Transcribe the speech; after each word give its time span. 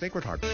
Sacred 0.00 0.22
Heart. 0.22 0.44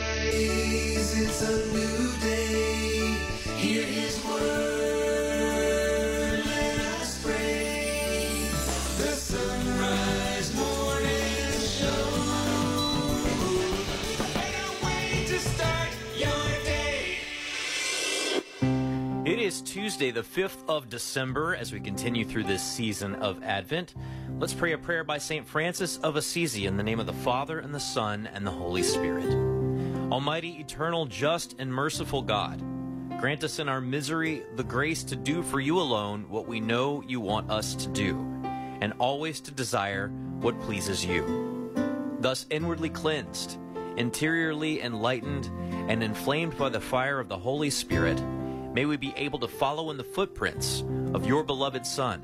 Is 19.54 19.62
Tuesday, 19.62 20.10
the 20.10 20.20
5th 20.20 20.68
of 20.68 20.88
December, 20.88 21.54
as 21.54 21.72
we 21.72 21.78
continue 21.78 22.24
through 22.24 22.42
this 22.42 22.60
season 22.60 23.14
of 23.16 23.40
Advent. 23.44 23.94
Let's 24.40 24.52
pray 24.52 24.72
a 24.72 24.78
prayer 24.78 25.04
by 25.04 25.18
St. 25.18 25.46
Francis 25.46 25.96
of 25.98 26.16
Assisi 26.16 26.66
in 26.66 26.76
the 26.76 26.82
name 26.82 26.98
of 26.98 27.06
the 27.06 27.12
Father, 27.12 27.60
and 27.60 27.72
the 27.72 27.78
Son, 27.78 28.28
and 28.34 28.44
the 28.44 28.50
Holy 28.50 28.82
Spirit. 28.82 29.32
Almighty, 30.10 30.56
eternal, 30.58 31.06
just, 31.06 31.54
and 31.60 31.72
merciful 31.72 32.20
God, 32.20 32.58
grant 33.20 33.44
us 33.44 33.60
in 33.60 33.68
our 33.68 33.80
misery 33.80 34.42
the 34.56 34.64
grace 34.64 35.04
to 35.04 35.14
do 35.14 35.40
for 35.40 35.60
you 35.60 35.78
alone 35.78 36.28
what 36.28 36.48
we 36.48 36.58
know 36.58 37.04
you 37.06 37.20
want 37.20 37.48
us 37.48 37.76
to 37.76 37.88
do, 37.90 38.16
and 38.80 38.92
always 38.98 39.40
to 39.42 39.52
desire 39.52 40.08
what 40.40 40.58
pleases 40.62 41.04
you. 41.04 41.70
Thus, 42.18 42.44
inwardly 42.50 42.90
cleansed, 42.90 43.56
interiorly 43.96 44.80
enlightened, 44.80 45.48
and 45.88 46.02
inflamed 46.02 46.58
by 46.58 46.70
the 46.70 46.80
fire 46.80 47.20
of 47.20 47.28
the 47.28 47.38
Holy 47.38 47.70
Spirit, 47.70 48.20
may 48.74 48.84
we 48.84 48.96
be 48.96 49.14
able 49.16 49.38
to 49.38 49.48
follow 49.48 49.90
in 49.90 49.96
the 49.96 50.04
footprints 50.04 50.82
of 51.14 51.26
your 51.26 51.44
beloved 51.44 51.86
Son, 51.86 52.20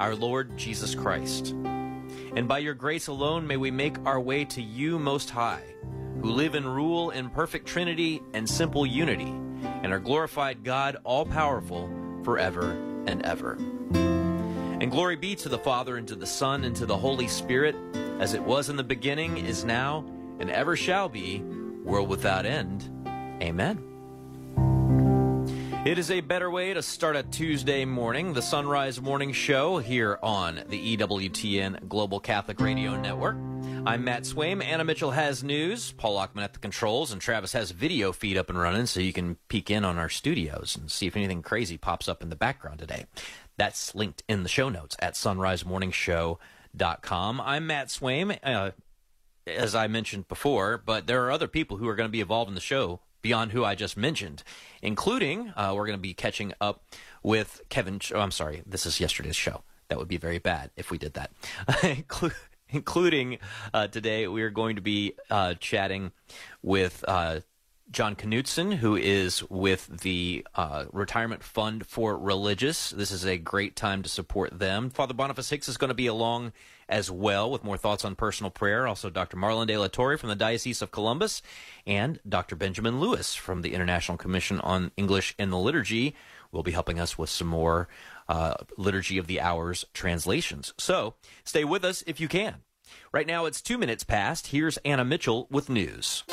our 0.00 0.14
Lord 0.14 0.56
Jesus 0.56 0.94
Christ. 0.94 1.54
And 2.34 2.48
by 2.48 2.58
your 2.58 2.74
grace 2.74 3.06
alone, 3.06 3.46
may 3.46 3.58
we 3.58 3.70
make 3.70 3.98
our 4.06 4.18
way 4.18 4.46
to 4.46 4.62
you, 4.62 4.98
Most 4.98 5.28
High, 5.28 5.62
who 6.22 6.30
live 6.30 6.54
and 6.54 6.64
rule 6.64 7.10
in 7.10 7.28
perfect 7.28 7.66
Trinity 7.66 8.22
and 8.32 8.48
simple 8.48 8.86
unity, 8.86 9.32
and 9.82 9.92
are 9.92 10.00
glorified 10.00 10.64
God, 10.64 10.96
all 11.04 11.26
powerful, 11.26 11.90
forever 12.24 12.72
and 13.06 13.22
ever. 13.26 13.58
And 13.92 14.90
glory 14.90 15.16
be 15.16 15.34
to 15.36 15.50
the 15.50 15.58
Father, 15.58 15.98
and 15.98 16.08
to 16.08 16.16
the 16.16 16.26
Son, 16.26 16.64
and 16.64 16.74
to 16.76 16.86
the 16.86 16.96
Holy 16.96 17.28
Spirit, 17.28 17.76
as 18.18 18.32
it 18.32 18.42
was 18.42 18.70
in 18.70 18.76
the 18.76 18.84
beginning, 18.84 19.36
is 19.36 19.66
now, 19.66 20.06
and 20.38 20.50
ever 20.50 20.76
shall 20.76 21.10
be, 21.10 21.40
world 21.84 22.08
without 22.08 22.46
end. 22.46 22.88
Amen. 23.42 23.89
It 25.82 25.98
is 25.98 26.10
a 26.10 26.20
better 26.20 26.50
way 26.50 26.74
to 26.74 26.82
start 26.82 27.16
a 27.16 27.22
Tuesday 27.22 27.86
morning, 27.86 28.34
the 28.34 28.42
Son 28.42 28.68
Rise 28.68 29.00
Morning 29.00 29.32
Show 29.32 29.78
here 29.78 30.18
on 30.22 30.56
the 30.68 30.98
EWTN 30.98 31.88
Global 31.88 32.20
Catholic 32.20 32.60
Radio 32.60 33.00
Network. 33.00 33.36
I'm 33.86 34.04
Matt 34.04 34.24
Swaim. 34.24 34.62
Anna 34.62 34.84
Mitchell 34.84 35.12
has 35.12 35.42
news. 35.42 35.92
Paul 35.92 36.16
Lockman 36.16 36.44
at 36.44 36.52
the 36.52 36.58
controls, 36.58 37.12
and 37.12 37.20
Travis 37.22 37.54
has 37.54 37.70
video 37.70 38.12
feed 38.12 38.36
up 38.36 38.50
and 38.50 38.60
running, 38.60 38.84
so 38.84 39.00
you 39.00 39.14
can 39.14 39.38
peek 39.48 39.70
in 39.70 39.86
on 39.86 39.96
our 39.96 40.10
studios 40.10 40.76
and 40.76 40.90
see 40.90 41.06
if 41.06 41.16
anything 41.16 41.40
crazy 41.40 41.78
pops 41.78 42.10
up 42.10 42.22
in 42.22 42.28
the 42.28 42.36
background 42.36 42.78
today. 42.78 43.06
That's 43.56 43.94
linked 43.94 44.22
in 44.28 44.42
the 44.42 44.50
show 44.50 44.68
notes 44.68 44.96
at 44.98 45.14
sonrisemorningshow.com. 45.14 47.40
I'm 47.40 47.66
Matt 47.66 47.88
Swaim. 47.88 48.38
Uh, 48.44 48.72
as 49.46 49.74
I 49.74 49.86
mentioned 49.86 50.28
before, 50.28 50.76
but 50.76 51.06
there 51.06 51.24
are 51.24 51.30
other 51.30 51.48
people 51.48 51.78
who 51.78 51.88
are 51.88 51.94
going 51.94 52.08
to 52.08 52.12
be 52.12 52.20
involved 52.20 52.50
in 52.50 52.54
the 52.54 52.60
show 52.60 53.00
beyond 53.22 53.52
who 53.52 53.64
I 53.64 53.74
just 53.74 53.96
mentioned, 53.96 54.42
including 54.82 55.52
uh, 55.56 55.72
we're 55.74 55.86
going 55.86 55.98
to 55.98 56.02
be 56.02 56.14
catching 56.14 56.52
up 56.60 56.82
with 57.22 57.62
Kevin. 57.68 58.00
Oh, 58.14 58.20
I'm 58.20 58.30
sorry, 58.30 58.62
this 58.66 58.86
is 58.86 59.00
yesterday's 59.00 59.36
show. 59.36 59.62
That 59.88 59.98
would 59.98 60.08
be 60.08 60.18
very 60.18 60.38
bad 60.38 60.70
if 60.76 60.90
we 60.90 60.98
did 60.98 61.14
that. 61.14 61.32
Including 62.72 63.38
uh, 63.74 63.88
today, 63.88 64.28
we 64.28 64.42
are 64.42 64.50
going 64.50 64.76
to 64.76 64.82
be 64.82 65.14
uh, 65.30 65.54
chatting 65.54 66.12
with. 66.62 67.04
Uh, 67.06 67.40
John 67.90 68.14
Knutsen, 68.14 68.76
who 68.76 68.94
is 68.94 69.42
with 69.50 69.88
the 70.02 70.46
uh, 70.54 70.84
Retirement 70.92 71.42
Fund 71.42 71.84
for 71.84 72.16
Religious. 72.16 72.90
This 72.90 73.10
is 73.10 73.26
a 73.26 73.36
great 73.36 73.74
time 73.74 74.04
to 74.04 74.08
support 74.08 74.56
them. 74.56 74.90
Father 74.90 75.12
Boniface 75.12 75.50
Hicks 75.50 75.68
is 75.68 75.76
going 75.76 75.88
to 75.88 75.94
be 75.94 76.06
along 76.06 76.52
as 76.90 77.10
well 77.10 77.50
with 77.50 77.64
more 77.64 77.76
thoughts 77.76 78.04
on 78.04 78.14
personal 78.14 78.50
prayer. 78.50 78.86
Also, 78.86 79.08
Dr. 79.08 79.36
Marlon 79.36 79.66
De 79.66 79.76
La 79.76 79.88
Torre 79.88 80.18
from 80.18 80.28
the 80.28 80.36
Diocese 80.36 80.82
of 80.82 80.90
Columbus 80.90 81.40
and 81.86 82.18
Dr. 82.28 82.56
Benjamin 82.56 83.00
Lewis 83.00 83.34
from 83.34 83.62
the 83.62 83.72
International 83.72 84.18
Commission 84.18 84.60
on 84.60 84.90
English 84.96 85.34
in 85.38 85.50
the 85.50 85.58
Liturgy 85.58 86.14
will 86.52 86.62
be 86.62 86.72
helping 86.72 86.98
us 86.98 87.16
with 87.16 87.30
some 87.30 87.48
more 87.48 87.88
uh, 88.28 88.54
Liturgy 88.76 89.18
of 89.18 89.26
the 89.26 89.40
Hours 89.40 89.84
translations. 89.94 90.74
So 90.78 91.14
stay 91.44 91.64
with 91.64 91.84
us 91.84 92.02
if 92.06 92.20
you 92.20 92.28
can. 92.28 92.56
Right 93.12 93.26
now, 93.26 93.46
it's 93.46 93.62
two 93.62 93.78
minutes 93.78 94.04
past. 94.04 94.48
Here's 94.48 94.76
Anna 94.78 95.04
Mitchell 95.04 95.46
with 95.50 95.68
news. 95.68 96.24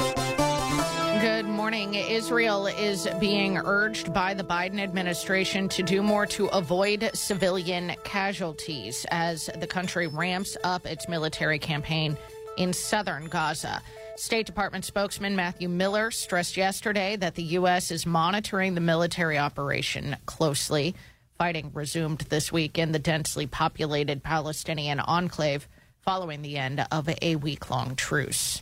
Good 1.21 1.47
morning. 1.47 1.95
Israel 1.95 2.67
is 2.67 3.07
being 3.19 3.57
urged 3.57 4.13
by 4.13 4.35
the 4.35 4.43
Biden 4.43 4.79
administration 4.79 5.67
to 5.69 5.81
do 5.81 6.03
more 6.03 6.27
to 6.27 6.45
avoid 6.47 7.09
civilian 7.15 7.95
casualties 8.03 9.03
as 9.09 9.49
the 9.57 9.65
country 9.65 10.05
ramps 10.05 10.57
up 10.63 10.85
its 10.85 11.09
military 11.09 11.57
campaign 11.57 12.17
in 12.57 12.71
southern 12.71 13.25
Gaza. 13.25 13.81
State 14.15 14.45
Department 14.45 14.85
spokesman 14.85 15.35
Matthew 15.35 15.69
Miller 15.69 16.11
stressed 16.11 16.55
yesterday 16.55 17.15
that 17.15 17.33
the 17.33 17.43
U.S. 17.43 17.89
is 17.89 18.05
monitoring 18.05 18.75
the 18.75 18.81
military 18.81 19.39
operation 19.39 20.17
closely. 20.27 20.93
Fighting 21.39 21.71
resumed 21.73 22.19
this 22.29 22.51
week 22.51 22.77
in 22.77 22.91
the 22.91 22.99
densely 22.99 23.47
populated 23.47 24.21
Palestinian 24.23 24.99
enclave 24.99 25.67
following 26.01 26.43
the 26.43 26.57
end 26.57 26.85
of 26.91 27.09
a 27.23 27.37
week 27.37 27.71
long 27.71 27.95
truce. 27.95 28.61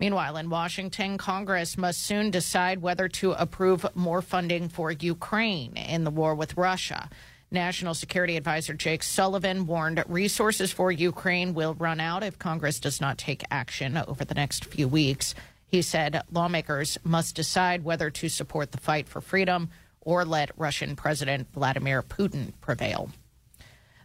Meanwhile, 0.00 0.36
in 0.36 0.48
Washington, 0.48 1.18
Congress 1.18 1.76
must 1.76 2.02
soon 2.02 2.30
decide 2.30 2.80
whether 2.80 3.08
to 3.08 3.32
approve 3.32 3.84
more 3.94 4.22
funding 4.22 4.68
for 4.68 4.92
Ukraine 4.92 5.76
in 5.76 6.04
the 6.04 6.10
war 6.10 6.34
with 6.34 6.56
Russia. 6.56 7.10
National 7.50 7.94
Security 7.94 8.36
Advisor 8.36 8.74
Jake 8.74 9.02
Sullivan 9.02 9.66
warned 9.66 10.04
resources 10.06 10.70
for 10.70 10.92
Ukraine 10.92 11.54
will 11.54 11.74
run 11.74 11.98
out 11.98 12.22
if 12.22 12.38
Congress 12.38 12.78
does 12.78 13.00
not 13.00 13.18
take 13.18 13.42
action 13.50 13.96
over 13.96 14.24
the 14.24 14.34
next 14.34 14.66
few 14.66 14.86
weeks. 14.86 15.34
He 15.66 15.82
said 15.82 16.22
lawmakers 16.30 16.98
must 17.02 17.34
decide 17.34 17.84
whether 17.84 18.10
to 18.10 18.28
support 18.28 18.72
the 18.72 18.78
fight 18.78 19.08
for 19.08 19.20
freedom 19.20 19.70
or 20.00 20.24
let 20.24 20.56
Russian 20.56 20.94
President 20.94 21.48
Vladimir 21.52 22.02
Putin 22.02 22.52
prevail. 22.60 23.10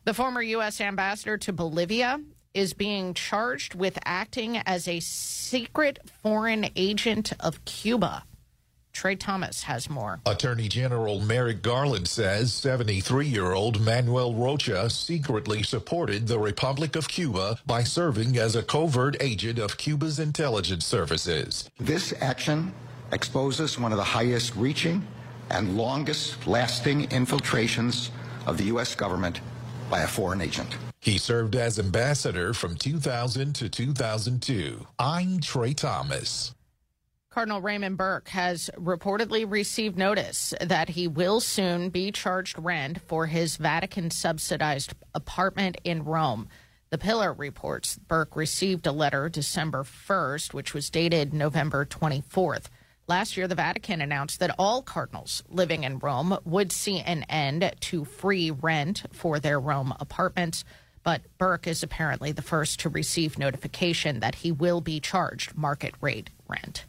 The 0.05 0.13
former 0.13 0.41
U.S. 0.41 0.81
ambassador 0.81 1.37
to 1.37 1.53
Bolivia 1.53 2.19
is 2.53 2.73
being 2.73 3.13
charged 3.13 3.75
with 3.75 3.97
acting 4.05 4.57
as 4.57 4.87
a 4.87 4.99
secret 4.99 5.99
foreign 6.21 6.69
agent 6.75 7.33
of 7.39 7.63
Cuba. 7.65 8.23
Trey 8.93 9.15
Thomas 9.15 9.63
has 9.63 9.89
more. 9.89 10.19
Attorney 10.25 10.67
General 10.67 11.19
Merrick 11.19 11.63
Garland 11.63 12.07
says 12.07 12.53
73 12.53 13.27
year 13.27 13.51
old 13.51 13.81
Manuel 13.81 14.35
Rocha 14.35 14.89
secretly 14.89 15.63
supported 15.63 16.27
the 16.27 16.37
Republic 16.37 16.95
of 16.95 17.07
Cuba 17.07 17.57
by 17.65 17.83
serving 17.83 18.37
as 18.37 18.55
a 18.55 18.61
covert 18.61 19.17
agent 19.19 19.57
of 19.57 19.77
Cuba's 19.77 20.19
intelligence 20.19 20.85
services. 20.85 21.69
This 21.79 22.13
action 22.21 22.71
exposes 23.11 23.79
one 23.79 23.91
of 23.91 23.97
the 23.97 24.03
highest 24.03 24.55
reaching 24.55 25.05
and 25.49 25.75
longest 25.75 26.45
lasting 26.45 27.11
infiltrations 27.11 28.11
of 28.45 28.57
the 28.57 28.65
U.S. 28.65 28.93
government 28.95 29.41
by 29.89 30.01
a 30.01 30.07
foreign 30.07 30.41
agent. 30.41 30.77
He 31.03 31.17
served 31.17 31.57
as 31.57 31.79
ambassador 31.79 32.53
from 32.53 32.77
2000 32.77 33.53
to 33.55 33.67
2002. 33.67 34.87
I'm 34.97 35.41
Trey 35.41 35.73
Thomas. 35.73 36.55
Cardinal 37.29 37.59
Raymond 37.59 37.97
Burke 37.97 38.29
has 38.29 38.69
reportedly 38.77 39.45
received 39.45 39.97
notice 39.97 40.53
that 40.61 40.87
he 40.87 41.09
will 41.09 41.41
soon 41.41 41.89
be 41.89 42.13
charged 42.13 42.57
rent 42.57 43.01
for 43.01 43.27
his 43.27 43.57
Vatican 43.57 44.11
subsidized 44.11 44.93
apartment 45.13 45.77
in 45.83 46.05
Rome. 46.05 46.47
The 46.89 46.97
Pillar 46.97 47.33
reports 47.33 47.97
Burke 47.97 48.37
received 48.37 48.87
a 48.87 48.93
letter 48.93 49.27
December 49.27 49.83
1st, 49.83 50.53
which 50.53 50.73
was 50.73 50.89
dated 50.89 51.33
November 51.33 51.83
24th. 51.85 52.67
Last 53.09 53.35
year, 53.35 53.49
the 53.49 53.55
Vatican 53.55 53.99
announced 53.99 54.39
that 54.39 54.55
all 54.57 54.81
cardinals 54.81 55.43
living 55.49 55.83
in 55.83 55.99
Rome 55.99 56.37
would 56.45 56.71
see 56.71 57.01
an 57.01 57.23
end 57.23 57.73
to 57.81 58.05
free 58.05 58.51
rent 58.51 59.03
for 59.11 59.41
their 59.41 59.59
Rome 59.59 59.93
apartments. 59.99 60.63
But 61.03 61.21
Burke 61.37 61.67
is 61.67 61.83
apparently 61.83 62.31
the 62.31 62.41
first 62.41 62.79
to 62.79 62.89
receive 62.89 63.37
notification 63.37 64.21
that 64.21 64.35
he 64.35 64.51
will 64.51 64.81
be 64.81 64.99
charged 64.99 65.57
market 65.57 65.93
rate 65.99 66.29
rent. 66.47 66.85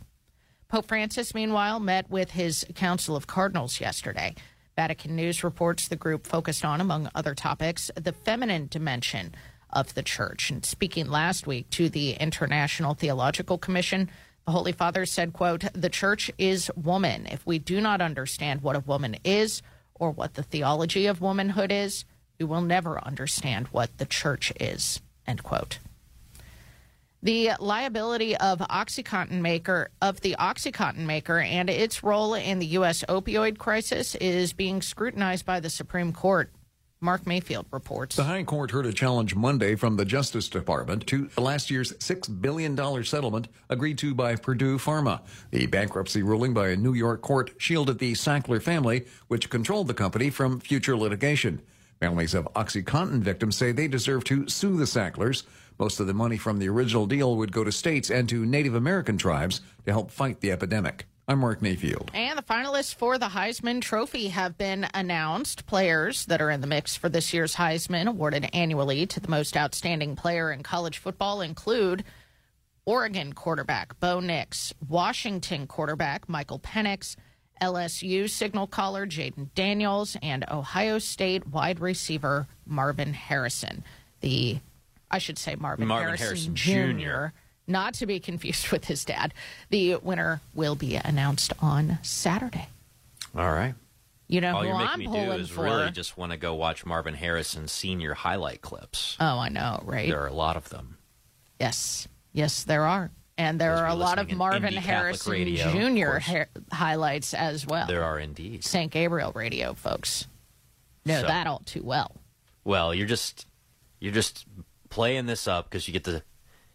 Pope 0.68 0.86
Francis, 0.86 1.34
meanwhile, 1.34 1.80
met 1.80 2.10
with 2.10 2.32
his 2.32 2.64
Council 2.74 3.16
of 3.16 3.26
Cardinals 3.26 3.80
yesterday. 3.80 4.34
Vatican 4.76 5.14
News 5.14 5.44
reports 5.44 5.86
the 5.86 5.96
group 5.96 6.26
focused 6.26 6.64
on, 6.64 6.80
among 6.80 7.08
other 7.14 7.34
topics, 7.34 7.90
the 7.94 8.12
feminine 8.12 8.66
dimension 8.68 9.34
of 9.70 9.94
the 9.94 10.02
church. 10.02 10.50
And 10.50 10.64
speaking 10.64 11.08
last 11.08 11.46
week 11.46 11.70
to 11.70 11.88
the 11.88 12.12
International 12.12 12.94
Theological 12.94 13.58
Commission, 13.58 14.10
the 14.46 14.52
Holy 14.52 14.72
Father 14.72 15.06
said, 15.06 15.32
quote, 15.32 15.64
the 15.72 15.88
church 15.88 16.30
is 16.38 16.70
woman. 16.76 17.26
If 17.26 17.46
we 17.46 17.58
do 17.58 17.80
not 17.80 18.00
understand 18.00 18.62
what 18.62 18.76
a 18.76 18.80
woman 18.80 19.16
is 19.24 19.62
or 19.94 20.10
what 20.10 20.34
the 20.34 20.42
theology 20.42 21.06
of 21.06 21.20
womanhood 21.20 21.72
is, 21.72 22.04
we 22.38 22.44
will 22.44 22.62
never 22.62 23.02
understand 23.04 23.68
what 23.68 23.96
the 23.98 24.06
church 24.06 24.52
is, 24.60 25.00
end 25.26 25.42
quote. 25.42 25.78
The 27.22 27.52
liability 27.58 28.36
of 28.36 28.58
OxyContin 28.58 29.40
maker 29.40 29.88
of 30.02 30.20
the 30.20 30.36
OxyContin 30.38 31.06
maker 31.06 31.38
and 31.38 31.70
its 31.70 32.02
role 32.02 32.34
in 32.34 32.58
the 32.58 32.66
U.S. 32.66 33.02
opioid 33.08 33.56
crisis 33.56 34.14
is 34.16 34.52
being 34.52 34.82
scrutinized 34.82 35.46
by 35.46 35.60
the 35.60 35.70
Supreme 35.70 36.12
Court. 36.12 36.50
Mark 37.00 37.26
Mayfield 37.26 37.66
reports. 37.70 38.16
The 38.16 38.24
High 38.24 38.44
Court 38.44 38.70
heard 38.70 38.86
a 38.86 38.92
challenge 38.92 39.34
Monday 39.34 39.74
from 39.74 39.96
the 39.96 40.04
Justice 40.06 40.48
Department 40.48 41.06
to 41.08 41.28
last 41.36 41.70
year's 41.70 41.92
$6 41.92 42.40
billion 42.40 42.76
settlement 43.04 43.48
agreed 43.68 43.98
to 43.98 44.14
by 44.14 44.36
Purdue 44.36 44.78
Pharma. 44.78 45.20
The 45.50 45.66
bankruptcy 45.66 46.22
ruling 46.22 46.54
by 46.54 46.68
a 46.68 46.76
New 46.76 46.94
York 46.94 47.20
court 47.20 47.52
shielded 47.58 47.98
the 47.98 48.12
Sackler 48.12 48.62
family, 48.62 49.06
which 49.28 49.50
controlled 49.50 49.88
the 49.88 49.94
company, 49.94 50.30
from 50.30 50.60
future 50.60 50.96
litigation. 50.96 51.60
Families 52.04 52.34
of 52.34 52.44
OxyContin 52.52 53.20
victims 53.20 53.56
say 53.56 53.72
they 53.72 53.88
deserve 53.88 54.24
to 54.24 54.46
sue 54.46 54.76
the 54.76 54.84
Sacklers. 54.84 55.44
Most 55.78 56.00
of 56.00 56.06
the 56.06 56.12
money 56.12 56.36
from 56.36 56.58
the 56.58 56.68
original 56.68 57.06
deal 57.06 57.34
would 57.38 57.50
go 57.50 57.64
to 57.64 57.72
states 57.72 58.10
and 58.10 58.28
to 58.28 58.44
Native 58.44 58.74
American 58.74 59.16
tribes 59.16 59.62
to 59.86 59.90
help 59.90 60.10
fight 60.10 60.42
the 60.42 60.52
epidemic. 60.52 61.06
I'm 61.26 61.38
Mark 61.38 61.62
Mayfield. 61.62 62.10
And 62.12 62.38
the 62.38 62.42
finalists 62.42 62.94
for 62.94 63.16
the 63.16 63.28
Heisman 63.28 63.80
Trophy 63.80 64.28
have 64.28 64.58
been 64.58 64.86
announced. 64.92 65.64
Players 65.64 66.26
that 66.26 66.42
are 66.42 66.50
in 66.50 66.60
the 66.60 66.66
mix 66.66 66.94
for 66.94 67.08
this 67.08 67.32
year's 67.32 67.54
Heisman, 67.54 68.06
awarded 68.06 68.50
annually 68.52 69.06
to 69.06 69.18
the 69.18 69.30
most 69.30 69.56
outstanding 69.56 70.14
player 70.14 70.52
in 70.52 70.62
college 70.62 70.98
football, 70.98 71.40
include 71.40 72.04
Oregon 72.84 73.32
quarterback 73.32 73.98
Bo 73.98 74.20
Nix, 74.20 74.74
Washington 74.86 75.66
quarterback 75.66 76.28
Michael 76.28 76.58
Penix, 76.58 77.16
LSU 77.64 78.28
signal 78.28 78.66
caller 78.66 79.06
Jayden 79.06 79.48
Daniels, 79.54 80.16
and 80.22 80.44
Ohio 80.50 80.98
State 80.98 81.46
wide 81.48 81.80
receiver 81.80 82.46
Marvin 82.66 83.14
Harrison. 83.14 83.84
The, 84.20 84.58
I 85.10 85.18
should 85.18 85.38
say 85.38 85.54
Marvin, 85.54 85.86
Marvin 85.88 86.16
Harrison, 86.16 86.54
Harrison 86.56 86.98
Jr. 87.00 87.26
not 87.66 87.94
to 87.94 88.06
be 88.06 88.20
confused 88.30 88.70
with 88.70 88.84
his 88.86 89.04
dad. 89.04 89.32
The 89.70 89.96
winner 89.96 90.40
will 90.54 90.74
be 90.74 90.96
announced 90.96 91.52
on 91.60 91.98
Saturday. 92.02 92.68
All 93.36 93.50
right. 93.52 93.74
You 94.28 94.40
know 94.40 94.54
All 94.56 94.62
who 94.62 94.68
you're 94.68 94.76
I'm 94.76 94.98
making 94.98 95.12
me 95.12 95.24
do 95.26 95.32
is 95.32 95.50
for? 95.50 95.64
really 95.64 95.90
just 95.90 96.16
want 96.16 96.32
to 96.32 96.38
go 96.38 96.54
watch 96.54 96.86
Marvin 96.86 97.14
Harrison's 97.14 97.72
senior 97.72 98.14
highlight 98.14 98.62
clips. 98.62 99.16
oh, 99.20 99.38
I 99.38 99.48
know, 99.50 99.82
right? 99.84 100.08
There 100.08 100.22
are 100.22 100.26
a 100.28 100.32
lot 100.32 100.56
of 100.56 100.68
them. 100.70 100.96
Yes, 101.60 102.08
yes, 102.32 102.64
there 102.64 102.84
are, 102.86 103.10
and 103.38 103.60
there 103.60 103.76
are 103.76 103.86
a 103.88 103.94
lot 103.94 104.18
of 104.18 104.30
Marvin 104.32 104.74
Harrison 104.74 105.32
Radio, 105.32 105.70
Jr. 105.72 106.18
ha- 106.18 106.44
highlights 106.72 107.34
as 107.34 107.66
well. 107.66 107.86
There 107.86 108.04
are 108.04 108.18
indeed. 108.18 108.64
St. 108.64 108.90
Gabriel 108.90 109.32
Radio 109.34 109.74
folks 109.74 110.26
know 111.04 111.20
So- 111.22 111.26
that 111.26 111.46
all 111.46 111.60
too 111.64 111.82
well. 111.82 112.12
Well, 112.64 112.94
you're 112.94 113.06
just 113.06 113.46
you're 114.00 114.12
just 114.12 114.46
playing 114.88 115.26
this 115.26 115.46
up 115.48 115.68
because 115.68 115.86
you 115.86 115.92
get 115.92 116.04
to 116.04 116.12
you 116.12 116.22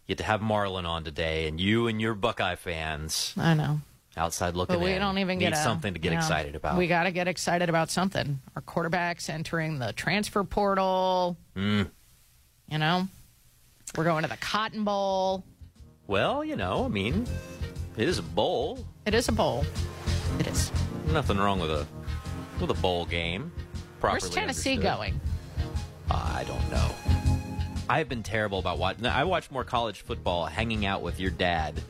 get 0.08 0.18
to 0.18 0.24
have 0.24 0.40
Marlon 0.40 0.84
on 0.86 1.04
today, 1.04 1.48
and 1.48 1.60
you 1.60 1.86
and 1.88 2.00
your 2.00 2.14
Buckeye 2.14 2.54
fans 2.56 3.32
I 3.36 3.54
know, 3.54 3.80
outside 4.16 4.54
looking 4.54 4.76
but 4.76 4.84
we 4.84 4.92
in 4.92 5.00
don't 5.00 5.18
even 5.18 5.38
need 5.38 5.44
get 5.46 5.52
a, 5.54 5.56
something 5.56 5.94
to 5.94 5.98
get 6.00 6.10
you 6.10 6.18
know, 6.18 6.20
excited 6.20 6.54
about. 6.56 6.76
We 6.76 6.86
got 6.86 7.04
to 7.04 7.10
get 7.12 7.26
excited 7.28 7.68
about 7.68 7.90
something. 7.90 8.40
Our 8.54 8.62
quarterbacks 8.62 9.28
entering 9.30 9.78
the 9.78 9.92
transfer 9.92 10.44
portal. 10.44 11.36
Mm. 11.56 11.90
You 12.68 12.78
know, 12.78 13.08
we're 13.96 14.04
going 14.04 14.22
to 14.22 14.28
the 14.28 14.36
Cotton 14.36 14.84
Bowl. 14.84 15.44
Well, 16.10 16.44
you 16.44 16.56
know, 16.56 16.84
I 16.84 16.88
mean, 16.88 17.24
it 17.96 18.08
is 18.08 18.18
a 18.18 18.22
bowl. 18.22 18.84
It 19.06 19.14
is 19.14 19.28
a 19.28 19.32
bowl. 19.32 19.64
It 20.40 20.46
is. 20.48 20.72
Nothing 21.06 21.38
wrong 21.38 21.60
with 21.60 21.70
a 21.70 21.86
with 22.60 22.70
a 22.70 22.74
bowl 22.82 23.06
game. 23.06 23.52
Properly 24.00 24.20
Where's 24.22 24.34
Tennessee 24.34 24.72
understood. 24.74 24.82
going? 24.98 25.20
I 26.10 26.44
don't 26.48 26.70
know. 26.70 26.90
I 27.88 27.98
have 27.98 28.08
been 28.08 28.24
terrible 28.24 28.58
about 28.58 28.78
watching. 28.78 29.06
I 29.06 29.22
watched 29.22 29.52
more 29.52 29.62
college 29.64 30.02
football 30.02 30.46
hanging 30.46 30.84
out 30.84 31.00
with 31.02 31.20
your 31.20 31.30
dad 31.30 31.80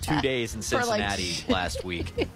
two 0.00 0.20
days 0.20 0.54
in 0.54 0.62
For, 0.62 0.76
like, 0.84 1.00
Cincinnati 1.00 1.44
last 1.52 1.84
week 1.84 2.28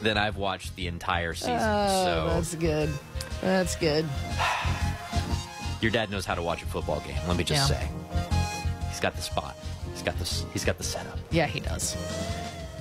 than 0.00 0.16
I've 0.16 0.36
watched 0.36 0.76
the 0.76 0.86
entire 0.86 1.34
season. 1.34 1.58
Oh, 1.60 2.04
so 2.04 2.34
that's 2.34 2.54
good. 2.54 2.88
That's 3.40 3.74
good. 3.76 4.04
your 5.80 5.90
dad 5.90 6.10
knows 6.10 6.24
how 6.24 6.36
to 6.36 6.42
watch 6.42 6.62
a 6.62 6.66
football 6.66 7.00
game. 7.00 7.18
Let 7.26 7.36
me 7.36 7.42
just 7.44 7.68
Yeah. 7.70 7.78
say, 7.78 7.88
he's 8.96 9.02
got 9.02 9.14
the 9.14 9.20
spot. 9.20 9.54
He's 9.92 10.00
got 10.00 10.18
this. 10.18 10.46
He's 10.54 10.64
got 10.64 10.78
the 10.78 10.84
setup. 10.84 11.18
Yeah, 11.30 11.46
he 11.46 11.60
does. 11.60 11.94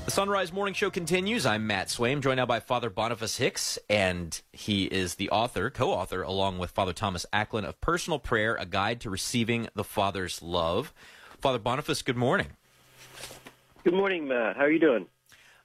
The 0.05 0.11
Son 0.11 0.29
Rise 0.29 0.53
Morning 0.53 0.73
Show 0.73 0.89
continues. 0.89 1.45
I'm 1.45 1.67
Matt 1.67 1.89
Swaim, 1.89 2.21
joined 2.21 2.37
now 2.37 2.45
by 2.45 2.61
Father 2.61 2.89
Boniface 2.89 3.35
Hicks, 3.35 3.77
and 3.89 4.39
he 4.53 4.85
is 4.85 5.15
the 5.15 5.29
author, 5.29 5.69
co-author, 5.69 6.21
along 6.21 6.57
with 6.57 6.71
Father 6.71 6.93
Thomas 6.93 7.25
Acklin, 7.33 7.65
of 7.65 7.81
Personal 7.81 8.17
Prayer: 8.17 8.55
A 8.55 8.65
Guide 8.65 9.01
to 9.01 9.09
Receiving 9.09 9.67
the 9.75 9.83
Father's 9.83 10.41
Love. 10.41 10.93
Father 11.41 11.59
Boniface, 11.59 12.01
good 12.01 12.15
morning. 12.15 12.47
Good 13.83 13.93
morning, 13.93 14.25
Matt. 14.25 14.55
How 14.55 14.63
are 14.63 14.71
you 14.71 14.79
doing? 14.79 15.07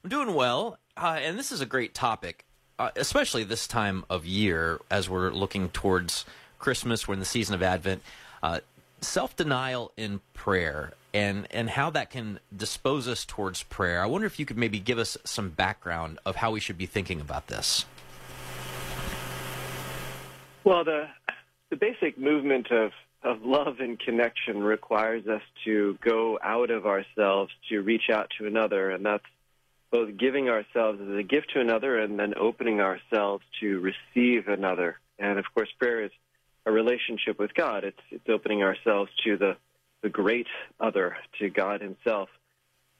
I'm 0.03 0.09
doing 0.09 0.33
well, 0.33 0.79
uh, 0.97 1.17
and 1.21 1.39
this 1.39 1.53
is 1.53 1.61
a 1.61 1.65
great 1.65 1.93
topic, 1.93 2.43
uh, 2.77 2.89
especially 2.97 3.45
this 3.45 3.67
time 3.67 4.03
of 4.09 4.25
year 4.25 4.81
as 4.91 5.09
we're 5.09 5.31
looking 5.31 5.69
towards 5.69 6.25
Christmas. 6.59 7.07
We're 7.07 7.13
in 7.13 7.21
the 7.21 7.25
season 7.25 7.55
of 7.55 7.63
Advent. 7.63 8.01
Uh, 8.43 8.59
Self 9.01 9.35
denial 9.35 9.91
in 9.97 10.21
prayer 10.33 10.93
and 11.13 11.47
and 11.51 11.69
how 11.69 11.89
that 11.89 12.09
can 12.09 12.39
dispose 12.55 13.07
us 13.07 13.25
towards 13.25 13.63
prayer. 13.63 14.01
I 14.01 14.05
wonder 14.05 14.27
if 14.27 14.39
you 14.39 14.45
could 14.45 14.57
maybe 14.57 14.79
give 14.79 14.97
us 14.97 15.17
some 15.23 15.49
background 15.49 16.19
of 16.25 16.37
how 16.37 16.51
we 16.51 16.59
should 16.59 16.77
be 16.77 16.85
thinking 16.85 17.19
about 17.19 17.47
this. 17.47 17.85
Well, 20.63 20.83
the 20.83 21.07
the 21.69 21.75
basic 21.75 22.17
movement 22.17 22.71
of 22.71 22.91
of 23.23 23.43
love 23.43 23.79
and 23.79 23.99
connection 23.99 24.63
requires 24.63 25.27
us 25.27 25.43
to 25.65 25.97
go 26.03 26.39
out 26.41 26.71
of 26.71 26.85
ourselves 26.85 27.51
to 27.69 27.81
reach 27.81 28.09
out 28.11 28.31
to 28.39 28.47
another, 28.47 28.89
and 28.91 29.05
that's 29.05 29.25
both 29.91 30.17
giving 30.17 30.49
ourselves 30.49 30.99
as 31.01 31.17
a 31.17 31.23
gift 31.23 31.51
to 31.53 31.59
another 31.59 31.99
and 31.99 32.17
then 32.17 32.33
opening 32.39 32.79
ourselves 32.79 33.43
to 33.59 33.79
receive 33.79 34.47
another. 34.47 34.97
And 35.19 35.37
of 35.37 35.45
course, 35.53 35.69
prayer 35.77 36.03
is 36.03 36.11
a 36.65 36.71
relationship 36.71 37.39
with 37.39 37.53
God. 37.53 37.83
It's 37.83 38.01
it's 38.09 38.29
opening 38.29 38.63
ourselves 38.63 39.11
to 39.25 39.37
the 39.37 39.57
the 40.01 40.09
great 40.09 40.47
other, 40.79 41.17
to 41.39 41.49
God 41.49 41.81
Himself. 41.81 42.29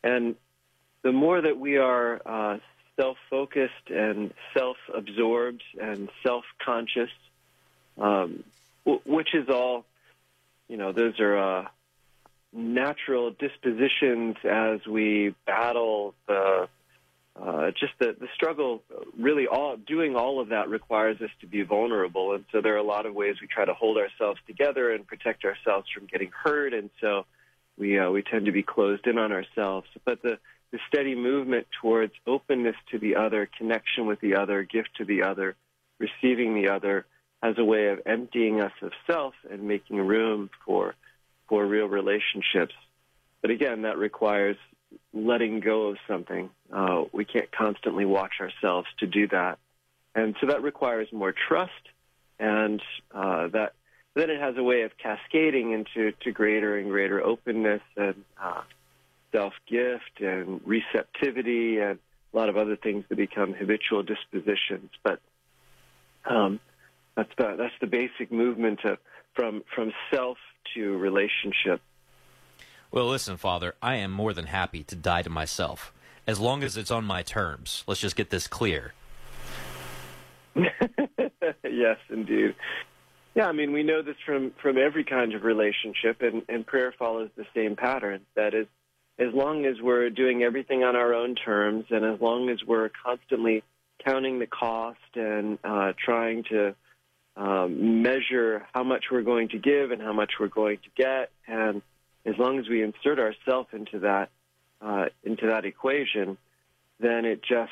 And 0.03 0.35
the 1.01 1.11
more 1.11 1.41
that 1.41 1.57
we 1.57 1.77
are 1.77 2.21
uh, 2.25 2.57
self-focused 2.95 3.89
and 3.89 4.33
self-absorbed 4.55 5.63
and 5.81 6.09
self-conscious, 6.23 7.09
um, 7.97 8.43
w- 8.85 9.01
which 9.05 9.33
is 9.33 9.49
all, 9.49 9.85
you 10.67 10.77
know, 10.77 10.91
those 10.91 11.19
are 11.19 11.37
uh, 11.37 11.67
natural 12.53 13.31
dispositions 13.31 14.35
as 14.43 14.85
we 14.85 15.33
battle 15.45 16.13
the 16.27 16.67
uh, 17.39 17.71
just 17.71 17.93
the, 18.00 18.15
the 18.19 18.27
struggle. 18.35 18.83
Really, 19.17 19.47
all 19.47 19.77
doing 19.77 20.15
all 20.15 20.39
of 20.39 20.50
that 20.50 20.69
requires 20.69 21.21
us 21.21 21.29
to 21.41 21.47
be 21.47 21.61
vulnerable, 21.63 22.33
and 22.33 22.45
so 22.51 22.61
there 22.61 22.73
are 22.73 22.77
a 22.77 22.83
lot 22.83 23.05
of 23.05 23.13
ways 23.13 23.35
we 23.41 23.47
try 23.47 23.65
to 23.65 23.73
hold 23.73 23.97
ourselves 23.97 24.39
together 24.47 24.91
and 24.91 25.07
protect 25.07 25.45
ourselves 25.45 25.88
from 25.93 26.07
getting 26.07 26.31
hurt, 26.31 26.73
and 26.73 26.89
so 27.00 27.25
we 27.77 27.97
uh, 27.97 28.09
we 28.09 28.21
tend 28.21 28.45
to 28.45 28.51
be 28.51 28.63
closed 28.63 29.07
in 29.07 29.17
on 29.17 29.31
ourselves. 29.31 29.88
But 30.05 30.21
the 30.21 30.39
the 30.71 30.79
steady 30.88 31.15
movement 31.15 31.67
towards 31.81 32.13
openness 32.25 32.75
to 32.91 33.00
the 33.00 33.17
other, 33.17 33.50
connection 33.57 34.07
with 34.07 34.21
the 34.21 34.35
other, 34.35 34.63
gift 34.63 34.89
to 34.97 35.05
the 35.05 35.23
other, 35.23 35.55
receiving 36.00 36.53
the 36.53 36.69
other, 36.69 37.05
has 37.43 37.57
a 37.57 37.65
way 37.65 37.88
of 37.88 38.00
emptying 38.05 38.61
us 38.61 38.71
of 38.81 38.91
self 39.07 39.33
and 39.50 39.63
making 39.63 39.97
room 39.97 40.50
for 40.65 40.95
for 41.47 41.65
real 41.65 41.88
relationships. 41.88 42.75
But 43.41 43.51
again, 43.51 43.81
that 43.81 43.97
requires 43.97 44.57
letting 45.13 45.60
go 45.60 45.88
of 45.88 45.98
something. 46.07 46.50
Uh, 46.71 47.03
we 47.12 47.25
can't 47.25 47.51
constantly 47.51 48.05
watch 48.05 48.33
ourselves 48.39 48.88
to 49.00 49.07
do 49.07 49.27
that, 49.29 49.60
and 50.15 50.36
so 50.41 50.48
that 50.48 50.62
requires 50.63 51.07
more 51.12 51.33
trust, 51.33 51.71
and 52.39 52.81
uh, 53.13 53.48
that 53.50 53.74
then 54.13 54.29
it 54.29 54.39
has 54.39 54.57
a 54.57 54.63
way 54.63 54.81
of 54.81 54.91
cascading 54.98 55.71
into 55.71 56.12
to 56.24 56.31
greater 56.31 56.77
and 56.77 56.89
greater 56.89 57.24
openness 57.24 57.81
and 57.95 58.24
uh, 58.41 58.62
self 59.31 59.53
gift 59.67 60.19
and 60.19 60.62
receptivity 60.65 61.79
and 61.79 62.00
a 62.33 62.38
lot 62.38 62.50
of 62.50 62.57
other 62.57 62.75
things 62.75 63.05
that 63.10 63.15
become 63.15 63.53
habitual 63.53 64.03
dispositions. 64.03 64.89
But 65.03 65.19
um, 66.25 66.60
that's 67.15 67.31
the 67.38 67.55
that's 67.57 67.74
the 67.79 67.88
basic 67.88 68.31
movement 68.31 68.83
of 68.86 68.98
from 69.33 69.63
from 69.74 69.93
self 70.13 70.38
to 70.75 70.98
relationship. 70.98 71.81
Well, 72.91 73.07
listen, 73.07 73.38
Father, 73.38 73.75
I 73.81 73.95
am 73.95 74.12
more 74.12 74.33
than 74.33 74.48
happy 74.48 74.83
to 74.83 74.98
die 74.98 75.21
to 75.21 75.29
myself 75.29 75.93
as 76.27 76.41
long 76.41 76.62
as 76.62 76.75
it's 76.75 76.91
on 76.91 77.05
my 77.05 77.24
terms. 77.24 77.86
Let's 77.88 78.01
just 78.01 78.17
get 78.17 78.31
this 78.31 78.48
clear. 78.48 78.93
yes, 80.55 81.98
indeed. 82.10 82.53
Yeah, 83.33 83.48
I 83.48 83.53
mean, 83.53 83.71
we 83.71 83.83
know 83.83 84.01
this 84.01 84.17
from, 84.25 84.51
from 84.62 84.77
every 84.77 85.05
kind 85.05 85.33
of 85.33 85.43
relationship, 85.43 86.21
and, 86.21 86.43
and 86.50 86.67
prayer 86.67 86.93
follows 87.00 87.29
the 87.38 87.45
same 87.55 87.77
pattern. 87.77 88.25
That 88.36 88.53
is, 88.53 88.67
as 89.17 89.33
long 89.33 89.65
as 89.65 89.75
we're 89.81 90.10
doing 90.10 90.43
everything 90.43 90.83
on 90.83 90.98
our 90.98 91.13
own 91.13 91.36
terms, 91.36 91.86
and 91.91 92.03
as 92.03 92.19
long 92.19 92.50
as 92.50 92.60
we're 92.67 92.89
constantly 93.05 93.63
counting 94.05 94.39
the 94.39 94.48
cost 94.48 95.00
and 95.15 95.60
uh, 95.63 95.93
trying 95.98 96.43
to 96.50 96.75
um, 97.38 98.01
measure 98.01 98.67
how 98.74 98.83
much 98.83 99.05
we're 99.10 99.21
going 99.21 99.48
to 99.50 99.60
give 99.60 99.91
and 99.91 100.01
how 100.01 100.12
much 100.12 100.33
we're 100.41 100.50
going 100.50 100.79
to 100.79 100.89
get, 101.01 101.31
and 101.48 101.81
as 102.25 102.37
long 102.37 102.59
as 102.59 102.67
we 102.67 102.83
insert 102.83 103.19
ourselves 103.19 103.69
into 103.73 103.99
that 103.99 104.29
uh, 104.81 105.05
into 105.23 105.47
that 105.47 105.65
equation, 105.65 106.37
then 106.99 107.25
it 107.25 107.41
just 107.43 107.71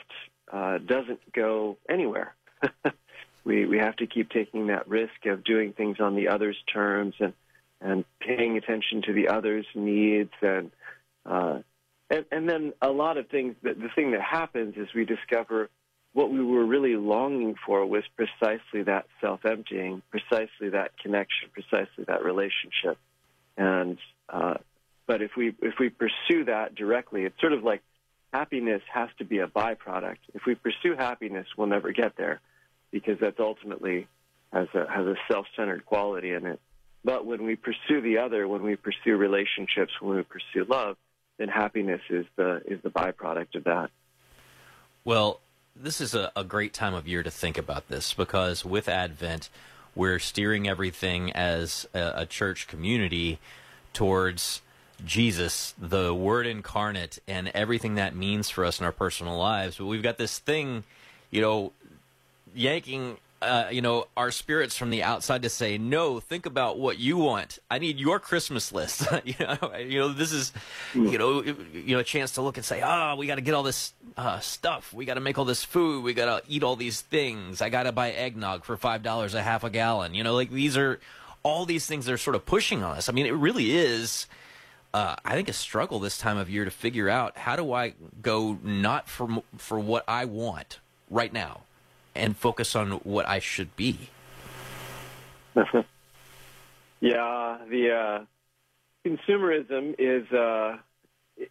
uh, 0.51 0.77
doesn't 0.77 1.19
go 1.33 1.77
anywhere. 1.89 2.35
we 3.43 3.65
we 3.65 3.77
have 3.77 3.95
to 3.97 4.07
keep 4.07 4.29
taking 4.29 4.67
that 4.67 4.87
risk 4.87 5.25
of 5.25 5.43
doing 5.43 5.73
things 5.73 5.97
on 5.99 6.15
the 6.15 6.27
other's 6.29 6.57
terms 6.71 7.15
and 7.19 7.33
and 7.81 8.03
paying 8.19 8.57
attention 8.57 9.01
to 9.03 9.13
the 9.13 9.29
other's 9.29 9.65
needs 9.73 10.33
and 10.41 10.71
uh, 11.25 11.59
and, 12.09 12.25
and 12.31 12.49
then 12.49 12.73
a 12.81 12.89
lot 12.89 13.17
of 13.17 13.29
things. 13.29 13.55
The, 13.61 13.73
the 13.73 13.89
thing 13.95 14.11
that 14.11 14.21
happens 14.21 14.75
is 14.77 14.87
we 14.93 15.05
discover 15.05 15.69
what 16.13 16.31
we 16.31 16.43
were 16.43 16.65
really 16.65 16.95
longing 16.95 17.55
for 17.65 17.85
was 17.85 18.03
precisely 18.15 18.83
that 18.83 19.05
self-emptying, 19.21 20.01
precisely 20.09 20.69
that 20.69 20.97
connection, 20.97 21.49
precisely 21.53 22.03
that 22.07 22.25
relationship. 22.25 22.97
And 23.57 23.97
uh, 24.31 24.55
but 25.07 25.21
if 25.21 25.31
we 25.35 25.55
if 25.61 25.75
we 25.79 25.89
pursue 25.89 26.45
that 26.45 26.75
directly, 26.75 27.23
it's 27.23 27.39
sort 27.39 27.53
of 27.53 27.63
like 27.63 27.81
happiness 28.31 28.81
has 28.93 29.09
to 29.17 29.25
be 29.25 29.39
a 29.39 29.47
byproduct. 29.47 30.17
If 30.33 30.45
we 30.45 30.55
pursue 30.55 30.95
happiness, 30.95 31.47
we'll 31.57 31.67
never 31.67 31.91
get 31.91 32.15
there 32.15 32.41
because 32.91 33.17
that's 33.19 33.39
ultimately 33.39 34.07
has 34.53 34.67
a 34.73 34.85
has 34.89 35.05
a 35.05 35.15
self-centered 35.31 35.85
quality 35.85 36.33
in 36.33 36.45
it. 36.45 36.59
But 37.03 37.25
when 37.25 37.43
we 37.43 37.55
pursue 37.55 38.01
the 38.01 38.19
other, 38.19 38.47
when 38.47 38.61
we 38.61 38.75
pursue 38.75 39.15
relationships, 39.15 39.93
when 39.99 40.17
we 40.17 40.23
pursue 40.23 40.65
love, 40.69 40.97
then 41.37 41.47
happiness 41.47 42.01
is 42.09 42.25
the 42.35 42.61
is 42.65 42.81
the 42.83 42.89
byproduct 42.89 43.55
of 43.55 43.63
that. 43.63 43.89
Well, 45.03 45.39
this 45.75 46.01
is 46.01 46.13
a, 46.13 46.31
a 46.35 46.43
great 46.43 46.73
time 46.73 46.93
of 46.93 47.07
year 47.07 47.23
to 47.23 47.31
think 47.31 47.57
about 47.57 47.87
this 47.87 48.13
because 48.13 48.65
with 48.65 48.87
Advent, 48.89 49.49
we're 49.95 50.19
steering 50.19 50.67
everything 50.67 51.31
as 51.31 51.87
a, 51.93 52.11
a 52.17 52.25
church 52.25 52.67
community 52.67 53.39
towards 53.93 54.61
Jesus, 55.05 55.73
the 55.77 56.13
Word 56.13 56.45
incarnate, 56.45 57.19
and 57.27 57.49
everything 57.49 57.95
that 57.95 58.15
means 58.15 58.49
for 58.49 58.65
us 58.65 58.79
in 58.79 58.85
our 58.85 58.91
personal 58.91 59.37
lives. 59.37 59.77
But 59.77 59.85
we've 59.85 60.03
got 60.03 60.17
this 60.17 60.39
thing, 60.39 60.83
you 61.31 61.41
know, 61.41 61.71
yanking 62.53 63.17
uh, 63.41 63.67
you 63.71 63.81
know, 63.81 64.05
our 64.17 64.31
spirits 64.31 64.75
from 64.75 64.89
the 64.89 65.01
outside 65.03 65.43
to 65.43 65.49
say, 65.49 65.77
no, 65.77 66.19
think 66.19 66.45
about 66.45 66.77
what 66.77 66.99
you 66.99 67.17
want. 67.17 67.59
I 67.71 67.79
need 67.79 67.97
your 67.97 68.19
Christmas 68.19 68.73
list. 68.73 69.07
you 69.23 69.35
know, 69.39 69.75
you 69.77 69.99
know, 69.99 70.09
this 70.09 70.31
is, 70.31 70.51
you 70.93 71.17
know, 71.17 71.41
you 71.43 71.95
know, 71.95 71.99
a 71.99 72.03
chance 72.03 72.33
to 72.33 72.41
look 72.41 72.57
and 72.57 72.65
say, 72.65 72.81
oh, 72.83 73.15
we 73.15 73.27
got 73.27 73.35
to 73.35 73.41
get 73.41 73.53
all 73.53 73.63
this 73.63 73.93
uh, 74.17 74.39
stuff. 74.39 74.91
We 74.93 75.05
got 75.05 75.13
to 75.13 75.21
make 75.21 75.37
all 75.37 75.45
this 75.45 75.63
food. 75.63 76.03
We 76.03 76.13
got 76.13 76.43
to 76.43 76.51
eat 76.51 76.63
all 76.63 76.75
these 76.75 77.01
things. 77.01 77.61
I 77.61 77.69
got 77.69 77.83
to 77.83 77.93
buy 77.93 78.11
eggnog 78.11 78.65
for 78.65 78.75
five 78.75 79.03
dollars 79.03 79.33
a 79.33 79.41
half 79.41 79.63
a 79.63 79.69
gallon. 79.69 80.13
You 80.13 80.23
know, 80.23 80.35
like 80.35 80.51
these 80.51 80.75
are 80.75 80.99
all 81.43 81.65
these 81.65 81.85
things 81.85 82.09
are 82.09 82.17
sort 82.17 82.35
of 82.35 82.45
pushing 82.45 82.83
on 82.83 82.97
us. 82.97 83.09
I 83.09 83.11
mean, 83.11 83.25
it 83.25 83.33
really 83.33 83.75
is. 83.75 84.27
Uh, 84.93 85.15
I 85.23 85.35
think 85.35 85.49
a 85.49 85.53
struggle 85.53 85.99
this 85.99 86.17
time 86.17 86.37
of 86.37 86.49
year 86.49 86.65
to 86.65 86.71
figure 86.71 87.09
out 87.09 87.37
how 87.37 87.55
do 87.55 87.73
I 87.73 87.93
go 88.21 88.57
not 88.63 89.07
for 89.07 89.43
for 89.57 89.79
what 89.79 90.03
I 90.07 90.25
want 90.25 90.79
right 91.09 91.31
now 91.31 91.61
and 92.15 92.35
focus 92.35 92.75
on 92.75 92.91
what 93.03 93.27
I 93.27 93.39
should 93.39 93.75
be. 93.75 94.09
yeah, 96.99 97.57
the 97.69 97.91
uh, 97.91 98.25
consumerism 99.05 99.95
is 99.99 100.31
uh, 100.31 100.77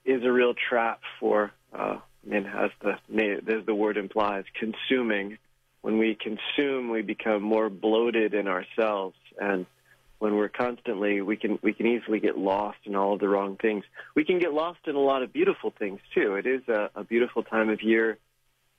is 0.05 0.25
a 0.25 0.33
real 0.33 0.55
trap 0.55 1.01
for, 1.21 1.53
uh, 1.73 1.99
and 2.31 2.47
as 2.47 2.71
the 2.81 2.99
as 3.47 3.67
the 3.67 3.75
word 3.75 3.97
implies, 3.97 4.45
consuming. 4.55 5.39
When 5.81 5.97
we 5.97 6.17
consume, 6.17 6.91
we 6.91 7.03
become 7.03 7.41
more 7.41 7.71
bloated 7.71 8.35
in 8.35 8.49
ourselves, 8.49 9.17
and 9.41 9.65
when 10.19 10.35
we're 10.35 10.49
constantly, 10.49 11.21
we 11.21 11.37
can 11.37 11.59
we 11.63 11.73
can 11.73 11.87
easily 11.87 12.21
get 12.21 12.37
lost 12.37 12.79
in 12.85 12.97
all 12.97 13.15
of 13.15 13.21
the 13.21 13.29
wrong 13.29 13.57
things. 13.57 13.85
We 14.15 14.25
can 14.25 14.39
get 14.39 14.53
lost 14.53 14.81
in 14.87 14.97
a 14.97 15.01
lot 15.01 15.23
of 15.23 15.33
beautiful 15.33 15.73
things 15.79 16.01
too. 16.15 16.35
It 16.37 16.47
is 16.47 16.63
a, 16.69 16.91
a 16.95 17.05
beautiful 17.05 17.43
time 17.43 17.69
of 17.69 17.83
year 17.83 18.19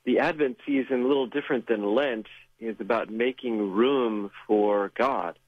the 0.04 0.18
Advent 0.18 0.58
season, 0.66 1.02
a 1.02 1.06
little 1.06 1.26
different 1.26 1.66
than 1.66 1.94
Lent, 1.94 2.26
is 2.58 2.76
about 2.80 3.10
making 3.10 3.72
room 3.72 4.30
for 4.46 4.92
God. 4.96 5.38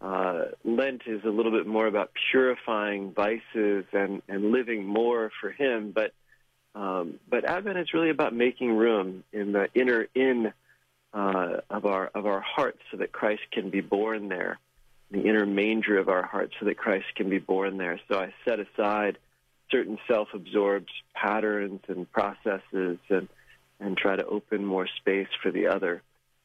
Uh, 0.00 0.46
Lent 0.64 1.02
is 1.06 1.22
a 1.24 1.28
little 1.28 1.52
bit 1.52 1.66
more 1.66 1.86
about 1.86 2.10
purifying 2.30 3.12
vices 3.12 3.84
and, 3.92 4.22
and 4.28 4.50
living 4.50 4.86
more 4.86 5.30
for 5.40 5.50
Him, 5.50 5.92
but 5.92 6.12
um, 6.72 7.18
but 7.28 7.44
Advent 7.44 7.78
is 7.78 7.92
really 7.92 8.10
about 8.10 8.32
making 8.32 8.76
room 8.76 9.24
in 9.32 9.50
the 9.50 9.68
inner 9.74 10.06
in 10.14 10.52
uh, 11.12 11.56
of 11.68 11.84
our 11.84 12.06
of 12.14 12.26
our 12.26 12.40
hearts, 12.40 12.78
so 12.90 12.98
that 12.98 13.12
Christ 13.12 13.42
can 13.52 13.70
be 13.70 13.80
born 13.80 14.28
there, 14.28 14.58
the 15.10 15.22
inner 15.22 15.46
manger 15.46 15.98
of 15.98 16.08
our 16.08 16.22
hearts, 16.22 16.54
so 16.60 16.66
that 16.66 16.78
Christ 16.78 17.06
can 17.16 17.28
be 17.28 17.38
born 17.38 17.78
there. 17.78 17.98
So 18.08 18.18
I 18.18 18.32
set 18.44 18.60
aside 18.60 19.18
certain 19.70 19.98
self-absorbed 20.08 20.90
patterns 21.14 21.80
and 21.88 22.10
processes 22.10 22.98
and 23.08 23.28
and 23.78 23.96
try 23.96 24.14
to 24.14 24.26
open 24.26 24.64
more 24.64 24.86
space 24.98 25.28
for 25.42 25.50
the 25.50 25.66
other 25.68 26.02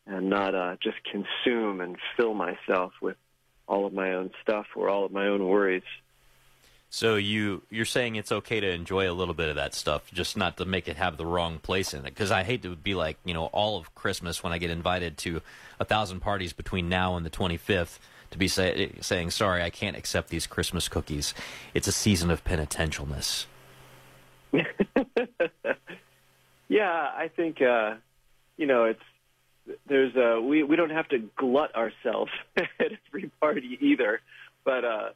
and 0.07 0.29
not 0.29 0.55
uh, 0.55 0.77
just 0.81 0.97
consume 1.03 1.81
and 1.81 1.97
fill 2.15 2.33
myself 2.33 2.93
with 3.01 3.17
all 3.67 3.85
of 3.85 3.93
my 3.93 4.13
own 4.13 4.31
stuff 4.41 4.67
or 4.75 4.89
all 4.89 5.05
of 5.05 5.11
my 5.11 5.27
own 5.27 5.45
worries. 5.45 5.83
So 6.89 7.15
you 7.15 7.63
you're 7.69 7.83
saying 7.83 8.15
it's 8.15 8.31
okay 8.31 8.59
to 8.61 8.69
enjoy 8.69 9.09
a 9.09 9.11
little 9.11 9.33
bit 9.33 9.49
of 9.49 9.55
that 9.55 9.73
stuff, 9.73 10.09
just 10.13 10.37
not 10.37 10.57
to 10.57 10.65
make 10.65 10.87
it 10.87 10.95
have 10.95 11.17
the 11.17 11.25
wrong 11.25 11.59
place 11.59 11.93
in 11.93 12.01
it. 12.01 12.05
Because 12.05 12.31
I 12.31 12.43
hate 12.43 12.61
to 12.63 12.75
be 12.75 12.93
like 12.95 13.17
you 13.25 13.33
know 13.33 13.47
all 13.47 13.77
of 13.77 13.93
Christmas 13.95 14.41
when 14.43 14.53
I 14.53 14.59
get 14.59 14.69
invited 14.69 15.17
to 15.19 15.41
a 15.79 15.83
thousand 15.83 16.21
parties 16.21 16.53
between 16.53 16.87
now 16.87 17.17
and 17.17 17.25
the 17.25 17.29
25th 17.29 17.97
to 18.31 18.37
be 18.37 18.47
say, 18.47 18.91
saying 19.01 19.31
sorry 19.31 19.61
I 19.61 19.69
can't 19.69 19.95
accept 19.95 20.29
these 20.29 20.47
Christmas 20.47 20.87
cookies. 20.87 21.33
It's 21.73 21.87
a 21.87 21.91
season 21.91 22.29
of 22.29 22.43
penitentialness. 22.43 23.45
Yeah, 26.67 26.91
I 26.91 27.29
think 27.33 27.61
uh, 27.61 27.95
you 28.57 28.65
know 28.65 28.85
it's 28.85 29.01
there's 29.87 30.15
a 30.15 30.41
we 30.41 30.63
we 30.63 30.75
don't 30.75 30.91
have 30.91 31.07
to 31.09 31.19
glut 31.35 31.75
ourselves 31.75 32.31
at 32.57 32.91
every 33.07 33.31
party 33.39 33.77
either, 33.81 34.21
but 34.63 34.83
uh, 34.83 35.09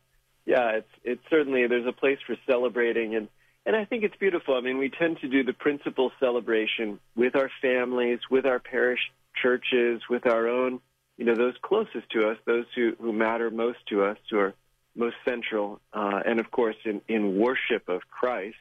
yeah, 0.45 0.69
it's 0.77 0.89
it's 1.03 1.21
certainly 1.29 1.67
there's 1.67 1.87
a 1.87 1.91
place 1.91 2.19
for 2.25 2.35
celebrating 2.47 3.15
and 3.15 3.27
and 3.65 3.75
I 3.75 3.85
think 3.85 4.03
it's 4.03 4.15
beautiful. 4.15 4.55
I 4.55 4.61
mean, 4.61 4.77
we 4.77 4.89
tend 4.89 5.19
to 5.19 5.27
do 5.27 5.43
the 5.43 5.53
principal 5.53 6.11
celebration 6.19 6.99
with 7.15 7.35
our 7.35 7.51
families, 7.61 8.19
with 8.29 8.45
our 8.45 8.59
parish 8.59 9.11
churches, 9.41 10.01
with 10.09 10.25
our 10.25 10.47
own, 10.47 10.79
you 11.19 11.25
know, 11.25 11.35
those 11.35 11.53
closest 11.61 12.09
to 12.13 12.29
us, 12.29 12.37
those 12.45 12.65
who, 12.75 12.95
who 12.99 13.13
matter 13.13 13.51
most 13.51 13.77
to 13.89 14.03
us, 14.03 14.17
who 14.31 14.39
are 14.39 14.53
most 14.95 15.15
central, 15.23 15.79
uh, 15.93 16.21
and 16.25 16.39
of 16.39 16.49
course 16.49 16.77
in, 16.85 17.01
in 17.07 17.37
worship 17.37 17.87
of 17.87 18.01
Christ 18.09 18.57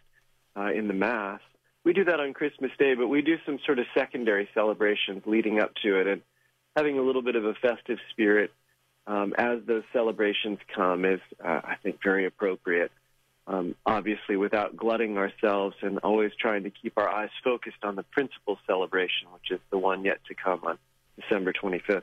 uh, 0.54 0.72
in 0.72 0.88
the 0.88 0.94
Mass 0.94 1.40
we 1.88 1.94
do 1.94 2.04
that 2.04 2.20
on 2.20 2.34
Christmas 2.34 2.70
Day, 2.78 2.94
but 2.94 3.08
we 3.08 3.22
do 3.22 3.36
some 3.46 3.58
sort 3.64 3.78
of 3.78 3.86
secondary 3.94 4.46
celebrations 4.52 5.22
leading 5.24 5.58
up 5.58 5.72
to 5.82 5.98
it 5.98 6.06
and 6.06 6.20
having 6.76 6.98
a 6.98 7.02
little 7.02 7.22
bit 7.22 7.34
of 7.34 7.46
a 7.46 7.54
festive 7.54 7.96
spirit 8.10 8.50
um, 9.06 9.32
as 9.38 9.60
those 9.66 9.84
celebrations 9.94 10.58
come 10.76 11.06
is, 11.06 11.20
uh, 11.42 11.60
I 11.64 11.76
think, 11.82 12.00
very 12.04 12.26
appropriate. 12.26 12.92
Um, 13.46 13.74
obviously, 13.86 14.36
without 14.36 14.76
glutting 14.76 15.16
ourselves 15.16 15.76
and 15.80 15.98
always 16.00 16.32
trying 16.38 16.64
to 16.64 16.70
keep 16.70 16.98
our 16.98 17.08
eyes 17.08 17.30
focused 17.42 17.82
on 17.82 17.96
the 17.96 18.02
principal 18.02 18.58
celebration, 18.66 19.28
which 19.32 19.50
is 19.50 19.60
the 19.70 19.78
one 19.78 20.04
yet 20.04 20.18
to 20.28 20.34
come 20.34 20.60
on 20.64 20.76
December 21.18 21.54
25th. 21.54 22.02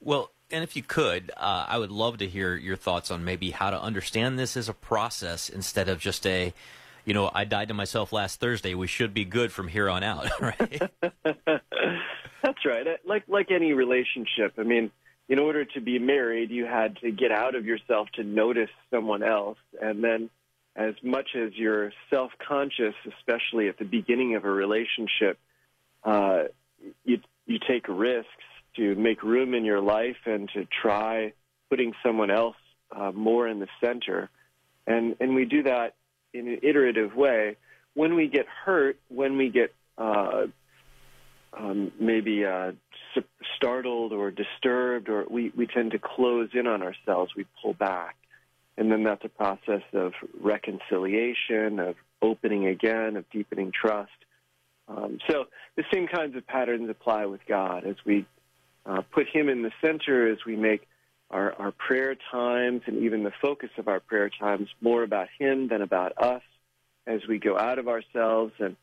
Well, 0.00 0.30
and 0.50 0.62
if 0.62 0.76
you 0.76 0.82
could, 0.82 1.30
uh, 1.36 1.66
I 1.68 1.78
would 1.78 1.90
love 1.90 2.18
to 2.18 2.26
hear 2.26 2.54
your 2.54 2.76
thoughts 2.76 3.10
on 3.10 3.24
maybe 3.24 3.50
how 3.50 3.70
to 3.70 3.80
understand 3.80 4.38
this 4.38 4.56
as 4.56 4.68
a 4.68 4.74
process 4.74 5.48
instead 5.48 5.88
of 5.88 5.98
just 5.98 6.26
a 6.26 6.52
you 7.06 7.14
know, 7.14 7.30
I 7.32 7.44
died 7.44 7.68
to 7.68 7.74
myself 7.74 8.12
last 8.12 8.40
Thursday. 8.40 8.74
We 8.74 8.88
should 8.88 9.14
be 9.14 9.24
good 9.24 9.52
from 9.52 9.68
here 9.68 9.88
on 9.88 10.02
out, 10.02 10.28
right? 10.40 10.82
That's 11.22 12.64
right. 12.64 12.86
Like 13.06 13.22
like 13.28 13.50
any 13.50 13.72
relationship. 13.72 14.54
I 14.58 14.64
mean, 14.64 14.90
in 15.28 15.38
order 15.38 15.64
to 15.64 15.80
be 15.80 15.98
married, 15.98 16.50
you 16.50 16.66
had 16.66 16.98
to 16.98 17.10
get 17.10 17.30
out 17.30 17.54
of 17.54 17.64
yourself 17.64 18.08
to 18.16 18.24
notice 18.24 18.70
someone 18.90 19.22
else, 19.22 19.58
and 19.80 20.02
then 20.04 20.30
as 20.74 20.94
much 21.02 21.30
as 21.34 21.52
you're 21.54 21.90
self-conscious, 22.10 22.94
especially 23.16 23.68
at 23.68 23.78
the 23.78 23.84
beginning 23.84 24.34
of 24.34 24.44
a 24.44 24.50
relationship, 24.50 25.38
uh, 26.04 26.44
you 27.04 27.20
you 27.46 27.58
take 27.66 27.86
risks 27.88 28.28
to 28.76 28.94
make 28.94 29.22
room 29.22 29.54
in 29.54 29.64
your 29.64 29.80
life 29.80 30.16
and 30.26 30.48
to 30.54 30.66
try 30.82 31.32
putting 31.70 31.92
someone 32.04 32.30
else 32.30 32.56
uh, 32.94 33.12
more 33.12 33.48
in 33.48 33.58
the 33.58 33.68
center, 33.80 34.30
and 34.86 35.16
and 35.20 35.34
we 35.34 35.44
do 35.44 35.62
that 35.64 35.94
in 36.32 36.48
an 36.48 36.60
iterative 36.62 37.14
way. 37.14 37.56
When 37.94 38.14
we 38.14 38.28
get 38.28 38.46
hurt, 38.46 38.98
when 39.08 39.36
we 39.36 39.48
get 39.48 39.74
uh, 39.96 40.46
um, 41.52 41.92
maybe 41.98 42.44
uh, 42.44 42.72
startled 43.56 44.12
or 44.12 44.30
disturbed, 44.30 45.08
or 45.08 45.24
we, 45.28 45.52
we 45.56 45.66
tend 45.66 45.92
to 45.92 45.98
close 45.98 46.50
in 46.52 46.66
on 46.66 46.82
ourselves, 46.82 47.32
we 47.36 47.46
pull 47.62 47.74
back. 47.74 48.16
And 48.76 48.92
then 48.92 49.04
that's 49.04 49.24
a 49.24 49.28
process 49.28 49.82
of 49.94 50.12
reconciliation, 50.38 51.78
of 51.78 51.96
opening 52.20 52.66
again, 52.66 53.16
of 53.16 53.24
deepening 53.30 53.72
trust. 53.72 54.10
Um, 54.88 55.18
so 55.28 55.46
the 55.76 55.84
same 55.92 56.06
kinds 56.06 56.36
of 56.36 56.46
patterns 56.46 56.88
apply 56.90 57.26
with 57.26 57.40
God 57.48 57.84
as 57.84 57.96
we 58.04 58.26
uh, 58.86 59.02
put 59.12 59.26
Him 59.28 59.48
in 59.48 59.62
the 59.62 59.72
center, 59.80 60.30
as 60.30 60.38
we 60.46 60.56
make 60.56 60.86
our, 61.30 61.52
our 61.54 61.72
prayer 61.72 62.16
times 62.30 62.82
and 62.86 63.02
even 63.02 63.24
the 63.24 63.32
focus 63.42 63.70
of 63.78 63.88
our 63.88 64.00
prayer 64.00 64.30
times 64.30 64.68
more 64.80 65.02
about 65.02 65.28
Him 65.38 65.68
than 65.68 65.82
about 65.82 66.12
us 66.22 66.42
as 67.06 67.20
we 67.28 67.38
go 67.38 67.58
out 67.58 67.78
of 67.78 67.88
ourselves. 67.88 68.52
And 68.58 68.76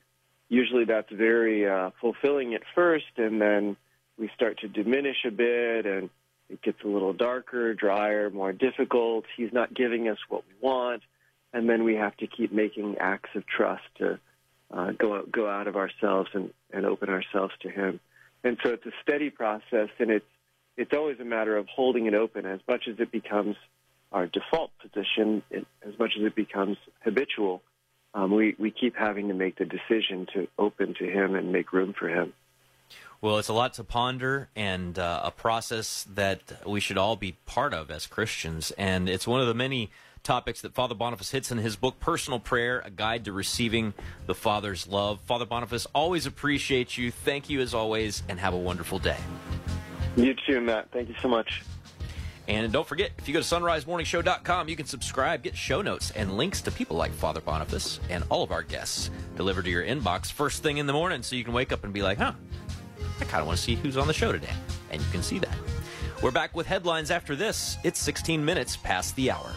usually 0.50 0.86
that's 0.86 1.12
very 1.12 1.68
uh, 1.68 1.92
fulfilling 2.02 2.54
at 2.54 2.62
first, 2.76 3.06
and 3.18 3.42
then 3.42 3.78
we 4.18 4.30
start 4.36 4.60
to 4.60 4.68
diminish 4.68 5.18
a 5.26 5.32
bit, 5.32 5.86
and 5.86 6.10
it 6.50 6.62
gets 6.62 6.78
a 6.84 6.88
little 6.88 7.14
darker, 7.14 7.74
drier, 7.74 8.30
more 8.30 8.54
difficult. 8.54 9.26
He's 9.36 9.54
not 9.54 9.74
giving 9.74 10.08
us 10.10 10.20
what 10.30 10.44
we 10.48 10.54
want, 10.62 11.02
and 11.54 11.70
then 11.70 11.84
we 11.84 11.96
have 11.96 12.16
to 12.18 12.28
keep 12.28 12.52
making 12.52 12.98
acts 13.00 13.30
of 13.36 13.46
trust 13.48 13.84
to 13.98 14.20
uh, 14.72 14.92
go 14.92 15.16
out, 15.16 15.32
go 15.32 15.48
out 15.48 15.68
of 15.68 15.76
ourselves 15.76 16.30
and, 16.34 16.52
and 16.72 16.86
open 16.86 17.10
ourselves 17.10 17.54
to 17.62 17.70
Him. 17.70 18.00
And 18.44 18.58
so 18.64 18.72
it's 18.72 18.86
a 18.86 18.92
steady 19.02 19.30
process, 19.30 19.90
and 20.00 20.12
it's 20.12 20.26
it's 20.76 20.92
always 20.94 21.20
a 21.20 21.26
matter 21.26 21.56
of 21.56 21.68
holding 21.68 22.08
it 22.08 22.14
open 22.14 22.46
as 22.46 22.60
much 22.68 22.88
as 22.88 23.00
it 23.00 23.12
becomes 23.12 23.56
our 24.12 24.28
default 24.28 24.72
position, 24.80 25.44
it, 25.50 25.68
as 25.88 25.98
much 26.00 26.14
as 26.18 26.26
it 26.26 26.36
becomes 26.36 26.78
habitual. 27.04 27.62
Um, 28.16 28.32
we, 28.32 28.56
we 28.60 28.72
keep 28.72 28.96
having 28.96 29.28
to 29.28 29.34
make 29.34 29.58
the 29.58 29.66
decision 29.66 30.28
to 30.34 30.48
open 30.58 30.96
to 31.00 31.06
Him 31.06 31.36
and 31.36 31.52
make 31.52 31.74
room 31.74 31.94
for 31.98 32.10
Him. 32.10 32.34
Well, 33.22 33.38
it's 33.40 33.48
a 33.48 33.54
lot 33.54 33.74
to 33.76 33.84
ponder 33.84 34.50
and 34.56 35.00
uh, 35.00 35.22
a 35.24 35.32
process 35.32 36.06
that 36.14 36.42
we 36.68 36.80
should 36.80 36.98
all 36.98 37.16
be 37.16 37.38
part 37.46 37.74
of 37.74 37.90
as 37.90 38.06
Christians. 38.06 38.72
And 38.72 39.08
it's 39.08 39.26
one 39.26 39.42
of 39.42 39.48
the 39.48 39.54
many 39.54 39.92
topics 40.24 40.62
that 40.62 40.74
Father 40.74 40.96
Boniface 40.96 41.32
hits 41.32 41.52
in 41.52 41.58
his 41.58 41.76
book, 41.76 42.00
Personal 42.00 42.40
Prayer, 42.40 42.82
A 42.86 42.90
Guide 42.90 43.26
to 43.26 43.32
Receiving 43.32 43.94
the 44.26 44.36
Father's 44.36 44.88
Love. 44.88 45.20
Father 45.22 45.46
Boniface, 45.46 45.86
always 45.94 46.26
appreciate 46.26 46.98
you. 46.98 47.12
Thank 47.12 47.50
you 47.50 47.62
as 47.62 47.74
always, 47.74 48.24
and 48.30 48.40
have 48.40 48.54
a 48.54 48.58
wonderful 48.58 49.00
day. 49.00 49.18
You 50.16 50.36
too, 50.48 50.62
Matt. 50.62 50.90
Thank 50.92 51.10
you 51.10 51.16
so 51.22 51.28
much. 51.28 51.64
And 52.48 52.72
don't 52.74 52.86
forget, 52.86 53.12
if 53.18 53.28
you 53.28 53.34
go 53.34 53.42
to 53.42 53.46
sonrisemorningshow.com, 53.46 54.68
you 54.68 54.76
can 54.76 54.86
subscribe, 54.86 55.44
get 55.44 55.56
show 55.56 55.82
notes, 55.82 56.12
and 56.12 56.36
links 56.36 56.62
to 56.62 56.72
people 56.72 56.98
like 56.98 57.12
Father 57.14 57.40
Boniface 57.40 58.00
and 58.10 58.24
all 58.30 58.44
of 58.44 58.52
our 58.52 58.64
guests 58.64 59.12
delivered 59.36 59.66
to 59.66 59.72
your 59.72 59.84
inbox 59.84 60.32
first 60.32 60.62
thing 60.62 60.78
in 60.78 60.86
the 60.86 60.94
morning 60.94 61.24
so 61.24 61.36
you 61.36 61.44
can 61.44 61.54
wake 61.54 61.72
up 61.72 61.86
and 61.86 61.94
be 61.94 62.04
like, 62.04 62.18
huh, 62.18 62.34
I 63.20 63.24
kind 63.26 63.40
of 63.40 63.48
want 63.48 63.58
to 63.58 63.64
see 63.64 63.76
who's 63.76 63.96
on 63.96 64.08
the 64.08 64.14
show 64.14 64.32
today. 64.32 64.54
And 64.92 65.02
you 65.02 65.08
can 65.12 65.24
see 65.24 65.40
that. 65.40 65.56
We're 66.22 66.32
back 66.32 66.54
with 66.56 66.68
headlines 66.68 67.12
after 67.12 67.36
this. 67.36 67.78
It's 67.84 68.00
16 68.00 68.44
minutes 68.44 68.76
past 68.76 69.16
the 69.16 69.32
hour. 69.32 69.52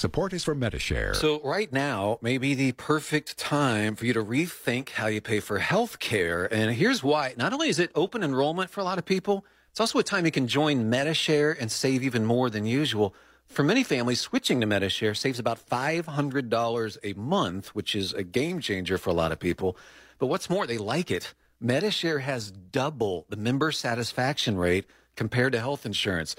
Support 0.00 0.32
is 0.32 0.44
from 0.44 0.60
Medi-Share. 0.60 1.12
So 1.12 1.42
right 1.44 1.70
now 1.70 2.18
may 2.22 2.38
be 2.38 2.54
the 2.54 2.72
perfect 2.72 3.36
time 3.36 3.96
for 3.96 4.06
you 4.06 4.14
to 4.14 4.24
rethink 4.24 4.88
how 4.88 5.08
you 5.08 5.20
pay 5.20 5.40
for 5.40 5.58
health 5.58 5.98
care. 5.98 6.46
And 6.50 6.74
here's 6.74 7.02
why. 7.04 7.34
Not 7.36 7.52
only 7.52 7.68
is 7.68 7.78
it 7.78 7.90
open 7.94 8.22
enrollment 8.22 8.70
for 8.70 8.80
a 8.80 8.84
lot 8.84 8.96
of 8.96 9.04
people, 9.04 9.44
it's 9.70 9.78
also 9.78 9.98
a 9.98 10.02
time 10.02 10.24
you 10.24 10.30
can 10.30 10.46
join 10.46 10.88
Medi-Share 10.88 11.52
and 11.52 11.70
save 11.70 12.02
even 12.02 12.24
more 12.24 12.48
than 12.48 12.64
usual. 12.64 13.14
For 13.44 13.62
many 13.62 13.84
families, 13.84 14.22
switching 14.22 14.62
to 14.62 14.66
Medi-Share 14.66 15.14
saves 15.14 15.38
about 15.38 15.68
$500 15.68 16.96
a 17.04 17.12
month, 17.12 17.74
which 17.74 17.94
is 17.94 18.14
a 18.14 18.22
game 18.22 18.60
changer 18.60 18.96
for 18.96 19.10
a 19.10 19.12
lot 19.12 19.32
of 19.32 19.38
people. 19.38 19.76
But 20.18 20.28
what's 20.28 20.48
more, 20.48 20.66
they 20.66 20.78
like 20.78 21.10
it. 21.10 21.34
Medi-Share 21.60 22.20
has 22.20 22.50
double 22.50 23.26
the 23.28 23.36
member 23.36 23.70
satisfaction 23.70 24.56
rate 24.56 24.86
compared 25.14 25.52
to 25.52 25.60
health 25.60 25.84
insurance. 25.84 26.36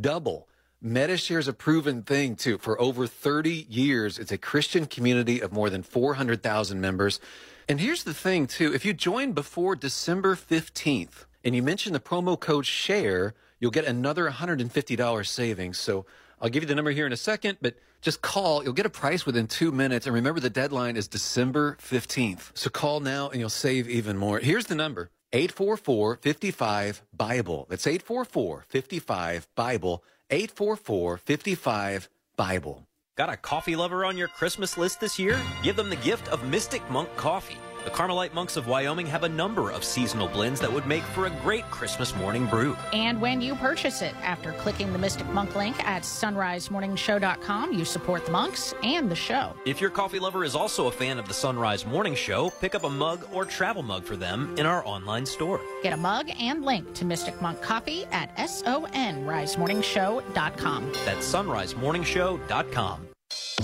Double. 0.00 0.48
Medi-Share 0.84 1.38
is 1.38 1.46
a 1.46 1.52
proven 1.52 2.02
thing 2.02 2.34
too. 2.34 2.58
For 2.58 2.80
over 2.80 3.06
30 3.06 3.66
years, 3.68 4.18
it's 4.18 4.32
a 4.32 4.38
Christian 4.38 4.86
community 4.86 5.40
of 5.40 5.52
more 5.52 5.70
than 5.70 5.84
400,000 5.84 6.80
members. 6.80 7.20
And 7.68 7.80
here's 7.80 8.02
the 8.02 8.12
thing 8.12 8.48
too. 8.48 8.74
If 8.74 8.84
you 8.84 8.92
join 8.92 9.30
before 9.30 9.76
December 9.76 10.34
15th 10.34 11.26
and 11.44 11.54
you 11.54 11.62
mention 11.62 11.92
the 11.92 12.00
promo 12.00 12.38
code 12.38 12.66
SHARE, 12.66 13.32
you'll 13.60 13.70
get 13.70 13.84
another 13.84 14.28
$150 14.28 15.26
savings. 15.26 15.78
So 15.78 16.04
I'll 16.40 16.48
give 16.48 16.64
you 16.64 16.66
the 16.66 16.74
number 16.74 16.90
here 16.90 17.06
in 17.06 17.12
a 17.12 17.16
second, 17.16 17.58
but 17.62 17.76
just 18.00 18.20
call. 18.20 18.64
You'll 18.64 18.72
get 18.72 18.84
a 18.84 18.90
price 18.90 19.24
within 19.24 19.46
two 19.46 19.70
minutes. 19.70 20.06
And 20.06 20.14
remember, 20.16 20.40
the 20.40 20.50
deadline 20.50 20.96
is 20.96 21.06
December 21.06 21.76
15th. 21.80 22.50
So 22.54 22.68
call 22.70 22.98
now 22.98 23.28
and 23.28 23.38
you'll 23.38 23.50
save 23.50 23.88
even 23.88 24.16
more. 24.16 24.40
Here's 24.40 24.66
the 24.66 24.74
number 24.74 25.10
844 25.32 26.16
55 26.16 27.02
Bible. 27.16 27.66
That's 27.70 27.86
844 27.86 28.64
55 28.68 29.46
Bible. 29.54 30.02
844 30.32 31.18
55 31.18 32.08
Bible. 32.36 32.86
Got 33.18 33.28
a 33.28 33.36
coffee 33.36 33.76
lover 33.76 34.06
on 34.06 34.16
your 34.16 34.28
Christmas 34.28 34.78
list 34.78 34.98
this 34.98 35.18
year? 35.18 35.38
Give 35.62 35.76
them 35.76 35.90
the 35.90 35.96
gift 35.96 36.28
of 36.28 36.42
Mystic 36.48 36.82
Monk 36.90 37.14
Coffee. 37.16 37.58
The 37.84 37.90
Carmelite 37.90 38.32
monks 38.32 38.56
of 38.56 38.68
Wyoming 38.68 39.06
have 39.06 39.24
a 39.24 39.28
number 39.28 39.70
of 39.70 39.82
seasonal 39.82 40.28
blends 40.28 40.60
that 40.60 40.72
would 40.72 40.86
make 40.86 41.02
for 41.02 41.26
a 41.26 41.30
great 41.30 41.68
Christmas 41.70 42.14
morning 42.14 42.46
brew. 42.46 42.76
And 42.92 43.20
when 43.20 43.40
you 43.40 43.56
purchase 43.56 44.02
it, 44.02 44.14
after 44.22 44.52
clicking 44.52 44.92
the 44.92 44.98
Mystic 44.98 45.26
Monk 45.28 45.56
link 45.56 45.84
at 45.84 46.02
sonrisemorningshow.com, 46.02 47.72
you 47.72 47.84
support 47.84 48.24
the 48.24 48.30
monks 48.30 48.72
and 48.84 49.10
the 49.10 49.16
show. 49.16 49.56
If 49.66 49.80
your 49.80 49.90
coffee 49.90 50.20
lover 50.20 50.44
is 50.44 50.54
also 50.54 50.86
a 50.86 50.92
fan 50.92 51.18
of 51.18 51.26
the 51.26 51.34
Son 51.34 51.58
Rise 51.58 51.84
Morning 51.84 52.14
Show, 52.14 52.50
pick 52.60 52.76
up 52.76 52.84
a 52.84 52.90
mug 52.90 53.26
or 53.32 53.44
travel 53.44 53.82
mug 53.82 54.04
for 54.04 54.14
them 54.16 54.54
in 54.58 54.66
our 54.66 54.86
online 54.86 55.26
store. 55.26 55.60
Get 55.82 55.92
a 55.92 55.96
mug 55.96 56.30
and 56.38 56.64
link 56.64 56.94
to 56.94 57.04
Mystic 57.04 57.42
Monk 57.42 57.60
Coffee 57.62 58.04
at 58.12 58.36
sonrisemorningshow.com. 58.36 60.92
That's 61.04 61.32
sonrisemorningshow.com. 61.32 63.11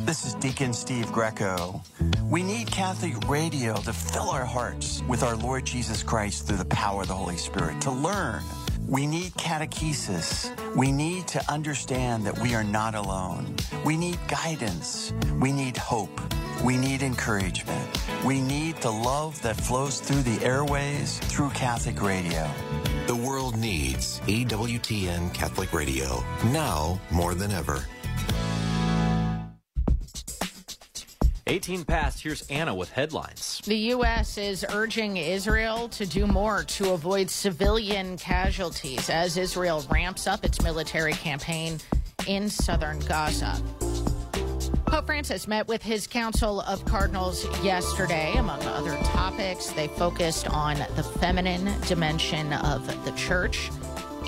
This 0.02 0.24
is 0.24 0.34
Deacon 0.34 0.72
Steve 0.72 1.10
Greco. 1.12 1.82
We 2.30 2.42
need 2.42 2.70
Catholic 2.70 3.28
radio 3.28 3.74
to 3.76 3.92
fill 3.92 4.30
our 4.30 4.44
hearts 4.44 5.02
with 5.08 5.22
our 5.22 5.36
Lord 5.36 5.64
Jesus 5.64 6.02
Christ 6.02 6.46
through 6.46 6.56
the 6.58 6.64
power 6.66 7.02
of 7.02 7.08
the 7.08 7.14
Holy 7.14 7.36
Spirit, 7.36 7.80
to 7.82 7.90
learn. 7.90 8.42
We 8.86 9.06
need 9.06 9.32
catechesis. 9.34 10.50
We 10.74 10.92
need 10.92 11.26
to 11.28 11.52
understand 11.52 12.24
that 12.24 12.38
we 12.38 12.54
are 12.54 12.64
not 12.64 12.94
alone. 12.94 13.54
We 13.84 13.96
need 13.96 14.18
guidance. 14.28 15.12
We 15.40 15.52
need 15.52 15.76
hope. 15.76 16.20
We 16.64 16.76
need 16.76 17.02
encouragement. 17.02 17.86
We 18.24 18.40
need 18.40 18.76
the 18.76 18.90
love 18.90 19.40
that 19.42 19.56
flows 19.56 20.00
through 20.00 20.22
the 20.22 20.42
airways 20.44 21.18
through 21.18 21.50
Catholic 21.50 22.00
radio. 22.02 22.50
The 23.06 23.16
world 23.16 23.58
needs 23.58 24.20
EWTN 24.20 25.34
Catholic 25.34 25.72
Radio 25.72 26.24
now 26.44 26.98
more 27.10 27.34
than 27.34 27.50
ever. 27.50 27.84
18 31.48 31.84
past, 31.84 32.22
here's 32.22 32.42
Anna 32.50 32.74
with 32.74 32.90
headlines. 32.90 33.62
The 33.64 33.76
U.S. 33.76 34.36
is 34.36 34.66
urging 34.68 35.16
Israel 35.16 35.88
to 35.90 36.04
do 36.04 36.26
more 36.26 36.62
to 36.64 36.92
avoid 36.92 37.30
civilian 37.30 38.18
casualties 38.18 39.08
as 39.08 39.38
Israel 39.38 39.84
ramps 39.90 40.26
up 40.26 40.44
its 40.44 40.62
military 40.62 41.14
campaign 41.14 41.78
in 42.26 42.50
southern 42.50 42.98
Gaza. 43.00 43.60
Pope 44.84 45.06
Francis 45.06 45.48
met 45.48 45.66
with 45.68 45.82
his 45.82 46.06
Council 46.06 46.60
of 46.62 46.84
Cardinals 46.84 47.44
yesterday. 47.62 48.34
Among 48.36 48.62
other 48.62 48.96
topics, 49.04 49.70
they 49.70 49.88
focused 49.88 50.48
on 50.48 50.76
the 50.96 51.02
feminine 51.02 51.74
dimension 51.82 52.52
of 52.52 52.86
the 53.04 53.12
church 53.12 53.70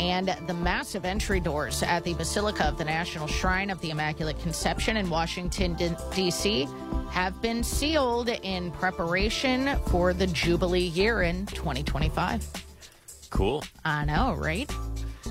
and 0.00 0.34
the 0.46 0.54
massive 0.54 1.04
entry 1.04 1.40
doors 1.40 1.82
at 1.82 2.04
the 2.04 2.14
Basilica 2.14 2.64
of 2.64 2.78
the 2.78 2.84
National 2.84 3.26
Shrine 3.26 3.68
of 3.68 3.78
the 3.82 3.90
Immaculate 3.90 4.40
Conception 4.40 4.96
in 4.96 5.10
Washington, 5.10 5.76
D.C. 6.14 6.66
have 7.10 7.40
been 7.42 7.62
sealed 7.62 8.30
in 8.30 8.70
preparation 8.72 9.76
for 9.88 10.14
the 10.14 10.26
Jubilee 10.26 10.80
year 10.80 11.20
in 11.20 11.44
2025. 11.46 12.46
Cool. 13.28 13.62
I 13.84 14.06
know, 14.06 14.34
right? 14.34 14.72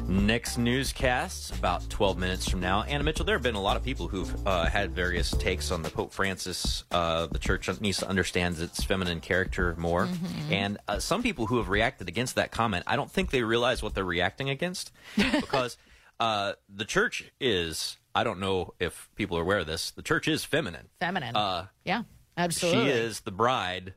Next 0.09 0.57
newscast, 0.57 1.55
about 1.55 1.87
12 1.87 2.17
minutes 2.17 2.49
from 2.49 2.61
now. 2.61 2.81
Anna 2.81 3.03
Mitchell, 3.03 3.25
there 3.25 3.35
have 3.35 3.43
been 3.43 3.53
a 3.53 3.61
lot 3.61 3.77
of 3.77 3.83
people 3.83 4.07
who've 4.07 4.47
uh, 4.47 4.65
had 4.65 4.95
various 4.95 5.29
takes 5.29 5.69
on 5.69 5.83
the 5.83 5.89
Pope 5.91 6.11
Francis. 6.11 6.83
Uh, 6.89 7.27
the 7.27 7.37
church 7.37 7.69
needs 7.79 7.99
to 7.99 8.09
understand 8.09 8.57
its 8.57 8.83
feminine 8.83 9.19
character 9.19 9.75
more. 9.77 10.07
Mm-hmm. 10.07 10.51
And 10.51 10.77
uh, 10.87 10.97
some 10.97 11.21
people 11.21 11.45
who 11.45 11.57
have 11.57 11.69
reacted 11.69 12.07
against 12.07 12.33
that 12.35 12.51
comment, 12.51 12.85
I 12.87 12.95
don't 12.95 13.11
think 13.11 13.29
they 13.29 13.43
realize 13.43 13.83
what 13.83 13.93
they're 13.93 14.03
reacting 14.03 14.49
against. 14.49 14.91
because 15.15 15.77
uh, 16.19 16.53
the 16.67 16.85
church 16.85 17.31
is, 17.39 17.97
I 18.15 18.23
don't 18.23 18.39
know 18.39 18.73
if 18.79 19.11
people 19.15 19.37
are 19.37 19.43
aware 19.43 19.59
of 19.59 19.67
this, 19.67 19.91
the 19.91 20.01
church 20.01 20.27
is 20.27 20.43
feminine. 20.43 20.87
Feminine. 20.99 21.35
Uh, 21.35 21.67
yeah, 21.85 22.01
absolutely. 22.35 22.85
She 22.85 22.89
is 22.89 23.19
the 23.19 23.31
bride 23.31 23.93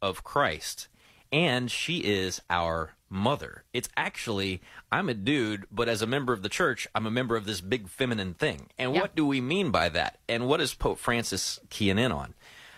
of 0.00 0.24
Christ, 0.24 0.88
and 1.30 1.70
she 1.70 1.98
is 1.98 2.40
our 2.48 2.94
mother. 3.14 3.64
It's 3.72 3.88
actually, 3.96 4.60
I'm 4.92 5.08
a 5.08 5.14
dude, 5.14 5.66
but 5.70 5.88
as 5.88 6.02
a 6.02 6.06
member 6.06 6.32
of 6.32 6.42
the 6.42 6.48
church, 6.48 6.86
I'm 6.94 7.06
a 7.06 7.10
member 7.10 7.36
of 7.36 7.46
this 7.46 7.60
big 7.60 7.88
feminine 7.88 8.34
thing. 8.34 8.68
And 8.78 8.94
Yeah. 8.94 9.00
what 9.02 9.14
do 9.14 9.24
we 9.24 9.40
mean 9.40 9.70
by 9.70 9.88
that? 9.90 10.18
And 10.28 10.46
what 10.48 10.60
is 10.60 10.74
Pope 10.74 10.98
Francis 10.98 11.60
keying 11.70 11.98
in 11.98 12.12
on? 12.12 12.34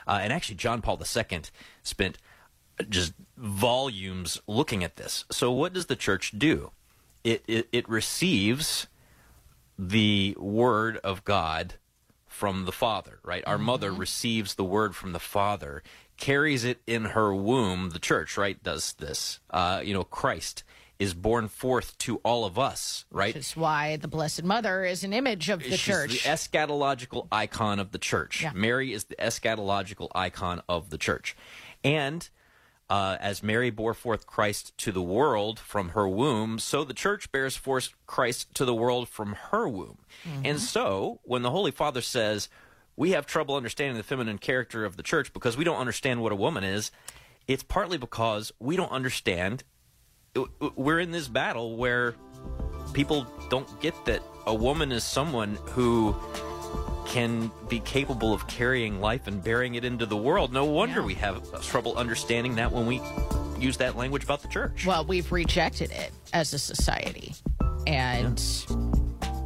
Uh, 0.06 0.20
and 0.22 0.32
actually, 0.32 0.56
John 0.56 0.82
Paul 0.82 1.00
II 1.02 1.40
spent 1.82 2.18
just 2.88 3.14
volumes 3.36 4.40
looking 4.46 4.84
at 4.84 4.96
this. 4.96 5.24
So, 5.30 5.50
what 5.50 5.72
does 5.72 5.86
the 5.86 5.96
church 5.96 6.32
do? 6.38 6.70
It, 7.24 7.42
it, 7.48 7.68
it 7.72 7.88
receives 7.88 8.86
the 9.78 10.36
word 10.38 10.98
of 10.98 11.24
God 11.24 11.74
from 12.28 12.66
the 12.66 12.72
Father, 12.72 13.18
right? 13.24 13.42
Our 13.46 13.58
mother 13.58 13.92
receives 13.92 14.54
the 14.54 14.64
word 14.64 14.94
from 14.94 15.12
the 15.12 15.18
Father, 15.18 15.82
carries 16.16 16.64
it 16.64 16.80
in 16.86 17.06
her 17.06 17.34
womb. 17.34 17.90
The 17.90 17.98
church, 17.98 18.36
right, 18.36 18.62
does 18.62 18.94
this. 18.94 19.40
Uh, 19.50 19.80
you 19.84 19.94
know, 19.94 20.04
Christ 20.04 20.64
is 20.98 21.12
born 21.12 21.48
forth 21.48 21.96
to 21.98 22.16
all 22.24 22.44
of 22.44 22.58
us, 22.58 23.04
right? 23.10 23.34
Which 23.34 23.48
is 23.48 23.56
why 23.56 23.96
the 23.96 24.08
Blessed 24.08 24.44
Mother 24.44 24.84
is 24.84 25.04
an 25.04 25.12
image 25.12 25.50
of 25.50 25.62
the 25.62 25.70
She's 25.70 25.80
church. 25.80 26.22
the 26.22 26.28
eschatological 26.30 27.28
icon 27.30 27.78
of 27.78 27.92
the 27.92 27.98
church. 27.98 28.42
Yeah. 28.42 28.52
Mary 28.54 28.92
is 28.92 29.04
the 29.04 29.16
eschatological 29.16 30.08
icon 30.14 30.62
of 30.68 30.88
the 30.88 30.96
church. 30.96 31.36
And 31.84 32.26
uh, 32.88 33.18
as 33.20 33.42
Mary 33.42 33.68
bore 33.70 33.92
forth 33.94 34.26
Christ 34.26 34.72
to 34.78 34.92
the 34.92 35.02
world 35.02 35.58
from 35.58 35.90
her 35.90 36.08
womb, 36.08 36.58
so 36.58 36.82
the 36.82 36.94
church 36.94 37.30
bears 37.30 37.56
forth 37.56 37.90
Christ 38.06 38.54
to 38.54 38.64
the 38.64 38.74
world 38.74 39.08
from 39.08 39.34
her 39.50 39.68
womb. 39.68 39.98
And 40.44 40.60
so, 40.60 41.20
when 41.24 41.42
the 41.42 41.50
Holy 41.50 41.72
Father 41.72 42.00
says, 42.00 42.48
we 42.96 43.10
have 43.10 43.26
trouble 43.26 43.54
understanding 43.54 43.96
the 43.96 44.02
feminine 44.02 44.38
character 44.38 44.84
of 44.84 44.96
the 44.96 45.02
church 45.02 45.32
because 45.32 45.56
we 45.56 45.64
don't 45.64 45.78
understand 45.78 46.22
what 46.22 46.32
a 46.32 46.36
woman 46.36 46.64
is, 46.64 46.90
it's 47.46 47.62
partly 47.62 47.98
because 47.98 48.52
we 48.58 48.76
don't 48.76 48.90
understand. 48.90 49.64
Uh, 50.34 50.44
uh, 50.60 50.70
we're 50.76 50.98
in 50.98 51.10
this 51.10 51.28
battle 51.28 51.76
where 51.76 52.14
people 52.92 53.26
don't 53.50 53.80
get 53.80 53.94
that 54.06 54.22
a 54.46 54.54
woman 54.54 54.92
is 54.92 55.04
someone 55.04 55.58
who 55.66 56.14
can 57.06 57.50
be 57.68 57.80
capable 57.80 58.32
of 58.32 58.46
carrying 58.48 59.00
life 59.00 59.26
and 59.26 59.42
bearing 59.42 59.74
it 59.76 59.84
into 59.84 60.06
the 60.06 60.16
world. 60.16 60.52
No 60.52 60.64
wonder 60.64 61.02
we 61.02 61.14
have 61.14 61.62
trouble 61.62 61.96
understanding 61.96 62.56
that 62.56 62.72
when 62.72 62.86
we 62.86 63.00
use 63.58 63.76
that 63.76 63.96
language 63.96 64.24
about 64.24 64.42
the 64.42 64.48
church. 64.48 64.84
Well, 64.86 65.04
we've 65.04 65.30
rejected 65.30 65.90
it 65.92 66.10
as 66.32 66.52
a 66.52 66.58
society. 66.58 67.34
And 67.86 68.42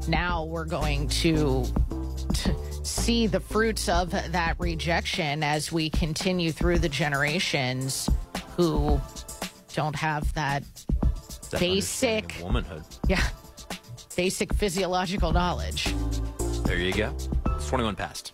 now 0.08 0.44
we're 0.44 0.64
going 0.64 1.08
to 1.08 1.64
see 2.82 3.26
the 3.26 3.40
fruits 3.40 3.88
of 3.88 4.10
that 4.10 4.54
rejection 4.58 5.42
as 5.42 5.70
we 5.72 5.90
continue 5.90 6.52
through 6.52 6.78
the 6.78 6.88
generations 6.88 8.08
who 8.56 9.00
don't 9.74 9.96
have 9.96 10.32
that 10.34 10.62
That 11.50 11.60
basic, 11.60 12.36
womanhood. 12.42 12.82
yeah, 13.08 13.22
basic 14.16 14.52
physiological 14.54 15.32
knowledge. 15.32 15.94
There 16.64 16.78
you 16.78 16.92
go. 16.92 17.14
It's 17.56 17.68
21 17.68 17.96
past. 17.96 18.32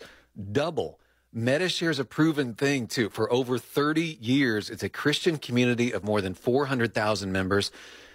Double. 0.51 0.99
Medi-Share 1.31 1.91
is 1.91 1.99
a 1.99 2.05
proven 2.05 2.55
thing 2.55 2.87
too. 2.87 3.11
For 3.11 3.31
over 3.31 3.59
30 3.59 4.17
years, 4.19 4.71
it's 4.71 4.81
a 4.81 4.89
Christian 4.89 5.37
community 5.37 5.91
of 5.91 6.03
more 6.03 6.21
than 6.21 6.33
400,000 6.33 7.31
members. 7.31 7.69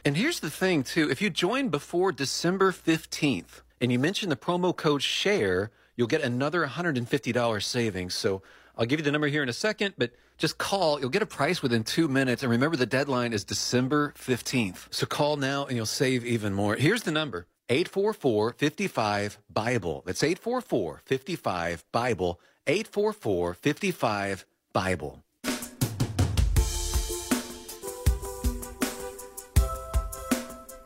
And 0.04 0.16
here's 0.16 0.40
the 0.40 0.50
thing 0.50 0.82
too. 0.82 1.08
If 1.08 1.22
you 1.22 1.30
join 1.30 1.68
before 1.68 2.10
December 2.10 2.72
15th 2.72 3.60
and 3.82 3.90
you 3.90 3.98
mention 3.98 4.28
the 4.28 4.36
promo 4.36 4.74
code 4.74 5.02
SHARE, 5.02 5.72
you'll 5.96 6.06
get 6.06 6.22
another 6.22 6.64
$150 6.64 7.62
savings. 7.64 8.14
So 8.14 8.40
I'll 8.78 8.86
give 8.86 9.00
you 9.00 9.04
the 9.04 9.10
number 9.10 9.26
here 9.26 9.42
in 9.42 9.48
a 9.48 9.52
second, 9.52 9.94
but 9.98 10.12
just 10.38 10.56
call. 10.56 11.00
You'll 11.00 11.10
get 11.10 11.20
a 11.20 11.26
price 11.26 11.62
within 11.62 11.82
two 11.82 12.06
minutes. 12.06 12.44
And 12.44 12.50
remember, 12.50 12.76
the 12.76 12.86
deadline 12.86 13.32
is 13.32 13.42
December 13.42 14.14
15th. 14.16 14.86
So 14.94 15.04
call 15.04 15.36
now 15.36 15.66
and 15.66 15.76
you'll 15.76 15.84
save 15.84 16.24
even 16.24 16.54
more. 16.54 16.76
Here's 16.76 17.02
the 17.02 17.10
number 17.10 17.48
844 17.68 18.52
55 18.52 19.38
Bible. 19.52 20.04
That's 20.06 20.22
844 20.22 21.02
55 21.04 21.84
Bible. 21.90 22.40
844 22.68 23.54
55 23.54 24.46
Bible. 24.72 25.24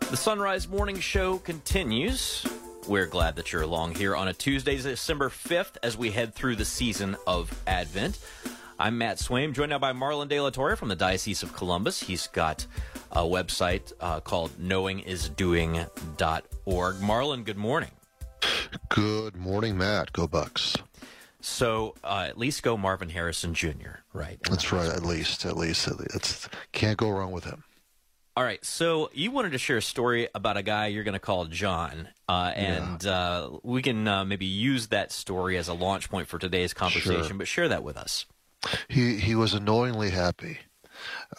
The 0.08 0.16
Son 0.16 0.38
Rise 0.38 0.66
Morning 0.66 0.98
Show 0.98 1.38
continues. 1.38 2.46
We're 2.86 3.06
glad 3.06 3.36
that 3.36 3.52
you're 3.52 3.62
along 3.62 3.96
here 3.96 4.14
on 4.14 4.28
a 4.28 4.32
Tuesday, 4.32 4.76
December 4.76 5.28
5th, 5.28 5.76
as 5.82 5.96
we 5.96 6.12
head 6.12 6.34
through 6.34 6.54
the 6.54 6.64
season 6.64 7.16
of 7.26 7.52
Advent. 7.66 8.16
I'm 8.78 8.96
Matt 8.96 9.16
Swaim, 9.16 9.52
joined 9.52 9.70
now 9.70 9.80
by 9.80 9.92
Marlon 9.92 10.28
De 10.28 10.40
La 10.40 10.50
Torre 10.50 10.76
from 10.76 10.88
the 10.88 10.94
Diocese 10.94 11.42
of 11.42 11.52
Columbus. 11.52 12.00
He's 12.00 12.28
got 12.28 12.64
a 13.10 13.22
website 13.22 13.92
uh, 14.00 14.20
called 14.20 14.52
knowingisdoing.org. 14.52 16.96
Marlon, 16.96 17.44
good 17.44 17.56
morning. 17.56 17.90
Good 18.88 19.34
morning, 19.34 19.76
Matt. 19.76 20.12
Go 20.12 20.28
Bucks. 20.28 20.76
So 21.40 21.96
uh, 22.04 22.26
at 22.28 22.38
least 22.38 22.62
go 22.62 22.76
Marvin 22.76 23.08
Harrison 23.08 23.52
Jr., 23.52 23.98
right? 24.12 24.38
That's 24.48 24.72
right. 24.72 24.88
At 24.88 25.04
least, 25.04 25.44
at 25.44 25.56
least, 25.56 25.88
at 25.88 25.98
least. 25.98 26.14
It's, 26.14 26.48
can't 26.70 26.96
go 26.96 27.10
wrong 27.10 27.32
with 27.32 27.44
him. 27.44 27.64
All 28.36 28.44
right, 28.44 28.62
so 28.62 29.08
you 29.14 29.30
wanted 29.30 29.52
to 29.52 29.58
share 29.58 29.78
a 29.78 29.82
story 29.82 30.28
about 30.34 30.58
a 30.58 30.62
guy 30.62 30.88
you're 30.88 31.04
going 31.04 31.14
to 31.14 31.18
call 31.18 31.46
John, 31.46 32.08
uh, 32.28 32.52
and 32.54 33.06
uh, 33.06 33.48
we 33.62 33.80
can 33.80 34.06
uh, 34.06 34.26
maybe 34.26 34.44
use 34.44 34.88
that 34.88 35.10
story 35.10 35.56
as 35.56 35.68
a 35.68 35.72
launch 35.72 36.10
point 36.10 36.28
for 36.28 36.38
today's 36.38 36.74
conversation. 36.74 37.24
Sure. 37.24 37.38
But 37.38 37.48
share 37.48 37.68
that 37.68 37.82
with 37.82 37.96
us. 37.96 38.26
He 38.88 39.16
he 39.16 39.34
was 39.34 39.54
annoyingly 39.54 40.10
happy. 40.10 40.58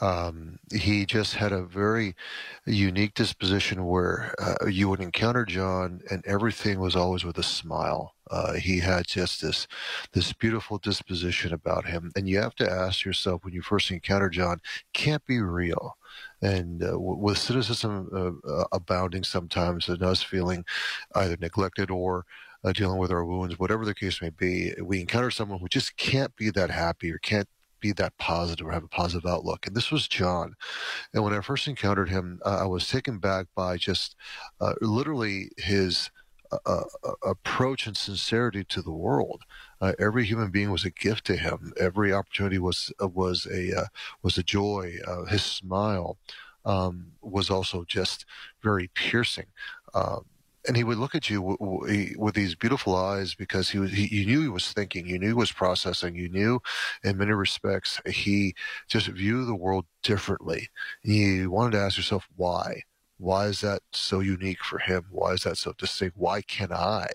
Um, 0.01 0.57
he 0.73 1.05
just 1.05 1.35
had 1.35 1.51
a 1.51 1.61
very 1.61 2.15
unique 2.65 3.13
disposition 3.13 3.85
where 3.85 4.33
uh, 4.39 4.65
you 4.67 4.89
would 4.89 4.99
encounter 4.99 5.45
John, 5.45 6.01
and 6.09 6.25
everything 6.25 6.79
was 6.79 6.95
always 6.95 7.23
with 7.23 7.37
a 7.37 7.43
smile. 7.43 8.15
Uh, 8.31 8.53
he 8.53 8.79
had 8.79 9.05
just 9.05 9.41
this 9.41 9.67
this 10.13 10.33
beautiful 10.33 10.79
disposition 10.79 11.53
about 11.53 11.85
him, 11.85 12.11
and 12.15 12.27
you 12.27 12.39
have 12.39 12.55
to 12.55 12.69
ask 12.69 13.05
yourself 13.05 13.45
when 13.45 13.53
you 13.53 13.61
first 13.61 13.91
encounter 13.91 14.29
John, 14.29 14.61
can't 14.93 15.25
be 15.25 15.39
real. 15.39 15.96
And 16.41 16.83
uh, 16.83 16.99
with 16.99 17.37
cynicism 17.37 18.09
uh, 18.13 18.49
uh, 18.49 18.65
abounding 18.71 19.23
sometimes, 19.23 19.89
and 19.89 20.03
us 20.03 20.21
feeling 20.21 20.65
either 21.15 21.37
neglected 21.39 21.89
or 21.89 22.25
uh, 22.63 22.71
dealing 22.73 22.99
with 22.99 23.11
our 23.11 23.25
wounds, 23.25 23.57
whatever 23.57 23.85
the 23.85 23.95
case 23.95 24.21
may 24.21 24.29
be, 24.29 24.73
we 24.81 24.99
encounter 25.01 25.31
someone 25.31 25.59
who 25.59 25.67
just 25.67 25.97
can't 25.97 26.35
be 26.35 26.49
that 26.51 26.69
happy 26.69 27.11
or 27.11 27.17
can't 27.17 27.47
be 27.79 27.91
that 27.93 28.17
positive 28.17 28.67
or 28.67 28.71
have 28.71 28.83
a 28.83 28.87
positive 28.87 29.29
outlook. 29.29 29.67
And 29.67 29.75
this 29.75 29.91
was 29.91 30.07
John. 30.07 30.55
And 31.13 31.23
when 31.23 31.33
I 31.33 31.41
first 31.41 31.67
encountered 31.67 32.09
him, 32.09 32.39
uh, 32.45 32.57
I 32.61 32.65
was 32.65 32.87
taken 32.87 33.19
back 33.19 33.47
by 33.55 33.77
just 33.77 34.15
uh, 34.61 34.73
literally 34.81 35.51
his 35.57 36.09
approach 37.25 37.87
and 37.87 37.97
sincerity 37.97 38.63
to 38.63 38.81
the 38.81 38.91
world. 38.91 39.43
Uh, 39.81 39.93
every 39.99 40.25
human 40.25 40.49
being 40.51 40.71
was 40.71 40.85
a 40.85 40.89
gift 40.89 41.25
to 41.25 41.35
him. 41.35 41.73
Every 41.79 42.11
opportunity 42.13 42.57
was 42.59 42.91
uh, 43.01 43.07
was 43.07 43.45
a 43.51 43.81
uh, 43.81 43.85
was 44.23 44.37
a 44.37 44.43
joy. 44.43 44.95
Uh, 45.07 45.25
his 45.25 45.43
smile 45.43 46.17
um, 46.65 47.13
was 47.21 47.49
also 47.49 47.83
just 47.85 48.25
very 48.63 48.89
piercing. 48.93 49.47
Um, 49.93 50.25
and 50.67 50.75
he 50.75 50.83
would 50.83 50.97
look 50.97 51.15
at 51.15 51.29
you 51.29 51.37
w- 51.39 51.57
w- 51.59 52.15
with 52.19 52.35
these 52.35 52.55
beautiful 52.55 52.95
eyes 52.95 53.35
because 53.35 53.69
he 53.69 53.79
was 53.79 53.91
he, 53.91 54.07
you 54.07 54.25
knew 54.25 54.41
he 54.41 54.49
was 54.49 54.73
thinking 54.73 55.07
you 55.07 55.17
knew 55.17 55.27
he 55.27 55.33
was 55.33 55.51
processing 55.51 56.15
you 56.15 56.27
knew 56.29 56.59
in 57.03 57.17
many 57.17 57.31
respects 57.31 58.01
he 58.05 58.53
just 58.89 59.07
viewed 59.07 59.47
the 59.47 59.55
world 59.55 59.85
differently 60.03 60.67
you 61.03 61.49
wanted 61.51 61.71
to 61.71 61.79
ask 61.79 61.97
yourself 61.97 62.27
why 62.35 62.81
Why 63.17 63.45
is 63.47 63.61
that 63.61 63.81
so 63.93 64.19
unique 64.19 64.63
for 64.63 64.79
him? 64.79 65.05
Why 65.09 65.33
is 65.33 65.43
that 65.43 65.57
so 65.57 65.73
distinct? 65.77 66.17
Why 66.17 66.41
can 66.41 66.71
I 66.71 67.07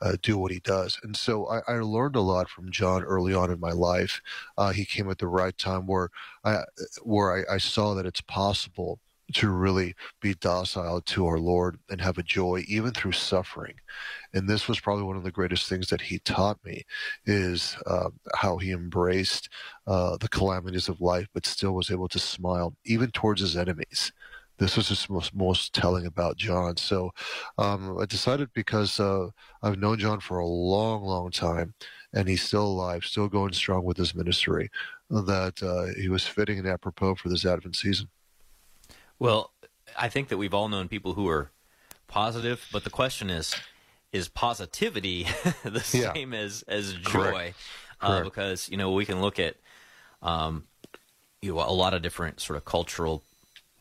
uh, 0.00 0.16
do 0.22 0.38
what 0.38 0.52
he 0.52 0.60
does? 0.60 0.98
And 1.02 1.16
so 1.16 1.46
I, 1.48 1.60
I, 1.68 1.78
learned 1.78 2.16
a 2.16 2.20
lot 2.20 2.48
from 2.48 2.70
John 2.70 3.02
early 3.02 3.34
on 3.34 3.50
in 3.50 3.60
my 3.60 3.72
life. 3.72 4.20
Uh, 4.58 4.72
he 4.72 4.84
came 4.84 5.10
at 5.10 5.18
the 5.18 5.28
right 5.28 5.56
time 5.56 5.86
where 5.86 6.10
I 6.44 6.64
where 7.02 7.46
I, 7.50 7.54
I 7.54 7.58
saw 7.58 7.94
that 7.94 8.06
it's 8.06 8.20
possible 8.20 9.00
to 9.34 9.50
really 9.50 9.94
be 10.20 10.34
docile 10.34 11.00
to 11.00 11.26
our 11.26 11.38
Lord 11.38 11.78
and 11.90 12.00
have 12.00 12.18
a 12.18 12.22
joy 12.22 12.64
even 12.68 12.92
through 12.92 13.12
suffering. 13.12 13.74
And 14.32 14.48
this 14.48 14.68
was 14.68 14.78
probably 14.78 15.04
one 15.04 15.16
of 15.16 15.24
the 15.24 15.32
greatest 15.32 15.68
things 15.68 15.88
that 15.88 16.00
he 16.00 16.18
taught 16.20 16.64
me 16.64 16.84
is 17.24 17.76
uh, 17.86 18.10
how 18.36 18.58
he 18.58 18.70
embraced 18.70 19.48
uh, 19.86 20.16
the 20.18 20.28
calamities 20.28 20.88
of 20.88 21.00
life, 21.00 21.26
but 21.34 21.46
still 21.46 21.72
was 21.72 21.90
able 21.90 22.08
to 22.08 22.18
smile 22.18 22.74
even 22.84 23.10
towards 23.10 23.40
his 23.40 23.56
enemies. 23.56 24.12
This 24.58 24.76
was 24.76 24.88
just 24.88 25.10
most, 25.10 25.34
most 25.34 25.74
telling 25.74 26.06
about 26.06 26.36
John. 26.36 26.76
So 26.76 27.12
um, 27.58 27.98
I 27.98 28.06
decided 28.06 28.52
because 28.54 28.98
uh, 28.98 29.28
I've 29.62 29.78
known 29.78 29.98
John 29.98 30.20
for 30.20 30.38
a 30.38 30.46
long, 30.46 31.02
long 31.04 31.30
time, 31.30 31.74
and 32.12 32.28
he's 32.28 32.42
still 32.42 32.66
alive, 32.66 33.04
still 33.04 33.28
going 33.28 33.52
strong 33.52 33.84
with 33.84 33.96
his 33.96 34.14
ministry, 34.14 34.70
that 35.10 35.62
uh, 35.62 36.00
he 36.00 36.08
was 36.08 36.26
fitting 36.26 36.58
and 36.58 36.66
apropos 36.66 37.16
for 37.16 37.28
this 37.28 37.44
Advent 37.44 37.76
season. 37.76 38.08
Well, 39.18 39.52
I 39.98 40.08
think 40.08 40.28
that 40.28 40.38
we've 40.38 40.54
all 40.54 40.68
known 40.68 40.88
people 40.88 41.14
who 41.14 41.28
are 41.28 41.50
positive, 42.06 42.66
but 42.72 42.84
the 42.84 42.90
question 42.90 43.30
is, 43.30 43.54
is 44.12 44.28
positivity 44.28 45.24
the 45.62 45.84
yeah. 45.92 46.12
same 46.12 46.32
as 46.32 46.62
as 46.68 46.94
joy? 46.94 47.10
Correct. 47.10 47.56
Uh, 48.00 48.08
Correct. 48.08 48.24
because 48.24 48.68
you 48.68 48.76
know 48.76 48.92
we 48.92 49.04
can 49.06 49.20
look 49.20 49.38
at 49.38 49.56
um, 50.22 50.64
you 51.42 51.54
know 51.54 51.60
a 51.60 51.72
lot 51.72 51.94
of 51.94 52.02
different 52.02 52.40
sort 52.40 52.56
of 52.56 52.64
cultural 52.64 53.22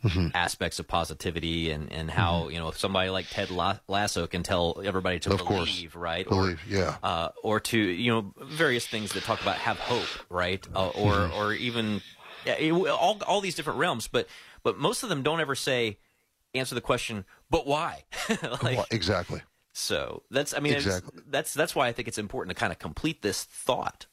mm-hmm. 0.04 0.28
aspects 0.34 0.80
of 0.80 0.88
positivity 0.88 1.72
and, 1.72 1.92
and 1.92 2.10
how 2.10 2.42
mm-hmm. 2.42 2.52
you 2.52 2.60
know 2.60 2.68
if 2.70 2.78
somebody 2.78 3.10
like 3.10 3.28
Ted 3.30 3.50
Lasso 3.52 4.28
can 4.28 4.44
tell 4.44 4.82
everybody 4.84 5.20
to 5.20 5.32
of 5.32 5.38
believe, 5.40 5.94
course. 5.94 5.96
right? 5.96 6.28
Believe, 6.28 6.62
or, 6.70 6.74
yeah. 6.74 6.98
Uh, 7.04 7.30
or 7.44 7.60
to 7.60 7.78
you 7.78 8.12
know 8.12 8.34
various 8.42 8.88
things 8.88 9.14
that 9.14 9.24
talk 9.24 9.42
about 9.42 9.58
have 9.58 9.78
hope, 9.78 10.08
right? 10.30 10.66
Uh, 10.76 10.90
or 10.90 11.14
mm-hmm. 11.14 11.38
or 11.38 11.54
even 11.54 12.02
yeah, 12.46 12.72
all 12.72 13.22
all 13.28 13.42
these 13.42 13.56
different 13.56 13.80
realms, 13.80 14.08
but 14.08 14.28
but 14.64 14.78
most 14.78 15.04
of 15.04 15.10
them 15.10 15.24
don't 15.24 15.40
ever 15.40 15.56
say 15.56 15.98
answer 16.54 16.76
the 16.76 16.82
question, 16.82 17.26
but 17.50 17.68
why? 17.68 18.04
like, 18.42 18.78
well, 18.78 18.88
exactly. 18.92 19.42
So 19.74 20.24
that's 20.32 20.54
I 20.54 20.60
mean 20.60 20.74
exactly. 20.74 21.22
that's 21.28 21.54
that's 21.54 21.76
why 21.76 21.88
I 21.88 21.92
think 21.92 22.08
it's 22.08 22.18
important 22.18 22.56
to 22.56 22.60
kind 22.60 22.72
of 22.72 22.80
complete 22.80 23.22
this 23.22 23.44
thought. 23.44 24.06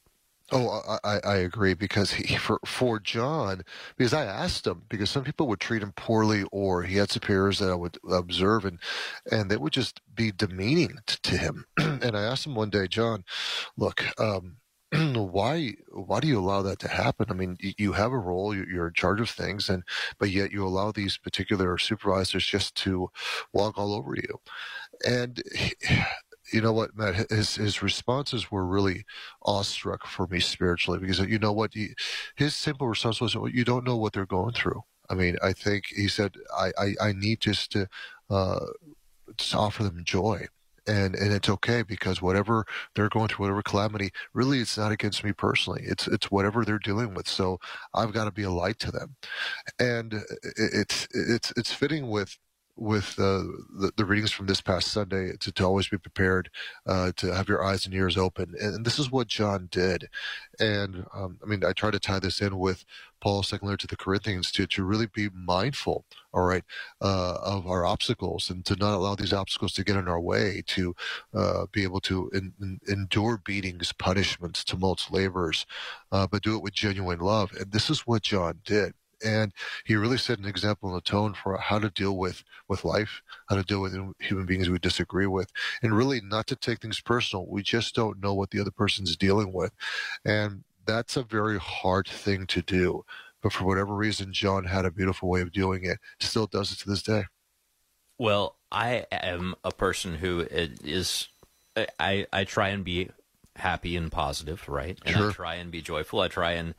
Oh, 0.55 0.83
I, 1.03 1.19
I 1.23 1.35
agree 1.37 1.73
because 1.73 2.11
he, 2.11 2.35
for 2.37 2.59
for 2.63 2.99
John, 2.99 3.63
because 3.97 4.13
I 4.13 4.25
asked 4.25 4.67
him 4.67 4.83
because 4.87 5.09
some 5.09 5.23
people 5.23 5.47
would 5.47 5.59
treat 5.59 5.81
him 5.81 5.93
poorly, 5.93 6.43
or 6.51 6.83
he 6.83 6.97
had 6.97 7.09
superiors 7.09 7.57
that 7.59 7.71
I 7.71 7.75
would 7.75 7.97
observe, 8.09 8.63
and 8.65 8.77
and 9.31 9.49
they 9.49 9.57
would 9.57 9.73
just 9.73 10.01
be 10.13 10.31
demeaning 10.31 10.99
to, 11.07 11.21
to 11.23 11.37
him. 11.37 11.65
and 11.77 12.15
I 12.15 12.21
asked 12.21 12.45
him 12.45 12.53
one 12.55 12.69
day, 12.69 12.87
John, 12.87 13.23
look, 13.77 14.03
um, 14.19 14.57
why 15.15 15.73
why 15.91 16.19
do 16.19 16.27
you 16.27 16.39
allow 16.39 16.61
that 16.63 16.79
to 16.79 16.87
happen? 16.87 17.27
I 17.31 17.33
mean, 17.33 17.57
you 17.59 17.93
have 17.93 18.11
a 18.11 18.19
role, 18.19 18.55
you're 18.55 18.87
in 18.89 18.93
charge 18.93 19.21
of 19.21 19.31
things, 19.31 19.69
and 19.69 19.83
but 20.19 20.29
yet 20.29 20.51
you 20.51 20.67
allow 20.67 20.91
these 20.91 21.17
particular 21.17 21.79
supervisors 21.79 22.45
just 22.45 22.75
to 22.77 23.09
walk 23.53 23.77
all 23.79 23.93
over 23.93 24.15
you. 24.15 24.39
And 25.05 25.41
you 26.53 26.61
know 26.61 26.73
what, 26.73 26.95
Matt, 26.95 27.29
his 27.31 27.55
his 27.55 27.81
responses 27.81 28.51
were 28.51 28.65
really 28.65 29.05
awestruck 29.43 30.05
for 30.07 30.27
me 30.27 30.39
spiritually 30.39 30.99
because 30.99 31.19
you 31.19 31.39
know 31.39 31.53
what, 31.53 31.73
he, 31.73 31.93
his 32.35 32.55
simple 32.55 32.87
response 32.87 33.21
was, 33.21 33.35
well, 33.35 33.49
"You 33.49 33.65
don't 33.65 33.85
know 33.85 33.97
what 33.97 34.13
they're 34.13 34.25
going 34.25 34.53
through." 34.53 34.83
I 35.09 35.15
mean, 35.15 35.37
I 35.43 35.53
think 35.53 35.85
he 35.87 36.07
said, 36.07 36.35
"I 36.57 36.71
I, 36.77 36.93
I 37.01 37.13
need 37.13 37.41
just 37.41 37.71
to." 37.73 37.87
Uh, 38.29 38.65
to 39.37 39.57
offer 39.57 39.83
them 39.83 40.03
joy 40.03 40.47
and 40.87 41.15
and 41.15 41.33
it's 41.33 41.49
okay 41.49 41.81
because 41.81 42.21
whatever 42.21 42.65
they're 42.95 43.09
going 43.09 43.27
through, 43.27 43.43
whatever 43.43 43.61
calamity, 43.61 44.11
really, 44.33 44.59
it's 44.59 44.77
not 44.77 44.91
against 44.91 45.23
me 45.23 45.31
personally. 45.31 45.83
It's 45.85 46.07
it's 46.07 46.31
whatever 46.31 46.65
they're 46.65 46.79
dealing 46.79 47.13
with. 47.13 47.27
So 47.27 47.59
I've 47.93 48.13
got 48.13 48.25
to 48.25 48.31
be 48.31 48.43
a 48.43 48.51
light 48.51 48.79
to 48.79 48.91
them, 48.91 49.15
and 49.79 50.13
it's 50.57 51.07
it's 51.13 51.53
it's 51.55 51.73
fitting 51.73 52.09
with 52.09 52.37
with 52.75 53.15
uh, 53.19 53.43
the, 53.79 53.91
the 53.97 54.05
readings 54.05 54.31
from 54.31 54.47
this 54.47 54.61
past 54.61 54.87
Sunday 54.87 55.33
to, 55.39 55.51
to 55.51 55.63
always 55.63 55.87
be 55.87 55.97
prepared, 55.97 56.49
uh, 56.87 57.11
to 57.17 57.33
have 57.33 57.47
your 57.47 57.63
eyes 57.63 57.85
and 57.85 57.93
ears 57.93 58.17
open. 58.17 58.55
And, 58.59 58.83
this 58.83 58.99
is 58.99 59.11
what 59.11 59.27
John 59.27 59.69
did. 59.71 60.09
And 60.59 61.05
um, 61.13 61.39
I 61.43 61.47
mean, 61.47 61.63
I 61.63 61.71
try 61.71 61.91
to 61.91 61.99
tie 61.99 62.19
this 62.19 62.41
in 62.41 62.57
with 62.57 62.83
Paul's 63.21 63.47
second 63.47 63.67
letter 63.67 63.77
to 63.77 63.87
the 63.87 63.95
Corinthians 63.95 64.51
to, 64.51 64.65
to 64.67 64.83
really 64.83 65.05
be 65.05 65.29
mindful, 65.33 66.03
all 66.33 66.43
right, 66.43 66.63
uh, 67.01 67.35
of 67.41 67.65
our 67.65 67.85
obstacles 67.85 68.49
and 68.49 68.65
to 68.65 68.75
not 68.75 68.93
allow 68.93 69.15
these 69.15 69.33
obstacles 69.33 69.73
to 69.73 69.83
get 69.83 69.95
in 69.95 70.07
our 70.07 70.19
way, 70.19 70.63
to 70.67 70.95
uh, 71.33 71.67
be 71.71 71.83
able 71.83 72.01
to 72.01 72.29
in, 72.33 72.53
in, 72.59 72.79
endure 72.87 73.37
beatings, 73.37 73.93
punishments, 73.93 74.63
tumults, 74.63 75.09
labors, 75.11 75.65
uh, 76.11 76.27
but 76.27 76.43
do 76.43 76.55
it 76.55 76.63
with 76.63 76.73
genuine 76.73 77.19
love. 77.19 77.51
And 77.57 77.71
this 77.71 77.89
is 77.89 78.01
what 78.01 78.23
John 78.23 78.59
did 78.65 78.93
and 79.23 79.51
he 79.85 79.95
really 79.95 80.17
set 80.17 80.39
an 80.39 80.45
example 80.45 80.89
and 80.89 80.97
a 80.97 81.01
tone 81.01 81.33
for 81.33 81.57
how 81.57 81.79
to 81.79 81.89
deal 81.89 82.17
with 82.17 82.43
with 82.67 82.85
life, 82.85 83.21
how 83.49 83.55
to 83.55 83.63
deal 83.63 83.81
with 83.81 83.95
human 84.19 84.45
beings 84.45 84.69
we 84.69 84.79
disagree 84.79 85.27
with, 85.27 85.51
and 85.81 85.95
really 85.95 86.21
not 86.21 86.47
to 86.47 86.55
take 86.55 86.81
things 86.81 87.01
personal. 87.01 87.45
We 87.47 87.63
just 87.63 87.95
don't 87.95 88.21
know 88.21 88.33
what 88.33 88.51
the 88.51 88.59
other 88.59 88.71
person's 88.71 89.15
dealing 89.15 89.53
with, 89.53 89.71
and 90.25 90.63
that's 90.85 91.17
a 91.17 91.23
very 91.23 91.59
hard 91.59 92.07
thing 92.07 92.45
to 92.47 92.61
do. 92.61 93.05
But 93.41 93.53
for 93.53 93.65
whatever 93.65 93.93
reason, 93.93 94.31
John 94.31 94.63
had 94.63 94.85
a 94.85 94.91
beautiful 94.91 95.29
way 95.29 95.41
of 95.41 95.51
doing 95.51 95.83
it. 95.83 95.99
Still 96.19 96.47
does 96.47 96.71
it 96.71 96.79
to 96.79 96.89
this 96.89 97.03
day. 97.03 97.25
Well, 98.17 98.55
I 98.71 99.05
am 99.11 99.55
a 99.63 99.71
person 99.71 100.15
who 100.15 100.47
is 100.49 101.27
I 101.99 102.25
I 102.31 102.43
try 102.43 102.69
and 102.69 102.83
be 102.83 103.09
happy 103.55 103.95
and 103.95 104.11
positive, 104.11 104.67
right? 104.67 104.97
And 105.05 105.15
sure. 105.15 105.29
I 105.29 105.33
try 105.33 105.55
and 105.55 105.71
be 105.71 105.81
joyful. 105.81 106.21
I 106.21 106.27
try 106.27 106.53
and 106.53 106.73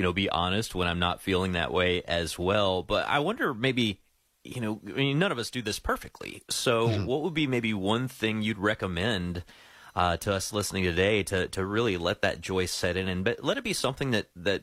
you 0.00 0.04
know, 0.04 0.14
be 0.14 0.30
honest 0.30 0.74
when 0.74 0.88
I'm 0.88 0.98
not 0.98 1.20
feeling 1.20 1.52
that 1.52 1.70
way 1.70 2.02
as 2.04 2.38
well. 2.38 2.82
But 2.82 3.06
I 3.06 3.18
wonder 3.18 3.52
maybe, 3.52 4.00
you 4.42 4.58
know, 4.58 4.80
I 4.88 4.92
mean, 4.92 5.18
none 5.18 5.30
of 5.30 5.38
us 5.38 5.50
do 5.50 5.60
this 5.60 5.78
perfectly. 5.78 6.42
So, 6.48 6.88
mm-hmm. 6.88 7.04
what 7.04 7.20
would 7.20 7.34
be 7.34 7.46
maybe 7.46 7.74
one 7.74 8.08
thing 8.08 8.40
you'd 8.40 8.56
recommend 8.56 9.44
uh, 9.94 10.16
to 10.16 10.32
us 10.32 10.54
listening 10.54 10.84
today 10.84 11.22
to 11.24 11.48
to 11.48 11.66
really 11.66 11.98
let 11.98 12.22
that 12.22 12.40
joy 12.40 12.64
set 12.64 12.96
in 12.96 13.08
and 13.08 13.24
but 13.24 13.44
let 13.44 13.58
it 13.58 13.64
be 13.64 13.74
something 13.74 14.12
that 14.12 14.30
that 14.36 14.62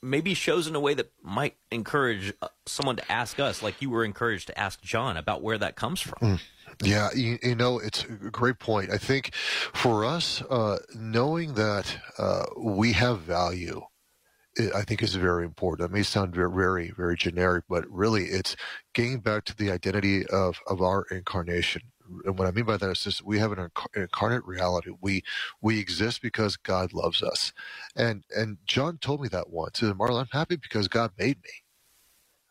maybe 0.00 0.32
shows 0.32 0.66
in 0.66 0.74
a 0.74 0.80
way 0.80 0.94
that 0.94 1.12
might 1.22 1.56
encourage 1.70 2.32
uh, 2.40 2.48
someone 2.64 2.96
to 2.96 3.12
ask 3.12 3.38
us, 3.38 3.62
like 3.62 3.82
you 3.82 3.90
were 3.90 4.02
encouraged 4.04 4.46
to 4.46 4.58
ask 4.58 4.80
John 4.80 5.18
about 5.18 5.42
where 5.42 5.58
that 5.58 5.76
comes 5.76 6.00
from. 6.00 6.36
Mm. 6.36 6.40
Yeah, 6.82 7.10
you, 7.14 7.38
you, 7.42 7.54
know, 7.54 7.78
it's 7.78 8.04
a 8.04 8.30
great 8.30 8.58
point. 8.58 8.90
I 8.90 8.98
think 8.98 9.34
for 9.34 10.04
us, 10.04 10.42
uh, 10.50 10.78
knowing 10.94 11.54
that 11.54 11.98
uh, 12.18 12.44
we 12.56 12.92
have 12.92 13.20
value 13.20 13.82
I 14.74 14.82
think 14.82 15.02
is 15.02 15.14
very 15.16 15.44
important. 15.44 15.90
It 15.90 15.92
may 15.92 16.02
sound 16.02 16.34
very, 16.34 16.92
very, 16.92 17.16
generic, 17.16 17.64
but 17.68 17.84
really 17.90 18.26
it's 18.26 18.54
getting 18.92 19.18
back 19.18 19.44
to 19.46 19.56
the 19.56 19.70
identity 19.70 20.26
of, 20.26 20.60
of 20.68 20.80
our 20.80 21.06
incarnation. 21.10 21.82
And 22.24 22.38
what 22.38 22.46
I 22.46 22.52
mean 22.52 22.64
by 22.66 22.76
that 22.76 22.90
is 22.90 23.02
just 23.02 23.24
we 23.24 23.38
have 23.38 23.50
an 23.52 23.70
incarnate 23.96 24.44
reality. 24.44 24.90
We 25.00 25.22
we 25.62 25.80
exist 25.80 26.20
because 26.20 26.56
God 26.56 26.92
loves 26.92 27.22
us, 27.22 27.52
and 27.96 28.24
and 28.36 28.58
John 28.66 28.98
told 28.98 29.22
me 29.22 29.28
that 29.28 29.48
once. 29.48 29.80
Marlon, 29.80 30.20
I'm 30.20 30.26
happy 30.30 30.56
because 30.56 30.86
God 30.86 31.12
made 31.18 31.38
me. 31.38 31.50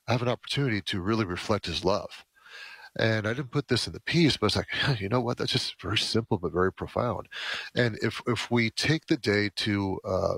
I 0.08 0.14
have 0.14 0.24
an 0.24 0.28
opportunity 0.28 0.82
to 0.82 1.02
really 1.02 1.24
reflect 1.24 1.68
His 1.68 1.86
love. 1.86 2.26
And 3.00 3.28
I 3.28 3.34
didn't 3.34 3.52
put 3.52 3.68
this 3.68 3.88
in 3.88 3.94
the 3.94 4.00
piece, 4.00 4.38
but 4.38 4.48
it's 4.48 4.56
like, 4.56 5.02
you 5.02 5.10
know 5.10 5.22
what? 5.22 5.38
That's 5.38 5.52
just 5.52 5.82
very 5.82 5.98
simple 5.98 6.38
but 6.38 6.52
very 6.52 6.72
profound. 6.72 7.28
And 7.76 7.98
if 8.02 8.22
if 8.28 8.52
we 8.52 8.70
take 8.70 9.08
the 9.08 9.18
day 9.18 9.50
to 9.58 10.00
uh, 10.06 10.38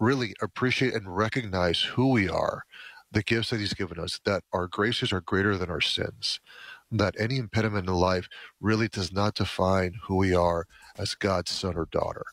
really 0.00 0.34
appreciate 0.42 0.94
and 0.94 1.16
recognize 1.16 1.80
who 1.80 2.10
we 2.10 2.28
are, 2.28 2.64
the 3.10 3.22
gifts 3.22 3.50
that 3.50 3.60
He's 3.60 3.74
given 3.74 3.98
us, 3.98 4.20
that 4.24 4.42
our 4.52 4.66
graces 4.66 5.12
are 5.12 5.20
greater 5.20 5.56
than 5.56 5.70
our 5.70 5.80
sins, 5.80 6.40
that 6.90 7.14
any 7.18 7.36
impediment 7.36 7.88
in 7.88 7.94
life 7.94 8.28
really 8.60 8.88
does 8.88 9.12
not 9.12 9.34
define 9.34 9.94
who 10.04 10.16
we 10.16 10.34
are 10.34 10.66
as 10.98 11.14
God's 11.14 11.50
son 11.50 11.76
or 11.76 11.86
daughter. 11.90 12.24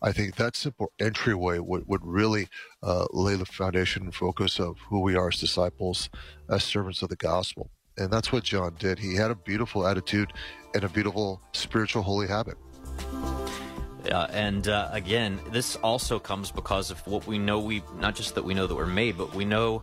I 0.00 0.12
think 0.12 0.36
that 0.36 0.56
simple 0.56 0.92
entryway 1.00 1.58
would, 1.58 1.88
would 1.88 2.04
really 2.04 2.48
uh, 2.82 3.06
lay 3.10 3.34
the 3.34 3.44
foundation 3.44 4.04
and 4.04 4.14
focus 4.14 4.60
of 4.60 4.78
who 4.88 5.00
we 5.00 5.16
are 5.16 5.28
as 5.28 5.38
disciples, 5.38 6.08
as 6.48 6.62
servants 6.62 7.02
of 7.02 7.08
the 7.08 7.16
gospel. 7.16 7.70
And 7.98 8.10
that's 8.10 8.32
what 8.32 8.44
John 8.44 8.76
did. 8.78 8.98
He 8.98 9.14
had 9.14 9.30
a 9.30 9.34
beautiful 9.34 9.86
attitude 9.86 10.32
and 10.74 10.84
a 10.84 10.88
beautiful 10.88 11.40
spiritual 11.52 12.02
holy 12.02 12.28
habit. 12.28 12.56
Uh, 14.10 14.26
and 14.30 14.68
uh, 14.68 14.88
again, 14.92 15.38
this 15.50 15.76
also 15.76 16.18
comes 16.18 16.50
because 16.50 16.90
of 16.90 17.04
what 17.06 17.26
we 17.26 17.38
know. 17.38 17.58
We 17.58 17.82
not 17.98 18.14
just 18.14 18.34
that 18.36 18.44
we 18.44 18.54
know 18.54 18.66
that 18.66 18.74
we're 18.74 18.86
made, 18.86 19.18
but 19.18 19.34
we 19.34 19.44
know 19.44 19.82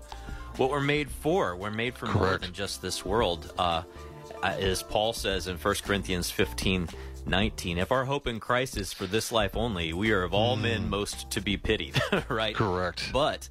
what 0.58 0.69
we're 0.69 0.80
made 0.80 1.12
for. 1.12 1.56
We're 1.56 1.69
made 1.69 1.95
for 1.95 2.08
Correct. 2.08 2.19
more 2.19 2.38
than 2.38 2.54
just 2.54 2.82
this 2.82 3.06
world. 3.06 3.54
Uh, 3.58 3.84
as 4.41 4.84
Paul 4.84 5.13
says 5.13 5.47
in 5.47 5.58
1 5.58 5.75
Corinthians 5.84 6.32
15, 6.32 6.89
19, 7.25 7.78
if 7.78 7.91
our 7.91 8.06
hope 8.06 8.28
in 8.28 8.39
Christ 8.39 8.78
is 8.78 8.93
for 8.93 9.06
this 9.06 9.32
life 9.32 9.56
only, 9.56 9.93
we 9.93 10.12
are 10.12 10.23
of 10.23 10.34
all 10.34 10.56
mm. 10.58 10.62
men 10.62 10.89
most 10.89 11.30
to 11.32 11.41
be 11.41 11.58
pitied, 11.58 11.99
right? 12.30 12.56
Correct. 12.56 13.10
But 13.12 13.49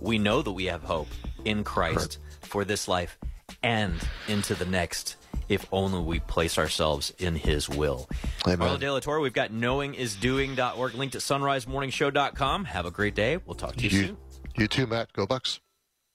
we 0.00 0.18
know 0.18 0.42
that 0.42 0.52
we 0.52 0.64
have 0.66 0.82
hope 0.82 1.08
in 1.44 1.62
Christ 1.62 2.18
Correct. 2.18 2.46
for 2.46 2.64
this 2.64 2.88
life 2.88 3.18
and 3.62 3.94
into 4.28 4.54
the 4.54 4.66
next 4.66 5.16
if 5.48 5.64
only 5.70 6.00
we 6.00 6.18
place 6.20 6.58
ourselves 6.58 7.12
in 7.18 7.36
his 7.36 7.68
will. 7.68 8.08
Amen. 8.46 8.58
Marlon 8.58 8.80
De 8.80 8.92
La 8.92 8.98
Torre, 9.00 9.20
we've 9.20 9.32
got 9.32 9.50
knowingisdoing.org 9.52 10.94
linked 10.94 11.14
at 11.14 11.20
sonrisemorningshow.com. 11.20 12.64
Have 12.64 12.86
a 12.86 12.90
great 12.90 13.14
day. 13.14 13.38
We'll 13.46 13.54
talk 13.54 13.76
to 13.76 13.86
you, 13.86 13.98
You, 13.98 14.06
soon. 14.06 14.16
you 14.56 14.66
too, 14.66 14.86
Matt. 14.86 15.12
Go 15.12 15.24
Bucks. 15.26 15.60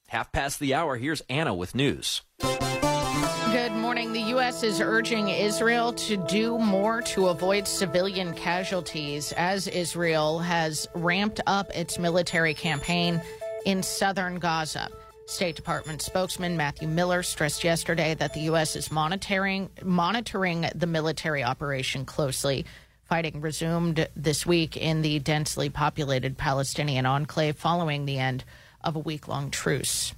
Half 0.08 0.32
past 0.32 0.60
the 0.60 0.74
hour. 0.74 0.96
Here's 0.96 1.22
Anna 1.30 1.54
with 1.54 1.74
news. 1.74 2.20
Good 3.50 3.72
morning. 3.72 4.12
The 4.12 4.20
U.S. 4.20 4.62
is 4.62 4.80
urging 4.80 5.28
Israel 5.28 5.92
to 5.94 6.16
do 6.26 6.58
more 6.58 7.00
to 7.02 7.28
avoid 7.28 7.66
civilian 7.66 8.34
casualties 8.34 9.32
as 9.32 9.68
Israel 9.68 10.38
has 10.38 10.86
ramped 10.94 11.40
up 11.46 11.70
its 11.70 11.98
military 11.98 12.52
campaign 12.54 13.20
in 13.64 13.82
southern 13.82 14.38
Gaza. 14.38 14.88
State 15.26 15.56
Department 15.56 16.02
spokesman 16.02 16.56
Matthew 16.56 16.88
Miller 16.88 17.22
stressed 17.22 17.64
yesterday 17.64 18.14
that 18.14 18.34
the 18.34 18.40
U.S. 18.40 18.76
is 18.76 18.90
monitoring 18.90 19.70
monitoring 19.82 20.66
the 20.74 20.86
military 20.86 21.42
operation 21.44 22.04
closely. 22.04 22.66
Fighting 23.04 23.40
resumed 23.40 24.08
this 24.16 24.46
week 24.46 24.76
in 24.76 25.02
the 25.02 25.18
densely 25.18 25.70
populated 25.70 26.38
Palestinian 26.38 27.06
enclave 27.06 27.56
following 27.56 28.04
the 28.04 28.18
end 28.18 28.44
of 28.82 28.96
a 28.96 29.00
week 29.00 29.28
long 29.28 29.50
truce. 29.50 30.14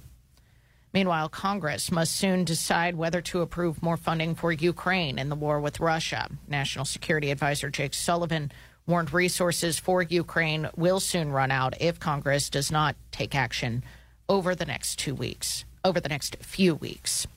Meanwhile, 0.93 1.29
Congress 1.29 1.91
must 1.91 2.15
soon 2.15 2.45
decide 2.45 2.95
whether 2.95 3.21
to 3.21 3.41
approve 3.41 3.83
more 3.83 3.97
funding 3.97 4.33
for 4.33 4.51
Ukraine 4.51 5.19
in 5.19 5.29
the 5.29 5.35
war 5.35 5.59
with 5.59 5.81
Russia. 5.81 6.29
National 6.47 6.85
Security 6.85 7.31
Advisor 7.31 7.69
Jake 7.69 7.93
Sullivan 7.93 8.51
warned 8.87 9.13
resources 9.13 9.77
for 9.77 10.01
Ukraine 10.01 10.69
will 10.75 10.99
soon 10.99 11.31
run 11.31 11.51
out 11.51 11.73
if 11.81 11.99
Congress 11.99 12.49
does 12.49 12.71
not 12.71 12.95
take 13.11 13.35
action 13.35 13.83
over 14.29 14.55
the 14.55 14.65
next 14.65 14.97
two 14.97 15.15
weeks, 15.15 15.65
over 15.83 15.99
the 15.99 16.09
next 16.09 16.37
few 16.37 16.75
weeks. 16.75 17.27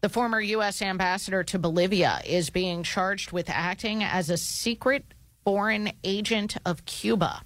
The 0.00 0.08
former 0.08 0.40
U.S. 0.40 0.82
ambassador 0.82 1.42
to 1.44 1.58
Bolivia 1.58 2.20
is 2.26 2.50
being 2.50 2.82
charged 2.82 3.32
with 3.32 3.48
acting 3.48 4.02
as 4.04 4.28
a 4.28 4.36
secret 4.36 5.04
foreign 5.44 5.92
agent 6.04 6.56
of 6.66 6.84
Cuba. 6.84 7.42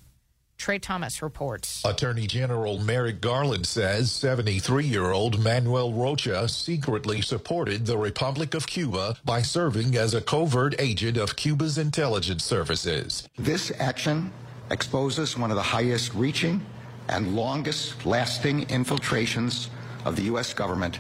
Trey 0.57 0.81
Thomas 0.81 1.22
reports. 1.22 1.83
Attorney 1.85 2.27
General 2.27 2.79
Merrick 2.81 3.20
Garland 3.20 3.64
says 3.64 4.11
73 4.11 4.85
year 4.85 5.12
old 5.12 5.38
Manuel 5.38 5.92
Rocha 5.92 6.48
secretly 6.48 7.22
supported 7.22 7.87
the 7.87 7.96
Republic 7.96 8.55
of 8.55 8.66
Cuba 8.66 9.16
by 9.24 9.40
serving 9.40 9.96
as 9.96 10.14
a 10.14 10.20
covert 10.20 10.74
agent 10.81 11.16
of 11.16 11.37
Cuba's 11.37 11.79
intelligence 11.79 12.44
services. 12.44 13.29
This 13.38 13.70
action 13.79 14.33
exposes 14.72 15.38
one 15.38 15.51
of 15.51 15.57
the 15.57 15.62
highest 15.62 16.12
reaching 16.14 16.61
and 17.09 17.35
longest 17.35 18.05
lasting 18.07 18.68
infiltrations 18.71 19.71
of 20.05 20.16
the 20.16 20.23
U.S. 20.23 20.55
government 20.55 20.99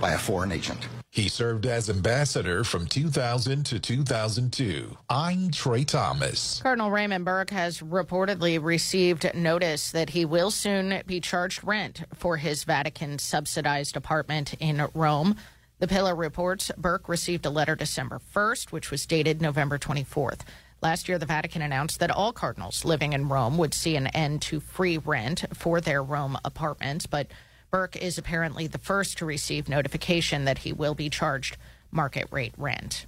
by 0.00 0.12
a 0.12 0.18
foreign 0.18 0.52
agent. 0.52 0.88
He 1.12 1.28
served 1.28 1.66
as 1.66 1.90
ambassador 1.90 2.62
from 2.62 2.86
2000 2.86 3.66
to 3.66 3.80
2002. 3.80 4.96
I'm 5.08 5.50
Trey 5.50 5.82
Thomas. 5.82 6.60
Cardinal 6.62 6.92
Raymond 6.92 7.24
Burke 7.24 7.50
has 7.50 7.80
reportedly 7.80 8.62
received 8.62 9.28
notice 9.34 9.90
that 9.90 10.10
he 10.10 10.24
will 10.24 10.52
soon 10.52 11.02
be 11.08 11.20
charged 11.20 11.64
rent 11.64 12.04
for 12.14 12.36
his 12.36 12.62
Vatican 12.62 13.18
subsidized 13.18 13.96
apartment 13.96 14.54
in 14.60 14.86
Rome. 14.94 15.34
The 15.80 15.88
Pillar 15.88 16.14
reports 16.14 16.70
Burke 16.78 17.08
received 17.08 17.44
a 17.44 17.50
letter 17.50 17.74
December 17.74 18.20
1st, 18.32 18.70
which 18.70 18.92
was 18.92 19.04
dated 19.04 19.42
November 19.42 19.78
24th. 19.78 20.42
Last 20.82 21.08
year, 21.08 21.18
the 21.18 21.26
Vatican 21.26 21.60
announced 21.60 22.00
that 22.00 22.10
all 22.10 22.32
cardinals 22.32 22.86
living 22.86 23.12
in 23.12 23.28
Rome 23.28 23.58
would 23.58 23.74
see 23.74 23.96
an 23.96 24.06
end 24.08 24.40
to 24.42 24.60
free 24.60 24.96
rent 24.96 25.44
for 25.52 25.80
their 25.80 26.02
Rome 26.02 26.38
apartments, 26.42 27.06
but 27.06 27.26
Burke 27.70 27.96
is 27.96 28.16
apparently 28.16 28.66
the 28.66 28.78
first 28.78 29.18
to 29.18 29.26
receive 29.26 29.68
notification 29.68 30.46
that 30.46 30.58
he 30.58 30.72
will 30.72 30.94
be 30.94 31.10
charged 31.10 31.58
market 31.90 32.26
rate 32.30 32.54
rent. 32.56 33.06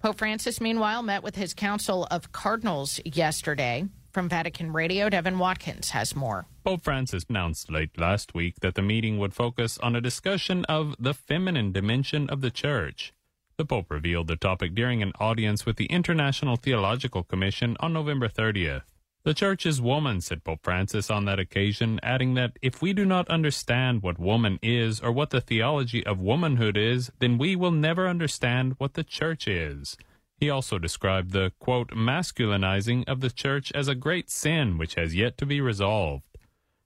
Pope 0.00 0.18
Francis, 0.18 0.60
meanwhile, 0.60 1.02
met 1.02 1.22
with 1.22 1.36
his 1.36 1.54
Council 1.54 2.06
of 2.10 2.30
Cardinals 2.32 3.00
yesterday. 3.04 3.86
From 4.12 4.28
Vatican 4.28 4.72
Radio, 4.72 5.08
Devin 5.08 5.38
Watkins 5.38 5.90
has 5.90 6.14
more. 6.14 6.44
Pope 6.64 6.84
Francis 6.84 7.24
announced 7.30 7.70
late 7.70 7.98
last 7.98 8.34
week 8.34 8.60
that 8.60 8.74
the 8.74 8.82
meeting 8.82 9.18
would 9.18 9.32
focus 9.32 9.78
on 9.78 9.96
a 9.96 10.02
discussion 10.02 10.66
of 10.66 10.94
the 10.98 11.14
feminine 11.14 11.72
dimension 11.72 12.28
of 12.28 12.42
the 12.42 12.50
Church. 12.50 13.14
The 13.62 13.66
Pope 13.66 13.92
revealed 13.92 14.26
the 14.26 14.34
topic 14.34 14.74
during 14.74 15.04
an 15.04 15.12
audience 15.20 15.64
with 15.64 15.76
the 15.76 15.86
International 15.86 16.56
Theological 16.56 17.22
Commission 17.22 17.76
on 17.78 17.92
November 17.92 18.26
30th. 18.26 18.82
The 19.22 19.34
Church 19.34 19.66
is 19.66 19.80
woman, 19.80 20.20
said 20.20 20.42
Pope 20.42 20.58
Francis 20.64 21.12
on 21.12 21.26
that 21.26 21.38
occasion, 21.38 22.00
adding 22.02 22.34
that 22.34 22.56
if 22.60 22.82
we 22.82 22.92
do 22.92 23.04
not 23.04 23.28
understand 23.28 24.02
what 24.02 24.18
woman 24.18 24.58
is 24.64 24.98
or 24.98 25.12
what 25.12 25.30
the 25.30 25.40
theology 25.40 26.04
of 26.04 26.18
womanhood 26.18 26.76
is, 26.76 27.12
then 27.20 27.38
we 27.38 27.54
will 27.54 27.70
never 27.70 28.08
understand 28.08 28.74
what 28.78 28.94
the 28.94 29.04
Church 29.04 29.46
is. 29.46 29.96
He 30.36 30.50
also 30.50 30.76
described 30.80 31.30
the, 31.30 31.52
quote, 31.60 31.90
masculinizing 31.90 33.08
of 33.08 33.20
the 33.20 33.30
Church 33.30 33.70
as 33.76 33.86
a 33.86 33.94
great 33.94 34.28
sin 34.28 34.76
which 34.76 34.96
has 34.96 35.14
yet 35.14 35.38
to 35.38 35.46
be 35.46 35.60
resolved. 35.60 36.24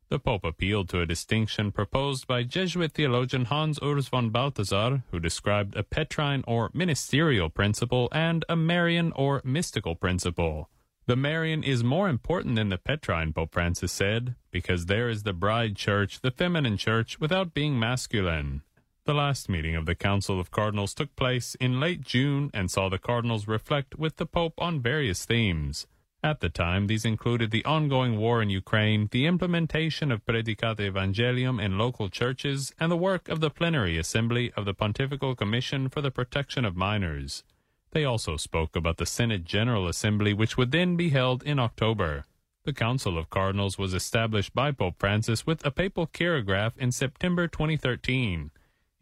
The 0.08 0.20
Pope 0.20 0.44
appealed 0.44 0.88
to 0.90 1.00
a 1.00 1.06
distinction 1.06 1.72
proposed 1.72 2.28
by 2.28 2.44
Jesuit 2.44 2.92
theologian 2.92 3.46
Hans 3.46 3.80
Urs 3.80 4.08
von 4.08 4.30
Balthasar, 4.30 5.02
who 5.10 5.18
described 5.18 5.74
a 5.74 5.82
Petrine 5.82 6.44
or 6.46 6.70
ministerial 6.72 7.50
principle 7.50 8.08
and 8.12 8.44
a 8.48 8.54
Marian 8.54 9.10
or 9.16 9.42
mystical 9.44 9.96
principle. 9.96 10.70
The 11.06 11.16
Marian 11.16 11.64
is 11.64 11.82
more 11.82 12.08
important 12.08 12.54
than 12.54 12.68
the 12.68 12.78
Petrine, 12.78 13.32
Pope 13.32 13.52
Francis 13.52 13.90
said, 13.90 14.36
because 14.52 14.86
there 14.86 15.08
is 15.08 15.24
the 15.24 15.32
bride 15.32 15.74
church, 15.74 16.20
the 16.20 16.30
feminine 16.30 16.76
church, 16.76 17.18
without 17.18 17.52
being 17.52 17.76
masculine. 17.76 18.62
The 19.06 19.14
last 19.14 19.48
meeting 19.48 19.74
of 19.74 19.86
the 19.86 19.94
Council 19.96 20.38
of 20.38 20.52
Cardinals 20.52 20.94
took 20.94 21.14
place 21.16 21.56
in 21.56 21.80
late 21.80 22.00
June 22.00 22.50
and 22.54 22.70
saw 22.70 22.88
the 22.88 22.98
cardinals 22.98 23.48
reflect 23.48 23.98
with 23.98 24.16
the 24.16 24.26
Pope 24.26 24.54
on 24.58 24.80
various 24.80 25.24
themes. 25.24 25.86
At 26.26 26.40
the 26.40 26.48
time, 26.48 26.88
these 26.88 27.04
included 27.04 27.52
the 27.52 27.64
ongoing 27.64 28.16
war 28.16 28.42
in 28.42 28.50
Ukraine, 28.50 29.06
the 29.12 29.26
implementation 29.26 30.10
of 30.10 30.26
Praedicate 30.26 30.80
Evangelium 30.80 31.60
in 31.60 31.78
local 31.78 32.08
churches, 32.08 32.74
and 32.80 32.90
the 32.90 32.96
work 32.96 33.28
of 33.28 33.38
the 33.38 33.48
Plenary 33.48 33.96
Assembly 33.96 34.52
of 34.56 34.64
the 34.64 34.74
Pontifical 34.74 35.36
Commission 35.36 35.88
for 35.88 36.00
the 36.00 36.10
Protection 36.10 36.64
of 36.64 36.74
Minors. 36.74 37.44
They 37.92 38.04
also 38.04 38.36
spoke 38.36 38.74
about 38.74 38.96
the 38.96 39.06
Synod 39.06 39.44
General 39.44 39.86
Assembly, 39.86 40.34
which 40.34 40.56
would 40.56 40.72
then 40.72 40.96
be 40.96 41.10
held 41.10 41.44
in 41.44 41.60
October. 41.60 42.24
The 42.64 42.72
Council 42.72 43.16
of 43.16 43.30
Cardinals 43.30 43.78
was 43.78 43.94
established 43.94 44.52
by 44.52 44.72
Pope 44.72 44.96
Francis 44.98 45.46
with 45.46 45.64
a 45.64 45.70
papal 45.70 46.08
chirograph 46.08 46.76
in 46.76 46.90
September 46.90 47.46
2013. 47.46 48.50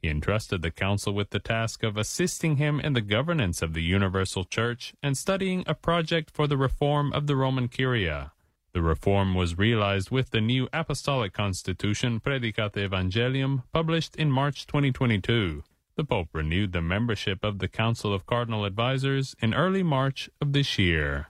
He 0.05 0.11
entrusted 0.11 0.61
the 0.61 0.71
Council 0.71 1.14
with 1.14 1.31
the 1.31 1.38
task 1.38 1.83
of 1.83 1.97
assisting 1.97 2.59
him 2.59 2.79
in 2.79 2.93
the 2.93 3.01
governance 3.01 3.62
of 3.62 3.73
the 3.73 3.81
Universal 3.81 4.45
Church 4.45 4.93
and 5.03 5.17
studying 5.17 5.64
a 5.67 5.73
project 5.73 6.31
for 6.31 6.47
the 6.47 6.59
reform 6.59 7.11
of 7.14 7.27
the 7.27 7.35
Roman 7.35 7.69
Curia. 7.69 8.33
The 8.75 8.83
reform 8.83 9.35
was 9.35 9.57
realized 9.57 10.11
with 10.11 10.29
the 10.29 10.43
new 10.43 10.69
Apostolic 10.75 11.33
Constitution 11.33 12.21
Praedicate 12.21 12.77
Evangelium, 12.77 13.62
published 13.73 14.14
in 14.17 14.31
March 14.31 14.67
2022. 14.67 15.64
The 15.97 16.05
Pope 16.05 16.29
renewed 16.35 16.73
the 16.73 16.83
membership 16.83 17.43
of 17.43 17.59
the 17.59 17.69
Council 17.69 18.12
of 18.12 18.27
Cardinal 18.27 18.67
Advisors 18.67 19.35
in 19.40 19.55
early 19.55 19.83
March 19.83 20.29
of 20.38 20.53
this 20.53 20.79
year. 20.79 21.29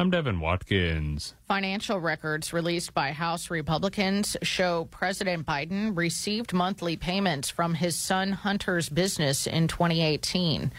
I'm 0.00 0.10
Devin 0.10 0.38
Watkins. 0.38 1.34
Financial 1.48 1.98
records 1.98 2.52
released 2.52 2.94
by 2.94 3.10
House 3.10 3.50
Republicans 3.50 4.36
show 4.44 4.86
President 4.92 5.44
Biden 5.44 5.96
received 5.96 6.52
monthly 6.52 6.96
payments 6.96 7.50
from 7.50 7.74
his 7.74 7.96
son 7.96 8.30
Hunter's 8.30 8.88
business 8.88 9.48
in 9.48 9.66
2018. 9.66 10.70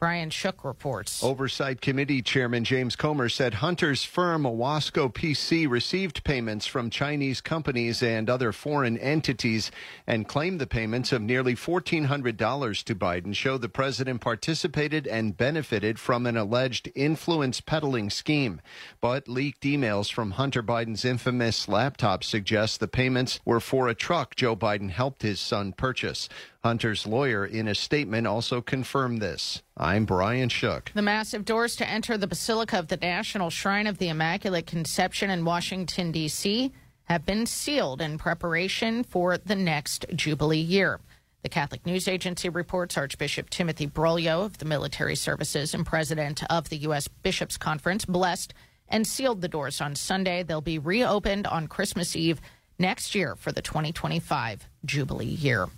Brian 0.00 0.30
Shook 0.30 0.64
reports. 0.64 1.24
Oversight 1.24 1.80
Committee 1.80 2.22
Chairman 2.22 2.62
James 2.62 2.94
Comer 2.94 3.28
said 3.28 3.54
Hunter's 3.54 4.04
firm 4.04 4.44
Owasco 4.44 5.12
PC 5.12 5.68
received 5.68 6.22
payments 6.22 6.66
from 6.66 6.88
Chinese 6.88 7.40
companies 7.40 8.00
and 8.00 8.30
other 8.30 8.52
foreign 8.52 8.96
entities 8.96 9.72
and 10.06 10.28
claimed 10.28 10.60
the 10.60 10.68
payments 10.68 11.10
of 11.10 11.20
nearly 11.20 11.56
$1,400 11.56 12.84
to 12.84 12.94
Biden 12.94 13.34
show 13.34 13.58
the 13.58 13.68
president 13.68 14.20
participated 14.20 15.08
and 15.08 15.36
benefited 15.36 15.98
from 15.98 16.26
an 16.26 16.36
alleged 16.36 16.88
influence 16.94 17.60
peddling 17.60 18.08
scheme. 18.08 18.60
But 19.00 19.26
leaked 19.26 19.64
emails 19.64 20.12
from 20.12 20.32
Hunter 20.32 20.62
Biden's 20.62 21.04
infamous 21.04 21.66
laptop 21.66 22.22
suggest 22.22 22.78
the 22.78 22.86
payments 22.86 23.40
were 23.44 23.58
for 23.58 23.88
a 23.88 23.96
truck 23.96 24.36
Joe 24.36 24.54
Biden 24.54 24.90
helped 24.90 25.22
his 25.22 25.40
son 25.40 25.72
purchase. 25.72 26.28
Hunter's 26.62 27.06
lawyer, 27.06 27.46
in 27.46 27.66
a 27.66 27.74
statement, 27.74 28.26
also 28.26 28.60
confirmed 28.60 29.22
this. 29.22 29.62
I'm 29.80 30.06
Brian 30.06 30.48
Shook. 30.48 30.90
The 30.92 31.02
massive 31.02 31.44
doors 31.44 31.76
to 31.76 31.88
enter 31.88 32.18
the 32.18 32.26
Basilica 32.26 32.80
of 32.80 32.88
the 32.88 32.96
National 32.96 33.48
Shrine 33.48 33.86
of 33.86 33.98
the 33.98 34.08
Immaculate 34.08 34.66
Conception 34.66 35.30
in 35.30 35.44
Washington, 35.44 36.10
D.C., 36.10 36.72
have 37.04 37.24
been 37.24 37.46
sealed 37.46 38.00
in 38.00 38.18
preparation 38.18 39.04
for 39.04 39.38
the 39.38 39.54
next 39.54 40.04
Jubilee 40.16 40.58
year. 40.58 40.98
The 41.42 41.48
Catholic 41.48 41.86
News 41.86 42.08
Agency 42.08 42.48
reports 42.48 42.98
Archbishop 42.98 43.50
Timothy 43.50 43.86
Broglio 43.86 44.44
of 44.44 44.58
the 44.58 44.64
Military 44.64 45.14
Services 45.14 45.72
and 45.74 45.86
president 45.86 46.42
of 46.50 46.68
the 46.70 46.78
U.S. 46.78 47.06
Bishops' 47.06 47.56
Conference 47.56 48.04
blessed 48.04 48.52
and 48.88 49.06
sealed 49.06 49.42
the 49.42 49.48
doors 49.48 49.80
on 49.80 49.94
Sunday. 49.94 50.42
They'll 50.42 50.60
be 50.60 50.80
reopened 50.80 51.46
on 51.46 51.68
Christmas 51.68 52.16
Eve 52.16 52.40
next 52.80 53.14
year 53.14 53.36
for 53.36 53.52
the 53.52 53.62
2025 53.62 54.68
Jubilee 54.84 55.26
year. 55.26 55.68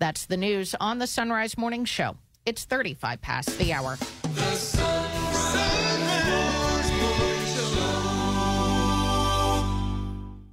That's 0.00 0.26
the 0.26 0.36
news 0.36 0.74
on 0.80 0.98
the 0.98 1.06
Son 1.06 1.30
Rise 1.30 1.56
Morning 1.56 1.84
Show. 1.84 2.16
It's 2.46 2.64
35 2.64 3.20
past 3.20 3.58
the 3.58 3.72
hour. 3.72 3.96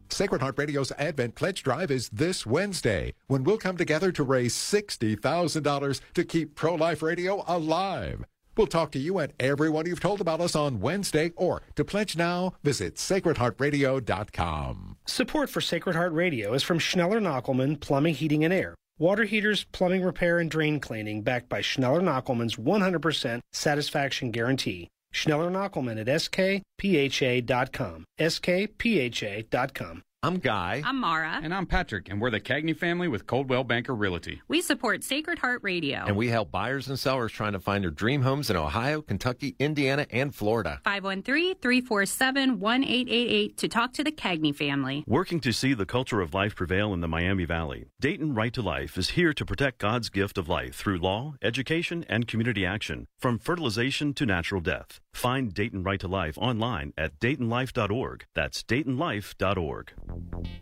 Sacred 0.09 0.41
Heart 0.41 0.57
Radio's 0.57 0.91
Advent 0.93 1.35
Pledge 1.35 1.61
Drive 1.61 1.91
is 1.91 2.09
this 2.09 2.43
Wednesday 2.43 3.13
when 3.27 3.43
we'll 3.43 3.59
come 3.59 3.77
together 3.77 4.11
to 4.13 4.23
raise 4.23 4.55
$60,000 4.55 6.01
to 6.15 6.23
keep 6.23 6.55
pro 6.55 6.73
life 6.73 7.03
radio 7.03 7.43
alive. 7.47 8.25
We'll 8.57 8.65
talk 8.65 8.91
to 8.93 8.99
you 8.99 9.19
and 9.19 9.31
everyone 9.39 9.85
you've 9.85 9.99
told 9.99 10.19
about 10.19 10.41
us 10.41 10.55
on 10.55 10.79
Wednesday, 10.79 11.31
or 11.35 11.61
to 11.75 11.85
pledge 11.85 12.17
now, 12.17 12.55
visit 12.63 12.95
sacredheartradio.com. 12.95 14.97
Support 15.05 15.51
for 15.51 15.61
Sacred 15.61 15.95
Heart 15.95 16.13
Radio 16.13 16.53
is 16.53 16.63
from 16.63 16.79
Schneller 16.79 17.21
Knochelmann 17.21 17.79
Plumbing, 17.79 18.15
Heating, 18.15 18.43
and 18.43 18.51
Air. 18.51 18.73
Water 18.99 19.25
heaters, 19.25 19.63
plumbing 19.65 20.03
repair, 20.03 20.39
and 20.39 20.49
drain 20.49 20.79
cleaning 20.79 21.21
backed 21.21 21.49
by 21.49 21.61
Schneller 21.61 22.01
Knochelmann's 22.01 22.55
100% 22.55 23.41
satisfaction 23.51 24.31
guarantee. 24.31 24.87
Schneller 25.13 25.51
Knochelmann 25.51 25.99
at 25.99 26.07
skpha.com. 26.07 28.05
skpha.com. 28.19 30.03
I'm 30.23 30.39
Guy. 30.39 30.81
I'm 30.83 30.99
Mara. 30.99 31.39
And 31.43 31.53
I'm 31.53 31.67
Patrick, 31.67 32.09
and 32.09 32.19
we're 32.19 32.31
the 32.31 32.41
Cagney 32.41 32.75
family 32.75 33.07
with 33.07 33.27
Coldwell 33.27 33.63
Banker 33.63 33.93
Realty. 33.93 34.41
We 34.47 34.61
support 34.61 35.03
Sacred 35.03 35.37
Heart 35.37 35.59
Radio. 35.61 36.05
And 36.07 36.17
we 36.17 36.29
help 36.29 36.49
buyers 36.49 36.87
and 36.87 36.97
sellers 36.97 37.31
trying 37.31 37.53
to 37.53 37.59
find 37.59 37.83
their 37.83 37.91
dream 37.91 38.23
homes 38.23 38.49
in 38.49 38.55
Ohio, 38.55 39.03
Kentucky, 39.03 39.55
Indiana, 39.59 40.07
and 40.09 40.33
Florida. 40.33 40.81
513-347-1888 40.87 43.57
to 43.57 43.67
talk 43.67 43.93
to 43.93 44.03
the 44.03 44.11
Cagney 44.11 44.55
family. 44.55 45.03
Working 45.05 45.39
to 45.41 45.53
see 45.53 45.75
the 45.75 45.85
culture 45.85 46.19
of 46.19 46.33
life 46.33 46.55
prevail 46.55 46.95
in 46.95 47.01
the 47.01 47.07
Miami 47.07 47.45
Valley, 47.45 47.85
Dayton 47.99 48.33
Right 48.33 48.53
to 48.53 48.63
Life 48.63 48.97
is 48.97 49.09
here 49.09 49.33
to 49.33 49.45
protect 49.45 49.77
God's 49.77 50.09
gift 50.09 50.39
of 50.39 50.49
life 50.49 50.73
through 50.73 50.97
law, 50.97 51.35
education, 51.43 52.03
and 52.09 52.27
community 52.27 52.65
action, 52.65 53.05
from 53.19 53.37
fertilization 53.37 54.15
to 54.15 54.25
natural 54.25 54.61
death. 54.61 54.99
Find 55.13 55.53
Dayton 55.53 55.83
Right 55.83 55.99
to 55.99 56.07
Life 56.07 56.39
online 56.39 56.93
at 56.97 57.19
DaytonLife.org. 57.19 58.25
That's 58.33 58.63
DaytonLife.org. 58.63 59.93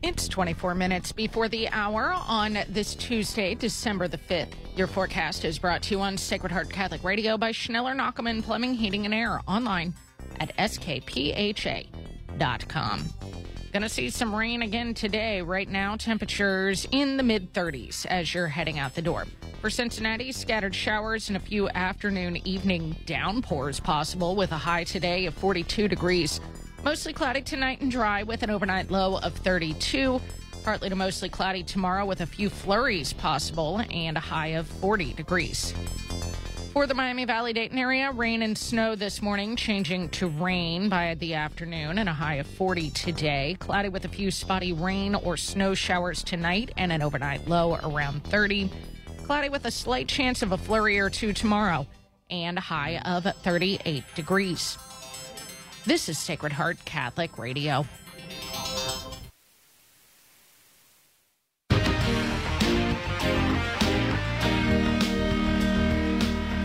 It's 0.01 0.27
24 0.27 0.75
minutes 0.75 1.11
before 1.11 1.49
the 1.49 1.67
hour 1.69 2.13
on 2.27 2.59
this 2.69 2.95
Tuesday, 2.95 3.55
December 3.55 4.07
the 4.07 4.17
5th. 4.17 4.53
Your 4.75 4.87
forecast 4.87 5.45
is 5.45 5.57
brought 5.57 5.81
to 5.83 5.95
you 5.95 6.01
on 6.01 6.17
Sacred 6.17 6.51
Heart 6.51 6.69
Catholic 6.69 7.03
Radio 7.03 7.37
by 7.37 7.51
Schneller 7.51 7.95
Knochelmann 7.95 8.43
Plumbing, 8.43 8.73
Heating, 8.73 9.05
and 9.05 9.13
Air 9.13 9.41
online 9.47 9.93
at 10.39 10.55
skpha.com. 10.57 11.89
Gonna 13.73 13.89
see 13.89 14.09
some 14.09 14.33
rain 14.33 14.61
again 14.61 14.93
today. 14.93 15.41
Right 15.41 15.67
now, 15.67 15.97
temperatures 15.97 16.87
in 16.91 17.17
the 17.17 17.23
mid 17.23 17.51
30s 17.51 18.05
as 18.05 18.33
you're 18.33 18.47
heading 18.47 18.79
out 18.79 18.95
the 18.95 19.01
door. 19.01 19.25
For 19.59 19.69
Cincinnati, 19.69 20.31
scattered 20.31 20.73
showers 20.73 21.27
and 21.27 21.35
a 21.35 21.41
few 21.41 21.67
afternoon, 21.69 22.37
evening 22.47 22.95
downpours 23.05 23.79
possible 23.79 24.35
with 24.35 24.51
a 24.51 24.57
high 24.57 24.83
today 24.85 25.25
of 25.25 25.33
42 25.33 25.87
degrees. 25.87 26.39
Mostly 26.85 27.13
cloudy 27.13 27.41
tonight 27.41 27.81
and 27.81 27.89
dry 27.89 28.21
with 28.21 28.43
an 28.43 28.51
overnight 28.51 28.91
low 28.91 29.17
of 29.17 29.33
32. 29.33 30.21
Partly 30.63 30.87
to 30.87 30.95
mostly 30.95 31.29
cloudy 31.29 31.63
tomorrow 31.63 32.05
with 32.05 32.21
a 32.21 32.27
few 32.27 32.47
flurries 32.47 33.11
possible 33.11 33.81
and 33.89 34.15
a 34.15 34.19
high 34.19 34.49
of 34.49 34.67
40 34.67 35.13
degrees. 35.13 35.73
For 36.73 36.85
the 36.85 36.93
Miami 36.93 37.25
Valley 37.25 37.53
Dayton 37.53 37.79
area, 37.79 38.11
rain 38.11 38.43
and 38.43 38.55
snow 38.55 38.95
this 38.95 39.19
morning, 39.19 39.55
changing 39.55 40.09
to 40.09 40.27
rain 40.27 40.87
by 40.87 41.15
the 41.15 41.33
afternoon 41.33 41.97
and 41.97 42.07
a 42.07 42.13
high 42.13 42.35
of 42.35 42.45
40 42.45 42.91
today. 42.91 43.57
Cloudy 43.59 43.89
with 43.89 44.05
a 44.05 44.09
few 44.09 44.29
spotty 44.29 44.71
rain 44.71 45.15
or 45.15 45.37
snow 45.37 45.73
showers 45.73 46.21
tonight 46.21 46.71
and 46.77 46.91
an 46.91 47.01
overnight 47.01 47.47
low 47.47 47.79
around 47.83 48.23
30. 48.25 48.69
Cloudy 49.23 49.49
with 49.49 49.65
a 49.65 49.71
slight 49.71 50.07
chance 50.07 50.43
of 50.43 50.51
a 50.51 50.57
flurry 50.57 50.99
or 50.99 51.09
two 51.09 51.33
tomorrow 51.33 51.87
and 52.29 52.59
a 52.59 52.61
high 52.61 52.99
of 52.99 53.23
38 53.23 54.03
degrees. 54.13 54.77
This 55.85 56.09
is 56.09 56.17
Sacred 56.17 56.53
Heart 56.53 56.83
Catholic 56.85 57.37
Radio. 57.37 57.85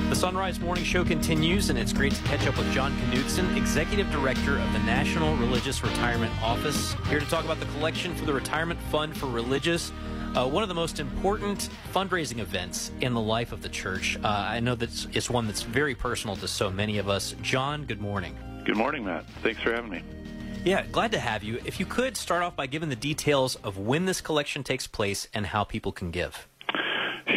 The 0.09 0.17
Son 0.17 0.37
Rise 0.37 0.59
Morning 0.59 0.83
Show 0.85 1.05
continues, 1.05 1.71
and 1.71 1.79
it's 1.79 1.93
great 1.93 2.13
to 2.15 2.23
catch 2.25 2.47
up 2.47 2.57
with 2.59 2.71
John 2.73 2.93
Knutsen, 3.11 3.57
Executive 3.57 4.11
Director 4.11 4.59
of 4.59 4.73
the 4.73 4.81
National 4.81 5.37
Religious 5.37 5.83
Retirement 5.85 6.33
Office, 6.43 6.95
here 7.09 7.21
to 7.21 7.27
talk 7.27 7.45
about 7.45 7.61
the 7.61 7.67
collection 7.67 8.15
for 8.17 8.25
the 8.25 8.33
Retirement 8.33 8.81
Fund 8.91 9.17
for 9.17 9.27
Religious. 9.27 9.93
Uh, 10.35 10.49
one 10.49 10.63
of 10.65 10.69
the 10.69 10.75
most 10.75 10.99
important 10.99 11.69
fundraising 11.93 12.39
events 12.41 12.91
in 13.01 13.15
the 13.15 13.21
life 13.21 13.53
of 13.53 13.63
the 13.63 13.69
church. 13.69 14.17
Uh, 14.25 14.29
I 14.29 14.61
know 14.61 14.75
that 14.75 14.89
it's- 14.91 15.07
it's 15.13 15.31
one 15.31 15.47
that's 15.47 15.63
very 15.63 15.95
personal 15.95 16.37
to 16.37 16.49
so 16.49 16.71
many 16.71 16.99
of 16.99 17.09
us. 17.09 17.35
John, 17.43 17.85
good 17.85 18.01
morning. 18.01 18.37
Good 18.71 18.79
morning, 18.79 19.05
Matt. 19.05 19.27
Thanks 19.43 19.61
for 19.61 19.75
having 19.75 19.91
me. 19.91 20.01
Yeah, 20.65 20.87
glad 20.93 21.11
to 21.11 21.19
have 21.19 21.43
you. 21.43 21.61
If 21.65 21.81
you 21.81 21.87
could 21.87 22.17
start 22.17 22.45
off 22.45 22.55
by 22.55 22.69
giving 22.69 22.89
the 22.89 22.95
details 22.95 23.57
of 23.57 23.79
when 23.79 24.05
this 24.05 24.21
collection 24.21 24.63
takes 24.63 24.87
place 24.87 25.27
and 25.35 25.45
how 25.45 25.65
people 25.65 25.91
can 25.91 26.13
give. 26.13 26.47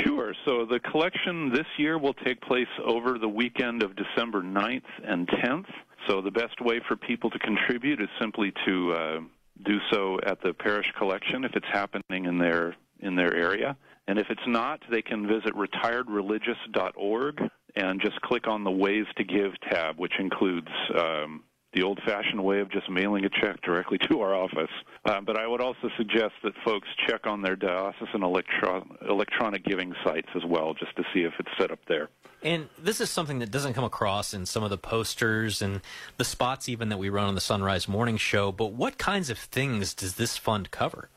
Sure. 0.05 0.35
So 0.45 0.67
the 0.69 0.79
collection 0.79 1.51
this 1.51 1.65
year 1.79 1.97
will 1.97 2.13
take 2.13 2.39
place 2.41 2.67
over 2.85 3.17
the 3.17 3.27
weekend 3.27 3.81
of 3.81 3.95
December 3.95 4.43
9th 4.43 4.83
and 5.03 5.27
10th. 5.27 5.65
So 6.07 6.21
the 6.21 6.29
best 6.29 6.61
way 6.61 6.79
for 6.87 6.95
people 6.95 7.31
to 7.31 7.39
contribute 7.39 7.99
is 7.99 8.09
simply 8.21 8.53
to 8.67 8.93
uh, 8.93 9.19
do 9.65 9.79
so 9.91 10.19
at 10.27 10.39
the 10.43 10.53
parish 10.53 10.93
collection 10.99 11.45
if 11.45 11.55
it's 11.55 11.65
happening 11.73 12.25
in 12.25 12.37
their 12.37 12.75
in 12.99 13.15
their 13.15 13.33
area. 13.33 13.75
And 14.07 14.19
if 14.19 14.27
it's 14.29 14.45
not, 14.45 14.81
they 14.91 15.01
can 15.01 15.25
visit 15.25 15.55
retiredreligious.org 15.55 17.49
and 17.75 18.01
just 18.01 18.19
click 18.21 18.47
on 18.47 18.63
the 18.63 18.71
Ways 18.71 19.05
to 19.17 19.23
Give 19.23 19.51
tab, 19.69 19.97
which 19.97 20.13
includes 20.19 20.67
um, 20.97 21.43
the 21.73 21.83
old-fashioned 21.83 22.43
way 22.43 22.59
of 22.59 22.71
just 22.71 22.89
mailing 22.89 23.25
a 23.25 23.29
check 23.29 23.61
directly 23.61 23.97
to 24.09 24.21
our 24.21 24.35
office. 24.35 24.69
Uh, 25.05 25.21
but 25.21 25.37
I 25.37 25.47
would 25.47 25.61
also 25.61 25.89
suggest 25.97 26.33
that 26.43 26.53
folks 26.63 26.87
check 27.07 27.25
on 27.25 27.41
their 27.41 27.55
diocesan 27.55 28.23
electro- 28.23 28.85
electronic 29.09 29.65
giving 29.65 29.93
sites 30.03 30.29
as 30.35 30.43
well, 30.45 30.73
just 30.73 30.95
to 30.97 31.03
see 31.13 31.21
if 31.21 31.33
it's 31.39 31.49
set 31.59 31.71
up 31.71 31.79
there. 31.87 32.09
And 32.43 32.67
this 32.77 32.99
is 32.99 33.09
something 33.09 33.39
that 33.39 33.51
doesn't 33.51 33.73
come 33.73 33.85
across 33.85 34.33
in 34.33 34.45
some 34.45 34.63
of 34.63 34.69
the 34.69 34.77
posters 34.77 35.61
and 35.61 35.81
the 36.17 36.25
spots 36.25 36.67
even 36.67 36.89
that 36.89 36.97
we 36.97 37.09
run 37.09 37.25
on 37.25 37.35
the 37.35 37.41
Son 37.41 37.63
Rise 37.63 37.87
Morning 37.87 38.17
Show. 38.17 38.51
But 38.51 38.73
what 38.73 38.97
kinds 38.97 39.29
of 39.29 39.39
things 39.39 39.93
does 39.93 40.15
this 40.15 40.37
fund 40.37 40.69
cover? 40.69 41.09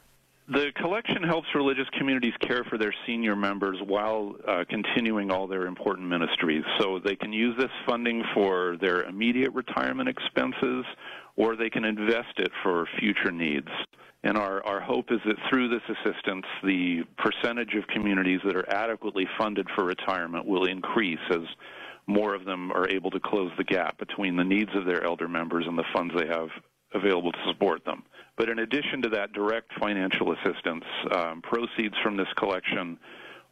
The 0.49 0.71
collection 0.77 1.25
helps 1.25 1.49
religious 1.57 1.89
communities 1.99 2.35
care 2.41 2.63
for 2.71 2.79
their 2.79 2.95
senior 3.05 3.35
members 3.35 3.79
while 3.85 4.37
uh, 4.47 4.65
continuing 4.69 5.33
all 5.33 5.49
their 5.49 5.67
important 5.67 6.09
ministries. 6.09 6.63
So 6.79 7.01
they 7.05 7.17
can 7.17 7.33
use 7.33 7.57
this 7.59 7.71
funding 7.85 8.23
for 8.33 8.77
their 8.81 9.03
immediate 9.03 9.53
retirement 9.55 10.09
expenses, 10.09 10.85
or 11.35 11.57
they 11.57 11.69
can 11.69 11.85
invest 11.85 12.39
it 12.39 12.53
for 12.63 12.87
future 13.01 13.33
needs. 13.33 13.67
And 14.23 14.39
our, 14.39 14.65
our 14.65 14.81
hope 14.81 15.11
is 15.11 15.19
that 15.27 15.37
through 15.51 15.69
this 15.69 15.83
assistance, 15.89 16.47
the 16.63 17.03
percentage 17.19 17.75
of 17.75 17.87
communities 17.89 18.41
that 18.45 18.55
are 18.55 18.69
adequately 18.73 19.27
funded 19.37 19.67
for 19.75 19.85
retirement 19.85 20.47
will 20.47 20.67
increase 20.67 21.19
as 21.31 21.43
more 22.07 22.37
of 22.37 22.45
them 22.45 22.71
are 22.71 22.89
able 22.89 23.11
to 23.11 23.19
close 23.19 23.51
the 23.59 23.65
gap 23.65 23.99
between 23.99 24.37
the 24.37 24.45
needs 24.45 24.71
of 24.77 24.85
their 24.85 25.05
elder 25.05 25.27
members 25.27 25.65
and 25.67 25.77
the 25.77 25.85
funds 25.93 26.15
they 26.17 26.29
have 26.29 26.49
available 26.95 27.33
to 27.33 27.39
support 27.49 27.85
them. 27.85 28.05
But 28.37 28.49
in 28.49 28.59
addition 28.59 29.03
to 29.03 29.09
that 29.11 29.33
direct 29.33 29.73
financial 29.81 30.33
assistance, 30.33 30.85
um, 31.11 31.43
proceeds 31.43 31.95
from 32.03 32.17
this 32.17 32.29
collection 32.37 32.99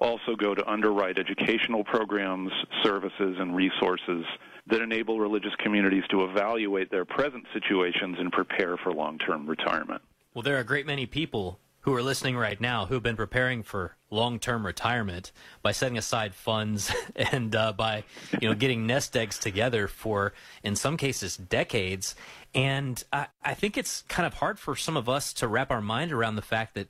also 0.01 0.37
go 0.37 0.55
to 0.55 0.70
underwrite 0.70 1.18
educational 1.18 1.85
programs, 1.85 2.53
services, 2.82 3.37
and 3.39 3.57
resources 3.57 4.24
that 4.66 4.80
enable 4.80 5.20
religious 5.20 5.55
communities 5.62 6.05
to 6.11 6.24
evaluate 6.24 6.91
their 6.91 7.05
present 7.05 7.45
situations 7.53 8.16
and 8.18 8.32
prepare 8.32 8.76
for 8.76 8.93
long-term 8.93 9.47
retirement. 9.47 10.03
Well, 10.32 10.43
there 10.43 10.57
are 10.57 10.61
a 10.61 10.64
great 10.64 10.87
many 10.87 11.07
people 11.07 11.61
who 11.85 11.95
are 11.95 12.03
listening 12.03 12.35
right 12.35 12.61
now 12.61 12.87
who 12.87 12.95
have 12.95 13.03
been 13.03 13.16
preparing 13.16 13.62
for 13.62 13.95
long-term 14.11 14.64
retirement 14.64 15.32
by 15.61 15.70
setting 15.70 15.99
aside 15.99 16.35
funds 16.35 16.91
and 17.16 17.55
uh, 17.55 17.72
by 17.72 18.05
you 18.41 18.49
know 18.49 18.55
getting 18.55 18.87
nest 18.87 19.14
eggs 19.16 19.39
together 19.39 19.87
for 19.87 20.32
in 20.62 20.74
some 20.74 20.97
cases 20.97 21.37
decades 21.37 22.14
and 22.55 23.03
I, 23.13 23.27
I 23.43 23.55
think 23.55 23.77
it's 23.77 24.03
kind 24.03 24.27
of 24.27 24.35
hard 24.35 24.59
for 24.59 24.77
some 24.77 24.97
of 24.97 25.09
us 25.09 25.33
to 25.35 25.49
wrap 25.49 25.71
our 25.71 25.81
mind 25.81 26.13
around 26.13 26.37
the 26.37 26.43
fact 26.43 26.75
that 26.75 26.89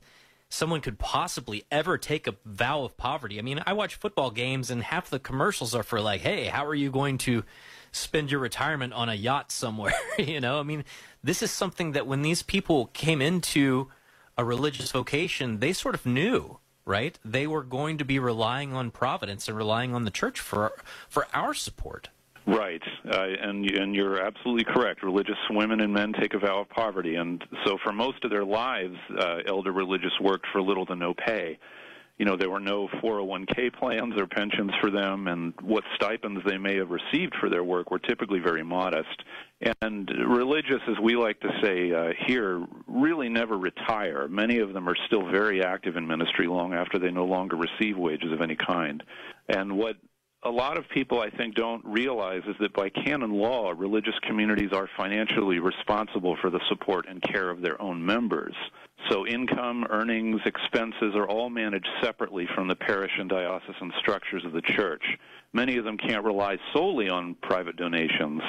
someone 0.49 0.81
could 0.81 0.99
possibly 0.99 1.63
ever 1.71 1.97
take 1.97 2.27
a 2.27 2.35
vow 2.45 2.83
of 2.83 2.95
poverty. 2.97 3.39
I 3.39 3.41
mean, 3.41 3.61
I 3.65 3.73
watch 3.73 3.95
football 3.95 4.31
games 4.31 4.69
and 4.69 4.83
half 4.83 5.09
the 5.09 5.19
commercials 5.19 5.73
are 5.73 5.83
for 5.83 5.99
like, 5.99 6.21
"Hey, 6.21 6.45
how 6.45 6.65
are 6.65 6.75
you 6.75 6.91
going 6.91 7.17
to 7.19 7.43
spend 7.91 8.29
your 8.29 8.39
retirement 8.39 8.93
on 8.93 9.09
a 9.09 9.15
yacht 9.15 9.51
somewhere?" 9.51 9.95
you 10.19 10.39
know, 10.39 10.59
I 10.59 10.63
mean, 10.63 10.85
this 11.23 11.41
is 11.41 11.51
something 11.51 11.93
that 11.93 12.07
when 12.07 12.21
these 12.21 12.43
people 12.43 12.87
came 12.87 13.21
into 13.21 13.89
a 14.37 14.45
religious 14.45 14.91
vocation, 14.91 15.59
they 15.59 15.73
sort 15.73 15.95
of 15.95 16.05
knew, 16.05 16.59
right? 16.85 17.17
They 17.25 17.47
were 17.47 17.63
going 17.63 17.97
to 17.97 18.05
be 18.05 18.19
relying 18.19 18.73
on 18.73 18.91
providence 18.91 19.47
and 19.47 19.57
relying 19.57 19.95
on 19.95 20.05
the 20.05 20.11
church 20.11 20.39
for 20.39 20.73
for 21.09 21.27
our 21.33 21.53
support. 21.53 22.09
Right, 22.47 22.81
uh, 23.11 23.25
and 23.41 23.69
and 23.71 23.95
you're 23.95 24.21
absolutely 24.21 24.65
correct. 24.65 25.01
Religious 25.01 25.37
women 25.49 25.81
and 25.81 25.91
men 25.91 26.13
take 26.13 26.35
a 26.35 26.39
vow 26.39 26.61
of 26.61 26.69
poverty, 26.69 27.15
and 27.15 27.43
so 27.65 27.77
for 27.83 27.91
most 27.91 28.23
of 28.23 28.29
their 28.29 28.45
lives, 28.45 28.95
uh, 29.19 29.37
elder 29.47 29.71
religious 29.71 30.11
worked 30.21 30.45
for 30.51 30.61
little 30.61 30.85
to 30.85 30.95
no 30.95 31.15
pay, 31.15 31.57
you 32.17 32.25
know, 32.25 32.37
there 32.37 32.49
were 32.49 32.61
no 32.61 32.87
401k 33.03 33.73
plans 33.73 34.13
or 34.17 34.25
pensions 34.25 34.71
for 34.79 34.89
them, 34.89 35.27
and 35.27 35.53
what 35.61 35.83
stipends 35.95 36.41
they 36.45 36.57
may 36.57 36.77
have 36.77 36.89
received 36.89 37.33
for 37.41 37.49
their 37.49 37.63
work 37.63 37.91
were 37.91 37.99
typically 37.99 38.39
very 38.39 38.63
modest. 38.63 39.23
And 39.81 40.09
religious, 40.25 40.81
as 40.87 40.95
we 41.03 41.17
like 41.17 41.39
to 41.41 41.49
say 41.61 41.91
uh, 41.91 42.13
here, 42.25 42.65
really 42.87 43.27
never 43.27 43.57
retire. 43.57 44.29
Many 44.29 44.59
of 44.59 44.71
them 44.71 44.87
are 44.87 44.95
still 45.07 45.29
very 45.29 45.61
active 45.61 45.97
in 45.97 46.07
ministry 46.07 46.47
long 46.47 46.73
after 46.73 46.99
they 46.99 47.11
no 47.11 47.25
longer 47.25 47.57
receive 47.57 47.97
wages 47.97 48.31
of 48.31 48.41
any 48.41 48.55
kind. 48.55 49.03
And 49.49 49.77
what 49.77 49.97
a 50.45 50.49
lot 50.49 50.77
of 50.77 50.87
people, 50.89 51.19
I 51.19 51.31
think, 51.31 51.55
don't 51.55 51.83
realize 51.83 52.43
is 52.47 52.55
that 52.59 52.73
by 52.73 52.89
canon 52.89 53.33
law, 53.33 53.73
religious 53.75 54.13
communities 54.27 54.69
are 54.73 54.87
financially 54.95 55.57
responsible 55.57 56.37
for 56.39 56.51
the 56.51 56.59
support 56.69 57.07
and 57.09 57.19
care 57.21 57.49
of 57.49 57.61
their 57.61 57.81
own 57.81 58.05
members. 58.05 58.53
So 59.09 59.25
income, 59.25 59.85
earnings, 59.89 60.39
expenses 60.45 61.15
are 61.15 61.27
all 61.27 61.49
managed 61.49 61.89
separately 62.01 62.47
from 62.53 62.67
the 62.67 62.75
parish 62.75 63.11
and 63.17 63.27
diocesan 63.27 63.91
structures 63.99 64.45
of 64.45 64.53
the 64.53 64.61
church. 64.61 65.03
Many 65.51 65.77
of 65.77 65.83
them 65.83 65.97
can't 65.97 66.23
rely 66.23 66.57
solely 66.73 67.09
on 67.09 67.35
private 67.41 67.75
donations. 67.75 68.41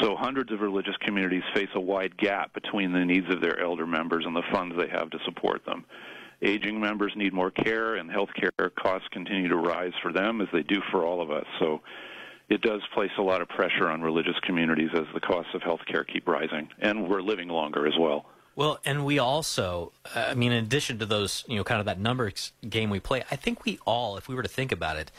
So 0.00 0.16
hundreds 0.16 0.52
of 0.52 0.60
religious 0.60 0.96
communities 1.02 1.42
face 1.54 1.68
a 1.74 1.80
wide 1.80 2.16
gap 2.16 2.54
between 2.54 2.92
the 2.92 3.04
needs 3.04 3.28
of 3.28 3.42
their 3.42 3.60
elder 3.60 3.86
members 3.86 4.24
and 4.26 4.34
the 4.34 4.42
funds 4.50 4.74
they 4.78 4.88
have 4.88 5.10
to 5.10 5.18
support 5.26 5.66
them. 5.66 5.84
Aging 6.42 6.80
members 6.80 7.12
need 7.14 7.32
more 7.32 7.50
care, 7.50 7.94
and 7.94 8.10
health 8.10 8.30
care 8.34 8.70
costs 8.70 9.06
continue 9.12 9.48
to 9.48 9.56
rise 9.56 9.92
for 10.02 10.12
them 10.12 10.40
as 10.40 10.48
they 10.52 10.62
do 10.62 10.80
for 10.90 11.04
all 11.04 11.22
of 11.22 11.30
us. 11.30 11.46
So 11.60 11.80
it 12.48 12.60
does 12.62 12.82
place 12.94 13.12
a 13.16 13.22
lot 13.22 13.40
of 13.40 13.48
pressure 13.48 13.88
on 13.88 14.02
religious 14.02 14.38
communities 14.42 14.90
as 14.92 15.06
the 15.14 15.20
costs 15.20 15.54
of 15.54 15.62
health 15.62 15.80
care 15.86 16.04
keep 16.04 16.26
rising, 16.26 16.68
and 16.80 17.08
we're 17.08 17.22
living 17.22 17.48
longer 17.48 17.86
as 17.86 17.94
well. 17.98 18.26
Well, 18.54 18.80
and 18.84 19.04
we 19.06 19.18
also, 19.18 19.92
uh, 20.14 20.26
I 20.28 20.34
mean, 20.34 20.52
in 20.52 20.64
addition 20.64 20.98
to 20.98 21.06
those, 21.06 21.44
you 21.48 21.56
know, 21.56 21.64
kind 21.64 21.80
of 21.80 21.86
that 21.86 21.98
numbers 21.98 22.52
game 22.68 22.90
we 22.90 23.00
play, 23.00 23.22
I 23.30 23.36
think 23.36 23.64
we 23.64 23.78
all, 23.86 24.16
if 24.16 24.28
we 24.28 24.34
were 24.34 24.42
to 24.42 24.48
think 24.48 24.72
about 24.72 24.96
it, 24.96 25.10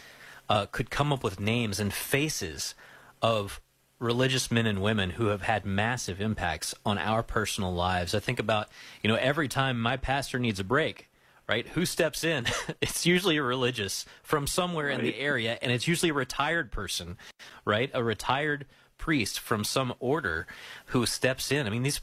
uh, 0.49 0.67
could 0.67 0.91
come 0.91 1.11
up 1.11 1.24
with 1.24 1.39
names 1.39 1.80
and 1.80 1.91
faces 1.93 2.76
of 3.21 3.59
religious 3.97 4.51
men 4.51 4.67
and 4.67 4.82
women 4.82 5.11
who 5.11 5.28
have 5.28 5.43
had 5.43 5.65
massive 5.65 6.19
impacts 6.19 6.76
on 6.86 6.97
our 6.97 7.24
personal 7.24 7.74
lives. 7.74 8.13
I 8.13 8.19
think 8.19 8.38
about, 8.38 8.67
you 9.01 9.07
know, 9.07 9.15
every 9.15 9.47
time 9.47 9.80
my 9.80 9.97
pastor 9.97 10.38
needs 10.38 10.59
a 10.59 10.63
break, 10.63 11.09
right? 11.48 11.68
Who 11.70 11.86
steps 11.86 12.24
in? 12.24 12.46
it's 12.82 13.06
usually 13.06 13.38
a 13.38 13.44
religious 13.44 14.06
from 14.22 14.48
somewhere 14.48 14.88
right. 14.88 15.00
in 15.00 15.06
the 15.06 15.18
area, 15.18 15.58
and 15.62 15.72
it's 15.72 15.88
usually 15.88 16.10
a 16.10 16.14
retired 16.14 16.72
person, 16.72 17.18
right? 17.66 17.89
A 17.94 18.04
retired 18.04 18.66
priest 18.98 19.39
from 19.39 19.64
some 19.64 19.94
order 20.00 20.48
who 20.88 21.06
steps 21.06 21.52
in. 21.52 21.68
I 21.68 21.70
mean, 21.70 21.84
these 21.84 22.02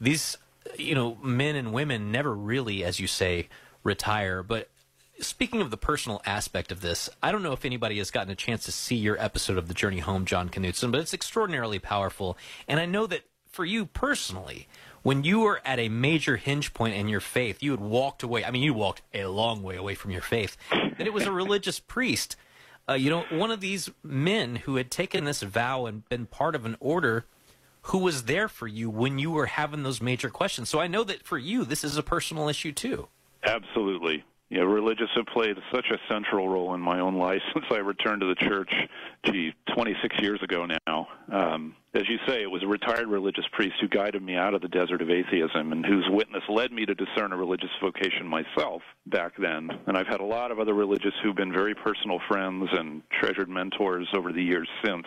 these 0.00 0.36
you 0.76 0.94
know 0.94 1.16
men 1.22 1.56
and 1.56 1.72
women 1.72 2.10
never 2.10 2.34
really, 2.34 2.84
as 2.84 3.00
you 3.00 3.06
say, 3.06 3.48
retire, 3.82 4.42
but. 4.42 4.68
Speaking 5.22 5.60
of 5.60 5.70
the 5.70 5.76
personal 5.76 6.22
aspect 6.24 6.72
of 6.72 6.80
this, 6.80 7.10
I 7.22 7.30
don't 7.30 7.42
know 7.42 7.52
if 7.52 7.66
anybody 7.66 7.98
has 7.98 8.10
gotten 8.10 8.30
a 8.30 8.34
chance 8.34 8.64
to 8.64 8.72
see 8.72 8.96
your 8.96 9.20
episode 9.22 9.58
of 9.58 9.68
The 9.68 9.74
Journey 9.74 9.98
Home, 9.98 10.24
John 10.24 10.48
Knutsen, 10.48 10.90
but 10.90 10.98
it's 10.98 11.12
extraordinarily 11.12 11.78
powerful. 11.78 12.38
And 12.66 12.80
I 12.80 12.86
know 12.86 13.06
that 13.06 13.24
for 13.50 13.66
you 13.66 13.84
personally, 13.84 14.66
when 15.02 15.24
you 15.24 15.40
were 15.40 15.60
at 15.64 15.78
a 15.78 15.88
major 15.88 16.36
hinge 16.36 16.74
point 16.74 16.94
in 16.94 17.08
your 17.08 17.20
faith, 17.20 17.62
you 17.62 17.70
had 17.70 17.80
walked 17.80 18.22
away. 18.22 18.44
I 18.44 18.50
mean, 18.50 18.62
you 18.62 18.74
walked 18.74 19.02
a 19.14 19.26
long 19.26 19.62
way 19.62 19.76
away 19.76 19.94
from 19.94 20.10
your 20.10 20.22
faith. 20.22 20.56
And 20.70 21.00
it 21.00 21.12
was 21.12 21.26
a 21.26 21.32
religious 21.32 21.80
priest. 21.80 22.36
Uh, 22.88 22.94
you 22.94 23.10
know, 23.10 23.24
one 23.30 23.50
of 23.50 23.60
these 23.60 23.90
men 24.02 24.56
who 24.56 24.76
had 24.76 24.90
taken 24.90 25.24
this 25.24 25.42
vow 25.42 25.86
and 25.86 26.08
been 26.08 26.26
part 26.26 26.54
of 26.54 26.66
an 26.66 26.76
order 26.80 27.26
who 27.82 27.98
was 27.98 28.24
there 28.24 28.48
for 28.48 28.66
you 28.66 28.90
when 28.90 29.18
you 29.18 29.30
were 29.30 29.46
having 29.46 29.82
those 29.82 30.02
major 30.02 30.28
questions. 30.28 30.68
So 30.68 30.80
I 30.80 30.86
know 30.86 31.04
that 31.04 31.24
for 31.24 31.38
you, 31.38 31.64
this 31.64 31.82
is 31.84 31.96
a 31.96 32.02
personal 32.02 32.48
issue 32.48 32.72
too. 32.72 33.08
Absolutely 33.42 34.24
you 34.50 34.58
know, 34.58 34.66
religious 34.66 35.08
have 35.14 35.26
played 35.26 35.56
such 35.72 35.86
a 35.90 36.12
central 36.12 36.48
role 36.48 36.74
in 36.74 36.80
my 36.80 36.98
own 36.98 37.14
life 37.14 37.40
since 37.54 37.64
I 37.70 37.78
returned 37.78 38.20
to 38.20 38.26
the 38.26 38.34
church, 38.34 38.72
gee, 39.24 39.54
26 39.74 40.20
years 40.20 40.42
ago 40.42 40.66
now. 40.66 41.08
Um, 41.32 41.76
as 41.94 42.08
you 42.08 42.18
say, 42.26 42.42
it 42.42 42.50
was 42.50 42.62
a 42.62 42.66
retired 42.66 43.06
religious 43.06 43.44
priest 43.52 43.74
who 43.80 43.88
guided 43.88 44.22
me 44.22 44.36
out 44.36 44.54
of 44.54 44.60
the 44.60 44.68
desert 44.68 45.02
of 45.02 45.10
atheism 45.10 45.72
and 45.72 45.86
whose 45.86 46.06
witness 46.10 46.42
led 46.48 46.72
me 46.72 46.84
to 46.84 46.94
discern 46.94 47.32
a 47.32 47.36
religious 47.36 47.70
vocation 47.80 48.26
myself 48.26 48.82
back 49.06 49.32
then. 49.38 49.70
And 49.86 49.96
I've 49.96 50.06
had 50.06 50.20
a 50.20 50.24
lot 50.24 50.50
of 50.50 50.58
other 50.58 50.74
religious 50.74 51.14
who've 51.22 51.34
been 51.34 51.52
very 51.52 51.74
personal 51.74 52.20
friends 52.28 52.68
and 52.72 53.02
treasured 53.20 53.48
mentors 53.48 54.08
over 54.14 54.32
the 54.32 54.42
years 54.42 54.68
since. 54.84 55.06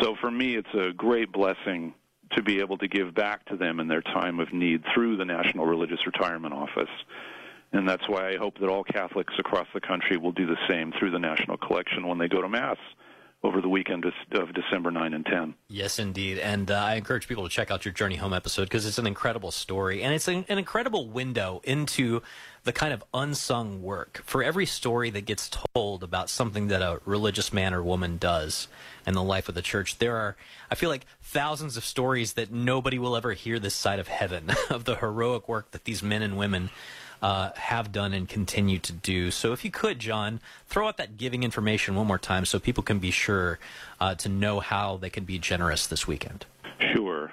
So 0.00 0.14
for 0.20 0.30
me, 0.30 0.54
it's 0.56 0.74
a 0.74 0.92
great 0.92 1.32
blessing 1.32 1.94
to 2.32 2.42
be 2.42 2.60
able 2.60 2.78
to 2.78 2.88
give 2.88 3.14
back 3.14 3.44
to 3.46 3.56
them 3.56 3.80
in 3.80 3.88
their 3.88 4.02
time 4.02 4.38
of 4.38 4.52
need 4.52 4.84
through 4.94 5.16
the 5.16 5.24
National 5.24 5.66
Religious 5.66 6.04
Retirement 6.06 6.54
Office. 6.54 6.90
And 7.72 7.88
that's 7.88 8.08
why 8.08 8.30
I 8.30 8.36
hope 8.36 8.58
that 8.60 8.68
all 8.68 8.84
Catholics 8.84 9.34
across 9.38 9.66
the 9.74 9.80
country 9.80 10.16
will 10.16 10.32
do 10.32 10.46
the 10.46 10.56
same 10.68 10.92
through 10.98 11.10
the 11.10 11.18
National 11.18 11.56
Collection 11.56 12.06
when 12.06 12.18
they 12.18 12.28
go 12.28 12.40
to 12.40 12.48
Mass 12.48 12.78
over 13.44 13.60
the 13.60 13.68
weekend 13.68 14.04
of 14.04 14.52
December 14.52 14.90
9 14.90 15.14
and 15.14 15.24
10. 15.24 15.54
Yes, 15.68 16.00
indeed. 16.00 16.38
And 16.38 16.70
uh, 16.72 16.74
I 16.74 16.94
encourage 16.96 17.28
people 17.28 17.44
to 17.44 17.48
check 17.48 17.70
out 17.70 17.84
your 17.84 17.94
Journey 17.94 18.16
Home 18.16 18.32
episode 18.32 18.64
because 18.64 18.84
it's 18.84 18.98
an 18.98 19.06
incredible 19.06 19.52
story 19.52 20.02
and 20.02 20.12
it's 20.12 20.26
an, 20.26 20.44
an, 20.48 20.58
incredible 20.58 21.08
window 21.08 21.60
into 21.62 22.20
the 22.64 22.72
kind 22.72 22.92
of 22.92 23.04
unsung 23.14 23.80
work. 23.80 24.22
For 24.24 24.42
every 24.42 24.66
story 24.66 25.10
that 25.10 25.24
gets 25.24 25.48
told 25.72 26.02
about 26.02 26.28
something 26.28 26.66
that 26.68 26.82
a 26.82 27.00
religious 27.04 27.52
man 27.52 27.74
or 27.74 27.82
woman 27.82 28.18
does 28.18 28.66
in 29.06 29.14
the 29.14 29.22
life 29.22 29.48
of 29.48 29.54
the 29.54 29.62
church, 29.62 29.98
there 29.98 30.16
are, 30.16 30.36
I 30.68 30.74
feel 30.74 30.90
like, 30.90 31.06
thousands 31.22 31.76
of 31.76 31.84
stories 31.84 32.32
that 32.32 32.50
nobody 32.50 32.98
will 32.98 33.16
ever 33.16 33.34
hear 33.34 33.60
this 33.60 33.74
side 33.74 34.00
of 34.00 34.08
heaven 34.08 34.50
of 34.70 34.84
the 34.84 34.96
heroic 34.96 35.48
work 35.48 35.70
that 35.70 35.84
these 35.84 36.02
men 36.02 36.22
and 36.22 36.36
women 36.36 36.70
uh, 37.22 37.50
have 37.56 37.92
done 37.92 38.12
and 38.12 38.28
continue 38.28 38.78
to 38.78 38.92
do. 38.92 39.30
So 39.30 39.52
if 39.52 39.64
you 39.64 39.70
could, 39.70 39.98
John, 39.98 40.40
throw 40.66 40.88
out 40.88 40.96
that 40.98 41.16
giving 41.16 41.42
information 41.42 41.94
one 41.94 42.06
more 42.06 42.18
time 42.18 42.44
so 42.44 42.58
people 42.58 42.82
can 42.82 42.98
be 42.98 43.10
sure 43.10 43.58
uh, 44.00 44.14
to 44.16 44.28
know 44.28 44.60
how 44.60 44.96
they 44.96 45.10
can 45.10 45.24
be 45.24 45.38
generous 45.38 45.86
this 45.86 46.06
weekend. 46.06 46.46
Sure. 46.94 47.32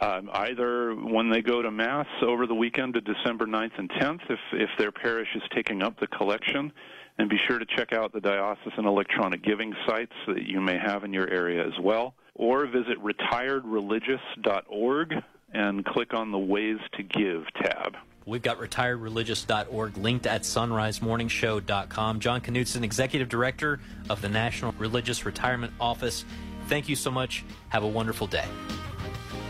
Um, 0.00 0.28
either 0.32 0.94
when 0.94 1.30
they 1.30 1.40
go 1.40 1.62
to 1.62 1.70
Mass 1.70 2.06
over 2.22 2.46
the 2.46 2.54
weekend 2.54 2.96
of 2.96 3.04
December 3.04 3.46
9th 3.46 3.78
and 3.78 3.88
10th, 3.90 4.20
if, 4.28 4.40
if 4.52 4.70
their 4.76 4.90
parish 4.90 5.28
is 5.34 5.42
taking 5.54 5.82
up 5.82 5.98
the 6.00 6.08
collection, 6.08 6.72
and 7.18 7.28
be 7.28 7.38
sure 7.46 7.58
to 7.58 7.64
check 7.64 7.92
out 7.92 8.12
the 8.12 8.20
diocesan 8.20 8.86
electronic 8.86 9.42
giving 9.42 9.74
sites 9.86 10.12
that 10.26 10.46
you 10.46 10.60
may 10.60 10.78
have 10.78 11.02
in 11.04 11.12
your 11.12 11.30
area 11.30 11.64
as 11.64 11.78
well, 11.80 12.14
or 12.34 12.66
visit 12.66 13.00
retiredreligious.org 13.02 15.14
and 15.52 15.84
click 15.84 16.12
on 16.12 16.32
the 16.32 16.38
Ways 16.38 16.78
to 16.94 17.04
Give 17.04 17.44
tab. 17.62 17.96
We've 18.26 18.42
got 18.42 18.58
retiredreligious.org 18.58 19.98
linked 19.98 20.26
at 20.26 20.42
sonrisemorningshow.com. 20.42 22.20
John 22.20 22.40
Knutsen, 22.40 22.82
Executive 22.82 23.28
Director 23.28 23.80
of 24.08 24.22
the 24.22 24.30
National 24.30 24.72
Religious 24.78 25.26
Retirement 25.26 25.72
Office. 25.78 26.24
Thank 26.68 26.88
you 26.88 26.96
so 26.96 27.10
much. 27.10 27.44
Have 27.68 27.82
a 27.82 27.88
wonderful 27.88 28.26
day. 28.26 28.46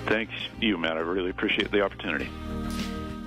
Thanks, 0.06 0.34
you, 0.60 0.76
Matt. 0.76 0.96
I 0.96 1.00
really 1.00 1.30
appreciate 1.30 1.70
the 1.70 1.82
opportunity. 1.82 2.28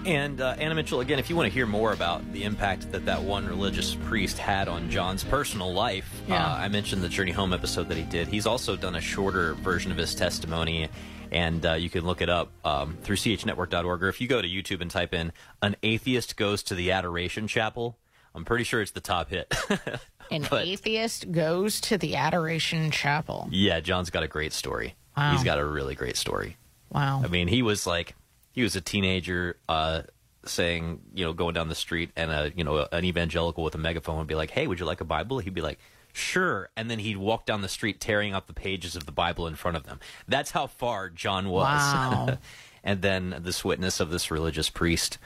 And 0.06 0.40
uh, 0.40 0.56
Anna 0.58 0.76
Mitchell, 0.76 1.02
again, 1.02 1.20
if 1.20 1.30
you 1.30 1.36
want 1.36 1.48
to 1.48 1.54
hear 1.54 1.66
more 1.66 1.92
about 1.92 2.32
the 2.32 2.44
impact 2.44 2.92
that 2.92 3.06
that 3.06 3.22
one 3.22 3.46
religious 3.46 3.96
priest 3.96 4.38
had 4.38 4.68
on 4.68 4.90
John's 4.90 5.24
personal 5.24 5.74
life, 5.74 6.22
yeah. 6.28 6.46
uh, 6.46 6.56
I 6.56 6.68
mentioned 6.68 7.02
the 7.02 7.10
Journey 7.10 7.32
Home 7.32 7.52
episode 7.52 7.90
that 7.90 7.98
he 7.98 8.04
did. 8.04 8.28
He's 8.28 8.46
also 8.46 8.76
done 8.76 8.96
a 8.96 9.02
shorter 9.02 9.56
version 9.56 9.92
of 9.92 9.98
his 9.98 10.14
testimony 10.14 10.90
and 11.32 11.66
uh, 11.66 11.74
you 11.74 11.90
can 11.90 12.06
look 12.06 12.22
it 12.22 12.30
up 12.30 12.52
um, 12.66 12.98
through 13.02 13.16
chnetwork.org. 13.16 14.04
Or 14.04 14.10
if 14.10 14.22
you 14.22 14.28
go 14.28 14.42
to 14.42 14.48
YouTube 14.48 14.82
and 14.82 14.92
type 14.92 15.14
in 15.14 15.32
"An 15.62 15.76
Atheist 15.84 16.38
Goes 16.38 16.64
to 16.64 16.76
the 16.76 16.92
Adoration 16.92 17.48
Chapel," 17.48 17.98
I'm 18.36 18.46
pretty 18.46 18.64
sure 18.64 18.82
it's 18.82 18.92
the 18.92 19.02
top 19.02 19.30
hit. 19.30 19.54
An 20.32 20.46
but, 20.50 20.68
atheist 20.68 21.32
goes 21.32 21.80
to 21.82 21.98
the 21.98 22.16
Adoration 22.16 22.92
Chapel. 22.92 23.48
Yeah, 23.50 23.80
John's 23.80 24.10
got 24.10 24.24
a 24.24 24.28
great 24.28 24.54
story. 24.54 24.96
Wow. 25.16 25.32
He's 25.32 25.44
got 25.44 25.58
a 25.58 25.66
really 25.66 25.96
great 25.96 26.18
story. 26.18 26.58
Wow. 26.92 27.22
I 27.24 27.28
mean, 27.28 27.48
he 27.48 27.62
was 27.62 27.88
like, 27.88 28.14
he 28.52 28.62
was 28.62 28.76
a 28.76 28.82
teenager, 28.82 29.58
uh, 29.68 30.04
saying, 30.46 31.02
you 31.14 31.26
know, 31.26 31.34
going 31.34 31.54
down 31.54 31.68
the 31.70 31.76
street, 31.76 32.12
and 32.16 32.32
a, 32.32 32.52
you 32.56 32.64
know, 32.64 32.88
an 32.92 33.06
evangelical 33.06 33.64
with 33.64 33.76
a 33.76 33.80
megaphone 33.80 34.18
would 34.18 34.28
be 34.28 34.36
like, 34.36 34.52
"Hey, 34.52 34.68
would 34.68 34.80
you 34.80 34.86
like 34.86 35.02
a 35.02 35.06
Bible?" 35.06 35.40
He'd 35.40 35.54
be 35.54 35.62
like, 35.62 35.80
Sure. 36.18 36.70
And 36.76 36.90
then 36.90 37.00
he'd 37.00 37.18
walk 37.18 37.46
down 37.46 37.62
the 37.62 37.70
street 37.70 38.00
tearing 38.00 38.34
up 38.34 38.48
the 38.48 38.54
pages 38.54 38.96
of 38.96 39.06
the 39.06 39.12
Bible 39.12 39.46
in 39.46 39.56
front 39.56 39.78
of 39.78 39.84
them. 39.84 40.00
That's 40.28 40.52
how 40.52 40.68
far 40.68 41.10
John 41.10 41.50
was. 41.50 41.66
Wow. 41.66 42.38
and 42.84 43.02
then 43.02 43.36
this 43.42 43.64
witness 43.64 44.00
of 44.00 44.10
this 44.10 44.32
religious 44.32 44.70
priest. 44.70 45.18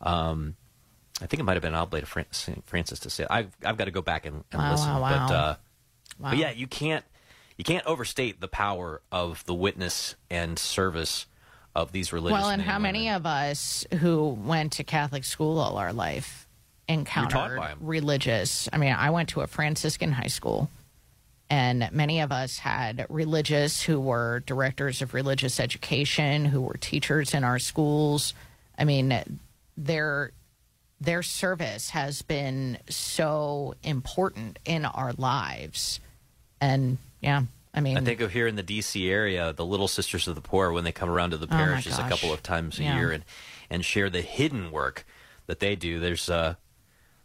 Um, 0.00 0.56
I 1.20 1.26
think 1.26 1.40
it 1.40 1.44
might 1.44 1.54
have 1.54 1.62
been 1.62 1.74
Oblate 1.74 2.04
of 2.04 2.26
St. 2.30 2.64
Francis 2.66 3.00
de 3.00 3.10
Sales. 3.10 3.28
It. 3.28 3.34
I've 3.34 3.56
I've 3.64 3.76
got 3.76 3.86
to 3.86 3.90
go 3.90 4.02
back 4.02 4.26
and, 4.26 4.44
and 4.52 4.62
wow, 4.62 4.70
listen. 4.70 4.88
Wow, 4.88 5.00
wow. 5.00 5.26
But, 5.26 5.34
uh, 5.34 5.56
wow. 6.20 6.30
but 6.30 6.38
yeah, 6.38 6.50
you 6.52 6.66
can't 6.66 7.04
you 7.56 7.64
can't 7.64 7.84
overstate 7.86 8.40
the 8.40 8.48
power 8.48 9.02
of 9.10 9.44
the 9.46 9.54
witness 9.54 10.14
and 10.30 10.58
service 10.58 11.26
of 11.74 11.92
these 11.92 12.12
religious. 12.12 12.40
Well, 12.40 12.50
and 12.50 12.62
how 12.62 12.78
many 12.78 13.10
of 13.10 13.26
us 13.26 13.84
who 13.98 14.28
went 14.28 14.72
to 14.74 14.84
Catholic 14.84 15.24
school 15.24 15.58
all 15.58 15.76
our 15.78 15.92
life 15.92 16.47
encountered 16.88 17.60
religious. 17.80 18.68
I 18.72 18.78
mean, 18.78 18.92
I 18.92 19.10
went 19.10 19.28
to 19.30 19.40
a 19.42 19.46
Franciscan 19.46 20.12
high 20.12 20.28
school, 20.28 20.70
and 21.50 21.88
many 21.92 22.20
of 22.20 22.32
us 22.32 22.58
had 22.58 23.06
religious 23.08 23.82
who 23.82 24.00
were 24.00 24.40
directors 24.46 25.02
of 25.02 25.14
religious 25.14 25.60
education, 25.60 26.44
who 26.46 26.60
were 26.62 26.76
teachers 26.80 27.34
in 27.34 27.44
our 27.44 27.58
schools. 27.58 28.34
I 28.78 28.84
mean, 28.84 29.38
there 29.76 30.32
their 31.00 31.22
service 31.22 31.90
has 31.90 32.22
been 32.22 32.76
so 32.88 33.74
important 33.84 34.58
in 34.64 34.84
our 34.84 35.12
lives. 35.12 36.00
And 36.60 36.98
yeah, 37.20 37.42
I 37.72 37.80
mean, 37.80 37.96
I 37.96 38.00
think 38.00 38.20
of 38.20 38.32
here 38.32 38.48
in 38.48 38.56
the 38.56 38.64
D.C. 38.64 39.08
area, 39.08 39.52
the 39.52 39.64
Little 39.64 39.86
Sisters 39.86 40.26
of 40.26 40.34
the 40.34 40.40
Poor, 40.40 40.72
when 40.72 40.82
they 40.82 40.90
come 40.90 41.08
around 41.08 41.30
to 41.30 41.36
the 41.36 41.46
Oh, 41.46 41.56
parishes 41.56 41.98
a 41.98 42.08
couple 42.08 42.32
of 42.32 42.42
times 42.42 42.80
a 42.80 42.82
Yeah. 42.82 42.96
year 42.96 43.12
and, 43.12 43.24
and 43.70 43.84
share 43.84 44.10
the 44.10 44.22
hidden 44.22 44.72
work 44.72 45.06
that 45.46 45.60
they 45.60 45.76
do. 45.76 46.00
There's 46.00 46.28
uh, 46.28 46.56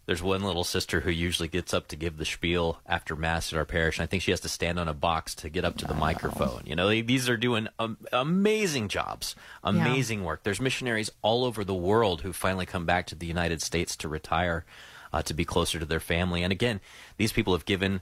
there's 0.06 0.22
one 0.22 0.44
little 0.44 0.64
sister 0.66 1.02
who 1.02 1.12
usually 1.12 1.48
gets 1.48 1.74
up 1.74 1.88
to 1.88 1.96
give 1.96 2.18
the 2.18 2.26
spiel 2.26 2.80
after 2.86 3.16
mass 3.16 3.54
at 3.54 3.58
our 3.58 3.66
parish. 3.66 3.98
And 3.98 4.04
I 4.04 4.08
think 4.08 4.22
she 4.22 4.32
has 4.32 4.42
to 4.42 4.50
stand 4.50 4.78
on 4.78 4.88
a 4.90 4.94
box 4.94 5.34
to 5.36 5.50
get 5.50 5.64
up 5.64 5.78
to 5.78 5.86
the 5.86 5.94
microphone. 5.94 6.64
You 6.66 6.76
know, 6.76 6.90
they, 6.90 7.02
these 7.02 7.30
are 7.30 7.38
doing 7.38 7.70
um, 7.80 7.98
amazing 8.12 8.90
jobs, 8.90 9.36
amazing 9.64 10.24
work. 10.24 10.44
There's 10.44 10.60
missionaries 10.60 11.10
all 11.22 11.46
over 11.46 11.64
the 11.64 11.74
world 11.74 12.22
who 12.22 12.34
finally 12.34 12.66
come 12.66 12.86
back 12.86 13.08
to 13.08 13.16
the 13.16 13.26
United 13.26 13.62
States 13.62 13.96
to 13.98 14.10
retire, 14.10 14.66
uh, 15.14 15.22
to 15.22 15.34
be 15.34 15.46
closer 15.46 15.80
to 15.80 15.86
their 15.86 16.02
family. 16.02 16.44
And 16.44 16.52
again, 16.52 16.82
these 17.18 17.32
people 17.32 17.54
have 17.54 17.66
given 17.66 18.02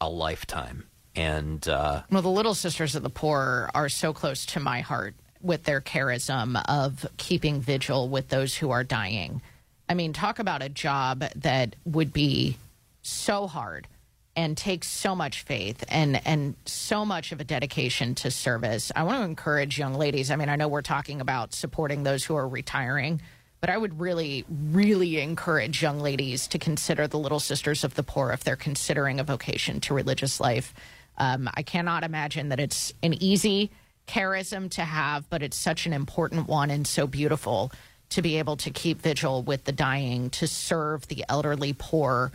a 0.00 0.08
lifetime. 0.08 0.84
And 1.14 1.68
uh, 1.68 2.02
Well, 2.10 2.22
the 2.22 2.30
Little 2.30 2.54
Sisters 2.54 2.94
of 2.94 3.02
the 3.02 3.10
Poor 3.10 3.70
are 3.74 3.90
so 3.90 4.14
close 4.14 4.46
to 4.46 4.60
my 4.60 4.80
heart 4.80 5.14
with 5.42 5.64
their 5.64 5.82
charism 5.82 6.62
of 6.66 7.04
keeping 7.18 7.60
vigil 7.60 8.08
with 8.08 8.28
those 8.28 8.56
who 8.56 8.70
are 8.70 8.84
dying. 8.84 9.42
I 9.88 9.94
mean, 9.94 10.12
talk 10.12 10.38
about 10.38 10.62
a 10.62 10.68
job 10.68 11.24
that 11.36 11.76
would 11.84 12.12
be 12.12 12.56
so 13.02 13.46
hard 13.46 13.88
and 14.34 14.56
takes 14.56 14.88
so 14.88 15.14
much 15.14 15.42
faith 15.42 15.84
and 15.88 16.24
and 16.26 16.54
so 16.64 17.04
much 17.04 17.32
of 17.32 17.40
a 17.40 17.44
dedication 17.44 18.14
to 18.14 18.30
service. 18.30 18.90
I 18.96 19.02
want 19.02 19.18
to 19.18 19.24
encourage 19.24 19.78
young 19.78 19.94
ladies. 19.94 20.30
I 20.30 20.36
mean, 20.36 20.48
I 20.48 20.56
know 20.56 20.68
we're 20.68 20.82
talking 20.82 21.20
about 21.20 21.52
supporting 21.52 22.02
those 22.02 22.24
who 22.24 22.34
are 22.34 22.48
retiring, 22.48 23.20
but 23.60 23.68
I 23.68 23.76
would 23.76 24.00
really 24.00 24.44
really 24.48 25.20
encourage 25.20 25.82
young 25.82 26.00
ladies 26.00 26.46
to 26.48 26.58
consider 26.58 27.06
the 27.06 27.18
Little 27.18 27.40
Sisters 27.40 27.84
of 27.84 27.94
the 27.94 28.02
Poor 28.02 28.30
if 28.30 28.44
they're 28.44 28.56
considering 28.56 29.20
a 29.20 29.24
vocation 29.24 29.80
to 29.80 29.94
religious 29.94 30.40
life. 30.40 30.72
Um, 31.18 31.50
I 31.52 31.62
cannot 31.62 32.04
imagine 32.04 32.48
that 32.48 32.60
it's 32.60 32.94
an 33.02 33.14
easy 33.22 33.70
charism 34.08 34.70
to 34.70 34.82
have, 34.82 35.28
but 35.28 35.42
it's 35.42 35.58
such 35.58 35.86
an 35.86 35.92
important 35.92 36.48
one 36.48 36.70
and 36.70 36.86
so 36.86 37.06
beautiful 37.06 37.70
to 38.12 38.22
be 38.22 38.38
able 38.38 38.56
to 38.58 38.70
keep 38.70 39.00
vigil 39.00 39.42
with 39.42 39.64
the 39.64 39.72
dying, 39.72 40.30
to 40.30 40.46
serve 40.46 41.08
the 41.08 41.24
elderly 41.28 41.74
poor. 41.76 42.32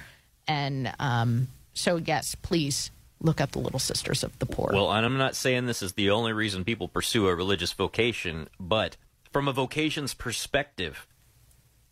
And 0.48 0.94
um, 1.00 1.48
so, 1.74 1.98
yes, 1.98 2.36
please 2.36 2.92
look 3.22 3.42
up 3.42 3.52
the 3.52 3.60
Little 3.60 3.80
Sisters 3.80 4.24
of 4.24 4.38
the 4.40 4.46
Poor. 4.46 4.72
Well, 4.74 4.92
and 4.92 5.06
I'm 5.06 5.18
not 5.18 5.36
saying 5.36 5.66
this 5.66 5.82
is 5.82 5.94
the 5.94 6.12
only 6.12 6.34
reason 6.34 6.64
people 6.64 6.88
pursue 6.88 7.28
a 7.28 7.36
religious 7.36 7.74
vocation, 7.74 8.48
but 8.60 8.96
from 9.32 9.48
a 9.48 9.54
vocation's 9.54 10.14
perspective, 10.14 11.08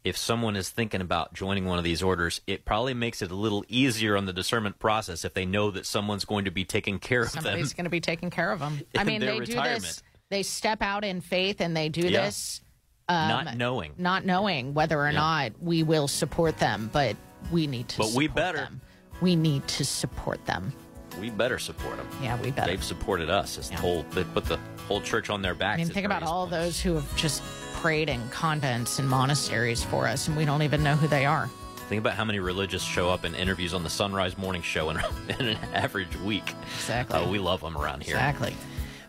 if 0.04 0.16
someone 0.18 0.56
is 0.56 0.70
thinking 0.70 1.02
about 1.02 1.34
joining 1.34 1.66
one 1.66 1.80
of 1.80 1.84
these 1.84 2.04
orders, 2.04 2.42
it 2.46 2.64
probably 2.64 2.94
makes 2.94 3.22
it 3.24 3.32
a 3.32 3.36
little 3.36 3.66
easier 3.68 4.16
on 4.16 4.26
the 4.26 4.34
discernment 4.34 4.78
process 4.78 5.26
if 5.26 5.34
they 5.34 5.46
know 5.46 5.72
that 5.72 5.86
someone's 5.86 6.26
going 6.26 6.46
to 6.46 6.52
be 6.52 6.64
taking 6.64 7.00
care 7.00 7.24
of 7.24 7.32
them. 7.32 7.44
Somebody's 7.44 7.74
going 7.74 7.86
to 7.86 7.90
be 7.90 8.02
taking 8.02 8.30
care 8.30 8.52
of 8.52 8.60
them. 8.60 8.82
I 8.96 9.04
mean, 9.06 9.20
their 9.20 9.40
they 9.40 9.46
do 9.46 9.54
this, 9.56 10.04
they 10.30 10.44
step 10.44 10.82
out 10.82 11.04
in 11.04 11.22
faith 11.22 11.60
and 11.60 11.76
they 11.76 11.90
do 11.90 12.02
Yeah. 12.02 12.26
this. 12.26 12.62
Um, 13.08 13.28
Not 13.30 13.58
knowing. 13.58 13.94
Not 13.98 14.26
knowing 14.26 14.74
whether 14.74 15.00
or 15.00 15.10
Yeah. 15.12 15.20
not 15.20 15.52
we 15.62 15.84
will 15.84 16.08
support 16.08 16.58
them, 16.58 16.90
but 16.92 17.16
we 17.52 17.68
need 17.68 17.88
to 17.90 17.98
But 18.00 18.08
we 18.08 18.26
support 18.26 18.36
better. 18.36 18.58
them. 18.58 18.82
We 19.22 19.36
need 19.36 19.68
to 19.70 19.86
support 19.86 20.44
them. 20.46 20.74
We 21.20 21.30
better 21.30 21.60
support 21.60 21.98
them. 21.98 22.08
Yeah, 22.22 22.36
we 22.42 22.52
better. 22.52 22.72
They've 22.72 22.84
supported 22.84 23.30
us. 23.30 23.58
It's 23.58 23.70
told 23.70 24.10
they 24.12 24.24
put 24.24 24.46
the 24.46 24.60
whole 24.88 25.02
church 25.02 25.30
on 25.30 25.42
their 25.42 25.54
backs. 25.54 25.80
I 25.80 25.84
mean, 25.84 25.94
think 25.94 26.06
about 26.06 26.24
all 26.24 26.46
those 26.48 26.82
who 26.82 26.96
have 26.96 27.16
just 27.16 27.42
prayed 27.76 28.10
in 28.10 28.28
convents 28.32 29.00
and 29.00 29.08
monasteries 29.08 29.84
for 29.84 30.08
us, 30.08 30.28
and 30.28 30.36
we 30.36 30.44
don't 30.44 30.64
even 30.64 30.84
know 30.84 30.96
who 30.96 31.08
they 31.08 31.26
are. 31.26 31.50
Think 31.88 32.00
about 32.00 32.16
how 32.16 32.26
many 32.26 32.40
religious 32.40 32.82
show 32.84 33.10
up 33.12 33.24
in 33.24 33.36
interviews 33.36 33.74
on 33.76 33.84
the 33.84 33.90
Son 33.90 34.12
Rise 34.12 34.38
Morning 34.38 34.64
Show 34.64 34.90
in, 34.90 34.98
in 35.40 35.48
an 35.50 35.58
average 35.74 36.16
week. 36.22 36.54
Exactly. 36.78 37.20
Uh, 37.20 37.30
we 37.30 37.38
love 37.38 37.62
them 37.62 37.78
around 37.78 38.02
here. 38.04 38.16
Exactly. 38.16 38.56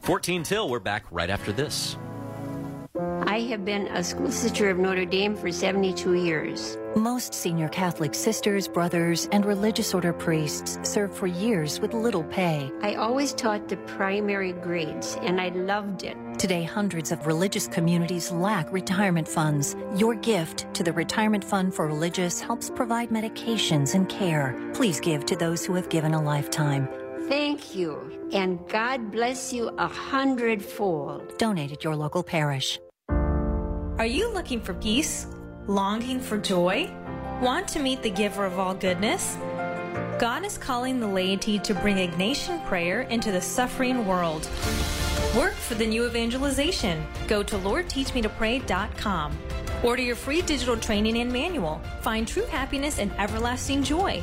14 0.02 0.42
till. 0.42 0.68
We're 0.68 0.78
back 0.78 1.04
right 1.10 1.30
after 1.30 1.50
this. 1.52 1.96
I 3.26 3.40
have 3.50 3.64
been 3.64 3.88
a 3.88 4.02
school 4.02 4.30
sister 4.30 4.70
of 4.70 4.78
Notre 4.78 5.04
Dame 5.04 5.36
for 5.36 5.52
72 5.52 6.14
years. 6.14 6.78
Most 6.94 7.34
senior 7.34 7.68
Catholic 7.68 8.14
sisters, 8.14 8.66
brothers, 8.66 9.28
and 9.32 9.44
religious 9.44 9.92
order 9.92 10.14
priests 10.14 10.78
serve 10.82 11.14
for 11.14 11.26
years 11.26 11.78
with 11.78 11.92
little 11.92 12.24
pay. 12.24 12.70
I 12.80 12.94
always 12.94 13.34
taught 13.34 13.68
the 13.68 13.76
primary 13.78 14.52
grades, 14.52 15.18
and 15.20 15.40
I 15.40 15.48
loved 15.48 16.04
it. 16.04 16.16
Today, 16.38 16.62
hundreds 16.62 17.12
of 17.12 17.26
religious 17.26 17.66
communities 17.68 18.32
lack 18.32 18.72
retirement 18.72 19.28
funds. 19.28 19.76
Your 19.96 20.14
gift 20.14 20.72
to 20.74 20.82
the 20.82 20.92
Retirement 20.92 21.44
Fund 21.44 21.74
for 21.74 21.86
Religious 21.86 22.40
helps 22.40 22.70
provide 22.70 23.10
medications 23.10 23.94
and 23.94 24.08
care. 24.08 24.54
Please 24.72 25.00
give 25.00 25.26
to 25.26 25.36
those 25.36 25.66
who 25.66 25.74
have 25.74 25.90
given 25.90 26.14
a 26.14 26.22
lifetime. 26.22 26.88
Thank 27.28 27.74
you, 27.74 28.28
and 28.32 28.66
God 28.68 29.10
bless 29.10 29.52
you 29.52 29.68
a 29.76 29.88
hundredfold. 29.88 31.36
Donate 31.38 31.72
at 31.72 31.84
your 31.84 31.96
local 31.96 32.22
parish. 32.22 32.78
Are 33.98 34.04
you 34.04 34.30
looking 34.30 34.60
for 34.60 34.74
peace? 34.74 35.26
Longing 35.66 36.20
for 36.20 36.36
joy? 36.36 36.90
Want 37.40 37.66
to 37.68 37.78
meet 37.78 38.02
the 38.02 38.10
giver 38.10 38.44
of 38.44 38.58
all 38.58 38.74
goodness? 38.74 39.38
God 40.18 40.44
is 40.44 40.58
calling 40.58 41.00
the 41.00 41.06
laity 41.06 41.58
to 41.60 41.72
bring 41.72 41.96
Ignatian 41.96 42.62
prayer 42.66 43.02
into 43.02 43.32
the 43.32 43.40
suffering 43.40 44.06
world. 44.06 44.50
Work 45.34 45.54
for 45.54 45.76
the 45.76 45.86
new 45.86 46.04
evangelization. 46.06 47.06
Go 47.26 47.42
to 47.44 47.56
LordTeachMeToPray.com. 47.56 49.38
Order 49.82 50.02
your 50.02 50.16
free 50.16 50.42
digital 50.42 50.76
training 50.76 51.16
and 51.16 51.32
manual. 51.32 51.80
Find 52.02 52.28
true 52.28 52.44
happiness 52.44 52.98
and 52.98 53.10
everlasting 53.18 53.82
joy. 53.82 54.22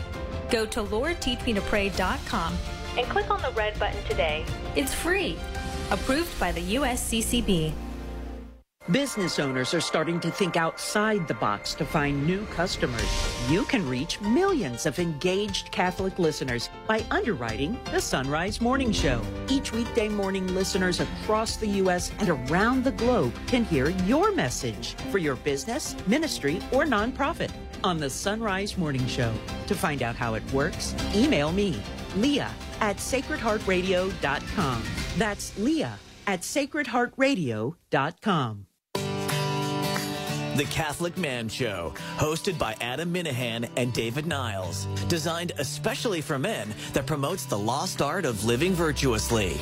Go 0.51 0.67
to 0.67 0.84
LordTeachMeToPray.com 0.84 2.57
and 2.95 3.07
click 3.07 3.32
on 3.32 3.41
the 3.41 3.51
red 3.53 3.80
button 3.80 4.03
today. 4.03 4.45
It's 4.76 4.93
free. 4.93 5.36
Approved 5.89 6.39
by 6.39 6.51
the 6.51 6.76
USCCB. 6.76 7.74
Business 8.91 9.39
owners 9.39 9.73
are 9.73 9.79
starting 9.79 10.19
to 10.19 10.29
think 10.29 10.57
outside 10.57 11.25
the 11.25 11.36
box 11.36 11.73
to 11.75 11.86
find 11.86 12.27
new 12.27 12.45
customers. 12.47 13.07
You 13.49 13.63
can 13.63 13.88
reach 13.88 14.19
millions 14.19 14.86
of 14.86 14.99
engaged 14.99 15.71
Catholic 15.71 16.19
listeners 16.19 16.69
by 16.86 17.05
underwriting 17.09 17.79
the 17.93 18.01
Son 18.01 18.29
Rise 18.29 18.59
Morning 18.59 18.91
Show. 18.91 19.21
Each 19.47 19.71
weekday 19.71 20.09
morning, 20.09 20.53
listeners 20.53 20.99
across 20.99 21.55
the 21.55 21.67
U.S. 21.67 22.11
and 22.19 22.27
around 22.27 22.84
the 22.84 22.91
globe 22.91 23.34
can 23.47 23.63
hear 23.63 23.91
your 24.05 24.36
message 24.36 24.95
for 25.11 25.17
your 25.17 25.38
business, 25.38 25.95
ministry, 26.05 26.59
or 26.73 26.84
nonprofit 26.84 27.51
on 27.86 27.97
the 27.97 28.09
Son 28.09 28.41
Rise 28.41 28.77
Morning 28.77 29.07
Show. 29.07 29.34
To 29.67 29.75
find 29.75 30.03
out 30.03 30.17
how 30.17 30.34
it 30.34 30.43
works, 30.51 30.93
email 31.15 31.53
me, 31.53 31.81
Leah 32.17 32.51
at 32.81 32.97
sacredheartradio.com. 32.97 34.84
That's 35.17 35.57
Leah 35.57 35.97
at 36.27 36.41
sacredheartradio.com. 36.41 38.67
The 40.56 40.66
Catholic 40.66 41.18
Man 41.18 41.49
Show, 41.49 41.93
hosted 42.18 42.60
by 42.60 42.76
Adam 42.80 43.12
Minahan 43.12 43.68
and 43.76 43.91
David 43.91 44.28
Niles. 44.28 44.86
Designed 45.08 45.51
especially 45.58 46.22
for 46.22 46.38
men 46.38 46.76
that 46.93 47.08
promotes 47.08 47.45
the 47.45 47.58
lost 47.58 48.04
art 48.04 48.24
of 48.24 48.45
living 48.45 48.74
virtuously. 48.74 49.58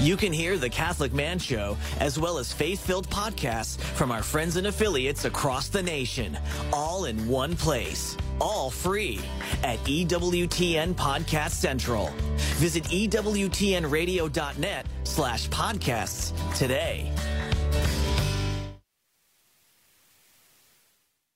You 0.00 0.18
can 0.18 0.34
hear 0.34 0.58
The 0.58 0.68
Catholic 0.68 1.14
Man 1.14 1.38
Show 1.38 1.78
as 1.98 2.18
well 2.18 2.36
as 2.36 2.52
faith 2.52 2.84
filled 2.84 3.08
podcasts 3.08 3.80
from 3.80 4.12
our 4.12 4.22
friends 4.22 4.56
and 4.56 4.66
affiliates 4.66 5.24
across 5.24 5.68
the 5.68 5.82
nation, 5.82 6.36
all 6.74 7.06
in 7.06 7.26
one 7.26 7.56
place. 7.56 8.14
All 8.38 8.68
free 8.68 9.20
at 9.62 9.78
EWTN 9.84 10.94
Podcast 10.94 11.52
Central. 11.52 12.10
Visit 12.56 12.84
EWTNradio.net 12.84 14.86
slash 15.04 15.48
podcasts 15.48 16.54
today. 16.54 17.10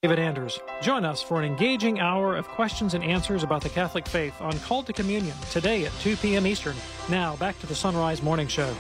David 0.03 0.21
Anders. 0.21 0.61
Join 0.81 1.05
us 1.05 1.21
for 1.25 1.41
an 1.41 1.45
engaging 1.45 1.99
hour 1.99 2.37
of 2.37 2.47
questions 2.47 2.95
and 2.95 3.03
answers 3.03 3.43
about 3.43 3.63
the 3.63 3.69
Catholic 3.69 4.07
faith 4.07 4.41
on 4.41 4.57
Call 4.61 4.85
to 4.85 4.93
Communion 4.93 5.35
today 5.51 5.87
at 5.87 5.93
2 6.03 6.15
p.m. 6.19 6.47
Eastern. 6.47 6.77
Now, 7.09 7.35
back 7.35 7.59
to 7.59 7.67
the 7.67 7.75
Son 7.75 7.97
Rise 7.97 8.23
Morning 8.23 8.47
Show. 8.47 8.73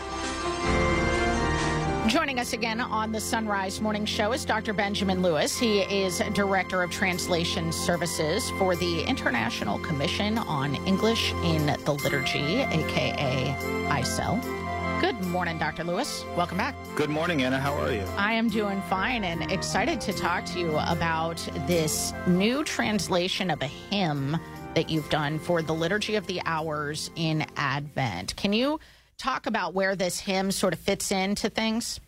Joining 2.07 2.39
us 2.39 2.53
again 2.53 2.81
on 2.81 3.11
the 3.11 3.21
Son 3.21 3.49
Rise 3.49 3.81
Morning 3.81 4.07
Show 4.07 4.31
is 4.31 4.45
Dr. 4.45 4.73
Benjamin 4.73 5.21
Lewis. 5.21 5.59
He 5.59 5.81
is 5.81 6.23
Director 6.35 6.85
of 6.85 6.93
Translation 6.93 7.73
Services 7.73 8.49
for 8.51 8.77
the 8.77 9.03
International 9.03 9.81
Commission 9.81 10.39
on 10.39 10.77
English 10.87 11.33
in 11.43 11.66
the 11.85 11.95
Liturgy, 11.95 12.61
aka 12.61 13.57
ICEL. 13.89 14.68
Good 15.01 15.20
morning, 15.26 15.59
Dr. 15.59 15.84
Lewis. 15.84 16.24
Welcome 16.36 16.59
back. 16.59 16.74
Good 16.96 17.09
morning, 17.09 17.44
Anna. 17.44 17.61
How 17.61 17.72
are 17.74 17.92
you? 17.92 18.03
I 18.16 18.32
am 18.32 18.49
doing 18.49 18.82
fine 18.90 19.22
and 19.22 19.49
excited 19.53 20.01
to 20.01 20.12
talk 20.12 20.44
to 20.46 20.59
you 20.59 20.76
about 20.76 21.36
this 21.68 22.12
new 22.26 22.64
translation 22.64 23.49
of 23.49 23.62
a 23.62 23.68
hymn 23.68 24.36
that 24.74 24.90
you've 24.90 25.09
done 25.09 25.38
for 25.38 25.62
the 25.62 25.72
Liturgy 25.72 26.16
of 26.16 26.26
the 26.26 26.42
Hours 26.46 27.12
in 27.14 27.46
Advent. 27.57 28.34
Can 28.34 28.53
you 28.53 28.80
talk 29.18 29.46
about 29.46 29.72
where 29.72 29.94
this 29.94 30.18
hymn 30.18 30.51
sort 30.51 30.72
of 30.72 30.80
fits 30.80 31.12
into 31.12 31.49
things? 31.49 32.01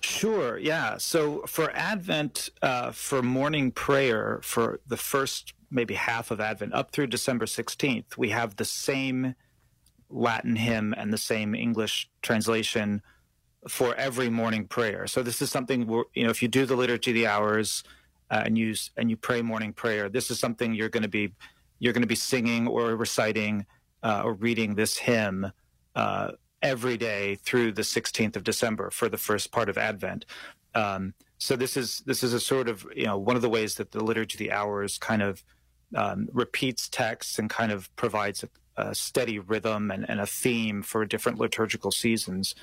Sure, 0.00 0.58
yeah. 0.58 0.98
So 0.98 1.42
for 1.46 1.70
Advent, 1.70 2.48
uh, 2.62 2.90
for 2.90 3.22
morning 3.22 3.70
prayer, 3.70 4.40
for 4.42 4.80
the 4.88 4.96
first 4.96 5.54
maybe 5.70 5.94
half 5.94 6.32
of 6.32 6.40
Advent 6.40 6.74
up 6.74 6.90
through 6.90 7.06
December 7.06 7.46
16th, 7.46 8.16
we 8.16 8.30
have 8.30 8.56
the 8.56 8.64
same 8.64 9.36
Latin 10.10 10.56
hymn 10.56 10.94
and 10.96 11.12
the 11.12 11.18
same 11.18 11.54
English 11.54 12.08
translation 12.22 13.02
for 13.68 13.94
every 13.96 14.30
morning 14.30 14.66
prayer. 14.66 15.06
So 15.06 15.22
this 15.22 15.42
is 15.42 15.50
something 15.50 15.86
where, 15.86 16.04
you 16.14 16.24
know, 16.24 16.30
if 16.30 16.42
you 16.42 16.48
do 16.48 16.64
the 16.66 16.76
liturgy 16.76 17.10
of 17.10 17.14
the 17.14 17.26
hours 17.26 17.82
uh, 18.30 18.42
and 18.44 18.56
you 18.56 18.74
and 18.96 19.10
you 19.10 19.16
pray 19.16 19.42
morning 19.42 19.72
prayer, 19.72 20.08
this 20.08 20.30
is 20.30 20.38
something 20.38 20.74
you're 20.74 20.88
going 20.88 21.02
to 21.02 21.08
be 21.08 21.32
you're 21.78 21.92
going 21.92 22.02
to 22.02 22.08
be 22.08 22.14
singing 22.14 22.66
or 22.66 22.96
reciting 22.96 23.66
uh, 24.02 24.22
or 24.24 24.34
reading 24.34 24.74
this 24.74 24.96
hymn 24.96 25.50
uh, 25.94 26.32
every 26.62 26.96
day 26.96 27.36
through 27.36 27.72
the 27.72 27.82
16th 27.82 28.36
of 28.36 28.44
December 28.44 28.90
for 28.90 29.08
the 29.08 29.16
first 29.16 29.52
part 29.52 29.68
of 29.68 29.78
Advent. 29.78 30.24
Um, 30.74 31.14
so 31.38 31.56
this 31.56 31.76
is 31.76 32.02
this 32.06 32.22
is 32.22 32.32
a 32.32 32.40
sort 32.40 32.68
of 32.68 32.86
you 32.94 33.06
know 33.06 33.18
one 33.18 33.36
of 33.36 33.42
the 33.42 33.48
ways 33.48 33.74
that 33.76 33.92
the 33.92 34.02
liturgy 34.02 34.34
of 34.34 34.38
the 34.38 34.52
hours 34.52 34.98
kind 34.98 35.22
of 35.22 35.42
um, 35.94 36.28
repeats 36.32 36.88
texts 36.88 37.38
and 37.38 37.48
kind 37.48 37.72
of 37.72 37.94
provides 37.96 38.44
a, 38.78 38.94
steady 38.94 39.38
rhythm 39.38 39.90
and, 39.90 40.08
and, 40.08 40.20
a 40.20 40.26
theme 40.26 40.82
for 40.82 41.04
different 41.04 41.38
liturgical 41.38 41.90
seasons. 41.90 42.54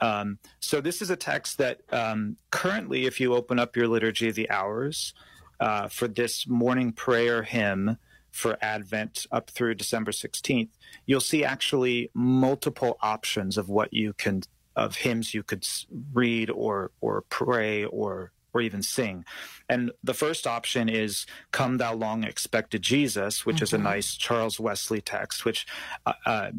Um, 0.00 0.38
so 0.60 0.80
this 0.80 1.02
is 1.02 1.10
a 1.10 1.16
text 1.16 1.58
that 1.58 1.80
um, 1.92 2.36
currently, 2.50 3.06
if 3.06 3.20
you 3.20 3.34
open 3.34 3.58
up 3.58 3.76
your 3.76 3.86
liturgy 3.86 4.28
of 4.28 4.34
the 4.34 4.50
hours 4.50 5.14
uh, 5.60 5.88
for 5.88 6.08
this 6.08 6.46
morning 6.46 6.92
prayer 6.92 7.42
hymn 7.42 7.98
for 8.30 8.56
Advent 8.62 9.26
up 9.30 9.50
through 9.50 9.74
December 9.74 10.10
16th, 10.10 10.70
you'll 11.04 11.20
see 11.20 11.44
actually 11.44 12.10
multiple 12.14 12.96
options 13.02 13.58
of 13.58 13.68
what 13.68 13.92
you 13.92 14.12
can 14.14 14.42
of 14.76 14.96
hymns 14.96 15.34
you 15.34 15.42
could 15.42 15.66
read 16.12 16.48
or 16.48 16.90
or 17.00 17.22
pray 17.22 17.84
or 17.84 18.32
or 18.52 18.60
even 18.60 18.82
sing. 18.82 19.24
And 19.68 19.92
the 20.02 20.14
first 20.14 20.46
option 20.46 20.88
is 20.88 21.26
Come 21.52 21.78
Thou 21.78 21.94
Long 21.94 22.24
Expected 22.24 22.82
Jesus, 22.82 23.46
which 23.46 23.56
mm-hmm. 23.56 23.64
is 23.64 23.72
a 23.72 23.76
mm-hmm. 23.76 23.84
nice 23.84 24.16
Charles 24.16 24.58
Wesley 24.58 25.00
text, 25.00 25.44
which, 25.44 25.66
uh, 26.06 26.12
uh, 26.26 26.50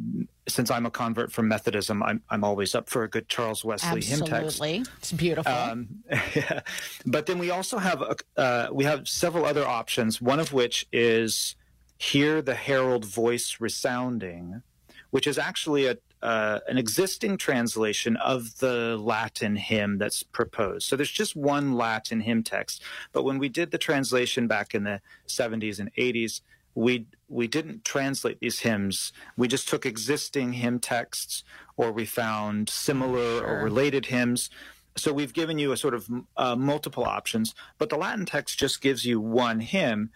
since 0.48 0.72
I'm 0.72 0.86
a 0.86 0.92
convert 0.92 1.32
from 1.32 1.48
Methodism, 1.48 2.02
I'm, 2.04 2.22
I'm 2.30 2.44
always 2.44 2.74
up 2.76 2.90
for 2.90 3.04
a 3.04 3.10
good 3.10 3.28
Charles 3.28 3.64
Wesley 3.64 3.98
Absolutely. 3.98 4.10
hymn 4.10 4.42
text. 4.42 4.62
Absolutely. 4.62 4.92
It's 4.98 5.12
beautiful. 5.12 5.54
Um, 5.54 5.88
yeah. 6.36 6.62
But 7.06 7.26
then 7.26 7.40
we 7.40 7.50
also 7.52 7.78
have, 7.78 8.02
a, 8.02 8.16
uh, 8.38 8.70
we 8.72 8.86
have 8.86 9.08
several 9.08 9.46
other 9.46 9.68
options, 9.68 10.22
one 10.22 10.40
of 10.40 10.54
which 10.54 10.86
is 10.92 11.56
Hear 11.98 12.42
the 12.42 12.56
Herald 12.56 13.06
Voice 13.06 13.58
Resounding, 13.60 14.64
which 15.12 15.28
is 15.28 15.38
actually 15.38 15.86
a, 15.86 15.98
uh, 16.22 16.60
an 16.68 16.78
existing 16.78 17.38
translation 17.38 18.16
of 18.18 18.60
the 18.60 18.98
Latin 18.98 19.56
hymn 19.56 19.98
that's 19.98 20.24
proposed. 20.24 20.88
So 20.88 20.96
there's 20.96 21.12
just 21.12 21.36
one 21.36 21.74
Latin 21.74 22.22
hymn 22.22 22.44
text. 22.44 22.84
But 23.12 23.24
when 23.24 23.40
we 23.40 23.50
did 23.50 23.72
the 23.72 23.78
translation 23.78 24.48
back 24.48 24.76
in 24.76 24.84
the 24.84 25.02
70s 25.28 25.80
and 25.80 25.94
80s, 25.96 26.42
we 26.74 27.06
we 27.28 27.48
didn't 27.48 27.84
translate 27.84 28.40
these 28.40 28.60
hymns. 28.60 29.12
We 29.36 29.48
just 29.48 29.68
took 29.68 29.86
existing 29.86 30.54
hymn 30.54 30.80
texts, 30.80 31.44
or 31.76 31.92
we 31.92 32.06
found 32.06 32.70
similar 32.70 33.40
sure. 33.40 33.48
or 33.48 33.64
related 33.64 34.06
hymns. 34.06 34.50
So 34.98 35.14
we've 35.14 35.34
given 35.34 35.58
you 35.58 35.72
a 35.72 35.78
sort 35.78 35.94
of 35.94 36.10
uh, 36.36 36.56
multiple 36.56 37.06
options, 37.06 37.56
but 37.78 37.90
the 37.90 37.98
Latin 37.98 38.26
text 38.26 38.60
just 38.60 38.82
gives 38.82 39.06
you 39.06 39.22
one 39.22 39.62
hymn, 39.62 40.12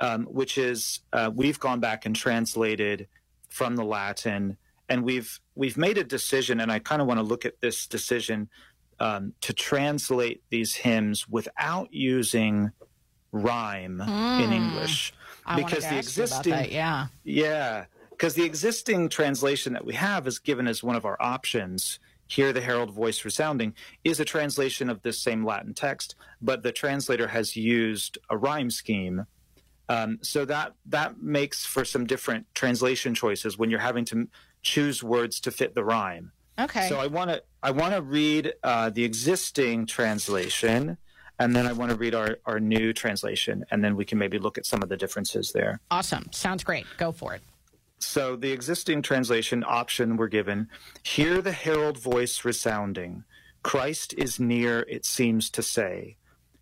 um, 0.00 0.24
which 0.26 0.56
is 0.56 1.00
uh, 1.12 1.30
we've 1.34 1.58
gone 1.58 1.80
back 1.80 2.06
and 2.06 2.14
translated 2.14 3.08
from 3.48 3.74
the 3.74 3.84
Latin 3.84 4.56
and 4.90 5.04
we've 5.04 5.40
we've 5.54 5.78
made 5.78 5.96
a 5.96 6.04
decision, 6.04 6.60
and 6.60 6.70
I 6.70 6.80
kind 6.80 7.00
of 7.00 7.08
want 7.08 7.18
to 7.18 7.24
look 7.24 7.46
at 7.46 7.60
this 7.60 7.86
decision 7.86 8.50
um, 8.98 9.32
to 9.40 9.52
translate 9.52 10.42
these 10.50 10.74
hymns 10.74 11.26
without 11.26 11.88
using 11.92 12.72
rhyme 13.32 14.02
mm. 14.04 14.40
in 14.42 14.48
hmm. 14.48 14.52
English 14.52 15.14
I 15.46 15.56
because 15.56 15.88
the 15.88 15.98
existing 15.98 16.52
that, 16.52 16.72
yeah 16.72 17.06
yeah 17.24 17.84
because 18.10 18.34
the 18.34 18.44
existing 18.44 19.08
translation 19.08 19.72
that 19.72 19.84
we 19.84 19.94
have 19.94 20.26
is 20.26 20.38
given 20.38 20.66
as 20.66 20.82
one 20.82 20.96
of 20.96 21.04
our 21.04 21.16
options 21.20 22.00
hear 22.26 22.52
the 22.52 22.60
herald 22.60 22.90
voice 22.90 23.24
resounding 23.24 23.74
is 24.02 24.18
a 24.18 24.24
translation 24.24 24.90
of 24.90 25.02
this 25.02 25.20
same 25.20 25.44
latin 25.44 25.74
text 25.74 26.16
but 26.42 26.64
the 26.64 26.72
translator 26.72 27.28
has 27.28 27.56
used 27.56 28.18
a 28.30 28.36
rhyme 28.36 28.70
scheme 28.70 29.26
um, 29.88 30.18
so 30.22 30.44
that 30.44 30.74
that 30.86 31.20
makes 31.22 31.64
for 31.64 31.84
some 31.84 32.06
different 32.06 32.46
translation 32.54 33.14
choices 33.14 33.58
when 33.58 33.70
you're 33.70 33.80
having 33.80 34.04
to 34.06 34.28
choose 34.62 35.02
words 35.02 35.40
to 35.40 35.50
fit 35.50 35.74
the 35.74 35.84
rhyme. 35.84 36.32
Okay. 36.58 36.88
So 36.88 36.98
I 36.98 37.06
want 37.06 37.30
to 37.30 37.42
I 37.62 37.70
want 37.70 37.94
to 37.94 38.02
read 38.02 38.52
uh, 38.62 38.90
the 38.90 39.04
existing 39.04 39.86
translation, 39.86 40.98
and 41.38 41.56
then 41.56 41.66
I 41.66 41.72
want 41.72 41.90
to 41.90 41.96
read 41.96 42.14
our, 42.14 42.38
our 42.46 42.60
new 42.60 42.92
translation, 42.92 43.64
and 43.70 43.82
then 43.82 43.96
we 43.96 44.04
can 44.04 44.18
maybe 44.18 44.38
look 44.38 44.58
at 44.58 44.66
some 44.66 44.82
of 44.82 44.88
the 44.88 44.96
differences 44.96 45.52
there. 45.52 45.80
Awesome. 45.90 46.28
Sounds 46.32 46.64
great. 46.64 46.86
Go 46.98 47.12
for 47.12 47.34
it. 47.34 47.42
So 47.98 48.36
the 48.36 48.52
existing 48.52 49.02
translation 49.02 49.64
option 49.66 50.16
we're 50.16 50.28
given: 50.28 50.68
Hear 51.02 51.40
the 51.40 51.52
herald 51.52 51.98
voice 51.98 52.44
resounding. 52.44 53.24
Christ 53.62 54.14
is 54.16 54.40
near, 54.40 54.86
it 54.88 55.04
seems 55.04 55.50
to 55.50 55.62
say. 55.62 56.16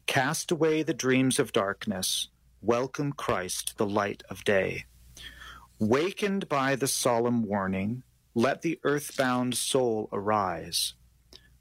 Cast 0.07 0.51
away 0.51 0.83
the 0.83 0.95
dreams 0.95 1.39
of 1.39 1.53
darkness. 1.53 2.29
Welcome 2.61 3.13
Christ, 3.13 3.79
the 3.79 3.87
light 3.87 4.25
of 4.29 4.43
day. 4.43 4.87
Wakened 5.81 6.49
by 6.49 6.75
the 6.75 6.89
solemn 6.89 7.45
warning, 7.45 8.03
let 8.35 8.63
the 8.63 8.81
earthbound 8.83 9.57
soul 9.57 10.09
arise. 10.13 10.95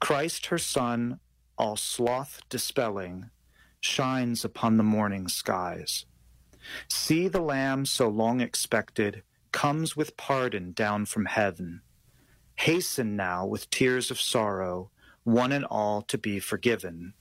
Christ 0.00 0.46
her 0.46 0.58
Son, 0.58 1.20
all 1.56 1.76
sloth 1.76 2.40
dispelling, 2.48 3.30
shines 3.80 4.44
upon 4.44 4.76
the 4.76 4.82
morning 4.82 5.28
skies. 5.28 6.04
See 6.88 7.28
the 7.28 7.40
Lamb 7.40 7.86
so 7.86 8.08
long 8.08 8.40
expected 8.40 9.22
comes 9.52 9.96
with 9.96 10.16
pardon 10.16 10.72
down 10.72 11.06
from 11.06 11.26
heaven. 11.26 11.82
Hasten 12.56 13.14
now 13.14 13.46
with 13.46 13.70
tears 13.70 14.10
of 14.10 14.20
sorrow, 14.20 14.90
one 15.22 15.52
and 15.52 15.64
all 15.64 16.02
to 16.02 16.18
be 16.18 16.40
forgiven. 16.40 17.14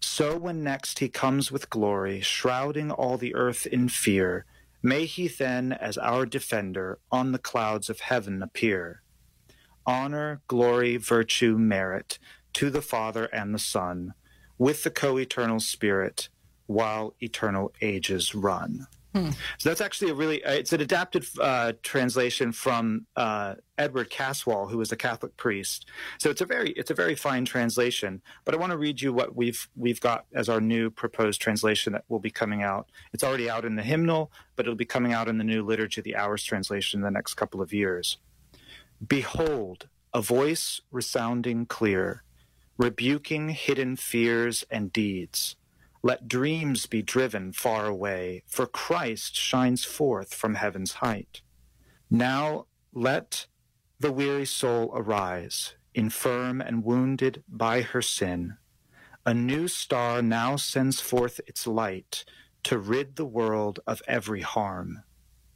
So 0.00 0.36
when 0.36 0.62
next 0.62 0.98
he 0.98 1.08
comes 1.08 1.50
with 1.50 1.70
glory, 1.70 2.20
shrouding 2.20 2.90
all 2.90 3.16
the 3.16 3.34
earth 3.34 3.66
in 3.66 3.88
fear, 3.88 4.44
May 4.86 5.06
he 5.06 5.28
then, 5.28 5.72
as 5.72 5.96
our 5.96 6.26
defender, 6.26 6.98
on 7.10 7.32
the 7.32 7.38
clouds 7.38 7.88
of 7.88 8.00
heaven 8.00 8.42
appear. 8.42 9.00
Honor, 9.86 10.42
glory, 10.46 10.98
virtue, 10.98 11.56
merit 11.56 12.18
to 12.52 12.68
the 12.68 12.82
Father 12.82 13.24
and 13.32 13.54
the 13.54 13.58
Son, 13.58 14.12
with 14.58 14.84
the 14.84 14.90
co 14.90 15.16
eternal 15.16 15.58
Spirit, 15.58 16.28
while 16.66 17.14
eternal 17.22 17.72
ages 17.80 18.34
run. 18.34 18.86
Hmm. 19.14 19.30
So 19.58 19.68
that's 19.68 19.80
actually 19.80 20.10
a 20.10 20.14
really 20.14 20.44
uh, 20.44 20.54
it's 20.54 20.72
an 20.72 20.80
adapted 20.80 21.24
uh, 21.40 21.74
translation 21.84 22.50
from 22.50 23.06
uh, 23.14 23.54
Edward 23.78 24.10
Caswall, 24.10 24.68
who 24.68 24.78
was 24.78 24.90
a 24.90 24.96
Catholic 24.96 25.36
priest. 25.36 25.86
So 26.18 26.30
it's 26.30 26.40
a 26.40 26.46
very 26.46 26.70
it's 26.70 26.90
a 26.90 26.94
very 26.94 27.14
fine 27.14 27.44
translation. 27.44 28.20
But 28.44 28.54
I 28.54 28.58
want 28.58 28.72
to 28.72 28.76
read 28.76 29.00
you 29.00 29.12
what 29.12 29.36
we've 29.36 29.68
we've 29.76 30.00
got 30.00 30.24
as 30.34 30.48
our 30.48 30.60
new 30.60 30.90
proposed 30.90 31.40
translation 31.40 31.92
that 31.92 32.04
will 32.08 32.18
be 32.18 32.30
coming 32.30 32.64
out. 32.64 32.90
It's 33.12 33.22
already 33.22 33.48
out 33.48 33.64
in 33.64 33.76
the 33.76 33.84
hymnal, 33.84 34.32
but 34.56 34.66
it'll 34.66 34.74
be 34.74 34.84
coming 34.84 35.12
out 35.12 35.28
in 35.28 35.38
the 35.38 35.44
new 35.44 35.64
Liturgy 35.64 36.00
of 36.00 36.04
the 36.04 36.16
Hours 36.16 36.42
translation 36.42 36.98
in 36.98 37.04
the 37.04 37.10
next 37.12 37.34
couple 37.34 37.62
of 37.62 37.72
years. 37.72 38.18
Behold, 39.06 39.88
a 40.12 40.20
voice 40.20 40.80
resounding 40.90 41.66
clear, 41.66 42.24
rebuking 42.78 43.50
hidden 43.50 43.94
fears 43.94 44.64
and 44.72 44.92
deeds 44.92 45.54
let 46.04 46.28
dreams 46.28 46.84
be 46.84 47.00
driven 47.00 47.50
far 47.50 47.86
away, 47.86 48.42
for 48.46 48.66
Christ 48.66 49.34
shines 49.34 49.86
forth 49.86 50.34
from 50.34 50.56
heaven's 50.56 50.92
height. 51.04 51.40
Now 52.10 52.66
let 52.92 53.46
the 53.98 54.12
weary 54.12 54.44
soul 54.44 54.92
arise, 54.94 55.76
infirm 55.94 56.60
and 56.60 56.84
wounded 56.84 57.42
by 57.48 57.80
her 57.80 58.02
sin. 58.02 58.58
A 59.24 59.32
new 59.32 59.66
star 59.66 60.20
now 60.20 60.56
sends 60.56 61.00
forth 61.00 61.40
its 61.46 61.66
light 61.66 62.26
to 62.64 62.76
rid 62.76 63.16
the 63.16 63.24
world 63.24 63.80
of 63.86 64.02
every 64.06 64.42
harm. 64.42 65.04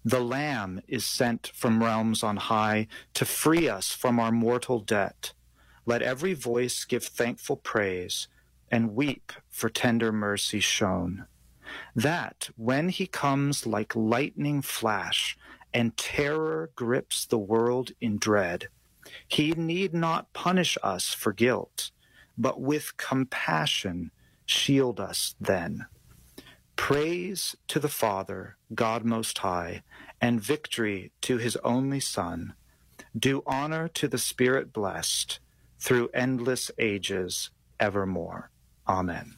The 0.03 0.20
Lamb 0.20 0.80
is 0.88 1.05
sent 1.05 1.53
from 1.55 1.84
realms 1.84 2.22
on 2.22 2.38
high 2.38 2.86
to 3.12 3.26
free 3.26 3.68
us 3.68 3.88
from 3.90 4.18
our 4.18 4.32
mortal 4.32 4.80
debt. 4.80 5.34
Let 5.84 6.01
every 6.01 6.32
voice 6.32 6.86
give 6.86 7.05
thankful 7.05 7.57
praise 7.57 8.28
and 8.71 8.95
weep 8.95 9.33
for 9.49 9.69
tender 9.69 10.12
mercy 10.12 10.61
shown. 10.61 11.27
That 11.95 12.51
when 12.57 12.89
he 12.89 13.07
comes 13.07 13.66
like 13.66 13.95
lightning 13.95 14.62
flash 14.62 15.37
and 15.75 15.97
terror 15.97 16.71
grips 16.75 17.27
the 17.27 17.39
world 17.39 17.93
in 18.01 18.19
dread, 18.19 18.69
he 19.27 19.53
need 19.53 19.95
not 19.95 20.33
punish 20.33 20.77
us 20.83 21.12
for 21.12 21.33
guilt, 21.33 21.91
but 22.37 22.61
with 22.61 22.97
compassion 22.97 24.11
shield 24.47 25.01
us 25.01 25.35
then. 25.41 25.87
Praise 26.77 27.57
to 27.66 27.79
the 27.81 27.89
Father, 27.89 28.57
God 28.75 29.05
Most 29.05 29.39
High, 29.39 29.83
and 30.21 30.41
victory 30.41 31.12
to 31.23 31.37
his 31.39 31.57
only 31.64 32.01
Son. 32.01 32.55
Do 33.19 33.43
honor 33.47 33.89
to 33.89 34.09
the 34.09 34.19
Spirit 34.19 34.73
blessed 34.73 35.41
through 35.81 36.11
endless 36.14 36.71
ages 36.79 37.51
evermore. 37.81 38.51
Amen. 38.89 39.34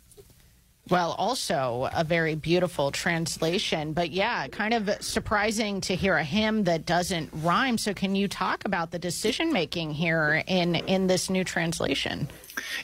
Well, 0.91 1.15
also 1.19 1.89
a 1.95 2.03
very 2.03 2.35
beautiful 2.35 2.91
translation, 2.91 3.93
but 3.93 4.11
yeah, 4.11 4.49
kind 4.49 4.75
of 4.75 4.91
surprising 5.01 5.81
to 5.83 5.95
hear 5.95 6.17
a 6.17 6.25
hymn 6.25 6.65
that 6.65 6.85
doesn't 6.85 7.31
rhyme. 7.33 7.79
So, 7.79 7.95
can 7.95 8.17
you 8.17 8.27
talk 8.27 8.65
about 8.65 8.91
the 8.91 8.99
decision 8.99 9.53
making 9.53 9.93
here 9.93 10.43
in 10.49 10.75
in 10.75 11.07
this 11.07 11.31
new 11.31 11.45
translation? 11.45 12.29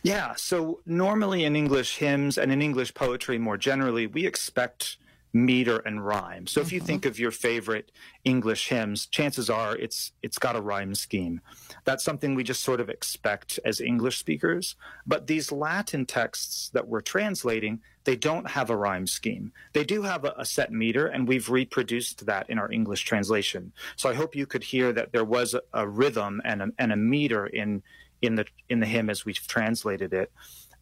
Yeah. 0.04 0.34
So, 0.36 0.80
normally 0.86 1.44
in 1.44 1.56
English 1.56 1.96
hymns 1.96 2.38
and 2.38 2.52
in 2.52 2.62
English 2.62 2.94
poetry 2.94 3.38
more 3.38 3.56
generally, 3.56 4.06
we 4.06 4.24
expect 4.24 4.98
meter 5.37 5.78
and 5.78 6.05
rhyme. 6.05 6.47
So 6.47 6.61
if 6.61 6.72
you 6.72 6.80
think 6.80 7.05
of 7.05 7.18
your 7.18 7.30
favorite 7.30 7.93
English 8.24 8.68
hymns, 8.68 9.07
chances 9.07 9.51
are 9.51 9.76
it's 9.76 10.12
it's 10.22 10.39
got 10.39 10.57
a 10.57 10.61
rhyme 10.61 10.95
scheme. 10.95 11.41
That's 11.84 12.03
something 12.03 12.34
we 12.34 12.43
just 12.43 12.62
sort 12.62 12.80
of 12.80 12.89
expect 12.89 13.61
as 13.64 13.80
English 13.80 14.18
speakers. 14.18 14.76
But 15.07 15.26
these 15.26 15.53
Latin 15.53 16.07
texts 16.07 16.70
that 16.70 16.89
we're 16.89 17.03
translating, 17.03 17.80
they 18.05 18.16
don't 18.16 18.51
have 18.51 18.70
a 18.70 18.76
rhyme 18.76 19.07
scheme. 19.07 19.53
They 19.74 19.84
do 19.84 20.03
have 20.03 20.24
a, 20.24 20.34
a 20.39 20.45
set 20.45 20.72
meter, 20.72 21.07
and 21.07 21.28
we've 21.28 21.51
reproduced 21.51 22.24
that 22.26 22.49
in 22.49 22.59
our 22.59 22.72
English 22.72 23.05
translation. 23.05 23.72
So 23.97 24.09
I 24.09 24.14
hope 24.14 24.34
you 24.34 24.47
could 24.47 24.64
hear 24.64 24.93
that 24.93 25.12
there 25.12 25.24
was 25.24 25.55
a, 25.55 25.61
a 25.74 25.87
rhythm 25.87 26.41
and 26.45 26.62
a, 26.62 26.68
and 26.78 26.93
a 26.93 26.97
meter 26.97 27.47
in 27.47 27.82
in 28.22 28.37
the 28.37 28.47
in 28.70 28.80
the 28.80 28.87
hymn 28.87 29.11
as 29.11 29.24
we've 29.26 29.47
translated 29.47 30.14
it. 30.14 30.32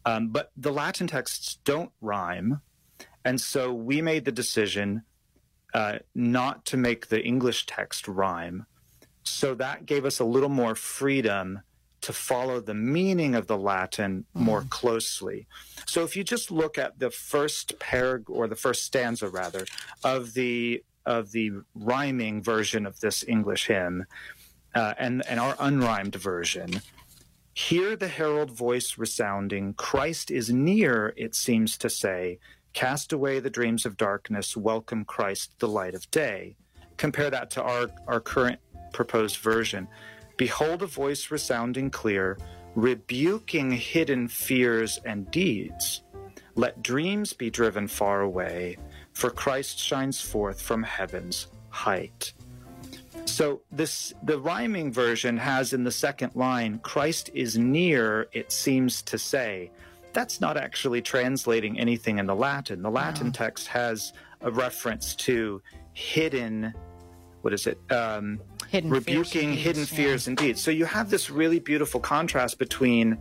Um, 0.05 0.29
but 0.29 0.51
the 0.55 0.71
Latin 0.71 1.07
texts 1.07 1.57
don't 1.65 1.91
rhyme. 1.99 2.61
And 3.25 3.41
so 3.41 3.73
we 3.73 4.01
made 4.01 4.23
the 4.23 4.31
decision 4.31 5.01
uh, 5.73 5.97
not 6.13 6.63
to 6.65 6.77
make 6.77 7.07
the 7.07 7.21
English 7.21 7.65
text 7.65 8.07
rhyme. 8.07 8.65
So 9.23 9.55
that 9.55 9.85
gave 9.85 10.05
us 10.05 10.19
a 10.19 10.23
little 10.23 10.49
more 10.49 10.75
freedom 10.75 11.61
to 12.01 12.13
follow 12.13 12.61
the 12.61 12.75
meaning 12.75 13.33
of 13.33 13.47
the 13.47 13.57
Latin 13.57 14.25
more 14.35 14.61
mm. 14.61 14.69
closely. 14.69 15.47
So 15.87 16.03
if 16.03 16.15
you 16.15 16.23
just 16.23 16.51
look 16.51 16.77
at 16.77 16.99
the 16.99 17.09
first 17.09 17.79
parag 17.79 18.25
or 18.29 18.47
the 18.47 18.55
first 18.55 18.83
stanza 18.83 19.27
rather 19.27 19.65
of 20.03 20.35
the 20.35 20.83
of 21.05 21.31
the 21.31 21.51
rhyming 21.73 22.41
version 22.43 22.85
of 22.85 22.99
this 22.99 23.23
English 23.27 23.67
hymn 23.67 24.05
uh, 24.75 24.93
and 24.99 25.25
and 25.27 25.39
our 25.39 25.55
unrhymed 25.55 26.15
version, 26.15 26.81
hear 27.55 27.95
the 27.95 28.07
herald 28.07 28.51
voice 28.51 28.99
resounding, 28.99 29.73
Christ 29.73 30.29
is 30.29 30.51
near, 30.51 31.13
it 31.17 31.33
seems 31.33 31.75
to 31.79 31.89
say, 31.89 32.37
Cast 32.75 33.13
away 33.13 33.39
the 33.39 33.49
dreams 33.49 33.85
of 33.85 33.95
darkness, 33.95 34.57
welcome 34.57 35.05
Christ, 35.05 35.57
the 35.59 35.67
light 35.67 35.95
of 35.95 36.11
day. 36.11 36.57
Compare 36.97 37.29
that 37.29 37.49
to 37.51 37.63
our, 37.63 37.87
our 38.05 38.19
current 38.19 38.59
proposed 38.91 39.37
version. 39.37 39.87
Behold 40.35 40.81
a 40.81 40.85
voice 40.85 41.31
resounding 41.31 41.89
clear, 41.89 42.37
rebuking 42.75 43.71
hidden 43.71 44.27
fears 44.27 44.99
and 45.05 45.31
deeds. 45.31 46.03
Let 46.55 46.83
dreams 46.83 47.31
be 47.31 47.49
driven 47.49 47.87
far 47.87 48.23
away, 48.23 48.75
for 49.13 49.29
Christ 49.29 49.79
shines 49.79 50.19
forth 50.19 50.61
from 50.61 50.83
heaven's 50.83 51.47
height. 51.69 52.33
So 53.23 53.61
this 53.71 54.13
the 54.21 54.37
rhyming 54.37 54.91
version 54.91 55.37
has 55.37 55.71
in 55.71 55.85
the 55.85 55.91
second 55.91 56.35
line, 56.35 56.79
Christ 56.79 57.29
is 57.33 57.57
near, 57.57 58.27
it 58.33 58.51
seems 58.51 59.01
to 59.03 59.17
say 59.17 59.71
that's 60.15 60.41
not 60.41 60.57
actually 60.57 61.01
translating 61.01 61.77
anything 61.77 62.17
in 62.17 62.25
the 62.25 62.35
Latin. 62.35 62.81
The 62.81 62.89
Latin 62.89 63.31
text 63.31 63.67
has 63.67 64.13
a 64.41 64.49
reference 64.49 65.13
to 65.15 65.61
hidden, 65.93 66.73
what 67.41 67.53
is 67.53 67.67
it? 67.67 67.77
Um, 67.91 68.39
hidden 68.69 68.89
rebuking 68.89 69.51
fears 69.51 69.63
hidden 69.63 69.85
fears 69.85 70.27
and 70.27 70.37
deeds. 70.37 70.61
So 70.61 70.71
you 70.71 70.85
have 70.85 71.09
this 71.09 71.29
really 71.29 71.59
beautiful 71.59 71.99
contrast 71.99 72.57
between 72.57 73.17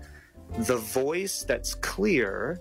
the 0.60 0.76
voice 0.76 1.44
that's 1.46 1.74
clear 1.74 2.60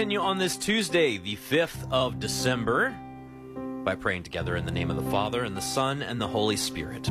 continue 0.00 0.20
on 0.20 0.38
this 0.38 0.56
Tuesday, 0.56 1.18
the 1.18 1.36
5th 1.36 1.92
of 1.92 2.18
December, 2.18 2.96
by 3.84 3.94
praying 3.94 4.22
together 4.22 4.56
in 4.56 4.66
the 4.66 4.72
name 4.72 4.90
of 4.90 4.96
the 4.96 5.10
Father, 5.10 5.44
and 5.44 5.56
the 5.56 5.60
Son, 5.60 6.02
and 6.02 6.20
the 6.20 6.28
Holy 6.28 6.56
Spirit. 6.56 7.04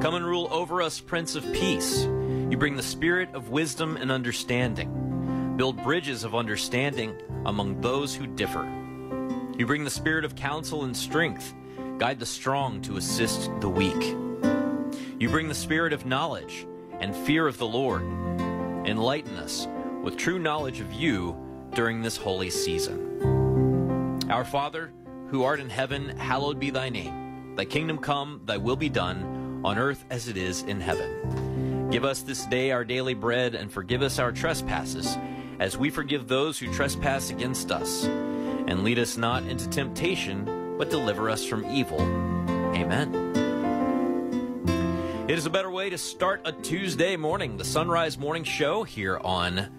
Come 0.00 0.14
and 0.14 0.26
rule 0.26 0.48
over 0.50 0.82
us, 0.82 1.00
Prince 1.00 1.34
of 1.34 1.44
Peace. 1.52 2.04
You 2.04 2.56
bring 2.58 2.76
the 2.76 2.82
spirit 2.82 3.34
of 3.34 3.50
wisdom 3.50 3.96
and 3.96 4.10
understanding. 4.10 5.54
Build 5.56 5.82
bridges 5.82 6.24
of 6.24 6.34
understanding 6.34 7.14
among 7.46 7.80
those 7.80 8.14
who 8.14 8.26
differ. 8.26 8.64
You 9.56 9.66
bring 9.66 9.84
the 9.84 9.90
spirit 9.90 10.24
of 10.24 10.34
counsel 10.34 10.84
and 10.84 10.96
strength. 10.96 11.54
Guide 11.98 12.18
the 12.18 12.26
strong 12.26 12.82
to 12.82 12.96
assist 12.96 13.50
the 13.60 13.68
weak. 13.68 14.16
You 15.20 15.28
bring 15.28 15.48
the 15.48 15.54
spirit 15.54 15.92
of 15.92 16.04
knowledge 16.04 16.66
and 17.00 17.14
fear 17.14 17.46
of 17.46 17.58
the 17.58 17.66
Lord. 17.66 18.02
Enlighten 18.86 19.36
us 19.36 19.68
with 20.02 20.16
true 20.16 20.38
knowledge 20.38 20.80
of 20.80 20.92
you 20.92 21.36
during 21.74 22.02
this 22.02 22.16
holy 22.16 22.50
season. 22.50 24.28
Our 24.30 24.44
Father, 24.44 24.92
who 25.32 25.42
art 25.44 25.60
in 25.60 25.70
heaven, 25.70 26.10
hallowed 26.10 26.60
be 26.60 26.68
thy 26.68 26.90
name. 26.90 27.54
Thy 27.56 27.64
kingdom 27.64 27.96
come, 27.96 28.42
thy 28.44 28.58
will 28.58 28.76
be 28.76 28.90
done, 28.90 29.62
on 29.64 29.78
earth 29.78 30.04
as 30.10 30.28
it 30.28 30.36
is 30.36 30.60
in 30.64 30.78
heaven. 30.78 31.88
Give 31.90 32.04
us 32.04 32.20
this 32.20 32.44
day 32.44 32.70
our 32.70 32.84
daily 32.84 33.14
bread, 33.14 33.54
and 33.54 33.72
forgive 33.72 34.02
us 34.02 34.18
our 34.18 34.30
trespasses, 34.30 35.16
as 35.58 35.74
we 35.74 35.88
forgive 35.88 36.28
those 36.28 36.58
who 36.58 36.70
trespass 36.70 37.30
against 37.30 37.72
us. 37.72 38.04
And 38.04 38.84
lead 38.84 38.98
us 38.98 39.16
not 39.16 39.44
into 39.44 39.66
temptation, 39.70 40.76
but 40.76 40.90
deliver 40.90 41.30
us 41.30 41.46
from 41.46 41.64
evil. 41.64 42.02
Amen. 42.76 43.14
It 45.28 45.38
is 45.38 45.46
a 45.46 45.50
better 45.50 45.70
way 45.70 45.88
to 45.88 45.96
start 45.96 46.42
a 46.44 46.52
Tuesday 46.52 47.16
morning, 47.16 47.56
the 47.56 47.64
Son 47.64 47.88
Rise 47.88 48.18
Morning 48.18 48.44
Show 48.44 48.82
here 48.82 49.16
on 49.16 49.70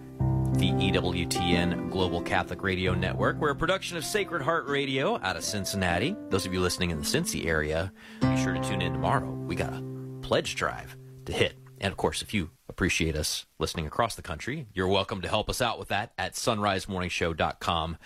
the 0.58 0.70
EWTN 0.70 1.90
Global 1.90 2.22
Catholic 2.22 2.62
Radio 2.62 2.94
Network. 2.94 3.36
We're 3.38 3.50
a 3.50 3.56
production 3.56 3.96
of 3.96 4.04
Sacred 4.04 4.40
Heart 4.40 4.68
Radio 4.68 5.18
out 5.20 5.36
of 5.36 5.42
Cincinnati. 5.42 6.14
Those 6.30 6.46
of 6.46 6.54
you 6.54 6.60
listening 6.60 6.90
in 6.90 6.98
the 6.98 7.04
Cincy 7.04 7.46
area, 7.46 7.92
be 8.20 8.36
sure 8.36 8.54
to 8.54 8.60
tune 8.62 8.80
in 8.80 8.92
tomorrow. 8.92 9.28
We 9.28 9.56
got 9.56 9.72
a 9.72 9.82
pledge 10.22 10.54
drive 10.54 10.96
to 11.24 11.32
hit. 11.32 11.58
And 11.80 11.90
of 11.90 11.96
course, 11.96 12.22
if 12.22 12.32
you 12.32 12.50
appreciate 12.68 13.16
us 13.16 13.46
listening 13.58 13.86
across 13.86 14.14
the 14.14 14.22
country, 14.22 14.66
you're 14.72 14.86
welcome 14.86 15.20
to 15.22 15.28
help 15.28 15.50
us 15.50 15.60
out 15.60 15.78
with 15.78 15.88
that 15.88 16.12
at 16.16 16.34
sonrisemorningshow.com. 16.34 17.98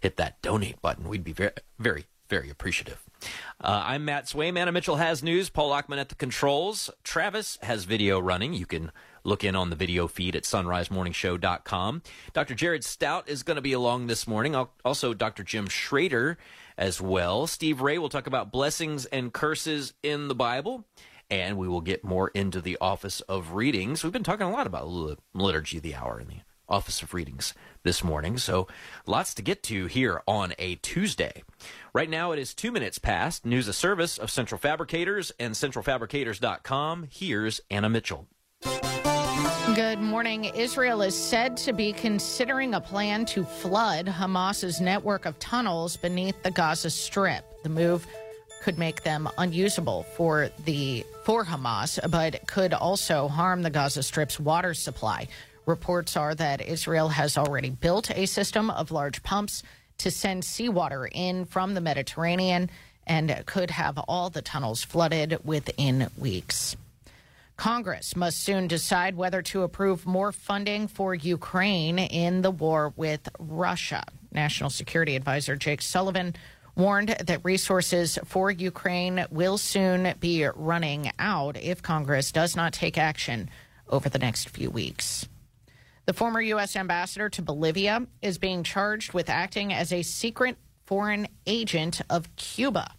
Hit 0.00 0.16
that 0.16 0.40
donate 0.40 0.80
button. 0.80 1.06
We'd 1.06 1.22
be 1.22 1.32
very, 1.32 1.52
very, 1.78 2.06
very 2.30 2.48
appreciative. 2.48 3.04
Uh, 3.60 3.82
I'm 3.84 4.06
Matt 4.06 4.24
Swaim. 4.24 4.58
Anna 4.58 4.72
Mitchell 4.72 4.96
has 4.96 5.22
news. 5.22 5.50
Paul 5.50 5.68
Lockman 5.68 5.98
at 5.98 6.08
the 6.08 6.14
controls. 6.14 6.88
Travis 7.04 7.58
has 7.62 7.84
video 7.84 8.18
running. 8.18 8.54
You 8.54 8.64
can 8.64 8.90
look 9.24 9.44
in 9.44 9.56
on 9.56 9.70
the 9.70 9.76
video 9.76 10.06
feed 10.06 10.36
at 10.36 10.44
sonrisemorningshow.com. 10.44 12.02
Dr. 12.32 12.54
Jared 12.54 12.82
Staudt 12.82 13.28
is 13.28 13.42
going 13.42 13.56
to 13.56 13.62
be 13.62 13.72
along 13.72 14.06
this 14.06 14.26
morning. 14.26 14.54
Also, 14.84 15.14
Dr. 15.14 15.42
Jim 15.42 15.68
Schrader 15.68 16.38
as 16.76 17.00
well. 17.00 17.46
Steve 17.46 17.80
Ray 17.80 17.98
will 17.98 18.08
talk 18.08 18.26
about 18.26 18.52
blessings 18.52 19.04
and 19.06 19.32
curses 19.32 19.92
in 20.02 20.28
the 20.28 20.34
Bible. 20.34 20.84
And 21.30 21.56
we 21.56 21.68
will 21.68 21.80
get 21.80 22.02
more 22.02 22.28
into 22.28 22.60
the 22.60 22.76
Office 22.80 23.20
of 23.22 23.52
Readings. 23.52 24.02
We've 24.02 24.12
been 24.12 24.24
talking 24.24 24.46
a 24.46 24.50
lot 24.50 24.66
about 24.66 24.88
Liturgy 25.32 25.76
of 25.76 25.82
the 25.84 25.94
Hour 25.94 26.18
in 26.20 26.26
the 26.26 26.40
Office 26.68 27.02
of 27.02 27.14
Readings 27.14 27.54
this 27.82 28.02
morning. 28.02 28.38
So 28.38 28.66
lots 29.06 29.34
to 29.34 29.42
get 29.42 29.62
to 29.64 29.86
here 29.86 30.22
on 30.26 30.54
a 30.58 30.76
Tuesday. 30.76 31.42
Right 31.92 32.10
now 32.10 32.32
it 32.32 32.38
is 32.38 32.54
two 32.54 32.72
minutes 32.72 32.98
past. 32.98 33.44
News 33.44 33.68
of 33.68 33.74
service 33.74 34.18
of 34.18 34.30
Central 34.30 34.58
Fabricators 34.58 35.32
and 35.38 35.54
centralfabricators.com. 35.54 37.08
Here's 37.10 37.60
Anna 37.70 37.88
Mitchell. 37.88 38.26
Good 39.74 40.00
morning. 40.00 40.46
Israel 40.46 41.00
is 41.00 41.16
said 41.16 41.56
to 41.58 41.72
be 41.72 41.92
considering 41.92 42.74
a 42.74 42.80
plan 42.80 43.24
to 43.26 43.44
flood 43.44 44.06
Hamas's 44.06 44.80
network 44.80 45.26
of 45.26 45.38
tunnels 45.38 45.96
beneath 45.96 46.42
the 46.42 46.50
Gaza 46.50 46.90
Strip. 46.90 47.44
The 47.62 47.68
move 47.68 48.04
could 48.62 48.78
make 48.78 49.04
them 49.04 49.28
unusable 49.38 50.02
for 50.16 50.50
the 50.64 51.06
for 51.24 51.44
Hamas, 51.44 52.00
but 52.10 52.46
could 52.48 52.74
also 52.74 53.28
harm 53.28 53.62
the 53.62 53.70
Gaza 53.70 54.02
Strip's 54.02 54.40
water 54.40 54.74
supply. 54.74 55.28
Reports 55.66 56.16
are 56.16 56.34
that 56.34 56.60
Israel 56.60 57.08
has 57.08 57.38
already 57.38 57.70
built 57.70 58.10
a 58.10 58.26
system 58.26 58.70
of 58.70 58.90
large 58.90 59.22
pumps 59.22 59.62
to 59.98 60.10
send 60.10 60.44
seawater 60.44 61.08
in 61.10 61.44
from 61.44 61.74
the 61.74 61.80
Mediterranean 61.80 62.70
and 63.06 63.44
could 63.46 63.70
have 63.70 63.98
all 64.08 64.30
the 64.30 64.42
tunnels 64.42 64.82
flooded 64.82 65.38
within 65.44 66.08
weeks. 66.18 66.76
Congress 67.60 68.16
must 68.16 68.42
soon 68.42 68.66
decide 68.66 69.14
whether 69.14 69.42
to 69.42 69.64
approve 69.64 70.06
more 70.06 70.32
funding 70.32 70.88
for 70.88 71.14
Ukraine 71.14 71.98
in 71.98 72.40
the 72.40 72.50
war 72.50 72.94
with 72.96 73.28
Russia. 73.38 74.02
National 74.32 74.70
Security 74.70 75.14
Advisor 75.14 75.56
Jake 75.56 75.82
Sullivan 75.82 76.34
warned 76.74 77.10
that 77.22 77.44
resources 77.44 78.18
for 78.24 78.50
Ukraine 78.50 79.26
will 79.30 79.58
soon 79.58 80.14
be 80.18 80.46
running 80.54 81.12
out 81.18 81.58
if 81.58 81.82
Congress 81.82 82.32
does 82.32 82.56
not 82.56 82.72
take 82.72 82.96
action 82.96 83.50
over 83.90 84.08
the 84.08 84.18
next 84.18 84.48
few 84.48 84.70
weeks. 84.70 85.28
The 86.06 86.14
former 86.14 86.40
U.S. 86.40 86.76
ambassador 86.76 87.28
to 87.28 87.42
Bolivia 87.42 88.06
is 88.22 88.38
being 88.38 88.62
charged 88.62 89.12
with 89.12 89.28
acting 89.28 89.70
as 89.70 89.92
a 89.92 90.00
secret 90.00 90.56
foreign 90.86 91.28
agent 91.46 92.00
of 92.08 92.34
Cuba. 92.36 92.94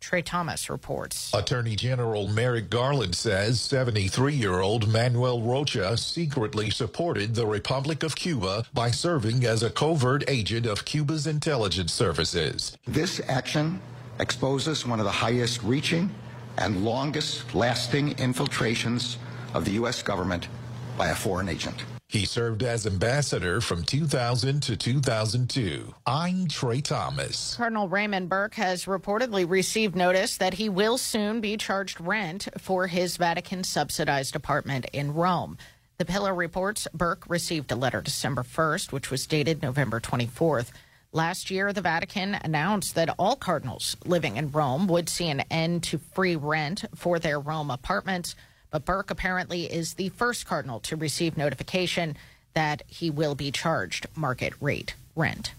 Trey 0.00 0.22
Thomas 0.22 0.70
reports. 0.70 1.32
Attorney 1.34 1.76
General 1.76 2.28
Merrick 2.28 2.70
Garland 2.70 3.14
says 3.14 3.60
73 3.60 4.34
year 4.34 4.60
old 4.60 4.88
Manuel 4.88 5.42
Rocha 5.42 5.96
secretly 5.96 6.70
supported 6.70 7.34
the 7.34 7.46
Republic 7.46 8.02
of 8.02 8.16
Cuba 8.16 8.64
by 8.72 8.90
serving 8.90 9.44
as 9.44 9.62
a 9.62 9.70
covert 9.70 10.24
agent 10.28 10.66
of 10.66 10.84
Cuba's 10.84 11.26
intelligence 11.26 11.92
services. 11.92 12.76
This 12.86 13.20
action 13.28 13.80
exposes 14.20 14.86
one 14.86 14.98
of 14.98 15.04
the 15.04 15.12
highest 15.12 15.62
reaching 15.62 16.10
and 16.56 16.84
longest 16.84 17.54
lasting 17.54 18.18
infiltrations 18.18 19.18
of 19.54 19.64
the 19.64 19.72
U.S. 19.72 20.02
government 20.02 20.48
by 20.96 21.08
a 21.08 21.14
foreign 21.14 21.48
agent. 21.48 21.84
He 22.10 22.24
served 22.24 22.62
as 22.62 22.86
ambassador 22.86 23.60
from 23.60 23.82
2000 23.82 24.62
to 24.62 24.76
2002. 24.78 25.94
I'm 26.06 26.48
Trey 26.48 26.80
Thomas. 26.80 27.54
Cardinal 27.54 27.86
Raymond 27.86 28.30
Burke 28.30 28.54
has 28.54 28.86
reportedly 28.86 29.46
received 29.46 29.94
notice 29.94 30.38
that 30.38 30.54
he 30.54 30.70
will 30.70 30.96
soon 30.96 31.42
be 31.42 31.58
charged 31.58 32.00
rent 32.00 32.48
for 32.56 32.86
his 32.86 33.18
Vatican 33.18 33.62
subsidized 33.62 34.34
apartment 34.34 34.86
in 34.94 35.12
Rome. 35.12 35.58
The 35.98 36.06
Pillar 36.06 36.34
reports 36.34 36.88
Burke 36.94 37.28
received 37.28 37.70
a 37.72 37.76
letter 37.76 38.00
December 38.00 38.42
1st, 38.42 38.90
which 38.90 39.10
was 39.10 39.26
dated 39.26 39.60
November 39.60 40.00
24th. 40.00 40.70
Last 41.12 41.50
year, 41.50 41.74
the 41.74 41.82
Vatican 41.82 42.36
announced 42.36 42.94
that 42.94 43.14
all 43.18 43.36
cardinals 43.36 43.98
living 44.06 44.38
in 44.38 44.50
Rome 44.50 44.86
would 44.86 45.10
see 45.10 45.28
an 45.28 45.40
end 45.50 45.82
to 45.84 45.98
free 45.98 46.36
rent 46.36 46.86
for 46.94 47.18
their 47.18 47.38
Rome 47.38 47.70
apartments. 47.70 48.34
But 48.70 48.84
Burke 48.84 49.10
apparently 49.10 49.64
is 49.64 49.94
the 49.94 50.10
first 50.10 50.46
cardinal 50.46 50.80
to 50.80 50.96
receive 50.96 51.36
notification 51.36 52.16
that 52.54 52.82
he 52.86 53.10
will 53.10 53.34
be 53.34 53.50
charged 53.50 54.06
market 54.14 54.52
rate 54.60 54.94
rent. 55.14 55.52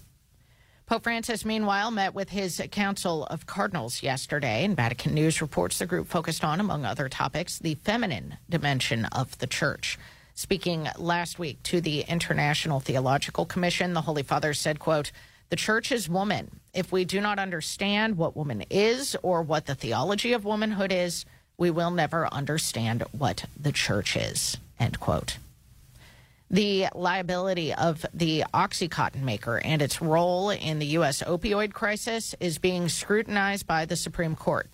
Pope 0.85 1.03
Francis, 1.03 1.45
meanwhile, 1.45 1.91
met 1.91 2.15
with 2.15 2.29
his 2.29 2.61
Council 2.71 3.25
of 3.25 3.45
Cardinals 3.45 4.01
yesterday, 4.01 4.65
and 4.65 4.75
Vatican 4.75 5.13
News 5.13 5.39
reports 5.39 5.77
the 5.77 5.85
group 5.85 6.07
focused 6.07 6.43
on, 6.43 6.59
among 6.59 6.83
other 6.83 7.07
topics, 7.07 7.59
the 7.59 7.75
feminine 7.75 8.37
dimension 8.49 9.05
of 9.05 9.37
the 9.37 9.45
church. 9.45 9.99
Speaking 10.33 10.87
last 10.97 11.37
week 11.37 11.61
to 11.63 11.79
the 11.79 12.01
International 12.01 12.79
Theological 12.79 13.45
Commission, 13.45 13.93
the 13.93 14.01
Holy 14.01 14.23
Father 14.23 14.53
said, 14.55 14.79
quote, 14.79 15.11
the 15.49 15.55
church 15.55 15.91
is 15.91 16.09
woman. 16.09 16.59
If 16.73 16.91
we 16.91 17.05
do 17.05 17.21
not 17.21 17.39
understand 17.39 18.17
what 18.17 18.35
woman 18.35 18.63
is 18.69 19.15
or 19.21 19.41
what 19.41 19.65
the 19.65 19.75
theology 19.75 20.33
of 20.33 20.45
womanhood 20.45 20.91
is, 20.91 21.25
we 21.59 21.69
will 21.69 21.91
never 21.91 22.25
understand 22.33 23.03
what 23.11 23.45
the 23.59 23.71
church 23.71 24.15
is. 24.15 24.57
End 24.79 24.99
quote. 24.99 25.37
The 26.49 26.87
liability 26.95 27.75
of 27.75 28.03
the 28.11 28.45
Oxycontin 28.55 29.21
maker 29.21 29.59
and 29.59 29.83
its 29.83 30.01
role 30.01 30.49
in 30.49 30.79
the 30.79 30.87
U.S. 30.87 31.21
opioid 31.21 31.73
crisis 31.73 32.33
is 32.39 32.57
being 32.57 32.89
scrutinized 32.89 33.67
by 33.67 33.85
the 33.85 33.95
Supreme 33.95 34.35
Court. 34.35 34.67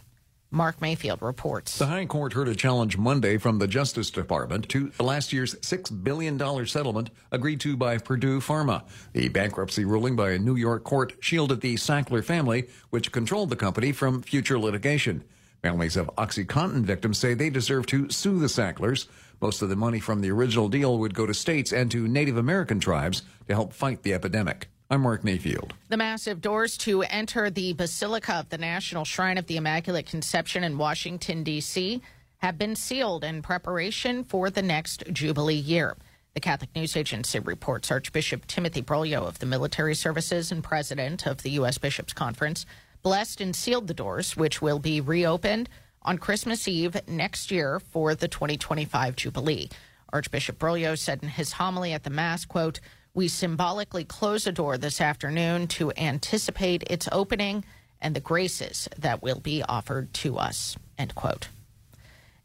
Mark 0.52 0.80
Mayfield 0.80 1.22
reports. 1.22 1.78
The 1.78 1.88
High 1.88 2.06
Court 2.06 2.32
heard 2.32 2.48
a 2.48 2.56
challenge 2.56 2.98
Monday 2.98 3.38
from 3.38 3.60
the 3.60 3.68
Justice 3.68 4.10
Department 4.10 4.70
to 4.70 4.90
last 5.02 5.34
year's 5.34 5.56
$6 5.56 6.04
billion 6.04 6.40
settlement 6.66 7.10
agreed 7.30 7.60
to 7.62 7.76
by 7.76 7.98
Purdue 7.98 8.40
Pharma. 8.40 8.84
The 9.12 9.28
bankruptcy 9.28 9.84
ruling 9.84 10.16
by 10.16 10.32
a 10.32 10.40
New 10.40 10.56
York 10.56 10.86
court 10.86 11.14
shielded 11.20 11.60
the 11.60 11.76
Sackler 11.76 12.24
family, 12.24 12.70
which 12.90 13.12
controlled 13.12 13.50
the 13.50 13.58
company, 13.58 13.92
from 13.92 14.22
future 14.22 14.58
litigation. 14.58 15.26
Families 15.66 15.98
of 15.98 16.12
OxyContin 16.16 16.84
victims 16.84 17.18
say 17.18 17.34
they 17.34 17.50
deserve 17.50 17.88
to 17.88 18.08
sue 18.12 18.38
the 18.38 18.48
Sacklers. 18.48 19.08
Most 19.42 19.64
of 19.64 19.70
the 19.70 19.76
money 19.76 20.00
from 20.00 20.22
the 20.22 20.30
original 20.30 20.70
deal 20.70 21.00
would 21.00 21.16
go 21.16 21.26
to 21.26 21.34
states 21.34 21.74
and 21.74 21.90
to 21.90 22.08
Native 22.08 22.38
American 22.38 22.80
tribes 22.80 23.24
to 23.48 23.56
help 23.56 23.74
fight 23.74 24.04
the 24.04 24.14
epidemic. 24.14 24.70
I'm 24.92 25.02
Mark 25.02 25.24
Mayfield. 25.24 25.74
The 25.90 25.98
massive 25.98 26.40
doors 26.40 26.78
to 26.78 27.02
enter 27.02 27.50
the 27.50 27.74
Basilica 27.74 28.36
of 28.36 28.50
the 28.50 28.60
National 28.60 29.06
Shrine 29.06 29.40
of 29.40 29.48
the 29.48 29.58
Immaculate 29.58 30.06
Conception 30.06 30.64
in 30.64 30.78
Washington, 30.78 31.44
D.C., 31.44 32.00
have 32.38 32.60
been 32.60 32.76
sealed 32.76 33.24
in 33.24 33.42
preparation 33.42 34.24
for 34.24 34.52
the 34.52 34.62
next 34.62 35.04
Jubilee 35.12 35.56
year. 35.56 35.98
The 36.36 36.42
Catholic 36.42 36.76
News 36.76 36.96
Agency 36.96 37.40
reports 37.40 37.90
Archbishop 37.90 38.46
Timothy 38.46 38.84
Broglio 38.84 39.26
of 39.26 39.40
the 39.40 39.48
Military 39.48 39.96
Services 39.96 40.52
and 40.52 40.64
president 40.64 41.26
of 41.26 41.42
the 41.42 41.52
U.S. 41.52 41.80
Bishops 41.80 42.14
Conference 42.14 42.68
blessed 43.06 43.40
and 43.40 43.56
sealed 43.56 43.86
the 43.86 43.94
doors, 43.94 44.36
which 44.36 44.64
will 44.64 44.80
be 44.80 45.00
reopened 45.00 45.70
on 46.02 46.18
Christmas 46.18 46.68
Eve 46.68 46.98
next 47.08 47.52
year 47.52 47.80
for 47.80 48.16
the 48.16 48.28
2025 48.28 49.16
Jubilee. 49.16 49.70
Archbishop 50.12 50.58
Broglio 50.58 50.98
said 50.98 51.22
in 51.22 51.30
his 51.30 51.52
homily 51.52 51.94
at 51.94 52.04
the 52.04 52.10
Mass, 52.10 52.46
quote, 52.46 52.80
we 53.14 53.28
symbolically 53.28 54.06
close 54.06 54.48
a 54.48 54.52
door 54.52 54.80
this 54.80 55.00
afternoon 55.00 55.68
to 55.68 55.92
anticipate 55.96 56.84
its 56.90 57.08
opening 57.12 57.64
and 58.02 58.16
the 58.16 58.20
graces 58.20 58.90
that 58.98 59.22
will 59.22 59.40
be 59.40 59.62
offered 59.62 60.12
to 60.16 60.40
us. 60.40 60.76
End 60.98 61.14
quote. 61.14 61.50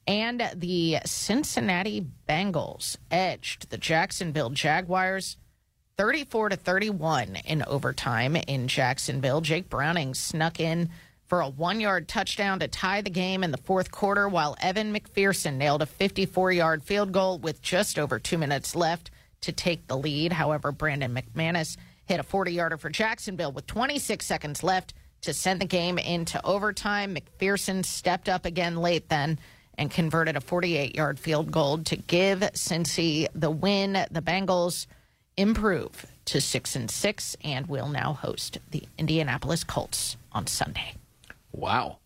And 0.06 0.42
the 0.54 0.98
Cincinnati 1.06 2.06
Bengals 2.28 2.98
edged 3.10 3.70
the 3.70 3.78
Jacksonville 3.78 4.50
Jaguars 4.50 5.38
34 6.00 6.48
to 6.48 6.56
31 6.56 7.36
in 7.44 7.62
overtime 7.64 8.34
in 8.34 8.68
Jacksonville. 8.68 9.42
Jake 9.42 9.68
Browning 9.68 10.14
snuck 10.14 10.58
in 10.58 10.88
for 11.26 11.42
a 11.42 11.48
one 11.50 11.78
yard 11.78 12.08
touchdown 12.08 12.58
to 12.60 12.68
tie 12.68 13.02
the 13.02 13.10
game 13.10 13.44
in 13.44 13.50
the 13.50 13.58
fourth 13.58 13.90
quarter, 13.90 14.26
while 14.26 14.56
Evan 14.62 14.94
McPherson 14.94 15.56
nailed 15.56 15.82
a 15.82 15.86
54 15.86 16.52
yard 16.52 16.82
field 16.82 17.12
goal 17.12 17.38
with 17.38 17.60
just 17.60 17.98
over 17.98 18.18
two 18.18 18.38
minutes 18.38 18.74
left 18.74 19.10
to 19.42 19.52
take 19.52 19.86
the 19.88 19.98
lead. 19.98 20.32
However, 20.32 20.72
Brandon 20.72 21.14
McManus 21.14 21.76
hit 22.06 22.18
a 22.18 22.22
40 22.22 22.50
yarder 22.50 22.78
for 22.78 22.88
Jacksonville 22.88 23.52
with 23.52 23.66
26 23.66 24.24
seconds 24.24 24.62
left 24.62 24.94
to 25.20 25.34
send 25.34 25.60
the 25.60 25.66
game 25.66 25.98
into 25.98 26.42
overtime. 26.46 27.14
McPherson 27.14 27.84
stepped 27.84 28.30
up 28.30 28.46
again 28.46 28.78
late 28.78 29.10
then 29.10 29.38
and 29.76 29.90
converted 29.90 30.34
a 30.34 30.40
48 30.40 30.96
yard 30.96 31.18
field 31.18 31.52
goal 31.52 31.76
to 31.76 31.96
give 31.96 32.38
Cincy 32.54 33.26
the 33.34 33.50
win. 33.50 33.92
The 34.10 34.22
Bengals 34.22 34.86
improve 35.40 36.06
to 36.26 36.40
6 36.40 36.76
and 36.76 36.90
6 36.90 37.36
and 37.42 37.66
will 37.66 37.88
now 37.88 38.12
host 38.12 38.58
the 38.70 38.84
Indianapolis 38.98 39.64
Colts 39.64 40.16
on 40.32 40.46
Sunday. 40.46 40.94
Wow. 41.52 41.98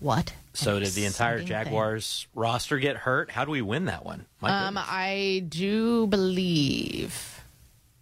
What? 0.00 0.34
So 0.52 0.78
did 0.78 0.92
the 0.92 1.04
entire 1.04 1.36
exciting 1.36 1.48
thing. 1.48 1.64
Jaguars 1.64 2.26
roster 2.34 2.78
get 2.78 2.96
hurt? 2.96 3.30
How 3.30 3.44
do 3.44 3.50
we 3.50 3.62
win 3.62 3.86
that 3.86 4.04
one? 4.04 4.26
Um, 4.42 4.78
I 4.78 5.44
do 5.48 6.06
believe 6.06 7.40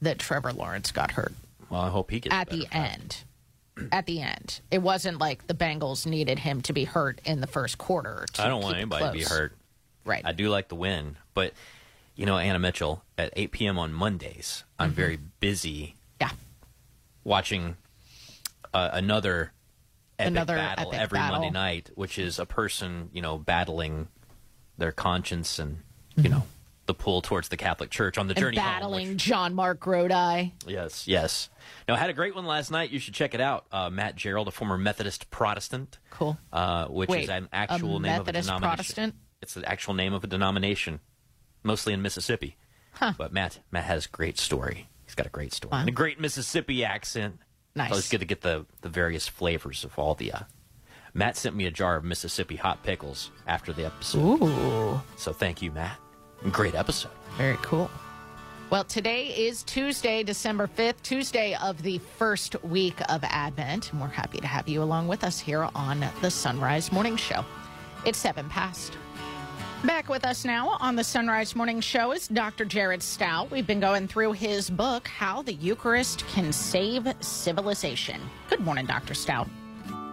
that 0.03 0.19
Trevor 0.19 0.53
Lawrence 0.53 0.91
got 0.93 1.13
hurt 1.13 1.33
well, 1.71 1.81
I 1.81 1.89
hope 1.89 2.11
he 2.11 2.21
gets 2.21 2.35
at 2.35 2.51
the 2.51 2.67
end. 2.73 3.25
At 3.93 4.05
the 4.05 4.21
end, 4.21 4.61
it 4.71 4.83
wasn't 4.83 5.19
like 5.19 5.47
the 5.47 5.55
Bengals 5.55 6.05
needed 6.05 6.41
him 6.41 6.61
to 6.63 6.75
be 6.75 6.85
hurt 6.85 7.21
in 7.25 7.41
the 7.41 7.47
first 7.47 7.79
quarter. 7.79 8.27
To 8.35 8.45
I 8.45 8.49
don't 8.49 8.63
want 8.63 8.77
anybody 8.77 9.07
to 9.07 9.13
be 9.13 9.23
hurt. 9.23 9.55
Right. 10.05 10.23
I 10.23 10.33
do 10.33 10.51
like 10.51 10.69
the 10.69 10.75
win, 10.75 11.17
but 11.33 11.55
you 12.21 12.27
know, 12.27 12.37
Anna 12.37 12.59
Mitchell 12.59 13.03
at 13.17 13.33
8 13.35 13.51
p.m. 13.51 13.79
on 13.79 13.95
Mondays, 13.95 14.65
I'm 14.79 14.91
Mhm. 14.91 14.95
very 14.95 15.17
busy. 15.17 15.97
Yeah. 16.21 16.31
Watching 17.25 17.77
uh, 18.75 18.91
another 18.93 19.53
epic 20.19 20.31
Another 20.33 20.57
battle 20.57 20.89
epic 20.91 21.01
every 21.01 21.19
battle. 21.19 21.39
Monday 21.41 21.51
night, 21.51 21.91
which 21.95 22.19
is 22.19 22.39
a 22.39 22.45
person, 22.47 23.09
you 23.15 23.23
know, 23.23 23.39
battling 23.39 24.09
their 24.79 24.93
conscience 24.93 25.59
and 25.59 25.79
you 26.17 26.29
know 26.29 26.43
the 26.87 26.93
pull 26.95 27.23
towards 27.23 27.49
the 27.49 27.57
Catholic 27.57 27.89
Church 27.91 28.19
on 28.19 28.27
the 28.29 28.35
Mm-hmm. 28.35 28.45
And 28.47 28.55
journey 28.57 28.67
home. 28.67 28.73
battling 28.81 29.17
JonMarc 29.17 29.79
Grodi. 29.79 30.53
Yes, 30.67 31.09
yes. 31.09 31.49
No, 31.89 31.95
I 31.95 31.99
had 31.99 32.11
a 32.11 32.13
great 32.13 32.35
one 32.35 32.45
last 32.47 32.71
night. 32.71 32.91
You 32.91 32.99
should 32.99 33.15
check 33.15 33.33
it 33.35 33.41
out. 33.41 33.65
Uh, 33.73 33.89
Matt 33.91 34.15
Gerald, 34.17 34.47
a 34.49 34.51
former 34.51 34.77
Methodist 34.77 35.31
Protestant. 35.31 35.99
Cool. 36.11 36.37
Uh, 36.53 36.87
which 36.87 37.09
Wait, 37.09 37.25
is 37.25 37.31
an 37.31 37.49
actual 37.53 37.99
name 38.01 38.13
Methodist 38.19 38.49
of 38.51 38.57
a 38.57 38.59
denomination. 38.59 38.69
Protestant? 38.77 39.15
It's 39.41 39.55
the 39.55 39.67
actual 39.69 39.95
name 39.95 40.13
of 40.13 40.23
a 40.23 40.27
denomination, 40.27 41.01
mostly 41.63 41.93
in 41.93 42.03
Mississippi. 42.03 42.57
Huh. 42.93 43.13
But 43.17 43.33
Matt, 43.33 43.61
Matt 43.71 43.85
has 43.85 44.07
great 44.07 44.39
story. 44.39 44.89
He's 45.07 45.15
got 45.15 45.27
a 45.27 45.31
great 45.31 45.53
story 45.53 45.71
Wow. 45.73 45.81
and 45.81 45.89
a 45.89 45.93
great 45.93 46.21
Mississippi 46.21 46.85
accent. 46.85 47.39
Nice. 47.75 47.91
So 47.91 47.97
it's 47.99 48.09
good 48.09 48.21
to 48.21 48.27
get 48.27 48.41
the 48.43 48.67
the 48.83 48.89
various 48.89 49.29
flavors 49.29 49.85
of 49.85 49.99
all 49.99 50.15
the. 50.15 50.33
Uh, 50.33 50.39
Matt 51.15 51.37
sent 51.37 51.57
me 51.57 51.67
a 51.67 51.71
jar 51.71 51.97
of 51.97 52.05
Mississippi 52.05 52.57
hot 52.57 52.83
pickles 52.83 53.31
after 53.47 53.73
the 53.73 53.87
episode. 53.87 54.41
Ooh. 54.43 55.01
So 55.17 55.33
thank 55.33 55.61
you, 55.63 55.71
Matt. 55.73 55.97
Great 56.53 56.75
episode. 56.75 57.11
Very 57.37 57.57
cool. 57.63 57.91
Well, 58.71 58.85
today 58.85 59.27
is 59.29 59.65
Tuesday, 59.65 60.23
December 60.23 60.69
5th, 60.69 61.03
Tuesday 61.03 61.57
of 61.61 61.83
the 61.83 61.99
first 61.99 62.55
week 62.63 62.95
of 63.09 63.25
Advent. 63.25 63.91
And 63.93 64.01
we're 64.01 64.07
happy 64.07 64.39
to 64.39 64.47
have 64.47 64.69
you 64.69 64.81
along 64.85 65.09
with 65.09 65.25
us 65.25 65.41
here 65.41 65.69
on 65.75 66.05
the 66.21 66.31
Son 66.31 66.61
Rise 66.61 66.93
Morning 66.93 67.17
Show. 67.17 67.45
It's 68.07 68.19
seven 68.19 68.49
past. 68.49 68.97
Back 69.85 70.11
with 70.11 70.27
us 70.27 70.45
now 70.45 70.77
on 70.79 70.95
the 70.95 71.03
Son 71.03 71.27
Rise 71.27 71.57
Morning 71.57 71.81
Show 71.81 72.13
is 72.13 72.29
Dr. 72.29 72.67
Jared 72.67 73.01
Staudt. 73.01 73.51
We've 73.51 73.67
been 73.67 73.81
going 73.81 74.09
through 74.09 74.33
his 74.33 74.69
book, 74.69 75.09
How 75.09 75.41
the 75.41 75.55
Eucharist 75.55 76.27
Can 76.29 76.53
Save 76.53 77.09
Civilization. 77.21 78.21
Good 78.51 78.61
morning, 78.61 78.85
Dr. 78.85 79.15
Staudt. 79.15 79.49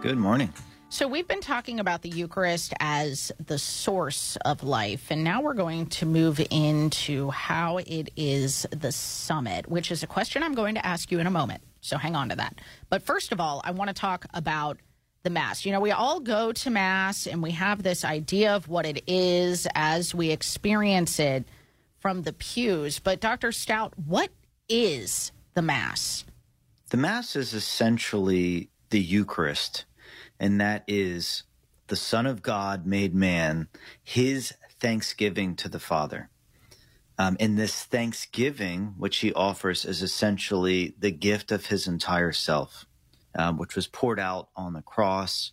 Good 0.00 0.16
morning. 0.16 0.54
So, 0.88 1.06
we've 1.06 1.28
been 1.28 1.42
talking 1.42 1.80
about 1.80 2.00
the 2.00 2.08
Eucharist 2.08 2.72
as 2.80 3.30
the 3.44 3.58
source 3.58 4.38
of 4.46 4.62
life, 4.62 5.10
and 5.10 5.22
now 5.22 5.42
we're 5.42 5.52
going 5.52 5.84
to 5.86 6.06
move 6.06 6.40
into 6.50 7.28
how 7.28 7.76
it 7.76 8.08
is 8.16 8.66
the 8.70 8.90
summit, 8.90 9.68
which 9.68 9.90
is 9.90 10.02
a 10.02 10.06
question 10.06 10.42
I'm 10.42 10.54
going 10.54 10.76
to 10.76 10.86
ask 10.86 11.12
you 11.12 11.18
in 11.18 11.26
a 11.26 11.30
moment. 11.30 11.62
So, 11.82 11.98
hang 11.98 12.16
on 12.16 12.30
to 12.30 12.36
that. 12.36 12.58
But 12.88 13.02
first 13.02 13.32
of 13.32 13.40
all, 13.40 13.60
I 13.64 13.72
want 13.72 13.88
to 13.88 13.94
talk 13.94 14.24
about 14.32 14.78
the 15.22 15.30
Mass. 15.30 15.64
You 15.64 15.72
know, 15.72 15.80
we 15.80 15.90
all 15.90 16.20
go 16.20 16.52
to 16.52 16.70
Mass 16.70 17.26
and 17.26 17.42
we 17.42 17.52
have 17.52 17.82
this 17.82 18.04
idea 18.04 18.54
of 18.54 18.68
what 18.68 18.86
it 18.86 19.02
is 19.06 19.66
as 19.74 20.14
we 20.14 20.30
experience 20.30 21.18
it 21.18 21.44
from 21.98 22.22
the 22.22 22.32
pews. 22.32 22.98
But, 22.98 23.20
Dr. 23.20 23.48
Staudt, 23.48 23.92
what 24.06 24.30
is 24.68 25.32
the 25.54 25.62
Mass? 25.62 26.24
The 26.90 26.96
Mass 26.96 27.36
is 27.36 27.52
essentially 27.52 28.70
the 28.90 29.00
Eucharist, 29.00 29.84
and 30.40 30.60
that 30.60 30.84
is 30.86 31.42
the 31.88 31.96
Son 31.96 32.26
of 32.26 32.42
God 32.42 32.86
made 32.86 33.14
man, 33.14 33.68
his 34.02 34.54
thanksgiving 34.78 35.56
to 35.56 35.68
the 35.68 35.80
Father. 35.80 36.30
Um, 37.18 37.36
and 37.40 37.58
this 37.58 37.82
thanksgiving, 37.82 38.94
which 38.96 39.18
he 39.18 39.32
offers, 39.32 39.84
is 39.84 40.02
essentially 40.02 40.94
the 40.98 41.10
gift 41.10 41.50
of 41.50 41.66
his 41.66 41.88
entire 41.88 42.32
self, 42.32 42.86
um, 43.38 43.56
which 43.56 43.76
was 43.76 43.86
poured 43.86 44.20
out 44.20 44.48
on 44.56 44.74
the 44.74 44.82
cross 44.82 45.52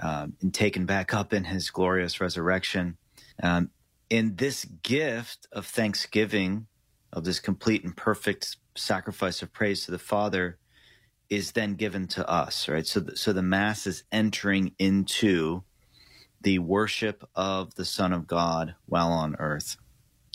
um, 0.00 0.34
and 0.40 0.54
taken 0.54 0.86
back 0.86 1.12
up 1.12 1.32
in 1.32 1.44
his 1.44 1.70
glorious 1.70 2.20
resurrection. 2.20 2.98
Um, 3.42 3.70
and 4.10 4.36
this 4.36 4.64
gift 4.64 5.48
of 5.50 5.66
thanksgiving, 5.66 6.66
of 7.12 7.24
this 7.24 7.40
complete 7.40 7.82
and 7.82 7.96
perfect 7.96 8.58
sacrifice 8.76 9.42
of 9.42 9.52
praise 9.52 9.84
to 9.86 9.90
the 9.90 9.98
Father, 9.98 10.58
is 11.30 11.52
then 11.52 11.74
given 11.74 12.06
to 12.08 12.28
us, 12.28 12.68
right? 12.68 12.86
So, 12.86 13.04
so 13.14 13.32
the 13.32 13.42
Mass 13.42 13.86
is 13.86 14.04
entering 14.12 14.72
into 14.78 15.62
the 16.40 16.58
worship 16.58 17.28
of 17.34 17.74
the 17.74 17.84
Son 17.84 18.12
of 18.12 18.26
God 18.26 18.74
while 18.86 19.10
on 19.10 19.34
earth, 19.38 19.76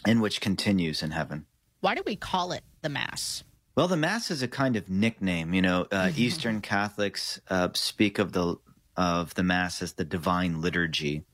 and 0.05 0.21
which 0.21 0.41
continues 0.41 1.01
in 1.01 1.11
heaven. 1.11 1.45
Why 1.79 1.95
do 1.95 2.03
we 2.05 2.15
call 2.15 2.51
it 2.51 2.63
the 2.81 2.89
Mass? 2.89 3.43
Well, 3.75 3.87
the 3.87 3.97
Mass 3.97 4.29
is 4.29 4.43
a 4.43 4.47
kind 4.47 4.75
of 4.75 4.89
nickname. 4.89 5.53
You 5.53 5.61
know, 5.63 5.87
uh, 5.91 6.11
Eastern 6.15 6.61
Catholics 6.61 7.41
uh, 7.49 7.69
speak 7.73 8.19
of 8.19 8.31
the 8.33 8.57
of 8.95 9.33
the 9.33 9.41
Mass 9.43 9.81
as 9.81 9.93
the 9.93 10.05
divine 10.05 10.61
liturgy. 10.61 11.25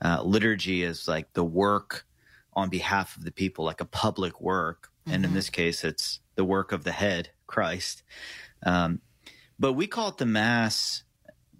Uh, 0.00 0.22
liturgy 0.22 0.84
is 0.84 1.08
like 1.08 1.32
the 1.32 1.42
work 1.44 2.06
on 2.52 2.68
behalf 2.68 3.16
of 3.16 3.24
the 3.24 3.32
people, 3.32 3.64
like 3.64 3.80
a 3.80 3.84
public 3.84 4.40
work, 4.40 4.90
and 5.06 5.24
in 5.24 5.32
Mhm. 5.32 5.34
this 5.34 5.50
case, 5.50 5.82
it's 5.82 6.20
the 6.36 6.44
work 6.44 6.70
of 6.70 6.84
the 6.84 6.92
head, 6.92 7.30
Christ. 7.48 8.04
Um, 8.64 9.00
but 9.58 9.72
we 9.72 9.86
call 9.88 10.10
it 10.10 10.18
the 10.18 10.26
Mass 10.26 11.02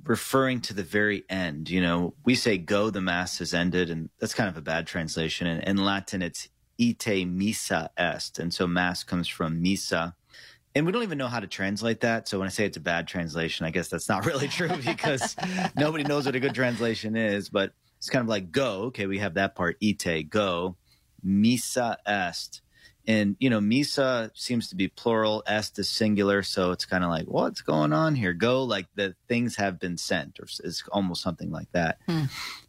referring 0.05 0.61
to 0.63 0.73
the 0.73 0.85
very 0.85 1.25
end. 1.29 1.69
You 1.69 1.81
know, 1.83 2.15
we 2.25 2.35
say 2.37 2.57
"Go, 2.57 2.89
the 2.91 3.01
mass 3.03 3.39
has 3.39 3.53
ended," 3.53 3.91
and 3.91 4.09
that's 4.21 4.33
kind 4.35 4.49
of 4.49 4.57
a 4.57 4.63
bad 4.63 4.87
translation. 4.87 5.47
In, 5.49 5.61
in 5.63 5.77
Latin, 5.77 6.23
it's 6.23 6.49
"Ite 6.81 7.27
missa 7.27 7.91
est," 7.99 8.39
and 8.39 8.55
so 8.55 8.67
mass 8.69 9.03
comes 9.03 9.27
from 9.29 9.61
missa. 9.61 10.15
And 10.75 10.87
we 10.87 10.93
don't 10.93 11.03
even 11.03 11.19
know 11.19 11.27
how 11.27 11.41
to 11.41 11.47
translate 11.49 12.01
that. 12.01 12.29
So 12.29 12.39
when 12.39 12.47
I 12.47 12.51
say 12.51 12.65
it's 12.65 12.77
a 12.77 12.81
bad 12.81 13.09
translation, 13.09 13.67
I 13.67 13.71
guess 13.71 13.89
that's 13.89 14.09
not 14.09 14.25
really 14.27 14.49
true 14.49 14.69
because 14.85 15.35
nobody 15.77 16.05
knows 16.05 16.27
what 16.27 16.35
a 16.35 16.41
good 16.41 16.55
translation 16.55 17.17
is. 17.17 17.49
But 17.49 17.73
it's 17.99 18.09
kind 18.09 18.23
of 18.23 18.29
like 18.29 18.51
"Go." 18.53 18.83
Okay, 18.85 19.07
we 19.07 19.19
have 19.19 19.35
that 19.35 19.55
part. 19.55 19.77
Ite, 19.83 20.31
go, 20.31 20.77
misa 21.27 21.97
est 22.07 22.63
and 23.07 23.35
you 23.39 23.49
know 23.49 23.61
misa 23.61 24.31
seems 24.35 24.69
to 24.69 24.77
be 24.77 24.87
plural 24.89 25.43
est 25.49 25.79
is 25.79 25.89
singular 25.89 26.43
so 26.43 26.71
it's 26.71 26.85
kind 26.85 27.03
of 27.03 27.09
like 27.11 27.25
what's 27.27 27.63
going 27.63 27.93
on 27.93 28.15
here 28.15 28.33
go 28.35 28.63
like 28.63 28.87
the 28.95 29.15
things 29.27 29.57
have 29.57 29.81
been 29.81 29.97
sent 29.97 30.39
or 30.39 30.45
is 30.65 30.83
almost 30.93 31.23
something 31.23 31.51
like 31.51 31.71
that 31.73 31.99
Hmm. 32.07 32.25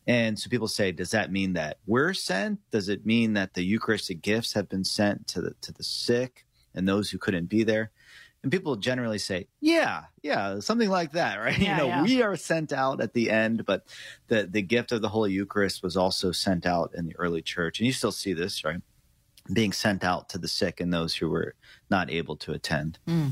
and 0.08 0.40
so 0.40 0.50
people 0.50 0.68
say 0.70 0.92
does 0.94 1.12
that 1.12 1.32
mean 1.32 1.54
that 1.54 1.78
we're 1.86 2.14
sent 2.14 2.60
does 2.72 2.88
it 2.88 3.06
mean 3.06 3.34
that 3.34 3.54
the 3.54 3.64
eucharistic 3.64 4.22
gifts 4.22 4.54
have 4.54 4.70
been 4.70 4.86
sent 4.86 5.28
to 5.28 5.42
the 5.42 5.54
to 5.62 5.74
the 5.74 5.84
sick 5.84 6.46
and 6.74 6.88
those 6.88 7.10
who 7.10 7.18
couldn't 7.18 7.46
be 7.48 7.64
there 7.64 7.92
and 8.44 8.52
people 8.52 8.76
generally 8.76 9.18
say 9.20 9.48
yeah 9.60 10.04
yeah 10.24 10.60
something 10.60 10.90
like 10.90 11.12
that 11.14 11.36
right 11.40 11.58
Yeah, 11.60 11.72
you 11.72 11.78
know 11.82 11.88
yeah. 11.88 12.04
we 12.04 12.22
are 12.22 12.36
sent 12.36 12.72
out 12.74 13.02
at 13.02 13.14
the 13.14 13.30
end 13.30 13.66
but 13.66 13.86
the 14.28 14.44
the 14.50 14.62
gift 14.62 14.92
of 14.92 15.02
the 15.02 15.10
holy 15.10 15.32
eucharist 15.32 15.84
was 15.84 15.96
also 15.98 16.32
sent 16.32 16.66
out 16.66 16.92
in 16.96 17.06
the 17.06 17.16
early 17.18 17.42
church 17.42 17.80
and 17.80 17.86
you 17.88 17.94
still 17.94 18.12
see 18.12 18.34
this 18.34 18.64
right 18.64 18.82
being 19.52 19.74
sent 19.74 20.04
out 20.04 20.30
to 20.30 20.38
the 20.38 20.48
sick 20.48 20.80
and 20.80 20.94
those 20.94 21.16
who 21.16 21.28
were 21.30 21.56
not 21.90 22.12
able 22.12 22.36
to 22.38 22.54
attend. 22.54 23.00
Mm. 23.08 23.32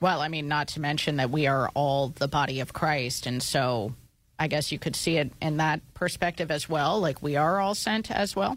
Well, 0.00 0.22
I 0.22 0.28
mean, 0.28 0.48
not 0.48 0.68
to 0.68 0.80
mention 0.80 1.16
that 1.16 1.30
we 1.30 1.46
are 1.46 1.68
all 1.74 2.08
the 2.08 2.26
body 2.28 2.60
of 2.60 2.72
Christ. 2.72 3.26
And 3.26 3.42
so 3.42 3.92
I 4.38 4.48
guess 4.48 4.72
you 4.72 4.78
could 4.78 4.96
see 4.96 5.18
it 5.18 5.30
in 5.40 5.58
that 5.58 5.82
perspective 5.92 6.50
as 6.50 6.66
well. 6.66 6.98
Like 6.98 7.22
we 7.22 7.36
are 7.36 7.60
all 7.60 7.74
sent 7.74 8.10
as 8.10 8.34
well. 8.34 8.56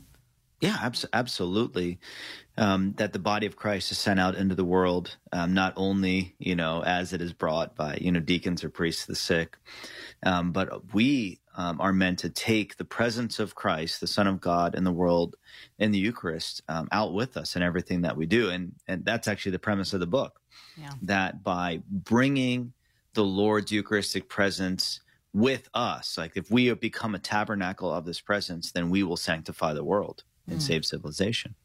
Yeah, 0.61 0.77
abs- 0.81 1.05
absolutely. 1.11 1.99
Um, 2.55 2.93
that 2.97 3.13
the 3.13 3.19
body 3.19 3.47
of 3.47 3.55
Christ 3.55 3.91
is 3.91 3.97
sent 3.97 4.19
out 4.19 4.35
into 4.35 4.53
the 4.53 4.63
world, 4.63 5.17
um, 5.31 5.55
not 5.55 5.73
only 5.75 6.35
you 6.37 6.55
know 6.55 6.83
as 6.83 7.11
it 7.11 7.19
is 7.21 7.33
brought 7.33 7.75
by 7.75 7.97
you 7.99 8.11
know 8.11 8.19
deacons 8.19 8.63
or 8.63 8.69
priests 8.69 9.05
to 9.05 9.13
the 9.13 9.15
sick, 9.15 9.57
um, 10.21 10.51
but 10.51 10.93
we 10.93 11.39
um, 11.55 11.81
are 11.81 11.93
meant 11.93 12.19
to 12.19 12.29
take 12.29 12.77
the 12.77 12.85
presence 12.85 13.39
of 13.39 13.55
Christ, 13.55 14.01
the 14.01 14.07
Son 14.07 14.27
of 14.27 14.39
God, 14.39 14.75
in 14.75 14.83
the 14.83 14.91
world, 14.91 15.35
in 15.79 15.91
the 15.91 15.99
Eucharist, 15.99 16.61
um, 16.67 16.87
out 16.91 17.13
with 17.13 17.37
us 17.37 17.55
in 17.55 17.63
everything 17.63 18.01
that 18.01 18.17
we 18.17 18.27
do, 18.27 18.49
and 18.49 18.73
and 18.87 19.03
that's 19.03 19.27
actually 19.27 19.53
the 19.53 19.59
premise 19.59 19.93
of 19.93 19.99
the 19.99 20.07
book. 20.07 20.39
Yeah. 20.77 20.91
That 21.01 21.43
by 21.43 21.81
bringing 21.89 22.73
the 23.13 23.23
Lord's 23.23 23.71
Eucharistic 23.71 24.29
presence 24.29 25.01
with 25.33 25.69
us, 25.73 26.17
like 26.19 26.33
if 26.35 26.51
we 26.51 26.67
have 26.67 26.79
become 26.79 27.15
a 27.15 27.19
tabernacle 27.19 27.91
of 27.91 28.05
this 28.05 28.21
presence, 28.21 28.71
then 28.71 28.91
we 28.91 29.01
will 29.01 29.17
sanctify 29.17 29.73
the 29.73 29.83
world 29.83 30.23
and 30.47 30.59
Mm. 30.59 30.61
save 30.61 30.85
civilization. 30.85 31.55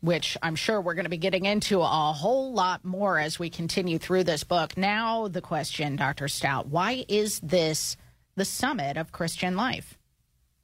Which 0.00 0.36
I'm 0.42 0.54
sure 0.54 0.80
we're 0.80 0.94
going 0.94 1.06
to 1.06 1.10
be 1.10 1.16
getting 1.16 1.44
into 1.44 1.80
a 1.80 1.86
whole 1.86 2.52
lot 2.52 2.84
more 2.84 3.18
as 3.18 3.38
we 3.38 3.50
continue 3.50 3.98
through 3.98 4.24
this 4.24 4.44
book. 4.44 4.76
Now, 4.76 5.26
the 5.26 5.40
question, 5.40 5.96
Dr. 5.96 6.26
Staudt, 6.26 6.66
why 6.66 7.04
is 7.08 7.40
this 7.40 7.96
the 8.36 8.44
summit 8.44 8.96
of 8.96 9.10
Christian 9.10 9.56
life? 9.56 9.98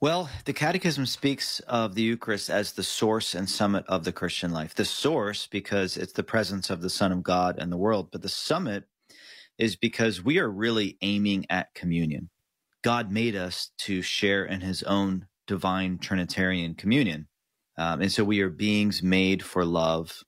Well, 0.00 0.28
the 0.44 0.52
Catechism 0.52 1.06
speaks 1.06 1.60
of 1.60 1.94
the 1.94 2.02
Eucharist 2.02 2.50
as 2.50 2.72
the 2.72 2.82
source 2.82 3.34
and 3.34 3.48
summit 3.48 3.84
of 3.88 4.04
the 4.04 4.12
Christian 4.12 4.52
life. 4.52 4.74
The 4.74 4.84
source, 4.84 5.46
because 5.46 5.96
it's 5.96 6.12
the 6.12 6.22
presence 6.22 6.68
of 6.68 6.82
the 6.82 6.90
Son 6.90 7.10
of 7.10 7.22
God 7.22 7.58
in 7.58 7.70
the 7.70 7.76
world, 7.76 8.10
but 8.12 8.20
the 8.20 8.28
summit 8.28 8.84
is 9.56 9.76
because 9.76 10.22
we 10.22 10.38
are 10.38 10.50
really 10.50 10.98
aiming 11.00 11.46
at 11.48 11.74
communion. 11.74 12.28
God 12.82 13.10
made 13.10 13.34
us 13.34 13.70
to 13.78 14.02
share 14.02 14.44
in 14.44 14.60
his 14.60 14.82
own 14.82 15.26
divine 15.46 15.98
Trinitarian 15.98 16.74
communion. 16.74 17.28
Um, 17.76 18.02
and 18.02 18.12
so 18.12 18.24
we 18.24 18.40
are 18.40 18.50
beings 18.50 19.02
made 19.02 19.42
for 19.42 19.64
love, 19.64 20.22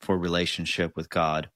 for 0.00 0.16
relationship 0.16 0.96
with 0.96 1.10
God, 1.10 1.50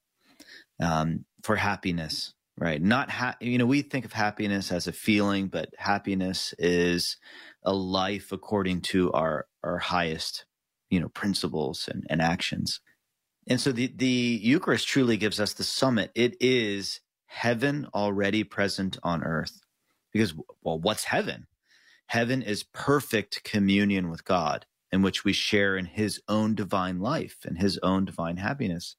um, 0.81 1.25
for 1.43 1.57
happiness, 1.57 2.35
right? 2.59 2.83
Not, 2.83 3.11
ha- 3.11 3.37
you 3.41 3.59
know, 3.59 3.67
we 3.67 3.83
think 3.83 4.05
of 4.05 4.13
happiness 4.13 4.73
as 4.73 4.87
a 4.87 4.93
feeling, 4.93 5.49
but 5.49 5.71
happiness 5.79 6.55
is 6.59 7.17
a 7.63 7.73
life 7.73 8.33
according 8.33 8.81
to 8.83 9.13
our, 9.13 9.47
our 9.63 9.79
highest, 9.79 10.47
you 10.91 11.01
know, 11.01 11.09
principles 11.09 11.89
and, 11.93 12.07
and 12.11 12.21
actions. 12.21 12.81
And 13.47 13.61
so 13.61 13.71
the, 13.71 13.93
the 13.95 14.41
Eucharist 14.43 14.89
truly 14.89 15.17
gives 15.17 15.39
us 15.39 15.53
the 15.53 15.65
summit. 15.65 16.11
It 16.17 16.37
is 16.41 17.01
heaven 17.27 17.87
already 17.95 18.43
present 18.43 18.99
on 19.03 19.23
earth. 19.23 19.61
Because, 20.13 20.35
well, 20.63 20.81
what's 20.81 21.05
heaven? 21.05 21.47
Heaven 22.07 22.43
is 22.43 22.63
perfect 22.63 23.45
communion 23.45 24.11
with 24.11 24.25
God 24.25 24.67
in 24.97 25.03
which 25.03 25.25
we 25.25 25.33
share 25.33 25.77
in 25.77 25.85
his 25.85 26.21
own 26.27 26.55
divine 26.55 26.99
life 26.99 27.37
and 27.45 27.59
his 27.59 27.79
own 27.83 28.07
divine 28.07 28.39
happiness. 28.39 28.97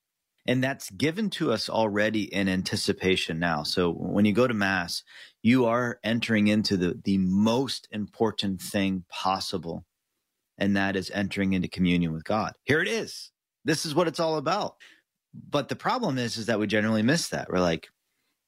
And 0.48 0.64
that's 0.64 0.92
given 0.92 1.30
to 1.32 1.52
us 1.52 1.70
already 1.70 2.32
in 2.34 2.48
anticipation 2.48 3.40
now. 3.40 3.64
So 3.64 3.92
when 3.92 4.24
you 4.24 4.32
go 4.32 4.48
to 4.48 4.54
Mass, 4.54 5.04
you 5.42 5.66
are 5.66 6.00
entering 6.04 6.48
into 6.48 6.78
the, 6.78 7.02
the 7.04 7.18
most 7.18 7.88
important 7.92 8.62
thing 8.62 9.06
possible, 9.10 9.86
and 10.58 10.78
that 10.78 10.96
is 10.96 11.12
entering 11.12 11.54
into 11.54 11.68
communion 11.68 12.14
with 12.14 12.24
God. 12.24 12.54
Here 12.64 12.80
it 12.80 12.88
is. 12.88 13.32
This 13.66 13.86
is 13.86 13.96
what 13.96 14.08
it's 14.08 14.20
all 14.20 14.38
about. 14.38 14.76
But 15.50 15.68
the 15.68 15.76
problem 15.76 16.18
is, 16.18 16.38
is 16.38 16.46
that 16.46 16.60
we 16.60 16.68
generally 16.68 17.04
miss 17.04 17.30
that. 17.30 17.50
We're 17.50 17.60
like, 17.60 17.90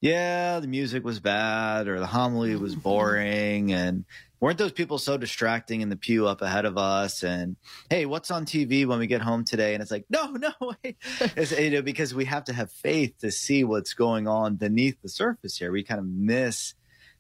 yeah, 0.01 0.59
the 0.59 0.67
music 0.67 1.03
was 1.03 1.19
bad 1.19 1.87
or 1.87 1.99
the 1.99 2.07
homily 2.07 2.55
was 2.55 2.75
boring 2.75 3.73
and 3.73 4.05
weren't 4.39 4.57
those 4.57 4.71
people 4.71 4.97
so 4.97 5.17
distracting 5.17 5.81
in 5.81 5.89
the 5.89 5.97
pew 5.97 6.27
up 6.27 6.41
ahead 6.41 6.65
of 6.65 6.77
us? 6.77 7.23
And 7.23 7.57
hey 7.89 8.05
what's 8.05 8.31
on 8.31 8.45
tv 8.45 8.85
when 8.85 8.99
we 8.99 9.07
get 9.07 9.21
home 9.21 9.43
today? 9.43 9.73
And 9.73 9.81
it's 9.81 9.91
like 9.91 10.05
no 10.09 10.31
no 10.31 10.51
wait. 10.83 10.97
It's, 11.19 11.51
you 11.51 11.71
know, 11.71 11.81
because 11.81 12.13
we 12.13 12.25
have 12.25 12.45
to 12.45 12.53
have 12.53 12.71
faith 12.71 13.17
to 13.19 13.31
see 13.31 13.63
what's 13.63 13.93
going 13.93 14.27
on 14.27 14.55
beneath 14.55 15.01
the 15.01 15.09
surface 15.09 15.57
here. 15.57 15.71
We 15.71 15.83
kind 15.83 15.99
of 15.99 16.05
miss 16.05 16.75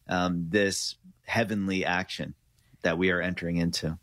um, 0.07 0.45
this 0.49 0.95
heavenly 1.25 1.85
action 1.85 2.33
that 2.81 2.97
we 2.97 3.11
are 3.11 3.21
entering 3.21 3.57
into 3.57 3.97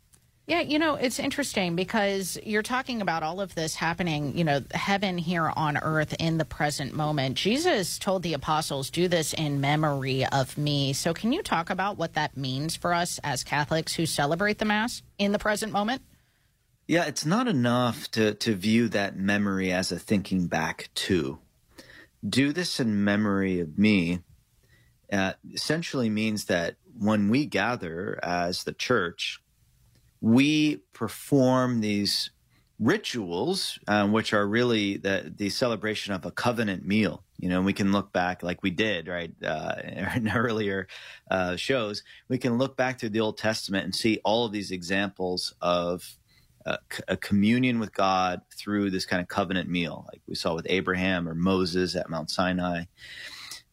Yeah, 0.47 0.61
you 0.61 0.79
know, 0.79 0.95
it's 0.95 1.19
interesting 1.19 1.75
because 1.75 2.39
you're 2.41 2.63
talking 2.63 3.01
about 3.01 3.21
all 3.21 3.41
of 3.41 3.53
this 3.53 3.75
happening, 3.75 4.37
you 4.37 4.45
know, 4.45 4.61
heaven 4.71 5.17
here 5.17 5.51
on 5.53 5.75
earth 5.75 6.15
in 6.19 6.37
the 6.37 6.45
present 6.45 6.93
moment. 6.93 7.35
Jesus 7.35 7.99
told 7.99 8.23
the 8.23 8.33
apostles, 8.33 8.89
do 8.89 9.09
this 9.09 9.33
in 9.33 9.59
memory 9.59 10.25
of 10.25 10.57
me. 10.57 10.93
So, 10.93 11.13
can 11.13 11.33
you 11.33 11.43
talk 11.43 11.69
about 11.69 11.97
what 11.97 12.13
that 12.13 12.37
means 12.37 12.77
for 12.77 12.93
us 12.93 13.19
as 13.25 13.43
Catholics 13.43 13.93
who 13.93 14.05
celebrate 14.05 14.57
the 14.57 14.63
Mass 14.63 15.01
in 15.19 15.33
the 15.33 15.39
present 15.39 15.73
moment? 15.73 16.01
Yeah, 16.87 17.03
it's 17.03 17.25
not 17.25 17.49
enough 17.49 18.09
to, 18.11 18.33
to 18.35 18.55
view 18.55 18.87
that 18.87 19.17
memory 19.17 19.73
as 19.73 19.91
a 19.91 19.99
thinking 19.99 20.47
back 20.47 20.87
to. 20.95 21.39
Do 22.27 22.53
this 22.53 22.79
in 22.79 23.03
memory 23.03 23.59
of 23.59 23.77
me 23.77 24.21
uh, 25.11 25.33
essentially 25.53 26.09
means 26.09 26.45
that 26.45 26.75
when 26.97 27.27
we 27.27 27.45
gather 27.45 28.17
as 28.23 28.63
the 28.63 28.71
church, 28.71 29.41
we 30.21 30.77
perform 30.93 31.81
these 31.81 32.31
rituals, 32.79 33.79
um, 33.87 34.11
which 34.11 34.33
are 34.33 34.47
really 34.47 34.97
the, 34.97 35.33
the 35.35 35.49
celebration 35.49 36.13
of 36.13 36.25
a 36.25 36.31
covenant 36.31 36.85
meal. 36.85 37.23
You 37.37 37.49
know, 37.49 37.61
we 37.61 37.73
can 37.73 37.91
look 37.91 38.11
back 38.13 38.43
like 38.43 38.61
we 38.63 38.71
did, 38.71 39.07
right, 39.07 39.31
uh, 39.43 39.75
in 40.15 40.29
earlier 40.29 40.87
uh, 41.29 41.55
shows. 41.55 42.03
We 42.29 42.37
can 42.37 42.57
look 42.57 42.77
back 42.77 42.97
to 42.99 43.09
the 43.09 43.19
Old 43.19 43.37
Testament 43.37 43.85
and 43.85 43.95
see 43.95 44.19
all 44.23 44.45
of 44.45 44.51
these 44.51 44.71
examples 44.71 45.53
of 45.61 46.17
uh, 46.65 46.77
a 47.07 47.15
communion 47.17 47.79
with 47.79 47.93
God 47.93 48.41
through 48.55 48.91
this 48.91 49.05
kind 49.05 49.21
of 49.21 49.27
covenant 49.27 49.69
meal, 49.69 50.05
like 50.11 50.21
we 50.27 50.35
saw 50.35 50.53
with 50.53 50.67
Abraham 50.69 51.27
or 51.27 51.33
Moses 51.33 51.95
at 51.95 52.09
Mount 52.09 52.29
Sinai. 52.29 52.83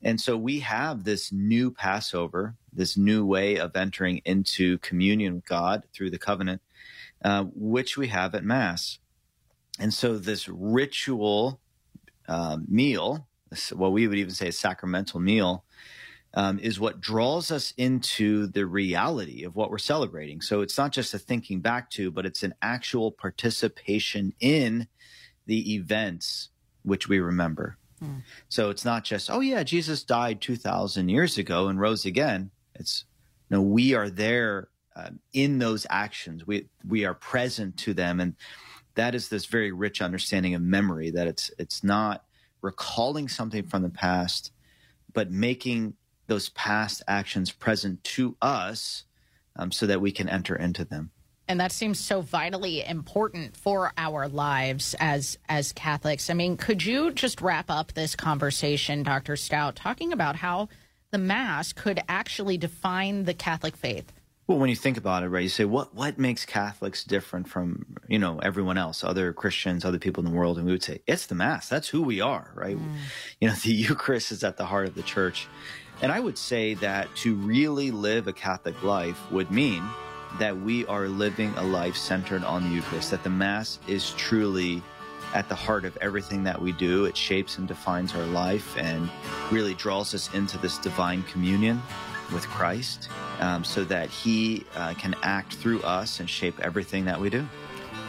And 0.04 0.20
so 0.20 0.36
we 0.36 0.60
have 0.60 1.02
this 1.02 1.32
new 1.32 1.70
Passover, 1.70 2.54
this 2.72 2.96
new 2.96 3.24
way 3.24 3.56
of 3.56 3.74
entering 3.74 4.20
into 4.26 4.78
communion 4.78 5.36
with 5.36 5.46
God 5.46 5.84
through 5.94 6.10
the 6.10 6.18
covenant, 6.18 6.60
uh, 7.24 7.44
which 7.54 7.96
we 7.96 8.08
have 8.08 8.34
at 8.34 8.44
Mass. 8.44 8.98
And 9.80 9.92
so 9.92 10.18
this 10.18 10.46
ritual 10.48 11.58
um, 12.28 12.66
meal, 12.68 13.26
what 13.72 13.92
we 13.92 14.06
would 14.06 14.18
even 14.18 14.34
say 14.34 14.48
a 14.48 14.52
sacramental 14.52 15.20
meal, 15.20 15.64
um, 16.34 16.58
is 16.58 16.78
what 16.78 17.00
draws 17.00 17.50
us 17.50 17.72
into 17.76 18.48
the 18.48 18.66
reality 18.66 19.44
of 19.44 19.56
what 19.56 19.70
we're 19.70 19.78
celebrating. 19.78 20.40
So 20.40 20.60
it's 20.60 20.76
not 20.76 20.92
just 20.92 21.14
a 21.14 21.18
thinking 21.18 21.60
back 21.60 21.90
to, 21.90 22.10
but 22.10 22.26
it's 22.26 22.42
an 22.42 22.54
actual 22.60 23.12
participation 23.12 24.34
in 24.40 24.88
the 25.46 25.74
events 25.74 26.50
which 26.82 27.08
we 27.08 27.20
remember. 27.20 27.78
So 28.48 28.70
it's 28.70 28.84
not 28.84 29.04
just, 29.04 29.30
oh 29.30 29.40
yeah, 29.40 29.62
Jesus 29.62 30.02
died 30.02 30.40
2,000 30.40 31.08
years 31.08 31.38
ago 31.38 31.68
and 31.68 31.80
rose 31.80 32.04
again. 32.04 32.50
It's, 32.74 33.04
no, 33.50 33.60
we 33.60 33.94
are 33.94 34.10
there 34.10 34.68
uh, 34.96 35.10
in 35.32 35.58
those 35.58 35.86
actions. 35.90 36.46
We, 36.46 36.68
we 36.86 37.04
are 37.04 37.14
present 37.14 37.76
to 37.78 37.94
them. 37.94 38.20
And 38.20 38.34
that 38.94 39.14
is 39.14 39.28
this 39.28 39.46
very 39.46 39.72
rich 39.72 40.00
understanding 40.00 40.54
of 40.54 40.62
memory 40.62 41.10
that 41.10 41.26
it's, 41.26 41.50
it's 41.58 41.82
not 41.82 42.24
recalling 42.62 43.28
something 43.28 43.64
from 43.64 43.82
the 43.82 43.90
past, 43.90 44.52
but 45.12 45.30
making 45.30 45.94
those 46.26 46.48
past 46.50 47.02
actions 47.06 47.52
present 47.52 48.02
to 48.04 48.36
us 48.40 49.04
um, 49.56 49.70
so 49.70 49.86
that 49.86 50.00
we 50.00 50.10
can 50.10 50.28
enter 50.28 50.56
into 50.56 50.84
them. 50.84 51.10
And 51.46 51.60
that 51.60 51.72
seems 51.72 52.00
so 52.00 52.22
vitally 52.22 52.84
important 52.84 53.56
for 53.56 53.92
our 53.98 54.28
lives 54.28 54.94
as 54.98 55.38
as 55.48 55.72
Catholics. 55.72 56.30
I 56.30 56.34
mean, 56.34 56.56
could 56.56 56.84
you 56.84 57.10
just 57.10 57.42
wrap 57.42 57.70
up 57.70 57.92
this 57.92 58.16
conversation, 58.16 59.02
Dr. 59.02 59.34
Staudt, 59.34 59.74
talking 59.74 60.12
about 60.12 60.36
how 60.36 60.68
the 61.10 61.18
Mass 61.18 61.72
could 61.72 62.02
actually 62.08 62.56
define 62.56 63.24
the 63.24 63.34
Catholic 63.34 63.76
faith? 63.76 64.10
Well, 64.46 64.58
when 64.58 64.68
you 64.68 64.76
think 64.76 64.98
about 64.98 65.22
it, 65.22 65.28
right, 65.28 65.42
you 65.42 65.48
say 65.48 65.64
what 65.64 65.94
what 65.94 66.18
makes 66.18 66.44
Catholics 66.44 67.04
different 67.04 67.48
from 67.48 67.96
you 68.08 68.18
know 68.18 68.38
everyone 68.40 68.76
else, 68.76 69.02
other 69.02 69.32
Christians, 69.32 69.84
other 69.84 69.98
people 69.98 70.24
in 70.24 70.30
the 70.30 70.36
world, 70.36 70.58
and 70.58 70.66
we 70.66 70.72
would 70.72 70.82
say 70.82 71.00
it's 71.06 71.26
the 71.26 71.34
Mass. 71.34 71.68
That's 71.68 71.88
who 71.88 72.02
we 72.02 72.20
are, 72.20 72.52
right? 72.54 72.76
Mm. 72.76 72.96
You 73.40 73.48
know, 73.48 73.54
the 73.64 73.72
Eucharist 73.72 74.32
is 74.32 74.44
at 74.44 74.56
the 74.56 74.66
heart 74.66 74.86
of 74.86 74.94
the 74.94 75.02
Church, 75.02 75.46
and 76.02 76.12
I 76.12 76.20
would 76.20 76.36
say 76.36 76.74
that 76.74 77.14
to 77.16 77.34
really 77.34 77.90
live 77.90 78.28
a 78.28 78.32
Catholic 78.32 78.82
life 78.82 79.18
would 79.30 79.50
mean 79.50 79.82
that 80.38 80.56
we 80.56 80.86
are 80.86 81.08
living 81.08 81.52
a 81.56 81.62
life 81.62 81.96
centered 81.96 82.44
on 82.44 82.64
the 82.64 82.70
Eucharist. 82.70 83.10
That 83.10 83.22
the 83.22 83.30
Mass 83.30 83.78
is 83.86 84.12
truly 84.12 84.82
at 85.34 85.48
the 85.48 85.54
heart 85.54 85.84
of 85.84 85.96
everything 85.98 86.44
that 86.44 86.60
we 86.60 86.72
do. 86.72 87.04
It 87.06 87.16
shapes 87.16 87.58
and 87.58 87.66
defines 87.66 88.14
our 88.14 88.26
life, 88.26 88.76
and 88.76 89.10
really 89.50 89.74
draws 89.74 90.14
us 90.14 90.32
into 90.34 90.58
this 90.58 90.78
divine 90.78 91.22
communion 91.24 91.82
with 92.32 92.46
Christ 92.48 93.08
um, 93.40 93.64
so 93.64 93.82
that 93.84 94.10
He 94.10 94.64
uh, 94.76 94.94
can 94.94 95.16
act 95.22 95.54
through 95.54 95.82
us 95.82 96.20
and 96.20 96.30
shape 96.30 96.58
everything 96.60 97.04
that 97.04 97.20
we 97.20 97.28
do. 97.30 97.46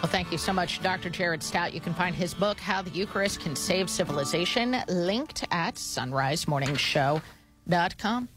Well, 0.02 0.12
thank 0.12 0.32
you 0.32 0.38
so 0.38 0.54
much, 0.54 0.84
Dr. 0.84 1.10
Jared 1.10 1.42
Staudt. 1.42 1.74
You 1.74 1.82
can 1.82 1.96
find 1.96 2.16
his 2.16 2.36
book, 2.36 2.60
How 2.60 2.84
the 2.84 2.92
Eucharist 2.92 3.40
Can 3.40 3.56
Save 3.56 3.90
Civilization, 3.90 4.76
linked 4.88 5.46
at 5.52 5.76
sonrisemorningshow.com. 5.76 8.30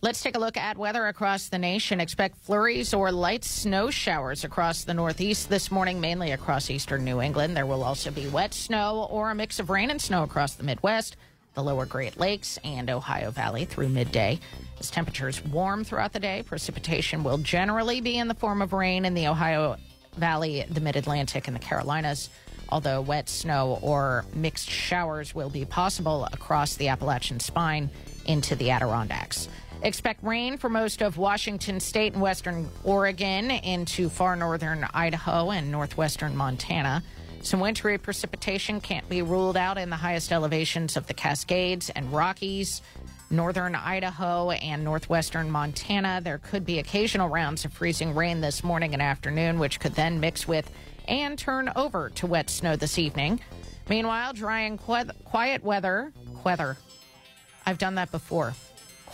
Let's 0.00 0.22
take 0.22 0.36
a 0.36 0.38
look 0.38 0.56
at 0.56 0.78
weather 0.78 1.06
across 1.08 1.48
the 1.48 1.58
nation. 1.58 2.00
Expect 2.00 2.36
flurries 2.36 2.94
or 2.94 3.10
light 3.10 3.42
snow 3.42 3.90
showers 3.90 4.44
across 4.44 4.84
the 4.84 4.94
Northeast 4.94 5.48
this 5.48 5.72
morning, 5.72 6.00
mainly 6.00 6.30
across 6.30 6.70
eastern 6.70 7.04
New 7.04 7.20
England. 7.20 7.56
There 7.56 7.66
will 7.66 7.82
also 7.82 8.12
be 8.12 8.28
wet 8.28 8.54
snow 8.54 9.08
or 9.10 9.32
a 9.32 9.34
mix 9.34 9.58
of 9.58 9.70
rain 9.70 9.90
and 9.90 10.00
snow 10.00 10.22
across 10.22 10.54
the 10.54 10.62
Midwest, 10.62 11.16
the 11.54 11.64
lower 11.64 11.84
Great 11.84 12.16
Lakes, 12.16 12.60
and 12.62 12.88
Ohio 12.88 13.32
Valley 13.32 13.64
through 13.64 13.88
midday. 13.88 14.38
As 14.78 14.88
temperatures 14.88 15.44
warm 15.46 15.82
throughout 15.82 16.12
the 16.12 16.20
day, 16.20 16.44
precipitation 16.46 17.24
will 17.24 17.38
generally 17.38 18.00
be 18.00 18.18
in 18.18 18.28
the 18.28 18.34
form 18.34 18.62
of 18.62 18.72
rain 18.72 19.04
in 19.04 19.14
the 19.14 19.26
Ohio 19.26 19.78
Valley, 20.16 20.64
the 20.70 20.80
Mid 20.80 20.94
Atlantic, 20.94 21.48
and 21.48 21.56
the 21.56 21.60
Carolinas. 21.60 22.30
Although 22.68 23.00
wet 23.00 23.28
snow 23.28 23.80
or 23.82 24.24
mixed 24.32 24.70
showers 24.70 25.34
will 25.34 25.50
be 25.50 25.64
possible 25.64 26.28
across 26.32 26.76
the 26.76 26.86
Appalachian 26.86 27.40
spine 27.40 27.90
into 28.26 28.54
the 28.54 28.70
Adirondacks. 28.70 29.48
Expect 29.82 30.24
rain 30.24 30.58
for 30.58 30.68
most 30.68 31.02
of 31.02 31.18
Washington 31.18 31.78
state 31.78 32.12
and 32.12 32.22
western 32.22 32.68
Oregon 32.82 33.50
into 33.50 34.08
far 34.08 34.34
northern 34.34 34.84
Idaho 34.92 35.50
and 35.50 35.70
northwestern 35.70 36.36
Montana. 36.36 37.02
Some 37.42 37.60
wintry 37.60 37.96
precipitation 37.96 38.80
can't 38.80 39.08
be 39.08 39.22
ruled 39.22 39.56
out 39.56 39.78
in 39.78 39.88
the 39.88 39.96
highest 39.96 40.32
elevations 40.32 40.96
of 40.96 41.06
the 41.06 41.14
Cascades 41.14 41.90
and 41.90 42.12
Rockies. 42.12 42.82
Northern 43.30 43.74
Idaho 43.74 44.50
and 44.50 44.82
northwestern 44.82 45.50
Montana. 45.50 46.20
There 46.24 46.38
could 46.38 46.66
be 46.66 46.78
occasional 46.78 47.28
rounds 47.28 47.64
of 47.64 47.72
freezing 47.72 48.14
rain 48.14 48.40
this 48.40 48.64
morning 48.64 48.94
and 48.94 49.02
afternoon, 49.02 49.58
which 49.58 49.78
could 49.78 49.94
then 49.94 50.18
mix 50.18 50.48
with 50.48 50.68
and 51.06 51.38
turn 51.38 51.70
over 51.76 52.10
to 52.10 52.26
wet 52.26 52.50
snow 52.50 52.74
this 52.74 52.98
evening. 52.98 53.40
Meanwhile, 53.88 54.32
dry 54.32 54.60
and 54.62 54.78
quiet 54.78 55.62
weather. 55.62 56.12
Weather. 56.42 56.78
I've 57.64 57.78
done 57.78 57.94
that 57.96 58.10
before. 58.10 58.54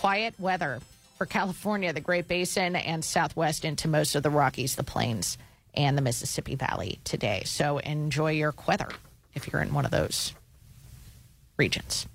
Quiet 0.04 0.38
weather 0.38 0.80
for 1.16 1.24
California, 1.24 1.90
the 1.94 2.00
Great 2.02 2.28
Basin, 2.28 2.76
and 2.76 3.02
southwest 3.02 3.64
into 3.64 3.88
most 3.88 4.14
of 4.14 4.22
the 4.22 4.28
Rockies, 4.28 4.76
the 4.76 4.84
Plains, 4.84 5.38
and 5.72 5.96
the 5.96 6.02
Mississippi 6.02 6.56
Valley 6.56 6.98
today. 7.04 7.44
So 7.46 7.78
enjoy 7.78 8.32
your 8.32 8.52
weather 8.68 8.90
if 9.32 9.50
you're 9.50 9.62
in 9.62 9.72
one 9.72 9.86
of 9.86 9.90
those 9.90 10.34
regions. 11.56 12.06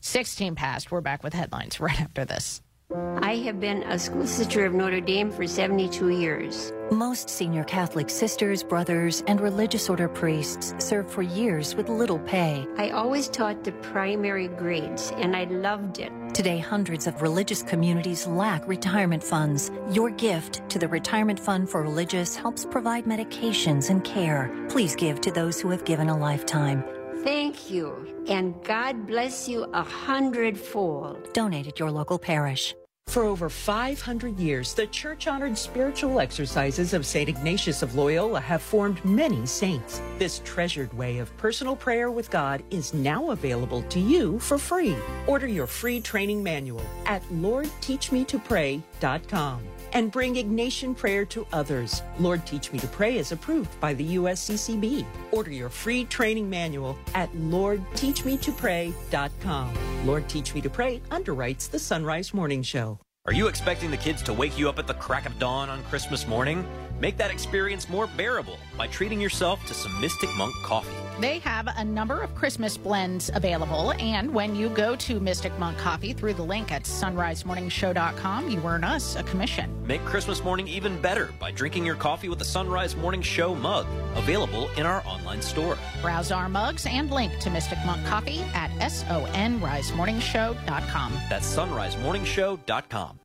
16 0.00 0.54
past. 0.54 0.92
We're 0.92 1.00
back 1.00 1.24
with 1.24 1.34
headlines 1.34 1.80
right 1.80 2.00
after 2.00 2.24
this. 2.24 2.62
I 2.94 3.34
have 3.38 3.58
been 3.58 3.82
a 3.82 3.98
school 3.98 4.24
sister 4.24 4.64
of 4.64 4.72
Notre 4.72 5.00
Dame 5.00 5.32
for 5.32 5.44
72 5.44 6.10
years. 6.10 6.72
Most 6.90 7.28
senior 7.28 7.64
Catholic 7.64 8.08
sisters, 8.08 8.62
brothers, 8.62 9.22
and 9.26 9.42
religious 9.42 9.90
order 9.90 10.08
priests 10.08 10.74
serve 10.78 11.10
for 11.10 11.20
years 11.20 11.74
with 11.74 11.90
little 11.90 12.18
pay. 12.20 12.66
I 12.78 12.90
always 12.90 13.28
taught 13.28 13.62
the 13.62 13.72
primary 13.72 14.48
grades, 14.48 15.12
and 15.16 15.36
I 15.36 15.44
loved 15.44 15.98
it. 15.98 16.10
Today, 16.32 16.58
hundreds 16.58 17.06
of 17.06 17.20
religious 17.20 17.62
communities 17.62 18.26
lack 18.26 18.66
retirement 18.66 19.22
funds. 19.22 19.70
Your 19.90 20.08
gift 20.08 20.66
to 20.70 20.78
the 20.78 20.88
Retirement 20.88 21.38
Fund 21.38 21.68
for 21.68 21.82
Religious 21.82 22.34
helps 22.34 22.64
provide 22.64 23.04
medications 23.04 23.90
and 23.90 24.02
care. 24.02 24.50
Please 24.70 24.96
give 24.96 25.20
to 25.20 25.30
those 25.30 25.60
who 25.60 25.68
have 25.68 25.84
given 25.84 26.08
a 26.08 26.16
lifetime. 26.16 26.82
Thank 27.22 27.70
you, 27.70 28.24
and 28.28 28.54
God 28.64 29.06
bless 29.06 29.46
you 29.46 29.64
a 29.74 29.82
hundredfold. 29.82 31.34
Donate 31.34 31.66
at 31.66 31.78
your 31.78 31.90
local 31.90 32.18
parish. 32.18 32.74
For 33.08 33.24
over 33.24 33.48
500 33.48 34.38
years, 34.38 34.74
the 34.74 34.86
church 34.86 35.26
honored 35.26 35.56
spiritual 35.56 36.20
exercises 36.20 36.92
of 36.92 37.06
St. 37.06 37.26
Ignatius 37.26 37.82
of 37.82 37.94
Loyola 37.94 38.38
have 38.38 38.60
formed 38.60 39.02
many 39.02 39.46
saints. 39.46 40.02
This 40.18 40.42
treasured 40.44 40.92
way 40.92 41.16
of 41.16 41.34
personal 41.38 41.74
prayer 41.74 42.10
with 42.10 42.30
God 42.30 42.62
is 42.70 42.92
now 42.92 43.30
available 43.30 43.80
to 43.84 43.98
you 43.98 44.38
for 44.38 44.58
free. 44.58 44.94
Order 45.26 45.46
your 45.46 45.66
free 45.66 46.02
training 46.02 46.42
manual 46.42 46.84
at 47.06 47.22
LordTeachMeToPray.com 47.30 49.77
and 49.92 50.10
bring 50.10 50.34
Ignatian 50.34 50.96
prayer 50.96 51.24
to 51.26 51.46
others. 51.52 52.02
Lord 52.18 52.44
Teach 52.46 52.72
Me 52.72 52.78
to 52.78 52.88
Pray 52.88 53.18
is 53.18 53.32
approved 53.32 53.78
by 53.80 53.92
the 53.94 54.16
USCCB. 54.16 55.04
Order 55.32 55.50
your 55.50 55.68
free 55.68 56.04
training 56.04 56.48
manual 56.50 56.96
at 57.14 57.32
LordTeachMeToPray.com. 57.32 60.06
Lord 60.06 60.28
Teach 60.28 60.54
Me 60.54 60.60
to 60.60 60.70
Pray 60.70 61.00
underwrites 61.10 61.70
the 61.70 61.78
Son 61.78 62.04
Rise 62.04 62.34
Morning 62.34 62.62
Show. 62.62 62.98
Are 63.26 63.32
you 63.34 63.48
expecting 63.48 63.90
the 63.90 63.96
kids 63.98 64.22
to 64.22 64.32
wake 64.32 64.58
you 64.58 64.70
up 64.70 64.78
at 64.78 64.86
the 64.86 64.94
crack 64.94 65.26
of 65.26 65.38
dawn 65.38 65.68
on 65.68 65.82
Christmas 65.84 66.26
morning? 66.26 66.66
Make 67.00 67.16
that 67.18 67.30
experience 67.30 67.88
more 67.88 68.08
bearable 68.08 68.58
by 68.76 68.88
treating 68.88 69.20
yourself 69.20 69.64
to 69.66 69.74
some 69.74 70.00
Mystic 70.00 70.28
Monk 70.36 70.52
coffee. 70.64 70.90
They 71.20 71.38
have 71.40 71.68
a 71.76 71.84
number 71.84 72.20
of 72.20 72.34
Christmas 72.34 72.76
blends 72.76 73.30
available, 73.34 73.92
and 73.98 74.34
when 74.34 74.56
you 74.56 74.68
go 74.68 74.94
to 74.96 75.20
Mystic 75.20 75.56
Monk 75.58 75.78
Coffee 75.78 76.12
through 76.12 76.34
the 76.34 76.42
link 76.42 76.70
at 76.72 76.82
sonrisemorningshow.com, 76.84 78.50
you 78.50 78.60
earn 78.64 78.84
us 78.84 79.16
a 79.16 79.22
commission. 79.24 79.74
Make 79.86 80.04
Christmas 80.04 80.44
morning 80.44 80.68
even 80.68 81.00
better 81.00 81.30
by 81.40 81.50
drinking 81.50 81.86
your 81.86 81.96
coffee 81.96 82.28
with 82.28 82.38
the 82.38 82.44
Son 82.44 82.68
Rise 82.68 82.94
Morning 82.94 83.22
Show 83.22 83.54
mug, 83.54 83.86
available 84.14 84.68
in 84.76 84.84
our 84.86 85.02
online 85.06 85.42
store. 85.42 85.76
Browse 86.02 86.30
our 86.30 86.48
mugs 86.48 86.86
and 86.86 87.10
link 87.10 87.36
to 87.40 87.50
Mystic 87.50 87.78
Monk 87.84 88.06
Coffee 88.06 88.42
at 88.54 88.70
sonrisemorningshow.com. 88.78 91.12
That's 91.28 91.56
sonrisemorningshow.com. 91.56 93.18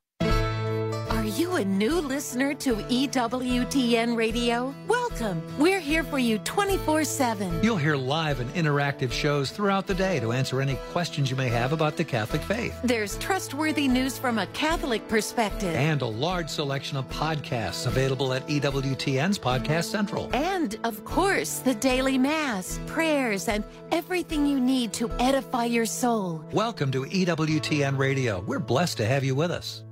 Are 1.09 1.25
you 1.25 1.55
a 1.55 1.65
new 1.65 1.99
listener 1.99 2.53
to 2.55 2.75
EWTN 2.75 4.15
Radio? 4.15 4.73
Welcome. 4.87 5.41
We're 5.57 5.79
here 5.79 6.03
for 6.03 6.17
you 6.17 6.37
24 6.39 7.03
7. 7.03 7.63
You'll 7.63 7.77
hear 7.77 7.95
live 7.95 8.39
and 8.39 8.53
interactive 8.53 9.11
shows 9.11 9.51
throughout 9.51 9.85
the 9.85 9.93
day 9.93 10.19
to 10.19 10.31
answer 10.31 10.61
any 10.61 10.75
questions 10.91 11.29
you 11.29 11.35
may 11.35 11.49
have 11.49 11.73
about 11.73 11.97
the 11.97 12.03
Catholic 12.03 12.41
faith. 12.41 12.79
There's 12.83 13.17
trustworthy 13.17 13.87
news 13.87 14.17
from 14.17 14.39
a 14.39 14.47
Catholic 14.47 15.07
perspective. 15.07 15.75
And 15.75 16.01
a 16.01 16.07
large 16.07 16.49
selection 16.49 16.97
of 16.97 17.07
podcasts 17.09 17.85
available 17.85 18.33
at 18.33 18.47
EWTN's 18.47 19.39
Podcast 19.39 19.85
Central. 19.85 20.29
And, 20.33 20.79
of 20.83 21.03
course, 21.05 21.59
the 21.59 21.75
daily 21.75 22.17
Mass, 22.17 22.79
prayers, 22.87 23.47
and 23.47 23.63
everything 23.91 24.45
you 24.45 24.59
need 24.59 24.93
to 24.93 25.11
edify 25.19 25.65
your 25.65 25.85
soul. 25.85 26.43
Welcome 26.51 26.91
to 26.91 27.03
EWTN 27.05 27.97
Radio. 27.97 28.41
We're 28.41 28.59
blessed 28.59 28.97
to 28.97 29.05
have 29.05 29.23
you 29.23 29.35
with 29.35 29.51
us. 29.51 29.83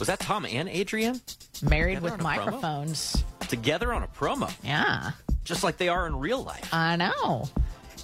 Was 0.00 0.08
that 0.08 0.18
Tom 0.18 0.46
and 0.46 0.66
Adrian? 0.68 1.20
Married 1.62 1.96
Together 1.96 2.12
with 2.12 2.20
promo? 2.20 2.22
microphones. 2.22 3.24
Together 3.48 3.92
on 3.92 4.02
a 4.02 4.08
promo. 4.08 4.50
Yeah. 4.64 5.10
Just 5.44 5.62
like 5.62 5.76
they 5.76 5.88
are 5.88 6.06
in 6.06 6.16
real 6.18 6.42
life. 6.42 6.72
I 6.72 6.96
know. 6.96 7.48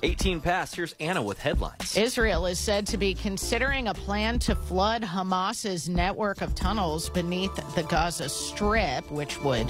18 0.03 0.43
past. 0.43 0.77
Here's 0.77 0.95
Anna 1.01 1.23
with 1.23 1.39
headlines. 1.39 1.97
Israel 1.97 2.45
is 2.45 2.59
said 2.59 2.87
to 2.89 2.99
be 2.99 3.15
considering 3.15 3.89
a 3.89 3.95
plan 3.95 4.39
to 4.41 4.55
flood 4.55 5.03
Hamas's 5.03 5.89
network 5.89 6.43
of 6.43 6.55
tunnels 6.55 7.09
beneath 7.09 7.55
the 7.75 7.83
Gaza 7.85 8.29
Strip, 8.29 9.11
which 9.11 9.41
would 9.43 9.67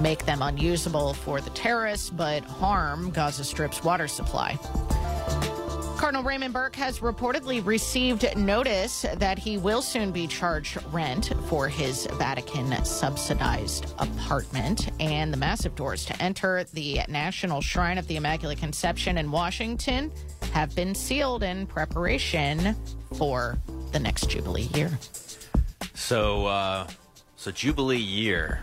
make 0.00 0.24
them 0.24 0.42
unusable 0.42 1.14
for 1.14 1.40
the 1.40 1.50
terrorists 1.50 2.10
but 2.10 2.44
harm 2.44 3.10
Gaza 3.10 3.42
Strip's 3.42 3.82
water 3.82 4.06
supply. 4.06 4.56
Cardinal 5.96 6.24
Raymond 6.24 6.52
Burke 6.52 6.76
has 6.76 7.00
reportedly 7.00 7.64
received 7.64 8.36
notice 8.36 9.06
that 9.16 9.38
he 9.38 9.56
will 9.56 9.80
soon 9.80 10.12
be 10.12 10.26
charged 10.26 10.78
rent 10.92 11.32
for 11.48 11.68
his 11.68 12.06
Vatican 12.12 12.84
subsidized 12.84 13.94
apartment. 13.98 14.90
And 15.00 15.32
the 15.32 15.38
massive 15.38 15.74
doors 15.74 16.04
to 16.06 16.22
enter 16.22 16.64
the 16.64 17.00
National 17.08 17.62
Shrine 17.62 17.96
of 17.96 18.06
the 18.08 18.16
Immaculate 18.16 18.58
Conception 18.58 19.16
in 19.16 19.30
Washington 19.30 20.12
have 20.52 20.76
been 20.76 20.94
sealed 20.94 21.42
in 21.42 21.66
preparation 21.66 22.76
for 23.14 23.56
the 23.92 23.98
next 23.98 24.28
Jubilee 24.28 24.68
year. 24.74 24.98
So, 25.94 26.46
uh, 26.46 26.86
so 27.36 27.50
Jubilee 27.50 27.96
year. 27.96 28.60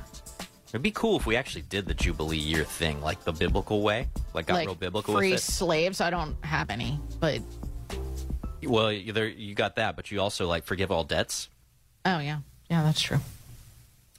It'd 0.74 0.82
be 0.82 0.92
cool 0.92 1.18
if 1.20 1.28
we 1.28 1.36
actually 1.36 1.62
did 1.62 1.86
the 1.86 1.94
Jubilee 1.94 2.36
year 2.38 2.64
thing, 2.64 3.00
like 3.00 3.24
the 3.24 3.32
biblical 3.32 3.84
way, 3.84 4.08
like 4.34 4.48
got 4.48 4.56
like 4.56 4.66
real 4.66 4.74
biblical 4.76 5.14
free 5.16 5.30
with 5.32 5.40
it. 5.40 5.44
slaves, 5.44 6.02
I 6.02 6.10
don't 6.10 6.36
have 6.44 6.72
any, 6.72 7.00
but 7.20 7.42
Well, 8.64 8.92
you- 8.92 9.14
there 9.14 9.28
you 9.28 9.54
got 9.54 9.76
that, 9.76 9.96
but 9.96 10.10
you 10.10 10.20
also 10.20 10.48
like 10.48 10.64
forgive 10.64 10.90
all 10.92 11.04
debts. 11.04 11.48
oh 12.06 12.18
yeah, 12.18 12.40
yeah, 12.72 12.82
that's 12.82 13.02
true. 13.02 13.20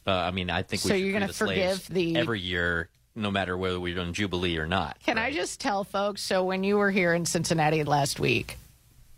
Uh, 0.06 0.12
I 0.12 0.30
mean, 0.30 0.48
I 0.48 0.62
think 0.62 0.84
we 0.84 0.90
So 0.90 0.94
should 0.94 1.02
you're 1.02 1.12
gonna 1.12 1.26
the 1.28 1.32
forgive 1.32 1.88
the- 1.88 2.16
every 2.16 2.38
year, 2.40 2.88
no 3.16 3.32
matter 3.32 3.56
whether 3.58 3.80
we're 3.80 3.94
doing 3.96 4.12
Jubilee 4.12 4.56
or 4.58 4.66
not. 4.66 4.96
Can 5.04 5.18
I 5.18 5.32
just 5.32 5.60
tell 5.60 5.82
folks? 5.82 6.20
So 6.22 6.44
when 6.44 6.62
you 6.62 6.76
were 6.76 6.90
here 6.92 7.14
in 7.14 7.26
Cincinnati 7.26 7.82
last 7.82 8.20
week, 8.20 8.58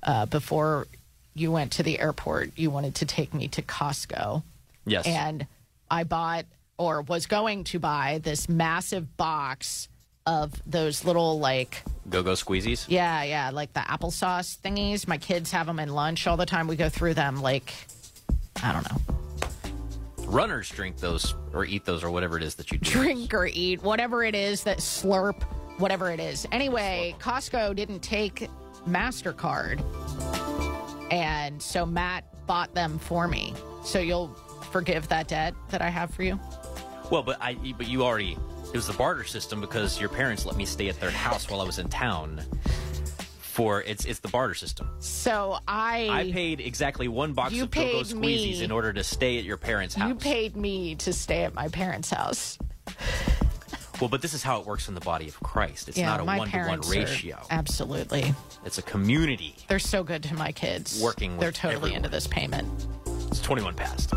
uh, 0.04 0.24
before 0.26 0.86
you 1.34 1.52
went 1.52 1.72
to 1.72 1.82
the 1.82 1.98
airport, 1.98 2.52
you 2.56 2.70
wanted 2.70 2.94
to 2.94 3.04
take 3.04 3.34
me 3.34 3.46
to 3.48 3.60
Costco. 3.60 4.42
Yes. 4.86 5.06
And 5.06 5.46
I 5.90 6.04
bought 6.04 6.46
or 6.78 7.02
was 7.02 7.26
going 7.26 7.64
to 7.64 7.78
buy 7.78 8.20
this 8.22 8.48
massive 8.48 9.16
box 9.16 9.88
of 10.26 10.52
those 10.66 11.04
little 11.04 11.38
like 11.38 11.82
Go 12.10 12.22
go 12.22 12.32
squeezies. 12.32 12.86
yeah 12.88 13.22
yeah 13.22 13.50
like 13.50 13.72
the 13.72 13.80
applesauce 13.80 14.58
thingies. 14.58 15.06
My 15.06 15.18
kids 15.18 15.52
have 15.52 15.66
them 15.66 15.78
in 15.78 15.88
lunch 15.88 16.26
all 16.26 16.36
the 16.36 16.46
time. 16.46 16.66
We 16.66 16.76
go 16.76 16.88
through 16.88 17.14
them 17.14 17.40
like 17.40 17.72
I 18.62 18.72
don't 18.72 18.88
know 18.90 19.14
Runners 20.26 20.68
drink 20.70 20.96
those 20.98 21.34
or 21.54 21.64
eat 21.64 21.84
those 21.84 22.02
or 22.02 22.10
whatever 22.10 22.36
it 22.36 22.42
is 22.42 22.56
that 22.56 22.72
you 22.72 22.78
do. 22.78 22.90
drink 22.90 23.32
or 23.32 23.46
eat, 23.46 23.80
whatever 23.82 24.24
it 24.24 24.34
is 24.34 24.64
that 24.64 24.78
slurp, 24.78 25.40
whatever 25.78 26.10
it 26.10 26.18
is. 26.18 26.46
Anyway, 26.50 27.14
Costco 27.20 27.76
didn't 27.76 28.00
take 28.00 28.48
MasterCard. 28.88 29.80
And 31.12 31.62
so 31.62 31.86
Matt 31.86 32.24
bought 32.48 32.74
them 32.74 32.98
for 32.98 33.28
me. 33.28 33.54
So 33.84 34.00
you'll 34.00 34.34
forgive 34.72 35.06
that 35.08 35.28
debt 35.28 35.54
that 35.70 35.80
I 35.80 35.88
have 35.90 36.10
for 36.10 36.24
you? 36.24 36.40
Well, 37.10 37.22
but 37.22 37.38
I 37.40 37.54
but 37.76 37.86
you 37.88 38.04
already 38.04 38.36
it 38.68 38.72
was 38.76 38.86
the 38.86 38.92
barter 38.94 39.24
system 39.24 39.60
because 39.60 39.98
your 40.00 40.08
parents 40.08 40.44
let 40.44 40.56
me 40.56 40.64
stay 40.66 40.88
at 40.88 40.98
their 41.00 41.10
house 41.10 41.48
while 41.50 41.60
I 41.60 41.64
was 41.64 41.78
in 41.78 41.88
town. 41.88 42.42
For 43.40 43.82
it's 43.82 44.04
it's 44.04 44.18
the 44.18 44.28
barter 44.28 44.54
system. 44.54 44.88
So 44.98 45.58
I 45.66 46.08
I 46.10 46.32
paid 46.32 46.60
exactly 46.60 47.08
one 47.08 47.32
box 47.32 47.52
You 47.54 47.62
of 47.64 47.70
Go 47.70 47.80
paid 47.80 48.04
Squeezies 48.06 48.58
me- 48.58 48.64
in 48.64 48.70
order 48.70 48.92
to 48.92 49.02
stay 49.02 49.38
at 49.38 49.44
your 49.44 49.56
parents' 49.56 49.94
house. 49.94 50.08
you 50.08 50.14
paid 50.14 50.56
me 50.56 50.94
to 50.96 51.12
stay 51.12 51.44
at 51.44 51.54
my 51.54 51.68
parents' 51.68 52.10
house. 52.10 52.58
well, 54.00 54.08
but 54.10 54.20
this 54.20 54.34
is 54.34 54.42
how 54.42 54.60
it 54.60 54.66
works 54.66 54.88
in 54.88 54.94
the 54.94 55.00
body 55.00 55.26
of 55.26 55.40
Christ. 55.40 55.88
It's 55.88 55.96
not 55.96 56.20
a 56.20 56.24
my 56.24 56.36
one 56.38 56.50
to 56.50 56.56
one 56.56 56.64
parents 56.66 56.90
are- 56.90 56.98
ratio. 57.00 57.38
Absolutely. 57.48 58.34
It's 58.66 58.76
a 58.76 58.82
community. 58.82 59.54
They're 59.68 59.78
so 59.78 60.02
good 60.04 60.22
to 60.24 60.34
my 60.34 60.52
kids. 60.52 61.00
Working 61.00 61.32
with 61.32 61.40
They're 61.40 61.52
totally 61.52 61.76
everyone. 61.92 61.96
into 61.98 62.08
this 62.10 62.26
payment. 62.26 62.68
It's 63.28 63.40
twenty 63.40 63.62
one 63.62 63.74
past. 63.74 64.12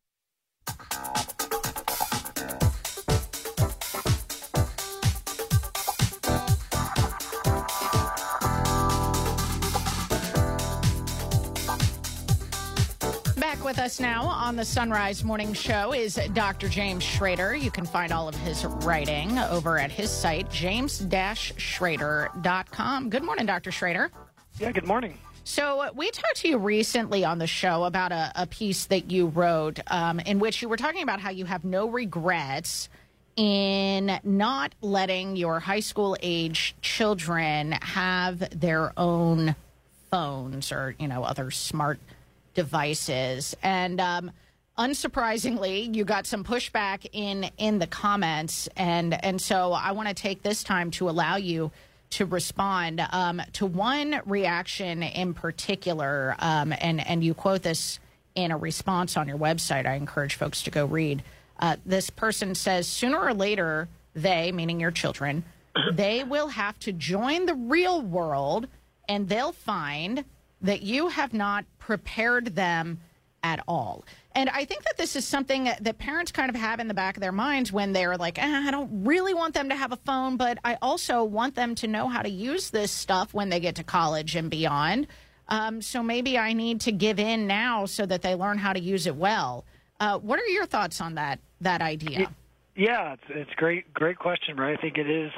Back 13.61 13.67
with 13.67 13.79
us 13.79 14.01
now 14.01 14.25
on 14.25 14.57
the 14.57 14.65
Son 14.65 14.89
Rise 14.89 15.23
Morning 15.23 15.53
Show 15.53 15.93
is 15.93 16.19
Dr. 16.33 16.67
James 16.67 17.05
Schrader. 17.05 17.55
You 17.55 17.71
can 17.71 17.85
find 17.85 18.11
all 18.11 18.27
of 18.27 18.35
his 18.37 18.65
writing 18.65 19.39
over 19.39 19.79
at 19.79 19.91
his 19.91 20.11
site, 20.11 20.51
james-schrader.com. 20.51 23.11
Good 23.11 23.23
morning, 23.23 23.45
Dr. 23.45 23.71
Schrader. 23.71 24.11
Yeah, 24.59 24.73
good 24.73 24.87
morning. 24.87 25.19
So, 25.45 25.81
uh, 25.81 25.91
we 25.95 26.11
talked 26.11 26.37
to 26.37 26.49
you 26.49 26.57
recently 26.57 27.23
on 27.23 27.37
the 27.37 27.47
show 27.47 27.85
about 27.85 28.13
a, 28.13 28.33
a 28.35 28.47
piece 28.47 28.87
that 28.87 29.11
you 29.11 29.27
wrote 29.27 29.79
um, 29.89 30.21
in 30.21 30.39
which 30.39 30.63
you 30.63 30.69
were 30.71 30.79
talking 30.79 31.03
about 31.03 31.21
how 31.21 31.29
you 31.29 31.45
have 31.45 31.63
no 31.63 31.87
regrets 31.87 32.89
in 33.37 34.19
not 34.25 34.75
letting 34.81 35.37
your 35.37 35.61
high 35.61 35.81
school 35.81 36.17
age 36.23 36.75
children 36.81 37.73
have 37.73 38.59
their 38.59 38.95
own 38.97 39.55
phones 40.11 40.73
or, 40.73 40.95
you 40.99 41.09
know, 41.09 41.25
other 41.25 41.51
smart 41.51 42.01
devices. 42.55 43.57
And 43.63 44.01
um, 44.01 44.31
unsurprisingly, 44.79 45.95
you 45.95 46.05
got 46.05 46.27
some 46.27 46.45
pushback 46.45 47.07
in 47.13 47.51
in 47.59 47.79
the 47.79 47.87
comments, 47.87 48.69
and 48.77 49.23
and 49.25 49.41
so 49.41 49.73
I 49.73 49.93
want 49.93 50.09
to 50.09 50.15
take 50.15 50.43
this 50.43 50.63
time 50.63 50.91
to 50.93 51.09
allow 51.09 51.37
you 51.37 51.71
to 52.11 52.27
respond 52.27 53.01
um, 53.13 53.41
to 53.53 53.67
one 53.67 54.21
reaction 54.27 55.03
in 55.03 55.35
particular, 55.35 56.35
um, 56.39 56.73
and 56.73 57.07
and 57.07 57.23
you 57.23 57.35
quote 57.35 57.63
this 57.63 57.99
in 58.35 58.51
a 58.51 58.57
response 58.57 59.17
on 59.17 59.29
your 59.29 59.39
website. 59.39 59.87
I 59.87 59.95
encourage 59.95 60.35
folks 60.35 60.63
to 60.63 60.71
go 60.71 60.87
read. 60.87 61.23
Uh, 61.59 61.77
this 61.85 62.09
person 62.11 62.55
says, 62.55 62.87
sooner 62.89 63.19
or 63.19 63.35
later, 63.35 63.89
they, 64.15 64.51
meaning 64.51 64.81
your 64.81 64.91
children, 64.91 65.45
they 65.93 66.25
will 66.25 66.49
have 66.49 66.79
to 66.81 66.93
join 66.93 67.47
the 67.47 67.55
real 67.55 68.01
world, 68.01 68.67
and 69.09 69.29
they'll 69.29 69.53
find 69.53 70.25
that 70.63 70.83
you 70.83 71.09
have 71.09 71.33
not 71.33 71.65
prepared 71.79 72.55
them 72.55 73.01
at 73.43 73.63
all. 73.67 74.05
And 74.35 74.49
I 74.51 74.65
think 74.65 74.85
that 74.85 74.97
this 74.97 75.17
is 75.17 75.27
something 75.27 75.65
that 75.65 75.99
parents 75.99 76.31
kind 76.31 76.51
of 76.51 76.57
have 76.57 76.79
in 76.79 76.89
the 76.89 76.95
back 76.95 77.17
of 77.17 77.21
their 77.21 77.33
minds 77.33 77.73
when 77.73 77.93
they're 77.93 78.17
like, 78.17 78.39
eh, 78.39 78.63
I 78.67 78.71
don't 78.71 79.05
really 79.05 79.35
want 79.35 79.55
them 79.55 79.71
to 79.71 79.75
have 79.75 79.93
a 79.93 79.97
phone, 79.97 80.37
but 80.37 80.59
I 80.65 80.77
also 80.81 81.25
want 81.25 81.55
them 81.55 81.75
to 81.77 81.89
know 81.89 82.09
how 82.09 82.23
to 82.23 82.29
use 82.29 82.71
this 82.71 82.93
stuff 82.93 83.35
when 83.35 83.49
they 83.49 83.59
get 83.59 83.77
to 83.77 83.85
college 83.85 84.37
and 84.37 84.51
beyond. 84.51 85.07
Um, 85.49 85.83
so 85.83 86.03
maybe 86.03 86.39
I 86.39 86.53
need 86.53 86.83
to 86.83 86.93
give 86.93 87.19
in 87.19 87.47
now 87.47 87.87
so 87.87 88.07
that 88.07 88.23
they 88.23 88.35
learn 88.37 88.59
how 88.59 88.73
to 88.73 88.81
use 88.81 89.07
it 89.07 89.17
well. 89.17 89.65
Uh, 89.99 90.19
what 90.19 90.39
are 90.39 90.47
your 90.47 90.67
thoughts 90.67 91.01
on 91.01 91.17
that 91.17 91.41
that 91.61 91.83
idea? 91.83 92.31
Yeah, 92.77 93.15
it's 93.15 93.23
it's 93.29 93.55
great 93.57 93.93
great 93.93 94.19
question, 94.19 94.57
right? 94.57 94.79
I 94.79 94.81
think 94.81 94.97
it 94.97 95.11
is 95.11 95.33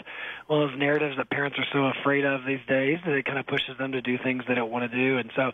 one 0.46 0.62
of 0.62 0.70
those 0.70 0.78
narratives 0.78 1.16
that 1.16 1.30
parents 1.30 1.58
are 1.58 1.66
so 1.72 1.86
afraid 1.86 2.24
of 2.24 2.44
these 2.44 2.60
days 2.68 2.98
that 3.06 3.14
it 3.14 3.24
kind 3.24 3.38
of 3.38 3.46
pushes 3.46 3.78
them 3.78 3.92
to 3.92 4.02
do 4.02 4.18
things 4.18 4.44
they 4.46 4.54
don't 4.54 4.70
want 4.70 4.90
to 4.90 4.96
do. 4.96 5.18
And 5.18 5.30
so, 5.34 5.50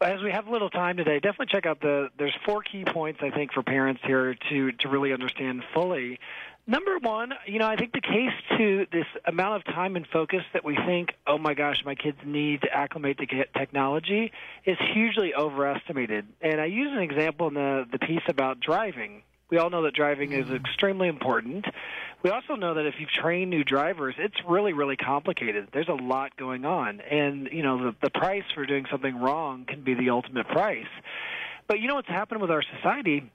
as 0.00 0.22
we 0.22 0.30
have 0.30 0.46
a 0.46 0.50
little 0.50 0.70
time 0.70 0.96
today, 0.96 1.18
definitely 1.18 1.46
check 1.46 1.66
out 1.66 1.80
the. 1.80 2.10
There's 2.16 2.34
four 2.44 2.62
key 2.62 2.84
points 2.84 3.20
I 3.22 3.30
think 3.30 3.52
for 3.52 3.62
parents 3.62 4.02
here 4.04 4.36
to 4.50 4.72
to 4.72 4.88
really 4.88 5.12
understand 5.12 5.64
fully. 5.74 6.20
Number 6.68 6.98
one, 6.98 7.32
you 7.46 7.60
know, 7.60 7.68
I 7.68 7.76
think 7.76 7.92
the 7.92 8.00
case 8.00 8.32
to 8.58 8.86
this 8.90 9.06
amount 9.24 9.56
of 9.56 9.64
time 9.72 9.94
and 9.94 10.04
focus 10.04 10.42
that 10.52 10.64
we 10.64 10.74
think, 10.74 11.10
oh 11.24 11.38
my 11.38 11.54
gosh, 11.54 11.84
my 11.84 11.94
kids 11.94 12.18
need 12.24 12.62
to 12.62 12.72
acclimate 12.72 13.18
to 13.18 13.26
technology, 13.56 14.32
is 14.64 14.76
hugely 14.92 15.32
overestimated. 15.32 16.26
And 16.40 16.60
I 16.60 16.64
use 16.64 16.90
an 16.92 17.02
example 17.02 17.48
in 17.48 17.54
the 17.54 17.86
the 17.90 17.98
piece 17.98 18.24
about 18.28 18.60
driving. 18.60 19.22
We 19.50 19.58
all 19.58 19.70
know 19.70 19.82
that 19.82 19.94
driving 19.94 20.32
is 20.32 20.50
extremely 20.50 21.08
important. 21.08 21.66
We 22.22 22.30
also 22.30 22.54
know 22.56 22.74
that 22.74 22.86
if 22.86 22.94
you 22.98 23.06
train 23.06 23.48
new 23.48 23.62
drivers, 23.62 24.16
it's 24.18 24.34
really, 24.48 24.72
really 24.72 24.96
complicated. 24.96 25.68
There's 25.72 25.88
a 25.88 25.94
lot 25.94 26.36
going 26.36 26.64
on, 26.64 27.00
and 27.00 27.48
you 27.52 27.62
know 27.62 27.78
the 27.78 27.96
the 28.02 28.10
price 28.10 28.42
for 28.54 28.66
doing 28.66 28.86
something 28.90 29.16
wrong 29.16 29.64
can 29.64 29.84
be 29.84 29.94
the 29.94 30.10
ultimate 30.10 30.48
price. 30.48 30.88
But 31.68 31.78
you 31.78 31.86
know 31.86 31.94
what's 31.94 32.08
happened 32.08 32.40
with 32.40 32.50
our 32.50 32.62
society 32.62 33.30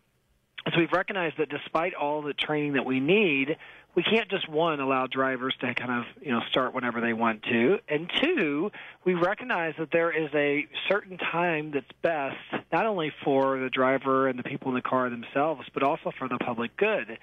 is 0.65 0.73
we've 0.75 0.91
recognized 0.91 1.37
that 1.37 1.49
despite 1.49 1.93
all 1.93 2.21
the 2.21 2.33
training 2.33 2.73
that 2.73 2.85
we 2.85 2.99
need, 2.99 3.55
we 3.95 4.03
can't 4.03 4.29
just 4.29 4.47
one 4.47 4.79
allow 4.79 5.07
drivers 5.07 5.55
to 5.59 5.73
kind 5.73 5.91
of 5.91 6.05
you 6.21 6.31
know 6.31 6.41
start 6.49 6.73
whenever 6.73 7.01
they 7.01 7.13
want 7.13 7.43
to, 7.43 7.79
and 7.87 8.09
two, 8.21 8.71
we 9.05 9.13
recognize 9.13 9.73
that 9.79 9.89
there 9.91 10.11
is 10.11 10.29
a 10.33 10.67
certain 10.87 11.17
time 11.17 11.71
that's 11.71 11.91
best 12.01 12.37
not 12.71 12.85
only 12.85 13.11
for 13.23 13.59
the 13.59 13.69
driver 13.69 14.27
and 14.27 14.39
the 14.39 14.43
people 14.43 14.69
in 14.69 14.75
the 14.75 14.81
car 14.81 15.09
themselves, 15.09 15.67
but 15.73 15.83
also 15.83 16.11
for 16.17 16.27
the 16.27 16.37
public 16.37 16.75
good. 16.77 17.17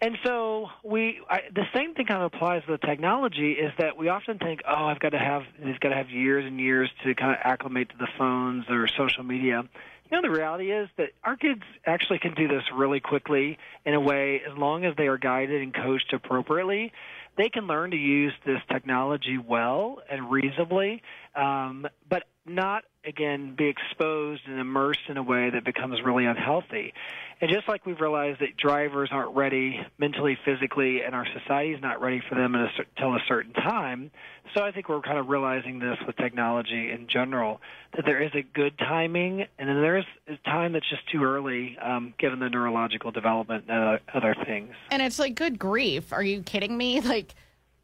And 0.00 0.18
so 0.24 0.68
we, 0.82 1.20
I, 1.30 1.40
the 1.54 1.64
same 1.74 1.94
thing 1.94 2.04
kind 2.04 2.22
of 2.22 2.34
applies 2.34 2.62
to 2.66 2.72
the 2.72 2.86
technology. 2.86 3.52
Is 3.52 3.72
that 3.78 3.96
we 3.96 4.08
often 4.08 4.38
think, 4.38 4.60
oh, 4.68 4.84
I've 4.84 5.00
got 5.00 5.10
to 5.10 5.18
have, 5.18 5.44
it's 5.58 5.78
got 5.78 5.88
to 5.88 5.94
have 5.94 6.10
years 6.10 6.44
and 6.44 6.60
years 6.60 6.90
to 7.04 7.14
kind 7.14 7.30
of 7.30 7.38
acclimate 7.42 7.88
to 7.90 7.96
the 7.96 8.08
phones 8.18 8.66
or 8.68 8.88
social 8.88 9.22
media. 9.22 9.64
You 10.10 10.20
know, 10.20 10.22
the 10.22 10.36
reality 10.38 10.70
is 10.70 10.88
that 10.98 11.10
our 11.24 11.36
kids 11.36 11.62
actually 11.84 12.20
can 12.20 12.34
do 12.34 12.46
this 12.46 12.62
really 12.72 13.00
quickly 13.00 13.58
in 13.84 13.94
a 13.94 14.00
way, 14.00 14.40
as 14.48 14.56
long 14.56 14.84
as 14.84 14.94
they 14.96 15.08
are 15.08 15.18
guided 15.18 15.62
and 15.62 15.74
coached 15.74 16.12
appropriately. 16.12 16.92
They 17.36 17.48
can 17.48 17.66
learn 17.66 17.90
to 17.90 17.96
use 17.96 18.32
this 18.44 18.60
technology 18.70 19.36
well 19.36 19.98
and 20.08 20.30
reasonably, 20.30 21.02
um, 21.34 21.86
but 22.08 22.22
not 22.46 22.84
again 23.06 23.54
be 23.56 23.66
exposed 23.66 24.42
and 24.46 24.58
immersed 24.58 25.08
in 25.08 25.16
a 25.16 25.22
way 25.22 25.50
that 25.50 25.64
becomes 25.64 26.00
really 26.02 26.26
unhealthy. 26.26 26.92
And 27.40 27.50
just 27.50 27.68
like 27.68 27.84
we've 27.84 28.00
realized 28.00 28.40
that 28.40 28.56
drivers 28.56 29.10
aren't 29.12 29.36
ready 29.36 29.80
mentally, 29.98 30.38
physically, 30.44 31.02
and 31.02 31.14
our 31.14 31.26
society 31.38 31.72
is 31.72 31.82
not 31.82 32.00
ready 32.00 32.22
for 32.28 32.34
them 32.34 32.54
until 32.54 33.14
a 33.14 33.20
certain 33.28 33.52
time, 33.52 34.10
so 34.54 34.62
I 34.62 34.72
think 34.72 34.88
we're 34.88 35.00
kind 35.00 35.18
of 35.18 35.28
realizing 35.28 35.78
this 35.78 35.98
with 36.06 36.16
technology 36.16 36.90
in 36.90 37.08
general 37.08 37.60
that 37.94 38.04
there 38.04 38.22
is 38.22 38.30
a 38.34 38.42
good 38.42 38.78
timing, 38.78 39.46
and 39.58 39.68
then 39.68 39.82
there 39.82 39.98
is 39.98 40.04
a 40.28 40.36
time 40.48 40.72
that's 40.72 40.88
just 40.88 41.06
too 41.10 41.24
early, 41.24 41.76
um, 41.78 42.14
given 42.18 42.38
the 42.38 42.48
neurological 42.48 43.10
development 43.10 43.64
and 43.68 44.00
other 44.14 44.34
things. 44.46 44.72
And 44.90 45.02
it's 45.02 45.18
like, 45.18 45.34
good 45.34 45.58
grief. 45.58 46.12
Are 46.12 46.22
you 46.22 46.42
kidding 46.42 46.76
me? 46.76 47.00
Like, 47.06 47.34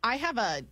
I 0.03 0.17
have 0.17 0.37
a 0.37 0.63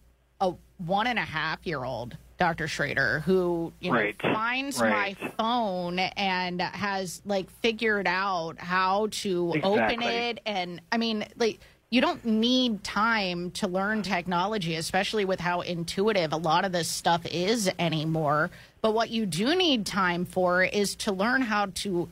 a 0.40 0.54
one 0.78 1.06
and 1.06 1.18
a 1.18 1.24
half 1.24 1.66
year 1.66 1.84
old 1.84 2.16
Dr. 2.40 2.68
Schrader 2.68 3.20
who 3.20 3.70
you 3.80 3.90
know 3.90 3.98
Right. 3.98 4.20
finds 4.20 4.80
Right. 4.80 4.90
my 5.18 5.28
phone 5.36 5.98
and 5.98 6.62
has 6.62 7.20
like 7.26 7.50
figured 7.60 8.06
out 8.08 8.58
how 8.58 9.08
to 9.10 9.54
open 9.62 10.00
it 10.02 10.40
and 10.46 10.80
I 10.90 10.96
mean 10.96 11.26
like 11.36 11.60
you 11.90 12.00
don't 12.00 12.24
need 12.24 12.82
time 12.82 13.50
to 13.52 13.68
learn 13.68 14.00
technology 14.02 14.74
especially 14.76 15.26
with 15.26 15.38
how 15.38 15.60
intuitive 15.60 16.32
a 16.32 16.38
lot 16.38 16.64
of 16.64 16.72
this 16.72 16.88
stuff 16.88 17.26
is 17.26 17.70
anymore 17.78 18.50
but 18.80 18.94
what 18.94 19.10
you 19.10 19.26
do 19.26 19.54
need 19.54 19.84
time 19.84 20.24
for 20.24 20.62
is 20.64 20.94
to 20.94 21.12
learn 21.12 21.42
how 21.42 21.66
to 21.66 22.08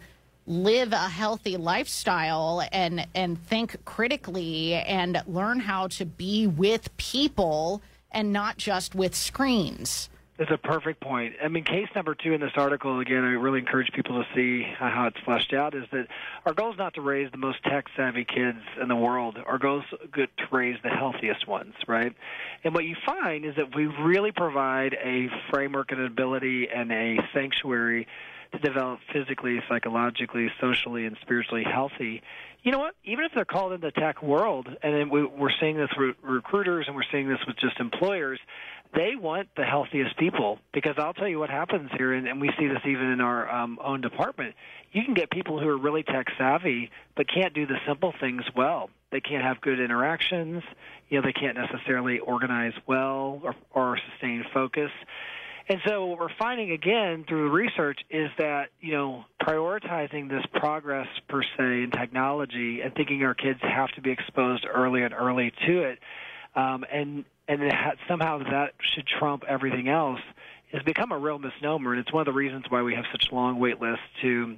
live 0.46 0.92
a 0.92 1.08
healthy 1.08 1.56
lifestyle 1.56 2.62
and 2.70 3.06
and 3.14 3.42
think 3.46 3.82
critically 3.86 4.74
and 4.74 5.22
learn 5.26 5.58
how 5.60 5.86
to 5.86 6.04
be 6.04 6.46
with 6.46 6.94
people 6.98 7.80
and 8.10 8.32
not 8.32 8.56
just 8.56 8.94
with 8.94 9.14
screens. 9.14 10.08
That's 10.38 10.52
a 10.52 10.56
perfect 10.56 11.00
point. 11.00 11.34
I 11.42 11.48
mean, 11.48 11.64
case 11.64 11.88
number 11.96 12.14
two 12.14 12.32
in 12.32 12.40
this 12.40 12.52
article, 12.54 13.00
again, 13.00 13.24
I 13.24 13.32
really 13.32 13.58
encourage 13.58 13.90
people 13.90 14.22
to 14.22 14.28
see 14.36 14.62
how 14.62 15.08
it's 15.08 15.18
fleshed 15.24 15.52
out, 15.52 15.74
is 15.74 15.84
that 15.90 16.06
our 16.46 16.54
goal 16.54 16.70
is 16.70 16.78
not 16.78 16.94
to 16.94 17.00
raise 17.00 17.28
the 17.32 17.38
most 17.38 17.60
tech 17.64 17.86
savvy 17.96 18.24
kids 18.24 18.60
in 18.80 18.86
the 18.86 18.94
world. 18.94 19.36
Our 19.44 19.58
goal 19.58 19.80
is 19.80 19.84
to 20.14 20.28
raise 20.52 20.76
the 20.84 20.90
healthiest 20.90 21.48
ones, 21.48 21.74
right? 21.88 22.14
And 22.62 22.72
what 22.72 22.84
you 22.84 22.94
find 23.04 23.44
is 23.44 23.56
that 23.56 23.74
we 23.74 23.86
really 23.86 24.30
provide 24.30 24.94
a 24.94 25.28
framework 25.50 25.90
and 25.90 26.00
ability 26.02 26.68
and 26.72 26.92
a 26.92 27.18
sanctuary 27.34 28.06
to 28.52 28.58
develop 28.58 29.00
physically, 29.12 29.60
psychologically, 29.68 30.50
socially, 30.60 31.06
and 31.06 31.16
spiritually 31.22 31.64
healthy. 31.64 32.22
You 32.62 32.72
know 32.72 32.78
what? 32.78 32.94
Even 33.04 33.24
if 33.24 33.32
they're 33.34 33.44
called 33.44 33.72
in 33.72 33.80
the 33.80 33.90
tech 33.90 34.22
world, 34.22 34.68
and 34.82 35.10
we, 35.10 35.24
we're 35.24 35.52
seeing 35.60 35.76
this 35.76 35.90
with 35.96 36.16
recruiters 36.22 36.86
and 36.86 36.96
we're 36.96 37.02
seeing 37.10 37.28
this 37.28 37.38
with 37.46 37.56
just 37.56 37.78
employers, 37.78 38.40
they 38.94 39.16
want 39.16 39.48
the 39.56 39.64
healthiest 39.64 40.16
people 40.16 40.58
because 40.72 40.94
I'll 40.98 41.14
tell 41.14 41.28
you 41.28 41.38
what 41.38 41.50
happens 41.50 41.90
here, 41.96 42.12
and, 42.12 42.26
and 42.26 42.40
we 42.40 42.50
see 42.58 42.66
this 42.66 42.80
even 42.86 43.10
in 43.10 43.20
our 43.20 43.50
um, 43.50 43.78
own 43.82 44.00
department. 44.00 44.54
You 44.92 45.04
can 45.04 45.14
get 45.14 45.30
people 45.30 45.60
who 45.60 45.68
are 45.68 45.76
really 45.76 46.02
tech 46.02 46.26
savvy 46.38 46.90
but 47.14 47.26
can't 47.28 47.52
do 47.52 47.66
the 47.66 47.76
simple 47.86 48.14
things 48.18 48.42
well. 48.56 48.90
They 49.10 49.20
can't 49.20 49.42
have 49.42 49.60
good 49.60 49.80
interactions. 49.80 50.62
You 51.08 51.20
know, 51.20 51.26
they 51.26 51.32
can't 51.32 51.56
necessarily 51.56 52.18
organize 52.18 52.74
well 52.86 53.40
or, 53.42 53.54
or 53.72 53.98
sustain 54.10 54.44
focus. 54.52 54.90
And 55.70 55.80
so 55.86 56.06
what 56.06 56.18
we're 56.18 56.34
finding 56.38 56.70
again 56.70 57.24
through 57.28 57.44
the 57.44 57.54
research 57.54 58.00
is 58.08 58.30
that, 58.38 58.70
you 58.80 58.92
know, 58.92 59.24
prioritizing 59.42 60.30
this 60.30 60.44
progress 60.54 61.06
per 61.28 61.42
se 61.42 61.82
in 61.82 61.90
technology 61.90 62.80
and 62.80 62.94
thinking 62.94 63.22
our 63.22 63.34
kids 63.34 63.60
have 63.62 63.90
to 63.90 64.00
be 64.00 64.10
exposed 64.10 64.64
early 64.66 65.02
and 65.02 65.12
early 65.12 65.52
to 65.66 65.82
it, 65.82 65.98
um, 66.56 66.84
and 66.90 67.24
and 67.48 67.62
it 67.62 67.72
ha- 67.72 67.96
somehow 68.08 68.38
that 68.38 68.74
should 68.80 69.06
trump 69.06 69.44
everything 69.46 69.88
else 69.88 70.20
has 70.72 70.82
become 70.82 71.12
a 71.12 71.18
real 71.18 71.38
misnomer, 71.38 71.92
and 71.92 72.00
it's 72.00 72.12
one 72.12 72.20
of 72.20 72.26
the 72.26 72.32
reasons 72.32 72.64
why 72.68 72.82
we 72.82 72.94
have 72.94 73.04
such 73.10 73.32
long 73.32 73.58
wait 73.58 73.80
lists 73.80 74.04
to, 74.22 74.56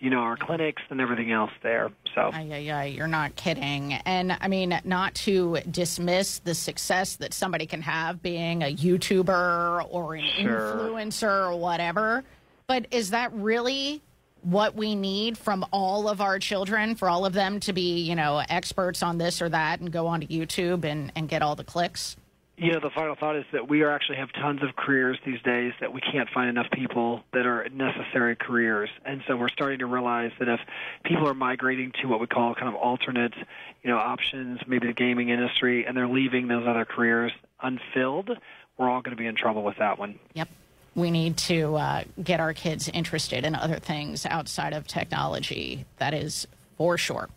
you 0.00 0.08
know, 0.10 0.18
our 0.18 0.36
clinics 0.36 0.82
and 0.88 1.00
everything 1.00 1.30
else 1.30 1.50
there. 1.62 1.90
So. 2.14 2.30
yeah, 2.34 2.78
ay, 2.78 2.86
you're 2.86 3.06
not 3.06 3.36
kidding. 3.36 3.92
And 3.92 4.36
I 4.40 4.48
mean, 4.48 4.80
not 4.84 5.14
to 5.16 5.58
dismiss 5.70 6.38
the 6.38 6.54
success 6.54 7.16
that 7.16 7.34
somebody 7.34 7.66
can 7.66 7.82
have 7.82 8.22
being 8.22 8.62
a 8.62 8.74
YouTuber 8.74 9.86
or 9.90 10.14
an 10.14 10.24
Sure. 10.40 10.74
influencer 10.74 11.52
or 11.52 11.56
whatever, 11.56 12.24
but 12.66 12.86
is 12.90 13.10
that 13.10 13.32
really 13.34 14.00
what 14.42 14.74
we 14.74 14.94
need 14.94 15.36
from 15.36 15.66
all 15.70 16.08
of 16.08 16.22
our 16.22 16.38
children 16.38 16.94
for 16.94 17.10
all 17.10 17.26
of 17.26 17.34
them 17.34 17.60
to 17.60 17.74
be, 17.74 18.00
you 18.00 18.14
know, 18.16 18.42
experts 18.48 19.02
on 19.02 19.18
this 19.18 19.42
or 19.42 19.50
that 19.50 19.80
and 19.80 19.92
go 19.92 20.06
onto 20.06 20.26
YouTube 20.26 20.84
and, 20.84 21.12
and 21.14 21.28
get 21.28 21.42
all 21.42 21.54
the 21.54 21.64
clicks? 21.64 22.16
You 22.60 22.72
know, 22.72 22.80
the 22.80 22.90
final 22.90 23.14
thought 23.14 23.36
is 23.36 23.46
that 23.52 23.70
we 23.70 23.82
actually 23.86 24.18
have 24.18 24.34
tons 24.34 24.62
of 24.62 24.76
careers 24.76 25.16
these 25.24 25.40
days 25.40 25.72
that 25.80 25.94
we 25.94 26.02
can't 26.02 26.28
find 26.28 26.50
enough 26.50 26.70
people 26.70 27.22
that 27.32 27.46
are 27.46 27.66
necessary 27.70 28.36
careers. 28.36 28.90
And 29.02 29.22
so 29.26 29.34
we're 29.34 29.48
starting 29.48 29.78
to 29.78 29.86
realize 29.86 30.32
that 30.38 30.46
if 30.46 30.60
people 31.02 31.26
are 31.26 31.32
migrating 31.32 31.90
to 32.02 32.06
what 32.06 32.20
we 32.20 32.26
call 32.26 32.54
kind 32.54 32.68
of 32.68 32.74
alternate, 32.74 33.32
you 33.82 33.88
know, 33.88 33.96
options, 33.96 34.60
maybe 34.66 34.88
the 34.88 34.92
gaming 34.92 35.30
industry, 35.30 35.86
and 35.86 35.96
they're 35.96 36.06
leaving 36.06 36.48
those 36.48 36.66
other 36.66 36.84
careers 36.84 37.32
unfilled, 37.62 38.30
we're 38.76 38.90
all 38.90 39.00
going 39.00 39.16
to 39.16 39.20
be 39.20 39.26
in 39.26 39.36
trouble 39.36 39.62
with 39.62 39.78
that 39.78 39.98
one. 39.98 40.18
Yep. 40.34 40.50
We 40.94 41.10
need 41.10 41.38
to 41.38 41.76
uh, 41.76 42.04
get 42.22 42.40
our 42.40 42.52
kids 42.52 42.90
interested 42.90 43.46
in 43.46 43.54
other 43.54 43.78
things 43.78 44.26
outside 44.26 44.74
of 44.74 44.86
technology. 44.86 45.86
That 45.96 46.12
is 46.12 46.46
for 46.76 46.98
sure. 46.98 47.30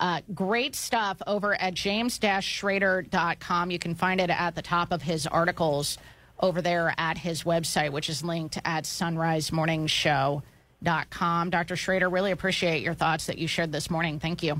Uh, 0.00 0.20
great 0.34 0.74
stuff 0.76 1.20
over 1.26 1.60
at 1.60 1.74
james-schrader.com. 1.74 3.70
You 3.70 3.78
can 3.78 3.94
find 3.94 4.18
it 4.20 4.30
at 4.30 4.54
the 4.54 4.62
top 4.62 4.92
of 4.92 5.02
his 5.02 5.26
articles 5.26 5.98
over 6.40 6.62
there 6.62 6.94
at 6.98 7.18
his 7.18 7.42
website, 7.42 7.90
which 7.90 8.08
is 8.08 8.22
linked 8.22 8.58
at 8.64 8.84
sonrisemorningshow.com. 8.84 11.50
Dr. 11.50 11.76
Schrader, 11.76 12.08
really 12.08 12.30
appreciate 12.30 12.82
your 12.82 12.94
thoughts 12.94 13.26
that 13.26 13.38
you 13.38 13.48
shared 13.48 13.72
this 13.72 13.90
morning. 13.90 14.20
Thank 14.20 14.42
you. 14.42 14.58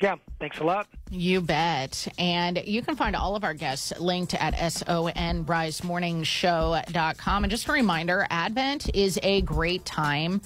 Yeah, 0.00 0.16
thanks 0.38 0.58
a 0.58 0.64
lot. 0.64 0.86
You 1.10 1.40
bet. 1.40 2.06
And 2.18 2.62
you 2.66 2.82
can 2.82 2.96
find 2.96 3.16
all 3.16 3.34
of 3.34 3.44
our 3.44 3.54
guests 3.54 3.98
linked 3.98 4.34
at 4.34 4.52
sonrisemorningshow.com. 4.54 7.44
And 7.44 7.50
just 7.50 7.66
a 7.68 7.72
reminder, 7.72 8.26
Advent 8.28 8.94
is 8.94 9.18
a 9.22 9.40
great 9.40 9.86
time 9.86 10.42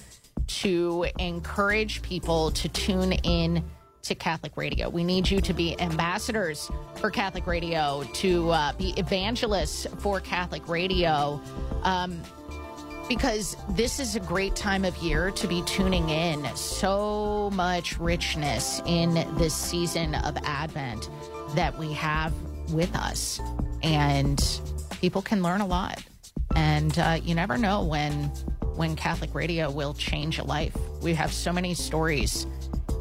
to 0.47 1.07
encourage 1.19 2.01
people 2.03 2.53
to 2.53 2.69
tune 2.69 3.13
in 3.13 3.65
to 4.11 4.15
Catholic 4.17 4.57
Radio. 4.57 4.89
We 4.89 5.05
need 5.05 5.31
you 5.31 5.41
to 5.41 5.55
be 5.55 5.81
ambassadors 5.81 6.69
for 6.97 7.13
Catholic 7.13 7.47
Radio, 7.47 8.03
to 8.15 8.51
uh, 8.51 8.73
be 8.73 8.93
evangelists 8.97 9.87
for 10.01 10.19
Catholic 10.19 10.67
Radio. 10.69 11.41
Um, 11.85 12.21
because 13.09 13.57
this 13.71 13.99
is 14.01 14.17
a 14.17 14.21
great 14.21 14.55
time 14.57 14.85
of 14.85 14.97
year 14.99 15.31
to 15.33 15.47
be 15.47 15.63
tuning 15.63 16.11
in. 16.11 16.45
So 16.57 17.51
much 17.53 17.99
richness 17.99 18.83
in 18.85 19.15
this 19.37 19.55
season 19.55 20.17
of 20.17 20.37
Advent 20.45 21.09
that 21.55 21.77
we 21.79 21.93
have 21.93 22.33
with 22.73 22.95
us. 22.97 23.41
And 23.83 24.61
people 25.01 25.23
can 25.23 25.41
learn 25.43 25.61
a 25.61 25.67
lot. 25.67 26.03
And 26.57 26.99
uh, 26.99 27.21
you 27.23 27.37
never 27.37 27.57
know 27.57 27.85
when 27.85 28.31
when 28.77 28.97
Catholic 28.97 29.35
radio 29.35 29.71
will 29.71 29.95
change 29.95 30.39
a 30.39 30.45
life. 30.45 30.77
We 31.03 31.15
have 31.15 31.33
so 31.33 31.53
many 31.53 31.75
stories 31.75 32.47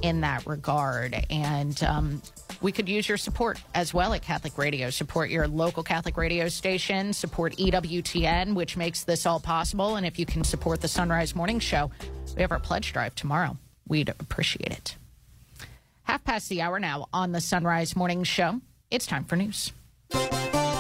in 0.02 0.22
that 0.22 0.46
regard. 0.46 1.26
And 1.30 1.82
um, 1.84 2.22
we 2.62 2.72
could 2.72 2.90
use 2.90 3.08
your 3.08 3.18
support 3.18 3.62
as 3.74 3.94
well 3.94 4.14
at 4.14 4.22
Catholic 4.22 4.58
Radio. 4.58 4.90
Support 4.90 5.30
your 5.30 5.48
local 5.48 5.84
Catholic 5.84 6.18
radio 6.18 6.48
station, 6.48 7.14
support 7.14 7.56
EWTN, 7.58 8.54
which 8.54 8.78
makes 8.78 9.04
this 9.04 9.26
all 9.26 9.40
possible. 9.40 9.96
And 9.96 10.06
if 10.06 10.20
you 10.20 10.26
can 10.26 10.44
support 10.44 10.82
the 10.82 10.88
Son 10.88 11.10
Rise 11.10 11.36
Morning 11.36 11.60
Show, 11.60 11.92
we 12.36 12.42
have 12.42 12.52
our 12.52 12.60
pledge 12.60 12.94
drive 12.94 13.16
tomorrow. 13.16 13.58
We'd 13.88 14.10
appreciate 14.10 14.72
it. 14.72 14.96
Half 16.04 16.24
past 16.24 16.50
the 16.50 16.62
hour 16.62 16.80
now 16.80 17.08
on 17.14 17.32
the 17.32 17.42
Son 17.42 17.64
Rise 17.64 17.96
Morning 17.96 18.24
Show. 18.24 18.62
It's 18.92 19.06
time 19.06 19.26
for 19.26 19.36
news. 19.36 19.72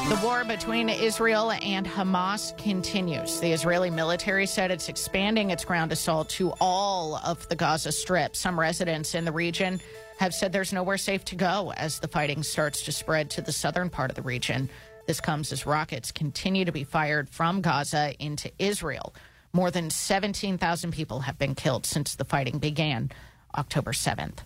The 0.09 0.19
war 0.23 0.43
between 0.43 0.89
Israel 0.89 1.51
and 1.51 1.85
Hamas 1.85 2.57
continues. 2.57 3.39
The 3.39 3.51
Israeli 3.51 3.91
military 3.91 4.47
said 4.47 4.71
it's 4.71 4.89
expanding 4.89 5.51
its 5.51 5.63
ground 5.63 5.91
assault 5.91 6.29
to 6.29 6.51
all 6.59 7.17
of 7.17 7.47
the 7.47 7.55
Gaza 7.55 7.91
Strip. 7.91 8.35
Some 8.35 8.59
residents 8.59 9.13
in 9.13 9.23
the 9.23 9.31
region 9.31 9.79
have 10.17 10.33
said 10.33 10.51
there's 10.51 10.73
nowhere 10.73 10.97
safe 10.97 11.23
to 11.25 11.35
go 11.35 11.73
as 11.77 11.99
the 11.99 12.07
fighting 12.07 12.41
starts 12.41 12.81
to 12.85 12.91
spread 12.91 13.29
to 13.29 13.43
the 13.43 13.51
southern 13.51 13.91
part 13.91 14.09
of 14.09 14.15
the 14.15 14.23
region. 14.23 14.67
This 15.05 15.21
comes 15.21 15.51
as 15.51 15.67
rockets 15.67 16.11
continue 16.11 16.65
to 16.65 16.71
be 16.71 16.83
fired 16.83 17.29
from 17.29 17.61
Gaza 17.61 18.15
into 18.17 18.51
Israel. 18.57 19.13
More 19.53 19.69
than 19.69 19.91
17,000 19.91 20.91
people 20.91 21.19
have 21.19 21.37
been 21.37 21.53
killed 21.53 21.85
since 21.85 22.15
the 22.15 22.25
fighting 22.25 22.57
began 22.57 23.11
October 23.55 23.91
7th. 23.91 24.39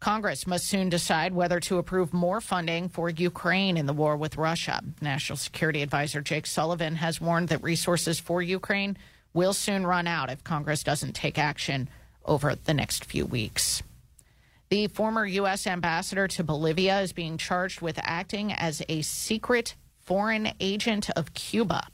Congress 0.00 0.46
must 0.46 0.66
soon 0.66 0.88
decide 0.88 1.34
whether 1.34 1.58
to 1.58 1.78
approve 1.78 2.12
more 2.12 2.40
funding 2.40 2.88
for 2.88 3.10
Ukraine 3.10 3.76
in 3.76 3.86
the 3.86 3.92
war 3.92 4.16
with 4.16 4.36
Russia. 4.36 4.80
National 5.00 5.36
Security 5.36 5.82
Advisor 5.82 6.20
Jake 6.20 6.46
Sullivan 6.46 6.96
has 6.96 7.20
warned 7.20 7.48
that 7.48 7.62
resources 7.62 8.20
for 8.20 8.40
Ukraine 8.40 8.96
will 9.34 9.52
soon 9.52 9.86
run 9.86 10.06
out 10.06 10.30
if 10.30 10.44
Congress 10.44 10.84
doesn't 10.84 11.14
take 11.14 11.36
action 11.36 11.88
over 12.24 12.54
the 12.54 12.74
next 12.74 13.04
few 13.04 13.26
weeks. 13.26 13.82
The 14.68 14.86
former 14.88 15.26
U.S. 15.26 15.66
ambassador 15.66 16.28
to 16.28 16.44
Bolivia 16.44 17.00
is 17.00 17.12
being 17.12 17.38
charged 17.38 17.80
with 17.80 17.98
acting 18.02 18.52
as 18.52 18.82
a 18.88 19.02
secret 19.02 19.74
foreign 20.04 20.52
agent 20.60 21.10
of 21.10 21.34
Cuba. 21.34 21.88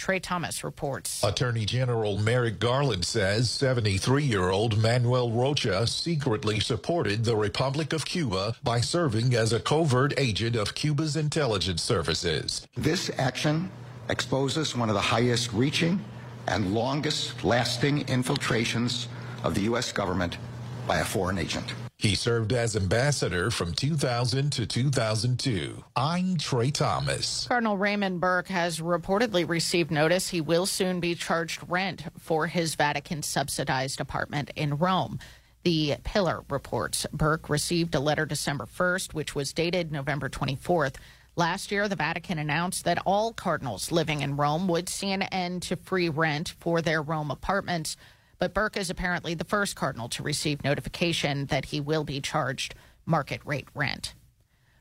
Trey 0.00 0.18
Thomas 0.18 0.64
reports. 0.64 1.22
Attorney 1.22 1.66
General 1.66 2.16
Merrick 2.16 2.58
Garland 2.58 3.04
says 3.04 3.50
73 3.50 4.24
year 4.24 4.48
old 4.48 4.78
Manuel 4.78 5.30
Rocha 5.30 5.86
secretly 5.86 6.58
supported 6.58 7.26
the 7.26 7.36
Republic 7.36 7.92
of 7.92 8.06
Cuba 8.06 8.56
by 8.64 8.80
serving 8.80 9.34
as 9.34 9.52
a 9.52 9.60
covert 9.60 10.14
agent 10.16 10.56
of 10.56 10.74
Cuba's 10.74 11.16
intelligence 11.16 11.82
services. 11.82 12.66
This 12.78 13.10
action 13.18 13.70
exposes 14.08 14.74
one 14.74 14.88
of 14.88 14.94
the 14.94 15.02
highest 15.02 15.52
reaching 15.52 16.02
and 16.48 16.72
longest 16.72 17.44
lasting 17.44 18.08
infiltrations 18.08 19.06
of 19.44 19.54
the 19.54 19.60
U.S. 19.72 19.92
government 19.92 20.38
by 20.86 21.00
a 21.00 21.04
foreign 21.04 21.36
agent. 21.36 21.74
He 22.00 22.14
served 22.14 22.54
as 22.54 22.76
ambassador 22.76 23.50
from 23.50 23.74
2000 23.74 24.50
to 24.52 24.64
2002. 24.64 25.84
I'm 25.94 26.38
Trey 26.38 26.70
Thomas. 26.70 27.46
Cardinal 27.46 27.76
Raymond 27.76 28.22
Burke 28.22 28.48
has 28.48 28.80
reportedly 28.80 29.46
received 29.46 29.90
notice 29.90 30.30
he 30.30 30.40
will 30.40 30.64
soon 30.64 31.00
be 31.00 31.14
charged 31.14 31.60
rent 31.68 32.04
for 32.18 32.46
his 32.46 32.74
Vatican 32.74 33.22
subsidized 33.22 34.00
apartment 34.00 34.50
in 34.56 34.78
Rome. 34.78 35.18
The 35.62 35.96
Pillar 36.02 36.42
reports 36.48 37.06
Burke 37.12 37.50
received 37.50 37.94
a 37.94 38.00
letter 38.00 38.24
December 38.24 38.64
1st, 38.64 39.12
which 39.12 39.34
was 39.34 39.52
dated 39.52 39.92
November 39.92 40.30
24th. 40.30 40.94
Last 41.36 41.70
year, 41.70 41.86
the 41.86 41.96
Vatican 41.96 42.38
announced 42.38 42.86
that 42.86 43.02
all 43.04 43.34
cardinals 43.34 43.92
living 43.92 44.22
in 44.22 44.38
Rome 44.38 44.68
would 44.68 44.88
see 44.88 45.10
an 45.10 45.20
end 45.24 45.64
to 45.64 45.76
free 45.76 46.08
rent 46.08 46.54
for 46.60 46.80
their 46.80 47.02
Rome 47.02 47.30
apartments. 47.30 47.98
But 48.40 48.54
Burke 48.54 48.78
is 48.78 48.88
apparently 48.88 49.34
the 49.34 49.44
first 49.44 49.76
cardinal 49.76 50.08
to 50.08 50.22
receive 50.22 50.64
notification 50.64 51.46
that 51.46 51.66
he 51.66 51.80
will 51.80 52.04
be 52.04 52.22
charged 52.22 52.74
market 53.04 53.42
rate 53.44 53.68
rent. 53.74 54.14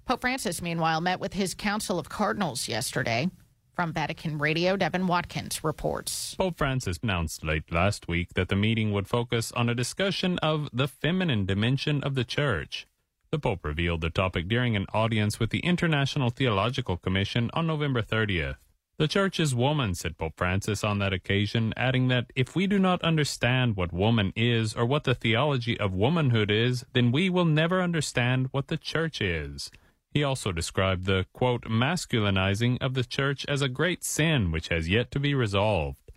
Pope 0.05 0.21
Francis, 0.21 0.61
meanwhile, 0.61 1.01
met 1.01 1.19
with 1.19 1.33
his 1.33 1.53
Council 1.53 1.99
of 1.99 2.07
Cardinals 2.09 2.69
yesterday. 2.69 3.29
From 3.75 3.93
Vatican 3.93 4.37
Radio, 4.37 4.75
Devin 4.75 5.07
Watkins 5.07 5.63
reports. 5.63 6.35
Pope 6.35 6.57
Francis 6.57 6.99
announced 7.03 7.43
late 7.43 7.71
last 7.71 8.07
week 8.07 8.33
that 8.33 8.47
the 8.47 8.55
meeting 8.55 8.91
would 8.93 9.07
focus 9.07 9.51
on 9.51 9.69
a 9.69 9.75
discussion 9.75 10.39
of 10.39 10.69
the 10.73 10.87
feminine 10.87 11.45
dimension 11.45 12.01
of 12.01 12.15
the 12.15 12.23
Church. 12.23 12.87
The 13.29 13.39
Pope 13.39 13.63
revealed 13.63 14.01
the 14.01 14.09
topic 14.09 14.47
during 14.47 14.75
an 14.75 14.87
audience 14.93 15.39
with 15.39 15.49
the 15.49 15.59
International 15.59 16.29
Theological 16.29 16.97
Commission 16.97 17.51
on 17.53 17.67
November 17.67 18.01
30th. 18.01 18.55
The 18.99 19.07
church 19.07 19.39
is 19.39 19.55
woman, 19.55 19.95
said 19.95 20.17
Pope 20.17 20.33
Francis 20.35 20.83
on 20.83 20.99
that 20.99 21.13
occasion, 21.13 21.73
adding 21.77 22.09
that 22.09 22.33
if 22.35 22.53
we 22.53 22.67
do 22.67 22.77
not 22.77 23.01
understand 23.01 23.77
what 23.77 23.93
woman 23.93 24.33
is 24.35 24.73
or 24.73 24.85
what 24.85 25.05
the 25.05 25.15
theology 25.15 25.79
of 25.79 25.93
womanhood 25.93 26.51
is, 26.51 26.85
then 26.91 27.13
we 27.13 27.29
will 27.29 27.45
never 27.45 27.81
understand 27.81 28.49
what 28.51 28.67
the 28.67 28.75
church 28.75 29.21
is. 29.21 29.71
He 30.11 30.21
also 30.21 30.51
described 30.51 31.05
the, 31.05 31.25
quote, 31.31 31.63
masculinizing 31.63 32.77
of 32.81 32.93
the 32.93 33.05
church 33.05 33.45
as 33.47 33.61
a 33.61 33.69
great 33.69 34.03
sin 34.03 34.51
which 34.51 34.67
has 34.67 34.89
yet 34.89 35.11
to 35.11 35.19
be 35.21 35.33
resolved. 35.33 36.11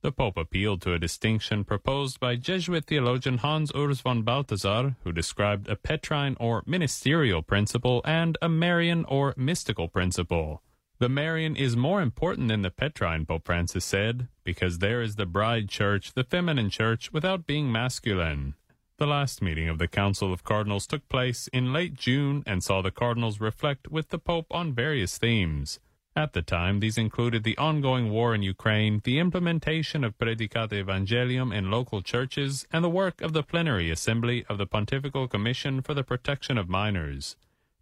The 0.00 0.10
Pope 0.10 0.38
appealed 0.38 0.80
to 0.82 0.94
a 0.94 0.98
distinction 0.98 1.64
proposed 1.64 2.18
by 2.18 2.36
Jesuit 2.36 2.86
theologian 2.86 3.38
Hans 3.38 3.72
Urs 3.72 4.00
von 4.00 4.22
Balthasar, 4.22 4.96
who 5.04 5.12
described 5.12 5.68
a 5.68 5.76
Petrine 5.76 6.38
or 6.40 6.62
ministerial 6.64 7.42
principle 7.42 8.00
and 8.06 8.38
a 8.40 8.48
Marian 8.48 9.04
or 9.04 9.34
mystical 9.36 9.86
principle. 9.86 10.62
The 11.02 11.08
Marian 11.08 11.56
is 11.56 11.76
more 11.76 12.00
important 12.00 12.46
than 12.46 12.62
the 12.62 12.70
Petrine, 12.70 13.26
Pope 13.26 13.46
Francis 13.46 13.84
said, 13.84 14.28
because 14.44 14.78
there 14.78 15.02
is 15.02 15.16
the 15.16 15.26
bride 15.26 15.68
church, 15.68 16.12
the 16.12 16.22
feminine 16.22 16.70
church, 16.70 17.12
without 17.12 17.44
being 17.44 17.72
masculine. 17.72 18.54
The 18.98 19.08
last 19.08 19.42
meeting 19.42 19.68
of 19.68 19.78
the 19.78 19.88
Council 19.88 20.32
of 20.32 20.44
Cardinals 20.44 20.86
took 20.86 21.08
place 21.08 21.48
in 21.48 21.72
late 21.72 21.94
June 21.94 22.44
and 22.46 22.62
saw 22.62 22.82
the 22.82 22.92
cardinals 22.92 23.40
reflect 23.40 23.90
with 23.90 24.10
the 24.10 24.18
Pope 24.20 24.46
on 24.52 24.74
various 24.74 25.18
themes. 25.18 25.80
At 26.14 26.34
the 26.34 26.42
time, 26.42 26.78
these 26.78 26.96
included 26.96 27.42
the 27.42 27.58
ongoing 27.58 28.08
war 28.08 28.32
in 28.32 28.44
Ukraine, 28.44 29.00
the 29.02 29.18
implementation 29.18 30.04
of 30.04 30.16
Praedicate 30.18 30.70
Evangelium 30.70 31.52
in 31.52 31.68
local 31.68 32.02
churches, 32.02 32.64
and 32.72 32.84
the 32.84 32.88
work 32.88 33.20
of 33.20 33.32
the 33.32 33.42
plenary 33.42 33.90
assembly 33.90 34.44
of 34.48 34.56
the 34.56 34.66
Pontifical 34.66 35.26
Commission 35.26 35.82
for 35.82 35.94
the 35.94 36.04
Protection 36.04 36.56
of 36.56 36.68
Minors. 36.68 37.34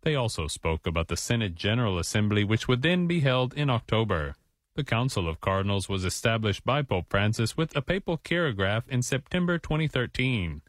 They 0.02 0.14
also 0.14 0.46
spoke 0.46 0.86
about 0.86 1.08
the 1.08 1.16
Synod 1.16 1.56
General 1.56 1.98
Assembly, 1.98 2.42
which 2.42 2.66
would 2.66 2.82
then 2.82 3.06
be 3.06 3.20
held 3.20 3.52
in 3.54 3.68
October. 3.68 4.34
The 4.74 4.84
Council 4.84 5.28
of 5.28 5.40
Cardinals 5.40 5.88
was 5.88 6.04
established 6.04 6.64
by 6.64 6.82
Pope 6.82 7.06
Francis 7.10 7.56
with 7.56 7.76
a 7.76 7.82
papal 7.82 8.16
chirograph 8.16 8.88
in 8.88 9.02
September 9.02 9.58
2013. 9.58 10.62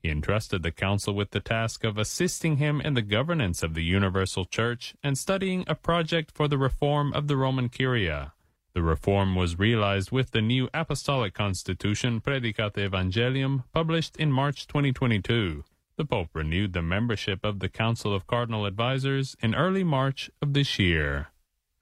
He 0.00 0.08
entrusted 0.10 0.62
the 0.62 0.70
Council 0.70 1.12
with 1.12 1.32
the 1.32 1.40
task 1.40 1.84
of 1.84 1.98
assisting 1.98 2.56
him 2.58 2.80
in 2.80 2.94
the 2.94 3.02
governance 3.02 3.62
of 3.62 3.74
the 3.74 3.82
Universal 3.82 4.46
Church 4.46 4.94
and 5.02 5.18
studying 5.18 5.64
a 5.66 5.74
project 5.74 6.30
for 6.32 6.48
the 6.48 6.56
reform 6.56 7.12
of 7.12 7.26
the 7.26 7.36
Roman 7.36 7.68
Curia. 7.68 8.32
The 8.74 8.82
reform 8.82 9.34
was 9.34 9.58
realized 9.58 10.12
with 10.12 10.30
the 10.30 10.40
new 10.40 10.68
Apostolic 10.72 11.34
Constitution 11.34 12.20
Praedicate 12.20 12.78
Evangelium, 12.78 13.64
published 13.72 14.16
in 14.16 14.30
March 14.30 14.68
2022. 14.68 15.64
The 15.98 16.04
Pope 16.04 16.28
renewed 16.32 16.74
the 16.74 16.82
membership 16.82 17.44
of 17.44 17.58
the 17.58 17.68
Council 17.68 18.14
of 18.14 18.28
Cardinal 18.28 18.66
Advisors 18.66 19.36
in 19.42 19.56
early 19.56 19.82
March 19.82 20.30
of 20.40 20.52
this 20.52 20.78
year. 20.78 21.30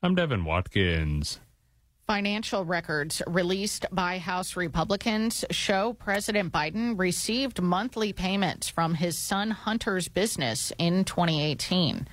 I'm 0.03 0.15
Devin 0.15 0.47
Watkins. 0.47 1.39
Financial 2.07 2.65
records 2.65 3.21
released 3.27 3.85
by 3.93 4.17
House 4.17 4.57
Republicans 4.57 5.45
show 5.51 5.93
President 5.93 6.51
Biden 6.51 6.99
received 6.99 7.61
monthly 7.61 8.15
payments 8.15 8.71
from 8.71 8.95
his 8.95 9.19
son 9.19 9.51
Hunter's 9.51 10.09
business 10.09 10.73
in 10.79 11.05
2018. 11.05 12.09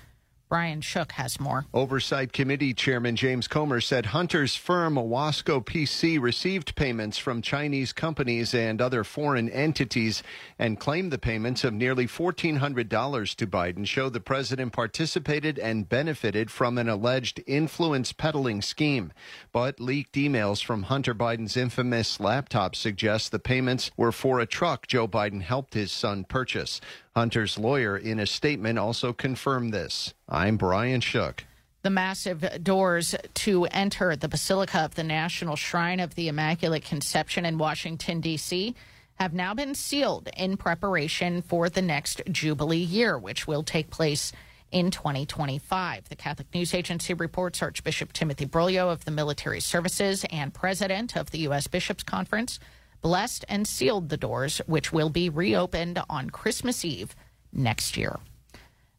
Brian 0.53 0.81
Shook 0.81 1.13
has 1.13 1.39
more. 1.39 1.65
Oversight 1.73 2.31
Committee 2.31 2.75
Chairman 2.75 3.15
James 3.15 3.47
Comer 3.47 3.81
said 3.81 4.05
Hunter's 4.05 4.55
firm 4.55 4.97
Owasco 4.97 5.65
PC 5.65 6.21
received 6.21 6.75
payments 6.75 7.17
from 7.17 7.41
Chinese 7.41 7.91
companies 7.91 8.53
and 8.53 8.79
other 8.79 9.03
foreign 9.03 9.49
entities 9.49 10.21
and 10.59 10.79
claimed 10.79 11.11
the 11.11 11.17
payments 11.17 11.63
of 11.63 11.73
nearly 11.73 12.05
$1,400 12.05 13.35
to 13.35 13.47
Biden 13.47 13.87
show 13.87 14.09
the 14.09 14.19
president 14.19 14.73
participated 14.73 15.57
and 15.57 15.89
benefited 15.89 16.51
from 16.51 16.77
an 16.77 16.87
alleged 16.87 17.41
influence 17.47 18.13
peddling 18.13 18.61
scheme. 18.61 19.11
But 19.51 19.79
leaked 19.79 20.13
emails 20.13 20.63
from 20.63 20.83
Hunter 20.83 21.15
Biden's 21.15 21.57
infamous 21.57 22.19
laptop 22.19 22.75
suggest 22.75 23.31
the 23.31 23.39
payments 23.39 23.89
were 23.97 24.11
for 24.11 24.39
a 24.39 24.45
truck 24.45 24.85
Joe 24.85 25.07
Biden 25.07 25.41
helped 25.41 25.73
his 25.73 25.91
son 25.91 26.25
purchase. 26.25 26.79
Hunter's 27.15 27.59
lawyer, 27.59 27.95
in 27.95 28.19
a 28.19 28.25
statement, 28.25 28.79
also 28.79 29.13
confirmed 29.13 29.71
this. 29.71 30.13
I'm 30.27 30.57
Brian 30.57 30.99
Shook. 30.99 31.45
The 31.83 31.91
massive 31.91 32.63
doors 32.63 33.13
to 33.35 33.65
enter 33.65 34.15
the 34.15 34.27
Basilica 34.27 34.79
of 34.79 34.95
the 34.95 35.03
National 35.03 35.55
Shrine 35.55 35.99
of 35.99 36.15
the 36.15 36.27
Immaculate 36.27 36.83
Conception 36.83 37.45
in 37.45 37.57
Washington, 37.57 38.19
D.C., 38.19 38.73
have 39.15 39.33
now 39.33 39.53
been 39.53 39.75
sealed 39.75 40.27
in 40.35 40.57
preparation 40.57 41.43
for 41.43 41.69
the 41.69 41.83
next 41.83 42.21
Jubilee 42.31 42.77
year, 42.77 43.15
which 43.15 43.47
will 43.47 43.61
take 43.61 43.91
place 43.91 44.31
in 44.71 44.89
2025. 44.89 46.09
The 46.09 46.15
Catholic 46.15 46.47
News 46.51 46.73
Agency 46.73 47.13
reports 47.13 47.61
Archbishop 47.61 48.11
Timothy 48.13 48.47
Broglio 48.47 48.91
of 48.91 49.05
the 49.05 49.11
Military 49.11 49.59
Services 49.59 50.25
and 50.31 50.51
president 50.51 51.15
of 51.15 51.29
the 51.29 51.39
U.S. 51.39 51.67
Bishops 51.67 52.01
Conference 52.01 52.59
blessed 53.03 53.45
and 53.47 53.67
sealed 53.67 54.09
the 54.09 54.17
doors, 54.17 54.59
which 54.65 54.91
will 54.91 55.11
be 55.11 55.29
reopened 55.29 56.01
on 56.09 56.31
Christmas 56.31 56.83
Eve 56.83 57.15
next 57.51 57.95
year. 57.95 58.17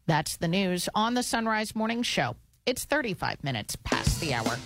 That's 0.07 0.37
the 0.37 0.47
news 0.47 0.87
on 0.95 1.15
the 1.15 1.23
Son 1.23 1.45
Rise 1.45 1.75
Morning 1.75 2.03
Show. 2.03 2.37
It's 2.65 2.85
35 2.85 3.43
minutes 3.43 3.75
past 3.83 4.21
the 4.21 4.33
hour. 4.33 4.57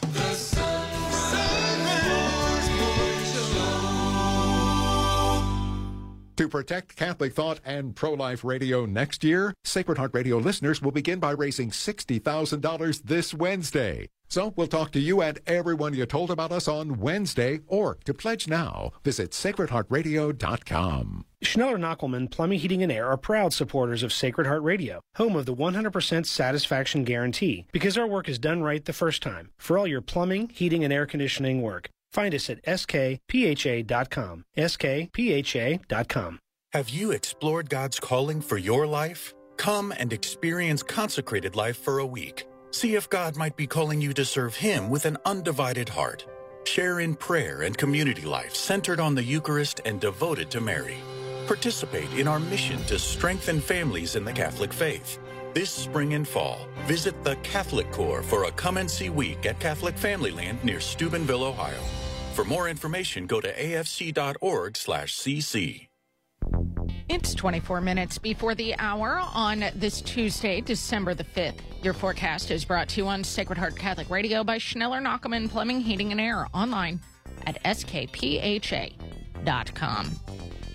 To 6.37 6.47
protect 6.47 6.95
Catholic 6.95 7.33
thought 7.33 7.59
and 7.65 7.93
pro 7.93 8.13
life 8.13 8.45
radio 8.45 8.85
next 8.85 9.25
year, 9.25 9.53
Sacred 9.65 9.97
Heart 9.97 10.11
Radio 10.13 10.37
listeners 10.37 10.81
will 10.81 10.91
begin 10.91 11.19
by 11.19 11.31
raising 11.31 11.69
$60,000 11.69 13.03
this 13.03 13.33
Wednesday. 13.33 14.07
So 14.29 14.53
we'll 14.55 14.67
talk 14.67 14.91
to 14.91 14.99
you 14.99 15.21
and 15.21 15.39
everyone 15.47 15.95
you 15.95 16.05
told 16.05 16.29
about 16.31 16.51
us 16.51 16.67
on 16.67 16.99
Wednesday, 16.99 17.59
or 17.67 17.97
to 18.05 18.13
pledge 18.13 18.47
now, 18.47 18.91
visit 19.03 19.31
sacredheartradio.com. 19.31 21.25
Schneller 21.43 21.79
Knochelmann 21.79 22.29
Plumbing, 22.29 22.59
Heating, 22.59 22.83
and 22.83 22.91
Air 22.91 23.07
are 23.07 23.17
proud 23.17 23.53
supporters 23.53 24.03
of 24.03 24.13
Sacred 24.13 24.45
Heart 24.45 24.61
Radio, 24.61 25.01
home 25.15 25.35
of 25.35 25.45
the 25.45 25.55
100% 25.55 26.25
satisfaction 26.25 27.03
guarantee, 27.03 27.65
because 27.71 27.97
our 27.97 28.07
work 28.07 28.29
is 28.29 28.37
done 28.37 28.61
right 28.61 28.85
the 28.85 28.93
first 28.93 29.23
time. 29.23 29.49
For 29.57 29.77
all 29.77 29.87
your 29.87 30.01
plumbing, 30.01 30.49
heating, 30.49 30.83
and 30.83 30.93
air 30.93 31.05
conditioning 31.05 31.61
work, 31.61 31.89
find 32.11 32.35
us 32.35 32.49
at 32.49 32.63
skpha.com. 32.63 34.45
skpha.com. 34.57 36.39
Have 36.73 36.89
you 36.89 37.11
explored 37.11 37.69
God's 37.69 37.99
calling 37.99 38.41
for 38.41 38.57
your 38.57 38.85
life? 38.85 39.33
Come 39.57 39.91
and 39.97 40.13
experience 40.13 40.83
consecrated 40.83 41.55
life 41.55 41.77
for 41.77 41.97
a 41.99 42.05
week. 42.05 42.45
See 42.71 42.95
if 42.95 43.09
God 43.09 43.35
might 43.35 43.55
be 43.55 43.65
calling 43.65 43.99
you 43.99 44.13
to 44.13 44.23
serve 44.23 44.55
Him 44.55 44.89
with 44.89 45.05
an 45.05 45.17
undivided 45.25 45.89
heart. 45.89 46.25
Share 46.65 46.99
in 46.99 47.15
prayer 47.15 47.63
and 47.63 47.75
community 47.77 48.21
life 48.21 48.53
centered 48.53 48.99
on 48.99 49.15
the 49.15 49.23
Eucharist 49.23 49.81
and 49.85 49.99
devoted 49.99 50.51
to 50.51 50.61
Mary. 50.61 50.97
Participate 51.47 52.13
in 52.13 52.27
our 52.27 52.39
mission 52.39 52.83
to 52.83 52.99
strengthen 52.99 53.59
families 53.59 54.15
in 54.15 54.23
the 54.23 54.31
Catholic 54.31 54.71
faith. 54.71 55.17
This 55.53 55.71
spring 55.71 56.13
and 56.13 56.27
fall, 56.27 56.67
visit 56.85 57.23
the 57.23 57.37
Catholic 57.37 57.91
Corps 57.91 58.21
for 58.21 58.43
a 58.43 58.51
come 58.51 58.77
and 58.77 58.89
see 58.89 59.09
week 59.09 59.47
at 59.47 59.59
Catholic 59.59 59.95
Familyland 59.95 60.63
near 60.63 60.79
Steubenville, 60.79 61.43
Ohio. 61.43 61.81
For 62.35 62.45
more 62.45 62.69
information, 62.69 63.25
go 63.25 63.41
to 63.41 63.51
afc.org/cc. 63.51 64.19
It's 67.09 67.33
24 67.33 67.81
minutes 67.81 68.19
before 68.19 68.53
the 68.53 68.75
hour 68.77 69.19
on 69.33 69.65
this 69.73 69.99
Tuesday, 69.99 70.61
December 70.61 71.15
the 71.15 71.23
5th. 71.23 71.55
Your 71.83 71.95
forecast 71.95 72.51
is 72.51 72.63
brought 72.63 72.87
to 72.89 73.01
you 73.01 73.07
on 73.07 73.23
Sacred 73.23 73.57
Heart 73.57 73.77
Catholic 73.77 74.11
Radio 74.11 74.43
by 74.43 74.59
Schneller 74.59 75.01
Knochelmann 75.01 75.49
Plumbing, 75.49 75.81
Heating, 75.81 76.11
and 76.11 76.21
Air 76.21 76.45
online 76.53 76.99
at 77.47 77.63
skpha.com. 77.63 78.91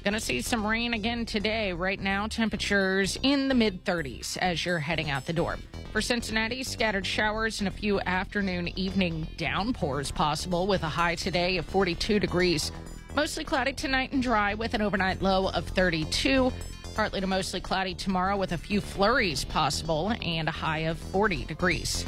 Gonna 0.02 0.18
see 0.18 0.40
some 0.40 0.66
rain 0.66 0.94
again 0.94 1.24
today. 1.24 1.72
Right 1.72 2.00
now, 2.00 2.26
temperatures 2.26 3.16
in 3.22 3.46
the 3.46 3.54
mid 3.54 3.84
30s 3.84 4.36
as 4.38 4.66
you're 4.66 4.80
heading 4.80 5.10
out 5.10 5.26
the 5.26 5.32
door. 5.32 5.56
For 5.92 6.02
Cincinnati, 6.02 6.64
scattered 6.64 7.06
showers 7.06 7.60
and 7.60 7.68
a 7.68 7.70
few 7.70 8.00
afternoon, 8.00 8.76
evening 8.76 9.28
downpours 9.36 10.10
possible 10.10 10.66
with 10.66 10.82
a 10.82 10.88
high 10.88 11.14
today 11.14 11.58
of 11.58 11.64
42 11.66 12.18
degrees. 12.18 12.72
Mostly 13.14 13.44
cloudy 13.44 13.72
tonight 13.72 14.12
and 14.12 14.20
dry 14.20 14.54
with 14.54 14.74
an 14.74 14.82
overnight 14.82 15.22
low 15.22 15.48
of 15.48 15.68
32. 15.68 16.52
Partly 16.96 17.20
to 17.20 17.28
mostly 17.28 17.60
cloudy 17.60 17.94
tomorrow 17.94 18.36
with 18.36 18.50
a 18.50 18.58
few 18.58 18.80
flurries 18.80 19.44
possible 19.44 20.12
and 20.20 20.48
a 20.48 20.52
high 20.52 20.78
of 20.78 20.98
40 20.98 21.44
degrees. 21.44 22.04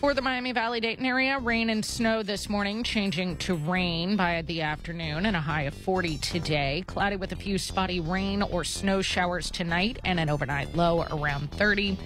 For 0.00 0.12
the 0.12 0.20
Miami 0.20 0.50
Valley 0.50 0.80
Dayton 0.80 1.06
area, 1.06 1.38
rain 1.38 1.70
and 1.70 1.84
snow 1.84 2.24
this 2.24 2.48
morning, 2.48 2.82
changing 2.82 3.36
to 3.38 3.54
rain 3.54 4.16
by 4.16 4.42
the 4.42 4.62
afternoon 4.62 5.26
and 5.26 5.36
a 5.36 5.40
high 5.40 5.62
of 5.62 5.74
40 5.74 6.18
today. 6.18 6.82
Cloudy 6.88 7.14
with 7.14 7.30
a 7.30 7.36
few 7.36 7.56
spotty 7.56 8.00
rain 8.00 8.42
or 8.42 8.64
snow 8.64 9.02
showers 9.02 9.48
tonight 9.48 10.00
and 10.04 10.18
an 10.18 10.28
overnight 10.28 10.74
low 10.74 11.02
around 11.12 11.52
30. 11.52 11.96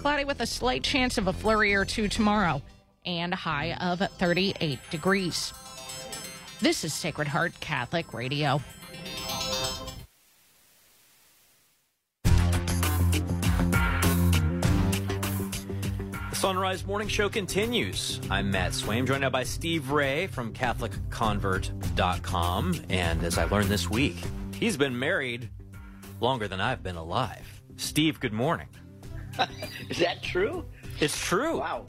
Cloudy 0.00 0.24
with 0.24 0.40
a 0.40 0.46
slight 0.46 0.84
chance 0.84 1.18
of 1.18 1.26
a 1.26 1.32
flurry 1.32 1.74
or 1.74 1.84
two 1.84 2.06
tomorrow 2.06 2.62
and 3.04 3.32
a 3.32 3.36
high 3.36 3.72
of 3.80 3.98
38 3.98 4.78
degrees. 4.90 5.52
This 6.60 6.82
is 6.82 6.92
Sacred 6.92 7.28
Heart 7.28 7.60
Catholic 7.60 8.12
Radio. 8.12 8.60
The 16.30 16.32
Son 16.32 16.58
Rise 16.58 16.84
Morning 16.84 17.06
Show 17.06 17.28
continues. 17.28 18.20
I'm 18.28 18.50
Matt 18.50 18.72
Swaim, 18.72 19.06
joined 19.06 19.20
now 19.20 19.30
by 19.30 19.44
Steve 19.44 19.92
Ray 19.92 20.26
from 20.26 20.52
CatholicConvert.com. 20.52 22.80
And 22.88 23.22
as 23.22 23.38
I 23.38 23.44
learned 23.44 23.68
this 23.68 23.88
week, 23.88 24.16
he's 24.52 24.76
been 24.76 24.98
married 24.98 25.48
longer 26.20 26.48
than 26.48 26.60
I've 26.60 26.82
been 26.82 26.96
alive. 26.96 27.46
Steve, 27.76 28.18
good 28.18 28.32
morning. 28.32 28.66
Is 29.88 29.98
that 29.98 30.24
true? 30.24 30.64
It's 30.98 31.24
true. 31.24 31.60
Wow. 31.60 31.86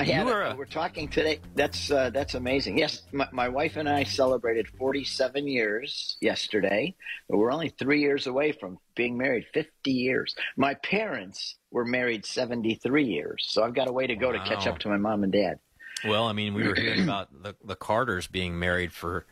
You 0.00 0.30
a- 0.30 0.56
we're 0.56 0.64
talking 0.64 1.08
today. 1.08 1.40
That's 1.54 1.90
uh, 1.90 2.10
that's 2.10 2.34
amazing. 2.34 2.78
Yes, 2.78 3.02
my, 3.12 3.28
my 3.32 3.48
wife 3.48 3.76
and 3.76 3.88
I 3.88 4.04
celebrated 4.04 4.66
47 4.78 5.46
years 5.46 6.16
yesterday, 6.20 6.94
but 7.28 7.36
we're 7.36 7.52
only 7.52 7.68
three 7.68 8.00
years 8.00 8.26
away 8.26 8.52
from 8.52 8.78
being 8.94 9.16
married 9.18 9.46
50 9.52 9.90
years. 9.90 10.34
My 10.56 10.74
parents 10.74 11.56
were 11.70 11.84
married 11.84 12.24
73 12.24 13.04
years, 13.04 13.44
so 13.48 13.62
I've 13.62 13.74
got 13.74 13.88
a 13.88 13.92
way 13.92 14.06
to 14.06 14.16
go 14.16 14.32
to 14.32 14.38
catch 14.40 14.66
up 14.66 14.78
to 14.80 14.88
my 14.88 14.96
mom 14.96 15.24
and 15.24 15.32
dad. 15.32 15.58
Well, 16.04 16.24
I 16.26 16.32
mean, 16.32 16.54
we 16.54 16.66
were 16.66 16.74
hearing 16.74 17.04
about 17.04 17.42
the, 17.42 17.54
the 17.64 17.76
Carters 17.76 18.26
being 18.26 18.58
married 18.58 18.92
for 18.92 19.24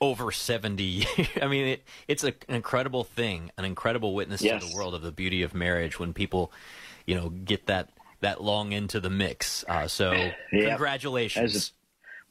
over 0.00 0.30
70 0.30 0.82
years. 0.84 1.08
I 1.40 1.46
mean, 1.46 1.66
it, 1.66 1.84
it's 2.06 2.22
a, 2.22 2.28
an 2.48 2.54
incredible 2.54 3.02
thing, 3.04 3.50
an 3.58 3.64
incredible 3.64 4.14
witness 4.14 4.40
to 4.40 4.66
the 4.68 4.76
world 4.76 4.94
of 4.94 5.02
the 5.02 5.10
beauty 5.12 5.42
of 5.42 5.54
marriage 5.54 5.98
when 5.98 6.12
people, 6.12 6.52
you 7.06 7.14
know, 7.14 7.30
get 7.30 7.66
that 7.66 7.90
that 8.26 8.42
long 8.42 8.72
into 8.72 8.98
the 8.98 9.10
mix. 9.10 9.64
Uh, 9.68 9.86
so, 9.86 10.12
Yep. 10.52 10.68
congratulations. 10.70 11.70
A- 11.72 11.76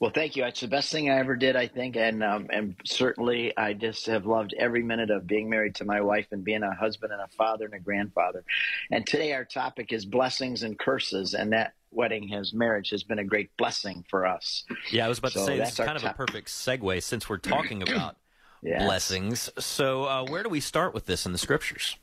well, 0.01 0.11
thank 0.13 0.35
you. 0.35 0.43
It's 0.43 0.59
the 0.59 0.67
best 0.67 0.91
thing 0.91 1.09
I 1.09 1.19
ever 1.19 1.37
did, 1.37 1.55
I 1.55 1.67
think, 1.67 1.95
and 1.95 2.21
um, 2.21 2.47
and 2.51 2.75
certainly 2.83 3.55
I 3.57 3.71
just 3.71 4.05
have 4.07 4.25
loved 4.25 4.53
every 4.59 4.83
minute 4.83 5.09
of 5.09 5.25
being 5.25 5.49
married 5.49 5.75
to 5.75 5.85
my 5.85 6.01
wife 6.01 6.27
and 6.31 6.43
being 6.43 6.63
a 6.63 6.75
husband 6.75 7.13
and 7.13 7.21
a 7.21 7.29
father 7.29 7.63
and 7.63 7.73
a 7.75 7.79
grandfather. 7.79 8.43
And 8.91 9.07
today 9.07 9.31
our 9.31 9.45
topic 9.45 9.93
is 9.93 10.03
blessings 10.05 10.63
and 10.63 10.77
curses, 10.77 11.33
and 11.33 11.53
that 11.53 11.73
wedding, 11.91 12.27
his 12.27 12.53
marriage, 12.53 12.89
has 12.89 13.03
been 13.03 13.19
a 13.19 13.23
great 13.23 13.55
blessing 13.55 14.03
for 14.09 14.25
us. 14.25 14.65
Yeah, 14.91 15.05
I 15.05 15.07
was 15.07 15.19
about 15.19 15.31
to 15.31 15.39
So 15.39 15.45
say 15.45 15.57
this 15.57 15.69
that's 15.69 15.79
is 15.79 15.85
kind 15.85 15.97
of 15.97 16.03
a 16.03 16.13
perfect 16.13 16.49
segue 16.49 17.01
since 17.01 17.29
we're 17.29 17.37
talking 17.37 17.81
about 17.87 18.17
Yes. 18.61 18.81
blessings. 18.83 19.49
So, 19.59 20.03
uh, 20.05 20.25
where 20.25 20.43
do 20.43 20.49
we 20.49 20.59
start 20.59 20.93
with 20.93 21.05
this 21.05 21.25
in 21.25 21.31
the 21.31 21.37
scriptures? 21.37 21.95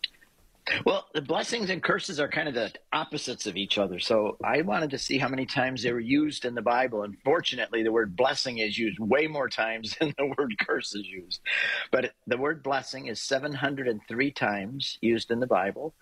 Well, 0.84 1.09
the 1.12 1.20
blessings 1.20 1.70
and 1.70 1.82
curses 1.82 2.20
are 2.20 2.28
kind 2.28 2.48
of 2.48 2.55
the 2.55 2.72
opposites 2.93 3.47
of 3.47 3.56
each 3.56 3.78
other. 3.78 3.98
So 3.98 4.36
I 4.44 4.62
wanted 4.62 4.90
to 4.90 4.98
see 4.98 5.18
how 5.18 5.28
many 5.28 5.44
times 5.44 5.82
they 5.82 5.93
were 5.93 5.98
used 5.98 6.44
in 6.44 6.55
the 6.55 6.62
Bible. 6.62 7.02
And 7.02 7.16
fortunately, 7.24 7.82
the 7.82 7.90
word 7.90 8.16
blessing 8.16 8.59
is 8.59 8.78
used 8.78 8.98
way 9.01 9.26
more 9.26 9.48
times 9.48 9.97
than 10.01 10.14
the 10.16 10.32
word 10.39 10.55
curse 10.60 10.94
is 10.94 11.06
used. 11.06 11.40
But 11.90 12.12
the 12.26 12.39
word 12.39 12.62
blessing 12.62 13.06
is 13.06 13.20
703 13.20 14.30
times 14.30 14.98
used 15.01 15.30
in 15.30 15.40
the 15.40 15.47
Bible. 15.47 15.94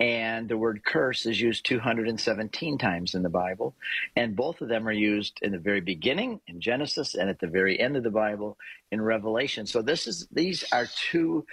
And 0.00 0.48
the 0.48 0.56
word 0.58 0.84
curse 0.84 1.24
is 1.24 1.40
used 1.40 1.64
217 1.66 2.78
times 2.78 3.14
in 3.14 3.22
the 3.22 3.28
Bible. 3.28 3.74
And 4.16 4.36
both 4.36 4.60
of 4.60 4.68
them 4.68 4.86
are 4.86 4.92
used 4.92 5.38
in 5.40 5.52
the 5.52 5.58
very 5.58 5.80
beginning 5.80 6.40
in 6.46 6.60
Genesis 6.60 7.14
and 7.14 7.30
at 7.30 7.38
the 7.38 7.46
very 7.46 7.78
end 7.78 7.96
of 7.96 8.02
the 8.02 8.10
Bible 8.10 8.58
in 8.90 9.00
Revelation. 9.00 9.66
So 9.66 9.82
this 9.82 10.06
is 10.06 10.26
these 10.32 10.64
are 10.72 10.88
two 11.10 11.46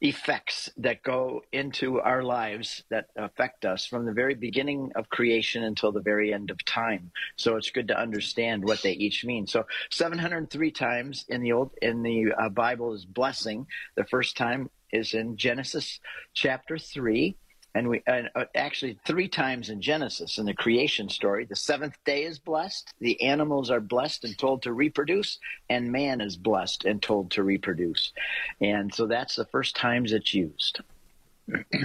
effects 0.00 0.70
that 0.76 1.02
go 1.02 1.42
into 1.52 2.00
our 2.00 2.22
lives 2.22 2.84
that 2.90 3.06
affect 3.16 3.64
us 3.64 3.84
from 3.84 4.06
the 4.06 4.12
very 4.12 4.34
beginning 4.34 4.92
of 4.94 5.08
creation 5.08 5.64
until 5.64 5.90
the 5.90 6.00
very 6.00 6.32
end 6.32 6.50
of 6.50 6.64
time. 6.64 7.10
So 7.36 7.56
it's 7.56 7.70
good 7.70 7.88
to 7.88 7.98
understand 7.98 8.64
what 8.64 8.82
they 8.82 8.92
each 8.92 9.24
mean. 9.24 9.46
So 9.46 9.66
703 9.90 10.70
times 10.70 11.24
in 11.28 11.42
the 11.42 11.52
old 11.52 11.72
in 11.82 12.02
the 12.02 12.32
uh, 12.32 12.48
Bible 12.48 12.94
is 12.94 13.04
blessing. 13.04 13.66
The 13.96 14.04
first 14.04 14.36
time 14.36 14.70
is 14.92 15.14
in 15.14 15.36
Genesis 15.36 16.00
chapter 16.32 16.78
3 16.78 17.36
and 17.78 17.88
we 17.88 18.02
uh, 18.08 18.44
actually 18.56 18.98
three 19.06 19.28
times 19.28 19.70
in 19.70 19.80
Genesis 19.80 20.38
in 20.38 20.46
the 20.46 20.52
creation 20.52 21.08
story. 21.08 21.44
The 21.44 21.54
seventh 21.54 21.96
day 22.04 22.24
is 22.24 22.40
blessed, 22.40 22.92
the 22.98 23.22
animals 23.22 23.70
are 23.70 23.78
blessed 23.78 24.24
and 24.24 24.36
told 24.36 24.62
to 24.62 24.72
reproduce, 24.72 25.38
and 25.70 25.92
man 25.92 26.20
is 26.20 26.36
blessed 26.36 26.84
and 26.84 27.00
told 27.00 27.30
to 27.32 27.44
reproduce. 27.44 28.12
And 28.60 28.92
so 28.92 29.06
that's 29.06 29.36
the 29.36 29.44
first 29.44 29.76
times 29.76 30.12
it's 30.12 30.34
used. 30.34 30.80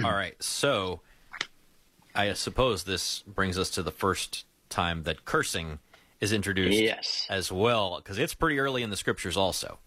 All 0.04 0.12
right, 0.12 0.34
so 0.42 1.00
I 2.12 2.32
suppose 2.32 2.82
this 2.82 3.22
brings 3.22 3.56
us 3.56 3.70
to 3.70 3.82
the 3.84 3.92
first 3.92 4.46
time 4.68 5.04
that 5.04 5.24
cursing 5.24 5.78
is 6.20 6.32
introduced 6.32 6.76
yes. 6.76 7.26
as 7.30 7.52
well, 7.52 7.98
because 7.98 8.18
it's 8.18 8.34
pretty 8.34 8.58
early 8.58 8.82
in 8.82 8.90
the 8.90 8.96
scriptures 8.96 9.36
also. 9.36 9.78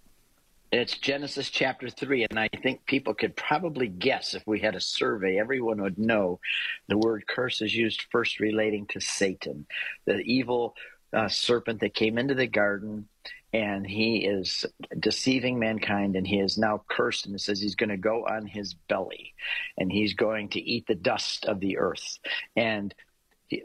It's 0.69 0.97
Genesis 0.97 1.49
chapter 1.49 1.89
3, 1.89 2.27
and 2.29 2.37
I 2.37 2.49
think 2.61 2.85
people 2.85 3.13
could 3.13 3.37
probably 3.37 3.87
guess 3.87 4.33
if 4.33 4.45
we 4.45 4.59
had 4.59 4.75
a 4.75 4.81
survey, 4.81 5.39
everyone 5.39 5.81
would 5.81 5.97
know 5.97 6.41
the 6.89 6.97
word 6.97 7.25
curse 7.25 7.61
is 7.61 7.73
used 7.73 8.03
first 8.11 8.41
relating 8.41 8.85
to 8.87 8.99
Satan, 8.99 9.65
the 10.05 10.17
evil 10.17 10.75
uh, 11.13 11.29
serpent 11.29 11.79
that 11.79 11.93
came 11.93 12.17
into 12.17 12.33
the 12.33 12.47
garden, 12.47 13.07
and 13.53 13.87
he 13.87 14.25
is 14.25 14.65
deceiving 14.99 15.57
mankind, 15.57 16.17
and 16.17 16.27
he 16.27 16.39
is 16.39 16.57
now 16.57 16.83
cursed, 16.89 17.27
and 17.27 17.35
it 17.35 17.39
says 17.39 17.61
he's 17.61 17.75
going 17.75 17.89
to 17.89 17.97
go 17.97 18.25
on 18.25 18.45
his 18.45 18.73
belly, 18.73 19.33
and 19.77 19.89
he's 19.89 20.15
going 20.15 20.49
to 20.49 20.59
eat 20.59 20.85
the 20.85 20.95
dust 20.95 21.45
of 21.45 21.61
the 21.61 21.77
earth. 21.77 22.19
And 22.57 22.93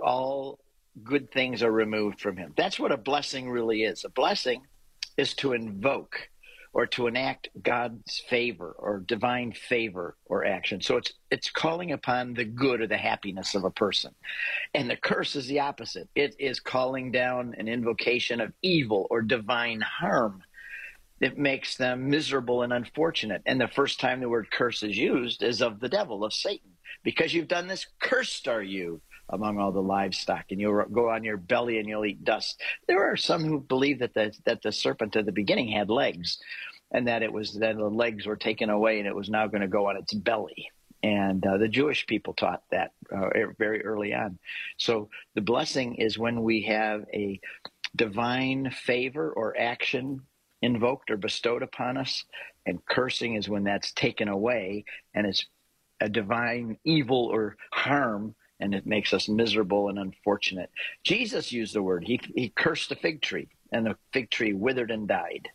all 0.01 0.61
good 1.03 1.33
things 1.33 1.65
are 1.65 1.73
removed 1.73 2.21
from 2.21 2.37
him. 2.37 2.53
That's 2.57 2.79
what 2.79 2.93
a 2.93 2.97
blessing 2.97 3.51
really 3.51 3.83
is. 3.83 4.05
A 4.05 4.09
blessing 4.09 4.63
is 5.17 5.35
to 5.35 5.53
invoke 5.53 6.29
or 6.73 6.87
to 6.87 7.07
enact 7.07 7.49
God's 7.63 8.23
favor 8.29 8.75
or 8.79 9.01
divine 9.01 9.53
favor 9.53 10.17
or 10.25 10.45
action. 10.45 10.81
So 10.81 10.97
it's 10.97 11.13
it's 11.31 11.51
calling 11.51 11.93
upon 11.93 12.35
the 12.35 12.45
good 12.45 12.81
or 12.81 12.87
the 12.87 12.97
happiness 12.97 13.55
of 13.55 13.65
a 13.65 13.71
person. 13.71 14.15
And 14.75 14.89
the 14.89 14.97
curse 14.97 15.37
is 15.37 15.47
the 15.47 15.61
opposite. 15.61 16.09
It 16.15 16.35
is 16.39 16.61
calling 16.61 17.13
down 17.13 17.55
an 17.59 17.69
invocation 17.69 18.41
of 18.41 18.53
evil 18.63 19.07
or 19.11 19.23
divine 19.23 19.83
harm. 19.83 20.43
It 21.21 21.39
makes 21.39 21.77
them 21.77 22.11
miserable 22.11 22.63
and 22.63 22.73
unfortunate. 22.73 23.43
And 23.47 23.61
the 23.61 23.69
first 23.69 24.01
time 24.01 24.21
the 24.21 24.29
word 24.29 24.51
curse 24.51 24.83
is 24.83 24.97
used 24.97 25.43
is 25.43 25.63
of 25.63 25.79
the 25.79 25.89
devil, 25.89 26.25
of 26.25 26.33
Satan. 26.33 26.71
Because 27.05 27.35
you've 27.35 27.49
done 27.49 27.69
this, 27.69 27.87
cursed 28.01 28.49
are 28.49 28.63
you 28.63 29.01
among 29.33 29.59
all 29.59 29.73
the 29.73 29.83
livestock, 29.83 30.47
and 30.51 30.61
you'll 30.61 30.85
go 30.85 31.11
on 31.11 31.25
your 31.25 31.37
belly 31.37 31.79
and 31.79 31.89
you'll 31.89 32.05
eat 32.05 32.25
dust. 32.25 32.61
There 32.87 33.11
are 33.11 33.17
some 33.17 33.43
who 33.43 33.61
believe 33.61 33.99
that 34.01 34.15
the 34.15 34.33
that 34.45 34.63
the 34.63 34.73
serpent 34.73 35.17
at 35.17 35.27
the 35.27 35.33
beginning 35.33 35.69
had 35.69 35.91
legs, 35.91 36.39
and 36.93 37.09
that 37.09 37.23
it 37.23 37.33
was 37.33 37.55
that 37.55 37.77
the 37.77 37.89
legs 37.89 38.27
were 38.27 38.37
taken 38.37 38.71
away 38.71 38.99
and 38.99 39.09
it 39.09 39.15
was 39.15 39.31
now 39.31 39.47
going 39.47 39.63
to 39.63 39.69
go 39.69 39.89
on 39.89 39.97
its 39.97 40.13
belly. 40.13 40.71
And 41.03 41.45
uh, 41.45 41.59
the 41.59 41.69
Jewish 41.69 42.07
people 42.07 42.33
taught 42.33 42.63
that 42.71 42.93
uh, 43.11 43.31
very 43.59 43.85
early 43.85 44.15
on. 44.15 44.39
So 44.77 45.09
the 45.35 45.41
blessing 45.41 45.97
is 45.97 46.17
when 46.17 46.43
we 46.43 46.63
have 46.63 47.05
a 47.13 47.41
divine 47.97 48.71
favor 48.71 49.33
or 49.33 49.59
action 49.59 50.21
invoked 50.61 51.11
or 51.11 51.17
bestowed 51.17 51.63
upon 51.63 51.97
us, 51.97 52.25
and 52.67 52.85
cursing 52.87 53.35
is 53.35 53.49
when 53.49 53.65
that's 53.65 53.93
taken 53.93 54.29
away 54.29 54.85
and 55.15 55.27
it's 55.27 55.45
a 56.01 56.09
divine 56.09 56.77
evil 56.85 57.27
or 57.33 57.57
harm 57.73 58.35
and 58.63 58.75
it 58.75 58.87
makes 58.87 59.13
us 59.13 59.29
miserable 59.29 59.89
and 59.89 59.99
unfortunate. 59.99 60.71
Jesus 61.03 61.51
used 61.51 61.75
the 61.75 61.83
word. 61.83 62.05
He, 62.05 62.21
he 62.35 62.49
cursed 62.49 62.91
the 62.91 62.95
fig 62.95 63.21
tree, 63.21 63.49
and 63.73 63.85
the 63.85 63.97
fig 64.13 64.31
tree 64.31 64.53
withered 64.53 64.93
and 64.93 65.09
died. 65.09 65.49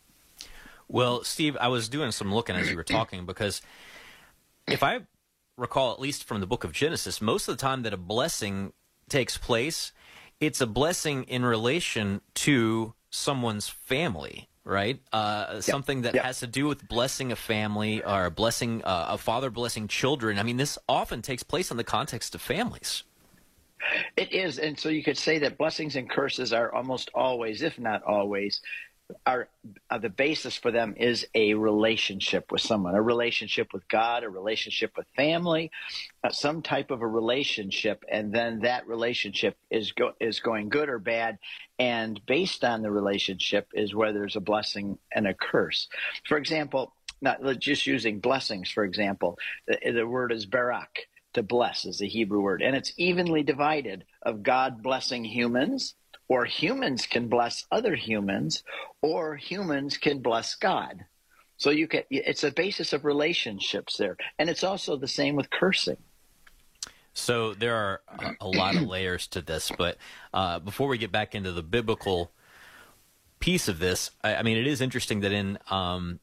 Well, 0.88 1.24
Steve, 1.24 1.56
I 1.58 1.68
was 1.68 1.88
doing 1.88 2.12
some 2.12 2.34
looking 2.34 2.54
as 2.54 2.70
you 2.70 2.76
were 2.76 2.84
talking 2.84 3.24
because 3.24 3.62
if 4.66 4.82
I 4.82 5.00
recall, 5.56 5.92
at 5.92 6.00
least 6.00 6.24
from 6.24 6.40
the 6.40 6.46
book 6.46 6.64
of 6.64 6.72
Genesis, 6.72 7.20
most 7.20 7.48
of 7.48 7.56
the 7.56 7.60
time 7.60 7.82
that 7.82 7.94
a 7.94 7.98
blessing 7.98 8.72
takes 9.08 9.38
place, 9.38 9.92
it's 10.38 10.60
a 10.60 10.66
blessing 10.66 11.24
in 11.24 11.44
relation 11.44 12.20
to 12.34 12.94
someone's 13.10 13.68
family 13.68 14.48
right? 14.68 15.00
Uh. 15.12 15.60
Something 15.60 16.02
that 16.02 16.14
has 16.14 16.40
to 16.40 16.46
do 16.46 16.66
with 16.66 16.86
blessing 16.88 17.32
a 17.32 17.36
family 17.36 18.02
or 18.04 18.30
blessing 18.30 18.82
uh, 18.84 19.06
a 19.10 19.18
father 19.18 19.50
blessing 19.50 19.88
children. 19.88 20.38
I 20.38 20.42
mean, 20.42 20.56
this 20.56 20.78
often 20.88 21.22
takes 21.22 21.42
place 21.42 21.70
in 21.70 21.76
the 21.76 21.84
context 21.84 22.34
of 22.34 22.40
families. 22.40 23.02
It 24.16 24.32
is, 24.32 24.58
and 24.58 24.78
so 24.78 24.88
you 24.88 25.02
could 25.02 25.16
say 25.16 25.38
that 25.38 25.56
blessings 25.56 25.96
and 25.96 26.10
curses 26.10 26.52
are 26.52 26.72
almost 26.74 27.10
always, 27.14 27.62
if 27.62 27.78
not 27.78 28.02
always, 28.02 28.60
are 29.26 29.48
uh, 29.90 29.98
the 29.98 30.08
basis 30.08 30.56
for 30.56 30.70
them 30.70 30.94
is 30.96 31.26
a 31.34 31.54
relationship 31.54 32.50
with 32.52 32.60
someone, 32.60 32.94
a 32.94 33.02
relationship 33.02 33.72
with 33.72 33.88
God, 33.88 34.22
a 34.22 34.28
relationship 34.28 34.92
with 34.96 35.06
family, 35.16 35.70
uh, 36.22 36.30
some 36.30 36.62
type 36.62 36.90
of 36.90 37.02
a 37.02 37.06
relationship, 37.06 38.04
and 38.10 38.32
then 38.32 38.60
that 38.60 38.86
relationship 38.86 39.56
is 39.70 39.92
go- 39.92 40.14
is 40.20 40.40
going 40.40 40.68
good 40.68 40.88
or 40.88 40.98
bad, 40.98 41.38
and 41.78 42.20
based 42.26 42.64
on 42.64 42.82
the 42.82 42.90
relationship 42.90 43.68
is 43.74 43.94
whether 43.94 44.18
there's 44.18 44.36
a 44.36 44.40
blessing 44.40 44.98
and 45.12 45.26
a 45.26 45.34
curse. 45.34 45.88
For 46.26 46.36
example, 46.36 46.92
not 47.20 47.40
just 47.58 47.86
using 47.86 48.20
blessings. 48.20 48.70
For 48.70 48.84
example, 48.84 49.38
the, 49.66 49.92
the 49.92 50.06
word 50.06 50.32
is 50.32 50.46
barak. 50.46 51.06
To 51.34 51.42
bless 51.42 51.84
is 51.84 51.98
the 51.98 52.08
Hebrew 52.08 52.40
word, 52.40 52.62
and 52.62 52.74
it's 52.74 52.94
evenly 52.96 53.42
divided 53.42 54.04
of 54.22 54.42
God 54.42 54.82
blessing 54.82 55.24
humans 55.24 55.94
or 56.28 56.44
humans 56.44 57.06
can 57.06 57.28
bless 57.28 57.64
other 57.70 57.94
humans, 57.94 58.62
or 59.02 59.36
humans 59.36 59.96
can 59.96 60.20
bless 60.20 60.54
God. 60.54 61.04
So 61.56 61.70
you 61.70 61.88
can 61.88 62.04
it's 62.10 62.44
a 62.44 62.52
basis 62.52 62.92
of 62.92 63.04
relationships 63.04 63.96
there. 63.96 64.16
And 64.38 64.48
it's 64.48 64.62
also 64.62 64.96
the 64.96 65.08
same 65.08 65.34
with 65.34 65.50
cursing. 65.50 65.96
So 67.14 67.52
there 67.52 67.74
are 67.74 68.00
a, 68.40 68.46
lot 68.46 68.76
of 68.76 68.82
layers 68.82 69.26
to 69.28 69.40
this, 69.40 69.72
but 69.76 69.96
uh, 70.32 70.60
before 70.60 70.86
we 70.86 70.98
get 70.98 71.10
back 71.10 71.34
into 71.34 71.50
the 71.50 71.64
biblical 71.64 72.30
piece 73.40 73.66
of 73.66 73.80
this, 73.80 74.12
I, 74.22 74.36
I 74.36 74.42
mean, 74.42 74.56
it 74.56 74.68
is 74.68 74.80
interesting 74.80 75.20
that 75.20 75.32
in 75.32 75.58
um, 75.68 76.20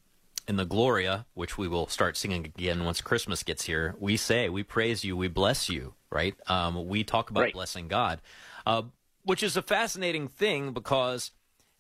in 0.48 0.56
the 0.56 0.66
Gloria, 0.66 1.26
which 1.34 1.58
we 1.58 1.68
will 1.68 1.88
start 1.88 2.16
singing 2.16 2.46
again 2.46 2.86
once 2.86 3.02
Christmas 3.02 3.44
gets 3.44 3.66
here, 3.66 3.96
we 4.00 4.16
say, 4.16 4.48
we 4.48 4.64
praise 4.64 5.04
you, 5.04 5.18
we 5.18 5.28
bless 5.28 5.70
you, 5.70 5.96
right? 6.10 6.36
Um, 6.48 6.88
we 6.88 7.04
talk 7.04 7.30
about 7.30 7.42
right. 7.42 7.54
blessing 7.54 7.90
God. 7.90 8.22
Uh, 8.66 8.84
which 9.26 9.44
is 9.44 9.58
a 9.58 9.62
fascinating 9.62 10.28
thing 10.28 10.72
because 10.72 11.32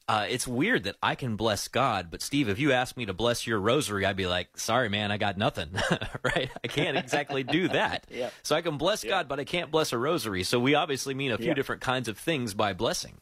uh, 0.07 0.25
it's 0.29 0.47
weird 0.47 0.83
that 0.83 0.95
I 1.01 1.15
can 1.15 1.35
bless 1.35 1.67
God, 1.67 2.09
but 2.11 2.21
Steve, 2.21 2.47
if 2.47 2.59
you 2.59 2.71
ask 2.71 2.95
me 2.95 3.05
to 3.05 3.13
bless 3.13 3.47
your 3.47 3.59
rosary, 3.59 4.05
I'd 4.05 4.15
be 4.15 4.27
like, 4.27 4.55
"Sorry, 4.57 4.87
man, 4.87 5.11
I 5.11 5.17
got 5.17 5.37
nothing." 5.37 5.69
right? 6.23 6.49
I 6.63 6.67
can't 6.67 6.95
exactly 6.97 7.43
do 7.43 7.67
that. 7.69 8.05
yeah. 8.11 8.29
So 8.43 8.55
I 8.55 8.61
can 8.61 8.77
bless 8.77 9.03
yeah. 9.03 9.11
God, 9.11 9.27
but 9.27 9.39
I 9.39 9.45
can't 9.45 9.71
bless 9.71 9.93
a 9.93 9.97
rosary. 9.97 10.43
So 10.43 10.59
we 10.59 10.75
obviously 10.75 11.13
mean 11.13 11.31
a 11.31 11.37
few 11.37 11.47
yeah. 11.47 11.53
different 11.53 11.81
kinds 11.81 12.07
of 12.07 12.17
things 12.17 12.53
by 12.53 12.73
blessing. 12.73 13.15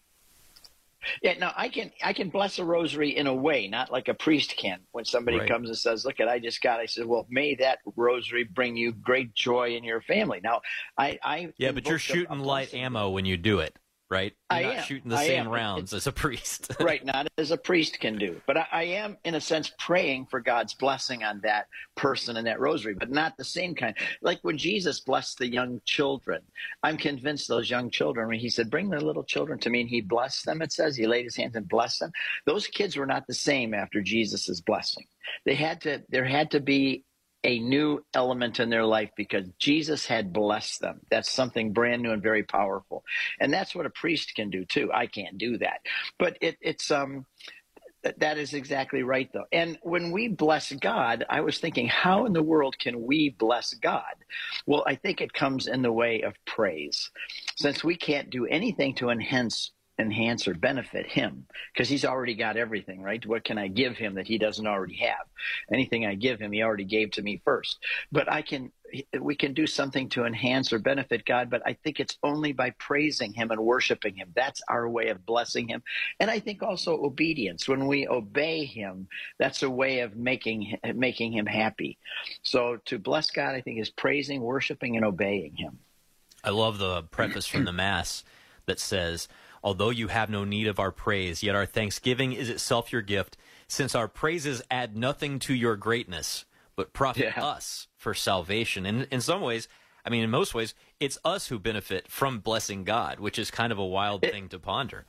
Yeah, 1.22 1.38
now 1.38 1.54
I 1.56 1.70
can 1.70 1.92
I 2.04 2.12
can 2.12 2.30
bless 2.30 2.60
a 2.60 2.66
rosary 2.66 3.16
in 3.16 3.28
a 3.28 3.34
way, 3.34 3.68
not 3.68 3.92
like 3.92 4.10
a 4.10 4.14
priest 4.14 4.56
can. 4.58 4.80
When 4.92 5.06
somebody 5.06 5.40
right. 5.40 5.50
comes 5.50 5.70
and 5.70 5.78
says, 5.78 6.06
"Look, 6.06 6.20
at 6.20 6.28
I 6.28 6.40
just 6.40 6.62
got," 6.62 6.80
I 6.80 6.86
said, 6.86 7.06
"Well, 7.06 7.26
may 7.30 7.56
that 7.56 7.80
rosary 7.96 8.44
bring 8.44 8.76
you 8.76 8.92
great 8.92 9.34
joy 9.36 9.76
in 9.76 9.84
your 9.84 10.02
family." 10.02 10.40
Now, 10.44 10.62
I, 10.98 11.20
I 11.24 11.54
yeah, 11.58 11.72
but 11.72 11.88
you're 11.88 12.00
shooting 12.00 12.40
light 12.40 12.74
ammo 12.74 13.10
when 13.10 13.26
you 13.26 13.38
do 13.38 13.60
it 13.60 13.78
right? 14.14 14.34
You're 14.52 14.60
I 14.60 14.64
not 14.64 14.76
am. 14.78 14.84
shooting 14.84 15.10
the 15.10 15.18
I 15.18 15.26
same 15.28 15.48
am. 15.48 15.52
rounds 15.52 15.92
It's- 15.92 16.04
as 16.04 16.08
a 16.08 16.12
priest. 16.12 16.72
right, 16.80 17.04
not 17.04 17.28
as 17.38 17.50
a 17.52 17.58
priest 17.58 18.00
can 18.00 18.18
do. 18.18 18.40
But 18.46 18.58
I, 18.58 18.68
I 18.72 18.84
am, 18.84 19.18
in 19.26 19.34
a 19.36 19.42
sense, 19.42 19.72
praying 19.80 20.28
for 20.28 20.40
God's 20.40 20.74
blessing 20.76 21.24
on 21.24 21.42
that 21.44 21.68
person 21.96 22.38
and 22.38 22.46
that 22.48 22.60
rosary, 22.60 22.94
but 22.94 23.10
not 23.10 23.36
the 23.38 23.44
same 23.44 23.74
kind. 23.76 23.96
Like 24.22 24.40
when 24.44 24.58
Jesus 24.58 25.00
blessed 25.00 25.40
the 25.40 25.48
young 25.52 25.82
children, 25.86 26.42
I'm 26.84 26.98
convinced 26.98 27.48
those 27.48 27.70
young 27.70 27.90
children, 27.90 28.28
when 28.28 28.40
he 28.40 28.50
said, 28.50 28.70
Bring 28.70 28.90
the 28.90 29.02
little 29.02 29.24
children 29.24 29.58
to 29.60 29.70
me, 29.70 29.82
and 29.82 29.90
he 29.90 30.02
blessed 30.02 30.46
them, 30.46 30.62
it 30.62 30.72
says, 30.72 30.96
he 30.96 31.08
laid 31.08 31.26
his 31.26 31.36
hands 31.36 31.56
and 31.56 31.68
blessed 31.68 32.00
them. 32.02 32.12
Those 32.46 32.68
kids 32.68 32.96
were 32.96 33.08
not 33.08 33.26
the 33.28 33.34
same 33.34 33.74
after 33.74 34.02
Jesus' 34.02 34.62
blessing. 34.62 35.06
They 35.46 35.56
had 35.56 35.82
to, 35.82 36.04
there 36.10 36.26
had 36.26 36.52
to 36.52 36.60
be 36.60 37.04
a 37.44 37.60
new 37.60 38.04
element 38.14 38.60
in 38.60 38.70
their 38.70 38.86
life 38.86 39.12
because 39.16 39.48
Jesus 39.60 40.06
had 40.06 40.34
blessed 40.34 40.82
them. 40.82 41.02
That's 41.10 41.32
something 41.32 41.74
brand 41.74 42.02
new 42.02 42.12
and 42.12 42.24
very 42.24 42.44
powerful. 42.44 43.04
And 43.40 43.54
that's 43.54 43.76
what 43.76 43.86
a 43.86 43.90
priest 43.90 44.36
can 44.36 44.50
do 44.50 44.66
too. 44.66 44.92
I 44.94 45.08
can't 45.08 45.38
do 45.38 45.58
that. 45.58 45.82
But 46.18 46.38
it, 46.42 46.58
it's 46.62 46.90
um 46.92 47.26
that 48.18 48.38
is 48.38 48.54
exactly 48.54 49.02
right 49.04 49.30
though. 49.34 49.46
And 49.52 49.78
when 49.82 50.12
we 50.12 50.28
bless 50.28 50.72
God, 50.74 51.26
I 51.30 51.42
was 51.42 51.60
thinking 51.60 51.88
how 51.88 52.26
in 52.26 52.34
the 52.34 52.44
world 52.44 52.78
can 52.78 53.06
we 53.06 53.30
bless 53.30 53.74
God? 53.76 54.04
Well, 54.66 54.84
I 54.86 54.96
think 54.96 55.22
it 55.22 55.34
comes 55.34 55.68
in 55.68 55.82
the 55.82 55.92
way 55.92 56.22
of 56.22 56.34
praise. 56.46 57.10
Since 57.56 57.84
we 57.84 57.96
can't 57.96 58.30
do 58.30 58.46
anything 58.46 58.96
to 58.96 59.10
enhance 59.10 59.72
enhance 60.00 60.48
or 60.48 60.56
benefit 60.56 61.06
him 61.06 61.46
because 61.72 61.88
he's 61.88 62.06
already 62.06 62.34
got 62.34 62.58
everything, 62.58 63.02
right? 63.02 63.24
What 63.26 63.44
can 63.44 63.58
I 63.58 63.68
give 63.68 63.96
him 63.96 64.16
that 64.16 64.28
he 64.28 64.38
doesn't 64.38 64.66
already 64.66 64.98
have? 64.98 65.28
Anything 65.72 66.06
I 66.06 66.16
give 66.16 66.40
him, 66.40 66.52
he 66.52 66.64
already 66.64 66.86
gave 66.86 67.12
to 67.12 67.22
me 67.22 67.42
first. 67.46 67.78
But 68.12 68.32
I 68.32 68.42
can, 68.42 68.72
we 69.20 69.36
can 69.36 69.54
do 69.54 69.68
something 69.68 70.10
to 70.10 70.26
enhance 70.26 70.74
or 70.74 70.80
benefit 70.80 71.26
God, 71.26 71.50
but 71.50 71.62
I 71.66 71.74
think 71.74 72.00
it's 72.00 72.18
only 72.24 72.54
by 72.54 72.72
praising 72.72 73.34
him 73.34 73.52
and 73.52 73.62
worshiping 73.62 74.16
him. 74.16 74.32
That's 74.36 74.62
our 74.68 74.90
way 74.90 75.10
of 75.10 75.26
blessing 75.26 75.68
him. 75.68 75.84
And 76.20 76.32
I 76.32 76.40
think 76.40 76.64
also 76.64 77.04
obedience. 77.04 77.68
When 77.68 77.86
we 77.88 78.08
obey 78.08 78.66
him, 78.66 79.08
that's 79.38 79.62
a 79.62 79.70
way 79.70 80.00
of 80.00 80.16
making, 80.16 80.78
making 80.96 81.34
him 81.34 81.46
happy. 81.46 82.00
So 82.42 82.78
to 82.86 82.98
bless 82.98 83.30
God, 83.30 83.54
I 83.54 83.62
think 83.62 83.80
is 83.80 83.92
praising, 83.92 84.42
worshiping, 84.42 84.96
and 84.96 85.06
obeying 85.06 85.56
him. 85.56 85.78
I 86.44 86.50
love 86.50 86.78
the 86.78 87.04
preface 87.04 87.46
from 87.46 87.66
the 87.66 87.72
Mass 87.72 88.24
that 88.66 88.80
says, 88.80 89.28
Although 89.64 89.92
you 89.92 90.10
have 90.10 90.30
no 90.30 90.44
need 90.44 90.68
of 90.68 90.80
our 90.80 90.92
praise, 90.92 91.42
yet 91.42 91.56
our 91.56 91.66
thanksgiving 91.66 92.34
is 92.34 92.50
itself 92.50 92.92
your 92.92 93.02
gift, 93.02 93.38
since 93.68 93.96
our 93.96 94.08
praises 94.08 94.62
add 94.70 94.98
nothing 94.98 95.40
to 95.40 95.54
your 95.54 95.78
greatness, 95.78 96.46
but 96.76 96.92
profit 96.92 97.34
yeah. 97.36 97.44
us 97.44 97.88
for 97.96 98.14
salvation. 98.14 98.86
And 98.86 99.08
in 99.10 99.22
some 99.22 99.42
ways, 99.42 99.70
I 100.06 100.10
mean, 100.10 100.24
in 100.24 100.30
most 100.30 100.54
ways, 100.54 100.74
it's 101.00 101.18
us 101.24 101.48
who 101.48 101.60
benefit 101.60 102.10
from 102.10 102.40
blessing 102.40 102.84
God, 102.84 103.20
which 103.20 103.40
is 103.40 103.50
kind 103.52 103.72
of 103.72 103.78
a 103.78 103.86
wild 103.86 104.26
it, 104.26 104.32
thing 104.32 104.50
to 104.50 104.60
ponder. 104.60 105.06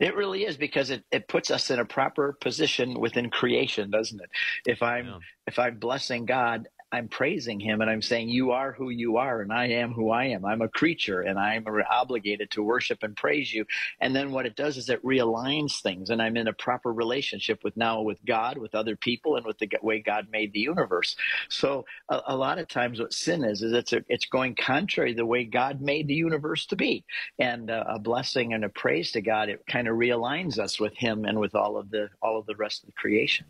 It 0.00 0.16
really 0.16 0.44
is 0.46 0.56
because 0.56 0.90
it, 0.90 1.04
it 1.10 1.28
puts 1.28 1.50
us 1.50 1.70
in 1.70 1.78
a 1.78 1.84
proper 1.84 2.32
position 2.32 2.98
within 2.98 3.28
creation, 3.28 3.90
doesn't 3.90 4.20
it? 4.20 4.30
If 4.64 4.82
I'm 4.82 5.06
yeah. 5.06 5.18
if 5.46 5.58
I'm 5.58 5.78
blessing 5.78 6.24
God, 6.24 6.68
I'm 6.90 7.08
praising 7.08 7.60
him 7.60 7.82
and 7.82 7.90
I'm 7.90 8.00
saying, 8.00 8.30
You 8.30 8.52
are 8.52 8.72
who 8.72 8.88
you 8.88 9.18
are, 9.18 9.42
and 9.42 9.52
I 9.52 9.66
am 9.68 9.92
who 9.92 10.10
I 10.10 10.24
am. 10.26 10.44
I'm 10.44 10.62
a 10.62 10.68
creature 10.68 11.20
and 11.20 11.38
I'm 11.38 11.66
obligated 11.90 12.50
to 12.52 12.62
worship 12.62 13.02
and 13.02 13.14
praise 13.14 13.52
you. 13.52 13.66
And 14.00 14.16
then 14.16 14.30
what 14.32 14.46
it 14.46 14.56
does 14.56 14.78
is 14.78 14.88
it 14.88 15.04
realigns 15.04 15.82
things, 15.82 16.08
and 16.08 16.22
I'm 16.22 16.36
in 16.36 16.48
a 16.48 16.52
proper 16.52 16.92
relationship 16.92 17.62
with 17.62 17.76
now 17.76 18.00
with 18.00 18.24
God, 18.24 18.56
with 18.56 18.74
other 18.74 18.96
people, 18.96 19.36
and 19.36 19.44
with 19.44 19.58
the 19.58 19.68
way 19.82 20.00
God 20.00 20.28
made 20.30 20.52
the 20.52 20.60
universe. 20.60 21.14
So 21.50 21.84
a, 22.08 22.20
a 22.28 22.36
lot 22.36 22.58
of 22.58 22.68
times, 22.68 23.00
what 23.00 23.12
sin 23.12 23.44
is, 23.44 23.62
is 23.62 23.72
it's, 23.72 23.92
a, 23.92 24.02
it's 24.08 24.26
going 24.26 24.54
contrary 24.54 25.12
the 25.12 25.26
way 25.26 25.44
God 25.44 25.82
made 25.82 26.08
the 26.08 26.14
universe 26.14 26.64
to 26.66 26.76
be. 26.76 27.04
And 27.38 27.70
a 27.70 27.98
blessing 27.98 28.54
and 28.54 28.64
a 28.64 28.68
praise 28.68 29.12
to 29.12 29.20
God, 29.20 29.50
it 29.50 29.62
kind 29.66 29.88
of 29.88 29.96
realigns 29.96 30.58
us 30.58 30.80
with 30.80 30.96
Him 30.96 31.24
and 31.26 31.38
with 31.38 31.54
all 31.54 31.76
of 31.76 31.90
the 31.90 32.08
all 32.22 32.38
of 32.38 32.46
the 32.46 32.56
rest 32.56 32.82
of 32.82 32.86
the 32.86 32.92
creation. 32.92 33.46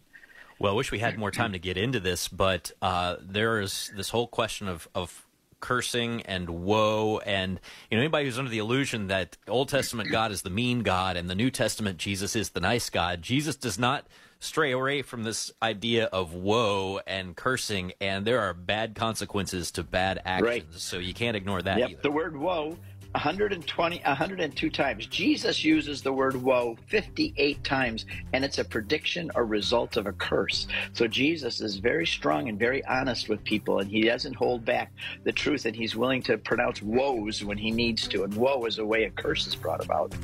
Well, 0.59 0.73
I 0.73 0.77
wish 0.77 0.91
we 0.91 0.99
had 0.99 1.19
more 1.19 1.31
time 1.31 1.53
to 1.53 1.59
get 1.59 1.77
into 1.77 2.01
this, 2.01 2.27
but 2.27 2.73
uh, 2.83 3.17
there 3.21 3.61
is 3.61 3.93
this 3.97 4.09
whole 4.11 4.27
question 4.27 4.69
of, 4.69 4.89
of 4.95 5.27
cursing 5.61 6.23
and 6.23 6.49
woe 6.49 7.19
and 7.27 7.59
you 7.91 7.97
know 7.97 8.01
anybody 8.01 8.25
who's 8.25 8.39
under 8.39 8.51
the 8.51 8.59
illusion 8.59 9.09
that 9.09 9.37
old 9.49 9.69
testament 9.69 10.09
god 10.09 10.31
is 10.31 10.43
the 10.43 10.51
mean 10.51 10.85
god 10.85 11.17
and 11.17 11.29
the 11.29 11.35
new 11.35 11.51
testament 11.51 11.99
jesus 11.99 12.37
is 12.37 12.51
the 12.51 12.61
nice 12.61 12.89
god 12.91 13.23
jesus 13.23 13.57
does 13.57 13.77
not 13.77 14.07
stray 14.39 14.71
away 14.71 15.03
from 15.03 15.25
this 15.25 15.51
idea 15.61 16.05
of 16.07 16.33
woe 16.33 17.01
and 17.09 17.35
cursing 17.35 17.93
and 18.01 18.25
there 18.25 18.39
are 18.39 18.55
bad 18.55 18.95
consequences 18.95 19.73
to 19.73 19.83
bad 19.83 20.23
actions 20.25 20.49
right. 20.49 20.65
so 20.75 20.99
you 20.99 21.13
can't 21.13 21.37
ignore 21.37 21.61
that 21.61 21.79
yep. 21.79 21.91
either 21.91 22.03
the 22.03 22.11
word 22.11 22.37
woe 22.37 22.77
120 23.13 24.03
102 24.05 24.71
times. 24.71 25.07
Jesus 25.07 25.65
uses 25.65 26.03
the 26.03 26.13
word 26.13 26.37
woe 26.37 26.77
58 26.89 27.65
times 27.65 28.05
and 28.33 28.45
it's 28.45 28.59
a 28.59 28.65
prediction 28.65 29.31
or 29.35 29.47
result 29.47 29.97
of 29.97 30.07
a 30.07 30.13
curse. 30.13 30.67
So 30.93 31.07
jesus 31.07 31.61
is 31.61 31.77
very 31.77 32.07
strong 32.07 32.49
and 32.49 32.59
very 32.59 32.85
honest 32.85 33.29
with 33.29 33.43
people 33.45 33.79
and 33.79 33.91
he 33.91 34.03
doesn't 34.03 34.35
hold 34.35 34.65
back 34.65 34.93
the 35.25 35.33
truth 35.33 35.65
and 35.65 35.75
he's 35.75 35.97
willing 35.97 36.23
to 36.25 36.37
pronounce 36.37 36.83
woes 36.83 37.43
when 37.43 37.57
he 37.57 37.71
needs 37.71 38.07
to 38.09 38.25
and 38.25 38.35
woe 38.35 38.65
is 38.67 38.79
a 38.79 38.85
way 38.85 39.05
a 39.05 39.11
curse 39.11 39.47
is 39.47 39.57
brought 39.57 39.83
about. 39.83 40.15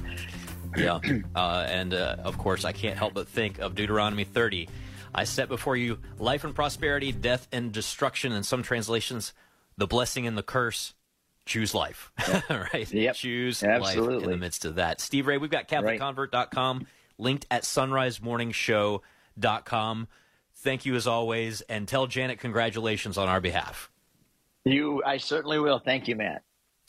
Yeah 0.76 1.00
uh, 1.34 1.66
and 1.68 1.94
uh, 1.94 2.16
of 2.22 2.36
course 2.36 2.64
i 2.64 2.72
can't 2.72 2.98
help 2.98 3.14
but 3.14 3.28
think 3.28 3.60
of 3.60 3.74
deuteronomy 3.74 4.24
30 4.24 4.68
i 5.14 5.24
set 5.24 5.48
before 5.48 5.76
you 5.76 5.98
life 6.18 6.44
and 6.44 6.54
prosperity 6.54 7.12
death 7.12 7.48
and 7.50 7.72
destruction 7.72 8.32
in 8.32 8.42
some 8.42 8.62
translations 8.62 9.32
the 9.76 9.86
blessing 9.86 10.26
and 10.26 10.36
the 10.36 10.42
curse 10.42 10.94
choose 11.46 11.74
life, 11.74 12.12
right? 12.50 12.92
Yep. 12.92 13.14
Choose 13.16 13.62
Absolutely. 13.62 14.14
life 14.14 14.24
in 14.24 14.30
the 14.30 14.36
midst 14.36 14.64
of 14.64 14.76
that. 14.76 15.00
Steve 15.00 15.26
Ray, 15.26 15.38
we've 15.38 15.50
got 15.50 15.68
CatholicConvert.com 15.68 16.86
linked 17.18 17.46
at 17.50 17.62
sonrisemorningshow.com. 17.62 20.08
Thank 20.56 20.86
you 20.86 20.94
as 20.94 21.06
always, 21.06 21.60
and 21.62 21.86
tell 21.86 22.06
Janet 22.06 22.38
congratulations 22.38 23.18
on 23.18 23.28
our 23.28 23.40
behalf. 23.40 23.90
You, 24.64 25.02
I 25.04 25.18
certainly 25.18 25.58
will. 25.58 25.78
Thank 25.78 26.08
you, 26.08 26.16
Matt. 26.16 26.42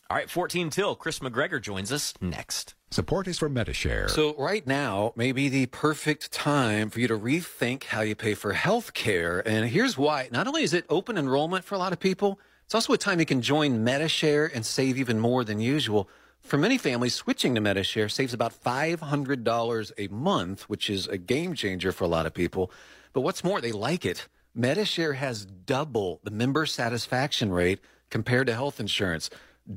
All 0.10 0.16
right, 0.16 0.30
14 0.30 0.70
till. 0.70 0.96
Kris 0.96 1.20
McGregor 1.20 1.62
joins 1.62 1.92
us 1.92 2.14
next. 2.22 2.76
Support 2.92 3.28
is 3.28 3.40
from 3.40 3.54
Medi-Share. 3.54 4.08
So 4.08 4.36
right 4.38 4.66
now 4.66 5.12
may 5.16 5.32
be 5.32 5.50
the 5.50 5.66
perfect 5.66 6.32
time 6.32 6.90
for 6.90 7.00
you 7.00 7.08
to 7.08 7.18
rethink 7.18 7.86
how 7.86 8.02
you 8.02 8.16
pay 8.16 8.36
for 8.36 8.54
health 8.54 8.94
care. 8.94 9.46
And 9.46 9.68
here's 9.68 9.98
why. 9.98 10.30
Not 10.32 10.48
only 10.48 10.64
is 10.64 10.74
it 10.74 10.86
open 10.90 11.18
enrollment 11.18 11.66
for 11.66 11.76
a 11.76 11.80
lot 11.80 11.92
of 11.92 12.00
people, 12.00 12.40
it's 12.66 12.76
also 12.76 12.94
a 12.94 12.98
time 12.98 13.20
you 13.20 13.26
can 13.28 13.42
join 13.42 13.84
Medi-Share 13.84 14.48
and 14.48 14.66
save 14.66 14.98
even 14.98 15.20
more 15.20 15.44
than 15.44 15.60
usual. 15.60 16.10
For 16.42 16.58
many 16.58 16.78
families, 16.78 17.14
switching 17.14 17.56
to 17.56 17.62
Medi-Share 17.62 18.10
saves 18.10 18.34
about 18.34 18.54
$500 18.60 19.92
a 19.98 20.08
month, 20.08 20.64
which 20.64 20.90
is 20.90 21.08
a 21.08 21.18
game 21.18 21.54
changer 21.54 21.92
for 21.92 22.04
a 22.04 22.08
lot 22.08 22.26
of 22.26 22.34
people. 22.34 22.72
But 23.14 23.22
what's 23.22 23.44
more, 23.44 23.62
they 23.62 23.72
like 23.72 24.04
it. 24.04 24.28
Medi-Share 24.56 25.14
has 25.14 25.46
double 25.46 26.20
the 26.24 26.32
member 26.32 26.66
satisfaction 26.66 27.52
rate 27.52 27.80
compared 28.10 28.48
to 28.48 28.54
health 28.54 28.80
insurance. 28.80 29.30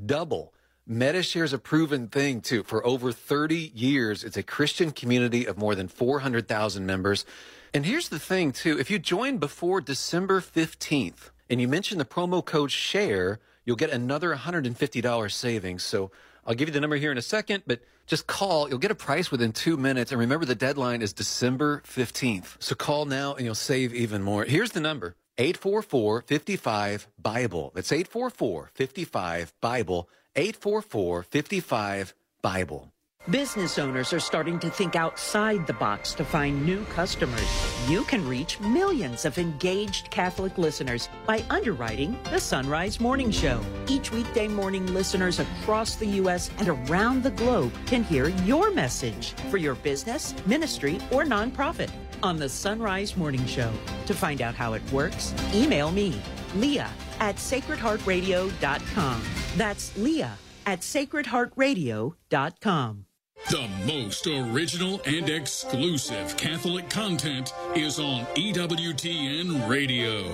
Double. 0.07 0.55
Medi-Share 0.87 1.45
is 1.45 1.53
a 1.53 1.59
proven 1.59 2.09
thing 2.09 2.41
too. 2.41 2.63
For 2.63 2.87
over 2.87 3.13
30 3.13 3.73
years, 3.75 4.25
it's 4.25 4.39
a 4.39 4.43
Christian 4.43 4.93
community 4.93 5.45
of 5.45 5.59
more 5.59 5.75
than 5.75 5.89
400,000 5.89 6.87
members. 6.87 7.27
And 7.75 7.85
here's 7.85 8.09
the 8.09 8.19
thing 8.19 8.53
too. 8.53 8.79
If 8.79 8.91
you 8.91 8.99
join 8.99 9.37
before 9.37 9.83
December 9.83 10.41
15th, 10.41 11.31
and 11.51 11.61
you 11.61 11.69
mention 11.69 11.99
the 11.99 12.05
promo 12.05 12.45
code 12.45 12.71
SHARE, 12.71 13.39
you'll 13.65 13.77
get 13.77 13.91
another 13.91 14.35
$150 14.35 15.33
savings. 15.33 15.83
So 15.83 16.11
I'll 16.47 16.55
give 16.55 16.69
you 16.69 16.73
the 16.73 16.81
number 16.81 16.97
here 16.97 17.13
in 17.13 17.19
a 17.19 17.23
second, 17.23 17.65
but 17.67 17.81
just 18.07 18.27
call. 18.27 18.69
You'll 18.69 18.79
get 18.79 18.91
a 18.91 18.95
price 18.95 19.31
within 19.31 19.53
two 19.53 19.77
minutes. 19.77 20.11
And 20.11 20.19
remember, 20.19 20.47
the 20.47 20.55
deadline 20.55 21.03
is 21.03 21.13
December 21.13 21.83
15th. 21.87 22.57
So 22.59 22.75
call 22.75 23.05
now 23.05 23.35
and 23.35 23.45
you'll 23.45 23.55
save 23.55 23.95
even 23.95 24.23
more. 24.23 24.45
Here's 24.45 24.73
the 24.73 24.81
number 24.81 25.15
844 25.37 26.23
55 26.23 27.09
Bible. 27.19 27.73
That's 27.75 27.93
844 27.93 28.71
55 28.75 29.53
Bible. 29.61 30.09
844 30.35 31.23
55 31.23 32.15
Bible. 32.41 32.93
Business 33.31 33.79
owners 33.79 34.13
are 34.15 34.21
starting 34.21 34.59
to 34.59 34.71
think 34.71 34.97
outside 34.97 35.67
the 35.67 35.75
box 35.75 36.15
to 36.15 36.25
find 36.25 36.65
new 36.65 36.83
customers. 36.87 37.47
You 37.87 38.05
can 38.05 38.27
reach 38.27 38.59
millions 38.59 39.27
of 39.27 39.37
engaged 39.37 40.11
Catholic 40.11 40.57
listeners 40.57 41.11
by 41.27 41.45
underwriting 41.51 42.19
the 42.31 42.41
Son 42.41 42.67
Rise 42.67 43.01
Morning 43.01 43.31
Show. 43.31 43.61
Each 43.87 44.11
weekday 44.11 44.49
morning, 44.49 44.87
listeners 44.95 45.41
across 45.41 45.97
the 45.97 46.07
U.S. 46.07 46.51
and 46.57 46.71
around 46.71 47.23
the 47.23 47.33
globe 47.33 47.71
can 47.85 48.03
hear 48.03 48.29
your 48.47 48.71
message 48.71 49.33
for 49.51 49.59
your 49.59 49.75
business, 49.75 50.35
ministry, 50.47 50.99
or 51.11 51.25
nonprofit 51.25 51.91
on 52.23 52.39
the 52.39 52.49
Son 52.49 52.81
Rise 52.81 53.15
Morning 53.15 53.45
Show. 53.45 53.71
To 54.07 54.15
find 54.15 54.41
out 54.41 54.55
how 54.55 54.73
it 54.73 54.83
works, 54.91 55.35
email 55.53 55.91
me, 55.91 56.19
Leah 56.57 56.89
at 57.21 57.37
sacredheartradio.com. 57.37 59.23
That's 59.59 59.95
Leah 59.99 60.33
at 60.65 60.81
sacredheartradio.com. 60.81 63.05
The 63.47 63.67
most 63.87 64.27
original 64.27 65.01
and 65.07 65.31
exclusive 65.31 66.37
Catholic 66.37 66.91
content 66.91 67.55
is 67.75 67.99
on 67.99 68.27
EWTN 68.35 69.67
Radio. 69.67 70.25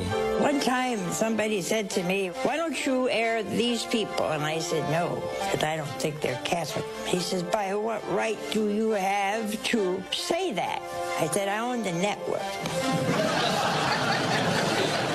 One 0.40 0.58
time 0.58 0.98
somebody 1.12 1.62
said 1.62 1.90
to 1.90 2.02
me, 2.02 2.28
Why 2.42 2.56
don't 2.56 2.84
you 2.84 3.08
air 3.10 3.44
these 3.44 3.84
people? 3.84 4.26
And 4.32 4.42
I 4.42 4.58
said, 4.58 4.90
No, 4.90 5.22
because 5.38 5.62
I 5.62 5.76
don't 5.76 5.86
think 6.00 6.20
they're 6.22 6.40
Catholic. 6.44 6.84
He 7.06 7.20
says, 7.20 7.44
By 7.44 7.76
what 7.76 8.02
right 8.10 8.38
do 8.50 8.68
you 8.70 8.90
have 8.90 9.62
to 9.64 10.02
say 10.10 10.52
that? 10.54 10.82
I 11.20 11.28
said, 11.28 11.46
I 11.46 11.58
own 11.58 11.84
the 11.84 11.92
network. 11.92 12.42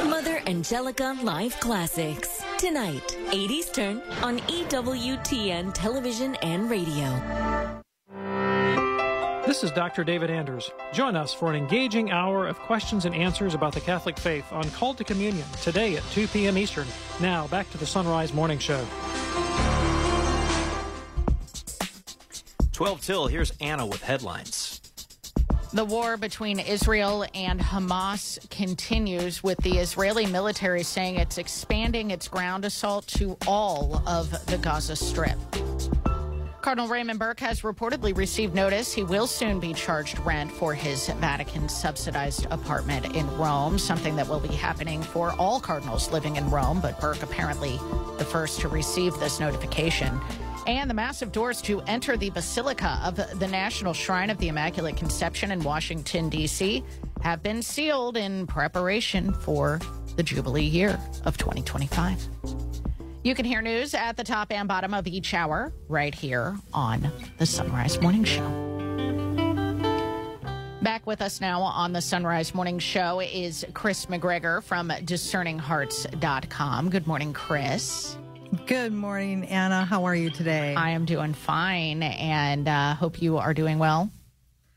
Mother 0.10 0.42
Angelica 0.48 1.18
Live 1.22 1.60
Classics. 1.60 2.42
Tonight, 2.60 3.18
8 3.32 3.52
Eastern 3.52 4.02
on 4.22 4.40
EWTN 4.40 5.74
Television 5.74 6.36
and 6.42 6.70
Radio. 6.70 7.06
This 9.48 9.64
is 9.64 9.72
Dr. 9.72 10.04
David 10.04 10.30
Anders. 10.30 10.70
Join 10.92 11.16
us 11.16 11.34
for 11.34 11.50
an 11.50 11.56
engaging 11.56 12.12
hour 12.12 12.50
of 12.50 12.60
questions 12.60 13.06
and 13.06 13.16
answers 13.16 13.54
about 13.54 13.74
the 13.74 13.80
Catholic 13.80 14.20
faith 14.20 14.52
on 14.52 14.70
Call 14.72 14.94
to 14.96 15.06
Communion 15.06 15.48
today 15.62 15.96
at 15.96 16.04
2 16.12 16.28
p.m. 16.28 16.58
Eastern. 16.58 16.86
Now, 17.22 17.48
back 17.48 17.72
to 17.72 17.78
the 17.78 17.86
Son 17.86 18.06
Rise 18.06 18.34
Morning 18.34 18.60
Show. 18.60 18.86
12 22.74 23.02
till, 23.02 23.28
here's 23.28 23.52
Anna 23.62 23.86
with 23.86 24.04
headlines. 24.04 24.79
The 25.72 25.86
war 25.86 26.18
between 26.18 26.60
Israel 26.60 27.28
and 27.36 27.60
Hamas 27.60 28.50
continues, 28.50 29.44
with 29.44 29.60
the 29.60 29.78
Israeli 29.78 30.26
military 30.26 30.82
saying 30.82 31.18
it's 31.18 31.38
expanding 31.38 32.10
its 32.10 32.28
ground 32.28 32.66
assault 32.66 33.06
to 33.10 33.38
all 33.46 34.02
of 34.08 34.32
the 34.48 34.58
Gaza 34.58 34.96
Strip. 34.96 35.38
Cardinal 36.64 36.88
Raymond 36.88 37.20
Burke 37.20 37.40
has 37.42 37.62
reportedly 37.62 38.18
received 38.18 38.56
notice 38.56 38.92
he 38.92 39.04
will 39.04 39.28
soon 39.28 39.60
be 39.60 39.76
charged 39.76 40.18
rent 40.22 40.52
for 40.52 40.74
his 40.74 41.08
Vatican 41.08 41.70
subsidized 41.70 42.48
apartment 42.50 43.16
in 43.16 43.30
Rome, 43.38 43.78
something 43.78 44.16
that 44.16 44.28
will 44.28 44.40
be 44.40 44.48
happening 44.48 45.04
for 45.04 45.34
all 45.34 45.60
cardinals 45.60 46.12
living 46.12 46.36
in 46.36 46.50
Rome, 46.50 46.82
but 46.82 47.00
Burke 47.00 47.22
apparently 47.22 47.78
the 48.18 48.26
first 48.26 48.60
to 48.62 48.68
receive 48.68 49.14
this 49.20 49.40
notification. 49.40 50.20
And 50.68 50.90
the 50.90 50.94
massive 50.94 51.32
doors 51.32 51.62
to 51.64 51.82
enter 51.82 52.18
the 52.18 52.30
Basilica 52.30 53.00
of 53.04 53.40
the 53.40 53.48
National 53.48 53.94
Shrine 53.94 54.30
of 54.30 54.38
the 54.38 54.50
Immaculate 54.50 54.98
Conception 54.98 55.52
in 55.52 55.64
Washington, 55.64 56.30
D.C., 56.30 56.84
have 57.22 57.44
been 57.44 57.62
sealed 57.62 58.18
in 58.18 58.48
preparation 58.48 59.34
for 59.34 59.80
the 60.16 60.24
Jubilee 60.24 60.64
year 60.64 61.00
of 61.26 61.38
2025. 61.38 62.28
You 63.24 63.36
can 63.36 63.46
hear 63.46 63.62
news 63.62 63.94
at 63.94 64.16
the 64.16 64.24
top 64.24 64.52
and 64.52 64.68
bottom 64.68 64.94
of 64.94 65.06
each 65.06 65.34
hour 65.34 65.74
right 65.88 66.16
here 66.16 66.56
on 66.74 67.12
the 67.38 67.46
Son 67.46 67.72
Rise 67.72 68.02
Morning 68.02 68.24
Show. 68.24 68.48
Back 70.82 71.06
with 71.06 71.22
us 71.22 71.42
now 71.42 71.62
on 71.62 71.92
the 71.92 72.02
Son 72.02 72.24
Rise 72.24 72.56
Morning 72.56 72.80
Show 72.80 73.20
is 73.20 73.66
Kris 73.74 74.06
McGregor 74.06 74.64
from 74.64 74.90
discerninghearts.com. 74.90 76.90
Good 76.90 77.06
morning, 77.06 77.34
Kris. 77.34 78.18
Good 78.66 78.94
morning, 78.94 79.46
Anna. 79.46 79.86
How 79.86 80.06
are 80.06 80.16
you 80.16 80.30
today? 80.30 80.74
I 80.76 80.92
am 80.92 81.06
doing 81.06 81.34
fine 81.34 82.02
and 82.02 82.68
uh, 82.68 82.96
hope 82.96 83.22
you 83.22 83.38
are 83.38 83.54
doing 83.54 83.78
well. 83.80 84.10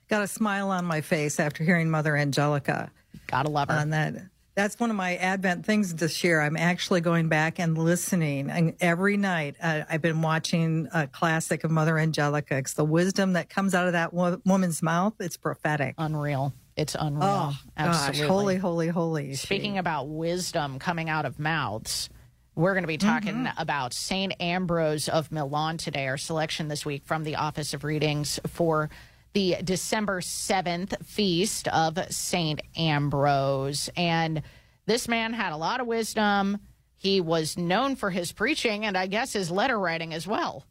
Got 0.09 0.23
a 0.23 0.27
smile 0.29 0.71
on 0.71 0.85
my 0.85 1.01
face 1.01 1.41
after 1.41 1.65
hearing 1.65 1.91
Mother 1.91 2.17
Angelica. 2.17 2.91
Gotta 3.27 3.49
love 3.49 3.69
her. 3.69 3.75
On 3.75 3.91
that 3.91 4.15
that's 4.55 4.79
one 4.79 4.91
of 4.91 4.97
my 4.97 5.17
Advent 5.17 5.65
things 5.65 5.95
this 5.95 6.23
year. 6.23 6.41
I'm 6.41 6.57
actually 6.59 7.01
going 7.01 7.29
back 7.29 7.59
and 7.59 7.77
listening. 7.79 8.51
And 8.51 8.75
every 8.81 9.17
night, 9.17 9.57
uh, 9.63 9.83
I've 9.89 10.03
been 10.03 10.21
watching 10.21 10.89
a 10.93 11.07
classic 11.07 11.65
of 11.65 11.71
Mother 11.71 11.99
Angelica. 11.99 12.59
It's 12.59 12.75
the 12.75 12.85
wisdom 12.85 13.33
that 13.33 13.49
comes 13.49 13.75
out 13.75 13.87
of 13.87 13.95
that 13.95 14.13
wo- 14.13 14.41
woman's 14.45 14.83
mouth. 14.83 15.15
It's 15.21 15.39
prophetic. 15.39 15.95
Unreal. 15.97 16.53
It's 16.77 16.95
unreal. 16.99 17.23
Oh, 17.25 17.59
Absolutely. 17.77 18.21
gosh. 18.21 18.29
Holy, 18.29 18.57
holy, 18.57 18.89
holy. 18.89 19.35
Speaking 19.35 19.79
about 19.79 20.09
wisdom 20.09 20.79
coming 20.79 21.09
out 21.09 21.25
of 21.25 21.39
mouths, 21.39 22.11
we're 22.55 22.75
going 22.75 22.83
to 22.85 22.89
be 22.89 22.99
talking 22.99 23.35
Mm-hmm. 23.35 23.61
about 23.61 23.93
St. 23.95 24.35
Ambrose 24.41 25.09
of 25.09 25.33
Milan 25.33 25.79
today. 25.79 26.07
Our 26.09 26.19
selection 26.19 26.69
this 26.69 26.85
week 26.85 27.05
from 27.05 27.25
the 27.25 27.37
Office 27.37 27.73
of 27.75 27.85
Readings 27.85 28.39
for 28.47 28.91
the 29.33 29.57
December 29.65 30.21
7th 30.21 31.03
feast 31.05 31.67
of 31.69 31.99
St. 32.11 32.61
Ambrose. 32.77 33.89
And 33.97 34.43
this 34.87 35.09
man 35.09 35.33
had 35.33 35.53
a 35.53 35.57
lot 35.57 35.81
of 35.81 35.87
wisdom. 35.87 36.59
He 36.97 37.21
was 37.21 37.57
known 37.57 37.97
for 37.97 38.11
his 38.11 38.33
preaching 38.33 38.85
and 38.85 38.97
I 38.97 39.07
guess 39.07 39.33
his 39.33 39.51
letter 39.51 39.79
writing 39.79 40.13
as 40.13 40.27
well. 40.27 40.65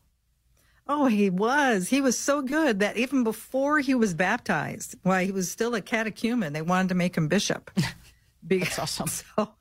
Oh, 0.87 1.07
he 1.07 1.29
was. 1.29 1.89
He 1.89 2.01
was 2.01 2.17
so 2.17 2.41
good 2.41 2.79
that 2.79 2.97
even 2.97 3.23
before 3.23 3.79
he 3.79 3.95
was 3.95 4.13
baptized, 4.13 4.95
while 5.03 5.23
he 5.23 5.31
was 5.31 5.49
still 5.49 5.73
a 5.75 5.81
catechumen, 5.81 6.53
they 6.53 6.61
wanted 6.61 6.89
to 6.89 6.95
make 6.95 7.15
him 7.15 7.27
bishop. 7.27 7.71
That's 8.43 8.77
awesome. 8.79 9.07
So 9.37 9.51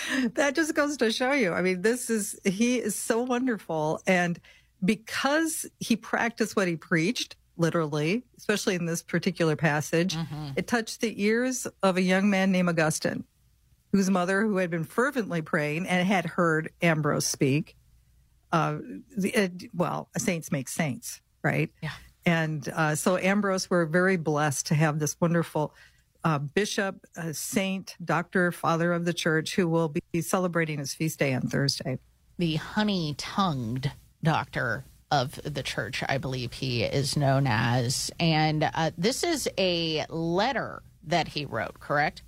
that 0.34 0.54
just 0.54 0.74
goes 0.74 0.96
to 0.98 1.12
show 1.12 1.32
you. 1.32 1.52
I 1.52 1.62
mean, 1.62 1.82
this 1.82 2.10
is, 2.10 2.38
he 2.44 2.78
is 2.78 2.94
so 2.94 3.22
wonderful. 3.22 4.00
And 4.06 4.40
because 4.84 5.66
he 5.78 5.96
practiced 5.96 6.56
what 6.56 6.68
he 6.68 6.76
preached, 6.76 7.36
literally, 7.56 8.24
especially 8.38 8.74
in 8.74 8.86
this 8.86 9.02
particular 9.02 9.56
passage, 9.56 10.16
it 10.56 10.66
touched 10.66 11.00
the 11.00 11.22
ears 11.22 11.66
of 11.82 11.96
a 11.96 12.02
young 12.02 12.30
man 12.30 12.50
named 12.50 12.68
Augustine, 12.68 13.24
whose 13.92 14.10
mother, 14.10 14.42
who 14.42 14.56
had 14.56 14.70
been 14.70 14.84
fervently 14.84 15.42
praying 15.42 15.86
and 15.86 16.06
had 16.06 16.24
heard 16.26 16.70
Ambrose 16.80 17.26
speak, 17.26 17.76
uh, 18.52 18.78
the, 19.16 19.34
uh, 19.34 19.48
well, 19.74 20.08
saints 20.16 20.50
make 20.52 20.68
saints, 20.68 21.20
right? 21.42 21.70
Yeah. 21.82 21.90
And 22.24 22.68
uh, 22.68 22.94
so 22.94 23.16
Ambrose, 23.16 23.68
we're 23.68 23.86
very 23.86 24.16
blessed 24.16 24.66
to 24.66 24.74
have 24.74 24.98
this 24.98 25.20
wonderful 25.20 25.74
uh, 26.24 26.38
bishop, 26.38 27.04
uh, 27.16 27.32
saint, 27.32 27.96
doctor, 28.04 28.52
father 28.52 28.92
of 28.92 29.04
the 29.04 29.12
church, 29.12 29.54
who 29.56 29.68
will 29.68 29.88
be 30.12 30.20
celebrating 30.20 30.78
his 30.78 30.94
feast 30.94 31.18
day 31.18 31.34
on 31.34 31.42
Thursday. 31.42 31.98
The 32.38 32.56
honey 32.56 33.14
tongued 33.18 33.90
doctor 34.22 34.84
of 35.10 35.38
the 35.44 35.62
church, 35.62 36.02
I 36.08 36.18
believe 36.18 36.52
he 36.54 36.84
is 36.84 37.16
known 37.16 37.46
as. 37.46 38.10
And 38.18 38.70
uh, 38.72 38.92
this 38.96 39.22
is 39.22 39.48
a 39.58 40.06
letter 40.08 40.82
that 41.04 41.28
he 41.28 41.44
wrote, 41.44 41.80
correct? 41.80 42.22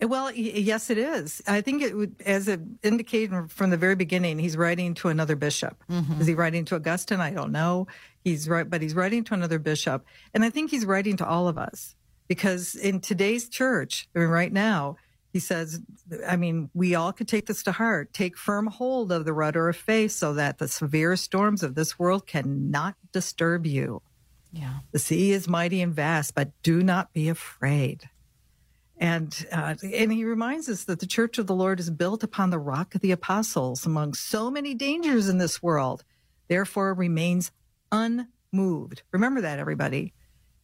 Well, 0.00 0.30
yes, 0.32 0.90
it 0.90 0.98
is. 0.98 1.42
I 1.48 1.60
think 1.60 1.82
it 1.82 1.96
would, 1.96 2.14
as 2.24 2.46
it 2.46 2.60
indicated 2.84 3.50
from 3.50 3.70
the 3.70 3.76
very 3.76 3.96
beginning, 3.96 4.38
he's 4.38 4.56
writing 4.56 4.94
to 4.94 5.08
another 5.08 5.34
bishop. 5.34 5.82
Mhm. 5.90 6.20
Is 6.20 6.28
he 6.28 6.34
writing 6.34 6.64
to 6.66 6.76
Augustine? 6.76 7.20
I 7.20 7.32
don't 7.32 7.50
know. 7.50 7.88
He's 8.22 8.48
right, 8.48 8.68
but 8.68 8.80
he's 8.80 8.94
writing 8.94 9.24
to 9.24 9.34
another 9.34 9.58
bishop, 9.58 10.04
and 10.32 10.44
I 10.44 10.50
think 10.50 10.70
he's 10.70 10.86
writing 10.86 11.16
to 11.16 11.26
all 11.26 11.48
of 11.48 11.58
us 11.58 11.96
because 12.28 12.74
in 12.74 13.00
today's 13.00 13.48
church, 13.48 14.08
I 14.14 14.20
mean, 14.20 14.28
right 14.28 14.52
now, 14.52 14.96
he 15.32 15.40
says, 15.40 15.80
I 16.26 16.36
mean, 16.36 16.70
we 16.74 16.94
all 16.94 17.12
could 17.12 17.28
take 17.28 17.46
this 17.46 17.62
to 17.64 17.72
heart. 17.72 18.12
Take 18.12 18.36
firm 18.36 18.66
hold 18.66 19.12
of 19.12 19.24
the 19.24 19.32
rudder 19.32 19.68
of 19.68 19.76
faith 19.76 20.12
so 20.12 20.34
that 20.34 20.58
the 20.58 20.68
severe 20.68 21.16
storms 21.16 21.62
of 21.62 21.74
this 21.74 21.98
world 21.98 22.26
cannot 22.26 22.94
disturb 23.12 23.66
you. 23.66 24.02
Yeah. 24.52 24.78
The 24.92 24.98
sea 24.98 25.32
is 25.32 25.48
mighty 25.48 25.82
and 25.82 25.94
vast, 25.94 26.34
but 26.34 26.50
do 26.62 26.82
not 26.82 27.12
be 27.12 27.28
afraid. 27.28 28.08
And 29.00 29.46
uh, 29.52 29.76
and 29.82 30.12
he 30.12 30.24
reminds 30.24 30.68
us 30.68 30.84
that 30.84 30.98
the 30.98 31.06
church 31.06 31.38
of 31.38 31.46
the 31.46 31.54
Lord 31.54 31.78
is 31.78 31.90
built 31.90 32.24
upon 32.24 32.50
the 32.50 32.58
rock 32.58 32.94
of 32.94 33.00
the 33.00 33.12
apostles 33.12 33.86
among 33.86 34.14
so 34.14 34.50
many 34.50 34.74
dangers 34.74 35.28
in 35.28 35.38
this 35.38 35.62
world. 35.62 36.04
Therefore, 36.48 36.94
remains 36.94 37.52
unmoved. 37.92 39.02
Remember 39.12 39.42
that, 39.42 39.58
everybody. 39.58 40.14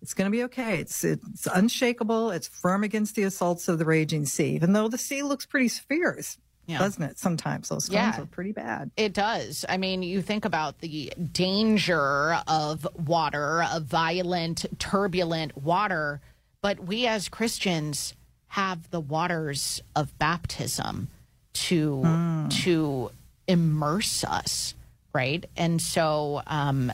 It's 0.04 0.12
going 0.12 0.30
to 0.30 0.36
be 0.36 0.42
okay. 0.44 0.80
It's 0.80 1.02
it's 1.02 1.46
unshakable. 1.46 2.30
It's 2.30 2.46
firm 2.46 2.84
against 2.84 3.14
the 3.14 3.22
assaults 3.22 3.68
of 3.68 3.78
the 3.78 3.86
raging 3.86 4.26
sea, 4.26 4.48
even 4.54 4.74
though 4.74 4.86
the 4.86 4.98
sea 4.98 5.22
looks 5.22 5.46
pretty 5.46 5.68
fierce, 5.68 6.36
Yeah. 6.66 6.76
doesn't 6.78 7.02
it? 7.02 7.18
Sometimes 7.18 7.70
those 7.70 7.86
storms 7.86 8.16
Yeah. 8.18 8.20
are 8.22 8.26
pretty 8.26 8.52
bad. 8.52 8.90
It 8.98 9.14
does. 9.14 9.64
I 9.66 9.78
mean, 9.78 10.02
you 10.02 10.20
think 10.20 10.44
about 10.44 10.80
the 10.80 11.10
danger 11.32 12.34
of 12.46 12.86
water, 13.06 13.62
of 13.62 13.84
violent, 13.84 14.66
turbulent 14.78 15.56
water, 15.56 16.20
but 16.60 16.80
we 16.80 17.06
as 17.06 17.30
Christians 17.30 18.12
have 18.48 18.90
the 18.90 19.00
waters 19.00 19.80
of 19.96 20.18
baptism 20.18 21.08
to 21.54 22.46
to 22.50 23.10
immerse 23.48 24.22
us, 24.24 24.74
right? 25.14 25.46
And 25.56 25.80
so, 25.80 26.42
um, 26.46 26.92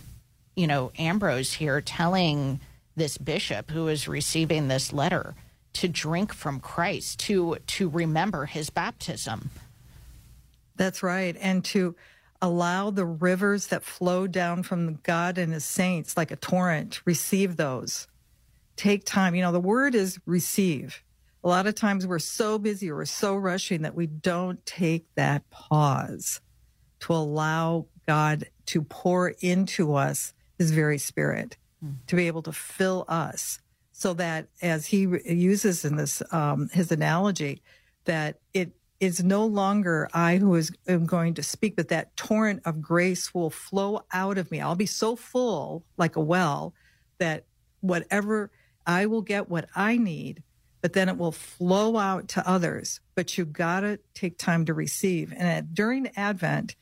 you 0.55 0.69
know, 0.69 0.93
Ambrose 0.97 1.55
here 1.55 1.81
telling 1.81 2.61
this 2.97 3.19
bishop 3.19 3.71
who 3.71 3.89
is 3.89 4.09
receiving 4.09 4.69
this 4.69 4.93
letter 4.93 5.35
to 5.75 5.89
drink 5.89 6.35
from 6.35 6.61
Christ, 6.61 7.21
to 7.21 7.57
to 7.67 7.89
remember 7.89 8.47
his 8.47 8.71
baptism. 8.71 9.51
That's 10.77 11.03
right. 11.03 11.37
And 11.41 11.65
to 11.67 11.95
allow 12.43 12.91
the 12.91 13.05
rivers 13.05 13.67
that 13.69 13.85
flow 13.85 14.27
down 14.27 14.63
from 14.63 14.99
God 15.03 15.39
and 15.39 15.53
his 15.53 15.65
saints 15.65 16.17
like 16.17 16.31
a 16.31 16.37
torrent, 16.37 17.03
receive 17.05 17.57
those. 17.57 18.09
Take 18.77 19.05
time. 19.05 19.35
You 19.35 19.43
know, 19.43 19.53
the 19.53 19.61
word 19.61 19.95
is 19.95 20.19
receive. 20.25 21.03
A 21.45 21.49
lot 21.49 21.67
of 21.67 21.75
times 21.75 22.07
we're 22.07 22.19
so 22.19 22.59
busy 22.59 22.91
or 22.91 22.97
we're 22.97 23.05
so 23.05 23.37
rushing 23.37 23.83
that 23.83 23.95
we 23.95 24.07
don't 24.07 24.65
take 24.67 25.07
that 25.15 25.49
pause 25.51 26.41
to 27.01 27.13
allow 27.13 27.87
God 28.07 28.47
to 28.67 28.83
pour 28.83 29.29
into 29.41 29.95
us 29.95 30.35
his 30.59 30.71
very 30.71 30.99
spirit, 30.99 31.57
to 32.07 32.17
be 32.17 32.27
able 32.27 32.43
to 32.43 32.53
fill 32.53 33.05
us 33.09 33.61
so 33.93 34.15
that 34.15 34.49
as 34.63 34.87
he 34.87 35.07
uses 35.27 35.85
in 35.85 35.97
this, 35.97 36.23
um, 36.33 36.69
his 36.73 36.91
analogy, 36.91 37.63
that 38.05 38.39
it 38.55 38.73
is 38.99 39.23
no 39.23 39.47
longer 39.47 40.09
I 40.13 40.37
who 40.37 40.55
is 40.55 40.73
am 40.87 41.07
going 41.07 41.35
to 41.35 41.43
speak, 41.43 41.77
but 41.77 41.89
that 41.89 42.17
torrent 42.17 42.63
of 42.65 42.83
grace 42.83 43.35
will 43.35 43.51
flow 43.51 44.03
out 44.13 44.39
of 44.39 44.51
me. 44.51 44.61
I'll 44.61 44.75
be 44.75 44.87
so 44.87 45.17
full 45.17 45.85
like 45.97 46.17
a 46.17 46.21
well 46.21 46.75
that 47.19 47.45
whatever 47.81 48.51
I 48.87 49.07
will 49.07 49.23
get 49.23 49.49
what 49.49 49.69
I 49.75 49.97
need, 49.97 50.43
but 50.83 50.93
then 50.93 51.09
it 51.09 51.17
will 51.17 51.33
flow 51.33 51.97
out 51.97 52.29
to 52.29 52.49
others. 52.49 53.01
But 53.15 53.37
you 53.39 53.45
gotta 53.45 53.99
take 54.15 54.39
time 54.39 54.67
to 54.67 54.75
receive. 54.75 55.33
And 55.33 55.43
at, 55.43 55.75
during 55.75 56.11
Advent, 56.17 56.77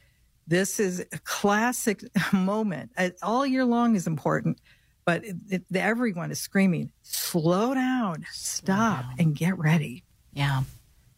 this 0.47 0.81
is 0.81 1.01
a 1.13 1.19
classic 1.25 2.03
moment. 2.33 2.91
All 3.23 3.47
year 3.47 3.65
long 3.65 3.95
is 3.95 4.07
important, 4.07 4.61
but 5.09 5.25
it, 5.25 5.37
it, 5.49 5.63
everyone 5.75 6.31
is 6.31 6.39
screaming, 6.39 6.93
slow 7.03 7.73
down, 7.73 8.27
stop, 8.31 9.07
and 9.19 9.35
get 9.35 9.59
ready. 9.59 10.05
Yeah. 10.35 10.65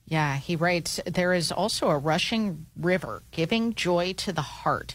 Yeah, 0.06 0.36
he 0.36 0.54
writes 0.54 1.00
There 1.06 1.32
is 1.32 1.50
also 1.50 1.88
a 1.88 1.98
rushing 1.98 2.66
river 2.76 3.24
giving 3.32 3.74
joy 3.74 4.12
to 4.12 4.32
the 4.32 4.42
heart 4.42 4.94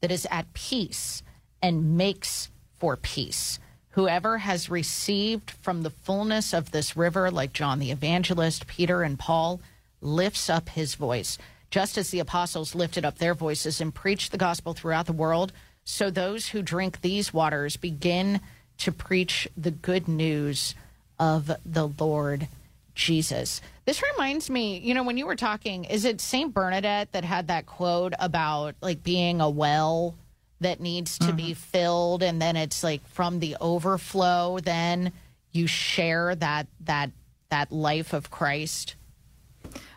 that 0.00 0.12
is 0.12 0.28
at 0.30 0.54
peace 0.54 1.24
and 1.60 1.96
makes 1.96 2.48
for 2.78 2.96
peace. 2.96 3.58
Whoever 3.90 4.38
has 4.38 4.70
received 4.70 5.50
from 5.50 5.82
the 5.82 5.90
fullness 5.90 6.54
of 6.54 6.70
this 6.70 6.96
river, 6.96 7.32
like 7.32 7.52
John 7.52 7.80
the 7.80 7.90
Evangelist, 7.90 8.68
Peter, 8.68 9.02
and 9.02 9.18
Paul, 9.18 9.60
lifts 10.00 10.48
up 10.48 10.68
his 10.68 10.94
voice. 10.94 11.36
Just 11.68 11.98
as 11.98 12.10
the 12.10 12.20
apostles 12.20 12.76
lifted 12.76 13.04
up 13.04 13.18
their 13.18 13.34
voices 13.34 13.80
and 13.80 13.92
preached 13.92 14.30
the 14.30 14.38
gospel 14.38 14.72
throughout 14.72 15.06
the 15.06 15.12
world, 15.12 15.52
so 15.86 16.10
those 16.10 16.48
who 16.48 16.60
drink 16.60 17.00
these 17.00 17.32
waters 17.32 17.76
begin 17.76 18.40
to 18.78 18.92
preach 18.92 19.48
the 19.56 19.70
good 19.70 20.08
news 20.08 20.74
of 21.18 21.50
the 21.64 21.86
Lord 21.86 22.48
Jesus. 22.94 23.60
This 23.84 24.02
reminds 24.12 24.50
me, 24.50 24.78
you 24.78 24.94
know, 24.94 25.04
when 25.04 25.16
you 25.16 25.26
were 25.26 25.36
talking, 25.36 25.84
is 25.84 26.04
it 26.04 26.20
St. 26.20 26.52
Bernadette 26.52 27.12
that 27.12 27.24
had 27.24 27.46
that 27.46 27.66
quote 27.66 28.14
about 28.18 28.74
like 28.80 29.04
being 29.04 29.40
a 29.40 29.48
well 29.48 30.16
that 30.60 30.80
needs 30.80 31.18
to 31.18 31.26
mm-hmm. 31.26 31.36
be 31.36 31.54
filled 31.54 32.22
and 32.22 32.42
then 32.42 32.56
it's 32.56 32.82
like 32.82 33.06
from 33.08 33.38
the 33.40 33.56
overflow 33.60 34.58
then 34.58 35.12
you 35.52 35.66
share 35.66 36.34
that 36.34 36.66
that 36.80 37.10
that 37.50 37.70
life 37.70 38.12
of 38.12 38.30
Christ? 38.30 38.95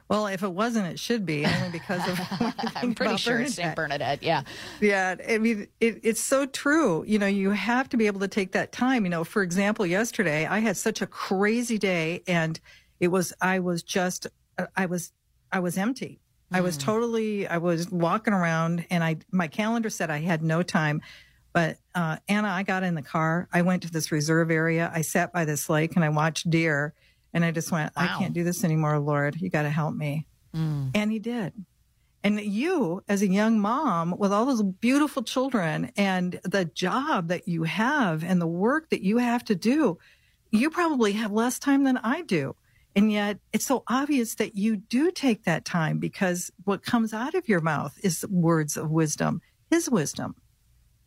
Well, 0.09 0.25
if 0.25 0.41
it 0.41 0.51
wasn't, 0.51 0.87
it 0.87 0.99
should 0.99 1.23
be 1.23 1.45
only 1.45 1.69
because 1.69 2.01
of. 2.09 2.19
I'm 2.75 2.95
pretty 2.95 3.17
sure 3.17 3.35
Bernadette. 3.35 3.53
Saint 3.53 3.75
Bernadette. 3.75 4.23
Yeah, 4.23 4.41
yeah. 4.81 5.15
I 5.29 5.37
mean, 5.37 5.67
it, 5.79 5.99
it's 6.03 6.19
so 6.19 6.47
true. 6.47 7.03
You 7.05 7.19
know, 7.19 7.27
you 7.27 7.51
have 7.51 7.87
to 7.89 7.97
be 7.97 8.07
able 8.07 8.19
to 8.21 8.27
take 8.27 8.53
that 8.53 8.71
time. 8.71 9.05
You 9.05 9.11
know, 9.11 9.23
for 9.23 9.43
example, 9.43 9.85
yesterday 9.85 10.47
I 10.47 10.59
had 10.59 10.77
such 10.77 11.03
a 11.03 11.07
crazy 11.07 11.77
day, 11.77 12.23
and 12.27 12.59
it 12.99 13.09
was 13.09 13.33
I 13.39 13.59
was 13.59 13.83
just 13.83 14.25
I 14.75 14.87
was 14.87 15.13
I 15.51 15.59
was 15.59 15.77
empty. 15.77 16.19
Mm. 16.51 16.57
I 16.57 16.61
was 16.61 16.75
hmm. 16.75 16.81
totally 16.81 17.47
I 17.47 17.59
was 17.59 17.87
walking 17.91 18.33
around, 18.33 18.87
and 18.89 19.03
I 19.03 19.17
my 19.31 19.47
calendar 19.47 19.91
said 19.91 20.09
I 20.09 20.21
had 20.21 20.41
no 20.41 20.63
time. 20.63 21.01
But 21.53 21.77
uh, 21.93 22.17
Anna, 22.27 22.47
I 22.47 22.63
got 22.63 22.81
in 22.81 22.95
the 22.95 23.01
car. 23.03 23.47
I 23.53 23.61
went 23.61 23.83
to 23.83 23.91
this 23.91 24.11
reserve 24.11 24.49
area. 24.49 24.91
I 24.93 25.01
sat 25.01 25.31
by 25.33 25.45
this 25.45 25.69
lake 25.69 25.95
and 25.95 26.05
I 26.05 26.09
watched 26.09 26.49
deer 26.49 26.93
and 27.33 27.45
I 27.45 27.51
just 27.51 27.71
went, 27.71 27.91
wow. 27.95 28.03
I 28.03 28.19
can't 28.19 28.33
do 28.33 28.43
this 28.43 28.63
anymore, 28.63 28.99
Lord. 28.99 29.39
You 29.39 29.49
got 29.49 29.63
to 29.63 29.69
help 29.69 29.95
me. 29.95 30.25
Mm. 30.55 30.91
And 30.95 31.11
he 31.11 31.19
did. 31.19 31.53
And 32.23 32.39
you, 32.41 33.01
as 33.07 33.21
a 33.21 33.27
young 33.27 33.59
mom 33.59 34.15
with 34.17 34.33
all 34.33 34.45
those 34.45 34.61
beautiful 34.61 35.23
children 35.23 35.91
and 35.95 36.39
the 36.43 36.65
job 36.65 37.29
that 37.29 37.47
you 37.47 37.63
have 37.63 38.23
and 38.23 38.41
the 38.41 38.47
work 38.47 38.89
that 38.89 39.01
you 39.01 39.19
have 39.19 39.45
to 39.45 39.55
do, 39.55 39.97
you 40.51 40.69
probably 40.69 41.13
have 41.13 41.31
less 41.31 41.59
time 41.59 41.83
than 41.83 41.97
I 41.97 42.23
do. 42.23 42.55
And 42.95 43.11
yet 43.11 43.39
it's 43.53 43.65
so 43.65 43.83
obvious 43.87 44.35
that 44.35 44.55
you 44.57 44.75
do 44.75 45.11
take 45.11 45.43
that 45.43 45.63
time 45.63 45.99
because 45.99 46.51
what 46.65 46.83
comes 46.83 47.13
out 47.13 47.35
of 47.35 47.47
your 47.47 47.61
mouth 47.61 47.97
is 48.03 48.25
words 48.29 48.75
of 48.75 48.91
wisdom, 48.91 49.41
his 49.69 49.89
wisdom. 49.89 50.35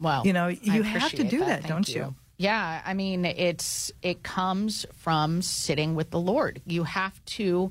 Well, 0.01 0.27
you 0.27 0.33
know, 0.33 0.49
you 0.49 0.83
have 0.83 1.11
to 1.13 1.25
do 1.25 1.41
that, 1.41 1.63
that 1.63 1.69
don't 1.69 1.89
you? 1.89 1.95
you? 1.95 2.15
Yeah, 2.43 2.83
I 2.85 2.95
mean, 2.95 3.25
it's 3.25 3.93
it 4.03 4.25
comes 4.25 4.85
from 4.95 5.43
sitting 5.43 5.95
with 5.95 6.11
the 6.11 6.19
Lord. 6.19 6.61
You 6.67 6.83
have 6.83 7.25
to 7.37 7.71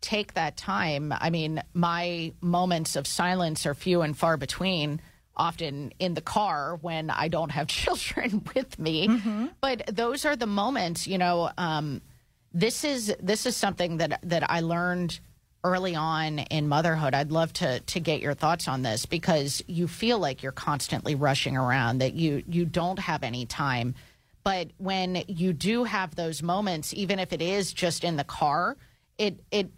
take 0.00 0.34
that 0.34 0.56
time. 0.56 1.12
I 1.12 1.30
mean, 1.30 1.60
my 1.72 2.32
moments 2.40 2.94
of 2.94 3.08
silence 3.08 3.66
are 3.66 3.74
few 3.74 4.02
and 4.02 4.16
far 4.16 4.36
between, 4.36 5.00
often 5.36 5.92
in 5.98 6.14
the 6.14 6.20
car 6.20 6.78
when 6.80 7.10
I 7.10 7.26
don't 7.26 7.50
have 7.50 7.66
children 7.82 8.44
with 8.54 8.78
me. 8.78 9.08
Mm-hmm. 9.08 9.46
But 9.60 9.82
those 9.92 10.24
are 10.24 10.36
the 10.36 10.46
moments, 10.46 11.08
you 11.08 11.18
know, 11.18 11.50
um, 11.58 12.00
this 12.52 12.84
is 12.84 13.12
this 13.18 13.46
is 13.46 13.56
something 13.56 13.96
that 13.96 14.20
that 14.22 14.48
I 14.48 14.60
learned 14.60 15.18
early 15.64 15.96
on 15.96 16.38
in 16.38 16.68
motherhood. 16.68 17.14
I'd 17.14 17.32
love 17.32 17.52
to 17.54 17.80
to 17.80 18.00
get 18.00 18.20
your 18.20 18.34
thoughts 18.34 18.68
on 18.68 18.82
this 18.82 19.06
because 19.06 19.64
you 19.66 19.88
feel 19.88 20.18
like 20.18 20.42
you're 20.42 20.52
constantly 20.52 21.14
rushing 21.14 21.56
around 21.56 21.98
that 21.98 22.14
you 22.14 22.44
you 22.46 22.66
don't 22.66 22.98
have 22.98 23.22
any 23.22 23.46
time. 23.46 23.94
But 24.44 24.68
when 24.76 25.24
you 25.26 25.54
do 25.54 25.84
have 25.84 26.14
those 26.14 26.42
moments, 26.42 26.92
even 26.92 27.18
if 27.18 27.32
it 27.32 27.40
is 27.40 27.72
just 27.72 28.04
in 28.04 28.16
the 28.16 28.24
car, 28.24 28.76
it 29.16 29.40
it 29.50 29.70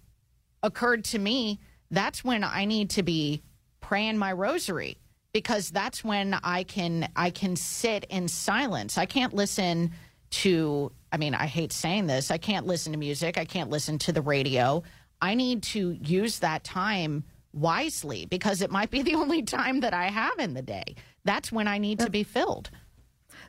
occurred 0.62 1.04
to 1.04 1.18
me 1.18 1.60
that's 1.92 2.24
when 2.24 2.42
I 2.42 2.64
need 2.64 2.90
to 2.90 3.04
be 3.04 3.42
praying 3.80 4.18
my 4.18 4.32
rosary 4.32 4.98
because 5.32 5.70
that's 5.70 6.02
when 6.02 6.34
I 6.42 6.64
can 6.64 7.08
I 7.14 7.30
can 7.30 7.54
sit 7.54 8.04
in 8.10 8.26
silence. 8.26 8.98
I 8.98 9.06
can't 9.06 9.34
listen 9.34 9.92
to 10.30 10.90
I 11.12 11.18
mean, 11.18 11.34
I 11.34 11.46
hate 11.46 11.72
saying 11.72 12.08
this. 12.08 12.32
I 12.32 12.38
can't 12.38 12.66
listen 12.66 12.92
to 12.92 12.98
music. 12.98 13.38
I 13.38 13.44
can't 13.44 13.70
listen 13.70 13.98
to 14.00 14.12
the 14.12 14.20
radio. 14.20 14.82
I 15.20 15.34
need 15.34 15.62
to 15.64 15.92
use 16.02 16.40
that 16.40 16.64
time 16.64 17.24
wisely 17.52 18.26
because 18.26 18.60
it 18.60 18.70
might 18.70 18.90
be 18.90 19.02
the 19.02 19.14
only 19.14 19.42
time 19.42 19.80
that 19.80 19.94
I 19.94 20.08
have 20.08 20.38
in 20.38 20.54
the 20.54 20.62
day. 20.62 20.96
That's 21.24 21.50
when 21.50 21.66
I 21.66 21.78
need 21.78 21.98
to 22.00 22.10
be 22.10 22.22
filled. 22.22 22.70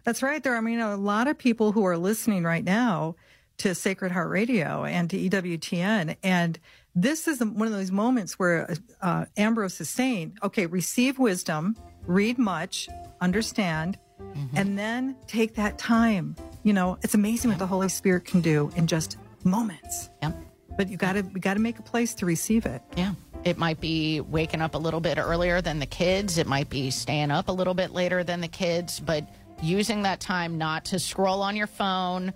That's 0.04 0.24
right. 0.24 0.42
There, 0.42 0.56
I 0.56 0.62
mean, 0.62 0.80
a 0.80 0.98
lot 0.98 1.28
of 1.28 1.38
people 1.38 1.72
who 1.72 1.86
are 1.86 1.98
listening 1.98 2.44
right 2.44 2.64
now 2.64 3.16
to 3.58 3.76
Sacred 3.76 4.12
Heart 4.12 4.30
Radio 4.30 4.86
and 4.86 5.10
to 5.10 5.18
EWTN, 5.18 6.16
and 6.24 6.60
this 6.96 7.28
is 7.28 7.40
one 7.40 7.68
of 7.68 7.74
those 7.74 7.92
moments 7.92 8.40
where 8.40 8.74
uh, 9.02 9.26
Ambrose 9.36 9.80
is 9.82 9.90
saying, 9.90 10.38
"Okay, 10.44 10.66
receive 10.66 11.20
wisdom, 11.20 11.76
read 12.06 12.38
much, 12.38 12.88
understand, 13.22 14.00
mm-hmm. 14.20 14.58
and 14.58 14.78
then 14.78 15.16
take 15.28 15.56
that 15.56 15.78
time." 15.78 16.36
You 16.64 16.74
know, 16.74 16.98
it's 17.04 17.14
amazing 17.14 17.52
what 17.52 17.60
the 17.60 17.68
Holy 17.68 17.90
Spirit 17.90 18.26
can 18.26 18.42
do 18.42 18.72
in 18.76 18.88
just 18.88 19.18
moments. 19.44 20.10
Yep 20.22 20.47
but 20.78 20.90
you 20.90 20.96
got 20.96 21.14
to 21.14 21.22
we 21.22 21.40
got 21.40 21.56
to 21.56 21.60
make 21.60 21.80
a 21.80 21.84
place 21.84 22.14
to 22.16 22.26
receive 22.26 22.66
it. 22.66 22.82
Yeah. 22.96 23.14
It 23.44 23.58
might 23.58 23.80
be 23.80 24.22
waking 24.22 24.62
up 24.62 24.76
a 24.76 24.78
little 24.78 25.00
bit 25.00 25.18
earlier 25.18 25.62
than 25.62 25.80
the 25.80 25.86
kids. 25.86 26.38
It 26.38 26.48
might 26.48 26.70
be 26.70 26.92
staying 26.92 27.32
up 27.32 27.50
a 27.50 27.52
little 27.52 27.74
bit 27.74 27.92
later 27.92 28.24
than 28.24 28.42
the 28.42 28.48
kids, 28.48 29.00
but 29.00 29.24
using 29.62 30.04
that 30.04 30.20
time 30.20 30.58
not 30.58 30.86
to 30.86 31.00
scroll 31.00 31.42
on 31.42 31.56
your 31.56 31.68
phone, 31.68 32.34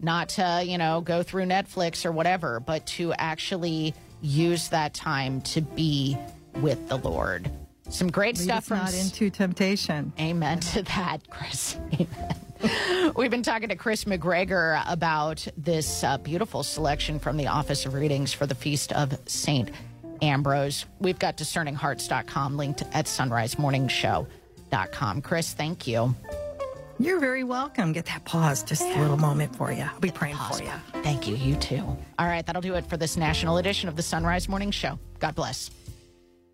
not 0.00 0.30
to, 0.30 0.62
you 0.64 0.78
know, 0.78 1.00
go 1.00 1.22
through 1.22 1.44
Netflix 1.44 2.04
or 2.04 2.12
whatever, 2.12 2.60
but 2.60 2.86
to 2.86 3.12
actually 3.14 3.94
use 4.20 4.68
that 4.68 4.92
time 4.92 5.40
to 5.42 5.60
be 5.60 6.16
with 6.56 6.88
the 6.88 6.96
Lord. 6.98 7.50
Some 7.88 8.10
great 8.10 8.38
Lead 8.38 8.44
stuff 8.44 8.64
from 8.66 8.78
not 8.78 8.94
into 8.94 9.30
temptation. 9.30 10.12
Amen 10.18 10.60
to 10.60 10.82
that, 10.82 11.28
Kris. 11.28 11.76
Amen. 11.94 12.36
We've 13.16 13.30
been 13.30 13.42
talking 13.42 13.68
to 13.70 13.76
Kris 13.76 14.04
McGregor 14.04 14.82
about 14.86 15.46
this 15.56 16.04
uh, 16.04 16.18
beautiful 16.18 16.62
selection 16.62 17.18
from 17.18 17.36
the 17.36 17.46
Office 17.46 17.86
of 17.86 17.94
Readings 17.94 18.32
for 18.32 18.46
the 18.46 18.54
Feast 18.54 18.92
of 18.92 19.18
St. 19.26 19.70
Ambrose. 20.22 20.86
We've 20.98 21.18
got 21.18 21.36
discerninghearts.com 21.36 22.56
linked 22.56 22.82
at 22.92 23.06
sonrisemorningshow.com. 23.06 25.22
Kris, 25.22 25.52
thank 25.54 25.86
you. 25.86 26.14
You're 26.98 27.18
very 27.18 27.44
welcome. 27.44 27.92
Get 27.92 28.04
that 28.06 28.26
pause, 28.26 28.62
just 28.62 28.82
a 28.82 29.00
little 29.00 29.16
moment 29.16 29.56
for 29.56 29.72
you. 29.72 29.84
I'll 29.84 30.00
be 30.00 30.10
praying 30.10 30.36
for 30.36 30.62
you. 30.62 30.70
Thank 31.02 31.26
you. 31.26 31.34
You 31.34 31.56
too. 31.56 31.82
All 32.18 32.26
right, 32.26 32.44
that'll 32.44 32.60
do 32.60 32.74
it 32.74 32.84
for 32.84 32.98
this 32.98 33.16
national 33.16 33.56
edition 33.56 33.88
of 33.88 33.96
the 33.96 34.02
Son-Rise 34.02 34.50
Morning 34.50 34.70
Show. 34.70 34.98
God 35.18 35.34
bless. 35.34 35.70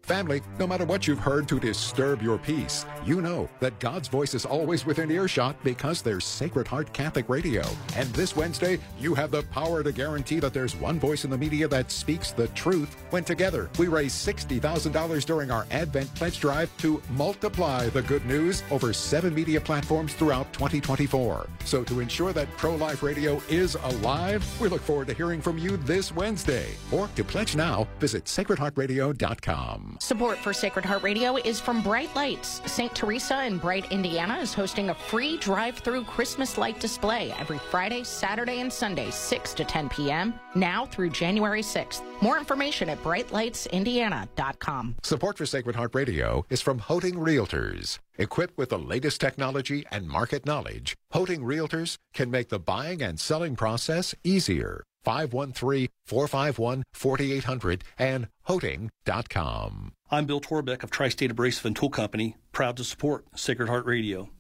Family, 0.06 0.40
no 0.60 0.68
matter 0.68 0.84
what 0.84 1.08
you've 1.08 1.18
heard 1.18 1.48
to 1.48 1.58
disturb 1.58 2.22
your 2.22 2.38
peace, 2.38 2.86
you 3.04 3.20
know 3.20 3.48
that 3.58 3.76
God's 3.80 4.06
voice 4.06 4.34
is 4.34 4.46
always 4.46 4.86
within 4.86 5.10
earshot 5.10 5.56
because 5.64 6.00
there's 6.00 6.24
Sacred 6.24 6.68
Heart 6.68 6.92
Catholic 6.92 7.28
Radio. 7.28 7.64
And 7.96 8.08
this 8.10 8.36
Wednesday, 8.36 8.78
you 9.00 9.16
have 9.16 9.32
the 9.32 9.42
power 9.50 9.82
to 9.82 9.90
guarantee 9.90 10.38
that 10.38 10.54
there's 10.54 10.76
one 10.76 11.00
voice 11.00 11.24
in 11.24 11.30
the 11.30 11.36
media 11.36 11.66
that 11.66 11.90
speaks 11.90 12.30
the 12.30 12.46
truth 12.48 12.94
when 13.10 13.24
together 13.24 13.68
we 13.80 13.88
raise 13.88 14.14
$60,000 14.14 15.24
during 15.24 15.50
our 15.50 15.66
Advent 15.72 16.14
Pledge 16.14 16.38
Drive 16.38 16.70
to 16.78 17.02
multiply 17.10 17.88
the 17.88 18.02
good 18.02 18.24
news 18.26 18.62
over 18.70 18.92
seven 18.92 19.34
media 19.34 19.60
platforms 19.60 20.14
throughout 20.14 20.52
2024. 20.52 21.48
So 21.64 21.82
to 21.82 21.98
ensure 21.98 22.32
that 22.32 22.48
pro 22.56 22.76
life 22.76 23.02
radio 23.02 23.42
is 23.48 23.74
alive, 23.74 24.44
we 24.60 24.68
look 24.68 24.82
forward 24.82 25.08
to 25.08 25.14
hearing 25.14 25.40
from 25.40 25.58
you 25.58 25.76
this 25.78 26.14
Wednesday. 26.14 26.68
Or 26.92 27.08
to 27.16 27.24
pledge 27.24 27.56
now, 27.56 27.88
visit 27.98 28.26
sacredheartradio.com. 28.26 29.95
Support 30.00 30.38
for 30.38 30.52
Sacred 30.52 30.84
Heart 30.84 31.02
Radio 31.02 31.36
is 31.36 31.58
from 31.58 31.82
Bright 31.82 32.14
Lights. 32.14 32.60
St. 32.70 32.94
Teresa 32.94 33.44
in 33.44 33.58
Bright, 33.58 33.90
Indiana 33.90 34.36
is 34.38 34.52
hosting 34.52 34.90
a 34.90 34.94
free 34.94 35.38
drive 35.38 35.78
through 35.78 36.04
Christmas 36.04 36.58
light 36.58 36.78
display 36.80 37.32
every 37.38 37.58
Friday, 37.58 38.04
Saturday, 38.04 38.60
and 38.60 38.72
Sunday, 38.72 39.10
6 39.10 39.54
to 39.54 39.64
10 39.64 39.88
p.m., 39.88 40.34
now 40.54 40.86
through 40.86 41.10
January 41.10 41.62
6th. 41.62 42.02
More 42.20 42.38
information 42.38 42.88
at 42.88 43.02
brightlightsindiana.com. 43.02 44.96
Support 45.02 45.38
for 45.38 45.46
Sacred 45.46 45.76
Heart 45.76 45.94
Radio 45.94 46.44
is 46.50 46.60
from 46.60 46.78
Hoeting 46.78 47.14
Realtors. 47.14 47.98
Equipped 48.18 48.56
with 48.56 48.70
the 48.70 48.78
latest 48.78 49.20
technology 49.20 49.84
and 49.90 50.08
market 50.08 50.46
knowledge, 50.46 50.94
Hoeting 51.12 51.42
Realtors 51.42 51.96
can 52.14 52.30
make 52.30 52.48
the 52.48 52.58
buying 52.58 53.02
and 53.02 53.20
selling 53.20 53.56
process 53.56 54.14
easier. 54.24 54.82
513 55.06 55.86
451 56.04 56.82
4800 56.92 57.84
and 57.96 58.26
hoeting.com. 58.42 59.92
I'm 60.10 60.26
Bill 60.26 60.40
Torbeck 60.40 60.82
of 60.82 60.90
Tri 60.90 61.10
State 61.10 61.30
Abrasive 61.30 61.64
and 61.64 61.76
Tool 61.76 61.90
Company, 61.90 62.34
proud 62.50 62.76
to 62.78 62.82
support 62.82 63.24
Sacred 63.36 63.68
Heart 63.68 63.86
Radio. 63.86 64.30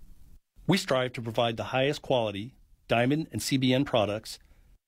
We 0.66 0.76
strive 0.76 1.12
to 1.12 1.22
provide 1.22 1.56
the 1.56 1.70
highest 1.70 2.02
quality 2.02 2.54
diamond 2.88 3.28
and 3.30 3.40
CBN 3.40 3.86
products 3.86 4.40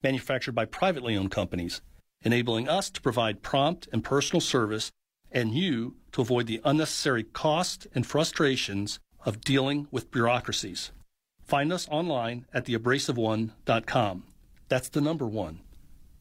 manufactured 0.02 0.52
by 0.52 0.64
privately 0.64 1.16
owned 1.16 1.30
companies, 1.30 1.80
enabling 2.22 2.68
us 2.68 2.90
to 2.90 3.00
provide 3.00 3.42
prompt 3.42 3.86
and 3.92 4.02
personal 4.02 4.40
service 4.40 4.90
and 5.30 5.54
you 5.54 5.94
to 6.10 6.22
avoid 6.22 6.48
the 6.48 6.60
unnecessary 6.64 7.22
cost 7.22 7.86
and 7.94 8.04
frustrations 8.04 8.98
of 9.24 9.42
dealing 9.42 9.86
with 9.92 10.10
bureaucracies. 10.10 10.90
Find 11.44 11.72
us 11.72 11.86
online 11.88 12.46
at 12.52 12.66
theabrasiveone.com. 12.66 14.24
That's 14.68 14.88
the 14.88 15.00
number 15.00 15.26
one 15.26 15.60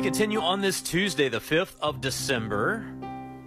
We 0.00 0.04
continue 0.04 0.40
on 0.40 0.62
this 0.62 0.80
Tuesday, 0.80 1.28
the 1.28 1.40
5th 1.40 1.78
of 1.82 2.00
December, 2.00 2.90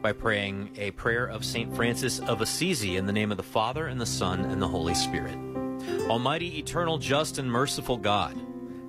by 0.03 0.11
praying 0.11 0.69
a 0.77 0.91
prayer 0.91 1.25
of 1.25 1.43
St. 1.43 1.75
Francis 1.75 2.19
of 2.19 2.41
Assisi 2.41 2.95
in 2.95 3.07
the 3.07 3.11
name 3.11 3.31
of 3.31 3.37
the 3.37 3.43
Father, 3.43 3.87
and 3.87 3.99
the 3.99 4.05
Son, 4.05 4.41
and 4.41 4.61
the 4.61 4.67
Holy 4.67 4.93
Spirit. 4.93 5.35
Almighty, 6.07 6.59
eternal, 6.59 6.99
just, 6.99 7.39
and 7.39 7.51
merciful 7.51 7.97
God, 7.97 8.39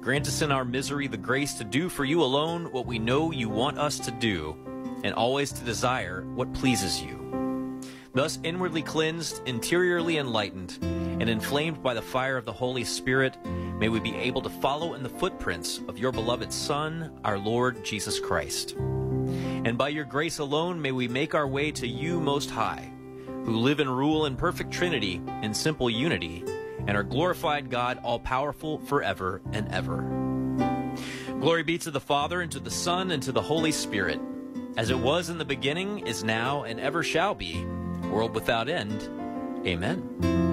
grant 0.02 0.28
us 0.28 0.42
in 0.42 0.52
our 0.52 0.66
misery 0.66 1.06
the 1.06 1.16
grace 1.16 1.54
to 1.54 1.64
do 1.64 1.88
for 1.88 2.04
you 2.04 2.22
alone 2.22 2.70
what 2.70 2.84
we 2.84 2.98
know 2.98 3.30
you 3.32 3.48
want 3.48 3.78
us 3.78 3.98
to 4.00 4.10
do, 4.10 4.54
and 5.02 5.14
always 5.14 5.50
to 5.50 5.64
desire 5.64 6.22
what 6.34 6.52
pleases 6.52 7.00
you. 7.00 7.80
Thus, 8.12 8.38
inwardly 8.42 8.82
cleansed, 8.82 9.40
interiorly 9.48 10.18
enlightened, 10.18 10.76
and 11.20 11.28
inflamed 11.28 11.82
by 11.82 11.94
the 11.94 12.02
fire 12.02 12.36
of 12.36 12.44
the 12.44 12.52
Holy 12.52 12.84
Spirit, 12.84 13.36
may 13.46 13.88
we 13.88 14.00
be 14.00 14.14
able 14.16 14.42
to 14.42 14.48
follow 14.48 14.94
in 14.94 15.02
the 15.02 15.08
footprints 15.08 15.80
of 15.88 15.98
your 15.98 16.12
beloved 16.12 16.52
Son, 16.52 17.18
our 17.24 17.38
Lord 17.38 17.84
Jesus 17.84 18.18
Christ. 18.18 18.72
And 18.72 19.78
by 19.78 19.88
your 19.88 20.04
grace 20.04 20.38
alone, 20.38 20.80
may 20.82 20.92
we 20.92 21.08
make 21.08 21.34
our 21.34 21.46
way 21.46 21.70
to 21.72 21.86
you, 21.86 22.20
Most 22.20 22.50
High, 22.50 22.92
who 23.26 23.56
live 23.58 23.80
and 23.80 23.96
rule 23.96 24.26
in 24.26 24.36
perfect 24.36 24.70
Trinity 24.70 25.20
in 25.42 25.54
simple 25.54 25.88
unity, 25.88 26.44
and 26.86 26.96
are 26.96 27.02
glorified 27.02 27.70
God, 27.70 27.98
all 28.02 28.18
powerful 28.18 28.78
forever 28.78 29.40
and 29.52 29.68
ever. 29.72 30.02
Glory 31.40 31.62
be 31.62 31.78
to 31.78 31.90
the 31.90 32.00
Father, 32.00 32.40
and 32.40 32.52
to 32.52 32.60
the 32.60 32.70
Son, 32.70 33.10
and 33.10 33.22
to 33.22 33.32
the 33.32 33.42
Holy 33.42 33.72
Spirit, 33.72 34.20
as 34.76 34.90
it 34.90 34.98
was 34.98 35.30
in 35.30 35.38
the 35.38 35.44
beginning, 35.44 36.06
is 36.06 36.24
now, 36.24 36.64
and 36.64 36.80
ever 36.80 37.02
shall 37.02 37.34
be, 37.34 37.64
world 38.10 38.34
without 38.34 38.68
end. 38.68 39.08
Amen. 39.66 40.43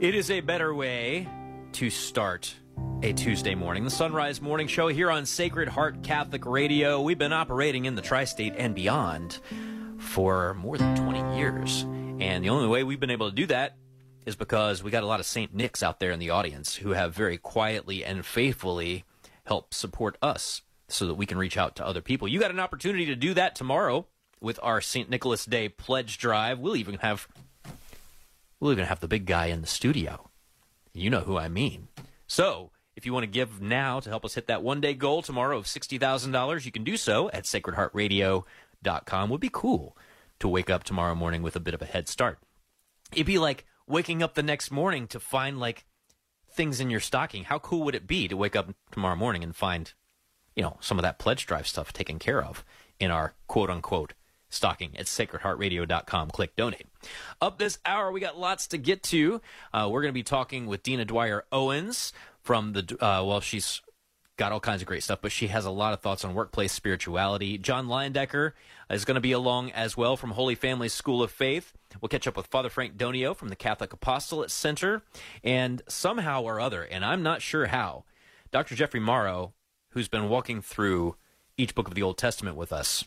It 0.00 0.14
is 0.14 0.30
a 0.30 0.38
better 0.38 0.72
way 0.72 1.26
to 1.72 1.90
start 1.90 2.54
a 3.02 3.12
Tuesday 3.12 3.56
morning. 3.56 3.82
The 3.82 3.90
Son 3.90 4.12
Rise 4.12 4.40
Morning 4.40 4.68
Show 4.68 4.86
here 4.86 5.10
on 5.10 5.26
Sacred 5.26 5.66
Heart 5.66 6.04
Catholic 6.04 6.46
Radio. 6.46 7.02
We've 7.02 7.18
been 7.18 7.32
operating 7.32 7.84
in 7.84 7.96
the 7.96 8.00
tri 8.00 8.22
state 8.22 8.54
and 8.56 8.76
beyond 8.76 9.40
for 9.98 10.54
more 10.54 10.78
than 10.78 10.94
20 10.94 11.36
years. 11.36 11.82
And 12.20 12.44
the 12.44 12.50
only 12.50 12.68
way 12.68 12.84
we've 12.84 13.00
been 13.00 13.10
able 13.10 13.28
to 13.28 13.34
do 13.34 13.46
that 13.46 13.74
is 14.24 14.36
because 14.36 14.84
we 14.84 14.92
got 14.92 15.02
a 15.02 15.06
lot 15.06 15.18
of 15.18 15.26
St. 15.26 15.52
Nick's 15.52 15.82
out 15.82 15.98
there 15.98 16.12
in 16.12 16.20
the 16.20 16.30
audience 16.30 16.76
who 16.76 16.90
have 16.90 17.12
very 17.12 17.36
quietly 17.36 18.04
and 18.04 18.24
faithfully 18.24 19.02
helped 19.46 19.74
support 19.74 20.16
us 20.22 20.62
so 20.86 21.08
that 21.08 21.14
we 21.14 21.26
can 21.26 21.38
reach 21.38 21.56
out 21.56 21.74
to 21.74 21.84
other 21.84 22.02
people. 22.02 22.28
You 22.28 22.38
got 22.38 22.52
an 22.52 22.60
opportunity 22.60 23.06
to 23.06 23.16
do 23.16 23.34
that 23.34 23.56
tomorrow 23.56 24.06
with 24.40 24.60
our 24.62 24.80
St. 24.80 25.10
Nicholas 25.10 25.44
Day 25.44 25.68
pledge 25.68 26.18
drive. 26.18 26.60
We'll 26.60 26.76
even 26.76 26.98
have 26.98 27.26
we'll 28.60 28.72
even 28.72 28.86
have 28.86 29.00
the 29.00 29.08
big 29.08 29.26
guy 29.26 29.46
in 29.46 29.60
the 29.60 29.66
studio. 29.66 30.30
You 30.92 31.10
know 31.10 31.20
who 31.20 31.38
I 31.38 31.48
mean. 31.48 31.88
So, 32.26 32.70
if 32.96 33.06
you 33.06 33.12
want 33.12 33.22
to 33.22 33.28
give 33.28 33.60
now 33.60 34.00
to 34.00 34.08
help 34.08 34.24
us 34.24 34.34
hit 34.34 34.48
that 34.48 34.62
one 34.62 34.80
day 34.80 34.94
goal 34.94 35.22
tomorrow 35.22 35.56
of 35.56 35.66
$60,000, 35.66 36.64
you 36.64 36.72
can 36.72 36.84
do 36.84 36.96
so 36.96 37.30
at 37.30 37.44
sacredheartradio.com. 37.44 39.30
Would 39.30 39.40
be 39.40 39.50
cool 39.52 39.96
to 40.40 40.48
wake 40.48 40.70
up 40.70 40.84
tomorrow 40.84 41.14
morning 41.14 41.42
with 41.42 41.56
a 41.56 41.60
bit 41.60 41.74
of 41.74 41.82
a 41.82 41.86
head 41.86 42.08
start. 42.08 42.38
It'd 43.12 43.26
be 43.26 43.38
like 43.38 43.64
waking 43.86 44.22
up 44.22 44.34
the 44.34 44.42
next 44.42 44.70
morning 44.70 45.06
to 45.08 45.20
find 45.20 45.58
like 45.58 45.84
things 46.50 46.80
in 46.80 46.90
your 46.90 47.00
stocking. 47.00 47.44
How 47.44 47.58
cool 47.58 47.84
would 47.84 47.94
it 47.94 48.06
be 48.06 48.28
to 48.28 48.36
wake 48.36 48.56
up 48.56 48.74
tomorrow 48.90 49.16
morning 49.16 49.44
and 49.44 49.54
find, 49.54 49.92
you 50.56 50.62
know, 50.62 50.76
some 50.80 50.98
of 50.98 51.02
that 51.02 51.18
pledge 51.18 51.46
drive 51.46 51.68
stuff 51.68 51.92
taken 51.92 52.18
care 52.18 52.42
of 52.42 52.64
in 52.98 53.10
our 53.10 53.34
quote 53.46 53.70
unquote 53.70 54.14
stocking 54.50 54.96
at 54.96 55.06
sacredheartradio.com. 55.06 56.30
Click 56.30 56.56
donate. 56.56 56.86
Up 57.40 57.58
this 57.58 57.78
hour, 57.84 58.10
we 58.12 58.20
got 58.20 58.38
lots 58.38 58.66
to 58.68 58.78
get 58.78 59.02
to. 59.04 59.40
Uh, 59.72 59.88
we're 59.90 60.02
going 60.02 60.12
to 60.12 60.18
be 60.18 60.22
talking 60.22 60.66
with 60.66 60.82
Dina 60.82 61.04
Dwyer 61.04 61.44
Owens 61.52 62.12
from 62.42 62.72
the, 62.72 62.94
uh, 62.94 63.22
well, 63.24 63.40
she's 63.40 63.82
got 64.38 64.52
all 64.52 64.60
kinds 64.60 64.80
of 64.80 64.88
great 64.88 65.02
stuff, 65.02 65.18
but 65.20 65.32
she 65.32 65.48
has 65.48 65.66
a 65.66 65.70
lot 65.70 65.92
of 65.92 66.00
thoughts 66.00 66.24
on 66.24 66.32
workplace 66.32 66.72
spirituality. 66.72 67.58
John 67.58 67.88
Leyendecker 67.88 68.52
is 68.88 69.04
going 69.04 69.16
to 69.16 69.20
be 69.20 69.32
along 69.32 69.72
as 69.72 69.96
well 69.96 70.16
from 70.16 70.30
Holy 70.30 70.54
Family 70.54 70.88
School 70.88 71.22
of 71.22 71.30
Faith. 71.30 71.74
We'll 72.00 72.08
catch 72.08 72.26
up 72.26 72.36
with 72.36 72.46
Father 72.46 72.70
Frank 72.70 72.96
Donio 72.96 73.36
from 73.36 73.48
the 73.48 73.56
Catholic 73.56 73.92
Apostolate 73.92 74.50
Center. 74.50 75.02
And 75.42 75.82
somehow 75.88 76.42
or 76.42 76.60
other, 76.60 76.82
and 76.82 77.04
I'm 77.04 77.22
not 77.22 77.42
sure 77.42 77.66
how, 77.66 78.04
Dr. 78.50 78.74
Jeffrey 78.74 79.00
Morrow, 79.00 79.52
who's 79.90 80.08
been 80.08 80.28
walking 80.28 80.62
through 80.62 81.16
each 81.56 81.74
book 81.74 81.88
of 81.88 81.94
the 81.94 82.02
Old 82.02 82.16
Testament 82.16 82.56
with 82.56 82.72
us, 82.72 83.04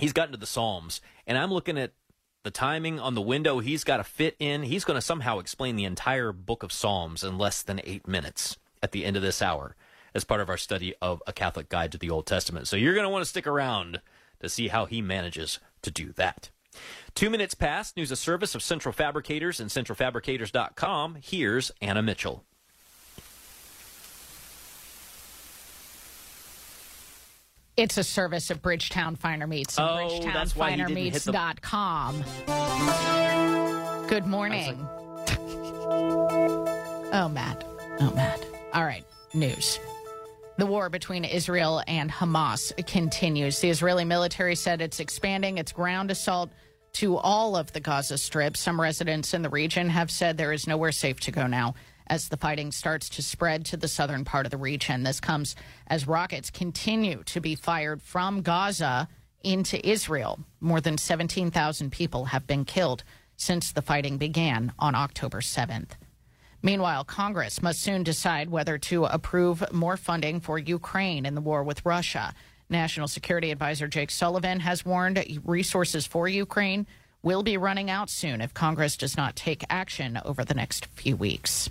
he's 0.00 0.12
gotten 0.12 0.32
to 0.32 0.38
the 0.38 0.46
Psalms, 0.46 1.00
and 1.26 1.38
I'm 1.38 1.52
looking 1.52 1.78
at 1.78 1.92
the 2.42 2.50
timing 2.50 2.98
on 2.98 3.14
the 3.14 3.20
window 3.20 3.58
he's 3.58 3.84
got 3.84 3.98
to 3.98 4.04
fit 4.04 4.36
in. 4.38 4.62
He's 4.62 4.84
going 4.84 4.96
to 4.96 5.02
somehow 5.02 5.38
explain 5.38 5.76
the 5.76 5.84
entire 5.84 6.32
book 6.32 6.62
of 6.62 6.72
Psalms 6.72 7.22
in 7.22 7.38
less 7.38 7.62
than 7.62 7.80
eight 7.84 8.08
minutes 8.08 8.56
at 8.82 8.92
the 8.92 9.04
end 9.04 9.16
of 9.16 9.22
this 9.22 9.42
hour 9.42 9.76
as 10.14 10.24
part 10.24 10.40
of 10.40 10.48
our 10.48 10.56
study 10.56 10.94
of 11.00 11.22
a 11.26 11.32
Catholic 11.32 11.68
Guide 11.68 11.92
to 11.92 11.98
the 11.98 12.10
Old 12.10 12.26
Testament. 12.26 12.66
So 12.66 12.76
you're 12.76 12.94
going 12.94 13.04
to 13.04 13.10
want 13.10 13.22
to 13.22 13.28
stick 13.28 13.46
around 13.46 14.00
to 14.40 14.48
see 14.48 14.68
how 14.68 14.86
he 14.86 15.02
manages 15.02 15.60
to 15.82 15.90
do 15.90 16.12
that. 16.12 16.50
Two 17.14 17.30
minutes 17.30 17.54
past, 17.54 17.96
news 17.96 18.10
of 18.10 18.18
service 18.18 18.54
of 18.54 18.62
Central 18.62 18.92
Fabricators 18.92 19.60
and 19.60 19.70
centralfabricators.com. 19.70 21.18
Here's 21.20 21.70
Anna 21.80 22.02
Mitchell. 22.02 22.44
It's 27.76 27.96
a 27.96 28.04
service 28.04 28.50
of 28.50 28.60
Bridgetown 28.62 29.16
Finer 29.16 29.46
Meats 29.46 29.78
and 29.78 29.88
Oh, 29.88 30.20
that's 30.32 30.54
why 30.56 30.72
he 30.72 30.76
didn't 30.76 30.96
hit 30.96 31.14
the- 31.22 31.32
BridgetownFinerMeats.com. 31.32 34.08
Good 34.08 34.26
morning. 34.26 34.76
oh, 37.12 37.28
Matt. 37.32 37.64
Oh, 38.00 38.12
Matt. 38.14 38.44
All 38.74 38.84
right, 38.84 39.04
news. 39.34 39.78
The 40.58 40.66
war 40.66 40.90
between 40.90 41.24
Israel 41.24 41.82
and 41.86 42.10
Hamas 42.10 42.72
continues. 42.86 43.60
The 43.60 43.70
Israeli 43.70 44.04
military 44.04 44.56
said 44.56 44.80
it's 44.82 45.00
expanding 45.00 45.58
its 45.58 45.72
ground 45.72 46.10
assault 46.10 46.50
to 46.94 47.16
all 47.16 47.56
of 47.56 47.72
the 47.72 47.80
Gaza 47.80 48.18
Strip. 48.18 48.56
Some 48.56 48.80
residents 48.80 49.32
in 49.32 49.42
the 49.42 49.48
region 49.48 49.88
have 49.88 50.10
said 50.10 50.36
there 50.36 50.52
is 50.52 50.66
nowhere 50.66 50.92
safe 50.92 51.20
to 51.20 51.30
go 51.30 51.46
now 51.46 51.74
as 52.10 52.28
the 52.28 52.36
fighting 52.36 52.72
starts 52.72 53.08
to 53.08 53.22
spread 53.22 53.64
to 53.64 53.76
the 53.76 53.88
southern 53.88 54.24
part 54.24 54.44
of 54.44 54.50
the 54.50 54.58
region. 54.58 55.04
This 55.04 55.20
comes 55.20 55.54
as 55.86 56.08
rockets 56.08 56.50
continue 56.50 57.22
to 57.24 57.40
be 57.40 57.54
fired 57.54 58.02
from 58.02 58.42
Gaza 58.42 59.08
into 59.42 59.88
Israel. 59.88 60.40
More 60.60 60.80
than 60.80 60.98
17,000 60.98 61.90
people 61.90 62.26
have 62.26 62.46
been 62.46 62.64
killed 62.64 63.04
since 63.36 63.72
the 63.72 63.80
fighting 63.80 64.18
began 64.18 64.72
on 64.78 64.94
October 64.94 65.40
7th. 65.40 65.92
Meanwhile, 66.62 67.04
Congress 67.04 67.62
must 67.62 67.80
soon 67.80 68.02
decide 68.02 68.50
whether 68.50 68.76
to 68.76 69.06
approve 69.06 69.72
more 69.72 69.96
funding 69.96 70.40
for 70.40 70.58
Ukraine 70.58 71.24
in 71.24 71.34
the 71.34 71.40
war 71.40 71.62
with 71.62 71.86
Russia. 71.86 72.34
National 72.68 73.08
Security 73.08 73.50
Advisor 73.50 73.88
Jake 73.88 74.10
Sullivan 74.10 74.60
has 74.60 74.84
warned 74.84 75.24
resources 75.44 76.06
for 76.06 76.28
Ukraine 76.28 76.86
will 77.22 77.42
be 77.42 77.56
running 77.56 77.90
out 77.90 78.10
soon 78.10 78.40
if 78.40 78.52
Congress 78.52 78.96
does 78.96 79.16
not 79.16 79.36
take 79.36 79.64
action 79.70 80.20
over 80.24 80.44
the 80.44 80.54
next 80.54 80.86
few 80.86 81.16
weeks. 81.16 81.70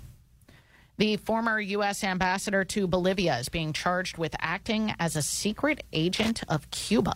The 1.00 1.16
former 1.16 1.58
U.S. 1.58 2.04
ambassador 2.04 2.62
to 2.62 2.86
Bolivia 2.86 3.38
is 3.38 3.48
being 3.48 3.72
charged 3.72 4.18
with 4.18 4.36
acting 4.38 4.92
as 5.00 5.16
a 5.16 5.22
secret 5.22 5.82
agent 5.94 6.42
of 6.46 6.70
Cuba. 6.70 7.14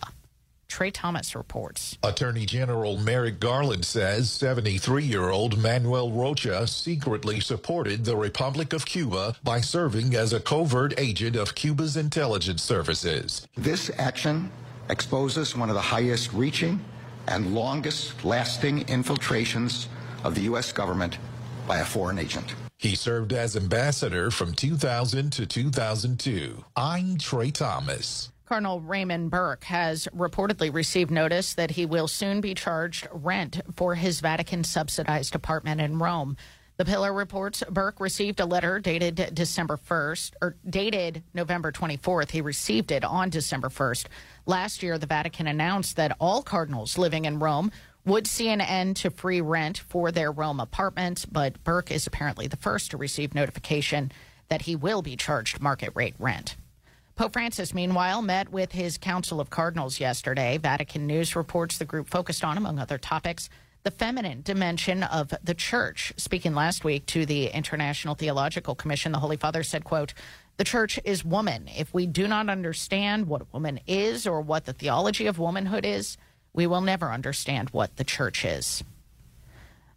Trey 0.67 0.89
Thomas 0.89 1.35
reports. 1.35 1.95
Attorney 2.01 2.47
General 2.47 2.97
Merrick 2.97 3.39
Garland 3.39 3.85
says 3.85 4.31
73 4.31 5.03
year 5.03 5.29
old 5.29 5.59
Manuel 5.59 6.09
Rocha 6.09 6.65
secretly 6.65 7.39
supported 7.39 8.05
the 8.05 8.15
Republic 8.15 8.73
of 8.73 8.87
Cuba 8.87 9.35
by 9.43 9.61
serving 9.61 10.15
as 10.15 10.33
a 10.33 10.39
covert 10.39 10.99
agent 10.99 11.35
of 11.35 11.53
Cuba's 11.53 11.95
intelligence 11.95 12.63
services. 12.63 13.47
This 13.53 13.91
action 13.99 14.51
exposes 14.89 15.55
one 15.55 15.69
of 15.69 15.75
the 15.75 15.81
highest 15.81 16.33
reaching 16.33 16.83
and 17.27 17.53
longest 17.53 18.25
lasting 18.25 18.89
infiltrations 18.89 19.89
of 20.23 20.33
the 20.33 20.41
U.S. 20.49 20.71
government 20.71 21.19
by 21.67 21.77
a 21.77 21.85
foreign 21.85 22.17
agent. 22.17 22.55
He 22.77 22.95
served 22.95 23.31
as 23.31 23.55
ambassador 23.55 24.29
from 24.29 24.53
2000 24.53 25.31
to 25.33 25.45
2002. 25.45 26.65
I'm 26.75 27.17
Trey 27.17 27.51
Thomas. 27.51 28.31
Cardinal 28.45 28.81
Raymond 28.81 29.31
Burke 29.31 29.63
has 29.63 30.07
reportedly 30.15 30.71
received 30.71 31.09
notice 31.09 31.53
that 31.55 31.71
he 31.71 31.85
will 31.85 32.07
soon 32.07 32.41
be 32.41 32.53
charged 32.53 33.07
rent 33.11 33.61
for 33.75 33.95
his 33.95 34.19
Vatican 34.19 34.63
subsidized 34.63 35.33
apartment 35.33 35.81
in 35.81 35.97
Rome. 35.97 36.37
The 36.77 36.85
Pillar 36.85 37.13
reports 37.13 37.63
Burke 37.69 38.01
received 38.01 38.41
a 38.41 38.45
letter 38.45 38.79
dated 38.79 39.31
December 39.33 39.77
1st, 39.77 40.33
or 40.41 40.57
dated 40.69 41.23
November 41.33 41.71
24th. 41.71 42.31
He 42.31 42.41
received 42.41 42.91
it 42.91 43.05
on 43.05 43.29
December 43.29 43.69
1st. 43.69 44.07
Last 44.45 44.83
year, 44.83 44.97
the 44.97 45.07
Vatican 45.07 45.47
announced 45.47 45.95
that 45.95 46.17
all 46.19 46.43
cardinals 46.43 46.97
living 46.97 47.23
in 47.23 47.39
Rome 47.39 47.71
would 48.05 48.27
see 48.27 48.49
an 48.49 48.61
end 48.61 48.95
to 48.97 49.09
free 49.09 49.41
rent 49.41 49.79
for 49.79 50.11
their 50.11 50.31
Rome 50.31 50.59
apartment, 50.59 51.25
but 51.31 51.63
Burke 51.63 51.91
is 51.91 52.05
apparently 52.05 52.47
the 52.47 52.57
first 52.57 52.91
to 52.91 52.97
receive 52.97 53.33
notification 53.33 54.11
that 54.49 54.63
he 54.63 54.75
will 54.75 55.01
be 55.01 55.15
charged 55.15 55.59
market 55.59 55.91
rate 55.95 56.15
rent. 56.19 56.55
Pope 57.15 57.33
Francis, 57.33 57.73
meanwhile, 57.73 58.21
met 58.21 58.51
with 58.51 58.73
his 58.73 58.97
Council 58.97 59.39
of 59.39 59.49
Cardinals 59.49 59.99
yesterday. 59.99 60.57
Vatican 60.57 61.07
News 61.07 61.35
reports 61.35 61.77
the 61.77 61.85
group 61.85 62.09
focused 62.09 62.43
on, 62.43 62.57
among 62.57 62.77
other 62.77 62.97
topics, 62.97 63.49
the 63.83 63.91
feminine 63.91 64.41
dimension 64.41 65.01
of 65.03 65.33
the 65.43 65.53
church. 65.53 66.11
Speaking 66.17 66.53
last 66.53 66.83
week 66.83 67.05
to 67.07 67.25
the 67.25 67.47
International 67.47 68.15
Theological 68.15 68.75
Commission, 68.75 69.11
the 69.11 69.19
Holy 69.19 69.37
Father 69.37 69.63
said, 69.63 69.83
quote, 69.83 70.13
the 70.57 70.63
church 70.63 70.99
is 71.05 71.23
woman. 71.23 71.69
If 71.75 71.93
we 71.93 72.05
do 72.05 72.27
not 72.27 72.49
understand 72.49 73.27
what 73.27 73.53
woman 73.53 73.79
is 73.87 74.25
or 74.25 74.41
what 74.41 74.65
the 74.65 74.73
theology 74.73 75.27
of 75.27 75.39
womanhood 75.39 75.85
is, 75.85 76.17
we 76.55 76.65
will 76.65 76.81
never 76.81 77.11
understand 77.11 77.69
what 77.69 77.97
the 77.97 78.03
church 78.03 78.45
is. 78.45 78.83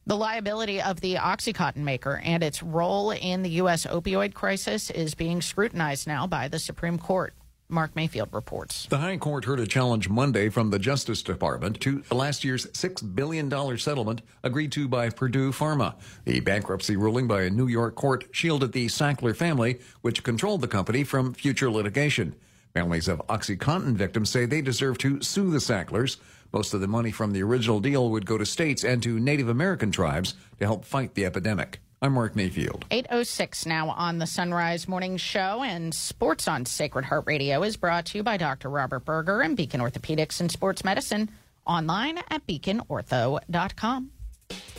The 0.07 0.17
liability 0.17 0.81
of 0.81 1.01
the 1.01 1.17
Oxycontin 1.17 1.77
maker 1.77 2.21
and 2.25 2.43
its 2.43 2.63
role 2.63 3.11
in 3.11 3.43
the 3.43 3.51
U.S. 3.51 3.87
opioid 3.87 4.35
crisis 4.35 4.91
is 4.91 5.15
being 5.15 5.41
scrutinized 5.43 6.07
now 6.07 6.27
by 6.27 6.49
the 6.49 6.59
Supreme 6.59 6.99
Court. 6.99 7.35
Mark 7.71 7.95
Mayfield 7.95 8.31
reports. 8.33 8.87
The 8.87 8.97
High 8.97 9.19
Court 9.19 9.45
heard 9.45 9.61
a 9.61 9.67
challenge 9.67 10.09
Monday 10.09 10.49
from 10.49 10.71
the 10.71 10.79
Justice 10.79 11.23
Department 11.23 11.79
to 11.83 12.03
last 12.11 12.43
year's 12.43 12.65
$6 12.69 13.15
billion 13.15 13.51
settlement 13.77 14.23
agreed 14.43 14.73
to 14.73 14.89
by 14.89 15.11
Purdue 15.11 15.53
Pharma. 15.53 15.95
The 16.25 16.41
bankruptcy 16.41 16.97
ruling 16.97 17.29
by 17.29 17.43
a 17.43 17.51
New 17.51 17.67
York 17.67 17.95
court 17.95 18.25
shielded 18.31 18.73
the 18.73 18.87
Sackler 18.87 19.37
family, 19.37 19.81
which 20.01 20.25
controlled 20.25 20.63
the 20.63 20.69
company, 20.69 21.05
from 21.05 21.35
future 21.35 21.71
litigation. 21.71 22.35
Families 22.73 23.09
of 23.09 23.21
OxyContin 23.29 23.95
victims 23.95 24.31
say 24.31 24.47
they 24.47 24.63
deserve 24.63 24.97
to 24.99 25.21
sue 25.21 25.51
the 25.51 25.59
Sacklers. 25.59 26.17
Most 26.53 26.73
of 26.75 26.81
the 26.81 26.89
money 26.89 27.11
from 27.11 27.33
the 27.33 27.43
original 27.43 27.81
deal 27.81 28.11
would 28.11 28.27
go 28.27 28.39
to 28.39 28.47
states 28.47 28.85
and 28.85 29.03
to 29.03 29.19
Native 29.21 29.49
American 29.49 29.91
tribes 29.91 30.35
to 30.59 30.65
help 30.67 30.85
fight 30.85 31.15
the 31.15 31.27
epidemic. 31.27 31.81
I'm 32.01 32.13
Mark 32.13 32.37
Mayfield. 32.37 32.85
806 32.91 33.67
now 33.67 33.91
on 33.91 34.19
the 34.19 34.27
Son 34.27 34.55
Rise 34.55 34.87
Morning 34.87 35.17
Show 35.17 35.65
and 35.65 35.93
Sports 35.93 36.47
on 36.47 36.65
Sacred 36.65 37.05
Heart 37.05 37.25
Radio 37.27 37.63
is 37.65 37.77
brought 37.77 38.07
to 38.07 38.19
you 38.19 38.23
by 38.23 38.37
Dr. 38.37 38.71
Robert 38.71 39.05
Berger 39.05 39.41
and 39.41 39.57
Beacon 39.57 39.81
Orthopedics 39.81 40.41
and 40.41 40.51
Sports 40.51 40.85
Medicine 40.85 41.29
online 41.67 42.19
at 42.31 42.47
beaconortho.com. 42.47 44.11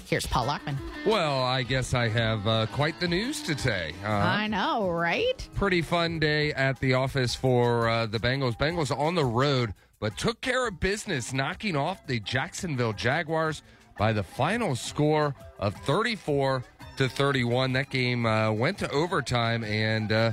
Here's 0.08 0.26
Paul 0.26 0.48
Lockman. 0.48 0.78
Well, 1.06 1.44
I 1.44 1.62
guess 1.62 1.94
I 1.94 2.08
have 2.08 2.48
uh, 2.48 2.66
quite 2.68 3.00
the 3.00 3.08
news 3.08 3.44
today. 3.44 3.94
Uh, 4.04 4.08
I 4.08 4.48
know, 4.48 4.90
right? 4.90 5.48
Pretty 5.54 5.84
fun 5.84 6.18
day 6.20 6.52
at 6.54 6.80
the 6.80 6.96
office 6.96 7.36
for 7.36 7.88
uh, 7.88 8.06
the 8.08 8.18
Bengals. 8.18 8.58
Bengals 8.58 8.98
on 8.98 9.14
the 9.14 9.26
road, 9.26 9.76
but 10.00 10.18
took 10.18 10.42
care 10.42 10.68
of 10.68 10.80
business, 10.80 11.34
knocking 11.34 11.76
off 11.76 12.06
the 12.08 12.20
Jacksonville 12.20 12.94
Jaguars 12.94 13.62
by 13.98 14.14
the 14.14 14.24
final 14.24 14.76
score 14.76 15.36
of 15.60 15.76
34 15.76 16.64
to 16.98 17.10
31. 17.10 17.74
That 17.74 17.90
game 17.90 18.26
uh, 18.26 18.52
went 18.52 18.78
to 18.80 18.90
overtime, 18.92 19.64
and 19.64 20.12
uh, 20.12 20.32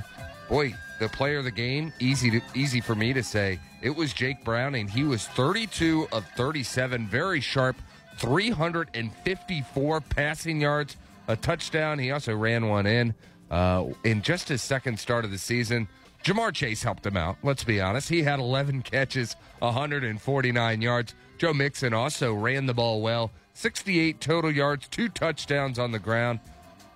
boy, 0.49 0.73
the 0.99 1.09
player 1.09 1.39
of 1.39 1.43
the 1.43 1.51
game, 1.51 1.93
easy 1.99 2.31
to, 2.31 2.41
easy 2.55 2.81
for 2.81 2.95
me 2.95 3.13
to 3.13 3.23
say, 3.23 3.59
it 3.81 3.95
was 3.95 4.13
Jake 4.13 4.43
Browning. 4.43 4.87
He 4.87 5.03
was 5.03 5.27
32 5.27 6.07
of 6.11 6.25
37, 6.35 7.07
very 7.07 7.41
sharp, 7.41 7.75
354 8.17 10.01
passing 10.01 10.61
yards, 10.61 10.97
a 11.27 11.35
touchdown. 11.35 11.99
He 11.99 12.11
also 12.11 12.35
ran 12.35 12.67
one 12.67 12.87
in 12.87 13.13
uh, 13.51 13.85
in 14.03 14.21
just 14.21 14.49
his 14.49 14.61
second 14.61 14.99
start 14.99 15.25
of 15.25 15.31
the 15.31 15.37
season. 15.37 15.87
Ja'Marr 16.23 16.53
Chase 16.53 16.83
helped 16.83 17.05
him 17.05 17.15
out. 17.15 17.37
Let's 17.43 17.63
be 17.63 17.79
honest. 17.79 18.09
He 18.09 18.23
had 18.23 18.39
11 18.39 18.81
catches, 18.81 19.35
149 19.59 20.81
yards. 20.81 21.15
Joe 21.37 21.53
Mixon 21.53 21.93
also 21.93 22.33
ran 22.33 22.65
the 22.65 22.73
ball 22.73 23.01
well, 23.01 23.31
68 23.53 24.19
total 24.19 24.51
yards, 24.51 24.87
two 24.87 25.07
touchdowns 25.09 25.79
on 25.79 25.91
the 25.91 25.99
ground. 25.99 26.39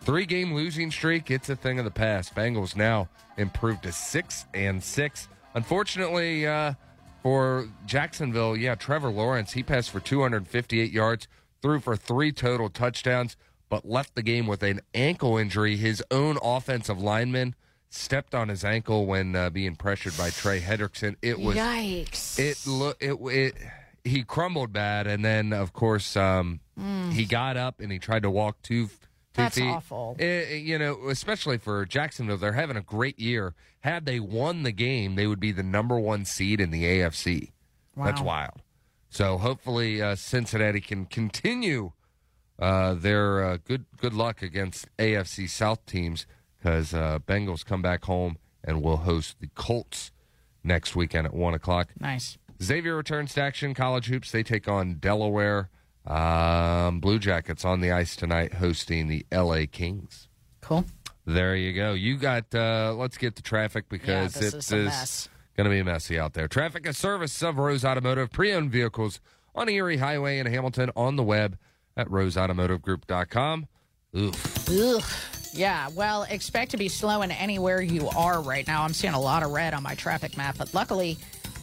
Three 0.01 0.25
game 0.25 0.53
losing 0.53 0.89
streak, 0.89 1.29
it's 1.29 1.49
a 1.49 1.55
thing 1.55 1.77
of 1.77 1.85
the 1.85 1.91
past. 1.91 2.33
Bengals 2.33 2.75
now 2.75 3.07
improved 3.37 3.83
to 3.83 3.91
six 3.91 4.45
and 4.53 4.83
six. 4.83 5.27
Unfortunately, 5.53 6.47
uh, 6.47 6.73
for 7.21 7.67
Jacksonville, 7.85 8.57
yeah, 8.57 8.73
Trevor 8.73 9.11
Lawrence, 9.11 9.51
he 9.51 9.61
passed 9.61 9.91
for 9.91 9.99
258 9.99 10.91
yards, 10.91 11.27
threw 11.61 11.79
for 11.79 11.95
three 11.95 12.31
total 12.31 12.67
touchdowns, 12.67 13.37
but 13.69 13.87
left 13.87 14.15
the 14.15 14.23
game 14.23 14.47
with 14.47 14.63
an 14.63 14.81
ankle 14.95 15.37
injury. 15.37 15.77
His 15.77 16.03
own 16.09 16.39
offensive 16.41 16.99
lineman 16.99 17.53
stepped 17.91 18.33
on 18.33 18.47
his 18.49 18.63
ankle 18.65 19.05
when 19.05 19.35
uh, 19.35 19.49
being 19.51 19.75
pressured 19.75 20.17
by 20.17 20.29
Trey 20.31 20.59
Hendrickson. 20.61 21.15
It 21.21 21.39
was 21.39 21.55
yikes. 21.55 22.39
It 22.39 22.65
look 22.65 22.97
it 22.99 23.13
it. 23.21 23.55
He 24.03 24.23
crumbled 24.23 24.73
bad, 24.73 25.05
and 25.05 25.23
then 25.23 25.53
of 25.53 25.73
course 25.73 26.17
um, 26.17 26.59
Mm. 26.79 27.11
he 27.13 27.25
got 27.25 27.57
up 27.57 27.79
and 27.79 27.91
he 27.91 27.99
tried 27.99 28.23
to 28.23 28.31
walk 28.31 28.59
two. 28.63 28.87
two 28.87 28.93
That's 29.35 29.55
feet. 29.55 29.69
awful. 29.69 30.15
Eh, 30.17 30.55
you 30.55 30.79
know, 30.79 31.09
especially 31.09 31.59
for 31.59 31.85
Jacksonville, 31.85 32.37
they're 32.37 32.53
having 32.53 32.75
a 32.77 32.81
great 32.81 33.19
year. 33.19 33.53
Had 33.81 34.05
they 34.07 34.19
won 34.19 34.63
the 34.63 34.71
game, 34.71 35.13
they 35.15 35.27
would 35.27 35.39
be 35.39 35.51
the 35.51 35.61
number 35.63 35.99
one 35.99 36.25
seed 36.25 36.59
in 36.59 36.71
the 36.71 36.83
AFC. 36.85 37.51
Wow. 37.95 38.05
That's 38.05 38.21
wild. 38.21 38.61
So 39.09 39.37
hopefully 39.37 40.01
uh, 40.01 40.15
Cincinnati 40.15 40.81
can 40.81 41.05
continue 41.05 41.91
uh, 42.57 42.93
their 42.95 43.43
uh, 43.45 43.57
good 43.63 43.85
good 43.97 44.13
luck 44.13 44.41
against 44.41 44.87
AFC 44.97 45.47
South 45.49 45.85
teams 45.85 46.25
because 46.61 46.93
uh, 46.93 47.19
Bengals 47.25 47.65
come 47.65 47.81
back 47.81 48.05
home 48.05 48.37
and 48.63 48.81
will 48.83 48.97
host 48.97 49.37
the 49.39 49.49
Colts 49.55 50.11
next 50.63 50.95
weekend 50.95 51.25
at 51.25 51.33
one 51.33 51.53
o'clock. 51.53 51.89
Nice. 51.99 52.37
Xavier 52.61 52.95
returns 52.95 53.33
to 53.33 53.41
action. 53.41 53.73
College 53.73 54.05
hoops 54.07 54.31
they 54.31 54.43
take 54.43 54.67
on 54.67 54.95
Delaware. 54.95 55.69
Um, 56.05 56.99
Blue 56.99 57.19
Jackets 57.19 57.65
on 57.65 57.81
the 57.81 57.91
ice 57.91 58.15
tonight, 58.15 58.55
hosting 58.55 59.07
the 59.07 59.25
L.A. 59.31 59.67
Kings. 59.67 60.27
Cool. 60.61 60.85
There 61.25 61.55
you 61.55 61.73
go. 61.73 61.93
You 61.93 62.17
got. 62.17 62.53
uh 62.53 62.93
Let's 62.97 63.17
get 63.17 63.35
to 63.37 63.43
traffic 63.43 63.89
because 63.89 64.33
this 64.33 64.53
it 64.71 64.79
is 64.79 65.29
going 65.55 65.65
to 65.65 65.71
be 65.75 65.83
messy 65.83 66.19
out 66.19 66.33
there. 66.33 66.47
Traffic 66.47 66.85
is 66.87 66.97
service 66.97 67.41
of 67.43 67.57
Rose 67.57 67.85
Automotive 67.85 68.31
pre-owned 68.31 68.71
vehicles 68.71 69.19
on 69.53 69.69
Erie 69.69 69.97
Highway 69.97 70.39
in 70.39 70.47
Hamilton 70.47 70.91
on 70.95 71.15
the 71.15 71.23
web 71.23 71.57
at 71.95 72.07
roseautomotivegroup.com. 72.07 73.67
Oof. 74.15 74.69
Ugh. 74.69 75.03
Yeah, 75.53 75.89
well, 75.95 76.23
expect 76.23 76.71
to 76.71 76.77
be 76.77 76.87
slowing 76.87 77.29
anywhere 77.31 77.81
you 77.81 78.07
are 78.09 78.41
right 78.41 78.65
now. 78.65 78.83
I'm 78.83 78.93
seeing 78.93 79.13
a 79.13 79.19
lot 79.19 79.43
of 79.43 79.51
red 79.51 79.73
on 79.73 79.83
my 79.83 79.95
traffic 79.95 80.37
map, 80.37 80.55
but 80.57 80.73
luckily, 80.73 81.17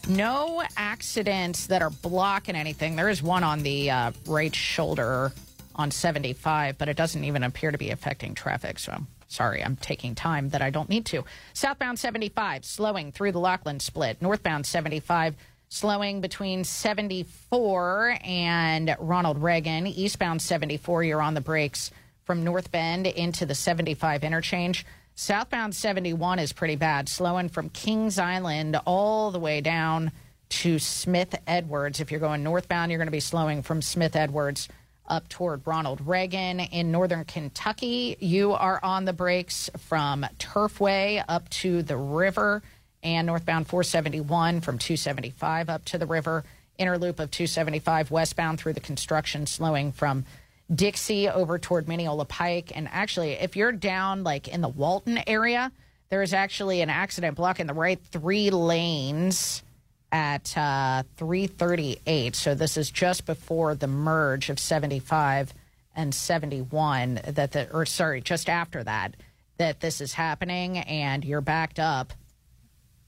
No 0.08 0.62
accidents 0.76 1.66
that 1.66 1.82
are 1.82 1.90
blocking 1.90 2.56
anything. 2.56 2.96
There 2.96 3.10
is 3.10 3.22
one 3.22 3.44
on 3.44 3.62
the 3.62 3.90
uh, 3.90 4.12
right 4.26 4.54
shoulder 4.54 5.32
on 5.74 5.90
75, 5.90 6.78
but 6.78 6.88
it 6.88 6.96
doesn't 6.96 7.24
even 7.24 7.42
appear 7.42 7.70
to 7.70 7.76
be 7.78 7.90
affecting 7.90 8.34
traffic. 8.34 8.78
So 8.78 9.04
sorry, 9.28 9.62
I'm 9.62 9.76
taking 9.76 10.14
time 10.14 10.48
that 10.50 10.62
I 10.62 10.70
don't 10.70 10.88
need 10.88 11.04
to. 11.06 11.24
Southbound 11.52 11.98
75, 11.98 12.64
slowing 12.64 13.12
through 13.12 13.32
the 13.32 13.40
Lockland 13.40 13.82
split. 13.82 14.22
Northbound 14.22 14.64
75, 14.64 15.34
slowing 15.68 16.22
between 16.22 16.64
74 16.64 18.16
and 18.24 18.96
Ronald 18.98 19.42
Reagan. 19.42 19.86
Eastbound 19.86 20.40
74, 20.40 21.04
you're 21.04 21.20
on 21.20 21.34
the 21.34 21.42
brakes 21.42 21.90
from 22.28 22.44
North 22.44 22.70
Bend 22.70 23.06
into 23.06 23.46
the 23.46 23.54
75 23.54 24.22
interchange. 24.22 24.84
Southbound 25.14 25.74
71 25.74 26.38
is 26.38 26.52
pretty 26.52 26.76
bad, 26.76 27.08
slowing 27.08 27.48
from 27.48 27.70
Kings 27.70 28.18
Island 28.18 28.78
all 28.84 29.30
the 29.30 29.38
way 29.38 29.62
down 29.62 30.12
to 30.50 30.78
Smith 30.78 31.34
Edwards. 31.46 32.00
If 32.00 32.10
you're 32.10 32.20
going 32.20 32.42
northbound, 32.42 32.90
you're 32.90 32.98
going 32.98 33.06
to 33.06 33.12
be 33.12 33.18
slowing 33.18 33.62
from 33.62 33.80
Smith 33.80 34.14
Edwards 34.14 34.68
up 35.06 35.26
toward 35.30 35.66
Ronald 35.66 36.06
Reagan. 36.06 36.60
In 36.60 36.92
northern 36.92 37.24
Kentucky, 37.24 38.18
you 38.20 38.52
are 38.52 38.78
on 38.82 39.06
the 39.06 39.14
brakes 39.14 39.70
from 39.78 40.26
Turfway 40.38 41.24
up 41.30 41.48
to 41.48 41.82
the 41.82 41.96
river 41.96 42.62
and 43.02 43.26
northbound 43.26 43.68
471 43.68 44.60
from 44.60 44.76
275 44.76 45.70
up 45.70 45.82
to 45.86 45.96
the 45.96 46.04
river. 46.04 46.44
Inner 46.76 46.98
loop 46.98 47.20
of 47.20 47.30
275 47.30 48.10
westbound 48.10 48.60
through 48.60 48.74
the 48.74 48.80
construction, 48.80 49.46
slowing 49.46 49.92
from 49.92 50.26
Dixie 50.74 51.28
over 51.28 51.58
toward 51.58 51.88
Mineola 51.88 52.24
Pike. 52.24 52.72
And 52.74 52.88
actually, 52.90 53.32
if 53.32 53.56
you're 53.56 53.72
down 53.72 54.24
like 54.24 54.48
in 54.48 54.60
the 54.60 54.68
Walton 54.68 55.20
area, 55.26 55.72
there 56.10 56.22
is 56.22 56.32
actually 56.32 56.80
an 56.80 56.90
accident 56.90 57.36
blocking 57.36 57.66
the 57.66 57.74
right 57.74 57.98
three 58.10 58.50
lanes 58.50 59.62
at 60.10 60.56
uh, 60.56 61.02
338. 61.16 62.34
So 62.34 62.54
this 62.54 62.76
is 62.76 62.90
just 62.90 63.26
before 63.26 63.74
the 63.74 63.86
merge 63.86 64.50
of 64.50 64.58
75 64.58 65.52
and 65.94 66.14
71 66.14 67.20
that 67.26 67.52
the, 67.52 67.70
or 67.72 67.84
sorry, 67.84 68.20
just 68.20 68.48
after 68.48 68.82
that, 68.84 69.14
that 69.58 69.80
this 69.80 70.00
is 70.00 70.14
happening 70.14 70.78
and 70.78 71.24
you're 71.24 71.40
backed 71.40 71.78
up 71.78 72.12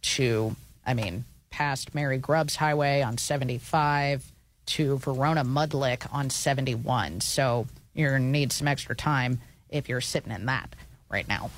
to, 0.03 0.57
I 0.87 0.95
mean, 0.95 1.24
past 1.51 1.95
Mary 1.95 2.19
Grubbs 2.19 2.57
Highway 2.57 3.03
on 3.03 3.16
75 3.19 4.31
to 4.71 4.99
Verona 4.99 5.45
Mudlick 5.45 6.07
on 6.13 6.31
71. 6.31 7.21
So 7.21 7.67
you're 7.95 8.11
going 8.11 8.23
to 8.23 8.29
need 8.29 8.53
some 8.53 8.69
extra 8.69 8.95
time 8.95 9.41
if 9.69 9.89
you're 9.89 10.01
sitting 10.01 10.33
in 10.33 10.47
that 10.47 10.75
right 11.11 11.27
now. 11.29 11.51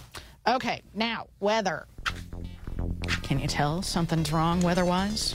Okay, 0.47 0.83
now 0.95 1.27
weather. 1.39 1.87
Can 3.23 3.39
you 3.39 3.47
tell 3.47 3.83
something's 3.83 4.33
wrong 4.33 4.61
weather 4.61 4.85
wise? 4.85 5.35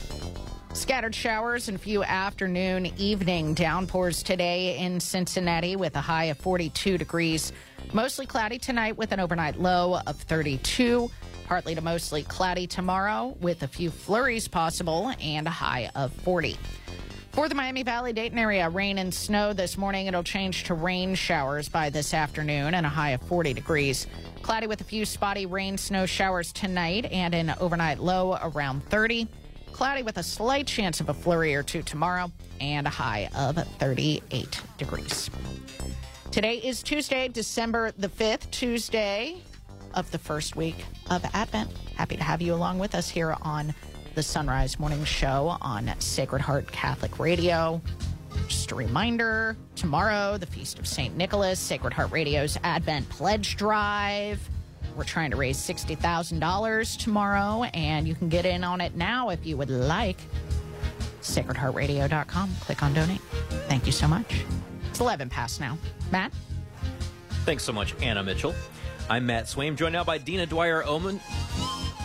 Scattered 0.74 1.14
showers 1.14 1.68
and 1.68 1.80
few 1.80 2.02
afternoon, 2.02 2.86
evening 2.98 3.54
downpours 3.54 4.22
today 4.22 4.78
in 4.78 5.00
Cincinnati 5.00 5.76
with 5.76 5.96
a 5.96 6.00
high 6.00 6.24
of 6.24 6.38
42 6.38 6.98
degrees. 6.98 7.52
Mostly 7.92 8.26
cloudy 8.26 8.58
tonight 8.58 8.96
with 8.96 9.12
an 9.12 9.20
overnight 9.20 9.58
low 9.58 9.98
of 10.06 10.16
32. 10.16 11.10
Partly 11.46 11.74
to 11.74 11.80
mostly 11.80 12.22
cloudy 12.24 12.66
tomorrow 12.66 13.34
with 13.40 13.62
a 13.62 13.68
few 13.68 13.90
flurries 13.90 14.46
possible 14.46 15.10
and 15.20 15.46
a 15.46 15.50
high 15.50 15.90
of 15.94 16.12
40. 16.12 16.58
For 17.38 17.48
the 17.48 17.54
Miami 17.54 17.84
Valley 17.84 18.12
Dayton 18.12 18.36
area, 18.36 18.68
rain 18.68 18.98
and 18.98 19.14
snow 19.14 19.52
this 19.52 19.78
morning. 19.78 20.08
It'll 20.08 20.24
change 20.24 20.64
to 20.64 20.74
rain 20.74 21.14
showers 21.14 21.68
by 21.68 21.88
this 21.88 22.12
afternoon 22.12 22.74
and 22.74 22.84
a 22.84 22.88
high 22.88 23.10
of 23.10 23.22
40 23.22 23.54
degrees. 23.54 24.08
Cloudy 24.42 24.66
with 24.66 24.80
a 24.80 24.84
few 24.84 25.04
spotty 25.04 25.46
rain 25.46 25.78
snow 25.78 26.04
showers 26.04 26.52
tonight 26.52 27.04
and 27.04 27.36
an 27.36 27.54
overnight 27.60 28.00
low 28.00 28.36
around 28.42 28.82
30. 28.86 29.28
Cloudy 29.70 30.02
with 30.02 30.18
a 30.18 30.22
slight 30.24 30.66
chance 30.66 31.00
of 31.00 31.10
a 31.10 31.14
flurry 31.14 31.54
or 31.54 31.62
two 31.62 31.80
tomorrow 31.82 32.32
and 32.60 32.88
a 32.88 32.90
high 32.90 33.28
of 33.36 33.54
38 33.78 34.60
degrees. 34.76 35.30
Today 36.32 36.56
is 36.56 36.82
Tuesday, 36.82 37.28
December 37.28 37.92
the 37.96 38.08
5th, 38.08 38.50
Tuesday 38.50 39.36
of 39.94 40.10
the 40.10 40.18
first 40.18 40.56
week 40.56 40.84
of 41.08 41.24
Advent. 41.34 41.70
Happy 41.94 42.16
to 42.16 42.22
have 42.24 42.42
you 42.42 42.52
along 42.52 42.80
with 42.80 42.96
us 42.96 43.08
here 43.08 43.36
on 43.42 43.72
the 44.18 44.22
Son 44.24 44.48
Rise 44.48 44.80
Morning 44.80 45.04
Show 45.04 45.56
on 45.60 45.92
Sacred 46.00 46.42
Heart 46.42 46.72
Catholic 46.72 47.20
Radio. 47.20 47.80
Just 48.48 48.72
a 48.72 48.74
reminder 48.74 49.56
tomorrow, 49.76 50.36
the 50.36 50.46
Feast 50.46 50.80
of 50.80 50.88
St. 50.88 51.16
Nicholas, 51.16 51.60
Sacred 51.60 51.92
Heart 51.92 52.10
Radio's 52.10 52.58
Advent 52.64 53.08
Pledge 53.10 53.56
Drive. 53.56 54.40
We're 54.96 55.04
trying 55.04 55.30
to 55.30 55.36
raise 55.36 55.56
$60,000 55.56 56.98
tomorrow, 56.98 57.62
and 57.72 58.08
you 58.08 58.16
can 58.16 58.28
get 58.28 58.44
in 58.44 58.64
on 58.64 58.80
it 58.80 58.96
now 58.96 59.28
if 59.28 59.46
you 59.46 59.56
would 59.56 59.70
like. 59.70 60.18
SacredHeartRadio.com. 61.22 62.50
Click 62.62 62.82
on 62.82 62.94
donate. 62.94 63.20
Thank 63.68 63.86
you 63.86 63.92
so 63.92 64.08
much. 64.08 64.44
It's 64.90 64.98
11 64.98 65.28
past 65.28 65.60
now. 65.60 65.78
Matt? 66.10 66.32
Thanks 67.44 67.62
so 67.62 67.72
much, 67.72 67.94
Anna 68.02 68.24
Mitchell. 68.24 68.52
I'm 69.08 69.26
Matt 69.26 69.44
Swaim, 69.44 69.76
joined 69.76 69.92
now 69.92 70.02
by 70.02 70.18
Dina 70.18 70.44
Dwyer 70.44 70.82
Owen. 70.84 71.20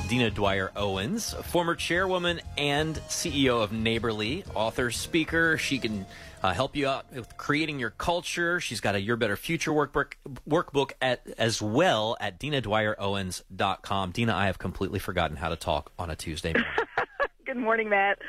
Dina 0.07 0.29
Dwyer 0.29 0.71
Owens, 0.75 1.33
former 1.45 1.75
chairwoman 1.75 2.41
and 2.57 2.95
CEO 3.07 3.63
of 3.63 3.71
Neighborly, 3.71 4.43
author, 4.53 4.91
speaker. 4.91 5.57
She 5.57 5.79
can 5.79 6.05
uh, 6.43 6.53
help 6.53 6.75
you 6.75 6.87
out 6.87 7.11
with 7.13 7.37
creating 7.37 7.79
your 7.79 7.91
culture. 7.91 8.59
She's 8.59 8.81
got 8.81 8.95
a 8.95 9.01
Your 9.01 9.15
Better 9.15 9.37
Future 9.37 9.71
workbook, 9.71 10.13
workbook 10.47 10.91
at, 11.01 11.25
as 11.37 11.61
well 11.61 12.17
at 12.19 12.39
dinadwyerowens.com. 12.39 14.11
Dina, 14.11 14.35
I 14.35 14.47
have 14.47 14.59
completely 14.59 14.99
forgotten 14.99 15.37
how 15.37 15.49
to 15.49 15.55
talk 15.55 15.91
on 15.97 16.09
a 16.09 16.15
Tuesday 16.15 16.53
morning. 16.53 16.71
Good 17.45 17.57
morning, 17.57 17.89
Matt. 17.89 18.19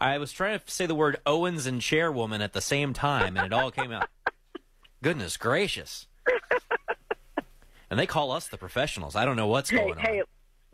I 0.00 0.18
was 0.18 0.32
trying 0.32 0.58
to 0.58 0.70
say 0.70 0.86
the 0.86 0.94
word 0.94 1.16
Owens 1.24 1.66
and 1.66 1.80
chairwoman 1.80 2.42
at 2.42 2.52
the 2.52 2.60
same 2.60 2.92
time, 2.92 3.36
and 3.36 3.46
it 3.46 3.52
all 3.52 3.70
came 3.70 3.90
out. 3.90 4.08
Goodness 5.02 5.36
gracious. 5.36 6.06
And 7.90 8.00
they 8.00 8.06
call 8.06 8.32
us 8.32 8.48
the 8.48 8.58
professionals. 8.58 9.14
I 9.14 9.24
don't 9.24 9.36
know 9.36 9.46
what's 9.46 9.70
hey, 9.70 9.76
going 9.76 9.92
on. 9.92 9.98
Hey, 9.98 10.22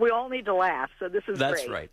we 0.00 0.10
all 0.10 0.28
need 0.28 0.46
to 0.46 0.54
laugh, 0.54 0.90
so 0.98 1.08
this 1.08 1.22
is 1.22 1.38
great. 1.38 1.38
That's 1.38 1.60
great. 1.62 1.72
right. 1.72 1.90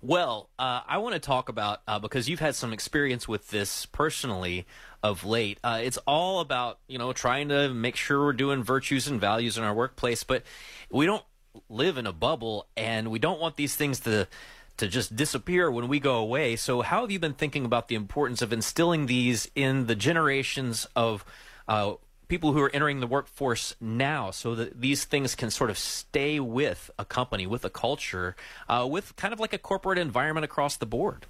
Well, 0.00 0.48
uh, 0.58 0.82
I 0.86 0.98
want 0.98 1.14
to 1.14 1.18
talk 1.18 1.48
about 1.48 1.82
uh, 1.88 1.98
because 1.98 2.28
you've 2.28 2.40
had 2.40 2.54
some 2.54 2.72
experience 2.72 3.26
with 3.26 3.50
this 3.50 3.86
personally 3.86 4.64
of 5.02 5.24
late. 5.24 5.58
Uh, 5.62 5.80
it's 5.82 5.98
all 6.06 6.40
about 6.40 6.78
you 6.86 6.98
know 6.98 7.12
trying 7.12 7.48
to 7.48 7.68
make 7.74 7.96
sure 7.96 8.24
we're 8.24 8.32
doing 8.32 8.62
virtues 8.62 9.08
and 9.08 9.20
values 9.20 9.58
in 9.58 9.64
our 9.64 9.74
workplace, 9.74 10.22
but 10.22 10.44
we 10.90 11.04
don't 11.04 11.24
live 11.68 11.98
in 11.98 12.06
a 12.06 12.12
bubble, 12.12 12.68
and 12.76 13.10
we 13.10 13.18
don't 13.18 13.40
want 13.40 13.56
these 13.56 13.74
things 13.74 14.00
to 14.00 14.28
to 14.76 14.86
just 14.86 15.16
disappear 15.16 15.70
when 15.70 15.88
we 15.88 15.98
go 15.98 16.16
away. 16.16 16.54
So, 16.54 16.82
how 16.82 17.00
have 17.00 17.10
you 17.10 17.18
been 17.18 17.34
thinking 17.34 17.64
about 17.64 17.88
the 17.88 17.96
importance 17.96 18.40
of 18.40 18.52
instilling 18.52 19.06
these 19.06 19.50
in 19.56 19.86
the 19.86 19.96
generations 19.96 20.86
of 20.94 21.24
uh, 21.66 21.94
people 22.28 22.52
who 22.52 22.60
are 22.60 22.70
entering 22.74 23.00
the 23.00 23.06
workforce 23.06 23.74
now 23.80 24.30
so 24.30 24.54
that 24.54 24.80
these 24.80 25.04
things 25.04 25.34
can 25.34 25.50
sort 25.50 25.70
of 25.70 25.78
stay 25.78 26.38
with 26.38 26.90
a 26.98 27.04
company, 27.04 27.46
with 27.46 27.64
a 27.64 27.70
culture, 27.70 28.36
uh, 28.68 28.86
with 28.88 29.16
kind 29.16 29.32
of 29.32 29.40
like 29.40 29.52
a 29.52 29.58
corporate 29.58 29.98
environment 29.98 30.44
across 30.44 30.76
the 30.76 30.86
board? 30.86 31.26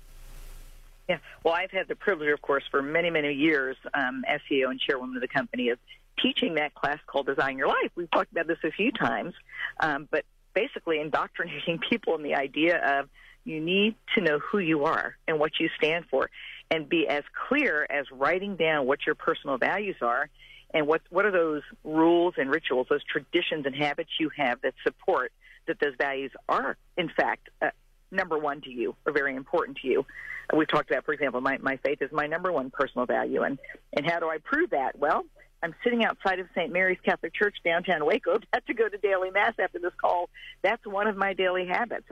Yeah. 1.08 1.18
Well, 1.42 1.54
I've 1.54 1.70
had 1.70 1.88
the 1.88 1.96
privilege, 1.96 2.30
of 2.30 2.42
course, 2.42 2.64
for 2.70 2.82
many, 2.82 3.08
many 3.08 3.32
years, 3.32 3.76
um, 3.94 4.24
as 4.26 4.40
CEO 4.50 4.70
and 4.70 4.78
chairwoman 4.78 5.16
of 5.16 5.22
the 5.22 5.28
company, 5.28 5.70
of 5.70 5.78
teaching 6.22 6.54
that 6.54 6.74
class 6.74 6.98
called 7.06 7.26
Design 7.26 7.56
Your 7.56 7.68
Life. 7.68 7.90
We've 7.94 8.10
talked 8.10 8.32
about 8.32 8.46
this 8.46 8.58
a 8.64 8.70
few 8.70 8.92
times, 8.92 9.34
um, 9.80 10.08
but 10.10 10.24
basically 10.52 11.00
indoctrinating 11.00 11.78
people 11.90 12.14
in 12.16 12.22
the 12.22 12.34
idea 12.34 13.00
of 13.00 13.08
you 13.44 13.60
need 13.60 13.94
to 14.14 14.20
know 14.20 14.38
who 14.38 14.58
you 14.58 14.84
are 14.84 15.16
and 15.26 15.38
what 15.38 15.52
you 15.58 15.70
stand 15.78 16.04
for 16.10 16.28
and 16.70 16.88
be 16.88 17.08
as 17.08 17.22
clear 17.48 17.86
as 17.88 18.04
writing 18.10 18.56
down 18.56 18.86
what 18.86 19.06
your 19.06 19.14
personal 19.14 19.56
values 19.56 19.96
are 20.02 20.28
and 20.74 20.86
what 20.86 21.02
what 21.10 21.24
are 21.24 21.30
those 21.30 21.62
rules 21.84 22.34
and 22.36 22.50
rituals, 22.50 22.86
those 22.90 23.04
traditions 23.04 23.66
and 23.66 23.74
habits 23.74 24.10
you 24.20 24.30
have 24.36 24.60
that 24.62 24.74
support 24.82 25.32
that 25.66 25.78
those 25.80 25.94
values 25.98 26.32
are, 26.48 26.76
in 26.96 27.08
fact, 27.08 27.48
uh, 27.62 27.70
number 28.10 28.38
one 28.38 28.60
to 28.62 28.70
you 28.70 28.94
or 29.06 29.12
very 29.12 29.34
important 29.34 29.78
to 29.78 29.88
you. 29.88 30.06
We've 30.54 30.68
talked 30.68 30.90
about, 30.90 31.04
for 31.04 31.12
example, 31.12 31.42
my, 31.42 31.58
my 31.58 31.76
faith 31.76 32.00
is 32.00 32.10
my 32.10 32.26
number 32.26 32.50
one 32.50 32.70
personal 32.70 33.06
value, 33.06 33.42
and 33.42 33.58
and 33.92 34.06
how 34.06 34.18
do 34.18 34.28
I 34.28 34.38
prove 34.38 34.70
that? 34.70 34.98
Well, 34.98 35.24
I'm 35.62 35.74
sitting 35.84 36.04
outside 36.04 36.38
of 36.38 36.46
St. 36.54 36.72
Mary's 36.72 36.98
Catholic 37.04 37.34
Church 37.34 37.56
downtown 37.64 38.04
Waco. 38.04 38.36
About 38.52 38.66
to 38.66 38.74
go 38.74 38.88
to 38.88 38.96
daily 38.98 39.30
mass 39.30 39.54
after 39.58 39.78
this 39.78 39.92
call. 40.00 40.30
That's 40.62 40.84
one 40.86 41.06
of 41.06 41.16
my 41.16 41.34
daily 41.34 41.66
habits. 41.66 42.06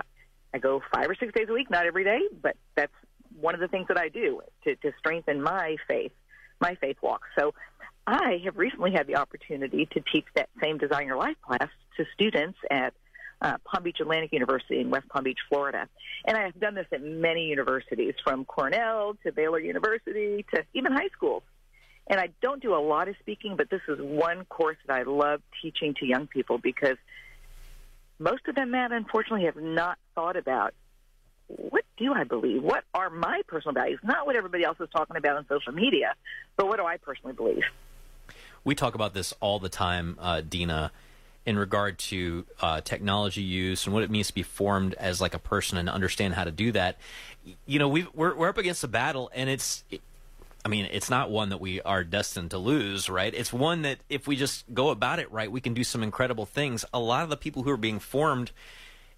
I 0.52 0.58
go 0.58 0.82
five 0.94 1.08
or 1.08 1.14
six 1.14 1.32
days 1.32 1.48
a 1.48 1.52
week, 1.52 1.70
not 1.70 1.86
every 1.86 2.04
day, 2.04 2.20
but 2.42 2.56
that's 2.74 2.92
one 3.38 3.54
of 3.54 3.60
the 3.60 3.68
things 3.68 3.88
that 3.88 3.98
I 3.98 4.08
do 4.08 4.40
to, 4.64 4.76
to 4.76 4.92
strengthen 4.98 5.42
my 5.42 5.76
faith, 5.86 6.12
my 6.60 6.74
faith 6.76 6.96
walk. 7.02 7.22
So 7.38 7.54
I 8.06 8.40
have 8.44 8.56
recently 8.56 8.92
had 8.92 9.06
the 9.06 9.16
opportunity 9.16 9.86
to 9.92 10.00
teach 10.12 10.26
that 10.36 10.48
same 10.62 10.78
Design 10.78 11.06
Your 11.06 11.16
Life 11.16 11.36
class 11.42 11.68
to 11.96 12.04
students 12.14 12.58
at 12.70 12.94
uh, 13.42 13.56
Palm 13.64 13.82
Beach 13.82 13.98
Atlantic 14.00 14.32
University 14.32 14.80
in 14.80 14.90
West 14.90 15.08
Palm 15.08 15.24
Beach, 15.24 15.38
Florida. 15.48 15.88
And 16.24 16.36
I 16.36 16.44
have 16.44 16.58
done 16.58 16.74
this 16.74 16.86
at 16.92 17.02
many 17.02 17.46
universities, 17.46 18.14
from 18.22 18.44
Cornell 18.44 19.16
to 19.24 19.32
Baylor 19.32 19.58
University 19.58 20.44
to 20.54 20.64
even 20.72 20.92
high 20.92 21.08
schools. 21.08 21.42
And 22.06 22.20
I 22.20 22.28
don't 22.40 22.62
do 22.62 22.74
a 22.74 22.78
lot 22.78 23.08
of 23.08 23.16
speaking, 23.18 23.56
but 23.56 23.68
this 23.68 23.80
is 23.88 23.98
one 24.00 24.44
course 24.44 24.76
that 24.86 24.94
I 24.94 25.02
love 25.02 25.42
teaching 25.60 25.94
to 25.94 26.06
young 26.06 26.28
people 26.28 26.58
because 26.58 26.96
most 28.20 28.46
of 28.46 28.54
them, 28.54 28.70
Matt, 28.70 28.92
unfortunately, 28.92 29.46
have 29.46 29.56
not 29.56 29.98
thought 30.14 30.36
about 30.36 30.74
what 31.48 31.84
do 31.96 32.12
I 32.12 32.24
believe? 32.24 32.62
What 32.62 32.84
are 32.94 33.10
my 33.10 33.42
personal 33.48 33.74
values? 33.74 33.98
Not 34.02 34.26
what 34.26 34.36
everybody 34.36 34.64
else 34.64 34.78
is 34.80 34.88
talking 34.94 35.16
about 35.16 35.36
on 35.36 35.46
social 35.48 35.72
media, 35.72 36.14
but 36.56 36.68
what 36.68 36.78
do 36.78 36.84
I 36.84 36.96
personally 36.96 37.34
believe? 37.34 37.62
We 38.66 38.74
talk 38.74 38.96
about 38.96 39.14
this 39.14 39.32
all 39.38 39.60
the 39.60 39.68
time, 39.68 40.18
uh, 40.20 40.40
Dina, 40.40 40.90
in 41.46 41.56
regard 41.56 42.00
to 42.00 42.44
uh, 42.60 42.80
technology 42.80 43.42
use 43.42 43.86
and 43.86 43.94
what 43.94 44.02
it 44.02 44.10
means 44.10 44.26
to 44.26 44.34
be 44.34 44.42
formed 44.42 44.94
as 44.94 45.20
like 45.20 45.34
a 45.34 45.38
person 45.38 45.78
and 45.78 45.88
understand 45.88 46.34
how 46.34 46.42
to 46.42 46.50
do 46.50 46.72
that. 46.72 46.98
You 47.64 47.78
know, 47.78 47.88
we 47.88 48.08
we're, 48.12 48.34
we're 48.34 48.48
up 48.48 48.58
against 48.58 48.82
a 48.82 48.88
battle, 48.88 49.30
and 49.32 49.48
it's. 49.48 49.84
I 50.64 50.68
mean, 50.68 50.88
it's 50.90 51.08
not 51.08 51.30
one 51.30 51.50
that 51.50 51.60
we 51.60 51.80
are 51.82 52.02
destined 52.02 52.50
to 52.50 52.58
lose, 52.58 53.08
right? 53.08 53.32
It's 53.32 53.52
one 53.52 53.82
that 53.82 53.98
if 54.08 54.26
we 54.26 54.34
just 54.34 54.64
go 54.74 54.88
about 54.88 55.20
it 55.20 55.30
right, 55.30 55.50
we 55.50 55.60
can 55.60 55.72
do 55.72 55.84
some 55.84 56.02
incredible 56.02 56.44
things. 56.44 56.84
A 56.92 56.98
lot 56.98 57.22
of 57.22 57.30
the 57.30 57.36
people 57.36 57.62
who 57.62 57.70
are 57.70 57.76
being 57.76 58.00
formed 58.00 58.50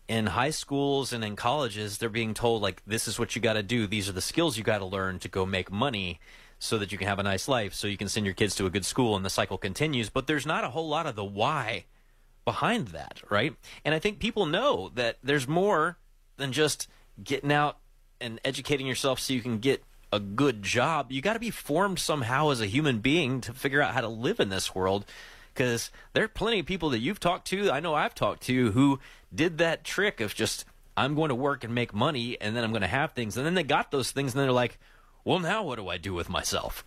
in 0.09 0.27
high 0.27 0.51
schools 0.51 1.11
and 1.11 1.25
in 1.25 1.37
colleges, 1.37 1.97
they're 1.97 2.11
being 2.11 2.35
told, 2.35 2.61
like, 2.61 2.83
this 2.87 3.09
is 3.09 3.19
what 3.19 3.35
you 3.35 3.41
got 3.41 3.55
to 3.55 3.63
do. 3.63 3.87
These 3.87 4.11
are 4.11 4.13
the 4.13 4.21
skills 4.21 4.59
you 4.59 4.63
got 4.63 4.79
to 4.81 4.85
learn 4.85 5.21
to 5.21 5.29
go 5.29 5.47
make 5.47 5.73
money 5.73 6.21
so 6.59 6.79
that 6.79 6.91
you 6.91 6.99
can 6.99 7.07
have 7.07 7.19
a 7.19 7.23
nice 7.23 7.49
life, 7.49 7.75
so 7.75 7.87
you 7.87 7.97
can 7.97 8.09
send 8.09 8.27
your 8.27 8.35
kids 8.35 8.55
to 8.57 8.67
a 8.67 8.71
good 8.71 8.85
school, 8.85 9.15
and 9.15 9.25
the 9.25 9.31
cycle 9.31 9.59
continues. 9.59 10.11
But 10.11 10.27
there's 10.27 10.47
not 10.47 10.65
a 10.65 10.71
whole 10.71 10.89
lot 10.89 11.07
of 11.07 11.15
the 11.15 11.25
why 11.25 11.85
behind 12.45 12.89
that, 12.89 13.21
right? 13.29 13.55
And 13.85 13.95
I 13.95 13.99
think 13.99 14.19
people 14.19 14.47
know 14.47 14.91
that 14.95 15.19
there's 15.23 15.47
more 15.47 15.99
than 16.37 16.53
just 16.53 16.89
getting 17.23 17.53
out 17.53 17.79
and 18.21 18.41
educating 18.45 18.87
yourself 18.87 19.21
so 19.21 19.33
you 19.33 19.43
can 19.43 19.59
get 19.59 19.85
a 20.13 20.19
good 20.19 20.63
job. 20.63 21.13
You 21.13 21.21
got 21.21 21.35
to 21.35 21.39
be 21.39 21.51
formed 21.51 21.99
somehow 21.99 22.51
as 22.51 22.61
a 22.61 22.67
human 22.67 23.01
being 23.01 23.41
to 23.43 23.53
figure 23.53 23.83
out 23.83 23.95
how 23.95 24.01
to 24.01 24.09
live 24.09 24.41
in 24.41 24.49
this 24.49 24.75
world. 24.75 25.05
Because 25.53 25.91
there 26.13 26.25
are 26.25 26.29
plenty 26.29 26.61
of 26.61 26.67
people 26.67 26.91
that 26.91 27.01
you've 27.01 27.21
talked 27.21 27.49
to, 27.49 27.71
I 27.71 27.81
know 27.81 27.95
I've 27.95 28.15
talked 28.15 28.45
to, 28.45 28.71
who 28.73 29.01
did 29.35 29.59
that 29.59 29.85
trick 29.85 30.21
of 30.21 30.35
just, 30.35 30.65
I'm 30.97 31.15
going 31.15 31.31
to 31.31 31.35
work 31.35 31.65
and 31.65 31.75
make 31.75 31.93
money 31.93 32.41
and 32.41 32.57
then 32.57 32.65
I'm 32.65 32.71
going 32.71 32.83
to 32.83 32.89
have 32.89 33.13
things. 33.13 33.37
And 33.37 33.45
then 33.45 33.55
they 33.55 33.65
got 33.65 33.91
those 33.91 34.11
things 34.13 34.35
and 34.35 34.43
they're 34.43 34.53
like, 34.53 34.79
well, 35.29 35.41
now 35.41 35.63
what 35.63 35.77
do 35.77 35.89
I 35.89 35.99
do 35.99 36.15
with 36.15 36.31
myself? 36.31 36.87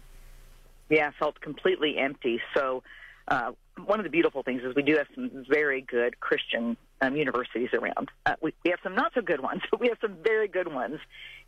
Yeah, 0.90 1.10
I 1.10 1.12
felt 1.20 1.40
completely 1.42 2.00
empty. 2.00 2.42
So, 2.56 2.82
uh, 3.28 3.52
one 3.86 4.00
of 4.00 4.04
the 4.04 4.10
beautiful 4.10 4.42
things 4.42 4.64
is 4.64 4.74
we 4.76 4.82
do 4.82 4.98
have 4.98 5.06
some 5.14 5.46
very 5.48 5.82
good 5.82 6.20
Christian 6.20 6.76
um, 7.02 7.16
universities 7.16 7.70
around. 7.72 8.10
Uh, 8.26 8.34
we, 8.42 8.52
we 8.66 8.72
have 8.72 8.80
some 8.82 8.96
not 8.96 9.12
so 9.14 9.22
good 9.22 9.42
ones, 9.42 9.62
but 9.70 9.80
we 9.80 9.90
have 9.90 10.00
some 10.02 10.16
very 10.24 10.48
good 10.48 10.74
ones. 10.74 10.98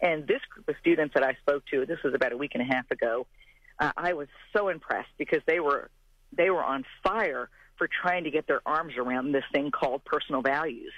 And 0.02 0.28
this 0.28 0.41
group 0.53 0.70
of 0.70 0.76
students 0.82 1.15
that 1.15 1.24
I 1.24 1.34
spoke 1.41 1.64
to, 1.72 1.84
this 1.88 1.98
was 2.03 2.14
about 2.14 2.32
a 2.32 2.38
week 2.38 2.52
and 2.53 2.61
a 2.61 2.72
half 2.72 2.90
ago, 2.91 3.26
uh, 3.80 3.91
I 3.98 4.14
was 4.14 4.28
so 4.56 4.70
impressed 4.70 5.10
because 5.18 5.41
they 5.48 5.60
were 5.60 5.90
they 6.32 6.52
were 6.52 6.64
on 6.64 6.86
fire 7.03 7.49
for 7.80 7.88
trying 7.88 8.26
to 8.26 8.30
get 8.30 8.45
their 8.45 8.61
arms 8.68 8.94
around 8.98 9.32
this 9.32 9.45
thing 9.52 9.72
called 9.72 10.06
personal 10.06 10.44
values. 10.44 10.94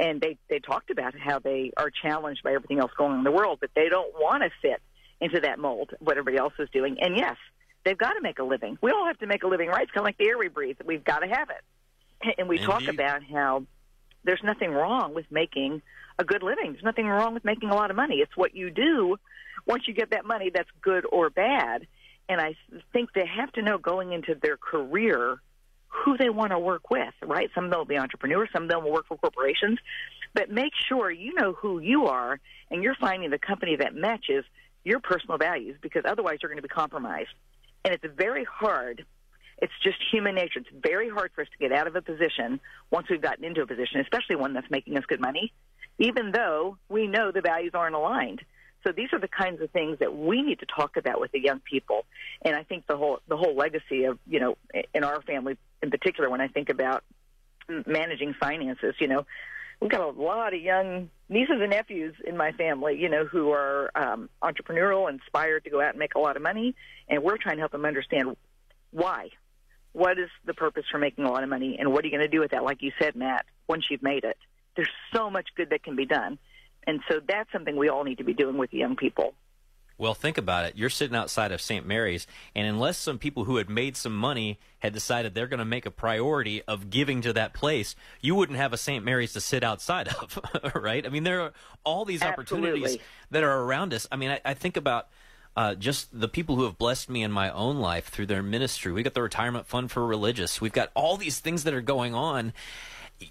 And 0.00 0.20
they 0.20 0.38
they 0.50 0.58
talked 0.58 0.90
about 0.90 1.14
how 1.16 1.38
they 1.38 1.70
are 1.76 1.90
challenged 2.02 2.42
by 2.42 2.52
everything 2.52 2.80
else 2.80 2.90
going 2.98 3.12
on 3.12 3.18
in 3.18 3.24
the 3.24 3.30
world, 3.30 3.58
but 3.60 3.70
they 3.76 3.88
don't 3.88 4.12
want 4.14 4.42
to 4.42 4.50
fit 4.60 4.82
into 5.20 5.40
that 5.40 5.58
mold 5.58 5.92
what 5.98 6.18
everybody 6.18 6.38
else 6.38 6.52
is 6.58 6.68
doing. 6.70 6.98
And 7.00 7.16
yes, 7.16 7.36
they've 7.84 7.96
got 7.96 8.14
to 8.14 8.20
make 8.20 8.38
a 8.38 8.44
living. 8.44 8.78
We 8.80 8.90
all 8.90 9.06
have 9.06 9.18
to 9.18 9.26
make 9.26 9.42
a 9.42 9.46
living, 9.46 9.68
right? 9.68 9.82
It's 9.82 9.92
kind 9.92 10.02
of 10.02 10.04
like 10.04 10.18
the 10.18 10.28
air 10.28 10.38
we 10.38 10.48
breathe. 10.48 10.76
We've 10.84 11.04
got 11.04 11.20
to 11.20 11.28
have 11.28 11.50
it. 11.50 12.34
And 12.38 12.48
we 12.48 12.56
Indeed. 12.56 12.66
talk 12.66 12.88
about 12.88 13.22
how 13.22 13.64
there's 14.24 14.42
nothing 14.42 14.70
wrong 14.70 15.14
with 15.14 15.26
making 15.30 15.82
a 16.18 16.24
good 16.24 16.42
living. 16.42 16.72
There's 16.72 16.84
nothing 16.84 17.06
wrong 17.06 17.34
with 17.34 17.44
making 17.44 17.70
a 17.70 17.74
lot 17.74 17.90
of 17.90 17.96
money. 17.96 18.16
It's 18.16 18.36
what 18.36 18.54
you 18.54 18.70
do 18.70 19.16
once 19.66 19.84
you 19.86 19.94
get 19.94 20.10
that 20.10 20.24
money 20.24 20.50
that's 20.52 20.68
good 20.82 21.06
or 21.10 21.30
bad. 21.30 21.86
And 22.28 22.40
I 22.40 22.56
think 22.92 23.12
they 23.12 23.26
have 23.26 23.52
to 23.52 23.62
know 23.62 23.78
going 23.78 24.12
into 24.12 24.34
their 24.34 24.56
career 24.56 25.40
who 25.88 26.16
they 26.16 26.28
want 26.28 26.50
to 26.50 26.58
work 26.58 26.90
with, 26.90 27.14
right? 27.22 27.48
Some 27.54 27.66
of 27.66 27.70
them 27.70 27.78
will 27.78 27.86
be 27.86 27.98
entrepreneurs, 27.98 28.48
some 28.52 28.64
of 28.64 28.68
them 28.68 28.84
will 28.84 28.92
work 28.92 29.06
for 29.06 29.16
corporations. 29.16 29.78
But 30.34 30.50
make 30.50 30.72
sure 30.88 31.10
you 31.10 31.34
know 31.34 31.52
who 31.52 31.78
you 31.78 32.06
are 32.06 32.40
and 32.70 32.82
you're 32.82 32.96
finding 32.96 33.30
the 33.30 33.38
company 33.38 33.76
that 33.76 33.94
matches 33.94 34.44
your 34.86 35.00
personal 35.00 35.36
values 35.36 35.76
because 35.82 36.04
otherwise 36.06 36.38
you're 36.40 36.48
going 36.48 36.62
to 36.62 36.62
be 36.62 36.68
compromised. 36.68 37.30
And 37.84 37.92
it's 37.92 38.04
very 38.16 38.44
hard. 38.44 39.04
It's 39.58 39.72
just 39.82 39.96
human 40.12 40.36
nature. 40.36 40.60
It's 40.60 40.68
very 40.72 41.08
hard 41.08 41.32
for 41.34 41.42
us 41.42 41.48
to 41.50 41.58
get 41.58 41.76
out 41.76 41.86
of 41.86 41.96
a 41.96 42.02
position 42.02 42.60
once 42.90 43.08
we've 43.10 43.20
gotten 43.20 43.44
into 43.44 43.62
a 43.62 43.66
position, 43.66 44.00
especially 44.00 44.36
one 44.36 44.54
that's 44.54 44.70
making 44.70 44.96
us 44.96 45.04
good 45.06 45.20
money, 45.20 45.52
even 45.98 46.30
though 46.30 46.78
we 46.88 47.08
know 47.08 47.32
the 47.32 47.40
values 47.40 47.72
aren't 47.74 47.96
aligned. 47.96 48.42
So 48.86 48.92
these 48.92 49.08
are 49.12 49.18
the 49.18 49.28
kinds 49.28 49.60
of 49.60 49.70
things 49.72 49.98
that 49.98 50.16
we 50.16 50.42
need 50.42 50.60
to 50.60 50.66
talk 50.66 50.96
about 50.96 51.20
with 51.20 51.32
the 51.32 51.40
young 51.40 51.58
people. 51.60 52.04
And 52.42 52.54
I 52.54 52.62
think 52.62 52.86
the 52.86 52.96
whole 52.96 53.18
the 53.26 53.36
whole 53.36 53.56
legacy 53.56 54.04
of 54.04 54.18
you 54.28 54.38
know 54.38 54.56
in 54.94 55.02
our 55.02 55.20
family 55.22 55.56
in 55.82 55.90
particular, 55.90 56.30
when 56.30 56.40
I 56.40 56.46
think 56.46 56.68
about 56.68 57.02
managing 57.68 58.34
finances, 58.34 58.94
you 59.00 59.08
know, 59.08 59.26
we've 59.80 59.90
got 59.90 60.00
a 60.00 60.20
lot 60.20 60.54
of 60.54 60.60
young 60.60 61.10
nieces 61.28 61.56
and 61.60 61.70
nephews 61.70 62.14
in 62.26 62.36
my 62.36 62.52
family, 62.52 62.98
you 62.98 63.08
know, 63.08 63.24
who 63.24 63.50
are 63.50 63.90
um, 63.94 64.28
entrepreneurial, 64.42 65.10
inspired 65.10 65.64
to 65.64 65.70
go 65.70 65.80
out 65.80 65.90
and 65.90 65.98
make 65.98 66.14
a 66.14 66.18
lot 66.18 66.36
of 66.36 66.42
money, 66.42 66.74
and 67.08 67.22
we're 67.22 67.38
trying 67.38 67.56
to 67.56 67.60
help 67.60 67.72
them 67.72 67.84
understand 67.84 68.36
why. 68.90 69.30
What 69.92 70.18
is 70.18 70.28
the 70.44 70.54
purpose 70.54 70.84
for 70.90 70.98
making 70.98 71.24
a 71.24 71.30
lot 71.30 71.42
of 71.42 71.48
money, 71.48 71.76
and 71.78 71.92
what 71.92 72.04
are 72.04 72.08
you 72.08 72.12
going 72.12 72.28
to 72.28 72.28
do 72.28 72.40
with 72.40 72.50
that? 72.50 72.64
Like 72.64 72.82
you 72.82 72.92
said, 73.00 73.16
Matt, 73.16 73.46
once 73.66 73.86
you've 73.90 74.02
made 74.02 74.24
it, 74.24 74.36
there's 74.76 74.90
so 75.14 75.30
much 75.30 75.48
good 75.56 75.70
that 75.70 75.82
can 75.82 75.96
be 75.96 76.04
done, 76.04 76.38
and 76.86 77.00
so 77.08 77.20
that's 77.26 77.50
something 77.50 77.76
we 77.76 77.88
all 77.88 78.04
need 78.04 78.18
to 78.18 78.24
be 78.24 78.34
doing 78.34 78.58
with 78.58 78.72
young 78.72 78.96
people. 78.96 79.34
Well, 79.98 80.12
think 80.12 80.36
about 80.36 80.66
it. 80.66 80.76
You're 80.76 80.90
sitting 80.90 81.16
outside 81.16 81.52
of 81.52 81.60
St. 81.60 81.86
Mary's, 81.86 82.26
and 82.54 82.66
unless 82.66 82.98
some 82.98 83.18
people 83.18 83.44
who 83.44 83.56
had 83.56 83.70
made 83.70 83.96
some 83.96 84.14
money 84.14 84.58
had 84.80 84.92
decided 84.92 85.34
they're 85.34 85.46
going 85.46 85.58
to 85.58 85.64
make 85.64 85.86
a 85.86 85.90
priority 85.90 86.62
of 86.62 86.90
giving 86.90 87.22
to 87.22 87.32
that 87.32 87.54
place, 87.54 87.96
you 88.20 88.34
wouldn't 88.34 88.58
have 88.58 88.74
a 88.74 88.76
St. 88.76 89.04
Mary's 89.04 89.32
to 89.32 89.40
sit 89.40 89.64
outside 89.64 90.08
of, 90.08 90.38
right? 90.74 91.06
I 91.06 91.08
mean, 91.08 91.24
there 91.24 91.40
are 91.40 91.52
all 91.84 92.04
these 92.04 92.22
opportunities 92.22 92.82
Absolutely. 92.82 93.04
that 93.30 93.42
are 93.42 93.62
around 93.62 93.94
us. 93.94 94.06
I 94.12 94.16
mean, 94.16 94.30
I, 94.30 94.40
I 94.44 94.54
think 94.54 94.76
about 94.76 95.08
uh, 95.56 95.74
just 95.74 96.18
the 96.18 96.28
people 96.28 96.56
who 96.56 96.64
have 96.64 96.76
blessed 96.76 97.08
me 97.08 97.22
in 97.22 97.32
my 97.32 97.50
own 97.50 97.78
life 97.78 98.08
through 98.08 98.26
their 98.26 98.42
ministry. 98.42 98.92
We 98.92 99.02
got 99.02 99.14
the 99.14 99.22
retirement 99.22 99.66
fund 99.66 99.90
for 99.90 100.06
religious. 100.06 100.60
We've 100.60 100.72
got 100.72 100.90
all 100.94 101.16
these 101.16 101.40
things 101.40 101.64
that 101.64 101.72
are 101.72 101.80
going 101.80 102.14
on. 102.14 102.52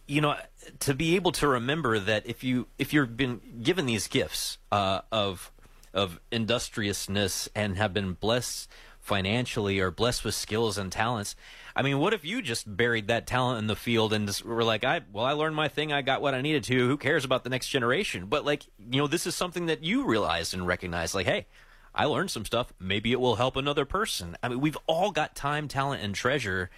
You 0.08 0.22
know, 0.22 0.36
to 0.80 0.96
be 0.96 1.16
able 1.16 1.32
to 1.34 1.48
remember 1.48 2.00
that 2.00 2.26
if 2.26 2.44
you 2.44 2.66
if 2.80 2.92
you've 2.92 3.16
been 3.16 3.40
given 3.62 3.86
these 3.86 4.08
gifts 4.08 4.58
uh, 4.72 5.02
of 5.12 5.52
of 5.96 6.20
industriousness 6.32 7.50
and 7.56 7.78
have 7.78 7.94
been 7.94 8.14
blessed 8.14 8.70
financially 9.00 9.80
or 9.80 9.92
blessed 9.92 10.26
with 10.26 10.36
skills 10.36 10.78
and 10.78 10.92
talents. 10.92 11.36
I 11.76 11.84
mean, 11.84 12.00
what 12.00 12.14
if 12.14 12.26
you 12.26 12.42
just 12.42 12.76
buried 12.76 13.08
that 13.08 13.28
talent 13.28 13.60
in 13.60 13.68
the 13.68 13.76
field 13.76 14.14
and 14.14 14.28
just 14.28 14.44
were 14.44 14.64
like, 14.64 14.84
I 14.84 15.02
well, 15.12 15.26
I 15.26 15.34
learned 15.34 15.56
my 15.56 15.68
thing, 15.68 15.94
I 15.94 16.02
got 16.02 16.22
what 16.22 16.34
I 16.34 16.42
needed 16.42 16.64
to. 16.66 16.88
Who 16.88 16.98
cares 16.98 17.24
about 17.24 17.44
the 17.44 17.50
next 17.50 17.70
generation? 17.70 18.26
But 18.26 18.46
like, 18.46 18.66
you 18.92 19.00
know, 19.00 19.08
this 19.08 19.28
is 19.28 19.36
something 19.36 19.68
that 19.68 19.84
you 19.84 20.06
realized 20.06 20.54
and 20.54 20.68
recognized. 20.68 21.16
Like, 21.16 21.28
hey, 21.28 21.48
I 21.94 22.06
learned 22.06 22.32
some 22.32 22.46
stuff. 22.46 22.74
Maybe 22.80 23.12
it 23.12 23.20
will 23.20 23.36
help 23.36 23.56
another 23.56 23.86
person. 23.86 24.36
I 24.44 24.50
mean, 24.50 24.60
we've 24.60 24.78
all 24.88 25.12
got 25.12 25.36
time, 25.36 25.68
talent, 25.68 26.04
and 26.04 26.14
treasure 26.14 26.70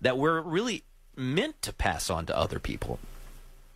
that 0.00 0.18
we're 0.18 0.40
really 0.40 0.84
meant 1.16 1.62
to 1.62 1.72
pass 1.72 2.10
on 2.10 2.26
to 2.26 2.36
other 2.36 2.58
people. 2.58 2.98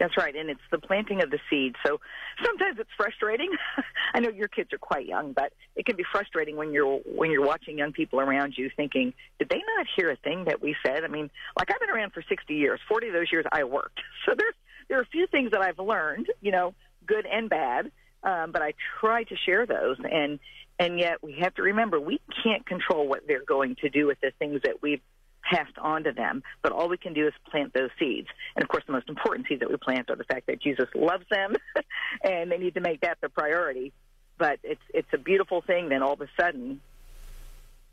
That's 0.02 0.16
right, 0.16 0.34
and 0.34 0.50
it's 0.50 0.60
the 0.72 0.80
planting 0.80 1.22
of 1.22 1.30
the 1.30 1.38
seed. 1.48 1.76
So 1.86 2.00
sometimes 2.44 2.76
it's 2.80 2.90
frustrating. 2.96 3.52
I 4.14 4.18
know 4.18 4.30
your 4.30 4.48
kids 4.48 4.72
are 4.72 4.78
quite 4.78 5.06
young, 5.06 5.32
but 5.32 5.52
it 5.76 5.86
can 5.86 5.94
be 5.94 6.02
frustrating 6.10 6.56
when 6.56 6.72
you're 6.72 6.98
when 7.06 7.30
you're 7.30 7.46
watching 7.46 7.78
young 7.78 7.92
people 7.92 8.18
around 8.18 8.54
you 8.56 8.68
thinking, 8.76 9.14
did 9.38 9.48
they 9.48 9.62
not 9.76 9.86
hear 9.94 10.10
a 10.10 10.16
thing 10.16 10.46
that 10.46 10.60
we 10.60 10.74
said? 10.84 11.04
I 11.04 11.06
mean, 11.06 11.30
like 11.56 11.70
I've 11.72 11.78
been 11.78 11.90
around 11.90 12.14
for 12.14 12.24
60 12.28 12.52
years. 12.52 12.80
40 12.88 13.06
of 13.06 13.12
those 13.12 13.30
years 13.30 13.44
I 13.52 13.62
worked. 13.62 14.00
So 14.26 14.34
there's 14.36 14.54
there 14.88 14.98
are 14.98 15.02
a 15.02 15.06
few 15.06 15.28
things 15.28 15.52
that 15.52 15.60
I've 15.60 15.78
learned, 15.78 16.26
you 16.40 16.50
know, 16.50 16.74
good 17.06 17.24
and 17.24 17.48
bad, 17.48 17.92
um, 18.24 18.50
but 18.50 18.60
I 18.60 18.74
try 19.00 19.22
to 19.22 19.36
share 19.46 19.66
those 19.66 19.98
and 20.02 20.40
and 20.80 20.98
yet 20.98 21.22
we 21.22 21.36
have 21.42 21.54
to 21.54 21.62
remember 21.62 22.00
we 22.00 22.20
can't 22.42 22.66
control 22.66 23.06
what 23.06 23.20
they're 23.28 23.44
going 23.44 23.76
to 23.82 23.88
do 23.88 24.08
with 24.08 24.20
the 24.20 24.32
things 24.40 24.62
that 24.64 24.82
we've 24.82 25.00
passed 25.42 25.76
on 25.78 26.04
to 26.04 26.12
them, 26.12 26.42
but 26.62 26.72
all 26.72 26.88
we 26.88 26.96
can 26.96 27.12
do 27.12 27.26
is 27.26 27.32
plant 27.50 27.74
those 27.74 27.90
seeds. 27.98 28.28
And 28.56 28.62
of 28.62 28.68
course, 28.68 28.84
the 28.86 28.92
most 28.92 29.08
important 29.08 29.48
seeds 29.48 29.60
that 29.60 29.70
we 29.70 29.76
plant 29.76 30.10
are 30.10 30.16
the 30.16 30.24
fact 30.24 30.46
that 30.46 30.60
Jesus 30.60 30.88
loves 30.94 31.24
them, 31.30 31.54
and 32.24 32.50
they 32.50 32.58
need 32.58 32.74
to 32.74 32.80
make 32.80 33.00
that 33.02 33.18
the 33.20 33.28
priority. 33.28 33.92
But 34.38 34.58
it's 34.62 34.82
it's 34.92 35.08
a 35.12 35.18
beautiful 35.18 35.62
thing. 35.62 35.88
Then 35.88 36.02
all 36.02 36.14
of 36.14 36.20
a 36.20 36.28
sudden, 36.40 36.80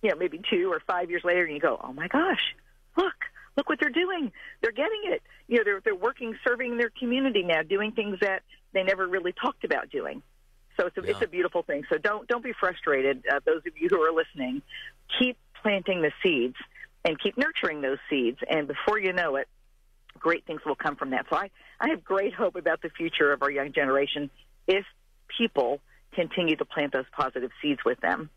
you 0.01 0.09
know, 0.09 0.15
maybe 0.15 0.41
two 0.49 0.71
or 0.71 0.81
five 0.87 1.09
years 1.09 1.23
later, 1.23 1.43
and 1.43 1.53
you 1.53 1.59
go, 1.59 1.79
"Oh 1.83 1.93
my 1.93 2.07
gosh, 2.07 2.55
look, 2.97 3.13
look 3.57 3.69
what 3.69 3.79
they're 3.79 3.89
doing! 3.89 4.31
They're 4.61 4.71
getting 4.71 5.01
it. 5.05 5.21
You 5.47 5.57
know, 5.57 5.63
they're 5.63 5.81
they're 5.81 5.95
working, 5.95 6.35
serving 6.47 6.77
their 6.77 6.89
community 6.89 7.43
now, 7.43 7.61
doing 7.61 7.91
things 7.91 8.19
that 8.21 8.43
they 8.73 8.83
never 8.83 9.07
really 9.07 9.33
talked 9.33 9.63
about 9.63 9.89
doing." 9.89 10.23
So 10.79 10.87
it's 10.87 10.97
a, 10.97 11.01
it's 11.01 11.21
a 11.21 11.27
beautiful 11.27 11.61
thing. 11.61 11.83
So 11.89 11.97
don't 11.97 12.27
don't 12.27 12.43
be 12.43 12.53
frustrated. 12.57 13.25
Uh, 13.29 13.41
those 13.45 13.61
of 13.67 13.73
you 13.77 13.89
who 13.89 14.01
are 14.01 14.13
listening, 14.13 14.61
keep 15.19 15.37
planting 15.61 16.01
the 16.01 16.11
seeds 16.23 16.55
and 17.05 17.19
keep 17.19 17.37
nurturing 17.37 17.81
those 17.81 17.97
seeds. 18.09 18.39
And 18.49 18.67
before 18.67 18.99
you 18.99 19.13
know 19.13 19.35
it, 19.35 19.47
great 20.17 20.45
things 20.45 20.61
will 20.65 20.75
come 20.75 20.95
from 20.95 21.11
that. 21.11 21.25
So 21.29 21.37
I, 21.37 21.49
I 21.79 21.89
have 21.89 22.03
great 22.03 22.33
hope 22.33 22.55
about 22.55 22.81
the 22.81 22.89
future 22.89 23.31
of 23.31 23.41
our 23.41 23.51
young 23.51 23.71
generation 23.71 24.29
if 24.67 24.85
people 25.37 25.79
continue 26.13 26.55
to 26.55 26.65
plant 26.65 26.93
those 26.93 27.05
positive 27.11 27.51
seeds 27.61 27.79
with 27.85 27.99
them. 28.01 28.29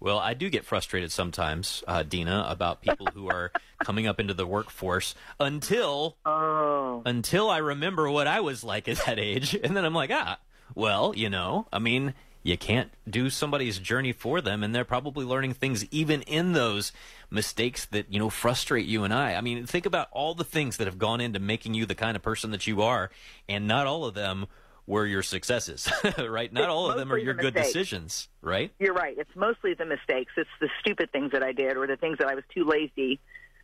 Well, 0.00 0.18
I 0.20 0.34
do 0.34 0.48
get 0.48 0.64
frustrated 0.64 1.10
sometimes, 1.10 1.82
uh, 1.88 2.04
Dina, 2.04 2.46
about 2.48 2.82
people 2.82 3.06
who 3.12 3.28
are 3.28 3.50
coming 3.84 4.06
up 4.06 4.20
into 4.20 4.32
the 4.32 4.46
workforce 4.46 5.16
until 5.40 6.16
oh. 6.24 7.02
until 7.04 7.50
I 7.50 7.58
remember 7.58 8.08
what 8.08 8.28
I 8.28 8.40
was 8.40 8.62
like 8.62 8.86
at 8.86 8.98
that 9.06 9.18
age, 9.18 9.54
and 9.54 9.76
then 9.76 9.84
I'm 9.84 9.94
like, 9.94 10.10
ah, 10.12 10.38
Well, 10.74 11.14
you 11.16 11.28
know, 11.28 11.66
I 11.72 11.80
mean, 11.80 12.14
you 12.48 12.56
can't 12.56 12.90
do 13.08 13.28
somebody's 13.28 13.78
journey 13.78 14.12
for 14.12 14.40
them, 14.40 14.62
and 14.62 14.74
they're 14.74 14.84
probably 14.84 15.26
learning 15.26 15.52
things 15.52 15.84
even 15.90 16.22
in 16.22 16.52
those 16.54 16.92
mistakes 17.30 17.84
that, 17.86 18.10
you 18.10 18.18
know, 18.18 18.30
frustrate 18.30 18.86
you 18.86 19.04
and 19.04 19.12
I. 19.12 19.34
I 19.34 19.42
mean, 19.42 19.66
think 19.66 19.84
about 19.84 20.08
all 20.12 20.34
the 20.34 20.44
things 20.44 20.78
that 20.78 20.86
have 20.86 20.98
gone 20.98 21.20
into 21.20 21.38
making 21.38 21.74
you 21.74 21.84
the 21.84 21.94
kind 21.94 22.16
of 22.16 22.22
person 22.22 22.50
that 22.52 22.66
you 22.66 22.80
are, 22.80 23.10
and 23.50 23.68
not 23.68 23.86
all 23.86 24.06
of 24.06 24.14
them 24.14 24.46
were 24.86 25.04
your 25.04 25.22
successes, 25.22 25.92
right? 26.18 26.50
Not 26.50 26.64
It's 26.64 26.70
all 26.70 26.90
of 26.90 26.96
them 26.96 27.12
are 27.12 27.18
your 27.18 27.34
the 27.34 27.42
good 27.42 27.54
mistakes. 27.54 27.74
decisions, 27.74 28.28
right? 28.40 28.72
You're 28.78 28.94
right. 28.94 29.18
It's 29.18 29.36
mostly 29.36 29.74
the 29.74 29.84
mistakes. 29.84 30.32
It's 30.38 30.48
the 30.58 30.70
stupid 30.80 31.12
things 31.12 31.32
that 31.32 31.42
I 31.42 31.52
did 31.52 31.76
or 31.76 31.86
the 31.86 31.96
things 31.96 32.16
that 32.18 32.28
I 32.28 32.34
was 32.34 32.44
too 32.54 32.64
lazy 32.64 33.20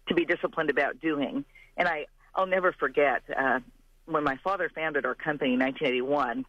to 0.09 0.15
be 0.15 0.27
disciplined 0.27 0.69
about 0.69 1.01
doing. 1.01 1.47
And 1.79 1.89
I, 1.89 2.05
I'll 2.35 2.45
never 2.45 2.73
forget 2.73 3.23
uh, 3.35 3.61
when 4.05 4.25
my 4.25 4.37
father 4.45 4.71
founded 4.75 5.07
our 5.07 5.15
company 5.15 5.55
in 5.55 5.61
1981, 5.61 6.45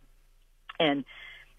and 0.81 1.05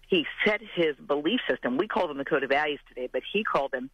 he 0.07 0.25
set 0.45 0.61
his 0.61 0.95
belief 0.95 1.41
system. 1.49 1.77
We 1.77 1.87
call 1.87 2.07
them 2.07 2.17
the 2.17 2.25
code 2.25 2.43
of 2.43 2.49
values 2.49 2.79
today, 2.87 3.09
but 3.11 3.21
he 3.31 3.43
called 3.43 3.71
them 3.71 3.89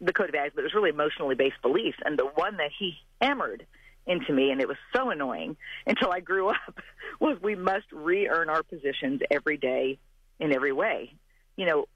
the 0.00 0.12
code 0.12 0.28
of 0.28 0.32
values, 0.32 0.52
but 0.54 0.62
it 0.62 0.64
was 0.64 0.74
really 0.74 0.90
emotionally 0.90 1.34
based 1.34 1.60
beliefs. 1.62 1.98
And 2.04 2.18
the 2.18 2.26
one 2.26 2.56
that 2.56 2.70
he 2.78 2.94
hammered 3.20 3.66
into 4.06 4.32
me, 4.32 4.50
and 4.50 4.60
it 4.60 4.68
was 4.68 4.76
so 4.94 5.10
annoying 5.10 5.56
until 5.86 6.10
I 6.10 6.20
grew 6.20 6.48
up, 6.50 6.80
was 7.20 7.38
we 7.42 7.54
must 7.54 7.86
re 7.92 8.28
earn 8.28 8.48
our 8.48 8.62
positions 8.62 9.20
every 9.30 9.58
day 9.58 9.98
in 10.40 10.52
every 10.54 10.72
way. 10.72 11.12
You 11.56 11.66
know, 11.66 11.86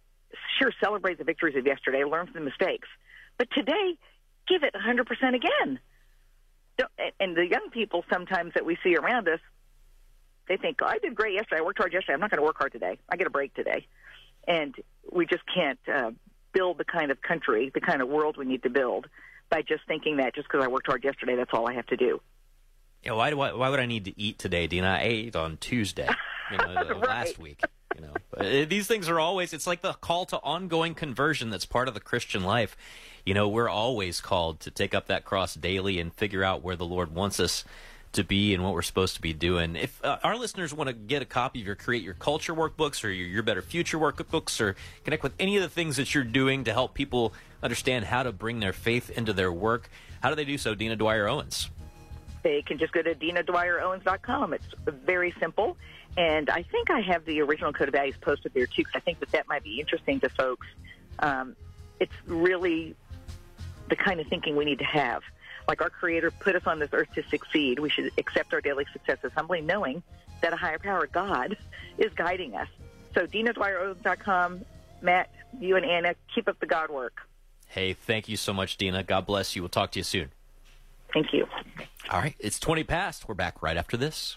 sure, 0.58 0.72
celebrate 0.82 1.18
the 1.18 1.24
victories 1.24 1.56
of 1.56 1.66
yesterday, 1.66 2.04
learn 2.04 2.26
from 2.26 2.34
the 2.34 2.50
mistakes, 2.50 2.88
but 3.38 3.48
today, 3.50 3.96
give 4.48 4.62
it 4.62 4.74
100% 4.74 5.34
again. 5.34 5.80
And- 7.18 7.36
the 7.36 7.46
young 7.46 7.70
people 7.70 8.04
sometimes 8.12 8.52
that 8.54 8.64
we 8.64 8.76
see 8.82 8.96
around 8.96 9.28
us, 9.28 9.40
they 10.48 10.56
think, 10.56 10.78
oh, 10.82 10.86
I 10.86 10.98
did 10.98 11.14
great 11.14 11.34
yesterday. 11.34 11.60
I 11.60 11.64
worked 11.64 11.78
hard 11.78 11.92
yesterday. 11.92 12.14
I'm 12.14 12.20
not 12.20 12.30
going 12.30 12.38
to 12.38 12.44
work 12.44 12.58
hard 12.58 12.72
today. 12.72 12.98
I 13.08 13.16
get 13.16 13.26
a 13.26 13.30
break 13.30 13.54
today. 13.54 13.86
And 14.46 14.74
we 15.10 15.26
just 15.26 15.42
can't 15.52 15.78
uh, 15.92 16.12
build 16.52 16.78
the 16.78 16.84
kind 16.84 17.10
of 17.10 17.20
country, 17.20 17.70
the 17.74 17.80
kind 17.80 18.00
of 18.00 18.08
world 18.08 18.36
we 18.36 18.44
need 18.44 18.62
to 18.62 18.70
build 18.70 19.08
by 19.50 19.62
just 19.62 19.82
thinking 19.86 20.16
that 20.16 20.34
just 20.34 20.48
because 20.48 20.64
I 20.64 20.68
worked 20.68 20.86
hard 20.86 21.04
yesterday, 21.04 21.36
that's 21.36 21.50
all 21.52 21.68
I 21.68 21.74
have 21.74 21.86
to 21.86 21.96
do. 21.96 22.20
Yeah, 23.02 23.12
why 23.12 23.30
do 23.30 23.40
I, 23.40 23.52
why 23.52 23.68
would 23.68 23.78
I 23.80 23.86
need 23.86 24.04
to 24.06 24.20
eat 24.20 24.38
today, 24.38 24.66
Dina? 24.66 24.88
I 24.88 25.00
ate 25.02 25.36
on 25.36 25.58
Tuesday, 25.58 26.08
you 26.50 26.58
know, 26.58 26.84
the- 26.88 26.94
last 26.94 27.38
week. 27.38 27.60
You 27.94 28.02
know, 28.02 28.14
But, 28.30 28.40
uh, 28.44 28.64
these 28.66 28.86
things 28.86 29.08
are 29.08 29.18
always. 29.18 29.54
It's 29.54 29.66
like 29.66 29.80
the 29.80 29.94
call 29.94 30.26
to 30.26 30.36
ongoing 30.38 30.94
conversion. 30.94 31.48
That's 31.48 31.64
part 31.64 31.88
of 31.88 31.94
the 31.94 32.00
Christian 32.00 32.44
life. 32.44 32.76
You 33.24 33.32
know, 33.32 33.48
we're 33.48 33.70
always 33.70 34.20
called 34.20 34.60
to 34.60 34.70
take 34.70 34.94
up 34.94 35.06
that 35.06 35.24
cross 35.24 35.54
daily 35.54 35.98
and 35.98 36.12
figure 36.12 36.44
out 36.44 36.62
where 36.62 36.76
the 36.76 36.84
Lord 36.84 37.14
wants 37.14 37.40
us 37.40 37.64
to 38.16 38.24
be 38.24 38.54
and 38.54 38.62
what 38.62 38.72
we're 38.74 38.82
supposed 38.82 39.14
to 39.14 39.20
be 39.20 39.32
doing. 39.32 39.76
If 39.76 40.04
uh, 40.04 40.18
our 40.22 40.36
listeners 40.36 40.74
want 40.74 40.88
to 40.88 40.94
get 40.94 41.22
a 41.22 41.24
copy 41.24 41.60
of 41.60 41.66
your 41.66 41.76
Create 41.76 42.02
Your 42.02 42.14
Culture 42.14 42.54
workbooks 42.54 43.04
or 43.04 43.10
your 43.10 43.26
Your 43.26 43.42
Better 43.42 43.62
Future 43.62 43.98
workbooks 43.98 44.60
or 44.60 44.76
connect 45.04 45.22
with 45.22 45.32
any 45.38 45.56
of 45.56 45.62
the 45.62 45.68
things 45.68 45.96
that 45.96 46.14
you're 46.14 46.24
doing 46.24 46.64
to 46.64 46.72
help 46.72 46.94
people 46.94 47.32
understand 47.62 48.04
how 48.04 48.22
to 48.22 48.32
bring 48.32 48.60
their 48.60 48.72
faith 48.72 49.10
into 49.10 49.32
their 49.32 49.52
work, 49.52 49.88
how 50.20 50.28
do 50.30 50.36
they 50.36 50.44
do 50.44 50.58
so, 50.58 50.74
Dina 50.74 50.96
Dwyer 50.96 51.28
Owens? 51.28 51.70
They 52.42 52.62
can 52.62 52.78
just 52.78 52.92
go 52.92 53.02
to 53.02 53.14
dinadwyerowens.com. 53.14 54.54
It's 54.54 54.66
very 54.86 55.34
simple. 55.40 55.76
And 56.16 56.48
I 56.48 56.62
think 56.62 56.90
I 56.90 57.00
have 57.00 57.24
the 57.24 57.40
original 57.40 57.72
Code 57.72 57.88
of 57.88 57.94
Values 57.94 58.16
posted 58.20 58.54
there 58.54 58.66
too, 58.66 58.84
'cause 58.84 58.92
I 58.94 59.00
think 59.00 59.20
that 59.20 59.30
that 59.32 59.48
might 59.48 59.62
be 59.64 59.80
interesting 59.80 60.20
to 60.20 60.28
folks. 60.30 60.66
Um, 61.18 61.56
it's 62.00 62.14
really 62.26 62.94
the 63.88 63.96
kind 63.96 64.20
of 64.20 64.26
thinking 64.28 64.56
we 64.56 64.64
need 64.64 64.78
to 64.78 64.84
have. 64.84 65.22
Like 65.68 65.80
our 65.80 65.90
Creator 65.90 66.30
put 66.32 66.54
us 66.54 66.62
on 66.66 66.78
this 66.78 66.90
earth 66.92 67.08
to 67.14 67.22
succeed. 67.24 67.78
We 67.78 67.90
should 67.90 68.10
accept 68.18 68.54
our 68.54 68.60
daily 68.60 68.86
successes 68.92 69.32
humbly, 69.34 69.60
knowing 69.60 70.02
that 70.42 70.52
a 70.52 70.56
higher 70.56 70.78
power, 70.78 71.06
God, 71.06 71.56
is 71.98 72.12
guiding 72.14 72.54
us. 72.54 72.68
So 73.14 73.26
dinadwyerowens.com. 73.26 74.64
Matt, 75.02 75.30
you 75.58 75.76
and 75.76 75.84
Anna, 75.84 76.14
keep 76.34 76.48
up 76.48 76.58
the 76.60 76.66
God 76.66 76.90
work. 76.90 77.20
Hey, 77.68 77.92
thank 77.92 78.28
you 78.28 78.36
so 78.36 78.52
much, 78.52 78.76
Dina. 78.76 79.02
God 79.02 79.26
bless 79.26 79.56
you. 79.56 79.62
We'll 79.62 79.68
talk 79.68 79.90
to 79.92 79.98
you 79.98 80.04
soon. 80.04 80.30
Thank 81.12 81.32
you. 81.32 81.46
All 82.10 82.20
right, 82.20 82.34
it's 82.38 82.58
20 82.60 82.84
past. 82.84 83.28
We're 83.28 83.34
back 83.34 83.62
right 83.62 83.76
after 83.76 83.96
this. 83.96 84.36